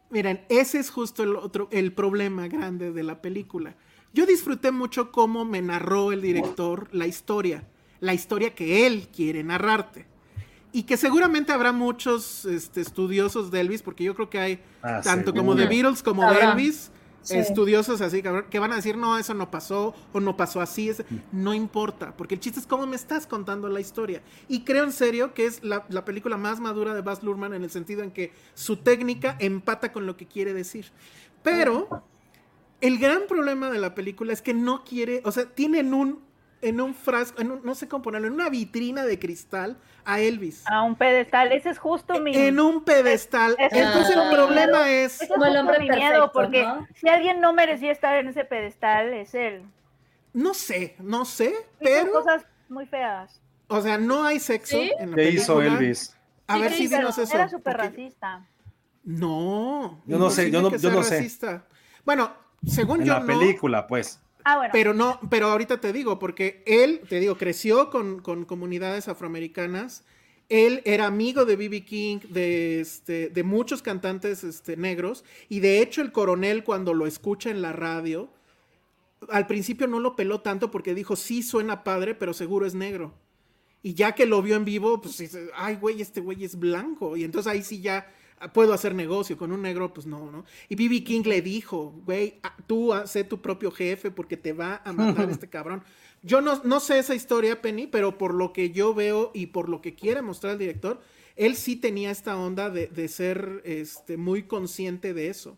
Miren, 0.09 0.45
ese 0.49 0.79
es 0.79 0.89
justo 0.89 1.23
el 1.23 1.35
otro, 1.35 1.67
el 1.71 1.91
problema 1.91 2.47
grande 2.47 2.91
de 2.91 3.03
la 3.03 3.21
película. 3.21 3.75
Yo 4.13 4.25
disfruté 4.25 4.71
mucho 4.71 5.11
cómo 5.11 5.43
me 5.43 5.61
narró 5.61 6.11
el 6.11 6.21
director 6.21 6.87
la 6.93 7.05
historia, 7.05 7.67
la 7.99 8.13
historia 8.13 8.55
que 8.55 8.87
él 8.87 9.09
quiere 9.13 9.43
narrarte. 9.43 10.05
Y 10.71 10.83
que 10.83 10.97
seguramente 10.97 11.51
habrá 11.51 11.71
muchos 11.71 12.45
este, 12.45 12.81
estudiosos 12.81 13.49
de 13.49 13.61
Elvis, 13.61 13.81
porque 13.81 14.03
yo 14.03 14.13
creo 14.13 14.29
que 14.29 14.39
hay 14.39 14.59
ah, 14.83 15.01
tanto 15.03 15.33
como 15.33 15.55
de 15.55 15.67
Beatles 15.67 16.03
como 16.03 16.29
de 16.29 16.39
Elvis, 16.39 16.91
estudiosos 17.29 18.01
así, 18.01 18.21
que 18.21 18.59
van 18.59 18.71
a 18.71 18.75
decir, 18.75 18.97
no, 18.97 19.17
eso 19.17 19.33
no 19.33 19.49
pasó, 19.51 19.93
o 20.13 20.19
no 20.19 20.37
pasó 20.37 20.61
así, 20.61 20.91
no 21.31 21.53
importa, 21.53 22.15
porque 22.15 22.35
el 22.35 22.41
chiste 22.41 22.59
es 22.59 22.67
cómo 22.67 22.85
me 22.85 22.95
estás 22.95 23.27
contando 23.27 23.67
la 23.69 23.79
historia. 23.79 24.21
Y 24.47 24.63
creo 24.63 24.83
en 24.83 24.91
serio 24.91 25.33
que 25.33 25.45
es 25.45 25.63
la, 25.63 25.85
película 26.05 26.37
más 26.37 26.59
madura 26.59 26.93
de 26.93 27.01
Baz 27.01 27.23
Luhrmann 27.23 27.53
en 27.53 27.63
el 27.63 27.69
sentido 27.69 28.03
en 28.03 28.11
que 28.11 28.31
su 28.53 28.77
técnica 28.77 29.35
empata 29.39 29.91
con 29.91 30.05
lo 30.05 30.17
que 30.17 30.27
quiere 30.27 30.53
decir. 30.53 30.87
Pero 31.43 32.03
el 32.81 32.97
gran 32.97 33.23
problema 33.27 33.71
de 33.71 33.79
la 33.79 33.95
película 33.95 34.33
es 34.33 34.41
que 34.41 34.53
no 34.53 34.83
quiere, 34.83 35.21
o 35.25 35.31
sea, 35.31 35.45
tienen 35.45 35.93
un 35.93 36.24
en 36.65 36.81
un 36.81 36.95
frasco, 36.95 37.43
no 37.43 37.75
sé 37.75 37.87
cómo 37.87 38.01
ponerlo, 38.01 38.27
en 38.27 38.33
una 38.33 38.49
vitrina 38.49 39.05
de 39.05 39.19
cristal 39.19 39.77
a 40.03 40.19
Elvis. 40.19 40.63
A 40.65 40.81
un 40.81 40.95
pedestal, 40.95 41.51
ese 41.51 41.69
es 41.69 41.77
justo 41.77 42.19
mi... 42.19 42.35
En 42.35 42.59
un 42.59 42.83
pedestal. 42.83 43.55
Entonces 43.59 44.15
el 44.15 44.29
problema 44.29 44.89
es... 44.89 45.21
es 45.21 45.29
como 45.29 45.45
el 45.45 45.55
hombre 45.57 45.79
miedo, 45.79 46.31
porque 46.31 46.67
si 46.95 47.07
alguien 47.07 47.39
no 47.39 47.53
merecía 47.53 47.91
estar 47.91 48.15
en 48.17 48.29
ese 48.29 48.45
pedestal, 48.45 49.13
es 49.13 49.35
él. 49.35 49.63
No 50.33 50.53
sé, 50.53 50.95
no 50.99 51.23
sé, 51.23 51.53
pero... 51.79 52.11
cosas 52.11 52.45
muy 52.67 52.85
feas. 52.87 53.39
O 53.67 53.81
sea, 53.81 53.97
no 53.97 54.23
hay 54.23 54.39
sexo 54.39 54.77
en 54.77 55.11
la 55.11 55.17
¿Qué 55.17 55.29
hizo 55.29 55.61
Elvis? 55.61 56.17
A 56.47 56.57
ver 56.57 56.71
si 56.71 56.87
dinos 56.87 57.17
eso. 57.17 57.33
Era 57.33 57.47
súper 57.47 57.77
racista. 57.77 58.45
No. 59.03 60.01
Yo 60.05 60.17
no 60.17 60.29
sé, 60.29 60.49
yo 60.49 60.61
no, 60.61 60.75
yo 60.75 60.91
no 60.91 61.03
sé. 61.03 61.29
Bueno, 62.03 62.33
según 62.65 63.03
yo. 63.03 63.15
En 63.15 63.19
la 63.19 63.25
película, 63.25 63.87
pues. 63.87 64.19
Ah, 64.47 64.69
pero 64.71 64.93
no, 64.93 65.19
pero 65.31 65.47
ahorita 65.47 65.81
te 65.81 65.91
digo, 65.91 66.19
porque 66.19 66.63
él, 66.67 67.01
te 67.09 67.19
digo, 67.19 67.35
creció 67.35 67.89
con, 67.89 68.21
comunidades 68.21 69.07
afroamericanas. 69.07 70.05
Él 70.49 70.83
era 70.85 71.07
amigo 71.07 71.45
de 71.45 71.55
B.B. 71.55 71.83
King, 71.83 72.19
de, 72.29 72.79
este, 72.79 73.29
de 73.29 73.43
muchos 73.43 73.81
cantantes 73.81 74.43
este, 74.43 74.77
negros, 74.77 75.25
y 75.49 75.61
de 75.61 75.81
hecho 75.81 76.03
el 76.03 76.11
coronel 76.11 76.63
cuando 76.63 76.93
lo 76.93 77.07
escucha 77.07 77.49
en 77.49 77.63
la 77.63 77.73
radio, 77.73 78.29
al 79.29 79.47
principio 79.47 79.87
no 79.87 79.99
lo 79.99 80.15
peló 80.15 80.41
tanto 80.41 80.69
porque 80.69 80.93
dijo, 80.93 81.15
sí 81.15 81.41
suena 81.41 81.83
padre, 81.83 82.13
pero 82.13 82.31
seguro 82.31 82.67
es 82.67 82.75
negro. 82.75 83.15
Y 83.81 83.95
ya 83.95 84.13
que 84.13 84.27
lo 84.27 84.43
vio 84.43 84.55
en 84.55 84.65
vivo, 84.65 85.01
pues 85.01 85.17
dice, 85.17 85.49
ay, 85.55 85.77
güey, 85.77 86.01
este 86.01 86.21
güey 86.21 86.43
es 86.43 86.59
blanco. 86.59 87.17
Y 87.17 87.23
entonces 87.23 87.51
ahí 87.51 87.63
sí 87.63 87.81
ya 87.81 88.11
puedo 88.53 88.73
hacer 88.73 88.93
negocio 88.95 89.37
con 89.37 89.51
un 89.51 89.61
negro, 89.61 89.93
pues 89.93 90.05
no, 90.05 90.31
¿no? 90.31 90.45
Y 90.69 90.75
B.B. 90.75 91.03
King 91.03 91.23
le 91.25 91.41
dijo, 91.41 91.93
güey, 92.05 92.39
ah, 92.43 92.55
tú 92.67 92.93
sé 93.05 93.23
tu 93.23 93.41
propio 93.41 93.71
jefe 93.71 94.11
porque 94.11 94.37
te 94.37 94.53
va 94.53 94.81
a 94.83 94.93
matar 94.93 95.29
este 95.29 95.49
cabrón. 95.49 95.83
Yo 96.21 96.41
no, 96.41 96.61
no 96.63 96.79
sé 96.79 96.99
esa 96.99 97.15
historia, 97.15 97.61
Penny, 97.61 97.87
pero 97.87 98.17
por 98.17 98.33
lo 98.33 98.51
que 98.51 98.71
yo 98.71 98.93
veo 98.93 99.31
y 99.33 99.47
por 99.47 99.69
lo 99.69 99.81
que 99.81 99.95
quiere 99.95 100.21
mostrar 100.21 100.53
el 100.53 100.59
director, 100.59 100.99
él 101.35 101.55
sí 101.55 101.75
tenía 101.75 102.11
esta 102.11 102.37
onda 102.37 102.69
de, 102.69 103.07
ser 103.07 103.61
este, 103.65 104.17
muy 104.17 104.43
consciente 104.43 105.13
de 105.13 105.29
eso. 105.29 105.57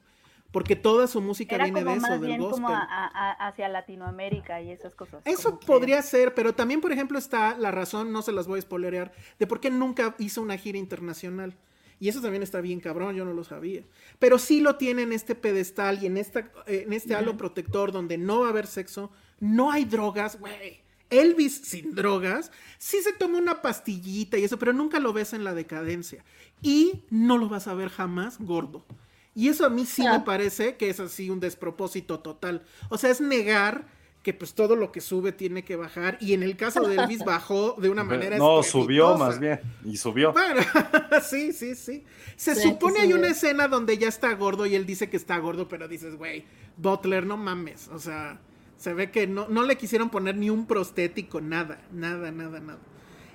Porque 0.51 0.75
toda 0.75 1.07
su 1.07 1.21
música 1.21 1.57
viene 1.57 1.83
de 1.83 1.93
eso, 1.93 2.19
del 2.19 2.39
gospel. 2.39 2.63
Como 2.63 2.69
hacia 2.69 3.67
Latinoamérica 3.67 4.61
y 4.61 4.71
esas 4.71 4.95
cosas. 4.95 5.21
Eso 5.25 5.59
podría 5.59 6.01
ser, 6.01 6.33
pero 6.33 6.53
también, 6.53 6.79
por 6.79 6.91
ejemplo, 6.91 7.17
está 7.17 7.57
la 7.57 7.69
razón, 7.69 8.11
no 8.11 8.21
se 8.21 8.31
las 8.31 8.47
voy 8.47 8.59
a 8.59 8.61
spoilerear, 8.61 9.11
de 9.39 9.45
por 9.45 9.59
qué 9.59 9.69
nunca 9.69 10.15
hizo 10.19 10.41
una 10.41 10.57
gira 10.57 10.77
internacional. 10.77 11.53
Y 11.99 12.09
eso 12.09 12.21
también 12.21 12.43
está 12.43 12.61
bien 12.61 12.79
cabrón, 12.79 13.15
yo 13.15 13.25
no 13.25 13.33
lo 13.33 13.43
sabía. 13.43 13.83
Pero 14.19 14.37
sí 14.37 14.61
lo 14.61 14.75
tiene 14.75 15.01
en 15.03 15.13
este 15.13 15.33
pedestal 15.35 16.03
y 16.03 16.05
en, 16.05 16.17
esta, 16.17 16.51
en 16.67 16.93
este 16.93 17.15
halo 17.15 17.37
protector 17.37 17.91
donde 17.91 18.17
no 18.17 18.41
va 18.41 18.47
a 18.47 18.49
haber 18.51 18.67
sexo, 18.67 19.11
no 19.39 19.71
hay 19.71 19.85
drogas, 19.85 20.39
güey. 20.39 20.81
Elvis 21.09 21.55
sin 21.63 21.95
drogas, 21.95 22.51
sí 22.77 22.97
se 23.01 23.13
toma 23.13 23.37
una 23.37 23.61
pastillita 23.61 24.37
y 24.37 24.43
eso, 24.43 24.59
pero 24.59 24.73
nunca 24.73 24.99
lo 24.99 25.13
ves 25.13 25.31
en 25.33 25.43
la 25.45 25.53
decadencia. 25.53 26.23
Y 26.61 27.03
no 27.09 27.37
lo 27.37 27.47
vas 27.49 27.67
a 27.67 27.73
ver 27.73 27.89
jamás 27.89 28.37
gordo. 28.39 28.85
Y 29.33 29.47
eso 29.49 29.65
a 29.65 29.69
mí 29.69 29.85
sí 29.85 30.01
me 30.01 30.09
Ah. 30.09 30.25
parece 30.25 30.75
que 30.77 30.89
es 30.89 30.99
así 30.99 31.29
un 31.29 31.39
despropósito 31.39 32.19
total. 32.19 32.63
O 32.89 32.97
sea, 32.97 33.09
es 33.11 33.21
negar 33.21 33.87
que 34.27 34.33
pues 34.33 34.53
todo 34.53 34.75
lo 34.75 34.91
que 34.91 34.99
sube 34.99 35.31
tiene 35.31 35.63
que 35.63 35.77
bajar. 35.77 36.17
Y 36.19 36.33
en 36.33 36.43
el 36.43 36.57
caso 36.57 36.81
de 36.85 36.95
Elvis 36.97 37.19
bajó 37.25 37.77
de 37.77 37.87
una 37.89 38.03
manera 38.03 38.37
No, 38.37 38.61
subió 38.61 39.17
más 39.17 39.39
bien. 39.39 39.61
Y 39.85 39.95
subió. 39.95 40.33
Bueno, 40.33 40.59
sí, 41.23 41.53
sí, 41.53 41.75
sí. 41.75 42.03
Se 42.35 42.53
Sí, 42.53 42.63
supone 42.63 42.95
que 42.95 43.01
hay 43.03 43.13
una 43.13 43.29
escena 43.29 43.69
donde 43.69 43.97
ya 43.97 44.09
está 44.09 44.33
gordo 44.33 44.65
y 44.65 44.75
él 44.75 44.85
dice 44.85 45.09
que 45.09 45.15
está 45.15 45.37
gordo, 45.37 45.69
pero 45.69 45.87
dices, 45.87 46.17
güey, 46.17 46.43
Butler, 46.75 47.25
no 47.25 47.37
mames. 47.37 47.87
O 47.87 47.99
sea, 47.99 48.41
se 48.75 48.93
ve 48.93 49.11
que 49.11 49.27
no, 49.27 49.47
no 49.47 49.63
le 49.63 49.77
quisieron 49.77 50.09
poner 50.09 50.35
ni 50.35 50.49
un 50.49 50.65
prostético, 50.67 51.39
nada, 51.39 51.79
nada, 51.93 52.29
nada, 52.31 52.59
nada. 52.59 52.79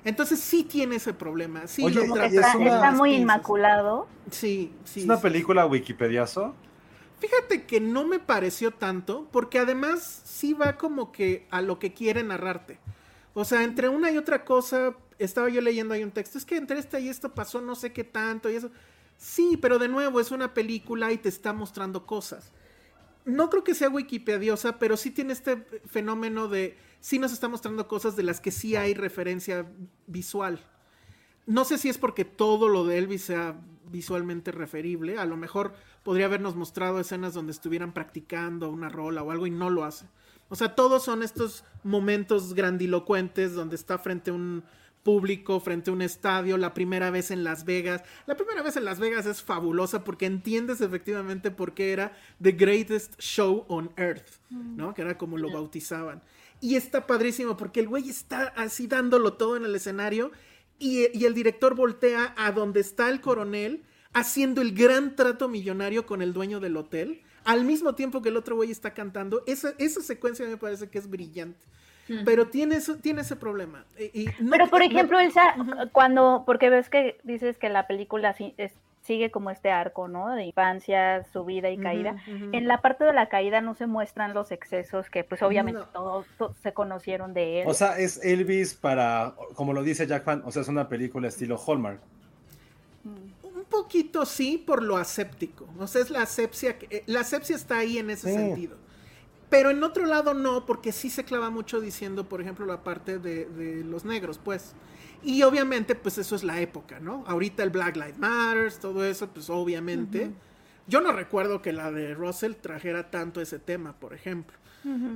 Entonces 0.04 0.40
sí 0.40 0.62
tiene 0.62 0.96
ese 0.96 1.14
problema. 1.14 1.68
Sí, 1.68 1.84
Oye, 1.84 2.06
lo 2.06 2.12
trata 2.12 2.26
es 2.26 2.34
está, 2.34 2.52
está 2.62 2.92
muy 2.92 3.12
pinzas. 3.12 3.22
inmaculado. 3.22 4.08
Sí, 4.30 4.74
sí. 4.84 5.00
Es 5.00 5.06
una 5.06 5.16
sí. 5.16 5.22
película 5.22 5.64
wikipediazo. 5.64 6.54
Fíjate 7.22 7.66
que 7.66 7.78
no 7.78 8.04
me 8.04 8.18
pareció 8.18 8.72
tanto, 8.72 9.28
porque 9.30 9.60
además 9.60 10.22
sí 10.24 10.54
va 10.54 10.76
como 10.76 11.12
que 11.12 11.46
a 11.52 11.60
lo 11.60 11.78
que 11.78 11.94
quiere 11.94 12.24
narrarte. 12.24 12.80
O 13.32 13.44
sea, 13.44 13.62
entre 13.62 13.88
una 13.88 14.10
y 14.10 14.18
otra 14.18 14.44
cosa, 14.44 14.96
estaba 15.20 15.48
yo 15.48 15.60
leyendo 15.60 15.94
ahí 15.94 16.02
un 16.02 16.10
texto, 16.10 16.36
es 16.36 16.44
que 16.44 16.56
entre 16.56 16.80
esta 16.80 16.98
y 16.98 17.08
esto 17.08 17.32
pasó 17.32 17.60
no 17.60 17.76
sé 17.76 17.92
qué 17.92 18.02
tanto 18.02 18.50
y 18.50 18.56
eso. 18.56 18.72
Sí, 19.18 19.56
pero 19.56 19.78
de 19.78 19.86
nuevo 19.86 20.18
es 20.18 20.32
una 20.32 20.52
película 20.52 21.12
y 21.12 21.18
te 21.18 21.28
está 21.28 21.52
mostrando 21.52 22.06
cosas. 22.06 22.50
No 23.24 23.50
creo 23.50 23.62
que 23.62 23.76
sea 23.76 23.88
wikipediosa, 23.88 24.80
pero 24.80 24.96
sí 24.96 25.12
tiene 25.12 25.32
este 25.32 25.58
fenómeno 25.86 26.48
de, 26.48 26.76
sí 26.98 27.20
nos 27.20 27.32
está 27.32 27.46
mostrando 27.46 27.86
cosas 27.86 28.16
de 28.16 28.24
las 28.24 28.40
que 28.40 28.50
sí 28.50 28.74
hay 28.74 28.94
referencia 28.94 29.70
visual. 30.08 30.58
No 31.46 31.64
sé 31.64 31.78
si 31.78 31.88
es 31.88 31.98
porque 31.98 32.24
todo 32.24 32.68
lo 32.68 32.84
de 32.84 32.98
Elvis 32.98 33.22
sea 33.22 33.60
visualmente 33.92 34.50
referible. 34.50 35.18
A 35.18 35.26
lo 35.26 35.36
mejor 35.36 35.74
podría 36.02 36.26
habernos 36.26 36.56
mostrado 36.56 36.98
escenas 36.98 37.34
donde 37.34 37.52
estuvieran 37.52 37.92
practicando 37.92 38.70
una 38.70 38.88
rola 38.88 39.22
o 39.22 39.30
algo 39.30 39.46
y 39.46 39.50
no 39.50 39.70
lo 39.70 39.84
hace. 39.84 40.06
O 40.48 40.56
sea, 40.56 40.74
todos 40.74 41.04
son 41.04 41.22
estos 41.22 41.64
momentos 41.84 42.54
grandilocuentes 42.54 43.54
donde 43.54 43.76
está 43.76 43.98
frente 43.98 44.30
a 44.30 44.34
un 44.34 44.64
público, 45.02 45.60
frente 45.60 45.90
a 45.90 45.92
un 45.92 46.02
estadio, 46.02 46.56
la 46.56 46.74
primera 46.74 47.10
vez 47.10 47.30
en 47.30 47.44
Las 47.44 47.64
Vegas. 47.64 48.02
La 48.26 48.36
primera 48.36 48.62
vez 48.62 48.76
en 48.76 48.84
Las 48.84 49.00
Vegas 49.00 49.26
es 49.26 49.42
fabulosa 49.42 50.04
porque 50.04 50.26
entiendes 50.26 50.80
efectivamente 50.80 51.50
por 51.50 51.74
qué 51.74 51.92
era 51.92 52.12
The 52.40 52.52
Greatest 52.52 53.20
Show 53.20 53.64
on 53.68 53.92
Earth, 53.96 54.28
¿no? 54.50 54.94
Que 54.94 55.02
era 55.02 55.18
como 55.18 55.38
lo 55.38 55.52
bautizaban. 55.52 56.22
Y 56.60 56.76
está 56.76 57.06
padrísimo 57.06 57.56
porque 57.56 57.80
el 57.80 57.88
güey 57.88 58.08
está 58.08 58.52
así 58.56 58.86
dándolo 58.86 59.32
todo 59.32 59.56
en 59.56 59.64
el 59.64 59.74
escenario 59.74 60.30
y, 60.82 61.06
y 61.18 61.24
el 61.24 61.34
director 61.34 61.74
voltea 61.74 62.34
a 62.36 62.52
donde 62.52 62.80
está 62.80 63.08
el 63.08 63.20
coronel 63.20 63.82
haciendo 64.12 64.60
el 64.60 64.74
gran 64.74 65.16
trato 65.16 65.48
millonario 65.48 66.04
con 66.04 66.20
el 66.20 66.32
dueño 66.34 66.60
del 66.60 66.76
hotel, 66.76 67.22
al 67.44 67.64
mismo 67.64 67.94
tiempo 67.94 68.20
que 68.20 68.28
el 68.28 68.36
otro 68.36 68.56
güey 68.56 68.70
está 68.70 68.92
cantando. 68.92 69.42
Esa, 69.46 69.72
esa 69.78 70.00
secuencia 70.02 70.46
me 70.46 70.56
parece 70.56 70.88
que 70.90 70.98
es 70.98 71.08
brillante. 71.08 71.64
Pero 72.26 72.48
tiene, 72.48 72.74
eso, 72.76 72.96
tiene 72.96 73.22
ese 73.22 73.36
problema. 73.36 73.86
Y- 73.98 74.22
y 74.22 74.26
no- 74.40 74.50
Pero 74.50 74.68
por 74.68 74.80
no- 74.80 74.84
ejemplo, 74.86 75.18
Elsa, 75.18 75.54
cuando, 75.92 76.42
porque 76.44 76.68
ves 76.68 76.90
que 76.90 77.18
dices 77.22 77.56
que 77.56 77.70
la 77.70 77.86
película 77.86 78.34
sí- 78.34 78.52
es- 78.58 78.74
sigue 79.02 79.30
como 79.30 79.50
este 79.50 79.70
arco, 79.70 80.06
¿no? 80.08 80.30
De 80.30 80.44
infancia, 80.44 81.24
subida 81.32 81.70
y 81.70 81.76
caída. 81.78 82.16
En 82.26 82.68
la 82.68 82.80
parte 82.80 83.04
de 83.04 83.12
la 83.12 83.28
caída 83.28 83.60
no 83.60 83.74
se 83.74 83.86
muestran 83.86 84.32
los 84.32 84.52
excesos 84.52 85.10
que 85.10 85.24
pues 85.24 85.42
obviamente 85.42 85.80
No. 85.80 85.86
todos 85.88 86.26
to- 86.38 86.54
se 86.62 86.72
conocieron 86.72 87.34
de 87.34 87.62
él. 87.62 87.68
O 87.68 87.74
sea, 87.74 87.98
es 87.98 88.24
Elvis 88.24 88.74
para, 88.74 89.34
como 89.54 89.72
lo 89.72 89.82
dice 89.82 90.06
Jack 90.06 90.24
Fan, 90.24 90.42
o 90.44 90.52
sea, 90.52 90.62
es 90.62 90.68
una 90.68 90.88
película 90.88 91.28
estilo 91.28 91.58
Hallmark. 91.58 92.00
Un 93.42 93.64
poquito 93.68 94.24
sí 94.24 94.62
por 94.64 94.82
lo 94.82 94.96
aséptico. 94.96 95.66
O 95.78 95.86
sea, 95.86 96.02
es 96.02 96.10
la 96.10 96.22
asepsia. 96.22 96.78
que- 96.78 96.86
eh, 96.96 97.02
La 97.06 97.20
asepsia 97.20 97.56
está 97.56 97.78
ahí 97.78 97.98
en 97.98 98.10
ese 98.10 98.28
Sí. 98.30 98.34
sentido. 98.36 98.76
Pero 99.50 99.70
en 99.70 99.82
otro 99.82 100.06
lado 100.06 100.32
no, 100.32 100.64
porque 100.64 100.92
sí 100.92 101.10
se 101.10 101.24
clava 101.24 101.50
mucho 101.50 101.80
diciendo, 101.80 102.28
por 102.28 102.40
ejemplo, 102.40 102.64
la 102.66 102.82
parte 102.84 103.18
de, 103.18 103.46
de 103.46 103.84
los 103.84 104.04
negros, 104.04 104.38
pues. 104.42 104.74
Y 105.24 105.42
obviamente, 105.42 105.94
pues 105.94 106.18
eso 106.18 106.34
es 106.34 106.42
la 106.42 106.60
época, 106.60 106.98
¿no? 107.00 107.24
Ahorita 107.26 107.62
el 107.62 107.70
Black 107.70 107.96
Lives 107.96 108.18
Matter, 108.18 108.72
todo 108.74 109.04
eso, 109.04 109.28
pues 109.28 109.48
obviamente. 109.50 110.30
Yo 110.86 111.00
no 111.00 111.12
recuerdo 111.12 111.62
que 111.62 111.72
la 111.72 111.92
de 111.92 112.14
Russell 112.14 112.54
trajera 112.54 113.10
tanto 113.10 113.40
ese 113.40 113.58
tema, 113.58 113.94
por 113.98 114.14
ejemplo. 114.14 114.56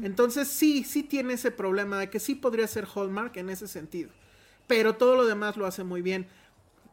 Entonces 0.02 0.46
sí, 0.46 0.84
sí 0.84 1.02
tiene 1.02 1.34
ese 1.34 1.50
problema 1.50 1.98
de 1.98 2.08
que 2.08 2.20
sí 2.20 2.36
podría 2.36 2.68
ser 2.68 2.86
Hallmark 2.86 3.36
en 3.36 3.50
ese 3.50 3.66
sentido. 3.66 4.10
Pero 4.68 4.94
todo 4.94 5.16
lo 5.16 5.26
demás 5.26 5.56
lo 5.56 5.66
hace 5.66 5.82
muy 5.82 6.02
bien. 6.02 6.28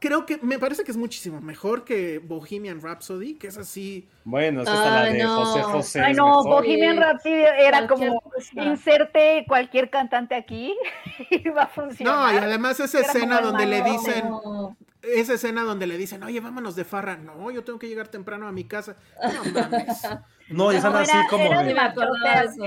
Creo 0.05 0.25
que 0.25 0.37
me 0.41 0.59
parece 0.59 0.83
que 0.83 0.91
es 0.91 0.97
muchísimo 0.97 1.39
mejor 1.39 1.85
que 1.85 2.19
Bohemian 2.19 2.81
Rhapsody, 2.81 3.35
que 3.35 3.47
es 3.47 3.57
así. 3.57 4.09
Bueno, 4.25 4.61
es 4.61 4.67
que 4.67 4.73
hasta 4.75 4.89
la 4.91 5.03
de 5.05 5.23
no. 5.23 5.45
José 5.45 5.61
José. 5.63 6.01
Ay 6.01 6.13
no, 6.13 6.27
mejor. 6.43 6.45
Bohemian. 6.65 6.97
Rhapsody 6.97 7.33
era 7.57 7.87
como 7.87 8.19
cosa. 8.19 8.63
inserte 8.65 9.45
cualquier 9.47 9.89
cantante 9.89 10.35
aquí 10.35 10.75
y 11.29 11.47
va 11.49 11.63
a 11.63 11.67
funcionar. 11.67 12.33
No, 12.33 12.33
y 12.33 12.43
además 12.43 12.81
esa 12.81 12.99
Era 12.99 13.07
escena 13.07 13.39
donde 13.39 13.65
le 13.65 13.81
dicen, 13.81 14.27
No. 14.29 14.75
esa 15.01 15.35
escena 15.35 15.63
donde 15.63 15.87
le 15.87 15.97
dicen, 15.97 16.21
oye, 16.23 16.41
vámonos 16.41 16.75
de 16.75 16.83
farra. 16.83 17.15
No, 17.15 17.49
yo 17.51 17.63
tengo 17.63 17.79
que 17.79 17.87
llegar 17.87 18.09
temprano 18.09 18.45
a 18.45 18.51
mi 18.51 18.65
casa. 18.65 18.97
No 19.23 19.51
mames. 19.61 20.01
No, 20.49 20.73
y 20.73 20.75
están 20.75 20.91
No, 20.91 20.99
así 20.99 21.11
era- 21.17 21.27
como 21.29 21.45
era 21.45 21.63
de- 21.63 21.71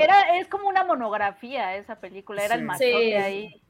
era- 0.03 0.39
es 0.39 0.49
como 0.49 0.67
una 0.67 0.83
monografía 0.85 1.77
esa 1.77 1.97
película, 2.01 2.43
era 2.43 2.55
el 2.55 2.63
Sí. 2.63 2.67
machote 2.67 2.87
Sí. 3.05 3.13
ahí. 3.13 3.63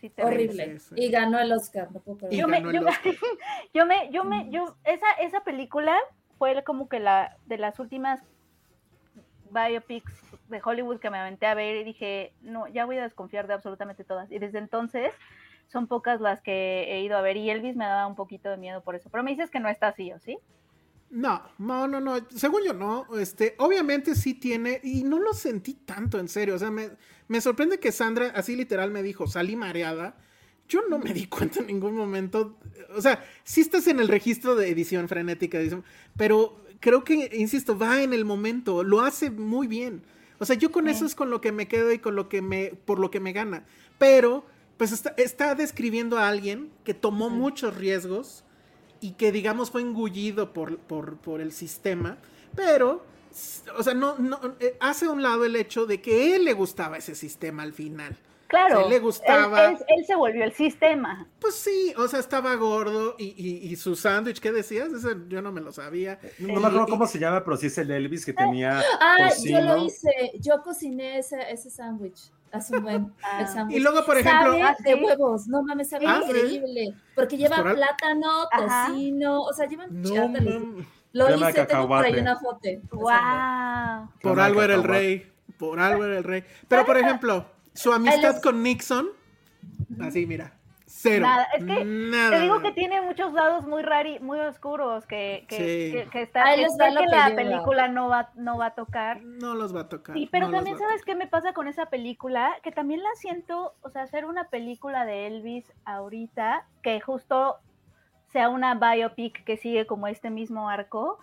Sí. 0.00 0.12
Horrible. 0.18 0.78
Sí, 0.78 0.94
sí. 0.94 0.94
Y 0.96 1.10
ganó 1.10 1.38
el 1.38 1.52
Oscar, 1.52 1.92
no 1.92 2.00
puedo 2.00 2.18
creer. 2.18 2.34
Yo 2.34 2.48
me, 2.48 2.62
yo, 2.62 2.80
Oscar. 2.88 3.14
yo 3.74 3.86
me, 3.86 4.10
yo 4.10 4.24
me, 4.24 4.50
yo, 4.50 4.76
esa, 4.84 5.06
esa 5.20 5.44
película 5.44 5.96
fue 6.38 6.62
como 6.64 6.88
que 6.88 7.00
la 7.00 7.36
de 7.46 7.58
las 7.58 7.78
últimas 7.78 8.22
biopics 9.50 10.12
de 10.48 10.60
Hollywood 10.64 11.00
que 11.00 11.10
me 11.10 11.18
aventé 11.18 11.46
a 11.46 11.54
ver 11.54 11.76
y 11.76 11.84
dije, 11.84 12.32
no, 12.40 12.66
ya 12.68 12.86
voy 12.86 12.96
a 12.96 13.02
desconfiar 13.02 13.46
de 13.46 13.54
absolutamente 13.54 14.04
todas. 14.04 14.30
Y 14.32 14.38
desde 14.38 14.58
entonces 14.58 15.12
son 15.68 15.86
pocas 15.86 16.20
las 16.20 16.40
que 16.40 16.86
he 16.88 17.00
ido 17.02 17.16
a 17.16 17.20
ver 17.20 17.36
y 17.36 17.50
Elvis 17.50 17.76
me 17.76 17.84
daba 17.84 18.06
un 18.06 18.16
poquito 18.16 18.48
de 18.48 18.56
miedo 18.56 18.82
por 18.82 18.94
eso. 18.94 19.10
Pero 19.10 19.22
me 19.22 19.30
dices 19.30 19.50
que 19.50 19.60
no 19.60 19.68
está 19.68 19.88
así, 19.88 20.12
¿o 20.12 20.18
sí? 20.18 20.38
No, 21.10 21.42
no, 21.58 21.88
no, 21.88 22.00
no. 22.00 22.16
Según 22.34 22.62
yo, 22.64 22.72
no. 22.72 23.06
Este, 23.18 23.56
obviamente 23.58 24.14
sí 24.14 24.34
tiene, 24.34 24.80
y 24.82 25.02
no 25.02 25.18
lo 25.18 25.34
sentí 25.34 25.74
tanto 25.74 26.18
en 26.18 26.28
serio. 26.28 26.54
O 26.54 26.58
sea, 26.58 26.70
me, 26.70 26.90
me 27.26 27.40
sorprende 27.40 27.80
que 27.80 27.90
Sandra 27.90 28.32
así 28.34 28.54
literal 28.54 28.90
me 28.92 29.02
dijo, 29.02 29.26
salí 29.26 29.56
mareada. 29.56 30.16
Yo 30.68 30.82
no 30.88 30.98
me 30.98 31.12
di 31.12 31.26
cuenta 31.26 31.60
en 31.60 31.66
ningún 31.66 31.96
momento. 31.96 32.58
O 32.94 33.02
sea, 33.02 33.24
sí 33.42 33.60
estás 33.60 33.88
en 33.88 33.98
el 33.98 34.06
registro 34.06 34.54
de 34.54 34.70
edición 34.70 35.08
frenética, 35.08 35.58
pero 36.16 36.64
creo 36.78 37.02
que, 37.02 37.30
insisto, 37.34 37.76
va 37.76 38.02
en 38.02 38.12
el 38.12 38.24
momento, 38.24 38.84
lo 38.84 39.00
hace 39.00 39.30
muy 39.30 39.66
bien. 39.66 40.02
O 40.38 40.46
sea, 40.46 40.56
yo 40.56 40.70
con 40.70 40.88
eso 40.88 41.04
es 41.04 41.16
con 41.16 41.28
lo 41.28 41.40
que 41.40 41.50
me 41.50 41.66
quedo 41.66 41.92
y 41.92 41.98
con 41.98 42.14
lo 42.14 42.28
que 42.28 42.40
me, 42.40 42.68
por 42.84 43.00
lo 43.00 43.10
que 43.10 43.18
me 43.18 43.32
gana. 43.32 43.64
Pero, 43.98 44.46
pues 44.76 44.92
está, 44.92 45.10
está 45.18 45.56
describiendo 45.56 46.18
a 46.18 46.28
alguien 46.28 46.70
que 46.84 46.94
tomó 46.94 47.30
muchos 47.30 47.76
riesgos 47.76 48.44
y 49.00 49.12
que 49.12 49.32
digamos 49.32 49.70
fue 49.70 49.82
engullido 49.82 50.52
por, 50.52 50.78
por, 50.78 51.16
por 51.18 51.40
el 51.40 51.52
sistema, 51.52 52.18
pero, 52.54 53.04
o 53.78 53.82
sea, 53.82 53.94
no, 53.94 54.18
no, 54.18 54.38
eh, 54.60 54.76
hace 54.80 55.06
a 55.06 55.10
un 55.10 55.22
lado 55.22 55.44
el 55.44 55.56
hecho 55.56 55.86
de 55.86 56.00
que 56.00 56.34
él 56.36 56.44
le 56.44 56.52
gustaba 56.52 56.96
ese 56.98 57.14
sistema 57.14 57.62
al 57.62 57.72
final. 57.72 58.16
Claro. 58.48 58.82
Sí, 58.82 58.90
le 58.90 58.98
gustaba. 58.98 59.66
Él, 59.66 59.76
él- 59.78 59.84
él 60.00 60.04
se 60.06 60.16
volvió 60.16 60.42
el 60.42 60.52
sistema. 60.52 61.28
Pues 61.38 61.54
sí, 61.54 61.94
o 61.96 62.08
sea, 62.08 62.18
estaba 62.18 62.52
gordo 62.56 63.14
y, 63.16 63.26
y- 63.36 63.68
y 63.70 63.76
su 63.76 63.94
sándwich, 63.94 64.40
¿qué 64.40 64.50
decías? 64.50 64.92
Ese 64.92 65.16
yo 65.28 65.40
no 65.40 65.52
me 65.52 65.60
lo 65.60 65.70
sabía. 65.70 66.18
No 66.40 66.60
me 66.60 66.66
acuerdo 66.66 66.86
cómo 66.88 67.06
se 67.06 67.20
llama, 67.20 67.44
pero 67.44 67.56
sí 67.56 67.68
es 67.68 67.78
el 67.78 67.92
Elvis 67.92 68.26
que 68.26 68.32
tenía 68.32 68.82
Ah, 69.00 69.28
yo 69.44 69.60
lo 69.60 69.84
hice. 69.86 70.32
Yo 70.40 70.60
cociné 70.64 71.18
ese, 71.18 71.38
ese 71.48 71.70
sándwich. 71.70 72.32
Hace 72.52 72.76
un 72.76 72.82
buen 72.82 73.12
Ah. 73.22 73.46
sándwich. 73.46 73.76
Y 73.78 73.80
luego, 73.80 74.04
por 74.04 74.18
ejemplo, 74.18 74.52
Sabe 74.52 74.62
Ah, 74.62 74.76
de 74.82 74.94
huevos. 74.94 75.46
No 75.46 75.62
mames, 75.62 75.88
sabe 75.88 76.06
Ah, 76.06 76.20
¿sí? 76.22 76.30
increíble. 76.30 76.94
Porque 77.14 77.36
lleva 77.36 77.62
plátano, 77.62 78.48
Ajá. 78.50 78.86
tocino. 78.88 79.42
O 79.42 79.52
sea, 79.52 79.66
llevan 79.68 79.88
no, 80.02 80.84
Lo 81.12 81.26
Crema 81.26 81.50
hice, 81.50 81.66
tengo 81.66 81.88
por 81.88 82.04
ahí 82.04 82.14
una 82.18 82.36
foto. 82.36 82.68
Wow. 82.92 84.08
por 84.20 84.32
Crema 84.32 84.44
algo 84.44 84.62
era 84.62 84.74
el 84.74 84.84
rey, 84.84 85.32
por 85.58 85.80
algo 85.80 86.04
era 86.04 86.18
el 86.18 86.24
rey. 86.24 86.44
Pero, 86.68 86.84
por 86.86 86.96
ejemplo, 86.98 87.46
su 87.74 87.92
amistad 87.92 88.40
con 88.42 88.62
Nixon, 88.62 89.08
así, 90.00 90.26
mira, 90.26 90.52
cero. 91.00 91.26
Nada, 91.26 91.44
es 91.54 91.64
que 91.64 91.84
nada. 91.84 92.30
Te 92.30 92.40
digo 92.40 92.60
que 92.60 92.72
tiene 92.72 93.00
muchos 93.00 93.32
lados 93.32 93.66
muy 93.66 93.82
rari, 93.82 94.18
muy 94.20 94.38
oscuros 94.40 95.06
que, 95.06 95.44
que, 95.48 95.56
Sí. 95.56 95.92
que, 95.92 96.10
que 96.10 96.22
está, 96.22 96.44
Ahí 96.44 96.62
lo 96.62 96.68
que 96.76 97.06
la 97.06 97.34
película 97.34 97.88
no 97.88 98.08
va, 98.08 98.30
no 98.34 98.58
va 98.58 98.66
a 98.66 98.74
tocar. 98.74 99.22
No 99.22 99.54
los 99.54 99.74
va 99.74 99.82
a 99.82 99.88
tocar. 99.88 100.14
Sí, 100.16 100.28
pero 100.30 100.48
no 100.48 100.56
también 100.56 100.78
sabes 100.78 101.04
qué 101.04 101.14
me 101.14 101.26
pasa 101.26 101.52
con 101.52 101.68
esa 101.68 101.86
película, 101.86 102.54
que 102.62 102.72
también 102.72 103.02
la 103.02 103.14
siento, 103.16 103.74
o 103.82 103.90
sea, 103.90 104.02
hacer 104.02 104.24
una 104.26 104.48
película 104.48 105.04
de 105.04 105.26
Elvis 105.26 105.72
ahorita, 105.84 106.66
que 106.82 107.00
justo 107.00 107.58
sea 108.28 108.48
una 108.48 108.74
biopic 108.74 109.44
que 109.44 109.56
sigue 109.56 109.86
como 109.86 110.06
este 110.06 110.30
mismo 110.30 110.68
arco, 110.68 111.18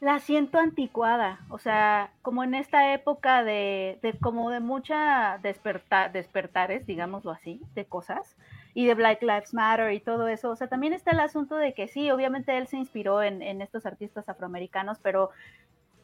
la 0.00 0.18
siento 0.18 0.58
anticuada, 0.58 1.40
o 1.48 1.58
sea, 1.58 2.10
como 2.20 2.44
en 2.44 2.54
esta 2.54 2.92
época 2.92 3.42
de, 3.42 3.98
de 4.02 4.12
como 4.18 4.50
de 4.50 4.60
mucha 4.60 5.38
desperta, 5.42 6.10
despertares, 6.10 6.84
digámoslo 6.86 7.30
así, 7.30 7.62
de 7.74 7.86
cosas, 7.86 8.36
y 8.74 8.86
de 8.86 8.94
Black 8.94 9.22
Lives 9.22 9.54
Matter 9.54 9.92
y 9.92 10.00
todo 10.00 10.28
eso, 10.28 10.50
o 10.50 10.56
sea, 10.56 10.66
también 10.66 10.92
está 10.92 11.12
el 11.12 11.20
asunto 11.20 11.56
de 11.56 11.74
que 11.74 11.88
sí, 11.88 12.10
obviamente 12.10 12.56
él 12.58 12.66
se 12.66 12.76
inspiró 12.76 13.22
en, 13.22 13.40
en 13.40 13.62
estos 13.62 13.86
artistas 13.86 14.28
afroamericanos, 14.28 14.98
pero 14.98 15.30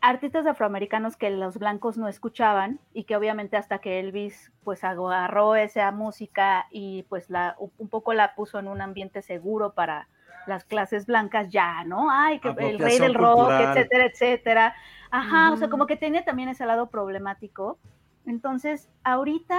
artistas 0.01 0.47
afroamericanos 0.47 1.17
que 1.17 1.31
los 1.31 1.59
blancos 1.59 1.99
no 1.99 2.09
escuchaban 2.09 2.81
y 2.95 3.05
que 3.05 3.17
obviamente 3.17 3.57
hasta 3.57 3.79
que 3.79 4.01
Elvis 4.01 4.51
pues 4.65 4.83
agarró 4.85 5.57
esa 5.57 5.91
música 5.93 6.67
y 6.71 7.05
pues 7.05 7.29
la 7.29 7.57
un 7.59 7.89
poco 7.89 8.15
la 8.15 8.35
puso 8.35 8.59
en 8.59 8.69
un 8.69 8.81
ambiente 8.81 9.23
seguro 9.23 9.73
para 9.75 10.09
las 10.47 10.65
clases 10.65 11.07
blancas 11.07 11.51
ya, 11.51 11.85
¿no? 11.85 12.11
Ay, 12.11 12.41
que 12.41 12.49
el 12.49 12.79
rey 12.79 12.99
del 12.99 13.15
rock, 13.15 13.51
etcétera, 13.51 14.07
etcétera. 14.07 14.75
Ajá, 15.11 15.53
o 15.53 15.57
sea, 15.57 15.69
como 15.69 15.87
que 15.87 15.97
tiene 15.97 16.23
también 16.23 16.49
ese 16.49 16.65
lado 16.65 16.89
problemático. 16.89 17.79
Entonces, 18.27 18.89
ahorita 19.05 19.59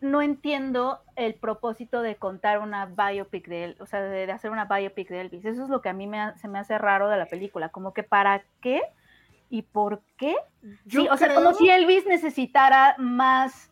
no 0.00 0.22
entiendo 0.22 1.00
el 1.16 1.34
propósito 1.34 2.02
de 2.02 2.16
contar 2.16 2.58
una 2.58 2.86
biopic 2.86 3.48
de 3.48 3.64
él, 3.64 3.76
o 3.80 3.86
sea, 3.86 4.02
de, 4.02 4.30
hacer 4.30 4.50
una 4.50 4.66
biopic 4.66 5.08
de 5.08 5.22
Elvis. 5.22 5.44
Eso 5.44 5.64
es 5.64 5.68
lo 5.68 5.80
que 5.80 5.88
a 5.88 5.92
mí 5.92 6.06
me, 6.06 6.36
se 6.38 6.48
me 6.48 6.58
hace 6.58 6.78
raro 6.78 7.08
de 7.08 7.16
la 7.16 7.26
película, 7.26 7.70
como 7.70 7.94
que 7.94 8.02
para 8.02 8.44
qué 8.60 8.82
y 9.48 9.62
por 9.62 10.02
qué. 10.16 10.36
sí, 10.88 11.08
o 11.10 11.16
sea, 11.16 11.34
como 11.34 11.54
si 11.54 11.68
Elvis 11.68 12.06
necesitara 12.06 12.96
más, 12.98 13.70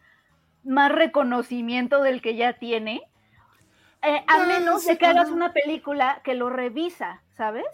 más 0.64 0.90
reconocimiento 0.92 2.02
del 2.02 2.22
que 2.22 2.36
ya 2.36 2.54
tiene, 2.54 3.02
eh, 4.02 4.22
a 4.26 4.44
menos 4.44 4.84
de 4.84 4.98
que 4.98 5.06
hagas 5.06 5.30
una 5.30 5.52
película 5.52 6.20
que 6.24 6.34
lo 6.34 6.50
revisa, 6.50 7.22
¿sabes? 7.32 7.64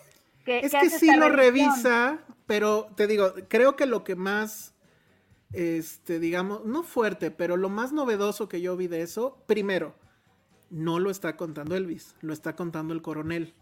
Que, 0.45 0.61
es 0.61 0.73
que, 0.73 0.89
sí 0.89 1.15
lo 1.15 1.29
revisa, 1.29 2.19
pero 2.47 2.89
te 2.97 3.07
digo, 3.07 3.35
creo 3.49 3.77
que 3.77 3.87
lo 3.87 4.05
que 4.05 4.15
más, 4.15 4.70
este, 5.53 6.21
digamos, 6.21 6.65
no 6.65 6.83
fuerte, 6.83 7.31
pero 7.31 7.57
lo 7.57 7.69
más 7.69 7.93
novedoso 7.93 8.49
que 8.49 8.61
yo 8.61 8.77
vi 8.77 8.87
de 8.87 9.03
eso, 9.03 9.39
primero, 9.47 9.95
no 10.71 10.99
lo 10.99 11.11
está 11.11 11.37
contando 11.37 11.75
Elvis, 11.75 12.15
lo 12.21 12.33
está 12.33 12.55
contando 12.57 12.95
el 12.95 13.03
coronel. 13.03 13.55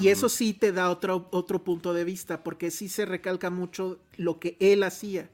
Y 0.00 0.08
eso 0.08 0.30
sí 0.30 0.54
te 0.54 0.72
da 0.72 0.88
otro, 0.88 1.28
otro 1.30 1.62
punto 1.62 1.92
de 1.92 2.04
vista, 2.04 2.42
porque 2.42 2.70
sí 2.70 2.88
se 2.88 3.04
recalca 3.04 3.50
mucho 3.50 3.98
lo 4.16 4.38
que 4.38 4.56
él 4.60 4.82
hacía. 4.82 5.28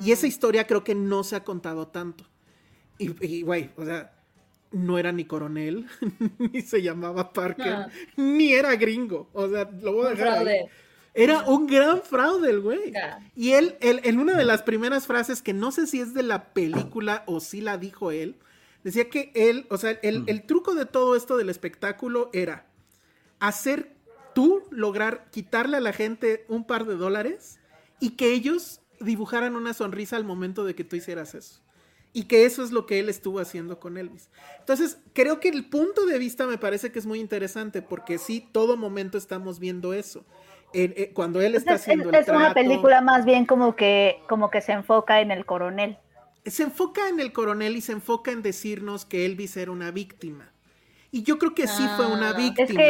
Y 0.00 0.10
esa 0.10 0.26
historia 0.26 0.66
creo 0.66 0.82
que 0.82 0.94
no 0.94 1.22
se 1.22 1.36
ha 1.36 1.44
contado 1.44 1.86
tanto. 1.86 2.24
Y, 2.98 3.42
güey, 3.42 3.70
o 3.76 3.84
sea, 3.84 4.12
no 4.72 4.98
era 4.98 5.12
ni 5.12 5.24
coronel, 5.24 5.86
ni 6.38 6.62
se 6.62 6.82
llamaba 6.82 7.32
Parker, 7.32 7.86
ni 8.16 8.52
era 8.52 8.74
gringo. 8.74 9.28
O 9.32 9.48
sea, 9.48 9.70
lo 9.80 9.92
voy 9.92 10.06
a 10.06 10.10
dejar. 10.10 10.46
Era 11.14 11.42
un 11.42 11.66
gran 11.66 12.02
fraude 12.02 12.50
el 12.50 12.60
güey. 12.60 12.92
Y 13.34 13.52
él, 13.52 13.76
él, 13.80 14.00
en 14.04 14.18
una 14.18 14.36
de 14.36 14.44
las 14.44 14.62
primeras 14.62 15.06
frases, 15.06 15.42
que 15.42 15.52
no 15.52 15.72
sé 15.72 15.86
si 15.86 16.00
es 16.00 16.14
de 16.14 16.22
la 16.22 16.52
película 16.52 17.24
o 17.26 17.40
si 17.40 17.60
la 17.60 17.78
dijo 17.78 18.12
él, 18.12 18.36
decía 18.84 19.08
que 19.08 19.32
él, 19.34 19.66
o 19.70 19.78
sea, 19.78 19.92
el, 20.02 20.24
el 20.26 20.42
truco 20.44 20.74
de 20.74 20.86
todo 20.86 21.16
esto 21.16 21.36
del 21.36 21.48
espectáculo 21.48 22.30
era 22.32 22.66
hacer 23.40 23.96
tú 24.34 24.62
lograr 24.70 25.28
quitarle 25.30 25.78
a 25.78 25.80
la 25.80 25.92
gente 25.92 26.44
un 26.48 26.64
par 26.64 26.86
de 26.86 26.94
dólares 26.94 27.58
y 28.00 28.10
que 28.10 28.32
ellos 28.32 28.80
dibujaran 29.00 29.56
una 29.56 29.74
sonrisa 29.74 30.16
al 30.16 30.24
momento 30.24 30.64
de 30.64 30.74
que 30.74 30.84
tú 30.84 30.96
hicieras 30.96 31.34
eso. 31.34 31.60
Y 32.12 32.24
que 32.24 32.46
eso 32.46 32.62
es 32.62 32.72
lo 32.72 32.86
que 32.86 32.98
él 33.00 33.08
estuvo 33.08 33.38
haciendo 33.38 33.78
con 33.78 33.98
Elvis. 33.98 34.30
Entonces, 34.60 34.98
creo 35.12 35.40
que 35.40 35.48
el 35.48 35.68
punto 35.68 36.06
de 36.06 36.18
vista 36.18 36.46
me 36.46 36.56
parece 36.56 36.90
que 36.90 36.98
es 36.98 37.06
muy 37.06 37.20
interesante 37.20 37.82
porque 37.82 38.18
sí, 38.18 38.48
todo 38.50 38.76
momento 38.76 39.18
estamos 39.18 39.58
viendo 39.58 39.92
eso. 39.92 40.24
Eh, 40.74 41.12
cuando 41.14 41.40
él 41.40 41.54
está 41.54 41.74
haciendo 41.74 42.10
es, 42.10 42.28
es 42.28 42.28
una 42.28 42.52
película 42.52 43.00
más 43.00 43.24
bien 43.24 43.46
como 43.46 43.74
que, 43.74 44.20
como 44.28 44.50
que 44.50 44.60
se 44.60 44.72
enfoca 44.72 45.20
en 45.20 45.30
el 45.30 45.46
coronel. 45.46 45.96
Se 46.44 46.62
enfoca 46.62 47.08
en 47.08 47.20
el 47.20 47.32
coronel 47.32 47.76
y 47.76 47.80
se 47.80 47.92
enfoca 47.92 48.30
en 48.30 48.42
decirnos 48.42 49.04
que 49.04 49.24
Elvis 49.24 49.56
era 49.56 49.70
una 49.70 49.90
víctima. 49.90 50.52
Y 51.10 51.22
yo 51.22 51.38
creo 51.38 51.54
que 51.54 51.66
sí 51.66 51.84
fue 51.96 52.06
una 52.06 52.32
víctima. 52.34 52.82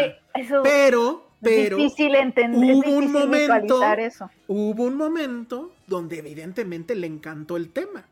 pero, 0.62 1.28
pero. 1.40 1.76
difícil 1.76 2.14
entender. 2.16 2.74
Hubo 2.74 2.98
un 2.98 3.12
momento. 3.12 3.82
Eso. 3.94 4.30
Hubo 4.48 4.84
un 4.84 4.96
momento 4.96 5.72
donde 5.86 6.18
evidentemente 6.18 6.94
le 6.94 7.06
encantó 7.06 7.56
el 7.56 7.70
tema. 7.70 8.04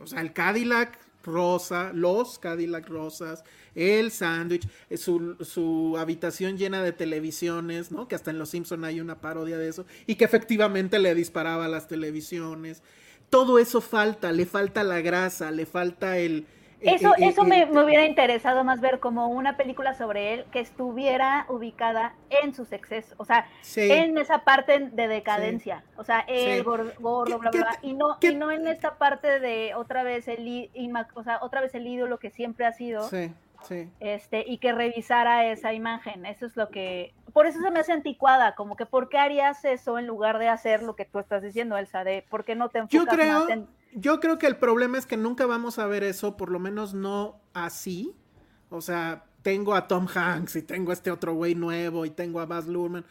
O 0.00 0.06
sea, 0.06 0.20
el 0.20 0.32
Cadillac 0.32 0.98
rosa, 1.22 1.92
los 1.92 2.38
Cadillac 2.38 2.88
rosas, 2.88 3.44
el 3.74 4.10
sándwich, 4.10 4.66
eh, 4.88 4.96
su, 4.96 5.36
su, 5.40 5.96
habitación 5.98 6.56
llena 6.56 6.82
de 6.82 6.92
televisiones, 6.92 7.90
¿no? 7.90 8.08
Que 8.08 8.14
hasta 8.14 8.30
en 8.30 8.38
Los 8.38 8.50
Simpson 8.50 8.84
hay 8.84 9.00
una 9.00 9.20
parodia 9.20 9.58
de 9.58 9.68
eso, 9.68 9.86
y 10.06 10.16
que 10.16 10.24
efectivamente 10.24 10.98
le 10.98 11.14
disparaba 11.14 11.66
a 11.66 11.68
las 11.68 11.88
televisiones. 11.88 12.82
Todo 13.28 13.58
eso 13.58 13.80
falta, 13.80 14.32
le 14.32 14.44
falta 14.44 14.82
la 14.82 15.00
grasa, 15.00 15.50
le 15.50 15.66
falta 15.66 16.18
el, 16.18 16.46
eso, 16.80 17.14
eso 17.18 17.44
me, 17.44 17.64
hubiera 17.64 18.04
interesado 18.04 18.64
más 18.64 18.80
ver 18.80 19.00
como 19.00 19.28
una 19.28 19.56
película 19.56 19.94
sobre 19.94 20.34
él 20.34 20.44
que 20.50 20.60
estuviera 20.60 21.46
ubicada 21.48 22.14
en 22.42 22.54
sus 22.54 22.72
excesos, 22.72 23.14
o 23.18 23.24
sea, 23.24 23.46
en 23.76 24.16
esa 24.18 24.44
parte 24.44 24.78
de 24.78 25.08
decadencia, 25.08 25.84
o 25.96 26.04
sea, 26.04 26.20
el 26.20 26.62
gordo, 26.62 26.92
bla, 27.38 27.50
bla, 27.50 27.78
y 27.82 27.94
no, 27.94 28.18
y 28.20 28.34
no 28.34 28.50
en 28.50 28.66
esta 28.66 28.96
parte 28.96 29.40
de 29.40 29.74
otra 29.74 30.02
vez 30.02 30.28
el, 30.28 30.70
o 31.14 31.22
sea, 31.22 31.38
otra 31.42 31.60
vez 31.60 31.74
el 31.74 31.86
ídolo 31.86 32.18
que 32.18 32.30
siempre 32.30 32.66
ha 32.66 32.72
sido. 32.72 33.08
Sí. 33.08 33.32
Sí. 33.62 33.90
Este, 34.00 34.42
y 34.46 34.56
que 34.56 34.72
revisara 34.72 35.44
esa 35.44 35.74
imagen. 35.74 36.24
Eso 36.24 36.46
es 36.46 36.56
lo 36.56 36.70
que. 36.70 37.12
Por 37.34 37.46
eso 37.46 37.60
se 37.60 37.70
me 37.70 37.80
hace 37.80 37.92
anticuada, 37.92 38.54
como 38.54 38.74
que 38.74 38.86
¿por 38.86 39.10
qué 39.10 39.18
harías 39.18 39.64
eso 39.66 39.98
en 39.98 40.06
lugar 40.06 40.38
de 40.38 40.48
hacer 40.48 40.82
lo 40.82 40.96
que 40.96 41.04
tú 41.04 41.18
estás 41.18 41.42
diciendo, 41.42 41.76
Elsa? 41.76 42.02
De 42.02 42.24
¿por 42.30 42.46
qué 42.46 42.54
no 42.54 42.70
te 42.70 42.78
enfocas 42.78 42.98
Yo 42.98 43.06
creo, 43.06 43.40
más 43.40 43.50
en 43.50 43.68
yo 43.94 44.20
creo 44.20 44.38
que 44.38 44.46
el 44.46 44.56
problema 44.56 44.98
es 44.98 45.06
que 45.06 45.16
nunca 45.16 45.46
vamos 45.46 45.78
a 45.78 45.86
ver 45.86 46.04
eso, 46.04 46.36
por 46.36 46.50
lo 46.50 46.58
menos 46.58 46.94
no 46.94 47.40
así. 47.52 48.14
O 48.68 48.80
sea, 48.80 49.24
tengo 49.42 49.74
a 49.74 49.88
Tom 49.88 50.06
Hanks 50.12 50.56
y 50.56 50.62
tengo 50.62 50.90
a 50.90 50.94
este 50.94 51.10
otro 51.10 51.34
güey 51.34 51.54
nuevo 51.54 52.04
y 52.04 52.10
tengo 52.10 52.40
a 52.40 52.46
Baz 52.46 52.66
Luhrmann. 52.66 53.04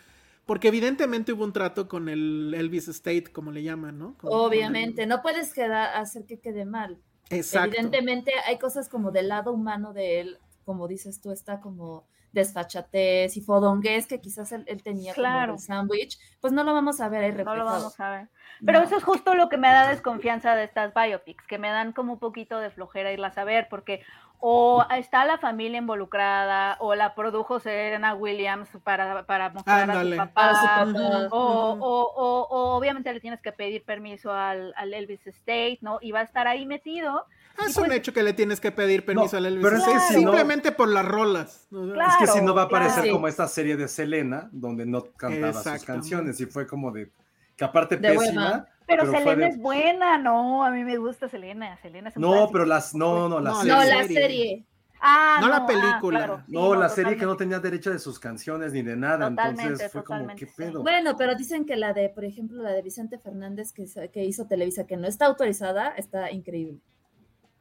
Porque 0.46 0.70
evidentemente 0.70 1.32
hubo 1.34 1.44
un 1.44 1.54
trato 1.54 1.88
con 1.88 2.10
el 2.10 2.54
Elvis 2.56 2.88
State, 2.88 3.26
como 3.32 3.52
le 3.52 3.62
llaman, 3.62 4.00
¿no? 4.00 4.16
Obviamente, 4.24 5.06
no 5.06 5.22
puedes 5.22 5.54
quedar, 5.54 5.96
hacer 5.96 6.26
que 6.26 6.40
quede 6.40 6.66
mal. 6.66 7.00
Exacto. 7.30 7.76
Evidentemente 7.76 8.32
hay 8.48 8.58
cosas 8.58 8.90
como 8.90 9.12
del 9.12 9.28
lado 9.28 9.52
humano 9.52 9.94
de 9.94 10.22
él, 10.22 10.40
como 10.66 10.88
dices 10.88 11.22
tú, 11.22 11.32
está 11.32 11.60
como 11.60 12.08
desfachatez 12.32 13.36
y 13.38 13.42
fodongués 13.42 14.08
que 14.08 14.22
quizás 14.22 14.52
él, 14.52 14.66
tenía 14.84 15.14
claro. 15.14 15.48
como 15.48 15.54
el 15.54 15.60
sándwich, 15.60 16.20
pues 16.42 16.54
no 16.54 16.64
lo 16.64 16.74
vamos 16.74 17.02
a 17.02 17.10
ver 17.10 17.24
ahí 17.24 17.32
reflejado. 17.32 17.58
No 17.58 17.64
lo 17.64 17.70
vamos 17.70 18.00
a 18.00 18.10
ver. 18.12 18.28
Pero 18.66 18.82
eso 18.82 18.98
es 18.98 19.04
justo 19.04 19.36
lo 19.36 19.48
que 19.48 19.58
me 19.58 19.70
da 19.70 19.88
desconfianza 19.88 20.56
de 20.56 20.66
estas 20.66 20.94
biopics, 20.94 21.46
que 21.48 21.58
me 21.58 21.70
dan 21.70 21.94
como 21.94 22.14
un 22.14 22.20
poquito 22.20 22.60
de 22.60 22.70
flojera 22.70 23.12
irlas 23.12 23.38
a 23.38 23.46
ver, 23.46 23.68
porque 23.70 24.04
o 24.42 24.86
está 24.96 25.26
la 25.26 25.38
familia 25.38 25.80
involucrada, 25.80 26.78
o 26.80 26.96
la 26.96 27.14
produjo 27.14 27.60
Serena 27.60 28.14
Williams 28.16 28.70
para, 28.84 29.26
para 29.26 29.50
mostrar 29.50 29.92
a 29.92 30.02
su 30.02 30.16
papá, 30.16 30.86
o, 31.32 31.78
o, 31.80 32.48
o, 32.50 32.78
obviamente 32.78 33.14
le 33.14 33.20
tienes 33.20 33.42
que 33.42 33.52
pedir 33.52 33.84
permiso 33.84 34.32
al, 34.32 34.74
al, 34.78 34.94
Elvis 34.94 35.28
State, 35.28 35.80
¿no? 35.82 36.00
Y 36.02 36.12
va 36.12 36.20
a 36.20 36.24
estar 36.24 36.48
ahí 36.48 36.66
metido. 36.66 37.26
Ah, 37.60 37.66
es 37.68 37.78
un 37.78 37.86
pues 37.86 37.98
hecho 37.98 38.14
que 38.14 38.24
le 38.24 38.34
tienes 38.34 38.60
que 38.60 38.72
pedir 38.72 39.04
permiso 39.06 39.38
al 39.38 39.46
Elvis 39.46 39.66
State, 39.66 40.14
simplemente 40.14 40.72
por 40.72 40.88
las 40.88 41.06
rolas. 41.06 41.68
es 41.72 42.16
que 42.20 42.28
si 42.28 42.42
no 42.42 42.54
va 42.54 42.64
a 42.64 42.70
parecer 42.70 43.12
como 43.12 43.28
esta 43.28 43.48
serie 43.48 43.76
de 43.76 43.88
Selena, 43.88 44.50
donde 44.52 44.86
no 44.86 45.04
cantaba 45.18 45.54
sus 45.54 45.84
canciones, 45.84 46.40
y 46.40 46.46
fue 46.46 46.66
como 46.66 46.92
de 46.92 47.12
que 47.56 47.66
aparte 47.66 47.98
pésima. 47.98 48.66
Pero, 48.88 49.06
Selena 49.12 49.48
es 49.48 49.58
buena, 49.60 50.18
no, 50.18 50.66
a 50.66 50.72
mí 50.72 50.84
me 50.84 50.98
gusta 50.98 51.30
Selena, 51.30 51.78
Selena 51.82 52.12
No, 52.16 52.50
pero 52.52 52.66
las, 52.66 52.96
no, 52.96 53.30
no, 53.30 53.40
la 53.40 53.54
serie. 53.54 53.72
No, 53.72 53.84
la 53.84 54.08
serie. 54.08 54.66
Ah, 55.02 55.38
no, 55.40 55.48
la 55.48 55.58
ah, 55.58 55.66
película. 55.66 56.44
no, 56.48 56.76
la 56.76 56.90
serie 56.90 57.16
que 57.16 57.26
no 57.26 57.38
tenía 57.38 57.60
derecho 57.60 57.92
de 57.92 58.00
sus 58.00 58.20
canciones 58.20 58.74
ni 58.74 58.82
de 58.82 58.96
nada, 58.96 59.28
entonces 59.28 59.92
fue 59.92 60.04
como, 60.04 60.36
¿qué 60.36 60.48
pedo? 60.48 60.82
Bueno, 60.82 61.16
pero 61.18 61.36
dicen 61.36 61.66
que 61.66 61.76
la 61.76 61.94
de, 61.94 62.10
por 62.10 62.26
ejemplo, 62.26 62.62
la 62.62 62.72
de 62.72 62.82
Vicente 62.82 63.18
Fernández 63.18 63.72
que, 63.72 63.86
que 64.12 64.26
hizo 64.26 64.46
Televisa, 64.48 64.86
que 64.86 64.98
no 64.98 65.08
está 65.08 65.28
autorizada, 65.28 65.90
está 65.90 66.32
increíble. 66.32 66.80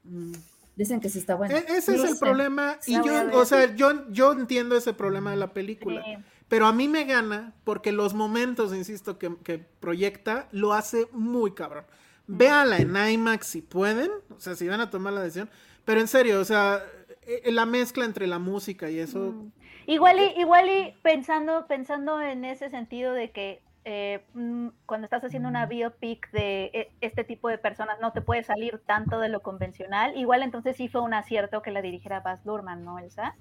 Mm. 0.08 0.32
Dicen 0.76 1.00
que 1.00 1.08
sí 1.08 1.18
está 1.18 1.34
buena. 1.34 1.58
E, 1.58 1.64
ese 1.76 1.96
es 1.96 2.04
el 2.04 2.16
problema, 2.18 2.78
y 2.86 2.94
yo, 2.94 3.30
o 3.32 3.44
sea, 3.44 3.74
yo, 3.74 4.08
yo 4.10 4.32
entiendo 4.32 4.76
ese 4.76 4.92
problema 4.92 5.32
de 5.32 5.36
la 5.36 5.52
película. 5.52 6.04
Pero 6.48 6.66
a 6.66 6.72
mí 6.72 6.88
me 6.88 7.04
gana 7.04 7.52
porque 7.64 7.92
los 7.92 8.14
momentos, 8.14 8.72
insisto, 8.74 9.18
que, 9.18 9.58
proyecta, 9.80 10.48
lo 10.52 10.72
hace 10.72 11.08
muy 11.12 11.52
cabrón. 11.52 11.84
Véala 12.26 12.78
en 12.78 12.96
IMAX 12.96 13.46
si 13.46 13.62
pueden, 13.62 14.10
o 14.30 14.40
sea, 14.40 14.54
si 14.54 14.68
van 14.68 14.80
a 14.80 14.90
tomar 14.90 15.14
la 15.14 15.22
decisión. 15.22 15.50
Pero 15.84 16.00
en 16.00 16.08
serio, 16.08 16.40
o 16.40 16.44
sea, 16.44 16.82
e, 17.22 17.50
la 17.50 17.66
mezcla 17.66 18.04
entre 18.04 18.26
la 18.26 18.38
música 18.38 18.90
y 18.90 18.98
eso. 18.98 19.18
Mm. 19.18 19.52
Igual 19.86 20.18
y, 20.20 20.40
igual 20.40 20.68
y 20.68 20.94
pensando, 21.02 21.66
pensando 21.66 22.20
en 22.20 22.44
ese 22.44 22.70
sentido 22.70 23.14
de 23.14 23.30
que 23.30 23.62
eh, 23.90 24.22
mm, 24.34 24.68
cuando 24.84 25.06
estás 25.06 25.24
haciendo 25.24 25.48
una 25.48 25.64
biopic 25.64 26.30
de 26.30 26.64
e, 26.74 26.92
este 27.00 27.24
tipo 27.24 27.48
de 27.48 27.56
personas 27.56 27.98
no 28.02 28.12
te 28.12 28.20
puede 28.20 28.44
salir 28.44 28.82
tanto 28.84 29.18
de 29.18 29.30
lo 29.30 29.40
convencional, 29.40 30.14
igual 30.18 30.42
entonces 30.42 30.76
sí 30.76 30.88
fue 30.88 31.00
un 31.00 31.14
acierto 31.14 31.62
que 31.62 31.70
la 31.70 31.80
dirigiera 31.80 32.20
Baz 32.20 32.44
Luhrmann, 32.44 32.84
¿no, 32.84 32.98
Elsa? 32.98 33.34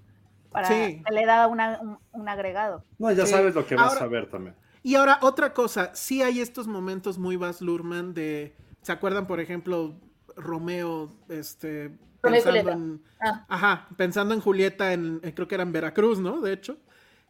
para 0.49 0.69
le 0.69 1.25
da 1.25 1.47
un, 1.47 2.29
agregado. 2.29 2.85
No, 2.97 3.11
ya 3.11 3.25
sabes 3.25 3.53
lo 3.53 3.65
que 3.65 3.75
vas 3.75 4.01
a 4.01 4.07
ver 4.07 4.29
también. 4.29 4.55
Y 4.83 4.95
ahora, 4.95 5.19
otra 5.21 5.53
cosa, 5.53 5.91
sí 5.93 6.21
hay 6.21 6.39
estos 6.39 6.65
momentos 6.65 7.17
muy 7.17 7.35
Baz 7.35 7.61
Luhrmann 7.61 8.13
de. 8.13 8.55
¿Se 8.83 8.93
acuerdan, 8.93 9.27
por 9.27 9.41
ejemplo, 9.41 9.99
Romeo, 10.37 11.11
este. 11.27 11.91
Romeo 12.23 12.43
Pensando 12.43 12.71
en. 12.71 13.01
Ah. 13.19 13.45
Ajá, 13.49 13.87
pensando 13.97 14.33
en 14.33 14.39
Julieta, 14.39 14.93
en, 14.93 15.19
en- 15.23 15.31
creo 15.33 15.49
que 15.49 15.55
era 15.55 15.63
en 15.63 15.73
Veracruz, 15.73 16.19
¿no? 16.21 16.39
De 16.39 16.53
hecho. 16.53 16.77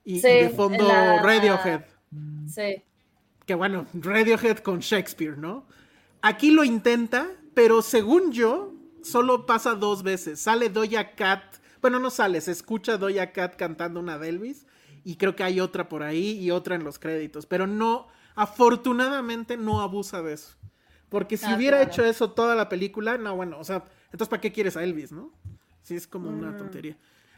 Y, 0.04 0.20
Sí, 0.20 0.28
y 0.28 0.44
de 0.44 0.50
fondo 0.50 0.88
la- 0.88 1.24
Radiohead. 1.24 1.82
Sí. 2.46 2.84
Que 3.48 3.56
bueno, 3.56 3.88
Radiohead 3.94 4.60
con 4.60 4.80
Shakespeare, 4.82 5.38
¿no? 5.38 5.66
Aquí 6.22 6.52
lo 6.52 6.64
intenta, 6.64 7.28
pero 7.56 7.82
según 7.82 8.32
yo, 8.32 8.74
solo 9.02 9.46
pasa 9.48 9.74
dos 9.74 10.04
veces. 10.04 10.40
Sale 10.42 10.70
Doja 10.70 11.16
Cat. 11.16 11.42
Bueno, 11.82 12.00
no 12.00 12.10
sale, 12.12 12.42
se 12.42 12.52
escucha 12.52 12.98
Doja 12.98 13.32
Cat 13.32 13.56
cantando 13.56 14.00
una 14.00 14.20
de 14.20 14.30
Elvis. 14.30 14.66
Y 15.04 15.16
creo 15.16 15.36
que 15.36 15.44
hay 15.44 15.62
otra 15.62 15.88
por 15.88 16.04
ahí 16.04 16.38
y 16.40 16.52
otra 16.52 16.76
en 16.76 16.84
los 16.84 17.00
créditos. 17.00 17.46
Pero 17.46 17.66
no, 17.66 18.08
afortunadamente 18.36 19.56
no 19.58 19.82
abusa 19.82 20.22
de 20.22 20.34
eso. 20.34 20.56
Porque 21.10 21.38
si 21.38 21.46
Ah, 21.46 21.56
hubiera 21.56 21.78
claro. 21.78 21.92
hecho 21.92 22.04
eso 22.06 22.32
toda 22.32 22.54
la 22.56 22.68
película, 22.68 23.18
no, 23.18 23.34
bueno, 23.36 23.58
o 23.60 23.64
sea, 23.64 23.86
entonces 24.12 24.28
¿para 24.28 24.42
qué 24.42 24.52
quieres 24.52 24.76
a 24.76 24.84
Elvis, 24.84 25.14
no? 25.14 25.32
Sí, 25.82 25.96
es 25.96 26.06
como 26.06 26.30
Mm. 26.32 26.38
una 26.40 26.58
tontería. 26.58 26.98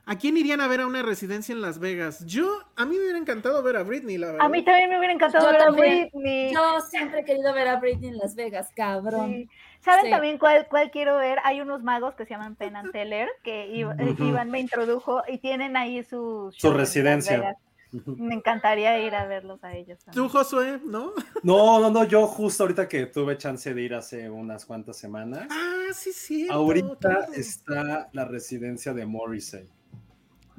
¿A 0.10 0.18
quién 0.18 0.38
irían 0.38 0.60
a 0.60 0.68
ver 0.68 0.82
a 0.82 0.88
una 0.88 1.04
residencia 1.04 1.54
en 1.54 1.62
Las 1.62 1.78
Vegas? 1.78 2.26
Yo, 2.26 2.48
a 2.76 2.84
mí 2.84 2.96
me 2.96 3.04
hubiera 3.04 3.20
encantado 3.20 3.62
ver 3.62 3.78
a 3.78 3.84
Britney, 3.84 4.18
la 4.18 4.32
verdad. 4.32 4.44
A 4.44 4.50
mí 4.50 4.64
también 4.66 4.90
me 4.90 4.98
hubiera 4.98 5.14
encantado 5.14 5.46
Yo 5.46 5.52
ver 5.52 5.62
a. 5.62 5.70
Britney. 5.70 6.52
Yo 6.52 6.82
siempre 6.90 7.20
he 7.20 7.24
querido 7.26 7.54
ver 7.54 7.68
a 7.68 7.80
Britney 7.80 8.10
en 8.10 8.18
Las 8.18 8.34
Vegas, 8.34 8.70
cabrón. 8.76 9.34
Sí. 9.34 9.50
¿Saben 9.82 10.06
Sí. 10.06 10.10
también 10.10 10.40
cuál, 10.40 10.66
cuál 10.68 10.90
quiero 10.90 11.18
ver? 11.18 11.38
Hay 11.44 11.62
unos 11.62 11.84
magos 11.84 12.16
que 12.16 12.26
se 12.26 12.32
llaman 12.32 12.56
Penn 12.56 12.76
and 12.76 12.92
Teller, 12.92 13.30
que 13.44 13.66
eh. 13.82 14.16
Iván 14.20 14.50
me 14.50 14.60
introdujo 14.60 15.22
y 15.28 15.38
tienen 15.38 15.78
ahí 15.78 16.04
su, 16.04 16.52
Su 16.58 16.74
residencia. 16.74 17.56
Me 17.92 18.34
encantaría 18.34 19.00
ir 19.06 19.14
a 19.14 19.26
verlos 19.28 19.64
a 19.64 19.76
ellos. 19.76 20.00
Tú, 20.00 20.06
también. 20.06 20.30
Josué, 20.30 20.80
¿no? 20.86 21.14
No, 21.44 21.80
no, 21.80 21.90
no, 21.92 22.04
yo 22.04 22.26
justo 22.26 22.64
ahorita 22.64 22.88
que 22.88 23.06
tuve 23.06 23.38
chance 23.38 23.72
de 23.74 23.82
ir 23.82 23.94
hace 23.94 24.28
unas 24.30 24.66
cuantas 24.66 24.98
semanas, 24.98 25.48
Ah, 25.52 25.88
sí, 25.94 26.12
sí. 26.14 26.48
ahorita 26.50 27.28
está 27.36 28.10
la 28.14 28.26
residencia 28.26 28.92
de 28.94 29.06
Morrissey. 29.06 29.68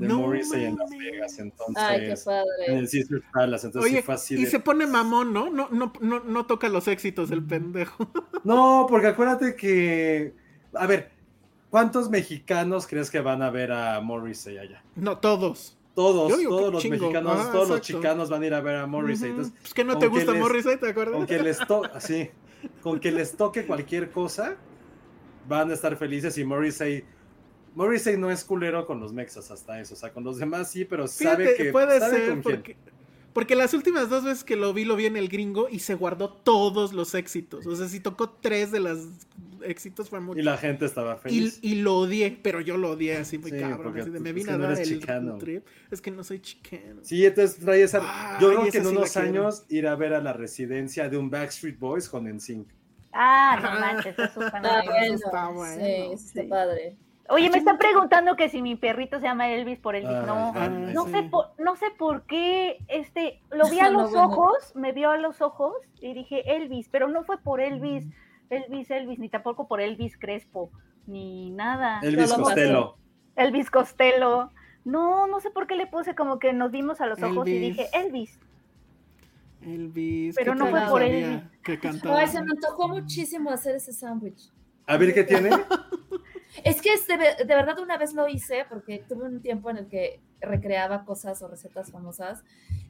De 0.01 0.09
No 0.09 0.18
Morrissey 0.20 0.64
en 0.64 0.77
Las. 0.77 0.90
Vegas, 0.90 1.39
entonces. 1.39 1.77
Ay, 1.77 2.01
qué 2.01 2.10
En 2.12 2.18
padre. 2.24 2.78
el 2.78 2.89
Caesar 2.90 3.22
Palace, 3.32 3.66
entonces 3.66 3.90
Oye, 3.93 4.02
fue 4.02 4.14
así 4.14 4.35
y 4.35 4.47
se 4.47 4.59
pone 4.60 4.86
mamón, 4.86 5.32
¿no? 5.32 5.51
No, 5.51 5.68
no, 5.70 5.93
no, 6.01 6.20
no 6.24 6.47
toca 6.47 6.68
los 6.68 6.89
éxitos 6.89 7.31
el 7.31 7.44
pendejo. 7.44 8.10
No, 8.44 8.86
porque 8.89 9.09
acuérdate 9.09 9.55
que. 9.55 10.32
A 10.74 10.86
ver, 10.86 11.10
¿cuántos 11.68 12.09
mexicanos 12.09 12.86
crees 12.86 13.10
que 13.10 13.20
van 13.20 13.43
a 13.43 13.51
ver 13.51 13.70
a 13.70 14.01
Morrissey 14.01 14.56
allá? 14.59 14.82
No, 14.97 15.18
todos. 15.18 15.77
Todos, 15.94 16.32
todos 16.43 16.72
los 16.72 16.82
chingo. 16.82 16.97
mexicanos, 16.97 17.32
Ajá, 17.39 17.52
todos 17.52 17.68
los 17.68 17.81
chicanos 17.82 18.31
van 18.31 18.43
a 18.43 18.47
ir 18.47 18.55
a 18.55 18.60
ver 18.62 18.77
a 18.77 18.86
Morrissey. 18.86 19.31
Entonces, 19.31 19.52
pues 19.60 19.74
que 19.74 19.85
no 19.85 19.98
te 19.98 20.06
gusta 20.06 20.32
les- 20.32 20.40
Morrissey, 20.40 20.78
¿te 20.78 20.89
acuerdas? 20.89 21.16
con 21.16 21.27
que 21.27 21.39
les 21.43 21.59
toque, 21.59 21.89
así, 21.94 22.31
con 22.81 22.98
que 23.01 23.12
les 23.12 23.36
toque 23.36 23.66
cualquier 23.66 24.10
cosa, 24.10 24.56
van 25.47 25.70
a 25.70 25.74
estar 25.74 25.94
felices 25.97 26.39
y 26.39 26.44
Morrissey. 26.44 27.05
Morrissey 27.74 28.16
no 28.16 28.30
es 28.30 28.44
culero 28.44 28.86
con 28.86 29.01
los 29.01 29.12
mexas 29.12 29.51
hasta 29.51 29.80
eso, 29.80 29.94
o 29.94 29.97
sea, 29.97 30.12
con 30.12 30.24
los 30.24 30.38
demás 30.38 30.70
sí, 30.70 30.84
pero 30.84 31.06
sabe 31.09 31.44
Fíjate, 31.47 31.64
que 31.64 31.72
puede 31.72 31.98
sabe 32.01 32.16
ser 32.16 32.28
con 32.30 32.42
quién. 32.42 32.56
porque, 32.56 32.76
porque 33.32 33.55
las 33.55 33.74
últimas 33.74 34.09
dos 34.10 34.24
veces 34.24 34.42
que 34.44 34.56
lo 34.56 34.72
vi, 34.74 34.84
lo 34.84 34.97
vi 34.97 35.06
en 35.06 35.16
el 35.16 35.28
gringo 35.28 35.68
y 35.70 35.78
se 35.78 35.94
guardó 35.94 36.30
todos 36.32 36.92
los 36.92 37.14
éxitos. 37.14 37.66
O 37.66 37.76
sea, 37.76 37.88
si 37.88 38.01
tocó 38.01 38.30
tres 38.30 38.72
de 38.72 38.80
los 38.80 39.06
éxitos 39.62 40.09
fue 40.09 40.18
mucho. 40.20 40.40
Y 40.40 40.42
la 40.42 40.56
gente 40.56 40.84
estaba 40.86 41.16
Y, 41.16 41.18
feliz. 41.20 41.59
y 41.62 41.76
lo 41.76 41.97
odié, 41.98 42.38
pero 42.42 42.60
yo 42.60 42.76
lo 42.76 42.90
odié 42.92 43.18
así 43.18 43.38
muy 43.38 43.51
Sí, 43.52 43.59
cabrón. 43.60 43.82
porque 43.84 44.01
así 44.01 44.10
de, 44.10 44.18
tú- 44.18 44.22
me 44.24 44.30
es 44.30 44.34
vine 44.34 44.47
que 44.48 44.52
a 44.55 44.56
no 44.56 44.62
dar 44.64 44.72
eres 44.72 44.90
el 44.90 44.98
chicano. 45.01 45.38
trip. 45.38 45.66
Es 45.92 46.01
que 46.01 46.10
no 46.10 46.24
soy 46.24 46.40
chicano. 46.40 47.01
Sí, 47.02 47.24
entonces 47.24 47.59
trae 47.60 47.82
esa. 47.82 48.38
Yo 48.40 48.48
creo 48.48 48.62
que 48.70 48.78
en 48.78 48.84
sí 48.84 48.90
unos 48.90 49.12
quiero. 49.12 49.28
años 49.28 49.64
ir 49.68 49.86
a 49.86 49.94
ver 49.97 50.14
a 50.14 50.20
la 50.20 50.32
residencia 50.32 51.09
de 51.09 51.16
un 51.18 51.30
Backstreet 51.30 51.78
Boys 51.78 52.09
con 52.09 52.26
NSYNC. 52.26 52.66
Ah, 53.12 53.59
no 53.62 53.80
manches, 53.80 54.18
eso 54.18 54.32
suena 54.51 54.78
Ah, 54.78 54.82
bien. 54.82 54.92
bueno, 54.94 55.14
está 55.14 55.48
sí, 55.48 55.55
bueno, 55.55 55.84
eso 55.84 56.26
está 56.26 56.42
sí. 56.42 56.47
padre. 56.48 56.97
Oye, 57.31 57.48
me 57.48 57.59
están 57.59 57.78
preguntando 57.78 58.35
que 58.36 58.48
si 58.48 58.61
mi 58.61 58.74
perrito 58.77 59.19
se 59.20 59.27
llama 59.27 59.48
Elvis 59.51 59.78
por 59.78 59.94
Elvis. 59.94 60.11
Ay, 60.16 60.27
no, 60.27 60.52
Ah, 60.55 60.65
ay, 60.65 60.93
no 60.93 61.05
sí. 61.07 61.12
sé 61.12 61.23
por, 61.24 61.47
no 61.59 61.77
sé 61.77 61.86
por 61.97 62.23
qué, 62.27 62.78
este, 62.89 63.40
lo 63.51 63.69
vi 63.70 63.78
a 63.81 63.90
No, 63.90 64.02
los 64.02 64.11
bueno. 64.11 64.27
ojos, 64.27 64.73
me 64.74 64.93
vio 64.93 65.11
a 65.11 65.16
los 65.16 65.40
ojos 65.40 65.74
y 66.01 66.12
dije 66.12 66.57
Elvis, 66.57 66.89
pero 66.90 67.09
no 67.09 67.23
fue 67.24 67.39
por 67.39 67.61
Elvis, 67.61 68.05
Elvis, 68.51 68.90
Elvis, 68.90 69.19
ni 69.19 69.28
tampoco 69.28 69.69
por 69.69 69.81
Elvis 69.81 70.19
Crespo, 70.19 70.70
ni 71.07 71.51
nada. 71.51 72.01
Elvis 72.02 72.31
Solo 72.31 72.44
Costello. 72.44 72.97
Elvis 73.36 73.70
Costello. 73.70 74.51
No, 74.85 75.27
no 75.27 75.40
sé 75.40 75.51
por 75.51 75.66
qué 75.66 75.77
le 75.77 75.86
puse 75.86 76.15
como 76.15 76.39
que 76.39 76.52
nos 76.52 76.70
vimos 76.73 77.01
a 77.01 77.07
los 77.07 77.23
ojos 77.23 77.47
y 77.47 77.59
dije 77.59 77.86
Elvis. 77.93 78.40
Elvis. 79.62 80.35
Pero 80.36 80.55
¿qué 80.55 80.59
no 80.59 80.66
fue 80.66 80.81
por 80.89 81.02
Elvis. 81.02 81.43
Que 81.62 81.78
cantaba. 81.78 82.19
Ay, 82.19 82.27
se 82.28 82.43
me 82.43 82.51
antojó 82.51 82.89
muchísimo 82.89 83.51
hacer 83.51 83.77
ese 83.77 83.93
sándwich. 83.93 84.51
A 84.86 84.97
ver 84.97 85.12
qué 85.15 85.23
tiene. 85.23 85.51
Es 86.64 86.82
que 86.82 86.93
es 86.93 87.06
de, 87.06 87.16
ve- 87.16 87.36
de 87.39 87.55
verdad 87.55 87.78
una 87.78 87.97
vez 87.97 88.12
lo 88.14 88.28
hice 88.28 88.64
porque 88.68 89.05
tuve 89.09 89.24
un 89.27 89.40
tiempo 89.40 89.70
en 89.70 89.78
el 89.78 89.89
que 89.89 90.20
recreaba 90.40 91.05
cosas 91.05 91.40
o 91.43 91.48
recetas 91.48 91.90
famosas. 91.93 92.43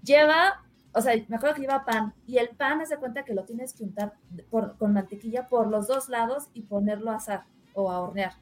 Lleva, 0.03 0.63
o 0.95 1.01
sea, 1.01 1.15
me 1.29 1.37
acuerdo 1.37 1.57
que 1.57 1.63
lleva 1.63 1.85
pan 1.85 2.15
y 2.27 2.39
el 2.39 2.49
pan, 2.51 2.81
haz 2.81 2.89
de 2.89 2.97
cuenta 2.97 3.25
que 3.25 3.35
lo 3.35 3.45
tienes 3.45 3.75
que 3.75 3.85
untar 3.85 4.15
por- 4.51 4.77
con 4.79 4.93
mantequilla 4.93 5.49
por 5.49 5.67
los 5.69 5.87
dos 5.87 6.09
lados 6.09 6.49
y 6.55 6.63
ponerlo 6.63 7.11
a 7.11 7.17
asar 7.17 7.45
o 7.75 7.91
a 7.91 8.01
hornear. 8.01 8.33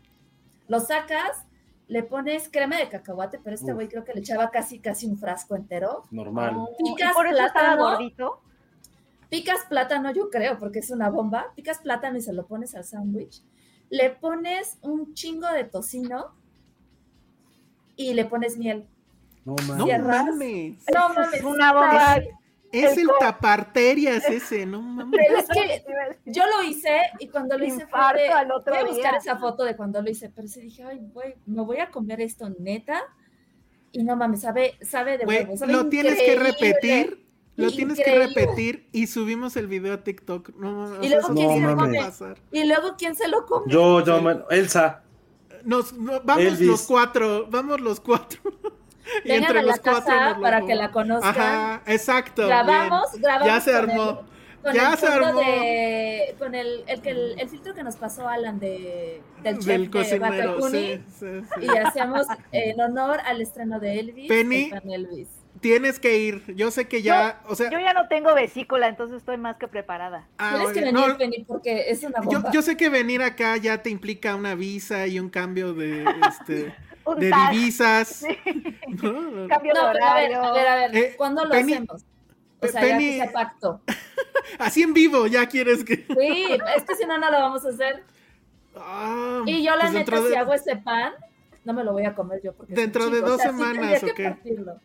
Lo 0.68 0.80
sacas, 0.80 1.44
le 1.88 2.02
pones 2.02 2.48
crema 2.50 2.76
de 2.76 2.88
cacahuate, 2.88 3.40
pero 3.42 3.54
este 3.56 3.72
güey 3.72 3.88
creo 3.88 4.04
que 4.04 4.12
le 4.12 4.20
echaba 4.20 4.50
casi, 4.50 4.78
casi 4.78 5.06
un 5.06 5.16
frasco 5.18 5.56
entero. 5.56 6.02
Normal. 6.10 6.54
Oh, 6.56 6.76
y 6.78 6.94
Picas 6.94 7.14
por 7.14 7.26
eso 7.26 7.36
estaba 7.44 7.74
plátano. 7.74 7.90
gordito. 7.90 8.40
Picas 9.30 9.64
plátano, 9.68 10.10
yo 10.12 10.30
creo, 10.30 10.58
porque 10.58 10.78
es 10.78 10.90
una 10.90 11.10
bomba. 11.10 11.52
Picas 11.54 11.78
plátano 11.78 12.16
y 12.18 12.22
se 12.22 12.32
lo 12.32 12.46
pones 12.46 12.74
al 12.74 12.84
sándwich. 12.84 13.42
Le 13.90 14.10
pones 14.10 14.78
un 14.82 15.14
chingo 15.14 15.48
de 15.52 15.64
tocino 15.64 16.34
y 17.96 18.14
le 18.14 18.24
pones 18.24 18.56
miel. 18.56 18.86
No 19.44 19.54
No 19.56 19.62
mames. 19.66 19.84
Cierras. 19.84 20.24
mames. 20.26 20.84
No 20.94 21.08
Es 21.10 21.16
mames. 21.16 21.44
una 21.44 21.72
bomba. 21.72 22.16
Es 22.70 22.92
El 22.98 22.98
el 22.98 23.08
taparterias 23.18 24.28
ese, 24.28 24.66
no 24.66 24.82
mames. 24.82 25.18
Pero 25.26 25.38
es 25.38 25.48
que 25.48 25.84
yo 26.26 26.42
lo 26.46 26.62
hice 26.68 26.98
y 27.18 27.28
cuando 27.28 27.56
lo 27.56 27.64
hice 27.64 27.86
fue 27.86 27.98
de, 28.14 28.28
al 28.28 28.50
otro 28.52 28.74
voy 28.74 28.82
a 28.82 28.86
buscar 28.86 29.12
día. 29.12 29.18
esa 29.20 29.36
foto 29.38 29.64
de 29.64 29.74
cuando 29.74 30.02
lo 30.02 30.10
hice, 30.10 30.28
pero 30.28 30.46
sí 30.48 30.60
dije, 30.60 30.84
ay, 30.84 30.98
güey, 31.12 31.34
me 31.46 31.62
voy 31.62 31.78
a 31.78 31.90
comer 31.90 32.20
esto 32.20 32.50
neta. 32.58 33.00
Y 33.90 34.02
no 34.04 34.16
mames, 34.16 34.42
sabe, 34.42 34.74
sabe 34.82 35.16
de 35.16 35.24
Güey, 35.24 35.38
huevo, 35.44 35.56
sabe 35.56 35.72
lo 35.72 35.88
tienes 35.88 36.18
que 36.18 36.36
repetir. 36.36 37.26
Lo 37.58 37.70
tienes 37.72 37.96
que 37.98 38.02
Increíble. 38.10 38.26
repetir 38.42 38.88
y 38.92 39.06
subimos 39.08 39.56
el 39.56 39.66
video 39.66 39.94
a 39.94 40.04
TikTok. 40.04 40.50
No, 40.56 40.70
mames, 40.72 40.98
Y 41.04 41.08
luego, 41.08 41.28
¿quién 41.34 41.48
no 41.48 41.54
se 41.54 41.60
lo 41.60 41.66
va 41.66 41.72
a 41.72 41.76
come? 42.12 42.34
Y 42.52 42.64
luego, 42.64 42.94
¿quién 42.96 43.14
se 43.16 43.28
lo 43.28 43.46
come? 43.46 43.64
Yo, 43.72 44.04
yo, 44.04 44.22
bueno, 44.22 44.44
Elsa. 44.50 45.02
Nos, 45.64 45.92
no, 45.92 46.20
vamos 46.22 46.44
Elvis. 46.44 46.68
los 46.68 46.82
cuatro, 46.82 47.46
vamos 47.50 47.80
los 47.80 47.98
cuatro. 48.00 48.40
y 49.24 49.28
Vengan 49.28 49.42
entre 49.44 49.58
a 49.58 49.62
la 49.62 49.72
los 49.72 49.80
cuatro 49.80 50.04
casa 50.04 50.24
nos 50.28 50.36
lo 50.36 50.42
para 50.42 50.60
que 50.64 50.74
la 50.76 50.90
conozcan. 50.92 51.30
Ajá, 51.36 51.82
exacto. 51.86 52.46
grabamos, 52.46 53.10
bien. 53.12 53.22
grabamos. 53.22 53.46
Ya 53.48 53.60
se 53.60 53.70
con 53.72 53.90
armó. 53.90 54.10
el- 54.10 54.62
con 54.62 54.74
Ya 54.74 54.92
el 54.92 54.98
se 54.98 55.06
armó. 55.08 55.40
de- 55.40 56.36
con 56.38 56.54
el, 56.54 56.84
el, 56.86 57.00
que 57.02 57.10
el, 57.10 57.40
el 57.40 57.48
filtro 57.48 57.74
que 57.74 57.82
nos 57.82 57.96
pasó 57.96 58.28
Alan 58.28 58.60
de, 58.60 59.20
del 59.42 59.56
chef 59.58 59.66
Del 59.66 59.84
de 59.84 59.90
cocinero, 59.90 60.30
Ratatouille, 60.54 60.96
sí, 60.98 61.02
sí, 61.18 61.26
sí. 61.60 61.66
Y 61.66 61.76
hacemos 61.76 62.26
en 62.52 62.80
honor 62.80 63.18
al 63.24 63.40
estreno 63.40 63.80
de 63.80 63.98
Elvis. 63.98 64.28
Penny. 64.28 64.70
Elvis. 64.84 65.28
Tienes 65.60 65.98
que 65.98 66.18
ir. 66.18 66.54
Yo 66.54 66.70
sé 66.70 66.86
que 66.88 67.02
ya, 67.02 67.40
o 67.46 67.54
sea, 67.54 67.70
Yo 67.70 67.78
ya 67.78 67.92
no 67.92 68.08
tengo 68.08 68.34
vesícula, 68.34 68.88
entonces 68.88 69.18
estoy 69.18 69.36
más 69.36 69.56
que 69.56 69.68
preparada. 69.68 70.26
ah, 70.38 70.54
Tienes 70.56 70.72
que 70.72 70.80
venir, 70.80 70.94
no, 71.08 71.16
Penny, 71.16 71.44
porque 71.44 71.90
es 71.90 72.02
una 72.02 72.20
yo, 72.22 72.38
bomba. 72.40 72.50
yo 72.52 72.62
sé 72.62 72.76
que 72.76 72.88
venir 72.88 73.22
acá 73.22 73.56
ya 73.56 73.82
te 73.82 73.90
implica 73.90 74.34
una 74.36 74.54
visa 74.54 75.06
y 75.06 75.18
un 75.20 75.30
cambio 75.30 75.74
de, 75.74 76.04
este, 76.28 76.74
Un 77.04 77.18
de 77.20 77.32
divisas. 77.50 78.24
¿no? 79.02 79.48
Cambio 79.48 79.72
no, 79.74 79.86
de 79.88 79.92
pero 79.94 80.04
a 80.06 80.14
ver, 80.14 80.30
horario. 80.36 80.42
a 80.44 80.52
ver, 80.52 80.66
a 80.68 80.76
ver, 80.76 80.96
Eh, 80.96 81.14
¿cuándo 81.16 81.44
lo 81.44 81.50
Penny- 81.50 81.72
hacemos? 81.74 82.02
O 82.02 82.60
Pe- 82.60 82.68
sea, 82.68 82.80
Penny- 82.80 83.16
ya 83.18 83.24
que 83.26 83.30
sea 83.30 83.32
pacto. 83.32 83.80
Así 84.58 84.82
en 84.82 84.92
vivo, 84.92 85.26
ya 85.26 85.46
quieres 85.46 85.84
que. 85.84 85.96
Sí, 85.96 86.46
es 86.76 86.84
que 86.84 86.94
si 86.96 87.04
no, 87.06 87.18
no 87.18 87.30
lo 87.30 87.38
vamos 87.38 87.64
a 87.64 87.68
hacer. 87.68 88.02
Ah, 88.76 89.42
Y 89.46 89.62
yo, 89.64 89.74
la 89.76 89.82
pues 89.82 89.92
neta, 89.92 90.20
de- 90.20 90.28
si 90.30 90.34
hago 90.36 90.52
ese 90.54 90.76
pan, 90.76 91.12
no 91.64 91.72
me 91.72 91.84
lo 91.84 91.92
voy 91.92 92.04
a 92.04 92.14
comer 92.14 92.40
yo. 92.42 92.52
Porque 92.54 92.74
Dentro 92.74 93.10
de 93.10 93.20
dos 93.20 93.32
O 93.32 93.36
sea, 93.38 93.50
sí 93.52 93.56
semanas, 93.58 94.00
que 94.00 94.10
¿o 94.10 94.14
qué? 94.14 94.24
partirlo. 94.24 94.80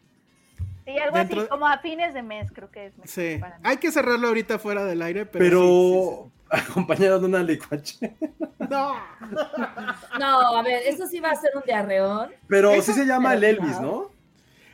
Sí, 0.86 0.98
algo 0.98 1.18
Dentro- 1.18 1.40
así, 1.42 1.50
como 1.50 1.68
a 1.68 1.78
fines 1.80 2.14
de 2.14 2.22
mes, 2.24 2.52
creo 2.54 2.70
que 2.70 2.88
es. 2.88 2.94
Sí, 3.06 3.38
para 3.40 3.60
hay 3.64 3.78
que 3.78 3.92
cerrarlo 3.92 4.28
ahorita 4.28 4.60
fuera 4.60 4.84
del 4.86 5.02
aire, 5.02 5.26
pero. 5.26 5.44
Pero 5.46 6.32
sí, 6.52 6.70
acompañado 6.72 7.20
de 7.20 7.26
una 7.26 7.42
licuache. 7.44 7.98
sí, 8.00 8.10
sí. 8.20 8.28
No. 8.70 8.96
No, 10.20 10.58
a 10.58 10.62
ver, 10.64 10.84
eso 10.86 11.08
sí 11.08 11.20
va 11.20 11.32
a 11.32 11.36
ser 11.36 11.52
un 11.56 11.64
diarreón. 11.66 12.32
Pero 12.48 12.72
Eso- 12.72 12.92
sí 12.94 13.00
se 13.00 13.06
llama 13.06 13.34
el 13.34 13.44
Elvis, 13.44 13.80
no. 13.80 14.12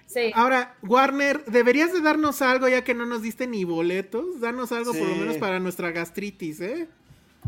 Sí. 0.06 0.32
Ahora, 0.34 0.74
Warner, 0.82 1.46
deberías 1.46 1.94
de 1.94 2.02
darnos 2.02 2.42
algo 2.42 2.68
ya 2.68 2.84
que 2.84 2.96
no 2.96 3.06
nos 3.06 3.22
diste 3.22 3.46
ni 3.46 3.64
boletos. 3.64 4.40
Danos 4.42 4.72
algo 4.72 4.92
por 4.92 5.08
lo 5.08 5.16
menos 5.16 5.38
para 5.38 5.60
nuestra 5.60 5.92
gastritis, 5.92 6.60
¿eh? 6.62 6.88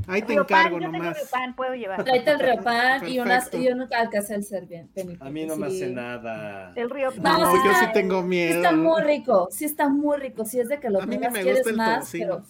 Ahí 0.07 0.21
te 0.21 0.33
encargo 0.33 0.79
yo 0.79 0.85
tengo 0.91 0.97
nomás. 1.03 1.17
Riopan, 1.17 1.55
puedo 1.55 1.73
llevar. 1.75 2.03
Tráete 2.03 2.31
el 2.31 2.39
Riopan 2.39 3.07
y, 3.07 3.19
unas, 3.19 3.53
y 3.53 3.67
un 3.69 3.81
Alka-Seltzer 3.93 4.65
bien. 4.65 4.87
Penny, 4.93 5.17
A 5.19 5.29
mí 5.29 5.45
no 5.45 5.55
me 5.57 5.69
sí. 5.69 5.83
hace 5.83 5.91
nada. 5.93 6.73
El 6.75 6.89
Riopan. 6.89 7.23
No, 7.23 7.37
No, 7.39 7.51
sí 7.51 7.57
yo 7.63 7.71
está- 7.71 7.85
sí 7.87 7.91
tengo 7.93 8.21
Sí 8.21 8.27
miedo. 8.27 8.55
está 8.55 8.71
muy 8.71 9.01
rico, 9.03 9.47
sí 9.51 9.65
está 9.65 9.89
muy 9.89 10.17
rico. 10.17 10.45
Si 10.45 10.59
es 10.59 10.69
de 10.69 10.79
que 10.79 10.89
lo 10.89 11.01
A 11.01 11.05
mí 11.05 11.17
quieres 11.17 11.65
el 11.67 11.75
más, 11.75 12.09
pero 12.11 12.43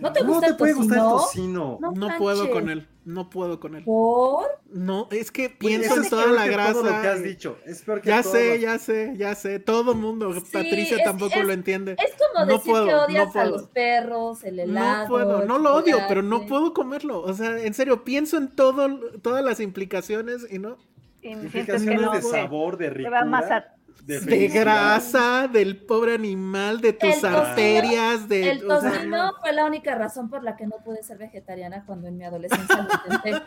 ¿no 0.00 0.12
te 0.12 0.20
¿Cómo 0.20 0.32
gusta 0.34 0.46
te 0.46 0.52
el 0.52 0.56
puede 0.58 0.72
gustar 0.74 0.98
el 0.98 1.04
tocino? 1.04 1.16
tocino? 1.18 1.78
No, 1.80 1.92
No 2.08 2.18
puedo 2.18 2.50
con 2.50 2.68
él. 2.70 2.88
No 3.04 3.28
puedo 3.28 3.60
con 3.60 3.74
él. 3.76 3.84
¿Por? 3.84 4.46
No, 4.72 5.08
es 5.10 5.30
que 5.30 5.50
pienso 5.50 5.96
en 5.96 6.08
toda 6.08 6.26
la 6.28 6.46
grasa. 6.46 6.72
Todo 6.72 6.84
lo 6.84 7.02
que 7.02 7.08
has 7.08 7.22
dicho. 7.22 7.58
Es 7.66 7.82
peor 7.82 8.00
que 8.00 8.08
Ya 8.08 8.22
todo 8.22 8.32
sé, 8.32 8.60
ya 8.60 8.78
sé, 8.78 9.12
ya 9.18 9.34
sé. 9.34 9.58
Todo 9.58 9.94
mundo. 9.94 10.32
Sí, 10.32 10.40
Patricia 10.52 10.96
es- 10.96 11.04
tampoco 11.04 11.34
es- 11.36 11.44
lo 11.44 11.52
entiende. 11.52 11.92
Es 11.98 12.12
como 12.16 12.46
No 12.46 12.52
decir 12.56 12.72
puedo, 12.72 12.86
que 12.86 12.92
no 12.92 13.02
odias 13.04 13.28
a 13.28 13.32
puedo. 13.32 13.50
los 13.50 13.62
perros, 13.68 14.44
el 14.44 14.58
helado. 14.58 15.02
No 15.02 15.08
puedo, 15.08 15.44
no 15.44 15.58
lo 15.58 15.74
odio, 15.76 15.98
pero 16.08 16.22
no 16.22 16.46
puedo 16.46 16.72
comerlo. 16.72 17.20
O 17.20 17.34
sea, 17.34 17.58
en 17.62 17.74
serio, 17.74 18.04
pienso 18.04 18.38
en 18.38 18.48
todo, 18.54 18.88
todas 19.20 19.44
las 19.44 19.60
implicaciones 19.60 20.46
y 20.50 20.58
no. 20.58 20.78
Sientes 21.20 21.52
que 21.52 21.58
Implicaciones 21.58 22.00
no, 22.02 22.12
de 22.12 22.22
sabor, 22.22 22.76
de 22.78 22.88
te 22.88 22.94
ricura. 22.94 23.20
va 23.20 23.24
más 23.26 23.50
a... 23.50 23.64
de 24.06 24.48
grasa, 24.48 25.48
del 25.48 25.76
pobre 25.78 26.14
animal, 26.14 26.80
de 26.80 26.92
tus 26.92 27.08
El 27.14 27.20
tocino- 27.20 27.38
arterias, 27.38 28.28
de. 28.28 28.50
El 28.50 28.70
o 28.70 28.80
sea, 28.80 28.90
tocino 28.92 29.16
no. 29.16 29.32
fue 29.40 29.52
la 29.52 29.64
única 29.64 29.94
razón 29.94 30.28
por 30.28 30.42
la 30.42 30.56
que 30.56 30.66
no 30.66 30.76
pude 30.84 31.02
ser 31.02 31.18
vegetariana 31.18 31.84
cuando 31.86 32.08
en 32.08 32.16
mi 32.18 32.24
adolescencia 32.24 32.76
lo 32.76 33.14
intenté. 33.14 33.42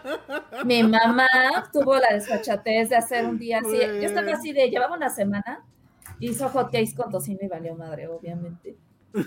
Mi 0.66 0.84
mamá 0.84 1.28
tuvo 1.72 1.96
la 1.98 2.14
desfachatez 2.14 2.90
de 2.90 2.96
hacer 2.96 3.26
un 3.26 3.38
día 3.38 3.60
así. 3.60 3.78
Yo 3.78 4.08
estaba 4.08 4.32
así 4.32 4.52
de, 4.54 4.70
llevaba 4.70 4.96
una 4.96 5.10
semana, 5.10 5.64
hizo 6.20 6.50
hot 6.50 6.72
cakes 6.72 6.94
con 6.96 7.12
tocino 7.12 7.40
y 7.42 7.48
valió 7.48 7.76
madre, 7.76 8.08
obviamente. 8.08 8.76
Yo- 9.14 9.24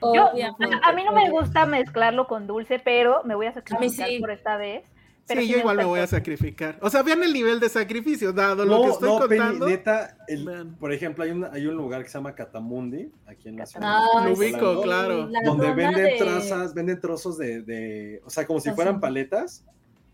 Obviamente, 0.00 0.78
a 0.82 0.92
mí 0.92 1.04
no 1.04 1.12
me 1.12 1.30
gusta 1.30 1.64
mezclarlo 1.66 2.26
con 2.26 2.46
dulce, 2.46 2.78
pero 2.78 3.22
me 3.24 3.34
voy 3.34 3.46
a 3.46 3.52
sacrificar 3.54 4.08
sí. 4.08 4.18
por 4.20 4.30
esta 4.30 4.56
vez. 4.56 4.84
Pero 5.28 5.40
Sí, 5.40 5.48
yo 5.48 5.58
igual 5.58 5.76
me 5.76 5.84
voy 5.84 5.98
a 6.00 6.06
sacrificar. 6.06 6.78
O 6.82 6.88
sea, 6.88 7.02
vean 7.02 7.22
el 7.24 7.32
nivel 7.32 7.58
de 7.58 7.68
sacrificio, 7.68 8.32
dado 8.32 8.64
lo 8.64 8.82
que 8.82 8.88
estoy 8.90 9.08
no, 9.08 9.18
Penny, 9.28 9.40
contando. 9.40 9.66
neta, 9.68 10.16
el- 10.28 10.74
por 10.78 10.92
ejemplo, 10.92 11.24
hay 11.24 11.30
un, 11.32 11.44
hay 11.44 11.66
un 11.66 11.74
lugar 11.76 12.02
que 12.04 12.08
se 12.08 12.14
llama 12.18 12.34
Catamundi, 12.34 13.10
aquí 13.26 13.48
en 13.48 13.56
la 13.56 13.66
ciudad. 13.66 13.98
Lo 14.24 14.32
ubico, 14.34 14.82
claro. 14.82 15.26
la 15.26 15.40
Donde 15.42 15.72
venden 15.72 16.04
de- 16.04 16.16
trazas, 16.18 16.74
venden 16.74 17.00
trozos 17.00 17.36
de, 17.38 17.62
de- 17.62 18.22
o 18.24 18.30
sea, 18.30 18.46
como 18.46 18.60
si 18.60 18.70
fueran 18.70 19.00
paletas, 19.00 19.64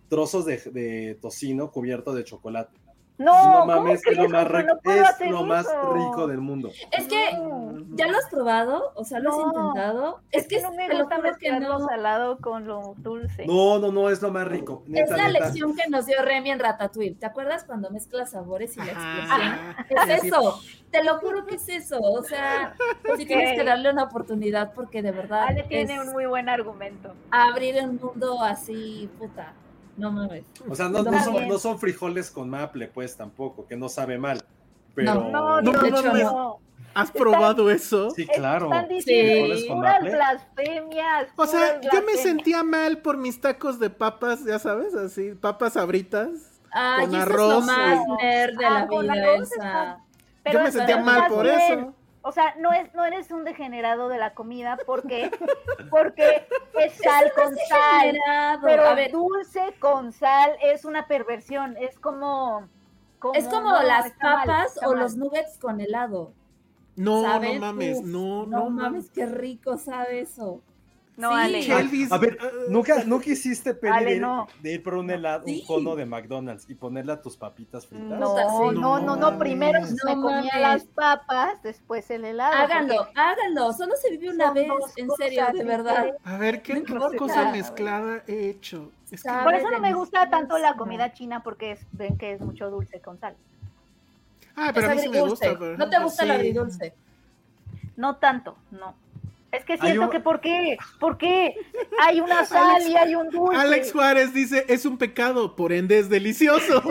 trozos 0.08 0.44
de, 0.46 0.58
de 0.72 1.18
tocino 1.20 1.70
cubierto 1.70 2.14
de 2.14 2.24
chocolate. 2.24 2.78
No, 3.22 3.44
no 3.52 3.60
¿cómo 3.60 3.66
mames, 3.66 4.06
es 4.06 4.16
lo 4.16 4.28
más, 4.28 4.48
rico, 4.48 4.74
no 4.84 4.92
es 4.92 5.30
lo 5.30 5.44
más 5.44 5.66
rico 5.94 6.26
del 6.26 6.38
mundo. 6.40 6.70
Es 6.90 7.06
que, 7.06 7.32
No. 7.38 7.72
¿ya 7.94 8.06
lo 8.08 8.18
has 8.18 8.28
probado? 8.30 8.92
O 8.94 9.04
sea, 9.04 9.18
¿lo 9.20 9.30
has 9.30 9.36
No. 9.38 9.46
intentado? 9.46 10.20
Es 10.30 10.46
que 10.48 10.60
no 10.60 10.72
me 10.72 10.88
gusta 10.88 11.18
mezclar 11.18 11.60
que 11.60 11.66
lo 11.66 11.78
no. 11.78 11.86
salado 11.86 12.38
con 12.38 12.66
lo 12.66 12.94
dulce. 12.98 13.46
No, 13.46 13.78
no, 13.78 13.92
no, 13.92 14.10
es 14.10 14.20
lo 14.22 14.30
más 14.30 14.46
rico. 14.48 14.82
Es 14.92 15.10
la 15.10 15.28
neta. 15.28 15.28
lección 15.40 15.74
que 15.76 15.88
nos 15.88 16.06
dio 16.06 16.20
Remy 16.22 16.50
en 16.50 16.58
Ratatouille. 16.58 17.14
¿Te 17.14 17.26
acuerdas 17.26 17.64
cuando 17.64 17.90
mezclas 17.90 18.30
sabores 18.32 18.76
y 18.76 18.80
la 18.80 18.86
explosión? 18.86 19.30
Ajá. 19.42 19.86
Es 19.88 20.24
eso, 20.24 20.60
te 20.90 21.02
lo 21.04 21.18
juro 21.18 21.46
que 21.46 21.56
es 21.56 21.68
eso. 21.68 21.98
O 22.00 22.22
sea, 22.22 22.74
sí 23.16 23.26
tienes 23.26 23.56
que 23.58 23.64
darle 23.64 23.90
una 23.90 24.04
oportunidad 24.04 24.72
porque 24.74 25.02
de 25.02 25.12
verdad 25.12 25.44
Ale 25.48 25.62
tiene 25.64 25.94
es 25.96 26.00
un 26.06 26.12
muy 26.12 26.26
buen 26.26 26.48
argumento. 26.48 27.14
abrir 27.30 27.76
un 27.84 27.96
mundo 27.96 28.42
así, 28.42 29.08
puta. 29.18 29.52
No 29.96 30.10
mames. 30.10 30.44
O 30.68 30.74
sea, 30.74 30.88
no, 30.88 31.02
no 31.02 31.22
son, 31.24 31.34
bien. 31.34 31.48
no 31.48 31.58
son 31.58 31.78
frijoles 31.78 32.30
con 32.30 32.48
maple, 32.48 32.88
pues 32.88 33.16
tampoco, 33.16 33.66
que 33.66 33.76
no 33.76 33.88
sabe 33.88 34.18
mal. 34.18 34.42
Pero. 34.94 35.14
No. 35.14 35.60
No, 35.60 35.72
No. 35.72 36.58
¿Has 36.94 37.10
probado 37.10 37.70
eso? 37.70 38.10
Sí, 38.10 38.26
claro. 38.26 38.66
Están 38.66 38.88
diciendo 38.88 39.54
con 39.68 39.78
puras 39.78 40.02
blasfemias. 40.02 41.28
O 41.36 41.46
sea, 41.46 41.80
yo 41.80 42.02
me 42.02 42.14
sentía 42.16 42.62
mal 42.62 42.98
por 42.98 43.16
mis 43.16 43.40
tacos 43.40 43.78
de 43.78 43.88
papas, 43.88 44.44
ya 44.44 44.58
sabes, 44.58 44.94
así, 44.94 45.32
papas 45.32 45.76
abritas. 45.78 46.28
Ay, 46.70 47.06
Con 47.06 47.14
eso 47.14 47.16
es 47.16 47.22
arroz, 47.22 47.54
lo 47.54 47.60
más 47.62 47.98
o- 48.06 48.16
nerd 48.16 48.58
de 48.58 48.64
Ah, 48.66 48.70
la 48.70 48.86
vida, 48.86 50.00
yo 50.52 50.60
me 50.62 50.72
sentía 50.72 50.96
mal 50.98 51.28
por 51.28 51.44
bien. 51.44 51.60
eso. 51.60 51.94
O 52.22 52.30
sea, 52.32 52.54
no 52.58 52.72
es, 52.72 52.94
no 52.94 53.04
eres 53.04 53.30
un 53.32 53.44
degenerado 53.44 54.08
de 54.08 54.16
la 54.18 54.32
comida 54.34 54.78
porque, 54.86 55.30
porque 55.90 56.46
es 56.78 56.92
sal 56.94 57.26
Eso 57.26 57.34
no 57.36 57.44
con 57.44 57.58
es 57.58 57.68
sal. 57.68 58.00
degenerado. 58.12 58.60
Pero 58.64 58.84
a 58.86 58.94
ver, 58.94 59.10
dulce 59.10 59.74
con 59.80 60.12
sal 60.12 60.56
es 60.62 60.84
una 60.84 61.06
perversión. 61.08 61.76
Es 61.78 61.98
como. 61.98 62.68
es 63.34 63.48
como 63.48 63.70
no, 63.70 63.82
las 63.82 64.04
mal, 64.22 64.46
papas 64.46 64.78
o 64.84 64.90
mal. 64.92 65.00
los 65.00 65.16
nuggets 65.16 65.58
con 65.58 65.80
helado. 65.80 66.32
No, 66.94 67.22
no 67.40 67.54
mames, 67.54 67.98
Uf, 67.98 68.04
no, 68.06 68.46
No 68.46 68.64
no 68.64 68.70
mames, 68.70 69.10
qué 69.10 69.26
rico 69.26 69.76
sabe 69.78 70.20
eso. 70.20 70.62
No, 71.22 71.28
Sí. 71.30 71.70
Ale. 71.72 72.06
A 72.10 72.18
ver, 72.18 72.36
¿nunca, 72.68 73.04
¿nunca 73.04 73.30
hiciste 73.30 73.74
Penny, 73.74 73.96
Ale, 73.96 74.10
de, 74.10 74.16
ir- 74.16 74.20
no. 74.20 74.48
de 74.60 74.72
ir 74.74 74.82
por 74.82 74.94
un 74.94 75.08
helado, 75.08 75.44
Sí. 75.46 75.60
un 75.60 75.66
cono 75.66 75.94
de 75.94 76.04
McDonald's 76.04 76.68
y 76.68 76.74
ponerle 76.74 77.12
a 77.12 77.22
tus 77.22 77.36
papitas 77.36 77.86
fritas? 77.86 78.18
No, 78.18 78.36
sí. 78.36 78.78
no, 78.80 78.98
no, 78.98 79.14
no. 79.14 79.38
Primero 79.38 79.80
No 79.80 79.86
me 80.04 80.14
comía 80.14 80.50
mames. 80.52 80.60
las 80.60 80.84
papas, 80.84 81.62
después 81.62 82.10
el 82.10 82.24
helado. 82.24 82.52
Háganlo, 82.54 82.96
porque 82.96 83.12
háganlo. 83.20 83.72
Solo 83.72 83.94
se 83.94 84.10
vive 84.10 84.30
una 84.30 84.52
vez, 84.52 84.66
en 84.96 85.10
serio, 85.16 85.46
de 85.54 85.62
verdad. 85.64 86.06
a 86.24 86.36
ver, 86.38 86.60
¿qué, 86.62 86.80
No 86.80 87.10
cosa 87.16 87.52
mezclada 87.52 88.24
he 88.26 88.48
hecho? 88.50 88.90
Es 89.12 89.22
que- 89.22 89.28
Sabe 89.28 89.44
Por 89.44 89.54
eso 89.54 89.70
no 89.70 89.78
me 89.78 89.94
gusta 89.94 90.28
tanto 90.28 90.58
la 90.58 90.74
comida 90.74 91.12
china 91.12 91.42
porque 91.44 91.72
es, 91.72 91.80
ven 91.92 92.18
que 92.18 92.32
es 92.32 92.40
mucho 92.40 92.68
dulce 92.68 93.00
con 93.00 93.20
sal. 93.20 93.36
ah, 94.56 94.72
pero 94.74 94.90
a 94.90 94.94
mí 94.94 95.00
sí 95.00 95.08
me 95.08 95.20
gusta. 95.20 95.52
No 95.78 95.88
te 95.88 95.98
gusta 96.00 96.24
el 96.24 96.30
sí. 96.30 96.34
agridulce. 96.34 96.94
No 97.96 98.16
tanto, 98.16 98.56
no. 98.70 98.94
Es 99.52 99.64
que 99.64 99.76
siento 99.78 100.02
un- 100.04 100.10
que 100.10 100.18
¿por 100.20 100.40
qué? 100.40 100.78
¿Por 100.98 101.18
qué? 101.18 101.54
Hay 102.00 102.20
una 102.20 102.44
sal 102.44 102.76
Alex- 102.76 102.88
y 102.88 102.96
hay 102.96 103.14
un 103.14 103.28
dulce. 103.28 103.56
Alex 103.60 103.92
Juárez 103.92 104.32
dice, 104.34 104.64
es 104.68 104.84
un 104.86 104.96
pecado, 104.98 105.54
por 105.54 105.72
ende 105.72 105.98
es 105.98 106.08
delicioso. 106.08 106.82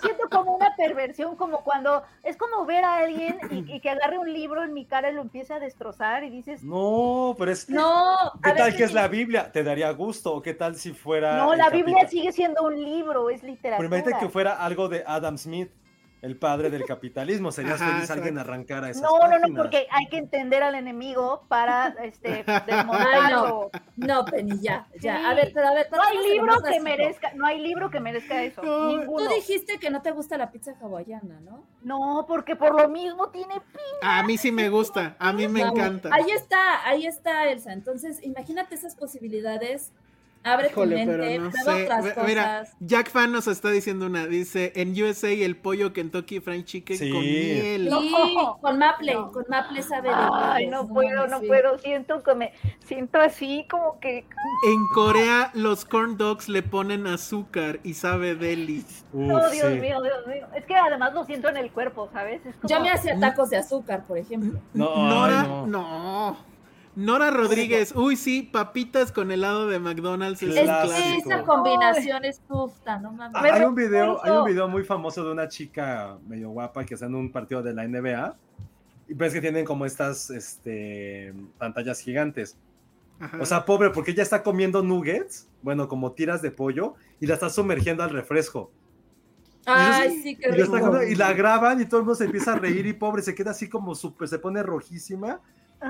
siento 0.00 0.28
como 0.30 0.54
una 0.56 0.74
perversión, 0.76 1.34
como 1.36 1.64
cuando 1.64 2.02
es 2.22 2.36
como 2.36 2.64
ver 2.64 2.84
a 2.84 2.98
alguien 2.98 3.38
y, 3.50 3.74
y 3.74 3.80
que 3.80 3.90
agarre 3.90 4.18
un 4.18 4.32
libro 4.32 4.62
en 4.62 4.72
mi 4.72 4.86
cara 4.86 5.10
y 5.10 5.14
lo 5.14 5.20
empiece 5.22 5.52
a 5.52 5.58
destrozar 5.58 6.22
y 6.24 6.30
dices, 6.30 6.62
No, 6.62 7.34
pero 7.38 7.50
es. 7.50 7.68
No, 7.68 8.16
¿Qué 8.42 8.52
tal 8.52 8.76
que 8.76 8.84
es 8.84 8.92
la 8.92 9.08
Biblia? 9.08 9.50
¿Te 9.50 9.64
daría 9.64 9.90
gusto? 9.90 10.34
¿O 10.34 10.42
qué 10.42 10.54
tal 10.54 10.76
si 10.76 10.92
fuera. 10.92 11.38
no, 11.38 11.54
la 11.54 11.70
Biblia 11.70 11.96
capítulo- 12.02 12.10
sigue 12.10 12.32
siendo 12.32 12.62
un 12.62 12.76
libro, 12.80 13.30
es 13.30 13.40
Pero 13.40 13.52
literatura. 13.52 13.86
imagínate 13.88 14.24
que 14.24 14.30
fuera 14.30 14.52
algo 14.64 14.88
de 14.88 15.02
Adam 15.06 15.36
Smith, 15.36 15.70
el 16.22 16.36
padre 16.36 16.70
del 16.70 16.84
capitalismo. 16.84 17.52
Serías 17.52 17.80
Ajá, 17.80 17.94
feliz 17.94 18.10
alguien 18.10 18.38
arrancara 18.38 18.90
esas 18.90 19.02
No, 19.02 19.28
no, 19.28 19.38
no, 19.38 19.54
porque 19.54 19.86
hay 19.90 20.06
que 20.06 20.18
entender 20.18 20.62
al 20.62 20.74
enemigo 20.74 21.44
para 21.48 21.88
este 22.02 22.44
Ay, 22.46 22.62
desmontarlo. 22.66 23.70
no, 23.96 24.24
Penny, 24.24 24.60
ya, 24.60 24.88
ya. 25.00 25.18
Sí. 25.18 25.24
A 25.24 25.34
ver, 25.34 25.52
pero 25.54 25.68
a 25.68 25.74
ver, 25.74 25.88
No 25.90 26.02
hay 26.02 26.18
libro 26.30 26.62
que 26.62 26.80
merezca, 26.80 27.32
no 27.34 27.46
hay 27.46 27.60
libro 27.60 27.90
que 27.90 28.00
merezca 28.00 28.42
eso, 28.42 28.62
No, 28.62 28.88
ninguno. 28.88 29.28
Tú 29.28 29.34
dijiste 29.34 29.78
que 29.78 29.90
no 29.90 30.02
te 30.02 30.10
gusta 30.10 30.36
la 30.36 30.50
pizza 30.50 30.74
hawaiana, 30.80 31.40
¿no? 31.40 31.64
No, 31.82 32.24
porque 32.26 32.56
por 32.56 32.80
lo 32.80 32.88
mismo 32.88 33.30
tiene 33.30 33.54
A 34.02 34.22
mí 34.22 34.36
sí 34.36 34.52
me 34.52 34.68
gusta, 34.68 35.16
a 35.18 35.32
mí 35.32 35.46
me 35.48 35.60
encanta. 35.60 36.10
Ahí 36.12 36.30
está, 36.30 36.86
ahí 36.88 37.06
está, 37.06 37.48
Elsa. 37.48 37.72
Entonces, 37.72 38.22
imagínate 38.22 38.74
esas 38.74 38.94
posibilidades. 38.96 39.92
Abre 40.44 40.68
Híjole, 40.68 40.90
tu 41.04 41.10
mente, 41.10 41.26
pero 41.28 41.42
no 41.44 41.50
prueba 41.50 41.72
sé. 41.76 41.82
otras 41.84 42.04
Ve- 42.04 42.10
cosas. 42.14 42.26
Mira, 42.28 42.64
Jack 42.80 43.10
Fan 43.10 43.32
nos 43.32 43.46
está 43.48 43.70
diciendo 43.70 44.06
una. 44.06 44.26
Dice: 44.26 44.72
En 44.76 44.90
USA 45.02 45.30
el 45.30 45.56
pollo 45.56 45.92
Kentucky 45.92 46.40
Fried 46.40 46.64
Chicken 46.64 46.96
Sí. 46.98 47.10
con 47.10 47.20
miel. 47.20 47.88
No. 47.90 48.00
Sí, 48.00 48.14
con 48.60 48.78
Maple, 48.78 49.14
No. 49.14 49.32
con 49.32 49.44
Maple 49.48 49.82
sabe 49.82 50.08
de 50.08 50.14
Ay, 50.16 50.66
no 50.68 50.86
puedo, 50.88 51.26
no 51.26 51.40
sí. 51.40 51.46
puedo, 51.48 51.78
siento 51.78 52.22
que 52.22 52.34
me 52.34 52.52
siento 52.86 53.20
así 53.20 53.66
como 53.70 53.98
que 54.00 54.18
En 54.68 54.86
Corea 54.94 55.50
los 55.54 55.84
corn 55.84 56.16
dogs 56.16 56.48
le 56.48 56.62
ponen 56.62 57.06
azúcar 57.06 57.80
y 57.82 57.94
sabe 57.94 58.34
deli. 58.34 58.84
No, 59.12 59.50
Dios 59.50 59.72
sí. 59.72 59.80
mío, 59.80 60.00
Dios 60.02 60.26
mío. 60.26 60.46
Es 60.54 60.64
que 60.64 60.76
además 60.76 61.12
lo 61.14 61.24
siento 61.24 61.48
en 61.48 61.56
el 61.58 61.70
cuerpo, 61.72 62.08
¿sabes? 62.12 62.40
Es 62.46 62.54
como- 62.56 62.68
Yo 62.68 62.80
me 62.80 62.90
hacía 62.90 63.18
tacos 63.18 63.50
de 63.50 63.56
azúcar, 63.58 64.04
por 64.06 64.16
ejemplo. 64.18 64.60
No, 64.72 64.92
ay, 64.94 65.02
Nora, 65.02 65.42
no. 65.66 66.36
No. 66.98 67.12
Nora 67.12 67.30
Rodríguez, 67.30 67.94
uy, 67.94 68.16
sí, 68.16 68.42
papitas 68.42 69.12
con 69.12 69.30
helado 69.30 69.68
de 69.68 69.78
McDonald's. 69.78 70.42
Es 70.42 70.56
Es 70.56 70.68
que 70.68 71.16
esa 71.18 71.42
combinación 71.44 72.24
es 72.24 72.40
tufta, 72.40 72.98
no 72.98 73.12
mames. 73.12 73.34
Ah, 73.34 73.54
hay 73.54 73.64
un 73.64 73.74
video, 73.74 74.24
hay 74.24 74.32
un 74.32 74.44
video 74.44 74.68
muy 74.68 74.84
famoso 74.84 75.24
de 75.24 75.32
una 75.32 75.48
chica 75.48 76.18
medio 76.26 76.50
guapa 76.50 76.84
que 76.84 76.94
está 76.94 77.06
en 77.06 77.14
un 77.14 77.30
partido 77.30 77.62
de 77.62 77.72
la 77.72 77.86
NBA 77.86 78.36
y 79.08 79.14
ves 79.14 79.32
que 79.32 79.40
tienen 79.40 79.64
como 79.64 79.86
estas 79.86 80.30
este, 80.30 81.32
pantallas 81.56 82.00
gigantes. 82.00 82.56
Ajá. 83.20 83.38
O 83.40 83.46
sea, 83.46 83.64
pobre, 83.64 83.90
porque 83.90 84.10
ella 84.10 84.22
está 84.22 84.42
comiendo 84.42 84.82
nuggets, 84.82 85.48
bueno, 85.62 85.88
como 85.88 86.12
tiras 86.12 86.42
de 86.42 86.50
pollo, 86.50 86.94
y 87.20 87.26
la 87.26 87.34
está 87.34 87.48
sumergiendo 87.48 88.02
al 88.02 88.10
refresco. 88.10 88.70
Ay, 89.66 90.20
sí, 90.22 90.36
qué 90.36 90.48
Y, 90.48 90.52
rico. 90.52 90.70
comiendo, 90.70 91.02
y 91.02 91.14
la 91.14 91.32
graban 91.32 91.80
y 91.80 91.86
todo 91.86 92.00
el 92.00 92.06
mundo 92.06 92.16
se 92.16 92.24
empieza 92.24 92.52
a 92.52 92.56
reír 92.56 92.86
y 92.86 92.92
pobre, 92.92 93.22
se 93.22 93.34
queda 93.34 93.50
así 93.50 93.68
como 93.68 93.94
súper, 93.94 94.28
se 94.28 94.38
pone 94.38 94.62
rojísima. 94.62 95.40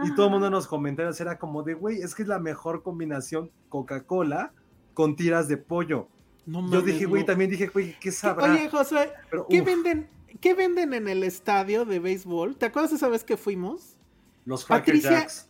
Y 0.05 0.15
todo 0.15 0.27
el 0.27 0.33
mundo 0.33 0.47
en 0.49 0.53
los 0.53 0.67
comentarios 0.67 1.19
era 1.21 1.39
como 1.39 1.63
de, 1.63 1.75
güey, 1.75 2.03
es 2.03 2.15
que 2.15 2.23
es 2.23 2.29
la 2.29 2.39
mejor 2.39 2.83
combinación 2.83 3.51
Coca-Cola 3.69 4.53
con 4.95 5.17
tiras 5.17 5.49
de 5.49 5.57
pollo. 5.57 6.09
No 6.45 6.61
Yo 6.63 6.67
mames, 6.69 6.85
dije, 6.85 7.07
güey, 7.07 7.23
no. 7.23 7.27
también 7.27 7.51
dije, 7.51 7.69
güey, 7.69 7.99
¿qué 7.99 8.13
sabrá? 8.13 8.53
Oye, 8.53 8.69
Josué, 8.69 9.13
Pero, 9.31 9.47
¿qué 9.49 9.61
uf, 9.61 9.67
venden, 9.67 10.09
¿qué 10.41 10.55
venden 10.55 10.93
en 10.95 11.09
el 11.09 11.23
estadio 11.25 11.85
de 11.85 11.99
béisbol? 12.01 12.57
¿Te 12.57 12.67
acuerdas 12.67 12.93
esa 12.93 13.09
vez 13.09 13.25
que 13.25 13.37
fuimos? 13.37 13.97
los 14.45 14.65
Patricia- 14.65 15.11
Jacks. 15.11 15.49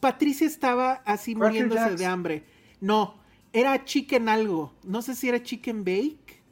Patricia 0.00 0.46
estaba 0.46 0.94
así 1.04 1.34
Cracker 1.34 1.48
muriéndose 1.48 1.80
Jacks. 1.80 1.98
de 1.98 2.06
hambre. 2.06 2.44
No, 2.80 3.18
era 3.52 3.84
chicken 3.84 4.28
algo. 4.28 4.72
No 4.84 5.00
sé 5.00 5.14
si 5.14 5.28
era 5.28 5.42
chicken 5.42 5.84
bake. 5.84 6.42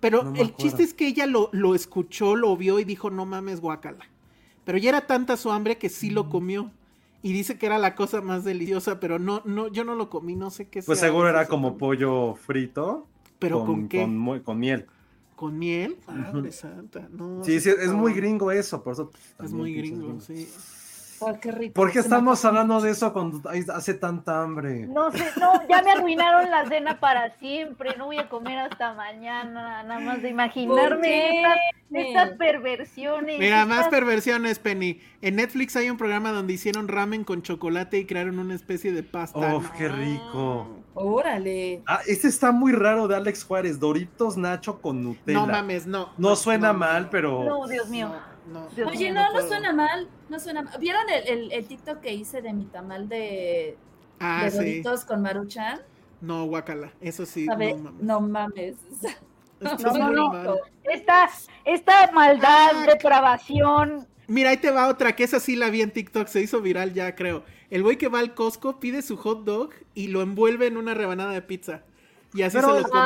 Pero 0.00 0.22
No 0.24 0.32
me 0.32 0.40
el 0.40 0.46
acuerdo. 0.48 0.62
chiste 0.64 0.82
es 0.82 0.94
que 0.94 1.06
ella 1.06 1.26
lo, 1.26 1.48
lo 1.52 1.74
escuchó, 1.74 2.34
lo 2.36 2.56
vio 2.56 2.78
y 2.80 2.84
dijo, 2.84 3.10
no 3.10 3.24
mames, 3.26 3.60
guacala. 3.60 4.08
Pero 4.64 4.78
ya 4.78 4.90
era 4.90 5.06
tanta 5.06 5.36
su 5.36 5.50
hambre 5.50 5.78
que 5.78 5.88
sí 5.88 6.10
lo 6.10 6.28
comió. 6.28 6.70
Y 7.24 7.32
dice 7.32 7.56
que 7.56 7.66
era 7.66 7.78
la 7.78 7.94
cosa 7.94 8.20
más 8.20 8.44
deliciosa, 8.44 8.98
pero 8.98 9.20
no, 9.20 9.42
no, 9.44 9.68
yo 9.68 9.84
no 9.84 9.94
lo 9.94 10.10
comí, 10.10 10.34
no 10.34 10.50
sé 10.50 10.66
qué 10.66 10.82
Pues 10.82 10.98
sea 10.98 11.08
seguro 11.08 11.28
era 11.28 11.46
como 11.46 11.78
pollo 11.78 12.34
frito. 12.34 13.06
¿Pero 13.38 13.64
con, 13.64 13.88
qué? 13.88 14.02
Con, 14.02 14.40
con 14.40 14.58
miel. 14.58 14.86
¿Con 15.36 15.58
miel? 15.58 15.96
Madre 16.06 16.52
santa, 16.52 17.08
no. 17.10 17.42
Sí, 17.44 17.60
sí, 17.60 17.70
es 17.70 17.92
no. 17.92 17.98
muy 17.98 18.12
gringo 18.12 18.50
eso, 18.50 18.82
por 18.82 18.94
eso. 18.94 19.10
pues, 19.36 19.50
Es 19.50 19.52
muy 19.52 19.72
gringo, 19.74 20.20
sí. 20.20 20.48
Ay, 21.26 21.38
qué 21.40 21.52
rico. 21.52 21.74
¿Por 21.74 21.92
qué 21.92 22.00
estamos 22.00 22.44
hablando 22.44 22.80
de 22.80 22.90
eso 22.90 23.12
cuando 23.12 23.42
hace 23.74 23.94
tanta 23.94 24.42
hambre? 24.42 24.86
No 24.86 25.10
sé, 25.10 25.24
no, 25.38 25.52
ya 25.68 25.82
me 25.82 25.92
arruinaron 25.92 26.50
la 26.50 26.66
cena 26.66 27.00
para 27.00 27.36
siempre. 27.38 27.96
No 27.96 28.06
voy 28.06 28.18
a 28.18 28.28
comer 28.28 28.58
hasta 28.58 28.94
mañana, 28.94 29.82
nada 29.82 30.00
más 30.00 30.16
de 30.16 30.22
¿Por 30.22 30.30
imaginarme 30.30 31.36
estas, 31.36 31.58
estas 31.92 32.30
perversiones. 32.36 33.38
Mira, 33.38 33.66
más 33.66 33.88
perversiones, 33.88 34.58
Penny. 34.58 35.00
En 35.20 35.36
Netflix 35.36 35.76
hay 35.76 35.90
un 35.90 35.96
programa 35.96 36.32
donde 36.32 36.52
hicieron 36.52 36.88
ramen 36.88 37.24
con 37.24 37.42
chocolate 37.42 37.98
y 37.98 38.06
crearon 38.06 38.38
una 38.38 38.54
especie 38.54 38.92
de 38.92 39.02
pasta. 39.02 39.56
Uf, 39.56 39.70
qué 39.70 39.88
rico. 39.88 40.82
Órale. 40.94 41.82
Ah, 41.86 42.00
este 42.06 42.28
está 42.28 42.52
muy 42.52 42.72
raro 42.72 43.08
de 43.08 43.16
Alex 43.16 43.44
Juárez. 43.44 43.80
Doritos 43.80 44.36
Nacho 44.36 44.80
con 44.80 45.02
Nutella. 45.02 45.40
No 45.40 45.46
mames, 45.46 45.86
no. 45.86 46.10
No 46.18 46.36
suena 46.36 46.72
no, 46.72 46.80
mal, 46.80 47.08
pero. 47.10 47.44
No, 47.44 47.66
Dios 47.66 47.88
mío. 47.88 48.08
no. 48.08 48.31
Dios 48.76 48.90
Oye, 48.90 49.10
no, 49.12 49.32
no 49.32 49.46
suena 49.46 49.72
mal. 49.72 50.08
No 50.28 50.38
suena 50.40 50.62
mal. 50.62 50.78
¿Vieron 50.78 51.02
el, 51.10 51.28
el, 51.28 51.52
el 51.52 51.66
TikTok 51.66 52.00
que 52.00 52.12
hice 52.12 52.42
de 52.42 52.52
mi 52.52 52.64
tamal 52.66 53.08
de, 53.08 53.76
Ah, 54.20 54.42
de 54.44 54.50
sí. 54.50 54.56
Doritos 54.56 55.04
con 55.04 55.22
Maruchan? 55.22 55.80
No, 56.20 56.44
guacala. 56.46 56.92
Eso 57.00 57.26
sí, 57.26 57.46
¿Sabe? 57.46 57.74
no 57.74 57.78
mames. 57.82 58.02
No 58.02 58.20
mames. 58.20 58.76
No, 59.62 59.76
no, 60.10 60.32
no. 60.32 60.56
Esta, 60.82 61.30
esta 61.64 62.10
maldad, 62.10 62.70
Ah, 62.74 62.84
depravación. 62.84 64.08
Mira, 64.26 64.50
ahí 64.50 64.56
te 64.56 64.72
va 64.72 64.88
otra, 64.88 65.14
que 65.14 65.22
esa 65.22 65.38
sí 65.38 65.54
la 65.54 65.70
vi 65.70 65.82
en 65.82 65.92
TikTok, 65.92 66.26
se 66.26 66.40
hizo 66.40 66.60
viral 66.60 66.94
ya, 66.94 67.14
creo. 67.14 67.44
El 67.70 67.84
güey 67.84 67.96
que 67.96 68.08
va 68.08 68.18
al 68.18 68.34
Costco 68.34 68.80
pide 68.80 69.02
su 69.02 69.16
hot 69.16 69.44
dog 69.44 69.70
y 69.94 70.08
lo 70.08 70.20
envuelve 70.20 70.66
en 70.66 70.76
una 70.76 70.94
rebanada 70.94 71.30
de 71.30 71.42
pizza. 71.42 71.82
Y 72.34 72.42
así 72.42 72.56
Pero- 72.56 72.76
se 72.76 72.82
lo 72.82 72.88
come. 72.88 73.00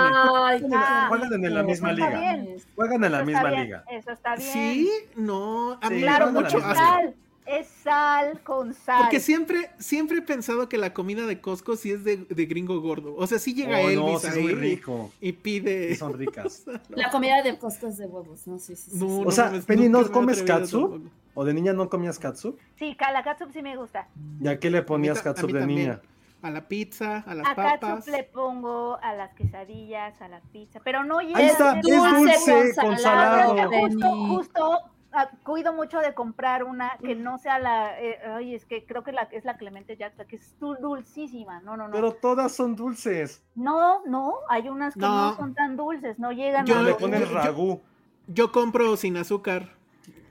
Ay, 0.44 0.60
qué 0.60 0.66
Ah, 0.72 1.06
Juegan 1.08 1.44
en 1.44 1.54
la 1.54 1.62
misma 1.62 1.90
Está 1.92 2.06
liga. 2.08 2.20
bien. 2.20 2.56
Juegan 2.76 3.04
en 3.04 3.12
la 3.12 3.18
Eso 3.18 3.26
misma 3.26 3.50
bien, 3.50 3.62
liga. 3.64 3.84
Eso 3.90 4.10
está 4.12 4.36
bien. 4.36 4.52
¿Sí? 4.52 4.90
No, 5.16 5.72
a 5.82 5.88
Sí, 5.88 5.94
mí 5.94 6.00
Claro, 6.02 6.26
me 6.32 6.42
da 6.42 6.48
juegan 6.50 6.58
mucho 6.58 6.58
es 6.58 6.76
sal. 6.78 7.14
Es 7.46 7.68
sal 7.68 8.40
con 8.42 8.74
sal. 8.74 9.02
Porque 9.02 9.20
siempre, 9.20 9.70
siempre 9.78 10.18
he 10.18 10.22
pensado 10.22 10.68
que 10.68 10.78
la 10.78 10.92
comida 10.92 11.26
de 11.26 11.40
Costco 11.40 11.76
sí 11.76 11.92
es 11.92 12.02
de, 12.02 12.16
de 12.28 12.46
gringo 12.46 12.80
gordo. 12.80 13.14
O 13.16 13.24
sea, 13.28 13.38
sí 13.38 13.54
llega 13.54 13.78
Oh, 13.78 13.88
Elvis 13.88 13.98
no, 14.14 14.18
sí 14.18 14.26
es 14.26 14.36
muy 14.42 14.54
rico. 14.54 15.12
y 15.20 15.30
pide... 15.32 15.90
Sí 15.90 15.94
son 15.94 16.18
ricas. 16.18 16.64
La 16.88 17.08
comida 17.12 17.42
de 17.42 17.56
costos 17.56 17.98
de 17.98 18.06
huevos, 18.06 18.48
¿no? 18.48 18.58
Sí, 18.58 18.74
sí, 18.74 18.90
sí. 18.90 18.96
No, 18.98 19.06
sí. 19.18 19.22
O 19.26 19.30
sea, 19.30 19.52
Penny, 19.64 19.88
¿no 19.88 20.10
comes 20.10 20.42
katsu? 20.42 21.08
¿O 21.34 21.44
de 21.44 21.54
niña 21.54 21.72
no 21.72 21.88
comías 21.88 22.18
katsu? 22.18 22.56
Sí, 22.80 22.96
la 22.98 23.22
catsup 23.22 23.52
sí 23.52 23.62
me 23.62 23.76
gusta. 23.76 24.08
¿Y 24.40 24.48
a 24.48 24.58
qué 24.58 24.68
le 24.68 24.82
ponías 24.82 25.22
katsu 25.22 25.46
de 25.46 25.60
también. 25.60 25.78
niña? 25.80 26.00
A 26.42 26.50
la 26.50 26.68
pizza, 26.68 27.24
a 27.26 27.34
las 27.34 27.46
A 27.48 27.54
papas. 27.54 28.06
le 28.08 28.22
pongo 28.22 28.98
a 29.02 29.14
las 29.14 29.32
quesadillas, 29.34 30.20
a 30.20 30.28
la 30.28 30.40
pizza, 30.52 30.80
pero 30.84 31.02
no 31.02 31.20
lleva... 31.20 31.38
Ahí 31.38 31.46
está, 31.46 31.78
es 31.78 31.82
dulce 31.82 32.74
con 32.76 32.88
con 32.88 32.98
salado. 32.98 33.56
justo, 33.80 34.10
justo 34.28 34.78
ah, 35.12 35.30
cuido 35.42 35.72
mucho 35.72 35.98
de 35.98 36.12
comprar 36.14 36.62
una 36.62 36.98
que 37.02 37.14
no 37.16 37.38
sea 37.38 37.58
la... 37.58 37.98
eh, 38.00 38.18
ay, 38.34 38.54
es 38.54 38.64
que 38.66 38.84
creo 38.84 39.02
que 39.02 39.12
la, 39.12 39.22
es 39.32 39.44
la 39.44 39.56
Clemente 39.56 39.96
Jack, 39.96 40.12
la 40.18 40.26
que 40.26 40.36
es 40.36 40.54
dul- 40.60 40.78
dulcísima. 40.78 41.60
No, 41.60 41.76
no, 41.76 41.88
no. 41.88 41.92
Pero 41.94 42.12
todas 42.12 42.52
son 42.52 42.76
dulces. 42.76 43.42
No, 43.54 44.04
no, 44.04 44.34
hay 44.48 44.68
unas 44.68 44.94
que 44.94 45.00
no, 45.00 45.30
No. 45.30 45.36
son 45.36 45.54
tan 45.54 45.76
dulces, 45.76 46.18
no 46.18 46.32
llegan 46.32 46.66
Yo 46.66 46.78
a... 46.78 46.82
le 46.82 46.94
pones 46.94 47.20
yo- 47.20 47.26
yo- 47.28 47.32
ragú. 47.34 47.80
Yo 48.28 48.52
compro 48.52 48.96
sin 48.96 49.16
azúcar. 49.16 49.70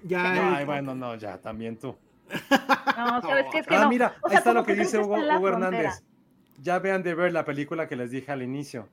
Ya. 0.03 0.55
Ay, 0.57 0.65
bueno, 0.65 0.93
no, 0.93 1.15
ya, 1.15 1.39
también 1.41 1.77
tú. 1.79 1.95
No, 2.97 3.21
sabes 3.21 3.45
que 3.51 3.59
es 3.59 3.67
que 3.67 3.75
Ah, 3.75 3.83
no. 3.83 3.89
mira, 3.89 4.15
O 4.21 4.27
ahí 4.27 4.31
sea, 4.31 4.37
está 4.39 4.49
como 4.51 4.59
lo 4.61 4.65
que 4.65 4.73
creo 4.73 4.85
dice 4.85 5.01
está 5.01 5.07
Hugo, 5.07 5.37
Hugo. 5.37 5.47
Hernández. 5.49 6.03
Ya 6.61 6.79
vean 6.79 7.03
de 7.03 7.13
ver 7.13 7.33
la 7.33 7.45
película 7.45 7.87
que 7.87 7.95
les 7.95 8.11
dije 8.11 8.31
al 8.31 8.41
inicio. 8.41 8.87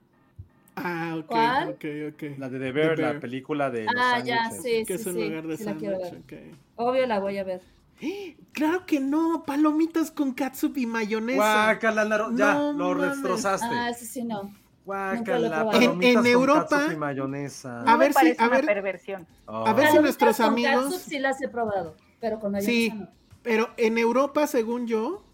Ah, 0.74 1.14
ok, 1.18 1.26
¿Cuál? 1.26 1.68
ok, 1.70 1.84
ok. 2.14 2.38
La 2.38 2.48
de 2.48 2.58
The 2.58 2.72
Bear, 2.72 2.96
The 2.96 3.02
Bear. 3.02 3.14
la 3.14 3.20
película 3.20 3.70
de 3.70 3.84
los 3.84 3.94
Ah, 3.96 4.18
ya, 4.20 4.44
sándwiches. 4.50 4.62
sí, 4.62 4.84
que 4.86 4.98
sí, 4.98 5.00
es 5.02 5.06
un 5.06 5.14
sí. 5.14 5.28
lugar 5.28 5.46
de 5.46 5.56
sí 5.58 5.64
sándwich. 5.64 5.90
ver. 5.90 6.14
ok. 6.16 6.56
Obvio 6.76 7.06
la 7.06 7.18
voy 7.20 7.38
a 7.38 7.44
ver. 7.44 7.60
Claro 8.52 8.84
que 8.84 9.00
no, 9.00 9.44
palomitas 9.46 10.10
con 10.10 10.32
catsup 10.32 10.76
y 10.76 10.84
mayonesa. 10.86 11.36
Guácala, 11.36 12.04
Naro, 12.04 12.30
ya, 12.34 12.54
No 12.54 12.72
lo 12.72 12.94
mames. 13.00 13.10
destrozaste. 13.12 13.66
Ah, 13.70 13.88
eso 13.90 14.04
sí 14.04 14.24
no. 14.24 14.52
Guácala, 14.84 15.68
En- 15.74 16.02
en 16.02 16.14
con 16.16 16.26
Europa- 16.26 16.88
y 16.92 16.96
mayonesa. 16.96 17.80
A 17.82 17.84
No 17.92 17.98
ver 17.98 18.12
si- 18.12 18.34
a 18.36 18.46
una 18.46 18.56
ver- 18.56 18.66
perversión. 18.66 19.26
Oh. 19.46 19.64
a 19.66 19.72
ver 19.72 19.86
si 19.86 19.92
Palomitas 19.92 20.02
nuestros 20.02 20.36
con 20.38 20.46
amigos- 20.46 20.84
catsup 20.84 21.00
sí 21.08 21.18
las 21.18 21.40
he 21.40 21.48
probado, 21.48 21.96
pero 22.20 22.40
con 22.40 22.52
mayonesa 22.52 22.70
Sí, 22.72 22.90
no. 22.98 23.08
Pero 23.42 23.70
en 23.76 23.98
Europa, 23.98 24.46
según 24.46 24.86
yo, 24.86 25.24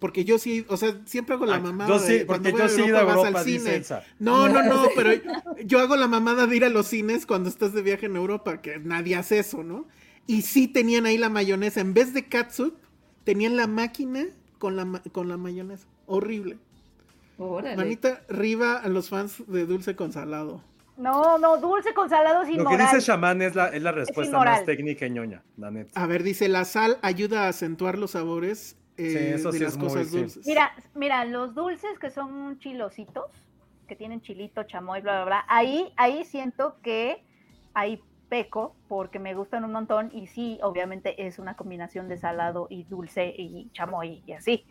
porque 0.00 0.24
yo 0.24 0.38
sí, 0.38 0.64
o 0.68 0.76
sea, 0.76 1.00
siempre 1.06 1.34
hago 1.34 1.46
la 1.46 1.56
Ah, 1.56 1.60
mamada. 1.60 1.88
yo 1.88 1.98
de 2.00 2.20
sí, 2.20 2.24
cuando 2.26 2.50
porque 2.50 2.50
voy 2.52 2.58
yo 2.60 2.64
a 2.66 2.68
sí 2.68 2.80
he 2.82 2.86
ido 2.86 2.98
a 2.98 3.04
vas 3.04 3.16
Europa, 3.16 3.38
al 3.40 3.44
dice 3.46 3.58
cine. 3.60 3.74
Elsa. 3.76 4.02
No, 4.18 4.48
no, 4.48 4.62
no, 4.62 4.84
pero 4.94 5.10
yo 5.64 5.80
hago 5.80 5.96
la 5.96 6.06
mamada 6.08 6.46
de 6.46 6.56
ir 6.56 6.64
a 6.64 6.68
los 6.68 6.86
cines 6.86 7.26
cuando 7.26 7.48
estás 7.48 7.72
de 7.72 7.82
viaje 7.82 8.06
en 8.06 8.16
Europa, 8.16 8.60
que 8.62 8.78
nadie 8.78 9.16
hace 9.16 9.38
eso, 9.40 9.62
¿no? 9.64 9.86
Y 10.26 10.42
sí 10.42 10.68
tenían 10.68 11.06
ahí 11.06 11.18
la 11.18 11.30
mayonesa. 11.30 11.80
En 11.80 11.94
vez 11.94 12.12
de 12.14 12.26
catsup, 12.28 12.74
tenían 13.24 13.56
la 13.56 13.66
máquina 13.66 14.26
con 14.58 14.76
la, 14.76 14.84
ma- 14.84 15.02
con 15.12 15.28
la 15.28 15.36
mayonesa. 15.36 15.86
Horrible. 16.06 16.58
Órale. 17.38 17.76
Manita 17.76 18.22
arriba 18.28 18.76
a 18.76 18.88
los 18.88 19.08
fans 19.08 19.42
de 19.46 19.64
dulce 19.66 19.96
con 19.96 20.12
salado. 20.12 20.62
No, 20.98 21.38
no, 21.38 21.56
dulce 21.58 21.94
con 21.94 22.08
salado 22.10 22.42
es 22.42 22.54
Lo 22.56 22.68
que 22.68 22.76
dice 22.76 23.00
Shaman 23.00 23.40
es 23.40 23.54
la, 23.54 23.68
es 23.68 23.82
la 23.82 23.92
respuesta 23.92 24.36
más 24.38 24.64
técnica 24.64 25.06
y 25.06 25.10
ñoña, 25.10 25.42
la 25.56 25.70
neta. 25.70 26.00
A 26.00 26.06
ver, 26.06 26.22
dice, 26.24 26.48
la 26.48 26.64
sal 26.64 26.98
ayuda 27.02 27.44
a 27.44 27.48
acentuar 27.48 27.96
los 27.96 28.10
sabores 28.10 28.76
eh, 28.96 29.10
Sí, 29.10 29.18
eso 29.34 29.52
de 29.52 29.58
sí 29.58 29.64
las 29.64 29.74
es 29.74 29.78
muy, 29.78 30.04
sí. 30.04 30.18
dulces. 30.18 30.46
Mira, 30.46 30.72
mira, 30.94 31.24
los 31.24 31.54
dulces 31.54 31.98
que 32.00 32.10
son 32.10 32.58
chilositos, 32.58 33.30
que 33.86 33.94
tienen 33.94 34.20
chilito, 34.20 34.64
chamoy, 34.64 35.00
bla, 35.00 35.12
bla, 35.18 35.24
bla, 35.24 35.44
ahí, 35.46 35.92
ahí 35.96 36.24
siento 36.24 36.76
que 36.82 37.24
ahí 37.74 38.02
peco 38.28 38.74
porque 38.88 39.20
me 39.20 39.34
gustan 39.34 39.64
un 39.64 39.72
montón 39.72 40.10
y 40.12 40.26
sí, 40.26 40.58
obviamente 40.62 41.26
es 41.26 41.38
una 41.38 41.54
combinación 41.54 42.08
de 42.08 42.18
salado 42.18 42.66
y 42.70 42.82
dulce 42.84 43.32
y 43.38 43.70
chamoy 43.72 44.22
y 44.26 44.32
así. 44.32 44.66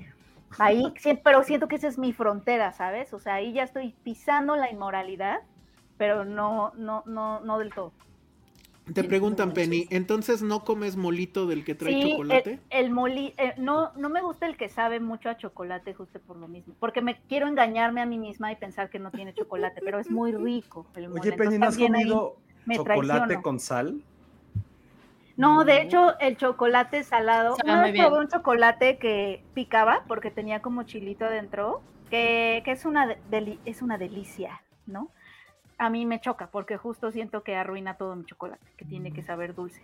Ahí, 0.60 0.94
pero 1.24 1.44
siento 1.44 1.68
que 1.68 1.76
esa 1.76 1.88
es 1.88 1.98
mi 1.98 2.14
frontera, 2.14 2.72
¿sabes? 2.74 3.14
O 3.14 3.20
sea, 3.20 3.36
ahí 3.36 3.54
ya 3.54 3.64
estoy 3.64 3.95
pisando 4.04 4.56
la 4.56 4.70
inmoralidad, 4.70 5.40
pero 5.98 6.26
no, 6.26 6.72
no, 6.76 7.03
no, 7.06 7.40
no 7.41 7.57
del 7.60 7.74
todo. 7.74 7.91
Te 8.94 9.03
preguntan, 9.03 9.52
Penny. 9.53 9.88
¿entonces 9.91 10.41
no 10.41 10.64
comes 10.64 10.95
molito 10.95 11.45
del 11.45 11.64
que 11.65 11.76
trae 11.76 11.94
Sí, 11.94 12.02
chocolate? 12.10 12.60
El, 12.72 12.86
el 12.86 12.91
moli, 12.91 13.34
eh, 13.38 13.53
no, 13.57 13.91
no 13.95 14.10
me 14.10 14.22
gusta 14.22 14.45
el 14.45 14.57
que 14.57 14.69
sabe 14.69 14.99
mucho 14.99 15.30
a 15.30 15.38
chocolate 15.38 15.94
justo 15.94 16.19
por 16.22 16.38
lo 16.38 16.48
mismo, 16.48 16.76
porque 16.80 17.02
me 17.02 17.18
quiero 17.28 17.48
engañarme 17.48 18.02
a 18.02 18.06
mí 18.06 18.18
misma 18.18 18.52
y 18.52 18.56
pensar 18.56 18.90
que 18.90 18.99
no 18.99 19.11
tiene 19.11 19.34
chocolate, 19.34 19.82
pero 19.84 19.99
es 19.99 20.10
muy 20.11 20.32
rico 20.34 20.86
el 20.95 21.10
mole. 21.10 21.22
Oye, 21.22 21.32
Penny, 21.34 21.56
entonces 21.56 21.60
¿no 21.60 21.68
has 21.68 21.78
comido 21.78 22.36
chocolate 22.72 23.34
traiciono. 23.34 23.44
con 23.44 23.60
sal? 23.60 24.03
No, 25.38 25.65
de 25.65 25.82
hecho, 25.82 26.18
el 26.19 26.36
chocolate 26.38 27.03
salado, 27.03 27.56
Sabe 27.56 27.69
una 27.72 27.82
vez 27.84 27.94
bien. 27.94 28.07
probé 28.07 28.19
un 28.19 28.28
chocolate 28.28 28.98
que 28.98 29.44
picaba 29.53 30.03
porque 30.07 30.32
tenía 30.32 30.61
como 30.61 30.84
chilito 30.84 31.26
adentro, 31.26 31.82
que, 32.10 32.61
que 32.65 32.72
es, 32.72 32.86
una 32.86 33.06
de- 33.07 33.18
deli- 33.30 33.60
es 33.65 33.82
una 33.84 33.98
delicia, 33.99 34.61
¿no? 34.88 35.11
A 35.78 35.90
mí 35.90 36.06
me 36.06 36.20
choca 36.20 36.48
porque 36.52 36.78
justo 36.78 37.12
siento 37.12 37.44
que 37.44 37.56
arruina 37.56 37.95
todo 37.98 38.16
mi 38.16 38.26
chocolate, 38.26 38.66
que 38.78 38.86
tiene 38.86 39.12
Mm. 39.12 39.14
que 39.14 39.24
saber 39.24 39.54
dulce. 39.56 39.82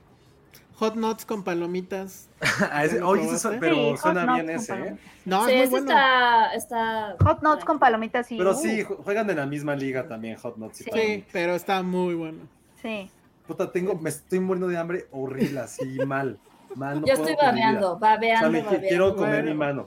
Hot 0.76 0.95
nuts 0.95 1.26
con 1.26 1.44
palomitas. 1.44 2.30
Ah, 2.72 2.84
ese- 2.84 2.95
¿Ya 2.95 3.02
lo 3.02 3.10
oye, 3.10 3.28
pero 3.60 3.76
Sí, 3.76 3.98
suena 3.98 4.34
bien 4.34 4.49
ese, 4.49 4.74
¿eh? 4.74 4.98
No, 5.26 5.45
sí, 5.45 5.52
es 5.53 5.56
muy 5.56 5.61
ese 5.64 5.70
bueno. 5.72 5.91
está, 5.91 6.53
está. 6.53 7.15
Hot 7.24 7.41
nuts 7.44 7.64
con 7.64 7.78
palomitas 7.80 8.32
y 8.32 8.38
Pero 8.38 8.52
uh, 8.52 8.56
sí, 8.56 8.84
ju- 8.84 8.98
juegan 9.03 9.30
en 9.30 9.38
la 9.38 9.45
misma 9.45 9.76
liga 9.76 10.07
también, 10.07 10.38
Hot 10.38 10.57
Nuts 10.57 10.82
y 10.82 10.84
Sí. 10.84 10.90
Sí, 10.90 10.90
palomitas. 10.91 11.30
pero 11.32 11.56
está 11.56 11.82
muy 11.84 12.15
bueno. 12.15 12.40
sí. 12.82 13.10
Puta, 13.48 13.70
tengo, 13.72 13.95
me 13.95 14.10
estoy 14.10 14.40
muriendo 14.40 14.70
de 14.70 14.78
hambre 14.78 15.06
horrible, 15.11 15.60
así 15.60 15.84
mal. 16.07 16.40
mal 16.76 17.02
no 17.02 17.07
Yo 17.07 17.15
puedo 17.15 17.30
estoy 17.30 17.34
vida. 17.36 17.52
babeando, 17.52 17.94
O 17.95 17.99
sea, 17.99 18.10
babeando, 18.15 18.52
me 18.52 18.61
babeando. 18.64 18.88
quiero 18.88 19.15
comer 19.15 19.32
Bueno. 19.44 19.49
mi 19.52 19.57
mano. 19.57 19.86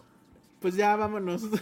Pues 0.67 0.75
ya 0.75 0.97
vámonos. 0.97 1.43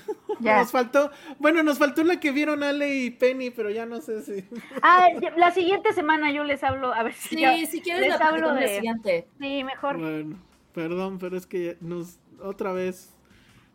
Ya. 0.41 0.59
Nos 0.59 0.73
faltó, 0.73 1.11
bueno, 1.39 1.63
nos 1.63 1.79
faltó 1.79 2.03
la 2.03 2.19
que 2.19 2.33
vieron 2.33 2.65
Ale 2.65 2.93
y 2.97 3.11
Penny, 3.11 3.51
pero 3.51 3.71
ya 3.71 3.87
no 3.87 4.01
sé 4.01 4.21
si. 4.23 4.45
Ah, 4.83 5.07
la 5.37 5.53
siguiente 5.53 5.93
semana 5.93 6.33
yo 6.33 6.43
les 6.43 6.65
hablo, 6.65 6.93
a 6.93 7.03
ver 7.05 7.13
si 7.13 7.37
Sí, 7.37 7.41
ya- 7.41 7.55
si 7.67 7.81
quieres 7.81 8.09
les 8.09 8.19
la 8.19 8.27
hablo 8.27 8.49
la 8.53 8.61
de- 8.63 8.75
siguiente. 8.75 9.29
sí, 9.39 9.63
mejor. 9.63 9.97
Bueno, 9.99 10.37
perdón, 10.73 11.19
pero 11.21 11.37
es 11.37 11.47
que 11.47 11.77
nos 11.81 12.19
otra 12.43 12.73
vez 12.73 13.15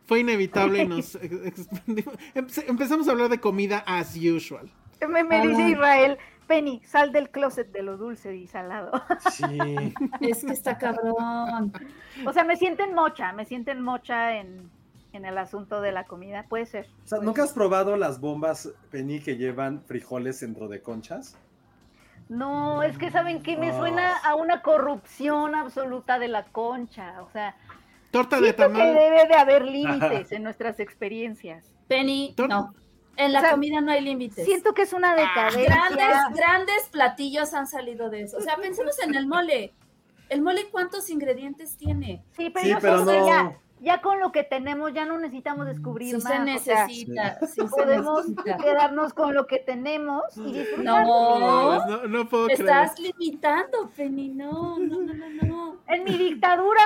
fue 0.06 0.20
inevitable 0.20 0.84
y 0.84 0.88
nos 0.88 1.16
ex- 1.22 1.46
expandimos. 1.46 2.14
Empe- 2.36 2.66
Empezamos 2.68 3.08
a 3.08 3.12
hablar 3.12 3.30
de 3.30 3.40
comida 3.40 3.84
as 3.88 4.18
usual. 4.18 4.70
Me, 5.08 5.24
me 5.24 5.48
dice. 5.48 5.70
Israel, 5.70 6.18
Penny, 6.48 6.82
sal 6.84 7.14
del 7.14 7.30
closet 7.30 7.72
de 7.72 7.84
lo 7.84 7.96
dulce 7.96 8.36
y 8.36 8.48
salado. 8.48 8.92
Sí. 9.32 9.46
Es 10.20 10.44
que 10.44 10.52
está 10.52 10.78
cabrón. 10.78 11.72
o 12.26 12.34
sea, 12.34 12.44
me 12.44 12.58
sienten 12.58 12.94
mocha, 12.94 13.32
me 13.32 13.46
sienten 13.46 13.82
mocha 13.82 14.36
en, 14.36 14.70
en 15.14 15.26
el 15.26 15.38
asunto 15.38 15.81
de 15.81 15.91
la 15.91 16.06
comida. 16.06 16.45
Puede 16.49 16.65
ser. 16.65 16.88
O 17.03 17.07
sea, 17.07 17.18
puede 17.18 17.26
¿nunca 17.26 17.44
has 17.44 17.53
probado 17.53 17.98
las 17.98 18.19
bombas 18.19 18.69
Penny 18.91 19.19
que 19.19 19.38
llevan 19.38 19.81
frijoles 19.84 20.40
dentro 20.40 20.68
de 20.68 20.81
conchas? 20.81 21.36
No, 22.27 22.84
es 22.84 22.98
que 22.98 23.10
saben 23.11 23.41
que 23.41 23.57
me 23.57 23.72
Ah. 23.72 23.77
suena 23.80 24.18
a 24.18 24.36
una 24.36 24.61
corrupción 24.61 25.56
absoluta 25.56 26.19
de 26.19 26.27
la 26.27 26.45
concha. 26.45 27.22
O 27.23 27.30
sea, 27.31 27.56
Torta 28.11 28.38
de 28.38 28.53
siento 28.53 28.68
que 28.68 28.73
tamal. 28.80 28.94
debe 28.94 29.27
de 29.27 29.34
haber 29.36 29.65
límites 29.65 30.31
en 30.31 30.44
nuestras 30.44 30.80
experiencias. 30.80 31.72
Penny, 31.88 32.34
Tor- 32.38 32.49
no. 32.49 32.73
En 33.18 33.34
la 33.34 33.40
O 33.40 33.41
sea, 33.41 33.52
comida 33.52 33.81
no 33.81 33.91
hay 33.91 34.02
límites. 34.02 34.45
Siento 34.45 34.73
que 34.73 34.84
es 34.84 34.94
una 34.94 35.14
decadencia. 35.14 35.65
Grandes, 35.65 36.38
grandes 36.38 36.88
platillos 36.90 37.53
han 37.53 37.68
salido 37.68 38.10
de 38.10 38.22
eso. 38.22 38.38
O 38.38 38.41
sea, 38.41 38.56
pensemos 38.57 38.98
en 38.99 39.14
el 39.15 39.27
mole. 39.27 39.73
¿El 40.30 40.41
mole 40.41 40.69
cuántos 40.72 41.10
ingredientes 41.10 41.76
tiene? 41.76 42.23
Sí, 42.38 42.49
pero, 42.52 42.64
Sí, 42.64 42.69
yo 42.72 42.77
pero 42.80 43.03
no. 43.03 43.27
ya, 43.27 43.57
ya 43.82 44.02
con 44.02 44.20
lo 44.20 44.32
que 44.32 44.44
tenemos 44.44 44.94
ya 44.94 45.06
no 45.06 45.18
necesitamos 45.18 45.66
descubrir 45.68 46.16
Sí 46.20 46.24
más. 46.24 46.24
se 46.24 46.30
o 46.30 46.60
sea, 46.60 46.86
necesita. 46.86 47.40
sí 47.48 47.48
se 47.62 47.64
podemos 47.66 48.28
necesita. 48.30 48.58
quedarnos 48.58 49.14
con 49.14 49.34
lo 49.34 49.48
que 49.48 49.60
tenemos 49.60 50.24
y 50.38 50.52
disfrutar. 50.54 51.06
No. 51.06 51.86
No, 51.88 52.08
no 52.08 52.30
puedo 52.30 52.48
Te 52.48 52.56
creer. 52.56 52.70
estás 52.70 53.00
limitando, 53.00 53.90
Penny. 53.96 54.30
No, 54.30 54.78
no, 54.80 55.00
no, 55.02 55.14
no, 55.14 55.44
no. 55.48 55.78
En 55.88 56.04
mi 56.04 56.18
dictadura, 56.18 56.82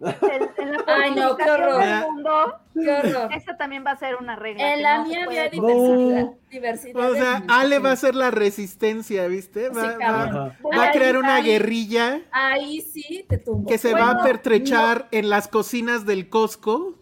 en, 0.00 0.50
en 0.58 0.72
la 0.72 0.84
Ay, 0.86 1.14
no, 1.14 1.36
qué 1.36 1.50
horror. 1.50 1.80
del 1.84 2.00
mundo, 2.00 2.30
Qué 2.30 2.30
horror. 2.30 2.60
Esa 3.34 3.56
también 3.56 3.84
va 3.86 3.92
a 3.92 3.96
ser 3.96 4.16
una 4.16 4.36
regla. 4.36 4.70
En 4.72 4.76
que 4.76 4.82
la 4.82 4.96
no 4.98 5.04
mía 5.06 5.24
había 5.26 5.48
diversidad. 5.48 6.30
diversidad 6.50 7.10
O 7.10 7.14
sea. 7.14 7.42
Ale 7.48 7.78
va 7.78 7.92
a 7.92 7.96
ser 7.96 8.14
la 8.14 8.30
resistencia, 8.30 9.26
¿viste? 9.28 9.68
Va, 9.70 9.80
Sí, 9.80 9.86
va- 9.86 9.98
cabrón. 9.98 10.28
Ajá. 10.36 10.58
va 10.78 10.82
a 10.82 10.86
Ahí- 10.88 10.98
crear 10.98 11.16
una 11.16 11.34
ahí- 11.36 11.44
guerrilla 11.44 12.20
Ahí 12.32 12.80
sí 12.80 13.24
te 13.28 13.38
tumbo. 13.38 13.68
que 13.68 13.78
se 13.78 13.92
va 13.92 14.10
a 14.10 14.22
pertrechar 14.22 15.08
en 15.10 15.30
las 15.30 15.48
cocinas 15.48 16.04
del 16.06 16.28
Costco 16.28 16.98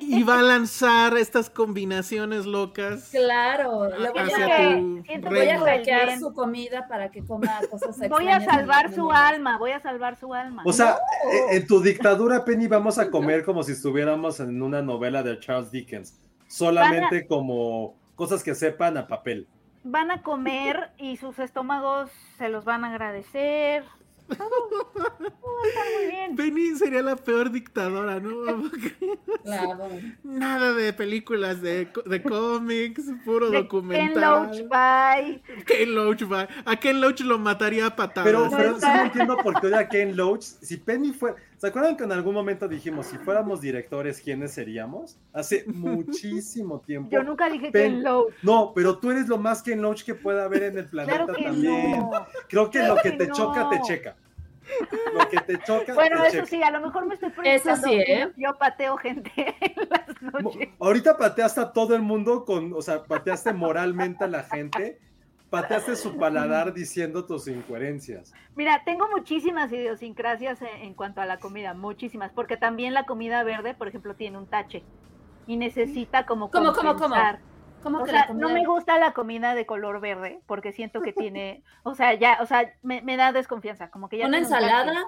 y 0.00 0.22
va 0.22 0.38
a 0.40 0.42
lanzar 0.42 1.16
estas 1.16 1.50
combinaciones 1.50 2.46
locas. 2.46 3.08
Claro, 3.10 3.88
le 3.88 4.10
voy, 4.10 4.18
Hacia 4.18 4.46
a, 4.46 5.28
voy 5.28 5.48
a 5.48 5.58
hackear 5.60 6.18
su 6.18 6.32
comida 6.34 6.86
para 6.88 7.10
que 7.10 7.24
coma 7.24 7.60
cosas 7.70 7.96
Voy 8.10 8.28
a 8.28 8.40
salvar 8.40 8.92
su 8.92 9.10
alma, 9.10 9.58
voy 9.58 9.70
a 9.72 9.80
salvar 9.80 10.18
su 10.18 10.32
alma. 10.34 10.62
O 10.64 10.72
sea, 10.72 10.98
eh, 11.32 11.56
en 11.56 11.66
tu 11.66 11.80
dictadura, 11.80 12.44
Penny, 12.44 12.66
vamos 12.66 12.98
a 12.98 13.10
comer 13.10 13.44
como 13.44 13.62
si 13.62 13.72
estuviéramos 13.72 14.40
en 14.40 14.60
una 14.62 14.82
novela 14.84 15.22
de 15.22 15.38
Charles 15.40 15.70
Dickens. 15.72 16.20
Solamente 16.46 17.26
como 17.26 17.96
cosas 18.14 18.42
que 18.44 18.54
sepan 18.54 18.96
a 18.96 19.06
papel. 19.08 19.48
van 19.82 20.10
a 20.10 20.22
comer 20.22 20.92
y 20.98 21.16
sus 21.16 21.38
estómagos 21.38 22.10
se 22.38 22.48
los 22.48 22.64
van 22.64 22.84
a 22.84 22.90
agradecer. 22.90 23.84
Todo, 24.26 24.48
todo 24.94 24.94
va 25.04 25.64
a 25.64 25.68
estar 25.68 25.84
muy 25.98 26.06
bien. 26.06 26.34
Penny 26.36 26.74
sería 26.78 27.02
la 27.02 27.16
peor 27.16 27.50
dictadora, 27.50 28.20
¿no? 28.20 28.30
Claro. 29.44 29.90
Nada 30.22 30.72
de 30.72 30.94
películas 30.94 31.60
de, 31.60 31.86
de 32.06 32.22
cómics, 32.22 33.04
puro 33.26 33.50
De 33.50 33.58
Ken 33.58 33.62
documental. 33.64 34.22
Loach, 34.22 34.62
bye. 34.70 35.42
Ken 35.66 35.94
Loach 35.94 36.22
va. 36.22 36.48
A 36.64 36.76
Ken 36.76 36.98
Loach 37.02 37.20
lo 37.20 37.38
mataría 37.38 37.84
a 37.88 37.94
patadas. 37.96 38.24
Pero, 38.26 38.48
pero 38.56 38.80
sí 38.80 38.86
no 38.94 39.02
entiendo 39.02 39.36
por 39.42 39.60
qué 39.60 39.66
odia 39.66 39.86
Ken 39.90 40.16
Loach. 40.16 40.40
Si 40.42 40.78
Penny 40.78 41.12
fuera. 41.12 41.36
¿Se 41.64 41.68
acuerdan 41.70 41.96
que 41.96 42.04
en 42.04 42.12
algún 42.12 42.34
momento 42.34 42.68
dijimos, 42.68 43.06
si 43.06 43.16
fuéramos 43.16 43.62
directores, 43.62 44.20
¿quiénes 44.20 44.52
seríamos? 44.52 45.18
Hace 45.32 45.64
muchísimo 45.66 46.80
tiempo. 46.80 47.08
Yo 47.10 47.22
nunca 47.22 47.48
dije 47.48 47.70
Pen- 47.70 47.92
Ken 47.94 48.02
Loach. 48.02 48.34
No, 48.42 48.72
pero 48.74 48.98
tú 48.98 49.10
eres 49.10 49.28
lo 49.28 49.38
más 49.38 49.62
Ken 49.62 49.80
Loach 49.80 50.02
que 50.04 50.14
pueda 50.14 50.44
haber 50.44 50.64
en 50.64 50.76
el 50.76 50.86
planeta 50.90 51.24
Claro 51.24 51.34
que 51.34 51.42
también. 51.44 52.00
no. 52.00 52.10
Creo 52.50 52.68
que 52.70 52.80
Claro 52.80 52.96
lo 52.96 53.00
que 53.00 53.12
que 53.12 53.16
te 53.16 53.26
no. 53.28 53.34
choca, 53.34 53.70
te 53.70 53.80
checa. 53.80 54.16
Lo 55.14 55.26
que 55.30 55.38
te 55.40 55.58
choca, 55.60 55.94
Bueno, 55.94 56.20
te 56.20 56.26
eso 56.28 56.36
checa. 56.36 56.46
sí, 56.48 56.62
a 56.62 56.70
lo 56.70 56.80
mejor 56.82 57.06
me 57.06 57.14
estoy 57.14 57.30
Eso 57.30 57.34
proyectando. 57.36 57.88
sí, 57.88 57.94
¿eh? 57.94 58.32
Yo 58.36 58.58
pateo 58.58 58.96
gente 58.98 59.32
en 59.60 59.88
las 59.88 60.22
noches. 60.42 60.68
Ahorita 60.78 61.16
pateaste 61.16 61.60
a 61.62 61.72
todo 61.72 61.94
el 61.96 62.02
mundo 62.02 62.44
con, 62.44 62.74
o 62.74 62.82
sea, 62.82 63.04
pateaste 63.04 63.54
moralmente 63.54 64.24
a 64.24 64.28
la 64.28 64.42
gente, 64.42 65.00
pateaste 65.62 65.96
su 65.96 66.16
paladar 66.18 66.72
diciendo 66.72 67.24
tus 67.24 67.48
incoherencias. 67.48 68.32
Mira, 68.54 68.82
tengo 68.84 69.08
muchísimas 69.08 69.72
idiosincrasias 69.72 70.60
en, 70.62 70.68
en 70.82 70.94
cuanto 70.94 71.20
a 71.20 71.26
la 71.26 71.38
comida, 71.38 71.74
muchísimas, 71.74 72.32
porque 72.32 72.56
también 72.56 72.94
la 72.94 73.04
comida 73.04 73.42
verde, 73.42 73.74
por 73.74 73.88
ejemplo, 73.88 74.14
tiene 74.14 74.38
un 74.38 74.46
tache 74.46 74.82
y 75.46 75.56
necesita 75.56 76.26
como 76.26 76.50
¿Cómo, 76.50 76.72
cómo, 76.72 76.96
cómo? 76.96 77.14
¿Cómo 77.82 77.98
O 77.98 78.04
que 78.04 78.12
sea, 78.12 78.28
no 78.34 78.48
me 78.48 78.64
gusta 78.64 78.98
la 78.98 79.12
comida 79.12 79.54
de 79.54 79.66
color 79.66 80.00
verde 80.00 80.40
porque 80.46 80.72
siento 80.72 81.02
que 81.02 81.12
tiene, 81.12 81.62
o 81.82 81.94
sea, 81.94 82.14
ya, 82.14 82.38
o 82.40 82.46
sea, 82.46 82.72
me, 82.82 83.02
me 83.02 83.18
da 83.18 83.30
desconfianza, 83.32 83.90
como 83.90 84.08
que 84.08 84.16
ya 84.16 84.26
¿Una 84.26 84.38
tiene 84.38 84.46
un 84.46 84.54
ensalada? 84.54 85.04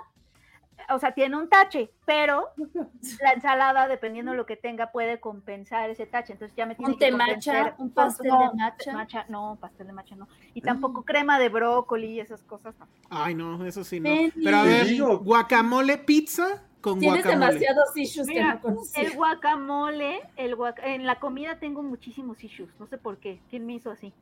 O 0.95 0.99
sea, 0.99 1.13
tiene 1.13 1.37
un 1.37 1.49
tache, 1.49 1.91
pero 2.05 2.51
la 3.23 3.33
ensalada, 3.33 3.89
dependiendo 3.89 4.31
de 4.33 4.37
lo 4.37 4.47
que 4.47 4.57
tenga, 4.57 4.93
puede 4.93 5.19
compensar 5.21 5.91
ese 5.91 6.07
tache. 6.07 6.33
Entonces 6.35 6.57
ya 6.57 6.67
me 6.67 6.75
tiene 6.75 6.93
¿Un 6.93 6.99
que 6.99 7.11
matcha? 7.13 7.75
¿Un 7.79 7.91
pastel 7.91 8.29
no, 8.29 8.51
de 8.51 8.57
matcha? 8.57 9.27
No, 9.29 9.59
pastel 9.61 9.87
de 9.89 9.93
matcha 9.93 10.15
no. 10.17 10.29
Y 10.55 10.61
tampoco 10.61 11.03
crema 11.03 11.39
de 11.39 11.49
brócoli 11.49 12.09
y 12.13 12.21
esas 12.21 12.43
cosas. 12.43 12.75
no. 12.79 12.87
Ay, 13.11 13.35
no, 13.35 13.65
eso 13.67 13.83
sí 13.85 13.99
no. 14.01 14.05
Penny. 14.05 14.33
Pero 14.45 14.57
a 14.59 14.63
Te 14.63 14.69
ver, 14.69 14.87
digo. 14.87 15.19
guacamole 15.19 15.99
pizza 15.99 16.63
con 16.81 17.01
Tienes 17.01 17.25
guacamole. 17.25 17.47
demasiados 17.55 17.97
issues 17.97 18.27
que 18.29 18.35
Mira, 18.35 18.55
no 18.55 18.61
conocía. 18.61 19.03
el 19.03 19.17
guacamole, 19.17 20.21
el 20.37 20.57
guac- 20.57 20.81
en 20.85 21.05
la 21.07 21.19
comida 21.19 21.59
tengo 21.59 21.83
muchísimos 21.83 22.45
issues, 22.45 22.69
no 22.79 22.87
sé 22.87 22.97
por 22.99 23.17
qué. 23.17 23.41
¿Quién 23.51 23.67
me 23.67 23.73
hizo 23.75 23.91
así? 23.91 24.13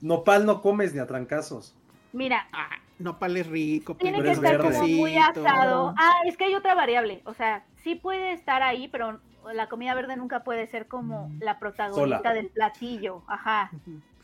Nopal 0.00 0.44
no 0.46 0.60
comes 0.60 0.92
ni 0.94 1.00
a 1.00 1.06
trancazos. 1.06 1.74
Mira, 2.12 2.46
Ah, 2.94 3.02
nopal 3.02 3.36
es 3.36 3.46
rico. 3.46 3.94
tiene 3.96 4.22
que 4.22 4.30
es 4.30 4.38
estar 4.38 4.58
como 4.58 4.86
muy 4.86 5.16
asado. 5.16 5.94
Ah, 5.98 6.14
es 6.26 6.36
que 6.36 6.44
hay 6.44 6.54
otra 6.54 6.74
variable. 6.74 7.22
O 7.24 7.34
sea, 7.34 7.64
sí 7.82 7.94
puede 7.94 8.32
estar 8.32 8.62
ahí, 8.62 8.88
pero 8.88 9.20
la 9.52 9.68
comida 9.68 9.94
verde 9.94 10.16
nunca 10.16 10.44
puede 10.44 10.66
ser 10.68 10.86
como 10.86 11.30
la 11.40 11.58
protagonista 11.58 12.18
Sola. 12.18 12.32
del 12.34 12.48
platillo. 12.48 13.22
Ajá. 13.26 13.70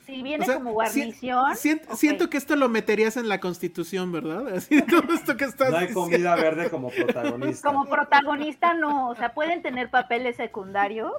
Si 0.07 0.23
viene 0.23 0.43
O 0.43 0.47
sea, 0.47 0.55
como 0.57 0.71
si- 0.71 0.75
guarnición. 0.75 1.51
ok. 1.53 1.57
Siento 1.95 2.31
que 2.31 2.37
esto 2.37 2.57
lo 2.57 2.69
meterías 2.69 3.17
en 3.17 3.29
la 3.29 3.39
constitución, 3.39 4.11
¿verdad? 4.13 4.49
Así 4.57 4.81
todo 4.83 5.13
esto 5.15 5.37
que 5.37 5.45
estás 5.45 5.71
No 5.71 5.77
hay 5.77 5.89
diciendo. 5.89 6.01
comida 6.11 6.35
verde 6.37 6.71
como 6.71 6.89
protagonista. 6.91 7.69
Como 7.69 7.85
protagonista 7.87 8.75
no, 8.75 9.11
o 9.11 9.15
sea, 9.15 9.35
pueden 9.35 9.63
tener 9.63 9.91
papeles 9.91 10.37
secundarios. 10.37 11.13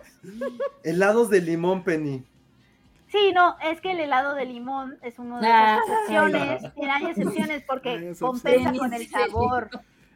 Helados 0.83 1.29
de 1.29 1.41
limón, 1.41 1.83
Penny. 1.83 2.23
Sí, 3.11 3.31
no, 3.33 3.57
es 3.61 3.81
que 3.81 3.91
el 3.91 3.99
helado 3.99 4.35
de 4.35 4.45
limón 4.45 4.97
es 5.01 5.19
uno 5.19 5.41
de 5.41 5.47
Ah, 5.47 5.79
esas 5.83 5.89
excepciones. 5.99 6.63
Hay 6.93 7.05
excepciones 7.07 7.63
porque 7.67 8.13
compensa 8.19 8.73
con 8.73 8.93
el 8.93 9.07
sabor. 9.09 9.69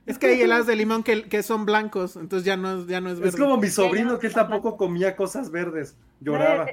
Es 0.05 0.17
que 0.19 0.27
hay 0.27 0.41
helados 0.41 0.67
de 0.67 0.75
limón 0.75 1.03
que, 1.03 1.23
que 1.27 1.41
son 1.43 1.65
blancos, 1.65 2.15
entonces 2.15 2.45
ya 2.45 2.55
no, 2.57 2.79
es- 2.81 2.87
ya 2.87 3.01
no 3.01 3.09
es 3.09 3.15
verde. 3.19 3.29
Es 3.29 3.35
como 3.35 3.57
mi 3.57 3.67
sobrino 3.69 4.17
que 4.19 4.27
él 4.27 4.33
tampoco 4.33 4.77
comía 4.77 5.15
cosas 5.15 5.49
verdes. 5.51 5.97
Lloraba. 6.21 6.67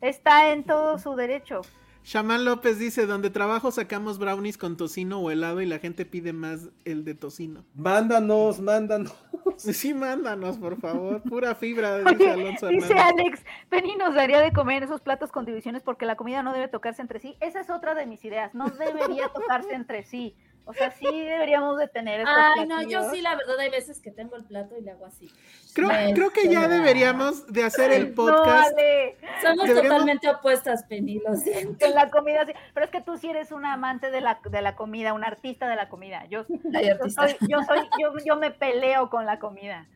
Está 0.00 0.50
en 0.52 0.64
todo 0.64 0.98
su 0.98 1.14
derecho. 1.14 1.60
Shaman 2.08 2.46
López 2.46 2.78
dice, 2.78 3.04
donde 3.04 3.28
trabajo 3.28 3.70
sacamos 3.70 4.18
brownies 4.18 4.56
con 4.56 4.78
tocino 4.78 5.20
o 5.20 5.30
helado 5.30 5.60
y 5.60 5.66
la 5.66 5.78
gente 5.78 6.06
pide 6.06 6.32
más 6.32 6.70
el 6.86 7.04
de 7.04 7.14
tocino. 7.14 7.66
Mándanos, 7.74 8.60
mándanos. 8.60 9.14
Sí, 9.58 9.92
mándanos, 9.92 10.56
por 10.56 10.80
favor. 10.80 11.20
Pura 11.22 11.54
fibra, 11.54 11.98
dice 11.98 12.14
Oye, 12.14 12.30
Alonso 12.30 12.68
dice 12.68 12.92
Hernández. 12.92 13.24
Alex, 13.26 13.44
Penny 13.68 13.96
nos 13.96 14.14
daría 14.14 14.40
de 14.40 14.52
comer 14.52 14.84
esos 14.84 15.00
platos 15.00 15.32
con 15.32 15.44
divisiones 15.44 15.82
porque 15.82 16.06
la 16.06 16.14
comida 16.16 16.42
no 16.42 16.52
debe 16.52 16.68
tocarse 16.68 17.02
entre 17.02 17.18
sí. 17.18 17.36
Esa 17.40 17.60
es 17.60 17.68
otra 17.68 17.94
de 17.94 18.06
mis 18.06 18.24
ideas, 18.24 18.54
no 18.54 18.68
debería 18.70 19.28
tocarse 19.28 19.74
entre 19.74 20.04
sí. 20.04 20.36
O 20.70 20.74
sea, 20.74 20.90
sí 20.90 21.06
deberíamos 21.06 21.78
de 21.78 21.88
tener 21.88 22.20
estos 22.20 22.34
Ay, 22.36 22.66
no, 22.68 22.82
yo 22.82 23.10
sí, 23.10 23.22
la 23.22 23.34
verdad, 23.36 23.58
hay 23.58 23.70
veces 23.70 24.00
que 24.00 24.10
tengo 24.10 24.36
el 24.36 24.44
plato 24.44 24.76
y 24.76 24.82
le 24.82 24.90
hago 24.90 25.06
así. 25.06 25.32
Creo, 25.72 25.88
creo 26.14 26.30
que 26.30 26.48
ya 26.48 26.68
deberíamos 26.68 27.46
de 27.50 27.62
hacer 27.64 27.90
el 27.90 28.12
podcast. 28.14 28.72
No, 28.76 29.40
Somos 29.40 29.66
Deberíamos- 29.66 29.82
totalmente 29.88 30.28
opuestas, 30.28 30.84
Penny, 30.84 31.20
lo 31.26 31.34
siento. 31.36 31.86
con 31.86 31.94
la 31.94 32.10
comida 32.10 32.44
sí. 32.44 32.52
Pero 32.74 32.84
es 32.84 32.92
que 32.92 33.00
tú 33.00 33.16
sí 33.16 33.30
eres 33.30 33.50
una 33.50 33.72
amante 33.72 34.10
de 34.10 34.20
la, 34.20 34.40
de 34.44 34.60
la 34.60 34.76
comida, 34.76 35.14
un 35.14 35.24
artista 35.24 35.68
de 35.68 35.76
la 35.76 35.88
comida. 35.88 36.26
Yo, 36.26 36.44
soy, 37.14 37.36
yo 37.48 37.62
soy, 37.66 37.78
yo, 37.98 38.12
yo 38.26 38.36
me 38.36 38.50
peleo 38.50 39.08
con 39.08 39.24
la 39.24 39.38
comida. 39.38 39.86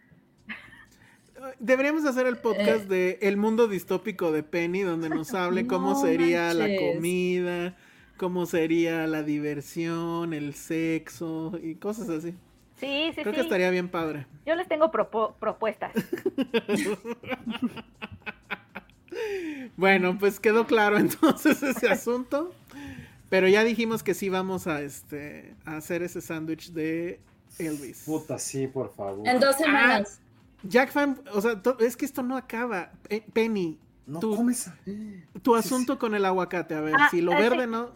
Deberíamos 1.58 2.04
hacer 2.04 2.26
el 2.26 2.34
Eh. 2.34 2.40
podcast 2.42 2.84
de 2.84 3.18
El 3.20 3.36
mundo 3.36 3.66
distópico 3.68 4.30
de 4.32 4.42
Penny, 4.42 4.80
donde 4.82 5.08
nos 5.08 5.34
hable 5.34 5.66
cómo 5.66 6.00
sería 6.00 6.54
la 6.54 6.68
comida, 6.76 7.74
cómo 8.16 8.46
sería 8.46 9.06
la 9.06 9.22
diversión, 9.22 10.32
el 10.32 10.54
sexo 10.54 11.58
y 11.62 11.74
cosas 11.76 12.08
así. 12.08 12.34
Sí, 12.78 13.12
sí, 13.14 13.22
Creo 13.22 13.32
sí. 13.32 13.36
que 13.36 13.40
estaría 13.42 13.70
bien 13.70 13.88
padre. 13.88 14.26
Yo 14.46 14.54
les 14.56 14.66
tengo 14.68 14.90
propo- 14.90 15.34
propuestas. 15.38 15.92
Bueno, 19.76 20.16
pues 20.18 20.40
quedó 20.40 20.66
claro 20.66 20.98
entonces 20.98 21.62
ese 21.62 21.88
asunto. 21.88 22.52
Pero 23.28 23.48
ya 23.48 23.64
dijimos 23.64 24.02
que 24.02 24.14
sí 24.14 24.28
vamos 24.28 24.66
a 24.66 24.82
este 24.82 25.54
a 25.64 25.76
hacer 25.76 26.02
ese 26.02 26.20
sándwich 26.20 26.72
de 26.72 27.20
Elvis. 27.58 28.02
Puta, 28.04 28.38
sí, 28.38 28.66
por 28.66 28.92
favor. 28.94 29.26
En 29.26 29.40
dos 29.40 29.56
semanas. 29.56 30.20
Jack 30.64 30.92
Fan, 30.92 31.20
o 31.32 31.40
sea, 31.40 31.60
es 31.80 31.96
que 31.96 32.04
esto 32.04 32.22
no 32.22 32.36
acaba. 32.36 32.92
Pe- 33.08 33.24
Penny, 33.32 33.78
No 34.06 34.18
tú- 34.20 34.34
comes. 34.36 34.70
tu 35.42 35.52
Sí, 35.54 35.58
asunto 35.58 35.98
con 35.98 36.14
el 36.14 36.24
aguacate, 36.24 36.74
a 36.74 36.80
ver, 36.80 36.94
Ah, 36.98 37.08
si 37.10 37.20
lo 37.20 37.32
ah, 37.32 37.38
verde 37.38 37.64
sí. 37.64 37.70
no. 37.70 37.90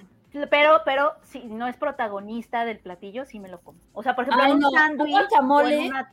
Pero, 0.50 0.82
pero 0.84 1.12
si 1.22 1.44
no 1.44 1.66
es 1.66 1.78
protagonista 1.78 2.66
del 2.66 2.78
platillo, 2.78 3.24
sí 3.24 3.40
me 3.40 3.48
lo 3.48 3.58
como. 3.62 3.78
O 3.94 4.02
sea, 4.02 4.14
por 4.14 4.24
ejemplo, 4.24 4.44
Ay, 4.44 4.50
en 4.50 4.56
un 4.56 4.60
no, 4.60 4.68
un 4.68 4.74
sándwich 4.74 5.10
guacamole. 5.12 5.86
en 5.86 5.92
una 5.92 6.10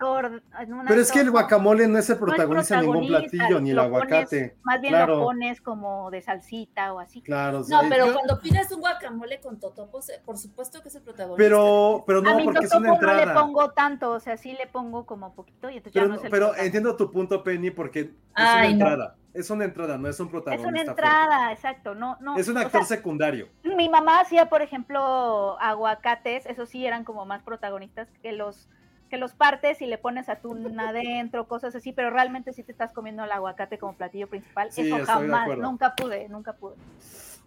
en 0.61 0.73
una 0.73 0.83
Pero 0.87 1.01
es 1.01 1.11
que 1.11 1.19
el 1.19 1.29
guacamole 1.31 1.89
no 1.89 1.99
es 1.99 2.09
el 2.09 2.17
no 2.17 2.25
es 2.27 2.29
protagonista 2.31 2.75
de 2.79 2.81
ningún 2.87 3.07
platillo, 3.07 3.59
ni 3.59 3.71
el 3.71 3.75
pones- 3.77 3.85
aguacate. 3.85 4.55
más 4.63 4.79
bien 4.79 4.93
claro, 4.93 5.15
lo 5.17 5.23
pones 5.23 5.59
como 5.59 6.09
de 6.09 6.21
salsita 6.21 6.93
o 6.93 6.99
así. 6.99 7.21
claro. 7.21 7.65
No, 7.67 7.81
sí. 7.81 7.87
pero 7.89 8.05
yo- 8.05 8.13
cuando 8.13 8.39
pides 8.39 8.71
un 8.71 8.79
guacamole 8.79 9.41
con 9.41 9.59
totopos, 9.59 10.07
eh, 10.07 10.21
por 10.23 10.37
supuesto 10.37 10.81
que 10.81 10.87
es 10.87 10.95
el 10.95 11.01
protagonista. 11.01 11.43
Pero, 11.43 12.05
pero 12.07 12.19
a 12.19 12.21
no, 12.21 12.37
mi 12.37 12.45
porque 12.45 12.65
es 12.65 12.71
una 12.73 12.87
totopo 12.91 13.01
no 13.05 13.13
le 13.15 13.23
entrada. 13.23 13.41
pongo 13.41 13.71
tanto, 13.71 14.11
o 14.11 14.19
sea, 14.21 14.37
sí 14.37 14.53
le 14.53 14.67
pongo 14.67 15.05
como 15.05 15.33
poquito 15.35 15.69
y 15.69 15.77
entonces 15.77 15.91
ya 15.95 16.01
Pero, 16.01 16.07
no 16.07 16.15
es 16.15 16.23
el 16.23 16.29
pero 16.31 16.45
protagonista. 16.45 16.65
entiendo 16.65 16.95
tu 16.95 17.11
punto, 17.11 17.43
Penny, 17.43 17.71
porque 17.71 17.99
es 17.99 18.07
Ay, 18.35 18.75
una 18.75 18.95
no. 18.95 19.11
Es 19.33 19.49
una 19.49 19.65
entrada, 19.65 19.97
no 19.97 20.07
es 20.07 20.19
un 20.19 20.27
Es 20.27 20.31
protagonista. 20.31 20.67
una 20.69 20.77
fuerte. 20.77 20.91
entrada, 20.91 21.51
exacto, 21.51 21.95
no, 21.95 22.17
no. 22.21 22.37
Es 22.37 22.47
un 22.47 22.57
o 22.57 22.59
actor 22.59 22.85
sea, 22.85 22.97
secundario. 22.97 23.49
mi 23.63 23.89
mamá 23.89 24.19
hacía, 24.19 24.47
por 24.49 24.61
ejemplo, 24.61 25.57
aguacates, 25.59 26.45
esos 26.45 26.69
sí 26.69 26.85
eran 26.85 27.03
como 27.03 27.25
más 27.25 27.41
protagonistas 27.43 28.07
que 28.21 28.31
los 28.31 28.69
que 29.09 29.17
los 29.19 29.33
partes 29.33 29.79
y 29.83 29.85
le 29.85 29.99
pones 29.99 30.27
atún 30.27 30.79
adentro, 30.79 31.47
cosas 31.47 31.75
así, 31.75 31.93
pero 31.93 32.09
realmente 32.09 32.51
sí 32.51 32.63
te 32.63 32.71
estás 32.71 32.93
comiendo 32.93 33.23
el 33.23 33.31
aguacate 33.31 33.77
como 33.77 33.93
platillo 33.95 34.27
principal. 34.27 34.71
Sí, 34.71 34.91
Eso 34.91 35.05
jamás, 35.05 35.55
nunca 35.59 35.93
pude, 35.95 36.27
nunca 36.29 36.53
pude. 36.53 36.75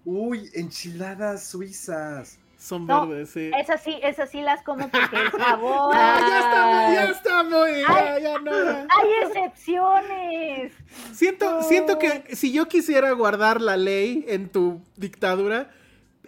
Uy, 0.04 0.48
enchiladas 0.54 1.42
suizas. 1.44 2.38
Son 2.58 2.86
No, 2.86 3.06
verdes, 3.06 3.30
sí. 3.30 3.50
Esas 3.58 3.82
sí, 3.82 3.98
esas 4.02 4.30
sí 4.30 4.40
las 4.40 4.62
como 4.62 4.88
porque 4.88 5.16
el 5.16 5.30
sabor. 5.42 5.94
Ah, 5.94 6.18
ya 6.20 6.38
está 6.40 6.66
muy, 6.66 6.94
ya 6.94 7.04
está 7.04 7.42
muy, 7.42 7.80
ya, 7.82 8.14
Ay. 8.14 8.22
ya 8.22 8.38
no. 8.38 8.64
ya. 8.64 8.86
Hay 8.88 9.08
excepciones. 9.26 10.72
Siento, 11.12 11.62
siento 11.62 11.98
que 11.98 12.34
si 12.34 12.52
yo 12.52 12.66
quisiera 12.66 13.10
guardar 13.12 13.60
la 13.60 13.76
ley 13.76 14.24
en 14.28 14.48
tu 14.48 14.80
dictadura, 14.96 15.70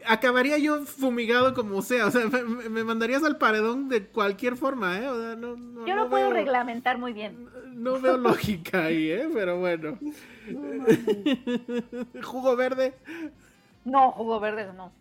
acabaría 0.06 0.58
yo 0.58 0.84
fumigado 0.84 1.54
como 1.54 1.80
sea. 1.82 2.06
O 2.06 2.10
sea, 2.10 2.26
me, 2.26 2.42
me- 2.68 2.84
mandarías 2.84 3.24
al 3.24 3.38
paredón 3.38 3.88
de 3.88 4.06
cualquier 4.06 4.56
forma, 4.56 4.98
¿eh? 4.98 5.08
O 5.08 5.20
sea, 5.20 5.34
no, 5.34 5.56
no, 5.56 5.86
Yo 5.86 5.94
no 5.94 6.04
lo 6.04 6.10
puedo 6.10 6.26
veo- 6.26 6.34
reglamentar 6.34 6.98
muy 6.98 7.14
bien. 7.14 7.48
No 7.72 8.00
veo 8.00 8.16
lógica 8.18 8.84
ahí, 8.84 9.10
¿eh? 9.10 9.28
Pero 9.32 9.58
bueno. 9.58 9.98
jugo 12.22 12.54
verde. 12.56 12.94
No, 13.84 14.12
jugo 14.12 14.40
verde 14.40 14.68
no. 14.76 14.92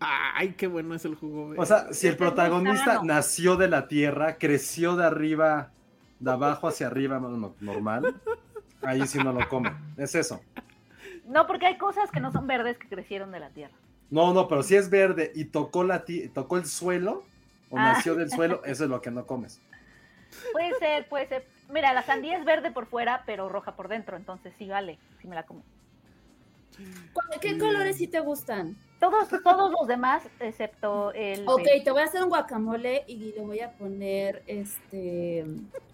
Ay, 0.00 0.54
qué 0.54 0.66
bueno 0.66 0.94
es 0.94 1.04
el 1.04 1.14
jugo 1.14 1.48
verde. 1.50 1.62
O 1.62 1.66
sea, 1.66 1.92
si 1.92 2.06
el 2.06 2.16
protagonista 2.16 3.00
nació 3.02 3.56
de 3.56 3.68
la 3.68 3.88
tierra, 3.88 4.36
creció 4.38 4.96
de 4.96 5.04
arriba, 5.04 5.70
de 6.20 6.30
abajo 6.30 6.68
hacia 6.68 6.86
arriba, 6.86 7.18
no- 7.20 7.30
no- 7.30 7.54
normal, 7.60 8.14
ahí 8.82 9.06
sí 9.06 9.18
no 9.18 9.32
lo 9.32 9.48
come. 9.48 9.72
Es 9.96 10.14
eso. 10.14 10.40
No, 11.26 11.46
porque 11.46 11.66
hay 11.66 11.76
cosas 11.78 12.10
que 12.10 12.20
no 12.20 12.30
son 12.32 12.46
verdes 12.46 12.78
que 12.78 12.88
crecieron 12.88 13.32
de 13.32 13.40
la 13.40 13.50
tierra. 13.50 13.74
No, 14.10 14.32
no, 14.32 14.46
pero 14.48 14.62
si 14.62 14.76
es 14.76 14.88
verde 14.88 15.32
y 15.34 15.46
tocó, 15.46 15.82
la 15.84 16.04
ti- 16.04 16.28
tocó 16.28 16.56
el 16.56 16.66
suelo, 16.66 17.24
o 17.70 17.78
Ah. 17.78 17.92
nació 17.94 18.14
del 18.14 18.30
suelo, 18.30 18.62
eso 18.64 18.84
es 18.84 18.90
lo 18.90 19.00
que 19.00 19.10
no 19.10 19.26
comes. 19.26 19.60
Puede 20.52 20.74
ser, 20.78 21.08
puede 21.08 21.26
ser. 21.28 21.46
Mira, 21.70 21.92
la 21.92 22.02
sandía 22.02 22.38
es 22.38 22.44
verde 22.44 22.70
por 22.70 22.86
fuera, 22.86 23.24
pero 23.26 23.48
roja 23.48 23.74
por 23.74 23.88
dentro, 23.88 24.16
entonces 24.16 24.52
sí 24.58 24.68
vale, 24.68 24.98
sí 25.20 25.26
me 25.26 25.34
la 25.34 25.44
como. 25.44 25.64
¿Cuál- 27.12 27.40
¿Qué 27.40 27.58
colores 27.58 27.96
sí 27.96 28.06
te 28.06 28.20
gustan? 28.20 28.76
Todos, 28.98 29.28
todos 29.44 29.70
los 29.70 29.86
demás, 29.86 30.22
excepto 30.40 31.12
el. 31.12 31.46
Ok, 31.46 31.62
te 31.84 31.90
voy 31.90 32.00
a 32.00 32.04
hacer 32.06 32.22
un 32.22 32.30
guacamole 32.30 33.04
y 33.06 33.34
le 33.34 33.42
voy 33.42 33.60
a 33.60 33.70
poner 33.72 34.42
este 34.46 35.44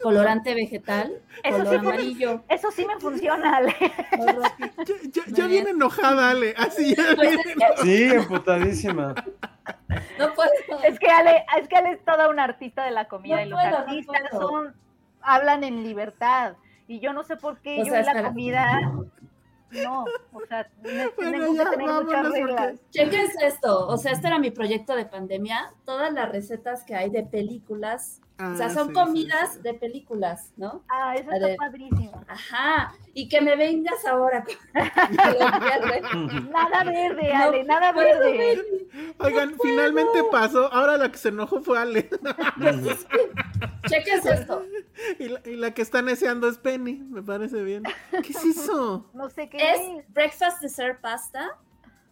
colorante 0.00 0.54
vegetal, 0.54 1.12
Eso 1.42 1.58
color 1.58 1.68
sí 1.72 1.74
amarillo. 1.76 2.42
Eso 2.48 2.70
sí 2.70 2.86
me 2.86 3.00
funciona, 3.00 3.56
Ale. 3.56 3.74
ya, 4.86 4.94
ya- 5.10 5.22
ya 5.26 5.46
viene 5.48 5.70
enojada, 5.70 6.30
Ale. 6.30 6.54
Así 6.56 6.94
ya 6.94 7.02
Pues 7.16 7.30
viene 7.36 7.42
es 7.42 7.54
que 7.80 7.82
Sí, 7.82 8.04
emputadísima. 8.14 9.14
no 10.18 10.32
puedo. 10.34 10.50
Es 10.84 10.96
que 11.00 11.08
Ale, 11.10 11.44
es 11.60 11.66
que 11.68 11.76
Ale 11.76 11.90
es 11.92 12.04
toda 12.04 12.28
una 12.28 12.44
artista 12.44 12.84
de 12.84 12.92
la 12.92 13.08
comida 13.08 13.36
No 13.36 13.42
y 13.42 13.48
los 13.48 13.60
puedo, 13.60 13.76
artistas 13.78 14.20
son, 14.30 14.74
hablan 15.22 15.64
en 15.64 15.82
libertad. 15.82 16.54
Y 16.86 17.00
yo 17.00 17.12
no 17.12 17.24
sé 17.24 17.36
por 17.36 17.58
qué 17.60 17.80
O 17.80 17.84
yo 17.84 17.90
sea, 17.90 18.00
en 18.00 18.06
la 18.06 18.12
espera. 18.12 18.28
comida. 18.28 18.80
No, 19.84 20.04
o 20.32 20.40
sea, 20.48 20.68
Bueno, 20.82 21.10
tengo 21.16 21.54
ya, 21.54 21.64
que 21.64 21.70
tener 21.70 21.88
muchas 21.88 22.22
vámonos, 22.22 22.22
porque- 22.24 22.40
reglas. 22.44 22.80
Chéquense 22.90 23.46
esto, 23.46 23.86
o 23.88 23.96
sea, 23.96 24.12
este 24.12 24.26
era 24.26 24.38
mi 24.38 24.50
proyecto 24.50 24.94
de 24.94 25.06
pandemia, 25.06 25.72
todas 25.84 26.12
las 26.12 26.30
recetas 26.30 26.84
que 26.84 26.94
hay 26.94 27.10
de 27.10 27.22
películas, 27.22 28.20
o 28.50 28.56
sea, 28.56 28.66
Ah, 28.66 28.70
son 28.70 28.88
sí, 28.88 28.94
comidas 28.94 29.50
sí, 29.50 29.56
sí. 29.56 29.62
de 29.62 29.74
películas, 29.74 30.52
¿no? 30.56 30.82
Ah, 30.88 31.14
eso 31.14 31.30
está 31.30 31.54
padrísimo. 31.56 32.24
Ajá, 32.28 32.92
y 33.14 33.28
que 33.28 33.40
me 33.40 33.56
vengas 33.56 34.04
ahora. 34.06 34.44
Nada 34.74 36.84
verde, 36.84 37.32
No 37.32 37.42
Ale, 37.44 37.64
nada 37.64 37.92
verde. 37.92 38.38
ver. 38.38 38.64
Oigan, 39.18 39.54
finalmente 39.62 40.24
pasó. 40.30 40.72
Ahora 40.72 40.96
la 40.96 41.10
que 41.10 41.18
se 41.18 41.28
enojó 41.28 41.60
fue 41.62 41.78
Ale. 41.78 42.08
Chéquense 43.88 44.32
esto, 44.34 44.62
Y 45.18 45.28
la, 45.28 45.40
y 45.44 45.56
la 45.56 45.72
que 45.72 45.82
está 45.82 46.02
neceando 46.02 46.48
es 46.48 46.58
Penny. 46.58 46.94
Me 46.94 47.22
parece 47.22 47.62
bien. 47.62 47.82
¿Qué 48.10 48.32
es 48.32 48.44
eso? 48.44 49.06
No 49.14 49.28
sé 49.30 49.48
qué 49.48 49.58
es 49.58 49.80
es. 49.80 50.14
breakfast 50.14 50.60
dessert 50.62 51.00
pasta, 51.00 51.56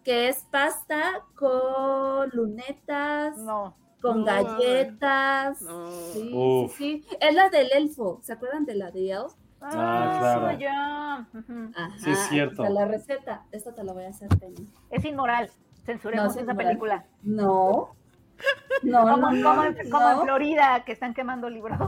que 0.04 0.28
es 0.28 0.44
pasta 0.50 1.22
con 1.34 2.28
lunetas, 2.32 3.36
No. 3.38 3.76
Con 4.00 4.20
No, 4.20 4.24
galletas. 4.24 5.62
No. 5.62 5.90
Sí, 6.12 6.30
Uf. 6.32 6.76
sí, 6.76 7.04
sí. 7.08 7.16
Es 7.20 7.34
la 7.34 7.48
del 7.50 7.70
elfo. 7.72 8.20
¿Se 8.22 8.32
acuerdan 8.32 8.64
de 8.64 8.74
la 8.74 8.90
de 8.90 9.10
Elf? 9.12 9.32
Ah, 9.60 10.16
claro. 10.20 10.58
ya. 10.58 11.26
Ujú. 11.38 11.70
Ajá, 11.76 11.90
Sí, 11.98 12.10
es 12.10 12.18
cierto. 12.28 12.64
la 12.68 12.86
receta. 12.86 13.44
Esta 13.52 13.74
te 13.74 13.84
la 13.84 13.92
voy 13.92 14.04
a 14.04 14.08
hacer, 14.08 14.28
Penny. 14.38 14.66
Es 14.90 15.04
inmoral. 15.04 15.50
Censuremos 15.84 16.24
No, 16.24 16.30
es 16.30 16.36
esa 16.36 16.42
inmoral. 16.52 16.66
película. 16.68 17.04
No. 17.22 17.94
No, 18.82 19.02
Como, 19.02 19.30
no, 19.32 19.50
como 19.50 19.64
en, 19.64 19.90
como 19.90 20.10
en 20.10 20.16
no. 20.16 20.22
Florida, 20.22 20.82
que 20.86 20.92
están 20.92 21.12
quemando 21.12 21.50
libros. 21.50 21.78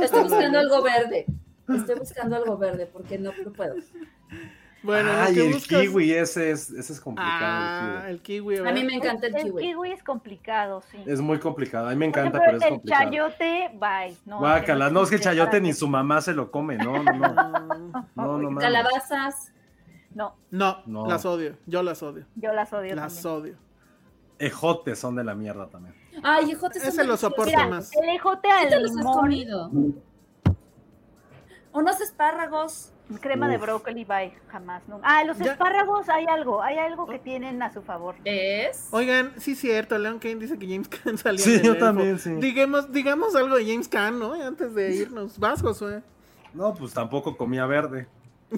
Estoy 0.00 0.24
buscando 0.24 0.58
algo 0.58 0.82
verde. 0.82 1.26
Estoy 1.68 1.98
buscando 2.00 2.34
algo 2.36 2.58
verde 2.58 2.86
porque 2.86 3.16
no, 3.16 3.30
no 3.44 3.52
puedo. 3.52 3.76
Bueno, 4.84 5.12
lo 5.12 5.18
Ay, 5.18 5.38
el 5.38 5.54
buscas- 5.54 5.80
kiwi, 5.80 6.12
ese 6.12 6.50
es, 6.50 6.70
ese 6.70 6.92
es 6.92 7.00
complicado. 7.00 7.38
Ah, 7.40 8.02
el 8.04 8.10
el 8.16 8.20
kiwi. 8.22 8.58
A 8.58 8.62
¿verdad? 8.62 8.74
mí 8.78 8.84
me 8.84 8.94
encanta 8.96 9.26
el 9.26 9.34
El 9.34 9.42
kiwi. 9.44 9.62
kiwi 9.62 9.92
es 9.92 10.02
complicado, 10.02 10.82
sí. 10.90 11.02
Es 11.06 11.20
muy 11.22 11.38
complicado. 11.38 11.86
A 11.88 11.90
mí 11.90 11.96
me 11.96 12.04
encanta, 12.04 12.36
ejemplo, 12.38 12.42
pero 12.44 12.56
es 12.58 12.62
el 12.64 12.68
complicado. 12.70 13.04
chayote, 13.04 13.70
bye. 13.78 14.16
No, 14.26 14.38
Guácala, 14.40 14.90
no 14.90 15.02
es 15.02 15.08
que 15.08 15.16
el 15.16 15.22
chayote 15.22 15.60
ni 15.60 15.72
su 15.72 15.88
mamá 15.88 16.20
se 16.20 16.34
lo 16.34 16.50
come, 16.50 16.76
no, 16.76 17.02
no, 17.02 17.12
no. 17.12 18.06
No, 18.14 18.38
No. 18.50 18.60
Calabazas. 18.60 19.52
No, 20.14 20.36
no, 20.50 20.82
No. 20.86 21.06
las 21.06 21.24
odio. 21.24 21.56
Yo 21.66 21.82
las 21.82 22.02
odio. 22.02 22.26
yo 22.36 22.52
las 22.52 22.72
odio 22.72 22.94
las 22.94 23.20
también. 23.22 23.42
odio. 23.56 23.56
Ejotes 24.38 24.98
son 24.98 25.16
de 25.16 25.24
la 25.24 25.34
mierda 25.34 25.66
también. 25.68 25.94
Ay, 26.22 26.50
ejotes 26.52 26.82
son 26.82 26.88
Ese 26.90 27.04
lo 27.04 27.12
deliciosos. 27.14 27.20
soporto 27.20 27.50
Mira, 27.50 27.66
más. 27.68 27.90
el 27.96 28.08
ejote 28.10 28.48
¿Sí 28.48 28.68
te 28.68 28.74
al 28.74 28.82
los 28.82 28.90
has 28.90 28.96
limón, 28.98 29.12
comido? 29.14 29.70
Unos 31.72 32.00
espárragos. 32.00 32.90
Crema 33.20 33.48
de 33.48 33.58
brócoli, 33.58 34.04
bye, 34.04 34.32
jamás. 34.48 34.82
No. 34.88 35.00
Ah, 35.02 35.24
los 35.24 35.38
Ya- 35.38 35.52
espárragos 35.52 36.08
hay 36.08 36.24
algo, 36.26 36.62
hay 36.62 36.78
algo 36.78 37.06
que 37.06 37.18
tienen 37.18 37.62
a 37.62 37.72
su 37.72 37.82
favor. 37.82 38.14
¿Ves? 38.24 38.88
Oigan, 38.90 39.32
sí 39.38 39.54
cierto, 39.54 39.96
Leon 39.98 40.18
Kane 40.18 40.36
dice 40.36 40.58
que 40.58 40.66
James 40.66 40.88
Caan 40.88 41.18
salió 41.18 41.38
Sí, 41.44 41.60
yo 41.62 41.72
elfo. 41.72 41.84
también, 41.84 42.18
sí. 42.18 42.32
Digamos, 42.36 42.90
digamos 42.92 43.34
algo 43.36 43.56
de 43.56 43.66
James 43.66 43.88
Caan, 43.88 44.18
¿no? 44.18 44.32
Antes 44.34 44.74
de 44.74 44.94
irnos. 44.94 45.38
Vas, 45.40 45.60
Josué. 45.62 46.02
No, 46.54 46.74
pues 46.74 46.92
tampoco 46.94 47.36
comía 47.36 47.66
verde. 47.66 48.06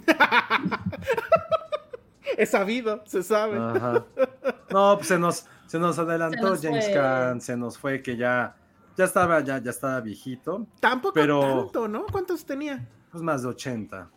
Es 2.36 2.50
sabido, 2.50 3.02
se 3.06 3.22
sabe. 3.22 3.56
Ajá. 3.56 4.04
No, 4.70 4.96
pues 4.96 5.08
se 5.08 5.18
nos, 5.18 5.46
se 5.66 5.78
nos 5.78 5.98
adelantó 5.98 6.54
Se 6.56 6.70
nos 6.70 6.84
James. 6.84 6.88
Caan, 6.94 7.40
se 7.40 7.56
nos 7.56 7.78
fue 7.78 8.02
que 8.02 8.16
ya, 8.16 8.56
ya 8.96 9.04
estaba, 9.04 9.40
ya, 9.40 9.58
ya 9.58 9.70
estaba 9.70 10.00
viejito, 10.00 10.66
Tampoco 10.80 11.14
pero- 11.14 11.40
tanto, 11.64 11.88
¿no? 11.88 12.04
¿Cuántos 12.06 12.44
tenía? 12.44 12.86
pues 13.10 13.22
más 13.22 13.40
de 13.42 13.48
80. 13.48 14.10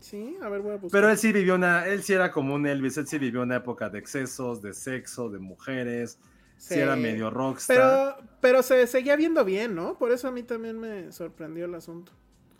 Sí, 0.00 0.36
a 0.42 0.48
ver, 0.48 0.60
voy 0.62 0.72
a 0.72 0.76
buscar. 0.76 0.90
Pero 1.00 1.10
él 1.10 1.18
sí 1.18 1.32
vivió 1.32 1.54
una, 1.54 1.86
él 1.86 2.02
sí 2.02 2.12
era 2.14 2.32
como 2.32 2.54
un 2.54 2.66
Elvis, 2.66 2.96
él 2.96 3.06
sí 3.06 3.18
vivió 3.18 3.42
una 3.42 3.56
época 3.56 3.88
de 3.90 3.98
excesos, 3.98 4.62
de 4.62 4.72
sexo, 4.72 5.28
de 5.28 5.38
mujeres, 5.38 6.18
sí, 6.56 6.74
Sí. 6.74 6.80
era 6.80 6.96
medio 6.96 7.30
rockstar. 7.30 7.76
Pero, 8.18 8.28
pero 8.40 8.62
se 8.62 8.86
seguía 8.86 9.16
viendo 9.16 9.44
bien, 9.44 9.74
¿no? 9.74 9.98
Por 9.98 10.10
eso 10.12 10.28
a 10.28 10.30
mí 10.32 10.42
también 10.42 10.78
me 10.78 11.12
sorprendió 11.12 11.66
el 11.66 11.74
asunto. 11.74 12.12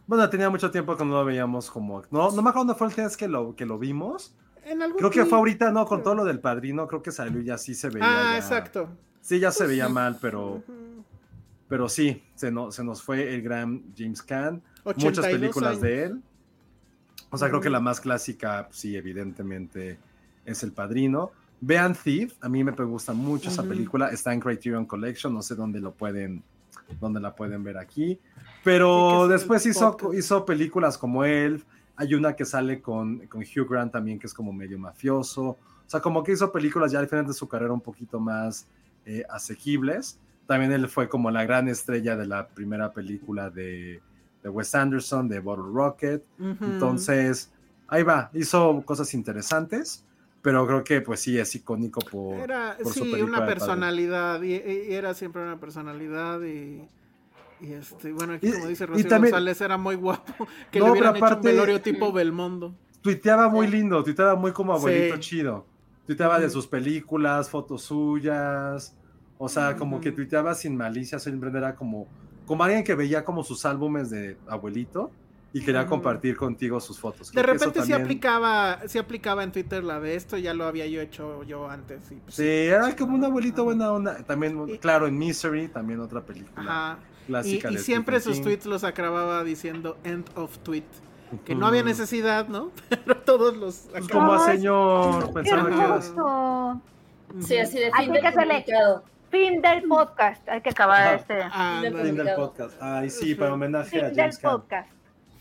Bueno, 0.07 0.29
tenía 0.29 0.51
mucho 0.51 0.71
tiempo 0.71 0.97
que 0.97 1.05
no 1.05 1.13
lo 1.15 1.25
veíamos 1.25 1.71
como, 1.71 2.03
no, 2.11 2.31
no 2.31 2.43
me 2.43 2.51
acuerdo 2.51 2.53
cuándo 2.53 2.75
fue 2.75 2.89
el 2.89 2.95
día 2.95 3.09
que 3.17 3.29
lo, 3.29 3.55
que 3.57 3.65
lo 3.65 3.79
vimos. 3.79 4.35
En 4.65 4.83
algún 4.83 4.99
Creo 4.99 5.11
que 5.11 5.25
fue 5.25 5.39
ahorita, 5.39 5.71
no, 5.71 5.87
con 5.87 6.03
todo 6.03 6.15
lo 6.15 6.25
del 6.25 6.41
padrino, 6.41 6.87
creo 6.87 7.03
que 7.03 7.11
salió 7.13 7.41
y 7.41 7.45
ya 7.45 7.57
sí 7.57 7.75
se 7.75 7.89
veía. 7.89 8.05
Ah, 8.07 8.33
ya- 8.33 8.37
exacto. 8.39 8.89
Sí, 9.23 9.39
ya 9.39 9.51
se 9.53 9.67
veía 9.67 9.89
mal, 9.89 10.19
pero, 10.21 10.63
pero 11.69 11.89
sí, 11.89 12.23
se, 12.35 12.51
no, 12.51 12.71
se 12.73 12.83
nos 12.85 13.03
fue 13.03 13.33
el 13.35 13.43
gran 13.43 13.83
James 13.97 14.23
Caan. 14.23 14.63
82 14.85 15.05
Muchas 15.05 15.27
películas 15.27 15.71
años. 15.71 15.83
de 15.83 16.05
él. 16.05 16.23
O 17.31 17.39
sea, 17.39 17.49
creo 17.49 17.61
que 17.61 17.71
la 17.71 17.81
más 17.81 18.01
clásica, 18.01 18.69
sí, 18.73 18.97
evidentemente, 18.97 19.99
es 20.45 20.63
El 20.63 20.73
Padrino. 20.73 21.31
Vean 21.61 21.95
Thief, 21.95 22.35
a 22.41 22.49
mí 22.49 22.65
me 22.65 22.73
gusta 22.73 23.13
mucho 23.13 23.51
esa 23.51 23.63
película. 23.63 24.09
Está 24.09 24.33
en 24.33 24.41
Criterion 24.41 24.87
Collection, 24.87 25.33
no 25.33 25.43
sé 25.43 25.55
dónde 25.55 25.79
lo 25.79 25.93
pueden, 25.93 26.43
dónde 27.01 27.21
la 27.21 27.35
pueden 27.35 27.63
ver 27.63 27.79
aquí. 27.79 28.19
Pero 28.65 29.27
Sí, 29.27 29.33
después 29.33 29.65
hizo, 29.67 29.97
hizo 30.15 30.45
películas 30.45 30.99
como 30.99 31.25
Elf. 31.25 31.65
Hay 31.97 32.15
una 32.15 32.35
que 32.35 32.45
sale 32.45 32.81
con, 32.81 33.27
con 33.27 33.43
Hugh 33.43 33.69
Grant 33.69 33.93
también, 33.93 34.19
que 34.19 34.27
es 34.27 34.35
como 34.35 34.53
medio 34.53 34.79
mafioso. 34.79 35.43
O 35.43 35.51
O 35.51 35.59
sea, 35.87 36.01
como 36.01 36.25
que 36.25 36.33
hizo 36.33 36.51
películas 36.51 36.91
ya 36.91 36.99
al 36.99 37.09
final 37.09 37.27
de 37.27 37.35
su 37.35 37.47
carrera 37.47 37.73
un 37.73 37.81
poquito 37.81 38.19
más 38.19 38.67
eh, 39.05 39.23
asequibles. 39.29 40.19
También 40.47 40.73
él 40.73 40.89
fue 40.89 41.09
como 41.09 41.31
la 41.31 41.45
gran 41.45 41.69
estrella 41.69 42.17
de 42.17 42.27
la 42.27 42.49
primera 42.49 42.91
película 42.91 43.51
de, 43.51 44.01
de 44.43 44.49
Wes 44.49 44.75
Anderson, 44.75 45.29
de 45.29 45.41
Bottle 45.41 45.67
Rocket. 45.73 46.23
Entonces, 46.39 47.51
ahí 47.89 48.03
va, 48.03 48.31
hizo 48.35 48.83
cosas 48.85 49.13
interesantes, 49.15 50.05
pero 50.43 50.67
creo 50.67 50.85
que 50.85 51.01
pues 51.03 51.21
sí 51.21 51.39
es 51.39 51.55
icónico 51.55 52.01
por, 52.01 52.35
Era, 52.39 52.77
por 52.83 52.93
su 52.95 53.05
sí, 53.05 53.11
película 53.13 53.39
una 53.39 53.47
personalidad, 53.47 54.43
y, 54.43 54.55
y 54.55 54.95
era 54.95 55.13
siempre 55.15 55.43
una 55.43 55.59
personalidad, 55.61 56.41
y, 56.43 56.89
y 57.61 57.73
este, 57.73 58.13
bueno, 58.13 58.33
aquí 58.35 58.51
como 58.51 58.67
dice 58.67 58.87
Rocío 58.87 59.07
también- 59.09 59.33
González, 59.33 59.61
era 59.61 59.77
muy 59.77 59.97
guapo, 59.97 60.49
que 60.71 60.79
No, 60.79 60.87
le 60.87 60.93
hubieran 60.93 61.17
hecho 61.17 61.25
un 61.27 61.33
aparte- 61.33 61.49
velorio 61.49 61.81
tipo 61.83 62.13
Belmondo. 62.13 62.75
Tuiteaba 63.03 63.49
muy 63.49 63.67
lindo, 63.67 64.03
tuiteaba 64.05 64.35
muy 64.37 64.53
como 64.53 64.73
abuelito 64.75 65.15
Sí. 65.17 65.21
chido. 65.21 65.67
Tuiteaba 66.07 66.39
de 66.41 66.51
sus 66.51 66.67
películas, 66.67 67.49
fotos 67.51 67.83
suyas, 67.83 68.95
o 69.39 69.49
sea, 69.49 69.77
como 69.77 70.01
que 70.01 70.11
tuiteaba 70.13 70.55
sin 70.55 70.77
malicia, 70.77 71.19
siempre 71.19 71.51
era 71.51 71.75
como, 71.77 72.07
como 72.51 72.65
alguien 72.65 72.83
que 72.83 72.97
veía 72.97 73.25
como 73.25 73.45
sus 73.45 73.65
álbumes 73.65 74.11
de 74.11 74.37
abuelito 74.49 75.13
y 75.53 75.61
quería 75.65 75.87
compartir 75.87 76.37
contigo 76.37 76.81
sus 76.81 76.99
fotos. 76.99 77.31
De 77.31 77.41
Creo 77.41 77.55
repente 77.55 77.75
sí 77.83 77.91
también- 77.91 78.03
aplicaba, 78.03 78.81
sí 78.89 78.99
aplicaba 78.99 79.45
en 79.45 79.53
Twitter 79.53 79.85
la 79.85 80.01
de 80.01 80.17
esto, 80.17 80.37
ya 80.37 80.53
lo 80.53 80.65
había 80.65 80.85
yo 80.89 81.01
hecho 81.01 81.45
yo 81.45 81.71
antes. 81.71 82.11
Y, 82.11 82.17
pues, 82.17 82.35
Sí, 82.35 82.43
era 82.49 82.97
como 82.97 83.15
un 83.15 83.25
abuelito 83.25 83.63
buena 83.63 83.93
onda. 83.93 84.17
También, 84.25 84.59
Y- 84.69 84.79
claro, 84.79 85.07
en 85.07 85.17
Misery, 85.17 85.69
también 85.69 86.01
otra 86.01 86.23
película 86.23 86.61
Ajá. 86.61 86.99
Y, 87.23 87.27
clásica. 87.29 87.71
y 87.71 87.75
de 87.77 87.79
siempre 87.83 88.17
Stephen 88.19 88.35
sus 88.35 88.41
King. 88.41 88.45
tweets 88.49 88.67
los 88.67 88.83
acababa 88.83 89.45
diciendo 89.45 89.97
end 90.03 90.29
of 90.35 90.59
tweet. 90.59 90.83
Que 91.45 91.55
no 91.55 91.69
había 91.69 91.85
necesidad, 91.85 92.49
¿no? 92.49 92.73
Pero 92.89 93.17
todos 93.19 93.57
los 93.57 93.87
Pues 93.93 94.09
como 94.09 94.33
a 94.33 94.45
señor, 94.47 95.27
¡Qué 95.29 95.33
pensando 95.35 95.69
que 95.69 95.75
hermoso! 95.81 96.83
Sí, 97.47 97.57
así 97.59 97.79
de 97.79 97.93
fin 97.93 98.07
que 98.13 98.19
del 98.19 98.27
hacerle- 98.27 98.65
comunicado. 98.65 99.05
Fin 99.31 99.63
del 99.63 99.83
podcast. 99.85 100.49
Hay 100.49 100.61
que 100.61 100.71
acabar 100.71 101.03
Ajá. 101.03 101.15
este. 101.17 101.41
Ah, 101.43 101.81
Fin 101.83 101.93
del. 101.93 102.07
Fin 102.07 102.17
del 102.17 102.35
podcast. 102.35 102.77
Ay, 102.81 103.11
sí, 103.11 103.35
para 103.35 103.55
homenaje 103.55 103.97
a 103.97 104.01
Fin 104.01 104.09
del 104.09 104.17
James 104.17 104.39
Caan. 104.39 104.57
podcast. 104.57 104.91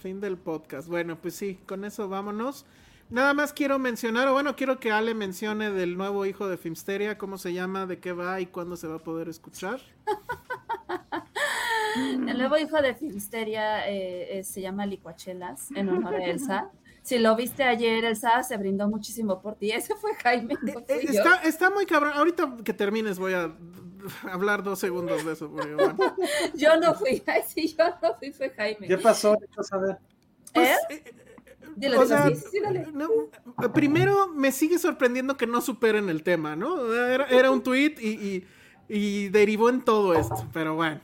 Fin 0.01 0.21
del 0.21 0.37
podcast. 0.37 0.87
Bueno, 0.87 1.17
pues 1.17 1.35
sí, 1.35 1.59
con 1.65 1.83
eso 1.85 2.07
vámonos. 2.07 2.65
Nada 3.09 3.33
más 3.33 3.53
quiero 3.53 3.79
mencionar, 3.79 4.27
o 4.27 4.33
bueno, 4.33 4.55
quiero 4.55 4.79
que 4.79 4.91
Ale 4.91 5.15
mencione 5.15 5.71
del 5.71 5.97
nuevo 5.97 6.27
hijo 6.27 6.47
de 6.47 6.57
Filmsteria, 6.57 7.17
cómo 7.17 7.39
se 7.39 7.53
llama, 7.53 7.87
de 7.87 7.99
qué 7.99 8.13
va 8.13 8.39
y 8.39 8.45
cuándo 8.45 8.77
se 8.77 8.87
va 8.87 8.97
a 8.97 8.99
poder 8.99 9.29
escuchar. 9.29 9.79
El 11.95 12.37
nuevo 12.37 12.55
hijo 12.57 12.79
de 12.83 12.93
Filmsteria 12.93 13.89
eh, 13.89 14.39
eh, 14.39 14.43
se 14.43 14.61
llama 14.61 14.85
Licuachelas, 14.85 15.71
en 15.71 15.89
honor 15.89 16.13
a 16.15 16.23
Elsa. 16.23 16.69
Si 17.09 17.17
lo 17.17 17.35
viste 17.35 17.63
ayer, 17.63 18.05
Elsa 18.05 18.43
se 18.43 18.55
brindó 18.57 18.87
muchísimo 18.87 19.41
por 19.41 19.55
ti. 19.55 19.71
Ese 19.79 19.95
fue 19.95 20.13
Jaime, 20.15 20.53
no 20.61 20.79
Eh, 20.87 21.07
yo. 21.07 21.11
Está, 21.11 21.35
está 21.43 21.69
muy 21.71 21.87
cabrón. 21.87 22.11
Ahorita 22.13 22.57
que 22.63 22.71
termines 22.71 23.17
voy 23.17 23.33
a 23.33 23.51
hablar 24.31 24.61
dos 24.61 24.77
segundos 24.77 25.25
de 25.25 25.33
eso. 25.33 25.49
porque, 25.49 25.73
bueno. 25.73 25.97
Yo 26.53 26.79
no 26.79 26.93
fui. 26.93 27.23
Ay, 27.25 27.41
sí, 27.47 27.75
yo 27.75 27.83
no 28.01 28.15
fui, 28.19 28.31
fue 28.31 28.51
Jaime. 28.51 28.85
¿Qué 28.87 28.97
pasó? 28.99 29.35
Quiero 29.37 29.63
saber. 29.63 29.97
Pues, 30.53 30.69
¿Eh? 30.69 30.75
eh, 30.91 31.13
Dile, 31.75 31.97
o 31.97 32.05
sea, 32.05 32.27
sí, 32.35 32.59
no, 32.93 33.71
primero 33.73 34.27
me 34.27 34.51
sigue 34.51 34.77
sorprendiendo 34.77 35.37
que 35.37 35.47
no 35.47 35.61
superen 35.61 36.09
el 36.09 36.23
tema, 36.23 36.55
¿no? 36.55 36.93
Era, 36.93 37.25
era 37.27 37.51
un 37.51 37.63
tweet 37.63 37.95
y, 37.99 38.07
y- 38.09 38.47
y 38.89 39.29
derivó 39.29 39.69
en 39.69 39.81
todo 39.85 40.13
esto, 40.13 40.47
pero 40.51 40.75
bueno. 40.75 40.99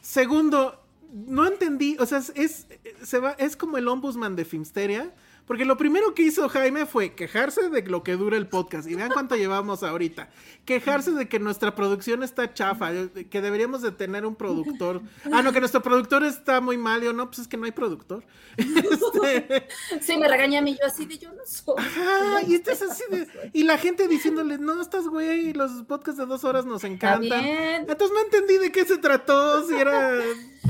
Segundo, 0.00 0.80
no 1.12 1.46
entendí, 1.46 1.96
o 1.98 2.06
sea, 2.06 2.18
es, 2.18 2.32
es, 2.36 2.66
se 3.02 3.18
va, 3.18 3.32
es 3.32 3.56
como 3.56 3.78
el 3.78 3.88
ombudsman 3.88 4.36
de 4.36 4.44
Filmsteria, 4.44 5.12
porque 5.46 5.64
lo 5.64 5.76
primero 5.76 6.14
que 6.14 6.22
hizo 6.22 6.48
Jaime 6.48 6.86
fue 6.86 7.14
quejarse 7.14 7.68
de 7.68 7.82
lo 7.82 8.02
que 8.02 8.16
dura 8.16 8.36
el 8.36 8.46
podcast, 8.46 8.88
y 8.88 8.94
vean 8.94 9.10
cuánto 9.12 9.36
llevamos 9.36 9.82
ahorita, 9.82 10.30
quejarse 10.64 11.12
de 11.12 11.28
que 11.28 11.38
nuestra 11.38 11.74
producción 11.74 12.22
está 12.22 12.52
chafa, 12.54 12.90
que 13.30 13.40
deberíamos 13.40 13.82
de 13.82 13.92
tener 13.92 14.24
un 14.26 14.36
productor. 14.36 15.02
Ah, 15.32 15.42
no, 15.42 15.52
que 15.52 15.60
nuestro 15.60 15.82
productor 15.82 16.24
está 16.24 16.60
muy 16.60 16.76
mal, 16.76 17.02
yo 17.02 17.12
no, 17.12 17.26
pues 17.26 17.40
es 17.40 17.48
que 17.48 17.56
no 17.56 17.64
hay 17.64 17.72
productor. 17.72 18.24
Este, 18.92 19.68
Sí, 20.00 20.16
me 20.16 20.28
regaña 20.28 20.58
a 20.58 20.62
mí, 20.62 20.76
yo 20.78 20.86
así 20.86 21.06
de 21.06 21.18
yo 21.18 21.32
no 21.32 21.44
soy. 21.44 21.74
Ajá, 21.78 22.42
y 22.46 22.54
esto 22.54 22.70
es 22.70 22.82
así 22.82 23.02
de. 23.10 23.26
Y 23.52 23.64
la 23.64 23.78
gente 23.78 24.08
diciéndole, 24.08 24.58
no, 24.58 24.80
estás 24.80 25.06
güey, 25.08 25.52
los 25.52 25.82
podcasts 25.84 26.18
de 26.18 26.26
dos 26.26 26.44
horas 26.44 26.64
nos 26.64 26.84
encantan. 26.84 27.42
bien. 27.42 27.86
Entonces 27.88 28.10
no 28.12 28.20
entendí 28.20 28.58
de 28.58 28.72
qué 28.72 28.84
se 28.84 28.98
trató, 28.98 29.66
si 29.66 29.74
era. 29.74 30.20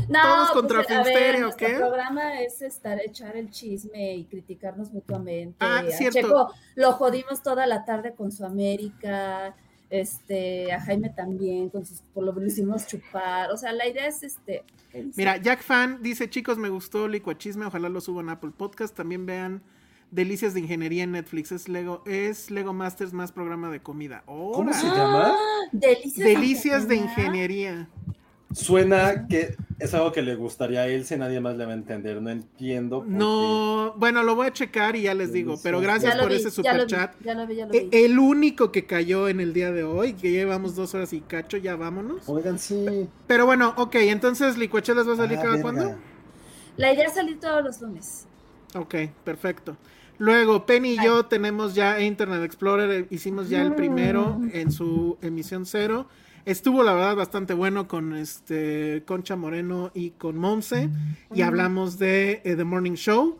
No, 0.08 0.22
todos 0.22 0.50
contra 0.50 0.82
pues, 0.82 0.90
a 0.90 1.02
ver, 1.02 1.04
Filmsteria, 1.04 1.48
¿o 1.48 1.56
qué? 1.56 1.74
programa 1.76 2.40
es 2.40 2.60
estar, 2.62 3.00
echar 3.00 3.36
el 3.36 3.50
chisme 3.50 4.16
y 4.16 4.24
criticarnos 4.62 4.92
mutuamente. 4.92 5.56
Ah, 5.60 5.78
A 5.86 5.90
cierto. 5.90 6.20
Checo 6.20 6.54
lo 6.76 6.92
jodimos 6.92 7.42
toda 7.42 7.66
la 7.66 7.84
tarde 7.84 8.14
con 8.14 8.30
su 8.30 8.44
América, 8.44 9.54
este, 9.90 10.72
a 10.72 10.80
Jaime 10.80 11.10
también, 11.10 11.68
con 11.68 11.84
sus, 11.84 12.00
por 12.14 12.24
lo 12.24 12.32
lo 12.32 12.46
hicimos 12.46 12.86
chupar. 12.86 13.50
O 13.50 13.56
sea, 13.56 13.72
la 13.72 13.86
idea 13.86 14.06
es 14.06 14.22
este. 14.22 14.64
Mira, 15.16 15.36
Jack 15.36 15.62
Fan 15.62 15.98
dice, 16.02 16.30
chicos, 16.30 16.58
me 16.58 16.68
gustó 16.68 17.08
Licuachisme, 17.08 17.66
ojalá 17.66 17.88
lo 17.88 18.00
suban 18.00 18.28
a 18.28 18.32
Apple 18.32 18.52
Podcast. 18.56 18.94
También 18.94 19.26
vean 19.26 19.62
Delicias 20.10 20.54
de 20.54 20.60
Ingeniería 20.60 21.04
en 21.04 21.12
Netflix. 21.12 21.52
Es 21.52 21.68
Lego, 21.68 22.02
es 22.06 22.50
Lego 22.50 22.72
Masters 22.72 23.12
más 23.12 23.32
programa 23.32 23.70
de 23.70 23.80
comida. 23.82 24.22
¿Cómo 24.26 24.72
se 24.72 24.86
llama? 24.86 25.34
Delicias, 25.72 26.26
Delicias 26.26 26.88
de 26.88 26.96
Ingeniería. 26.96 27.70
Ingeniería. 27.72 27.88
Suena 28.52 29.26
que 29.28 29.56
es 29.78 29.94
algo 29.94 30.12
que 30.12 30.22
le 30.22 30.34
gustaría 30.36 30.80
a 30.82 30.86
él, 30.86 31.04
si 31.04 31.16
nadie 31.16 31.40
más 31.40 31.56
le 31.56 31.64
va 31.66 31.72
a 31.72 31.74
entender. 31.74 32.20
No 32.22 32.30
entiendo. 32.30 32.98
por 33.00 33.08
qué. 33.08 33.12
No, 33.14 33.94
bueno, 33.96 34.22
lo 34.22 34.34
voy 34.34 34.46
a 34.48 34.52
checar 34.52 34.94
y 34.96 35.02
ya 35.02 35.14
les 35.14 35.32
digo, 35.32 35.58
pero 35.62 35.80
gracias 35.80 36.16
por 36.16 36.28
vi, 36.28 36.34
ese 36.36 36.44
ya 36.44 36.50
super 36.50 36.80
vi, 36.80 36.86
chat. 36.86 37.14
Ya 37.24 37.34
lo 37.34 37.46
vi, 37.46 37.56
ya 37.56 37.66
lo 37.66 37.74
E- 37.74 37.88
vi. 37.90 38.04
El 38.04 38.18
único 38.18 38.70
que 38.72 38.84
cayó 38.86 39.28
en 39.28 39.40
el 39.40 39.52
día 39.52 39.72
de 39.72 39.84
hoy, 39.84 40.12
que 40.14 40.30
llevamos 40.30 40.76
dos 40.76 40.94
horas 40.94 41.12
y 41.12 41.20
cacho, 41.20 41.56
ya 41.56 41.76
vámonos. 41.76 42.28
Oigan, 42.28 42.58
sí. 42.58 43.08
Pero 43.26 43.46
bueno, 43.46 43.74
ok, 43.76 43.94
entonces 43.96 44.56
Licuachelas 44.58 45.08
va 45.08 45.14
a 45.14 45.16
salir 45.16 45.38
Ah, 45.38 45.42
cada 45.42 45.56
verga. 45.56 45.62
cuándo? 45.62 45.94
La 46.76 46.92
idea 46.92 47.06
es 47.06 47.14
salir 47.14 47.38
todos 47.40 47.64
los 47.64 47.80
lunes. 47.80 48.26
Ok, 48.74 48.94
perfecto. 49.24 49.76
Luego, 50.18 50.66
Penny 50.66 50.90
y 50.92 51.04
yo 51.04 51.24
tenemos 51.26 51.74
ya 51.74 52.00
Internet 52.00 52.42
Explorer, 52.44 52.90
eh, 52.90 53.06
hicimos 53.10 53.48
ya 53.48 53.62
el 53.62 53.74
primero 53.74 54.40
en 54.52 54.70
su 54.70 55.18
emisión 55.20 55.66
cero. 55.66 56.06
Estuvo 56.44 56.82
la 56.82 56.92
verdad 56.94 57.14
bastante 57.16 57.54
bueno 57.54 57.86
con 57.86 58.16
este 58.16 59.02
Concha 59.06 59.36
Moreno 59.36 59.90
y 59.94 60.10
con 60.10 60.36
Monse 60.36 60.90
y 61.34 61.42
hablamos 61.42 61.98
de 61.98 62.40
eh, 62.44 62.56
The 62.56 62.64
Morning 62.64 62.94
Show. 62.94 63.38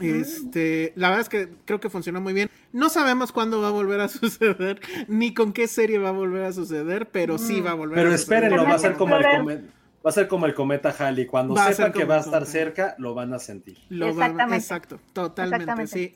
Este, 0.00 0.92
la 0.96 1.08
verdad 1.08 1.22
es 1.22 1.28
que 1.28 1.48
creo 1.64 1.80
que 1.80 1.88
funcionó 1.90 2.20
muy 2.20 2.32
bien. 2.34 2.50
No 2.72 2.88
sabemos 2.88 3.32
cuándo 3.32 3.60
va 3.60 3.68
a 3.68 3.72
volver 3.72 4.00
a 4.00 4.08
suceder, 4.08 4.80
ni 5.08 5.32
con 5.34 5.52
qué 5.52 5.68
serie 5.68 5.98
va 5.98 6.10
a 6.10 6.12
volver 6.12 6.44
a 6.44 6.52
suceder, 6.52 7.08
pero 7.10 7.38
sí 7.38 7.60
va 7.60 7.70
a 7.72 7.74
volver 7.74 7.96
Pero 7.96 8.12
a 8.12 8.16
suceder. 8.18 8.44
espérenlo, 8.44 8.64
va 8.68 8.74
a 8.74 8.78
ser 8.78 8.94
como 8.94 9.16
el 9.16 9.24
cometa. 9.38 9.62
Va 10.04 10.10
a 10.10 10.12
ser 10.12 10.28
como 10.28 10.46
el 10.46 10.54
cometa 10.54 10.94
Halley. 10.96 11.26
Cuando 11.26 11.54
Va 11.54 11.72
sepan 11.72 11.92
que 11.92 12.04
va 12.04 12.16
a 12.16 12.20
estar 12.20 12.46
cerca, 12.46 12.94
lo 12.98 13.12
van 13.14 13.34
a 13.34 13.38
sentir. 13.38 13.78
Lo 13.88 14.06
van- 14.06 14.14
Exactamente. 14.32 14.56
exacto, 14.56 15.00
totalmente, 15.12 15.64
Exactamente. 15.64 15.92
sí. 15.92 16.14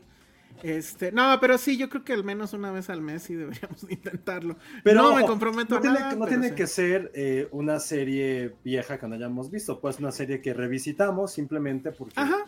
Este, 0.62 1.12
no, 1.12 1.38
pero 1.40 1.58
sí, 1.58 1.76
yo 1.76 1.88
creo 1.88 2.04
que 2.04 2.12
al 2.12 2.24
menos 2.24 2.52
una 2.52 2.70
vez 2.70 2.90
al 2.90 3.00
mes 3.02 3.22
sí 3.22 3.34
deberíamos 3.34 3.82
intentarlo. 3.88 4.56
Pero 4.84 5.02
no 5.02 5.14
me 5.14 5.24
comprometo 5.24 5.74
no 5.74 5.78
a 5.78 5.80
tiene, 5.82 6.00
nada. 6.00 6.14
no 6.16 6.26
tiene 6.26 6.50
sí. 6.50 6.54
que 6.54 6.66
ser 6.66 7.10
eh, 7.14 7.48
una 7.52 7.80
serie 7.80 8.54
vieja 8.64 8.98
que 8.98 9.08
no 9.08 9.14
hayamos 9.14 9.50
visto, 9.50 9.80
pues 9.80 9.98
una 9.98 10.12
serie 10.12 10.40
que 10.40 10.54
revisitamos 10.54 11.32
simplemente 11.32 11.92
porque, 11.92 12.14
Ajá, 12.16 12.44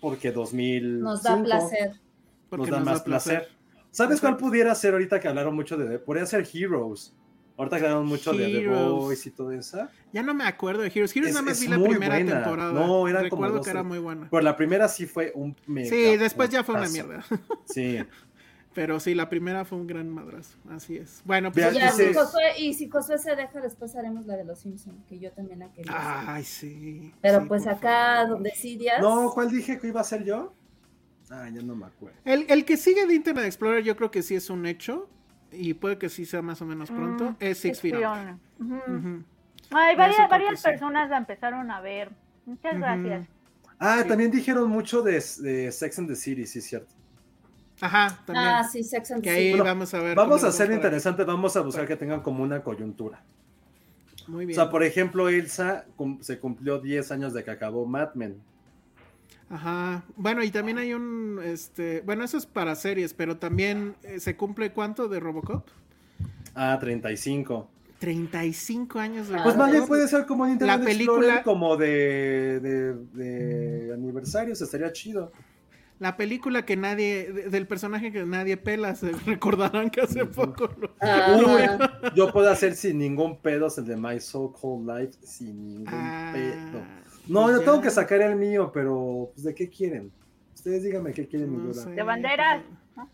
porque 0.00 0.32
2000 0.32 1.00
Nos 1.00 1.22
da 1.22 1.42
placer. 1.42 1.92
nos 2.50 2.68
da 2.68 2.80
más 2.80 3.02
placer. 3.02 3.48
¿Sabes 3.90 4.20
cuál 4.20 4.36
pudiera 4.36 4.74
ser 4.74 4.92
ahorita 4.92 5.20
que 5.20 5.28
hablaron 5.28 5.54
mucho 5.54 5.76
de... 5.78 5.98
Podría 5.98 6.26
ser 6.26 6.46
Heroes. 6.52 7.14
Ahorita 7.58 7.78
que 7.78 7.84
hablaron 7.84 8.06
mucho 8.06 8.32
de 8.34 8.46
The. 8.48 8.68
Boys 8.68 9.26
y 9.26 9.30
todo 9.30 9.50
eso. 9.52 9.88
Ya 10.12 10.22
no 10.22 10.34
me 10.34 10.44
acuerdo 10.44 10.82
de 10.82 10.88
Heroes. 10.88 11.16
Heroes 11.16 11.30
Es- 11.30 11.34
nada 11.34 11.46
más 11.46 11.60
vi 11.60 11.68
la 11.68 11.78
primera 11.78 12.14
buena. 12.16 12.42
temporada. 12.42 12.72
No, 12.72 12.86
como 12.88 13.06
Recuerdo 13.06 13.56
dos- 13.56 13.64
que 13.64 13.70
era 13.70 13.82
muy 13.82 13.98
buena. 13.98 14.28
Pero 14.30 14.42
la 14.42 14.56
primera 14.56 14.88
sí 14.88 15.06
fue 15.06 15.32
un 15.34 15.56
mega 15.66 15.88
Sí, 15.88 16.16
después 16.18 16.50
ya 16.50 16.62
fue 16.64 16.74
una 16.74 16.88
mierda. 16.88 17.24
Sí. 17.66 17.98
Pero 18.74 19.00
sí, 19.00 19.14
la 19.14 19.30
primera 19.30 19.64
fue 19.64 19.78
un 19.78 19.86
gran 19.86 20.10
madrazo. 20.10 20.58
Así 20.70 20.98
es. 20.98 21.22
Bueno, 21.24 21.50
pues 21.50 21.72
Ya, 21.72 21.90
si 21.92 22.02
dice- 22.02 22.14
Josué- 22.20 22.58
y 22.58 22.74
si 22.74 22.90
Josué 22.90 23.16
se 23.16 23.34
deja, 23.34 23.58
después 23.62 23.96
haremos 23.96 24.26
la 24.26 24.36
de 24.36 24.44
los 24.44 24.58
Simpsons, 24.58 25.02
que 25.08 25.18
yo 25.18 25.32
también 25.32 25.60
la 25.60 25.72
quería. 25.72 25.90
hacer. 25.92 26.28
Ay, 26.28 26.44
sí. 26.44 27.14
Pero 27.22 27.40
sí, 27.40 27.46
pues 27.48 27.66
acá 27.66 28.16
favor. 28.16 28.28
donde 28.34 28.50
sí 28.54 28.76
días. 28.76 29.00
No, 29.00 29.30
¿cuál 29.32 29.50
dije 29.50 29.80
que 29.80 29.86
iba 29.88 30.02
a 30.02 30.04
ser 30.04 30.24
yo? 30.24 30.52
Ah, 31.30 31.48
ya 31.50 31.62
no 31.62 31.74
me 31.74 31.86
acuerdo. 31.86 32.18
El, 32.26 32.44
el 32.50 32.66
que 32.66 32.76
sigue 32.76 33.06
de 33.06 33.14
Internet 33.14 33.46
Explorer 33.46 33.82
yo 33.82 33.96
creo 33.96 34.10
que 34.10 34.22
sí 34.22 34.34
es 34.34 34.50
un 34.50 34.66
hecho. 34.66 35.08
Y 35.52 35.74
puede 35.74 35.98
que 35.98 36.08
sí 36.08 36.26
sea 36.26 36.42
más 36.42 36.60
o 36.62 36.66
menos 36.66 36.90
pronto. 36.90 37.30
Mm, 37.32 37.36
es 37.40 37.58
Six 37.58 37.80
Feet 37.80 37.94
Under. 37.94 38.34
Ay, 39.70 39.96
varias, 39.96 40.28
varias 40.28 40.50
que 40.52 40.56
sí. 40.56 40.62
personas 40.64 41.10
la 41.10 41.18
empezaron 41.18 41.70
a 41.70 41.80
ver. 41.80 42.10
Muchas 42.44 42.76
gracias. 42.78 43.28
Ah, 43.78 44.00
Sí. 44.02 44.08
también 44.08 44.30
dijeron 44.30 44.68
mucho 44.70 45.02
de, 45.02 45.12
de 45.40 45.70
Sex 45.72 45.98
and 45.98 46.08
the 46.08 46.16
City, 46.16 46.46
sí, 46.46 46.60
cierto. 46.60 46.94
Ajá, 47.80 48.18
también. 48.24 48.46
Ah, 48.48 48.64
sí, 48.64 48.82
Sex 48.82 49.10
and 49.10 49.22
que 49.22 49.30
the 49.30 49.36
ahí 49.36 49.42
City. 49.46 49.50
Bueno, 49.58 49.64
vamos 49.64 49.92
a 49.94 49.98
ver. 50.00 50.16
Vamos 50.16 50.44
a 50.44 50.48
hacer 50.48 50.70
interesante, 50.72 51.24
vamos 51.24 51.56
a 51.56 51.60
buscar 51.60 51.86
que 51.86 51.96
tengan 51.96 52.20
como 52.22 52.42
una 52.42 52.62
coyuntura. 52.62 53.22
Muy 54.28 54.44
O 54.44 54.46
bien. 54.48 54.54
sea, 54.54 54.70
por 54.70 54.82
ejemplo, 54.82 55.28
Elsa 55.28 55.84
cum- 55.96 56.20
se 56.22 56.38
cumplió 56.38 56.78
10 56.80 57.12
años 57.12 57.32
de 57.34 57.44
que 57.44 57.50
acabó 57.50 57.86
Mad 57.86 58.14
Men. 58.14 58.40
Ajá. 59.48 60.04
Bueno, 60.16 60.42
y 60.42 60.50
también 60.50 60.78
hay 60.78 60.92
un, 60.92 61.40
este, 61.44 62.00
bueno, 62.04 62.24
eso 62.24 62.36
es 62.36 62.46
para 62.46 62.74
series, 62.74 63.14
pero 63.14 63.36
también 63.36 63.94
eh, 64.02 64.18
se 64.18 64.36
cumple 64.36 64.72
cuánto 64.72 65.08
de 65.08 65.20
Robocop? 65.20 65.66
Ah, 66.54 66.76
35. 66.80 67.68
35 67.98 68.98
años 68.98 69.28
de 69.28 69.34
Pues 69.34 69.44
Robocop. 69.44 69.58
más 69.58 69.70
bien 69.72 69.86
puede 69.86 70.08
ser 70.08 70.26
como 70.26 70.44
un 70.44 70.50
Internet 70.50 70.78
La 70.80 70.84
película- 70.84 71.16
Explorer, 71.36 71.42
como 71.44 71.76
de, 71.76 72.60
de, 72.60 72.94
de 72.94 73.94
aniversarios, 73.94 74.60
estaría 74.60 74.92
chido. 74.92 75.30
La 75.98 76.16
película 76.18 76.66
que 76.66 76.76
nadie, 76.76 77.32
de- 77.32 77.48
del 77.48 77.66
personaje 77.66 78.12
que 78.12 78.26
nadie 78.26 78.56
pela, 78.58 78.94
se 78.96 79.12
recordarán 79.26 79.88
que 79.90 80.02
hace 80.02 80.26
poco 80.26 80.68
lo- 80.78 80.90
Ah, 81.00 81.38
Uy, 81.38 82.10
yo 82.14 82.32
puedo 82.32 82.50
hacer 82.50 82.74
sin 82.74 82.98
ningún 82.98 83.38
pedo 83.38 83.68
el 83.78 83.84
de 83.86 83.96
My 83.96 84.20
So 84.20 84.52
Called 84.52 84.86
Life, 85.00 85.18
sin 85.22 85.66
ningún 85.66 85.86
Ah, 85.88 86.32
pedo. 86.34 86.82
No, 87.28 87.42
pues 87.44 87.56
yo 87.56 87.62
tengo 87.62 87.80
que 87.80 87.90
sacar 87.90 88.20
el 88.22 88.36
mío, 88.36 88.70
pero 88.72 89.30
pues, 89.34 89.44
¿de 89.44 89.54
qué 89.54 89.68
quieren? 89.68 90.10
Ustedes 90.54 90.82
díganme 90.82 91.12
qué 91.12 91.26
quieren, 91.26 91.50
mi 91.50 91.58
No 91.58 91.64
duda. 91.72 91.82
sé. 91.82 91.90
De 91.90 92.02
banderas. 92.02 92.62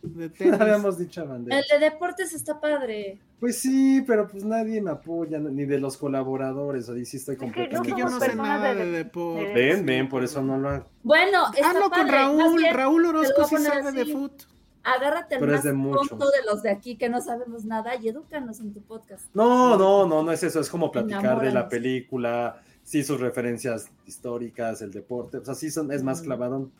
De 0.02 0.28
Ya 0.28 0.32
tenis. 0.38 0.60
habíamos 0.60 0.98
dicho 0.98 1.26
bandera. 1.26 1.58
El 1.58 1.64
de 1.80 1.90
deportes 1.90 2.32
está 2.32 2.60
padre. 2.60 3.18
Pues 3.40 3.58
sí, 3.58 4.02
pero 4.06 4.28
pues 4.28 4.44
nadie 4.44 4.80
me 4.80 4.92
apoya, 4.92 5.38
ni 5.40 5.64
de 5.64 5.80
los 5.80 5.96
colaboradores, 5.96 6.88
ahí 6.88 7.04
sí 7.04 7.16
estoy 7.16 7.36
no 7.36 7.42
Es 7.46 7.52
completamente... 7.52 7.92
que 7.94 8.00
yo 8.00 8.08
no 8.08 8.20
sé 8.20 8.36
nada 8.36 8.74
de- 8.74 8.84
de 8.86 8.90
deporte. 8.92 9.44
de- 9.48 9.54
Ven, 9.54 9.84
ven, 9.84 10.08
por 10.08 10.22
eso 10.22 10.40
no 10.42 10.56
lo 10.58 10.68
hago. 10.68 10.86
Bueno, 11.02 11.46
está 11.52 11.70
Hablo 11.70 11.82
con 11.82 11.90
padre. 11.90 12.12
Raúl, 12.12 12.56
bien, 12.58 12.74
Raúl 12.74 13.06
Orozco 13.06 13.44
sí 13.48 13.56
sabe 13.56 13.90
de 13.90 14.06
foot. 14.06 14.42
agárrate 14.84 15.34
el 15.34 15.40
Pero 15.40 15.52
es 15.56 15.64
más 15.64 15.64
de 15.64 15.92
tonto 16.08 16.30
de 16.30 16.44
los 16.46 16.62
de 16.62 16.70
aquí 16.70 16.96
que 16.96 17.08
no 17.08 17.20
sabemos 17.20 17.64
nada 17.64 17.96
y 17.96 18.08
edúcanos 18.08 18.60
en 18.60 18.72
tu 18.72 18.80
podcast. 18.82 19.24
No, 19.34 19.76
no, 19.76 20.06
no, 20.06 20.22
no 20.22 20.30
es 20.32 20.42
eso, 20.44 20.60
es 20.60 20.70
como 20.70 20.92
platicar 20.92 21.40
de 21.40 21.50
la 21.50 21.68
película, 21.68 22.62
sí, 22.92 23.02
sus 23.02 23.18
referencias 23.18 23.90
históricas, 24.06 24.82
el 24.82 24.90
deporte, 24.90 25.38
o 25.38 25.44
sea, 25.46 25.54
sí 25.54 25.70
son, 25.70 25.90
es 25.92 26.02
más 26.02 26.20
clavadón. 26.20 26.70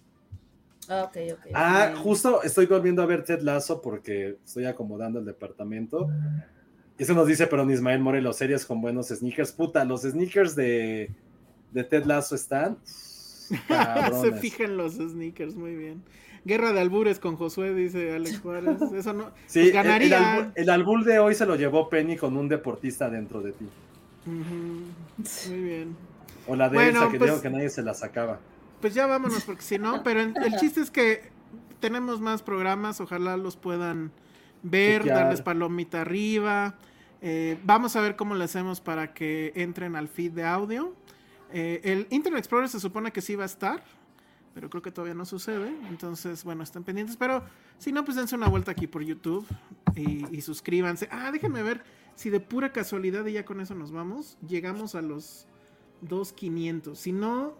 Ah, 0.86 1.04
ok, 1.08 1.16
ok. 1.32 1.46
Ah, 1.54 1.94
justo 1.96 2.42
estoy 2.42 2.66
volviendo 2.66 3.00
a 3.00 3.06
ver 3.06 3.24
Ted 3.24 3.40
Lasso 3.40 3.80
porque 3.80 4.36
estoy 4.44 4.66
acomodando 4.66 5.20
el 5.20 5.24
departamento. 5.24 6.10
Eso 6.98 7.14
nos 7.14 7.26
dice, 7.26 7.46
pero 7.46 7.68
Ismael 7.70 8.00
Morelos, 8.00 8.36
series 8.36 8.66
con 8.66 8.82
buenos 8.82 9.08
sneakers. 9.08 9.52
Puta, 9.52 9.86
los 9.86 10.02
sneakers 10.02 10.54
de, 10.54 11.10
de 11.70 11.84
Ted 11.84 12.04
Lasso 12.04 12.34
están. 12.34 12.76
Se 12.84 14.32
fijan 14.38 14.76
los 14.76 14.96
sneakers, 14.96 15.54
muy 15.54 15.74
bien. 15.74 16.02
Guerra 16.44 16.74
de 16.74 16.80
albures 16.80 17.18
con 17.20 17.36
Josué, 17.36 17.72
dice 17.72 18.14
Alex 18.14 18.40
Juárez. 18.40 18.82
Eso 18.94 19.14
no. 19.14 19.30
Sí, 19.46 19.60
pues 19.60 19.62
el- 19.62 19.66
el, 19.68 19.72
ganaría. 19.72 20.32
albur, 20.34 20.52
el 20.56 20.68
albur 20.68 21.04
de 21.04 21.18
hoy 21.20 21.34
se 21.34 21.46
lo 21.46 21.56
llevó 21.56 21.88
Penny 21.88 22.16
con 22.18 22.36
un 22.36 22.48
deportista 22.48 23.08
dentro 23.08 23.40
de 23.40 23.52
ti. 23.52 23.66
Muy 24.26 25.60
bien. 25.60 25.96
O 26.46 26.56
la 26.56 26.68
de 26.68 26.74
Bueno, 26.76 26.98
Elsa, 27.00 27.12
que 27.12 27.18
pues- 27.18 27.30
dijo 27.30 27.42
que 27.42 27.50
nadie 27.50 27.70
se 27.70 27.82
la 27.82 27.94
sacaba. 27.94 28.38
Pues 28.80 28.94
ya 28.94 29.06
vámonos, 29.06 29.44
porque 29.44 29.62
si 29.62 29.78
no, 29.78 30.02
pero 30.04 30.20
el, 30.20 30.34
el 30.44 30.56
chiste 30.56 30.80
es 30.80 30.90
que 30.90 31.30
tenemos 31.80 32.20
más 32.20 32.42
programas, 32.42 33.00
ojalá 33.00 33.36
los 33.36 33.56
puedan 33.56 34.10
ver, 34.62 35.02
Chequear. 35.02 35.18
darles 35.18 35.42
palomita 35.42 36.00
arriba. 36.00 36.74
Eh, 37.20 37.58
vamos 37.64 37.94
a 37.94 38.00
ver 38.00 38.16
cómo 38.16 38.34
le 38.34 38.44
hacemos 38.44 38.80
para 38.80 39.14
que 39.14 39.52
entren 39.54 39.94
al 39.94 40.08
feed 40.08 40.32
de 40.32 40.44
audio. 40.44 40.94
Eh, 41.52 41.80
el 41.84 42.06
Internet 42.10 42.40
Explorer 42.40 42.68
se 42.68 42.80
supone 42.80 43.12
que 43.12 43.20
sí 43.20 43.36
va 43.36 43.44
a 43.44 43.46
estar, 43.46 43.84
pero 44.54 44.68
creo 44.70 44.82
que 44.82 44.90
todavía 44.90 45.14
no 45.14 45.24
sucede. 45.24 45.68
Entonces, 45.88 46.42
bueno, 46.42 46.64
estén 46.64 46.82
pendientes. 46.82 47.16
Pero 47.16 47.44
si 47.78 47.92
no, 47.92 48.04
pues 48.04 48.16
dense 48.16 48.34
una 48.34 48.48
vuelta 48.48 48.72
aquí 48.72 48.88
por 48.88 49.02
YouTube 49.04 49.46
y, 49.94 50.26
y 50.36 50.40
suscríbanse. 50.40 51.08
Ah, 51.12 51.30
déjenme 51.30 51.62
ver 51.62 51.84
si 52.14 52.30
de 52.30 52.40
pura 52.40 52.72
casualidad 52.72 53.26
y 53.26 53.32
ya 53.32 53.44
con 53.44 53.60
eso 53.60 53.74
nos 53.74 53.92
vamos. 53.92 54.36
Llegamos 54.46 54.94
a 54.94 55.02
los 55.02 55.46
2500. 56.02 56.98
Si 56.98 57.12
no, 57.12 57.54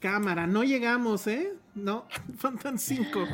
cámara, 0.00 0.46
no 0.46 0.64
llegamos, 0.64 1.26
¿eh? 1.26 1.52
No, 1.74 2.06
faltan 2.38 2.78
5. 2.78 3.26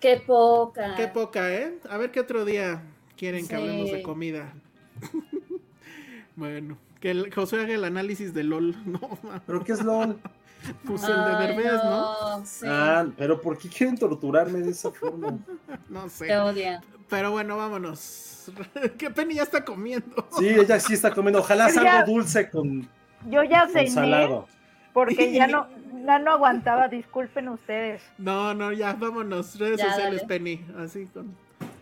Qué 0.00 0.22
poca. 0.26 0.94
Qué 0.96 1.08
poca, 1.08 1.52
¿eh? 1.54 1.78
A 1.88 1.96
ver 1.96 2.10
qué 2.10 2.20
otro 2.20 2.44
día 2.44 2.82
quieren 3.16 3.46
que 3.46 3.54
Sí. 3.56 3.60
hablemos 3.60 3.90
de 3.90 4.02
comida. 4.02 4.52
bueno, 6.36 6.78
que 7.00 7.10
el, 7.10 7.32
José 7.32 7.60
haga 7.60 7.74
el 7.74 7.84
análisis 7.84 8.32
de 8.34 8.44
LOL. 8.44 8.76
No, 8.86 9.18
¿Pero 9.46 9.64
qué 9.64 9.72
es 9.72 9.82
LOL? 9.82 10.18
pues 10.86 11.02
el 11.04 11.14
de 11.14 11.36
Ay, 11.36 11.46
Derbez, 11.46 11.84
¿no? 11.84 12.44
Sí. 12.44 12.66
Ah, 12.68 13.06
pero 13.16 13.40
¿por 13.40 13.56
qué 13.58 13.68
quieren 13.68 13.96
torturarme 13.96 14.60
de 14.60 14.70
esa 14.70 14.90
forma? 14.90 15.38
No 15.88 16.04
Te 16.04 16.10
sé. 16.10 16.36
odian. 16.38 16.82
Pero 17.08 17.30
bueno, 17.32 17.56
vámonos. 17.56 18.50
que 18.98 19.10
Penny 19.10 19.34
ya 19.34 19.42
está 19.44 19.64
comiendo. 19.64 20.26
Sí, 20.38 20.48
ella 20.48 20.78
sí 20.80 20.94
está 20.94 21.12
comiendo. 21.12 21.40
Ojalá 21.40 21.70
ya- 21.70 22.00
algo 22.00 22.12
dulce 22.12 22.48
con, 22.50 22.88
Yo 23.28 23.42
ya 23.44 23.62
con 23.64 23.72
cené 23.72 23.90
salado. 23.90 24.48
porque 24.92 25.32
ya 25.32 25.46
no, 25.46 25.66
ya 26.06 26.18
no 26.18 26.32
aguantaba, 26.32 26.88
disculpen 26.88 27.48
ustedes. 27.48 28.02
No, 28.18 28.54
no, 28.54 28.72
ya, 28.72 28.92
vámonos. 28.94 29.58
Redes 29.58 29.78
Ya, 29.78 29.90
sociales, 29.90 30.22
dale. 30.22 30.28
Penny. 30.28 30.64
Así 30.78 31.06
con. 31.06 31.34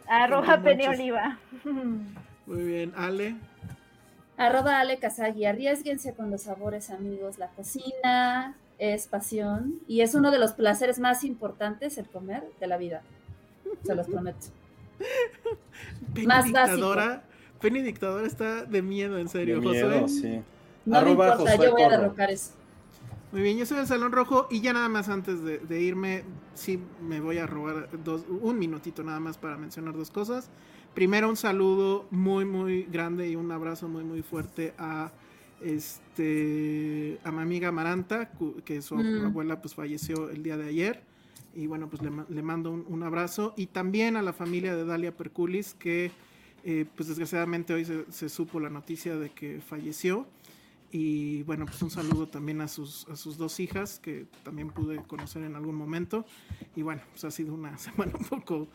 Arroba 0.09 0.55
Con 0.55 0.63
Penny. 0.65 0.87
Oliva. 0.87 1.39
Muy 2.47 2.63
bien, 2.63 2.93
Ale. 2.97 3.37
Arroba 4.39 4.79
Ale 4.81 4.99
Kazagi, 4.99 5.45
arriesguense 5.45 6.15
con 6.15 6.31
los 6.31 6.43
sabores, 6.43 6.91
amigos. 6.91 7.39
La 7.39 7.49
cocina 7.49 8.55
es 8.79 9.07
pasión 9.09 9.81
y 9.87 10.01
es 10.03 10.15
uno 10.15 10.31
de 10.31 10.39
los 10.39 10.53
placeres 10.53 10.99
más 11.01 11.25
importantes 11.25 11.99
el 11.99 12.09
comer 12.09 12.45
de 12.61 12.67
la 12.67 12.77
vida. 12.79 13.03
Se 13.83 13.95
los 13.95 14.09
prometo. 14.09 14.49
Penny 16.15 16.27
Más 16.27 16.45
Dictadora. 16.45 17.25
Penny 17.61 17.83
Dictadora 17.83 18.27
está 18.27 18.65
de 18.65 18.83
miedo, 18.83 19.19
en 19.19 19.29
De 19.29 19.29
serio. 19.29 19.61
miedo, 19.61 20.03
Josué. 20.03 20.09
sí. 20.09 20.45
No 20.85 20.97
Arroba 20.97 21.27
me 21.27 21.33
importa, 21.33 21.57
yo 21.57 21.73
voy 21.73 21.83
a 21.83 21.89
derrocar 21.91 22.31
eso. 22.31 22.53
Muy 23.31 23.43
bien, 23.43 23.59
yo 23.59 23.67
soy 23.67 23.79
el 23.79 23.87
Salón 23.87 24.13
Rojo 24.13 24.47
y 24.51 24.61
ya 24.63 24.73
nada 24.73 24.89
más 24.89 25.09
antes 25.11 25.43
de, 25.45 25.59
de 25.59 25.81
irme, 25.83 26.25
sí 26.55 26.83
me 27.03 27.21
voy 27.21 27.39
a 27.39 27.47
robar 27.47 27.91
dos, 28.03 28.25
un 28.29 28.59
minutito 28.59 29.03
nada 29.05 29.21
más 29.21 29.37
para 29.37 29.59
mencionar 29.59 29.95
dos 29.95 30.11
cosas. 30.11 30.51
Primero 30.95 31.29
un 31.29 31.37
saludo 31.37 32.07
muy 32.11 32.45
muy 32.47 32.85
grande 32.85 33.29
y 33.29 33.37
un 33.37 33.53
abrazo 33.53 33.87
muy 33.89 34.03
muy 34.05 34.23
fuerte 34.23 34.75
a 34.79 35.13
este 35.63 37.19
a 37.25 37.31
mi 37.33 37.43
amiga 37.43 37.73
Maranta, 37.73 38.31
que 38.65 38.83
su 38.83 38.97
Mm. 38.97 39.27
abuela 39.27 39.61
pues 39.61 39.75
falleció 39.75 40.31
el 40.31 40.43
día 40.43 40.57
de 40.57 40.69
ayer. 40.69 41.03
Y 41.55 41.67
bueno, 41.67 41.89
pues 41.89 42.03
le, 42.03 42.11
ma- 42.11 42.27
le 42.29 42.43
mando 42.43 42.71
un, 42.71 42.85
un 42.89 43.03
abrazo. 43.03 43.55
Y 43.57 43.67
también 43.67 44.17
a 44.17 44.23
la 44.23 44.33
familia 44.33 44.77
de 44.77 44.85
Dalia 44.85 45.17
Perculis, 45.17 45.75
que 45.75 46.11
eh, 46.65 46.85
pues 46.97 47.09
desgraciadamente 47.09 47.73
hoy 47.73 47.85
se, 47.85 48.05
se 48.11 48.29
supo 48.29 48.61
la 48.61 48.71
noticia 48.71 49.17
de 49.17 49.31
que 49.31 49.61
falleció. 49.61 50.27
Y 50.91 51.43
bueno, 51.43 51.67
pues 51.67 51.83
un 51.83 51.91
saludo 51.91 52.29
también 52.29 52.61
a 52.61 52.69
sus, 52.69 53.07
a 53.09 53.17
sus 53.17 53.37
dos 53.37 53.61
hijas, 53.61 53.99
que 53.99 54.27
también 54.43 54.69
pude 54.71 54.97
conocer 55.03 55.43
en 55.43 55.55
algún 55.57 55.75
momento. 55.75 56.25
Y 56.77 56.83
bueno, 56.83 57.03
pues 57.11 57.25
ha 57.25 57.31
sido 57.31 57.55
una 57.55 57.77
semana 57.79 58.13
un 58.19 58.25
poco 58.25 58.69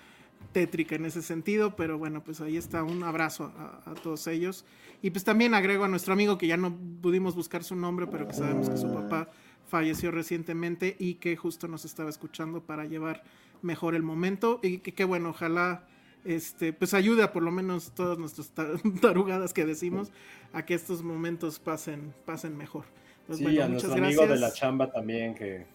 tétrica 0.51 0.95
en 0.95 1.05
ese 1.05 1.21
sentido, 1.21 1.75
pero 1.75 1.97
bueno, 1.97 2.23
pues 2.23 2.41
ahí 2.41 2.57
está 2.57 2.83
un 2.83 3.03
abrazo 3.03 3.51
a, 3.57 3.89
a 3.89 3.93
todos 3.95 4.27
ellos. 4.27 4.65
Y 5.01 5.09
pues 5.11 5.23
también 5.23 5.53
agrego 5.53 5.83
a 5.83 5.87
nuestro 5.87 6.13
amigo 6.13 6.37
que 6.37 6.47
ya 6.47 6.57
no 6.57 6.75
pudimos 7.01 7.35
buscar 7.35 7.63
su 7.63 7.75
nombre, 7.75 8.07
pero 8.07 8.27
que 8.27 8.33
sabemos 8.33 8.69
que 8.69 8.77
su 8.77 8.93
papá 8.93 9.29
falleció 9.67 10.11
recientemente 10.11 10.95
y 10.99 11.15
que 11.15 11.35
justo 11.35 11.67
nos 11.67 11.85
estaba 11.85 12.09
escuchando 12.09 12.61
para 12.61 12.85
llevar 12.85 13.23
mejor 13.61 13.95
el 13.95 14.03
momento. 14.03 14.59
Y 14.63 14.77
que, 14.79 14.93
que 14.93 15.03
bueno, 15.03 15.29
ojalá 15.29 15.87
este, 16.25 16.71
pues 16.71 16.93
ayude 16.93 17.23
a 17.23 17.33
por 17.33 17.43
lo 17.43 17.51
menos 17.51 17.91
todas 17.95 18.17
nuestras 18.17 18.49
ta- 18.51 18.69
tarugadas 19.01 19.53
que 19.53 19.65
decimos 19.65 20.11
a 20.53 20.65
que 20.65 20.73
estos 20.73 21.03
momentos 21.03 21.59
pasen, 21.59 22.13
pasen 22.25 22.55
mejor. 22.55 22.85
Pues 23.27 23.39
Sí, 23.39 23.43
bueno, 23.45 23.63
a 23.63 23.67
nuestro 23.69 23.93
amigo 23.93 24.21
de 24.21 24.27
la 24.29 24.35
gracias. 24.35 24.53
chamba 24.55 24.91
también, 24.91 25.33
que, 25.35 25.65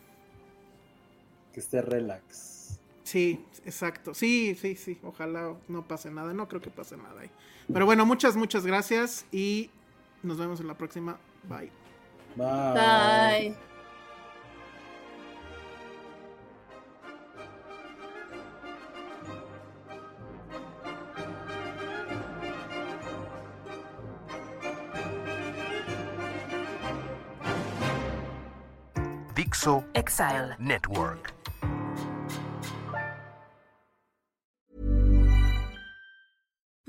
que 1.53 1.61
esté 1.61 1.83
relax. 1.83 2.79
Sí, 3.05 3.45
exacto. 3.65 4.15
Sí, 4.15 4.57
sí, 4.61 4.77
sí. 4.77 4.99
Ojalá 5.03 5.55
no 5.69 5.87
pase 5.87 6.11
nada. 6.11 6.33
No 6.35 6.49
creo 6.49 6.61
que 6.61 6.71
pase 6.71 6.97
nada 6.97 7.21
ahí. 7.21 7.31
Pero 7.73 7.87
bueno, 7.87 8.07
muchas, 8.07 8.37
muchas 8.37 8.65
gracias 8.65 9.27
y 9.33 9.71
nos 10.23 10.39
vemos 10.39 10.61
en 10.61 10.67
la 10.67 10.75
próxima. 10.75 11.19
Bye. 11.49 11.71
Bye. 12.37 12.75
Bye. 12.75 13.69
Dixo 29.35 29.85
Exile. 29.95 30.57
Network. 30.59 31.33